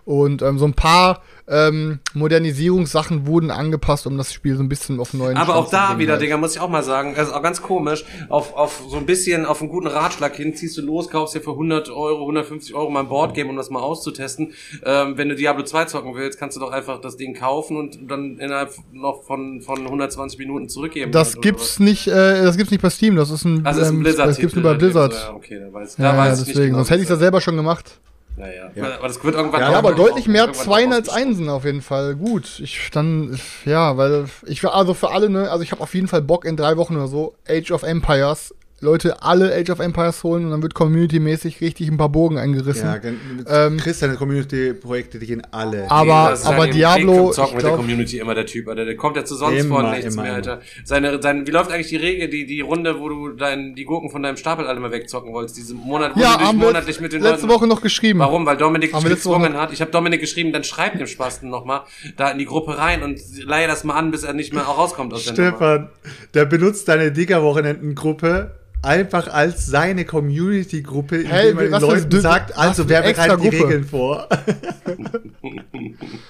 Und 0.07 0.41
ähm, 0.41 0.57
so 0.57 0.63
ein 0.63 0.73
paar 0.73 1.21
ähm, 1.49 1.99
Modernisierungssachen 2.13 3.27
wurden 3.27 3.51
angepasst, 3.51 4.07
um 4.07 4.17
das 4.17 4.31
Spiel 4.31 4.55
so 4.55 4.63
ein 4.63 4.69
bisschen 4.69 5.01
auf 5.01 5.13
neuen 5.13 5.35
Aber 5.35 5.51
Stand 5.51 5.65
auch 5.65 5.69
da 5.69 5.99
wieder, 5.99 6.13
halt. 6.13 6.21
Digga, 6.21 6.37
muss 6.37 6.55
ich 6.55 6.61
auch 6.61 6.69
mal 6.69 6.81
sagen, 6.81 7.13
also 7.17 7.33
auch 7.33 7.43
ganz 7.43 7.61
komisch, 7.61 8.05
auf, 8.29 8.55
auf 8.55 8.83
so 8.87 8.95
ein 8.95 9.05
bisschen, 9.05 9.45
auf 9.45 9.59
einen 9.59 9.69
guten 9.69 9.87
Ratschlag 9.87 10.33
hin, 10.37 10.55
ziehst 10.55 10.77
du 10.77 10.81
los, 10.81 11.09
kaufst 11.09 11.35
dir 11.35 11.41
für 11.41 11.51
100 11.51 11.89
Euro, 11.89 12.21
150 12.21 12.73
Euro 12.73 12.89
mal 12.89 13.01
ein 13.01 13.09
Boardgame, 13.09 13.49
um 13.49 13.57
das 13.57 13.69
mal 13.69 13.81
auszutesten. 13.81 14.53
Ähm, 14.85 15.17
wenn 15.17 15.27
du 15.27 15.35
Diablo 15.35 15.65
2 15.65 15.83
zocken 15.85 16.15
willst, 16.15 16.39
kannst 16.39 16.55
du 16.55 16.61
doch 16.61 16.71
einfach 16.71 17.01
das 17.01 17.17
Ding 17.17 17.33
kaufen 17.33 17.75
und 17.75 18.09
dann 18.09 18.37
innerhalb 18.37 18.73
noch 18.93 19.23
von, 19.23 19.59
von 19.61 19.79
120 19.79 20.39
Minuten 20.39 20.69
zurückgeben. 20.69 21.11
Das 21.11 21.33
oder 21.33 21.41
gibt's 21.41 21.79
gibt's 21.79 21.79
nicht, 21.81 22.07
äh, 22.07 22.43
das 22.43 22.55
gibt's 22.55 22.71
nicht 22.71 22.81
bei 22.81 22.89
Steam, 22.89 23.17
das 23.17 23.29
ist 23.29 23.43
ein, 23.43 23.65
Also 23.65 23.81
ist 23.81 23.87
ein 23.89 23.95
ähm, 23.95 24.03
Blizzard. 24.03 24.29
das 24.29 24.37
gibt's 24.37 24.55
nur 24.55 24.63
bei 24.63 24.75
Blizzard. 24.75 25.13
Ja, 25.13 25.33
okay, 25.33 25.59
dann 25.59 25.73
weiß, 25.73 25.97
Ja, 25.97 26.03
da 26.03 26.11
ja, 26.13 26.17
weiß 26.17 26.39
ich 26.39 26.45
deswegen, 26.45 26.59
nicht 26.59 26.65
genau, 26.67 26.77
sonst 26.77 26.91
hätte 26.91 27.01
ich 27.01 27.09
das 27.09 27.19
selber 27.19 27.41
schon 27.41 27.57
gemacht. 27.57 27.99
Naja, 28.37 28.69
aber 28.99 29.07
das 29.07 29.23
wird 29.23 29.35
irgendwann. 29.35 29.61
Ja, 29.61 29.71
Ja, 29.71 29.77
aber 29.79 29.93
deutlich 29.93 30.27
mehr 30.27 30.53
Zweien 30.53 30.93
als. 30.93 31.09
Einsen 31.09 31.49
auf 31.49 31.65
jeden 31.65 31.81
Fall. 31.81 32.15
Gut, 32.15 32.59
ich 32.59 32.89
dann, 32.91 33.39
ja, 33.65 33.97
weil 33.97 34.25
ich 34.45 34.63
war 34.63 34.75
also 34.75 34.93
für 34.93 35.09
alle, 35.11 35.29
ne, 35.29 35.49
also 35.49 35.63
ich 35.63 35.71
habe 35.71 35.81
auf 35.81 35.93
jeden 35.95 36.07
Fall 36.07 36.21
Bock 36.21 36.45
in 36.45 36.55
drei 36.55 36.77
Wochen 36.77 36.95
oder 36.95 37.07
so 37.07 37.35
Age 37.49 37.71
of 37.71 37.81
Empires. 37.83 38.53
Leute, 38.79 39.23
alle 39.23 39.55
Age 39.55 39.71
of 39.71 39.79
Empires 39.79 40.23
holen 40.23 40.45
und 40.45 40.51
dann 40.51 40.61
wird 40.61 40.75
community-mäßig 40.75 41.61
richtig 41.61 41.87
ein 41.89 41.97
paar 41.97 42.09
Bogen 42.09 42.37
eingerissen. 42.37 42.85
Ja, 42.85 43.65
Ähm, 43.65 43.77
Chris, 43.77 43.97
deine 43.99 44.15
Community-Projekte, 44.17 45.17
die 45.17 45.25
gehen 45.25 45.41
alle. 45.49 45.89
Aber- 45.89 46.33
ist 46.33 46.45
aber 46.45 46.67
Diablo, 46.67 47.31
Zocken 47.31 47.55
mit 47.55 47.63
der 47.63 47.69
glaub- 47.71 47.79
Community 47.81 48.19
immer 48.19 48.35
der 48.35 48.45
Typ, 48.45 48.67
Alter. 48.67 48.85
Der 48.85 48.95
kommt 48.95 49.15
ja 49.17 49.25
zu 49.25 49.35
sonst 49.35 49.59
Immer, 49.61 49.81
von 49.81 49.89
nichts 49.91 50.13
immer, 50.13 50.21
mehr. 50.23 50.33
Alter. 50.35 50.61
Seine, 50.85 51.19
sein, 51.23 51.47
wie 51.47 51.51
läuft 51.51 51.71
eigentlich 51.71 51.87
die 51.87 51.95
Regel, 51.95 52.27
die, 52.29 52.45
die 52.45 52.61
Runde, 52.61 52.99
wo 52.99 53.09
du 53.09 53.29
dein, 53.29 53.73
die 53.73 53.83
Gurken 53.83 54.11
von 54.11 54.21
deinem 54.21 54.37
Stapel 54.37 54.67
alle 54.67 54.79
mal 54.79 54.91
wegzocken 54.91 55.33
wolltest? 55.33 55.57
Diese 55.57 55.73
Monat, 55.73 56.15
wo 56.15 56.19
ja, 56.19 56.37
du 56.37 56.43
dich 56.45 56.53
monatlich 56.53 56.99
mit 56.99 57.13
den 57.13 57.23
letzte 57.23 57.47
Leuten. 57.47 57.59
Woche 57.61 57.67
noch 57.67 57.81
geschrieben. 57.81 58.19
Warum? 58.19 58.45
Weil 58.45 58.57
Dominik 58.57 58.93
Haben 58.93 59.09
gezwungen 59.09 59.55
hat. 59.55 59.73
Ich 59.73 59.81
habe 59.81 59.89
Dominik 59.89 60.21
geschrieben, 60.21 60.53
dann 60.53 60.63
schreib 60.63 60.95
dem 60.99 61.07
Spasten 61.07 61.49
nochmal 61.49 61.81
da 62.15 62.29
in 62.29 62.37
die 62.37 62.45
Gruppe 62.45 62.77
rein 62.77 63.01
und 63.01 63.19
leihe 63.43 63.67
das 63.67 63.83
mal 63.83 63.95
an, 63.95 64.11
bis 64.11 64.21
er 64.23 64.33
nicht 64.33 64.53
mehr 64.53 64.61
rauskommt 64.63 65.13
aus 65.15 65.25
der 65.25 65.33
Nummer. 65.33 65.47
Stefan, 65.57 65.89
der 66.35 66.45
benutzt 66.45 66.87
deine 66.87 67.11
Digger-Wochenenden-Gruppe 67.11 68.51
einfach 68.81 69.27
als 69.27 69.65
seine 69.65 70.05
Community-Gruppe, 70.05 71.23
Hey, 71.25 71.51
indem 71.51 71.71
er 71.73 71.79
den 71.79 71.89
Leuten 71.89 72.09
du- 72.09 72.19
sagt, 72.21 72.57
also 72.57 72.87
wer 72.87 73.01
bereitet 73.01 73.43
die? 73.43 73.47
Regeln 73.49 73.83
vor. 73.83 74.27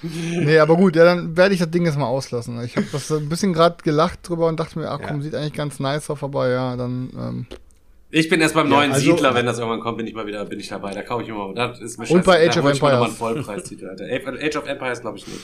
Nee, 0.02 0.60
aber 0.60 0.76
gut, 0.76 0.96
ja, 0.96 1.04
dann 1.04 1.36
werde 1.36 1.54
ich 1.54 1.60
das 1.60 1.70
Ding 1.72 1.86
jetzt 1.86 1.98
mal 1.98 2.06
auslassen. 2.06 2.62
Ich 2.64 2.76
habe 2.78 2.88
das 2.92 3.12
ein 3.12 3.28
bisschen 3.30 3.54
gerade 3.54 3.78
gelacht 3.84 4.20
drüber 4.28 4.48
und 4.48 4.60
dachte 4.60 4.80
mir, 4.80 4.90
ach 4.90 5.00
komm, 5.06 5.18
Ja. 5.18 5.24
sieht 5.24 5.36
eigentlich 5.36 5.54
ganz 5.54 5.80
nice 5.80 6.10
auf, 6.10 6.24
aber 6.24 6.50
ja, 6.50 6.76
dann, 6.76 7.10
ähm, 7.18 7.46
Ich 8.10 8.30
bin 8.30 8.40
erst 8.40 8.54
beim 8.54 8.70
Ja, 8.72 8.78
neuen 8.78 8.92
also- 8.94 9.12
Siedler, 9.12 9.36
wenn 9.36 9.46
das 9.46 9.58
irgendwann 9.60 9.82
kommt, 9.82 9.98
bin 9.98 10.08
ich 10.08 10.14
mal 10.14 10.26
wieder, 10.26 10.46
bin 10.46 10.60
ich 10.60 10.70
dabei. 10.70 10.92
Da 10.94 11.02
kaufe 11.02 11.24
ich 11.24 11.30
immer. 11.30 11.54
Das 11.54 11.80
ist 11.82 12.00
mir 12.00 12.10
Und 12.10 12.24
bei. 12.24 12.38
Age 12.48 12.54
Da 12.56 12.60
of 12.62 12.66
hol 12.66 12.72
ich 12.72 12.82
mal 12.82 12.90
Empires. 12.94 13.08
einen 13.10 13.18
Vollpreistitel, 13.18 13.90
Alter. 13.90 14.06
Age 14.46 14.56
of 14.56 14.66
Empires 14.68 15.02
glaube 15.02 15.18
ich 15.18 15.28
nicht. 15.28 15.40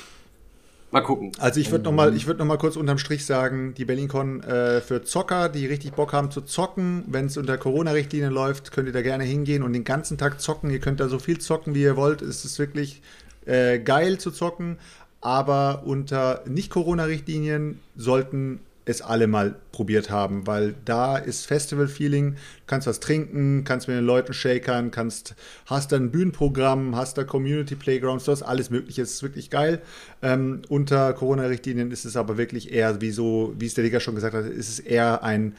Mal 0.93 1.01
gucken. 1.01 1.31
Also 1.39 1.59
ich 1.59 1.71
würde 1.71 1.85
noch 1.85 1.91
mal, 1.91 2.15
ich 2.15 2.27
würde 2.27 2.37
noch 2.37 2.45
mal 2.45 2.59
kurz 2.59 2.75
unterm 2.75 2.99
Strich 2.99 3.25
sagen, 3.25 3.73
die 3.73 3.83
BerlinCon 3.83 4.43
äh, 4.43 4.79
für 4.79 5.01
Zocker, 5.01 5.49
die 5.49 5.65
richtig 5.65 5.93
Bock 5.93 6.13
haben 6.13 6.29
zu 6.29 6.41
zocken, 6.41 7.03
wenn 7.07 7.25
es 7.25 7.35
unter 7.35 7.57
Corona-Richtlinien 7.57 8.31
läuft, 8.31 8.71
könnt 8.71 8.87
ihr 8.89 8.93
da 8.93 9.01
gerne 9.01 9.23
hingehen 9.23 9.63
und 9.63 9.73
den 9.73 9.85
ganzen 9.85 10.19
Tag 10.19 10.39
zocken. 10.39 10.69
Ihr 10.69 10.79
könnt 10.79 10.99
da 10.99 11.09
so 11.09 11.17
viel 11.17 11.39
zocken, 11.39 11.73
wie 11.73 11.81
ihr 11.81 11.97
wollt. 11.97 12.21
Es 12.21 12.45
ist 12.45 12.59
wirklich 12.59 13.01
äh, 13.47 13.79
geil 13.79 14.19
zu 14.19 14.29
zocken, 14.29 14.77
aber 15.19 15.81
unter 15.83 16.43
Nicht-Corona-Richtlinien 16.45 17.79
sollten 17.95 18.59
es 18.85 19.01
alle 19.01 19.27
mal 19.27 19.55
probiert 19.71 20.09
haben, 20.09 20.45
weil 20.45 20.75
da 20.85 21.17
ist 21.17 21.45
Festival-Feeling, 21.45 22.35
kannst 22.67 22.87
was 22.87 22.99
trinken, 22.99 23.63
kannst 23.63 23.87
mit 23.87 23.97
den 23.97 24.05
Leuten 24.05 24.33
shakern, 24.33 24.91
kannst, 24.91 25.35
hast 25.65 25.91
da 25.91 25.95
ein 25.95 26.11
Bühnenprogramm, 26.11 26.95
hast 26.95 27.17
da 27.17 27.23
Community-Playgrounds, 27.23 28.25
du 28.25 28.31
hast 28.31 28.43
alles 28.43 28.69
mögliche, 28.69 29.01
es 29.01 29.13
ist 29.13 29.23
wirklich 29.23 29.49
geil. 29.49 29.81
Ähm, 30.21 30.61
unter 30.67 31.13
Corona-Richtlinien 31.13 31.91
ist 31.91 32.05
es 32.05 32.17
aber 32.17 32.37
wirklich 32.37 32.73
eher, 32.73 32.99
wie 33.01 33.11
so, 33.11 33.53
wie 33.57 33.67
es 33.67 33.73
der 33.73 33.85
Digger 33.85 33.99
schon 33.99 34.15
gesagt 34.15 34.35
hat, 34.35 34.45
ist 34.45 34.69
es 34.69 34.79
eher 34.79 35.23
ein 35.23 35.55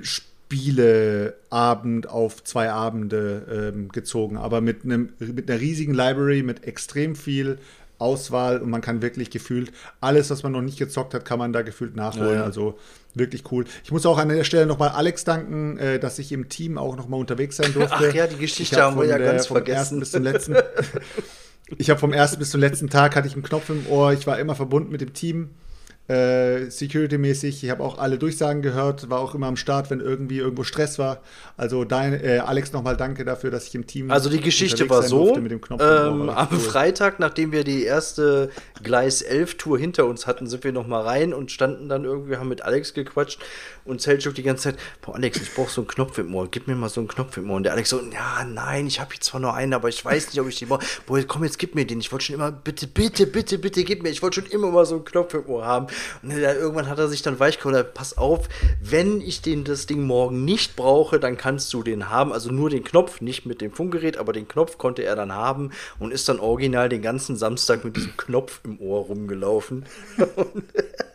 Spieleabend 0.00 2.08
auf 2.08 2.42
zwei 2.44 2.70
Abende 2.70 3.72
ähm, 3.74 3.90
gezogen, 3.90 4.38
aber 4.38 4.62
mit, 4.62 4.84
einem, 4.84 5.10
mit 5.18 5.50
einer 5.50 5.60
riesigen 5.60 5.92
Library, 5.92 6.42
mit 6.42 6.64
extrem 6.64 7.14
viel 7.14 7.58
Auswahl 7.98 8.58
und 8.58 8.70
man 8.70 8.80
kann 8.80 9.02
wirklich 9.02 9.30
gefühlt 9.30 9.72
alles, 10.00 10.30
was 10.30 10.42
man 10.42 10.52
noch 10.52 10.62
nicht 10.62 10.78
gezockt 10.78 11.14
hat, 11.14 11.24
kann 11.24 11.38
man 11.38 11.52
da 11.52 11.62
gefühlt 11.62 11.96
nachholen. 11.96 12.28
Ja, 12.30 12.34
ja. 12.36 12.44
Also 12.44 12.78
wirklich 13.14 13.42
cool. 13.50 13.64
Ich 13.82 13.90
muss 13.90 14.06
auch 14.06 14.18
an 14.18 14.28
der 14.28 14.44
Stelle 14.44 14.66
nochmal 14.66 14.90
Alex 14.90 15.24
danken, 15.24 15.76
äh, 15.78 15.98
dass 15.98 16.18
ich 16.18 16.30
im 16.32 16.48
Team 16.48 16.78
auch 16.78 16.96
nochmal 16.96 17.18
unterwegs 17.20 17.56
sein 17.56 17.72
durfte. 17.74 17.96
Ach 18.08 18.14
ja, 18.14 18.26
die 18.26 18.36
Geschichte 18.36 18.62
Ich 18.62 18.74
hab 18.74 18.92
haben 18.92 19.00
wir 19.00 19.06
ja 19.06 19.18
der- 19.18 19.32
ganz 19.32 19.46
vom 19.46 19.56
vergessen. 19.56 19.78
Ersten 19.78 20.00
bis 20.00 20.10
zum 20.12 20.22
letzten. 20.22 20.56
ich 21.78 21.90
habe 21.90 21.98
vom 22.00 22.12
ersten 22.12 22.38
bis 22.38 22.50
zum 22.50 22.60
letzten 22.60 22.88
Tag 22.88 23.16
hatte 23.16 23.26
ich 23.26 23.34
einen 23.34 23.42
Knopf 23.42 23.68
im 23.70 23.86
Ohr. 23.88 24.12
Ich 24.12 24.26
war 24.26 24.38
immer 24.38 24.54
verbunden 24.54 24.90
mit 24.92 25.00
dem 25.00 25.12
Team. 25.12 25.50
Äh, 26.08 26.70
Security-mäßig, 26.70 27.62
ich 27.62 27.70
habe 27.70 27.84
auch 27.84 27.98
alle 27.98 28.16
Durchsagen 28.16 28.62
gehört, 28.62 29.10
war 29.10 29.20
auch 29.20 29.34
immer 29.34 29.46
am 29.46 29.56
Start, 29.56 29.90
wenn 29.90 30.00
irgendwie 30.00 30.38
irgendwo 30.38 30.64
Stress 30.64 30.98
war. 30.98 31.20
Also 31.58 31.84
dein, 31.84 32.14
äh, 32.14 32.38
Alex 32.38 32.72
nochmal 32.72 32.96
danke 32.96 33.26
dafür, 33.26 33.50
dass 33.50 33.66
ich 33.66 33.74
im 33.74 33.86
Team. 33.86 34.10
Also 34.10 34.30
die 34.30 34.40
Geschichte 34.40 34.88
war 34.88 35.02
so, 35.02 35.36
ähm, 35.36 36.30
am 36.30 36.48
cool. 36.50 36.58
Freitag, 36.58 37.20
nachdem 37.20 37.52
wir 37.52 37.62
die 37.62 37.82
erste 37.84 38.50
Gleis 38.82 39.20
11 39.20 39.58
Tour 39.58 39.78
hinter 39.78 40.06
uns 40.06 40.26
hatten, 40.26 40.46
sind 40.46 40.64
wir 40.64 40.72
noch 40.72 40.86
mal 40.86 41.02
rein 41.02 41.34
und 41.34 41.52
standen 41.52 41.90
dann 41.90 42.04
irgendwie, 42.04 42.36
haben 42.36 42.48
mit 42.48 42.62
Alex 42.62 42.94
gequatscht 42.94 43.40
und 43.88 44.00
Selchuk 44.00 44.34
die 44.34 44.42
ganze 44.42 44.64
Zeit, 44.64 44.78
boah 45.02 45.14
Alex, 45.14 45.40
ich 45.40 45.54
brauche 45.54 45.70
so 45.70 45.80
einen 45.80 45.88
Knopf 45.88 46.18
im 46.18 46.34
Ohr, 46.34 46.48
gib 46.50 46.66
mir 46.66 46.74
mal 46.74 46.88
so 46.88 47.00
einen 47.00 47.08
Knopf 47.08 47.36
im 47.36 47.50
Ohr. 47.50 47.56
Und 47.56 47.64
der 47.64 47.72
Alex 47.72 47.90
so, 47.90 48.00
ja, 48.00 48.44
nein, 48.44 48.86
ich 48.86 49.00
habe 49.00 49.12
hier 49.12 49.20
zwar 49.20 49.40
nur 49.40 49.54
einen, 49.54 49.74
aber 49.74 49.88
ich 49.88 50.04
weiß 50.04 50.28
nicht, 50.28 50.40
ob 50.40 50.48
ich 50.48 50.58
den 50.58 50.68
brauche. 50.68 50.84
Boah, 51.06 51.22
komm, 51.24 51.44
jetzt 51.44 51.58
gib 51.58 51.74
mir 51.74 51.86
den. 51.86 52.00
Ich 52.00 52.12
wollte 52.12 52.26
schon 52.26 52.34
immer, 52.34 52.52
bitte, 52.52 52.86
bitte, 52.86 53.26
bitte, 53.26 53.58
bitte, 53.58 53.84
gib 53.84 54.02
mir. 54.02 54.10
Ich 54.10 54.22
wollte 54.22 54.40
schon 54.40 54.50
immer 54.50 54.70
mal 54.70 54.86
so 54.86 54.96
einen 54.96 55.04
Knopf 55.04 55.34
im 55.34 55.46
Ohr 55.46 55.64
haben. 55.64 55.86
Und 56.22 56.30
dann, 56.30 56.40
irgendwann 56.40 56.88
hat 56.88 56.98
er 56.98 57.08
sich 57.08 57.22
dann 57.22 57.40
weich 57.40 57.58
geholt, 57.58 57.94
pass 57.94 58.16
auf, 58.16 58.48
wenn 58.82 59.20
ich 59.20 59.42
den, 59.42 59.64
das 59.64 59.86
Ding 59.86 60.02
morgen 60.02 60.44
nicht 60.44 60.76
brauche, 60.76 61.18
dann 61.18 61.36
kannst 61.36 61.72
du 61.72 61.82
den 61.82 62.08
haben. 62.10 62.32
Also 62.32 62.50
nur 62.50 62.70
den 62.70 62.84
Knopf, 62.84 63.20
nicht 63.20 63.46
mit 63.46 63.60
dem 63.60 63.72
Funkgerät, 63.72 64.18
aber 64.18 64.32
den 64.32 64.48
Knopf 64.48 64.78
konnte 64.78 65.02
er 65.02 65.16
dann 65.16 65.32
haben 65.32 65.70
und 65.98 66.12
ist 66.12 66.28
dann 66.28 66.40
original 66.40 66.88
den 66.88 67.02
ganzen 67.02 67.36
Samstag 67.36 67.84
mit 67.84 67.96
diesem 67.96 68.16
Knopf 68.16 68.60
im 68.64 68.80
Ohr 68.80 69.06
rumgelaufen. 69.06 69.86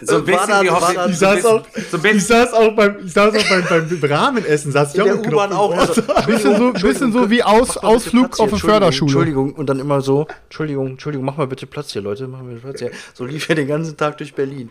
So 0.00 0.16
ein 0.16 0.24
bisschen 0.24 0.48
dann- 0.48 0.64
wie 0.64 0.70
Hoffnung- 0.70 1.10
Ich 1.10 1.18
saß, 1.18 1.44
auch, 1.44 1.62
so 1.90 1.98
ich 2.04 2.26
saß 2.26 2.52
auch 2.52 2.72
beim, 2.74 2.96
ich 3.04 3.12
saß 3.12 3.34
auch 3.34 3.48
beim, 3.48 3.64
beim 4.00 4.10
Rahmenessen, 4.10 4.72
saß 4.72 4.90
ich 4.90 4.94
In 4.96 5.00
auch 5.02 5.04
der 5.06 5.14
mit 5.16 5.24
Knopf 5.24 5.34
U-Bahn 5.34 5.52
auch. 5.52 5.76
Also, 5.76 6.02
Bisschen 6.26 6.56
so- 6.56 6.72
bisschen 6.72 7.12
so 7.12 7.30
wie 7.30 7.42
Aus- 7.42 7.76
Ausflug 7.78 8.38
auf 8.38 8.48
eine 8.52 8.58
Förderschule. 8.58 9.08
Entschuldigung, 9.10 9.52
und 9.54 9.66
dann 9.68 9.80
immer 9.80 10.00
so, 10.00 10.26
Entschuldigung, 10.44 10.88
Entschuldigung, 10.90 11.24
mach 11.26 11.36
mal 11.36 11.46
bitte 11.46 11.66
Platz 11.66 11.92
hier, 11.92 12.02
Leute, 12.02 12.28
mach 12.28 12.40
mal 12.40 12.48
bitte 12.54 12.60
Platz 12.60 12.80
hier. 12.80 12.90
So 13.14 13.24
lief 13.24 13.48
er 13.48 13.54
den 13.56 13.66
ganzen 13.68 13.96
Tag 13.96 14.18
durch 14.18 14.34
Berlin. 14.34 14.70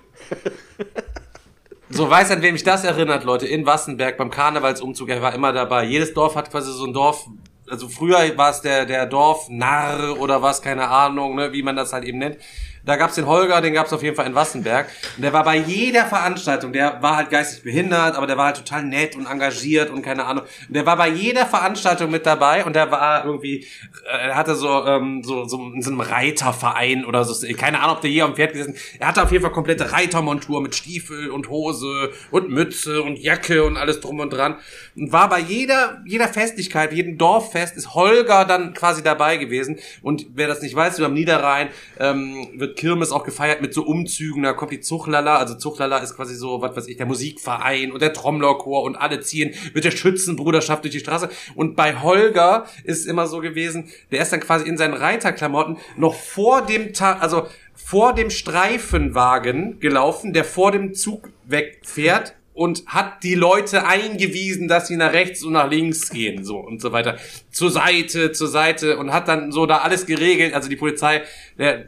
So, 1.89 2.09
weiß 2.09 2.31
an 2.31 2.41
wem 2.41 2.53
mich 2.53 2.63
das 2.63 2.83
erinnert, 2.83 3.23
Leute, 3.23 3.47
in 3.47 3.65
Wassenberg 3.65 4.17
beim 4.17 4.29
Karnevalsumzug, 4.29 5.09
er 5.09 5.21
war 5.21 5.33
immer 5.33 5.53
dabei. 5.53 5.85
Jedes 5.85 6.13
Dorf 6.13 6.35
hat 6.35 6.51
quasi 6.51 6.71
so 6.73 6.85
ein 6.85 6.91
Dorf, 6.93 7.25
also 7.69 7.87
früher 7.87 8.19
war 8.37 8.51
es 8.51 8.59
der, 8.61 8.85
der 8.85 9.05
Dorfnarr 9.05 10.19
oder 10.19 10.41
was, 10.41 10.61
keine 10.61 10.87
Ahnung, 10.89 11.35
ne, 11.35 11.53
wie 11.53 11.63
man 11.63 11.75
das 11.77 11.93
halt 11.93 12.03
eben 12.03 12.17
nennt. 12.17 12.37
Da 12.87 12.95
gab's 12.95 13.15
den 13.15 13.27
Holger, 13.27 13.59
den 13.59 13.73
gab's 13.73 13.91
auf 13.91 14.01
jeden 14.01 14.15
Fall 14.15 14.27
in 14.27 14.33
Wassenberg. 14.33 14.87
Und 15.17 15.23
der 15.23 15.33
war 15.33 15.43
bei 15.43 15.57
jeder 15.57 16.05
Veranstaltung, 16.05 16.71
der 16.71 17.01
war 17.01 17.17
halt 17.17 17.29
geistig 17.29 17.61
behindert, 17.61 18.15
aber 18.15 18.27
der 18.27 18.37
war 18.37 18.45
halt 18.45 18.55
total 18.55 18.83
nett 18.83 19.13
und 19.17 19.25
engagiert 19.25 19.89
und 19.89 20.03
keine 20.03 20.23
Ahnung. 20.23 20.45
Und 20.67 20.73
der 20.73 20.85
war 20.85 20.95
bei 20.95 21.09
jeder 21.09 21.45
Veranstaltung 21.45 22.09
mit 22.09 22.25
dabei 22.25 22.63
und 22.63 22.77
der 22.77 22.89
war 22.89 23.25
irgendwie, 23.25 23.67
äh, 24.05 24.29
er 24.29 24.35
hatte 24.35 24.55
so, 24.55 24.85
ähm, 24.85 25.21
so, 25.21 25.43
so 25.43 25.57
in 25.73 25.81
so 25.81 25.91
einem 25.91 25.99
Reiterverein 25.99 27.03
oder 27.03 27.25
so, 27.25 27.45
keine 27.55 27.81
Ahnung, 27.81 27.97
ob 27.97 28.01
der 28.01 28.09
je 28.09 28.21
am 28.21 28.35
Pferd 28.35 28.53
gesessen 28.53 28.75
Er 28.99 29.09
hatte 29.09 29.21
auf 29.21 29.33
jeden 29.33 29.43
Fall 29.43 29.51
komplette 29.51 29.91
Reitermontur 29.91 30.61
mit 30.61 30.73
Stiefel 30.73 31.29
und 31.29 31.49
Hose 31.49 32.11
und 32.31 32.49
Mütze 32.49 33.03
und 33.03 33.19
Jacke 33.19 33.65
und 33.65 33.75
alles 33.75 33.99
drum 33.99 34.21
und 34.21 34.31
dran. 34.31 34.55
Und 34.95 35.11
war 35.11 35.27
bei 35.27 35.39
jeder, 35.39 36.01
jeder 36.05 36.29
Festlichkeit, 36.29 36.93
jedem 36.93 37.17
Dorffest 37.17 37.75
ist 37.75 37.95
Holger 37.95 38.45
dann 38.45 38.73
quasi 38.73 39.03
dabei 39.03 39.35
gewesen. 39.35 39.77
Und 40.01 40.27
wer 40.35 40.47
das 40.47 40.61
nicht 40.61 40.73
weiß, 40.73 40.99
über 40.99 41.07
am 41.07 41.13
Niederrhein 41.13 41.67
ähm, 41.99 42.47
wird 42.55 42.76
Kirmes 42.77 43.11
auch 43.11 43.25
gefeiert 43.25 43.61
mit 43.61 43.73
so 43.73 43.83
Umzügen. 43.83 44.43
Da 44.43 44.53
kommt 44.53 44.71
die 44.71 44.79
Zuchlala, 44.79 45.37
also 45.37 45.55
Zuchlala 45.55 45.97
ist 45.97 46.15
quasi 46.15 46.35
so, 46.35 46.61
was 46.61 46.77
weiß 46.77 46.87
ich, 46.87 46.95
der 46.95 47.05
Musikverein 47.05 47.91
und 47.91 48.01
der 48.01 48.13
Trommlerchor 48.13 48.83
und 48.83 48.95
alle 48.95 49.19
ziehen 49.19 49.53
mit 49.73 49.83
der 49.83 49.91
Schützenbruderschaft 49.91 50.85
durch 50.85 50.93
die 50.93 51.01
Straße. 51.01 51.29
Und 51.55 51.75
bei 51.75 52.01
Holger 52.01 52.65
ist 52.85 53.05
immer 53.05 53.27
so 53.27 53.39
gewesen, 53.39 53.89
der 54.11 54.21
ist 54.21 54.31
dann 54.31 54.39
quasi 54.39 54.65
in 54.65 54.77
seinen 54.77 54.93
Reiterklamotten 54.93 55.77
noch 55.97 56.13
vor 56.13 56.61
dem 56.61 56.93
Tag, 56.93 57.21
also 57.21 57.47
vor 57.73 58.13
dem 58.13 58.29
Streifenwagen 58.29 59.79
gelaufen, 59.79 60.31
der 60.31 60.45
vor 60.45 60.71
dem 60.71 60.93
Zug 60.93 61.29
wegfährt 61.45 62.35
und 62.57 62.87
hat 62.87 63.23
die 63.23 63.35
Leute 63.35 63.85
eingewiesen, 63.85 64.67
dass 64.67 64.87
sie 64.87 64.97
nach 64.97 65.13
rechts 65.13 65.43
und 65.43 65.53
nach 65.53 65.69
links 65.69 66.09
gehen, 66.09 66.43
so 66.43 66.57
und 66.57 66.81
so 66.81 66.91
weiter. 66.91 67.17
Zur 67.51 67.69
Seite, 67.69 68.31
zur 68.31 68.47
Seite 68.47 68.97
und 68.97 69.13
hat 69.13 69.27
dann 69.27 69.51
so 69.51 69.67
da 69.67 69.77
alles 69.77 70.07
geregelt. 70.07 70.55
Also 70.55 70.67
die 70.67 70.75
Polizei, 70.75 71.21
der 71.59 71.85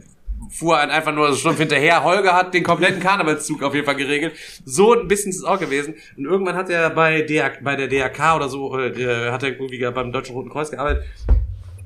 fuhr 0.48 0.78
einen 0.78 0.90
einfach 0.90 1.12
nur 1.14 1.34
stumpf 1.36 1.58
hinterher. 1.58 2.02
Holger 2.02 2.34
hat 2.34 2.54
den 2.54 2.62
kompletten 2.62 3.00
Karnevalszug 3.00 3.62
auf 3.62 3.74
jeden 3.74 3.86
Fall 3.86 3.96
geregelt. 3.96 4.34
So 4.64 4.94
ein 4.94 5.08
bisschen 5.08 5.30
ist 5.30 5.38
es 5.38 5.44
auch 5.44 5.58
gewesen. 5.58 5.94
Und 6.16 6.24
irgendwann 6.24 6.56
hat 6.56 6.70
er 6.70 6.90
bei, 6.90 7.22
DRK, 7.22 7.62
bei 7.62 7.76
der 7.76 7.88
DRK 7.88 8.36
oder 8.36 8.48
so, 8.48 8.78
äh, 8.78 9.30
hat 9.30 9.42
er 9.42 9.50
irgendwie 9.50 9.78
beim 9.90 10.12
Deutschen 10.12 10.34
Roten 10.34 10.50
Kreuz 10.50 10.70
gearbeitet. 10.70 11.04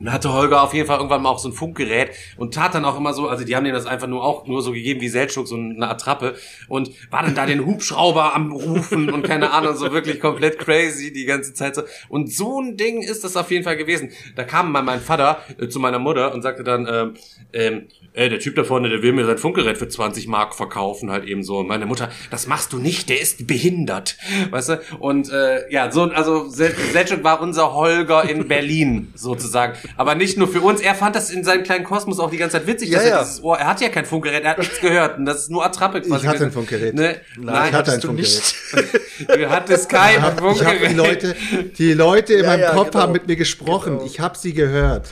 Und 0.04 0.12
hatte 0.12 0.32
Holger 0.34 0.62
auf 0.62 0.74
jeden 0.74 0.86
Fall 0.86 0.98
irgendwann 0.98 1.22
mal 1.22 1.30
auch 1.30 1.38
so 1.38 1.48
ein 1.48 1.52
Funkgerät 1.54 2.10
und 2.36 2.52
tat 2.52 2.74
dann 2.74 2.84
auch 2.84 2.98
immer 2.98 3.14
so, 3.14 3.26
also 3.26 3.42
die 3.44 3.56
haben 3.56 3.64
denen 3.64 3.74
das 3.74 3.86
einfach 3.86 4.06
nur 4.06 4.22
auch 4.22 4.46
nur 4.46 4.60
so 4.60 4.72
gegeben 4.72 5.00
wie 5.00 5.08
Seltschuk, 5.08 5.48
so 5.48 5.56
eine 5.56 5.88
Attrappe 5.88 6.34
und 6.68 6.90
war 7.10 7.22
dann 7.22 7.34
da 7.34 7.46
den 7.46 7.64
Hubschrauber 7.64 8.34
am 8.34 8.52
Rufen 8.52 9.10
und 9.10 9.22
keine 9.22 9.50
Ahnung, 9.52 9.74
so 9.76 9.92
wirklich 9.92 10.20
komplett 10.20 10.58
crazy 10.58 11.10
die 11.10 11.24
ganze 11.24 11.54
Zeit 11.54 11.74
so. 11.74 11.82
Und 12.10 12.30
so 12.30 12.60
ein 12.60 12.76
Ding 12.76 13.00
ist 13.00 13.24
das 13.24 13.34
auf 13.38 13.50
jeden 13.50 13.64
Fall 13.64 13.78
gewesen. 13.78 14.10
Da 14.36 14.44
kam 14.44 14.72
mal 14.72 14.82
mein 14.82 15.00
Vater 15.00 15.38
äh, 15.58 15.68
zu 15.68 15.80
meiner 15.80 15.98
Mutter 15.98 16.34
und 16.34 16.42
sagte 16.42 16.64
dann, 16.64 16.86
ähm, 16.90 17.14
ähm, 17.54 17.86
ey, 18.12 18.28
der 18.28 18.40
Typ 18.40 18.56
da 18.56 18.64
vorne, 18.64 18.90
der 18.90 19.02
will 19.02 19.12
mir 19.14 19.24
sein 19.24 19.38
Funkgerät 19.38 19.78
für 19.78 19.88
20 19.88 20.26
Mark 20.28 20.54
verkaufen, 20.54 21.10
halt 21.10 21.24
eben 21.24 21.42
so. 21.42 21.58
Und 21.60 21.66
meine 21.68 21.86
Mutter, 21.86 22.10
das 22.30 22.46
machst 22.46 22.74
du 22.74 22.78
nicht, 22.78 23.08
der 23.08 23.22
ist 23.22 23.46
behindert, 23.46 24.18
weißt 24.50 24.68
du? 24.68 24.80
Und 24.98 25.30
äh, 25.32 25.70
ja, 25.72 25.90
so, 25.90 26.02
also 26.02 26.48
Sel- 26.50 26.74
Selçuk 26.92 27.24
war 27.24 27.40
unser 27.40 27.72
Holger 27.72 28.28
in 28.28 28.48
Berlin 28.48 29.12
sozusagen. 29.14 29.74
Aber 29.96 30.14
nicht 30.14 30.36
nur 30.38 30.48
für 30.48 30.60
uns, 30.60 30.80
er 30.80 30.94
fand 30.94 31.14
das 31.14 31.30
in 31.30 31.44
seinem 31.44 31.62
kleinen 31.62 31.84
Kosmos 31.84 32.18
auch 32.18 32.30
die 32.30 32.36
ganze 32.36 32.58
Zeit 32.58 32.66
witzig, 32.66 32.88
Ja, 32.90 32.98
dass 32.98 33.06
er 33.06 33.10
ja. 33.14 33.22
dieses 33.22 33.42
Ohr, 33.42 33.58
er 33.58 33.66
hat 33.66 33.80
ja 33.80 33.88
kein 33.88 34.04
Funkgerät, 34.04 34.42
er 34.44 34.50
hat 34.50 34.58
nichts 34.58 34.80
gehört 34.80 35.18
und 35.18 35.24
das 35.24 35.42
ist 35.42 35.50
nur 35.50 35.64
Attrappe 35.64 36.00
quasi. 36.00 36.22
Ich 36.24 36.26
hatte 36.28 36.44
ein. 36.44 36.52
Funkgerät. 36.52 36.94
Ne? 36.94 37.20
Nein, 37.38 37.68
ich 37.68 37.74
hatte 37.74 37.92
ein 37.92 38.00
du 38.00 38.08
Funkgerät. 38.08 38.54
nicht. 38.76 39.28
du 39.28 39.50
hattest 39.50 39.88
kein 39.88 40.16
Ich 40.16 40.20
habe 40.22 40.42
Funkgerät. 40.42 40.90
die 40.90 40.94
Leute, 40.94 41.36
die 41.78 41.92
Leute 41.94 42.32
in 42.34 42.40
Ja, 42.44 42.46
meinem 42.50 42.60
ja, 42.60 42.70
Kopf 42.72 42.90
genau. 42.90 43.02
haben 43.04 43.12
mit 43.12 43.26
mir 43.28 43.36
gesprochen. 43.36 43.94
Genau. 43.98 44.06
Ich 44.06 44.20
habe 44.20 44.36
sie 44.36 44.52
gehört. 44.54 45.08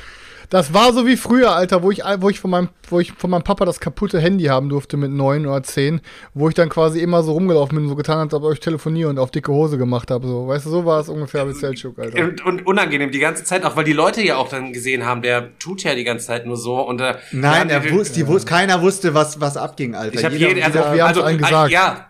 Das 0.52 0.74
war 0.74 0.92
so 0.92 1.06
wie 1.06 1.16
früher, 1.16 1.52
Alter, 1.56 1.82
wo 1.82 1.90
ich, 1.90 2.02
wo 2.18 2.28
ich 2.28 2.38
von 2.38 2.50
meinem, 2.50 2.68
wo 2.90 3.00
ich 3.00 3.12
von 3.12 3.30
meinem 3.30 3.42
Papa 3.42 3.64
das 3.64 3.80
kaputte 3.80 4.20
Handy 4.20 4.44
haben 4.44 4.68
durfte 4.68 4.98
mit 4.98 5.10
neun 5.10 5.46
oder 5.46 5.62
zehn, 5.62 6.02
wo 6.34 6.46
ich 6.50 6.54
dann 6.54 6.68
quasi 6.68 7.00
immer 7.00 7.22
so 7.22 7.32
rumgelaufen 7.32 7.74
bin 7.76 7.84
und 7.84 7.88
so 7.88 7.96
getan 7.96 8.18
habe, 8.18 8.36
als 8.36 8.44
ob 8.44 8.52
ich 8.52 8.60
telefoniere 8.60 9.08
und 9.08 9.18
auf 9.18 9.30
dicke 9.30 9.50
Hose 9.50 9.78
gemacht 9.78 10.10
habe. 10.10 10.26
So, 10.26 10.46
weißt 10.46 10.66
du, 10.66 10.70
so 10.70 10.84
war 10.84 11.00
es 11.00 11.08
ungefähr 11.08 11.46
mit 11.46 11.56
Selchuk, 11.56 11.98
Alter. 11.98 12.22
Und, 12.22 12.44
und 12.44 12.66
unangenehm 12.66 13.10
die 13.10 13.18
ganze 13.18 13.44
Zeit, 13.44 13.64
auch 13.64 13.76
weil 13.76 13.84
die 13.84 13.94
Leute 13.94 14.20
ja 14.20 14.36
auch 14.36 14.50
dann 14.50 14.74
gesehen 14.74 15.06
haben, 15.06 15.22
der 15.22 15.58
tut 15.58 15.84
ja 15.84 15.94
die 15.94 16.04
ganze 16.04 16.26
Zeit 16.26 16.44
nur 16.44 16.58
so 16.58 16.86
und 16.86 17.00
äh, 17.00 17.14
Nein, 17.30 17.70
er 17.70 17.90
wusste, 17.90 18.12
die 18.16 18.26
wusste, 18.26 18.50
keiner 18.50 18.82
wusste, 18.82 19.14
was, 19.14 19.40
was 19.40 19.56
abging, 19.56 19.94
Alter. 19.94 20.18
Ich 20.18 20.22
habe 20.26 20.34
Jeder- 20.36 20.48
jeden, 20.50 20.62
also, 20.64 20.78
jeder- 20.80 20.94
wir 20.94 21.06
also, 21.06 21.22
allen 21.22 21.38
äh, 21.38 21.42
gesagt. 21.44 21.70
ja, 21.72 22.08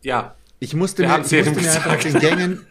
ja, 0.00 0.34
Ich 0.58 0.72
musste 0.74 1.02
Wir 1.02 1.08
mir, 1.10 1.20
ich 1.22 1.30
jedem 1.30 1.52
musste 1.52 1.68
mir 1.68 1.74
einfach 1.74 1.94
auf 1.96 2.00
den. 2.00 2.18
Gängen, 2.18 2.66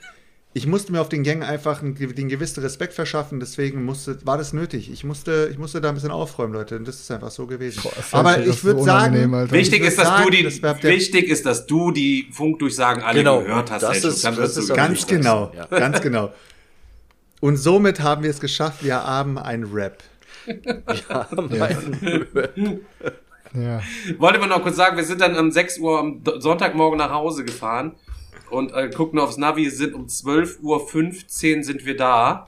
ich 0.57 0.65
musste 0.68 0.94
mir 0.94 1.02
auf 1.02 1.10
den 1.10 1.23
Gängen 1.23 1.44
einfach 1.44 1.82
einen, 1.82 1.95
den 1.95 2.30
gewissen 2.30 2.61
Respekt 2.64 2.94
verschaffen, 2.94 3.41
deswegen 3.41 3.84
musste, 3.84 4.18
war 4.26 4.38
das 4.38 4.53
nötig. 4.53 4.90
Ich 4.90 5.03
musste, 5.03 5.49
ich 5.52 5.57
musste 5.57 5.82
da 5.82 5.90
ein 5.90 5.95
bisschen 5.95 6.11
aufräumen, 6.11 6.53
Leute, 6.53 6.77
und 6.77 6.88
das 6.88 6.95
ist 7.02 7.11
einfach 7.11 7.30
so 7.30 7.45
gewesen. 7.45 7.82
das 7.94 8.14
Aber 8.14 8.40
ich 8.40 8.64
würde 8.64 8.80
so 8.80 8.86
sagen, 8.86 9.34
Alter. 9.34 9.52
wichtig 9.52 9.82
würd 9.82 9.90
ist, 9.90 9.98
dass 9.99 10.07
du 10.07 10.14
sagen, 10.18 10.32
die, 10.32 10.44
das 10.61 10.84
wichtig 10.84 11.27
ist, 11.27 11.45
dass 11.45 11.65
du 11.68 11.91
die 11.91 12.30
Funkdurchsagen 12.32 13.03
alle 13.03 13.19
Genau, 13.19 13.41
gehört 13.44 13.69
hast. 13.69 13.82
das 13.84 14.02
ist- 14.06 14.23
Dann 14.23 14.38
das 14.38 14.53
du 14.53 14.61
ist 14.61 14.73
ganz 14.73 15.06
genau, 15.06 15.52
Ja. 15.53 15.65
ganz 15.77 15.99
genau. 15.99 16.32
Und 17.41 17.57
somit 17.57 17.99
haben 17.99 18.23
wir 18.23 18.30
es 18.30 18.40
geschafft, 18.40 18.82
wir 18.82 18.95
haben 19.06 19.38
ein 19.38 19.65
Rap. 19.65 20.02
Ja. 23.53 23.82
Wollte 24.18 24.40
man 24.40 24.49
noch 24.49 24.61
kurz 24.64 24.76
sagen, 24.77 24.98
wir 24.98 25.03
sind 25.03 25.19
dann 25.22 25.38
um 25.38 25.52
6 25.52 25.80
Uhr 25.80 25.99
am 25.99 26.22
Sonntagmorgen 26.40 26.98
nach 26.98 27.11
Hause 27.11 27.44
gefahren 27.45 27.94
und 28.49 28.73
äh, 28.73 28.89
gucken 28.89 29.19
aufs 29.19 29.38
Navi, 29.38 29.69
sind 29.69 29.93
um 29.93 30.05
12.15 30.05 31.57
Uhr 31.57 31.63
sind 31.63 31.85
wir 31.85 31.97
da. 31.97 32.47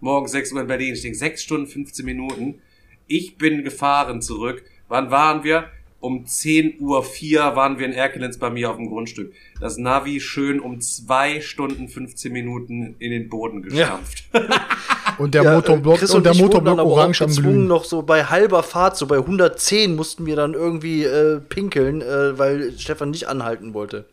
Morgen 0.00 0.28
6 0.28 0.52
Uhr 0.52 0.60
in 0.60 0.66
Berlin. 0.66 0.94
Ich 0.94 1.02
denke, 1.02 1.18
6 1.18 1.42
Stunden, 1.42 1.66
15 1.66 2.04
Minuten. 2.04 2.60
Ich 3.06 3.36
bin 3.36 3.64
gefahren 3.64 4.22
zurück. 4.22 4.62
Wann 4.88 5.10
waren 5.10 5.44
wir? 5.44 5.66
Um 6.00 6.24
10.04 6.24 6.78
Uhr 6.80 7.56
waren 7.56 7.78
wir 7.80 7.86
in 7.86 7.92
Erkelenz 7.92 8.38
bei 8.38 8.50
mir 8.50 8.70
auf 8.70 8.76
dem 8.76 8.88
Grundstück. 8.88 9.32
Das 9.60 9.78
Navi 9.78 10.20
schön 10.20 10.60
um 10.60 10.80
2 10.80 11.40
Stunden, 11.40 11.88
15 11.88 12.32
Minuten 12.32 12.94
in 13.00 13.10
den 13.10 13.28
Boden 13.28 13.62
gestampft. 13.62 14.24
Und 15.18 15.34
der 15.34 15.42
Ja, 15.42 15.54
Motorblock, 15.56 15.96
äh, 15.96 15.98
Chris 15.98 16.14
und 16.14 16.24
der 16.24 16.32
ich 16.32 16.38
wurden 16.38 16.64
Motorblock 16.64 16.78
orange 16.78 17.22
am 17.22 17.34
Glühen. 17.34 17.66
noch 17.66 17.82
so 17.82 18.02
bei 18.02 18.22
halber 18.22 18.62
Fahrt, 18.62 18.96
so 18.96 19.06
bei 19.08 19.16
110 19.16 19.96
mussten 19.96 20.26
wir 20.26 20.36
dann 20.36 20.54
irgendwie 20.54 21.02
äh, 21.02 21.40
pinkeln, 21.40 22.02
äh, 22.02 22.38
weil 22.38 22.78
Stefan 22.78 23.10
nicht 23.10 23.26
anhalten 23.26 23.74
wollte. 23.74 24.04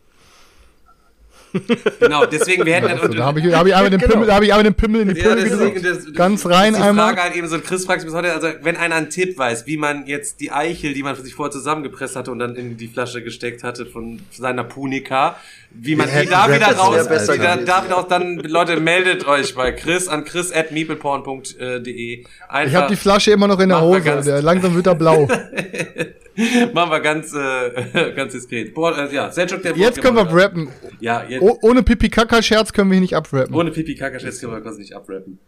Genau, 2.00 2.24
deswegen, 2.26 2.64
wir 2.64 2.74
hätten 2.74 2.86
Also, 2.88 3.08
dann, 3.08 3.16
da 3.16 3.24
habe 3.26 3.40
ich, 3.40 3.46
hab 3.54 3.66
ich 3.66 3.74
einmal 3.74 3.90
den 3.90 4.00
Genau. 4.00 4.12
Pimmel, 4.12 4.32
habe 4.32 4.44
ich 4.44 4.52
einmal 4.52 4.64
den 4.64 4.74
Pimmel 4.74 5.00
in 5.02 5.14
die 5.14 5.20
Ja, 5.20 5.28
Pulle 5.30 5.42
deswegen, 5.44 5.74
gedrückt. 5.74 6.06
das, 6.06 6.14
Ganz 6.14 6.46
rein 6.46 6.74
die 6.74 6.80
einmal. 6.80 7.06
Frage 7.14 7.22
halt 7.22 7.36
eben 7.36 7.48
so, 7.48 7.58
Chris 7.60 7.84
fragt 7.84 8.00
mich 8.02 8.06
bis 8.12 8.14
heute, 8.14 8.32
also 8.32 8.48
wenn 8.62 8.76
einer 8.76 8.94
einen 8.94 9.10
Tipp 9.10 9.36
weiß, 9.38 9.66
wie 9.66 9.76
man 9.76 10.06
jetzt 10.06 10.40
die 10.40 10.50
Eichel, 10.52 10.94
die 10.94 11.02
man 11.02 11.16
für 11.16 11.22
sich 11.22 11.34
vorher 11.34 11.50
zusammengepresst 11.52 12.16
hatte 12.16 12.30
und 12.30 12.38
dann 12.38 12.56
in 12.56 12.76
die 12.76 12.88
Flasche 12.88 13.22
gesteckt 13.22 13.62
hatte 13.64 13.86
von 13.86 14.20
seiner 14.30 14.64
Punika, 14.64 15.36
wie 15.78 15.96
man 15.96 16.08
die 16.08 16.26
da 16.28 16.52
wieder 16.52 16.72
raus, 16.76 17.06
die 17.08 17.38
da, 17.38 17.56
da 17.56 17.84
wieder 17.84 17.94
raus, 17.96 18.06
dann 18.08 18.38
Leute, 18.38 18.80
meldet 18.80 19.26
euch 19.26 19.54
bei 19.54 19.72
Chris 19.72 20.08
an 20.08 20.24
chris 20.24 20.52
at 20.52 20.72
meepleporn.de. 20.72 22.24
Ich 22.66 22.74
habe 22.74 22.88
die 22.88 22.96
Flasche 22.96 23.32
immer 23.32 23.48
noch 23.48 23.60
in 23.60 23.68
der 23.68 23.80
Hose. 23.80 24.00
ganz- 24.02 24.26
Der, 24.26 24.42
langsam 24.42 24.74
wird 24.74 24.86
er 24.86 24.94
blau. 24.94 25.26
Machen 26.74 26.90
wir 26.90 27.00
ganz, 27.00 27.32
äh, 27.34 28.12
ganz 28.16 28.32
diskret. 28.32 28.74
Boah, 28.74 28.96
äh, 28.98 29.14
ja, 29.14 29.30
Selchuk, 29.30 29.62
der 29.62 29.74
Jetzt 29.76 30.02
können 30.02 30.16
wir 30.16 30.30
rappen. 30.30 30.68
Ja, 31.00 31.24
jetzt. 31.26 31.42
Oh, 31.42 31.58
ohne 31.62 31.82
Pipi-Kaka-Scherz 31.82 32.72
können 32.72 32.90
wir 32.90 32.94
hier 32.96 33.00
nicht 33.02 33.16
abrappen. 33.16 33.54
Ohne 33.54 33.70
pipi 33.70 33.94
kaka 33.94 34.18
können 34.18 34.52
wir 34.52 34.60
das 34.60 34.76
nicht 34.76 34.94
abrappen. 34.94 35.38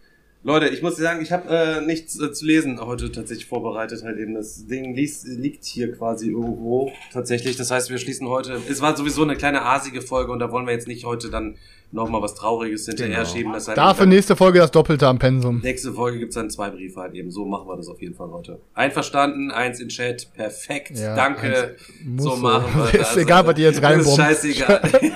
Leute, 0.48 0.68
ich 0.68 0.80
muss 0.80 0.96
dir 0.96 1.02
sagen, 1.02 1.20
ich 1.20 1.30
habe 1.30 1.46
äh, 1.50 1.80
nichts 1.82 2.18
äh, 2.18 2.32
zu 2.32 2.46
lesen 2.46 2.80
heute 2.80 3.12
tatsächlich 3.12 3.44
vorbereitet. 3.46 4.02
Halt 4.02 4.18
eben 4.18 4.32
das 4.34 4.66
Ding 4.66 4.94
liest, 4.94 5.26
liegt 5.28 5.66
hier 5.66 5.92
quasi 5.94 6.30
irgendwo 6.30 6.90
tatsächlich. 7.12 7.56
Das 7.56 7.70
heißt, 7.70 7.90
wir 7.90 7.98
schließen 7.98 8.26
heute. 8.28 8.58
Es 8.66 8.80
war 8.80 8.96
sowieso 8.96 9.22
eine 9.24 9.36
kleine 9.36 9.60
asige 9.62 10.00
Folge 10.00 10.32
und 10.32 10.38
da 10.38 10.50
wollen 10.50 10.64
wir 10.66 10.72
jetzt 10.72 10.88
nicht 10.88 11.04
heute 11.04 11.28
dann 11.28 11.56
noch 11.92 12.08
mal 12.08 12.22
was 12.22 12.34
Trauriges 12.34 12.86
hinterher 12.86 13.18
Genau. 13.18 13.28
schieben. 13.28 13.52
Das 13.52 13.68
heißt, 13.68 13.76
Dafür 13.76 14.06
nächste 14.06 14.36
Folge 14.36 14.58
das 14.60 14.70
Doppelte 14.70 15.06
am 15.06 15.18
Pensum. 15.18 15.60
nächste 15.62 15.92
Folge 15.92 16.18
gibt's 16.18 16.34
dann 16.36 16.48
zwei 16.48 16.70
Briefe 16.70 16.98
halt 17.00 17.14
eben. 17.14 17.30
So 17.30 17.44
machen 17.44 17.68
wir 17.68 17.76
das 17.76 17.88
auf 17.88 18.00
jeden 18.00 18.14
Fall 18.14 18.30
heute. 18.30 18.58
Einverstanden, 18.72 19.50
eins 19.50 19.80
in 19.80 19.88
Chat, 19.88 20.32
perfekt. 20.34 20.92
Ja, 20.98 21.14
Danke. 21.14 21.76
So 22.16 22.30
muss 22.30 22.38
machen 22.40 22.72
wir 22.74 22.84
Ist 23.00 23.10
das. 23.10 23.16
egal, 23.18 23.46
was 23.46 23.58
ihr 23.58 23.64
jetzt 23.66 23.82
Das 23.82 23.90
ist 23.90 23.96
reinbombt. 24.08 24.16
scheißegal. 24.16 24.80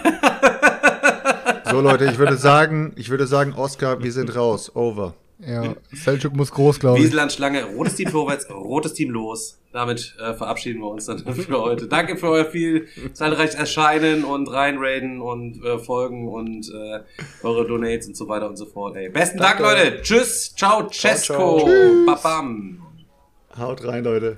So, 1.71 1.81
Leute, 1.81 2.05
ich 2.05 2.19
würde 2.19 2.37
sagen, 2.37 2.93
ich 2.97 3.09
würde 3.09 3.27
sagen, 3.27 3.55
Oscar, 3.57 4.03
wir 4.03 4.13
sind 4.13 4.37
raus. 4.37 4.77
Over. 4.77 5.15
Ja, 5.47 5.75
Selchuk 5.93 6.35
muss 6.35 6.53
groß, 6.53 6.79
glaube 6.79 6.99
ich. 6.99 7.05
Wieseland 7.05 7.33
Schlange, 7.33 7.65
rotes 7.65 7.97
Team 7.97 8.11
vorwärts, 8.11 8.49
rotes 8.51 8.95
Team 8.95 9.11
los. 9.11 9.59
Damit 9.73 10.15
äh, 10.21 10.35
verabschieden 10.35 10.81
wir 10.81 10.89
uns 10.89 11.07
dann 11.07 11.19
für 11.35 11.61
heute. 11.61 11.89
Danke 11.89 12.17
für 12.17 12.29
euer 12.29 12.45
viel 12.45 12.87
zahlreiches 13.13 13.55
Erscheinen 13.55 14.25
und 14.25 14.49
reinraiden 14.49 15.21
und 15.21 15.65
äh, 15.65 15.79
Folgen 15.79 16.29
und 16.29 16.71
äh, 16.71 17.01
eure 17.43 17.67
Donates 17.67 18.07
und 18.07 18.17
so 18.17 18.29
weiter 18.29 18.49
und 18.49 18.57
so 18.57 18.67
fort. 18.67 18.97
Ey. 18.97 19.09
Besten 19.09 19.39
Dank, 19.39 19.59
Danke. 19.59 19.85
Leute. 19.85 20.03
Tschüss, 20.03 20.55
ciao, 20.55 20.89
Cesco, 20.91 21.61
ciao. 21.61 22.07
babam. 22.07 22.83
Haut 23.59 23.85
rein, 23.85 24.05
Leute. 24.05 24.37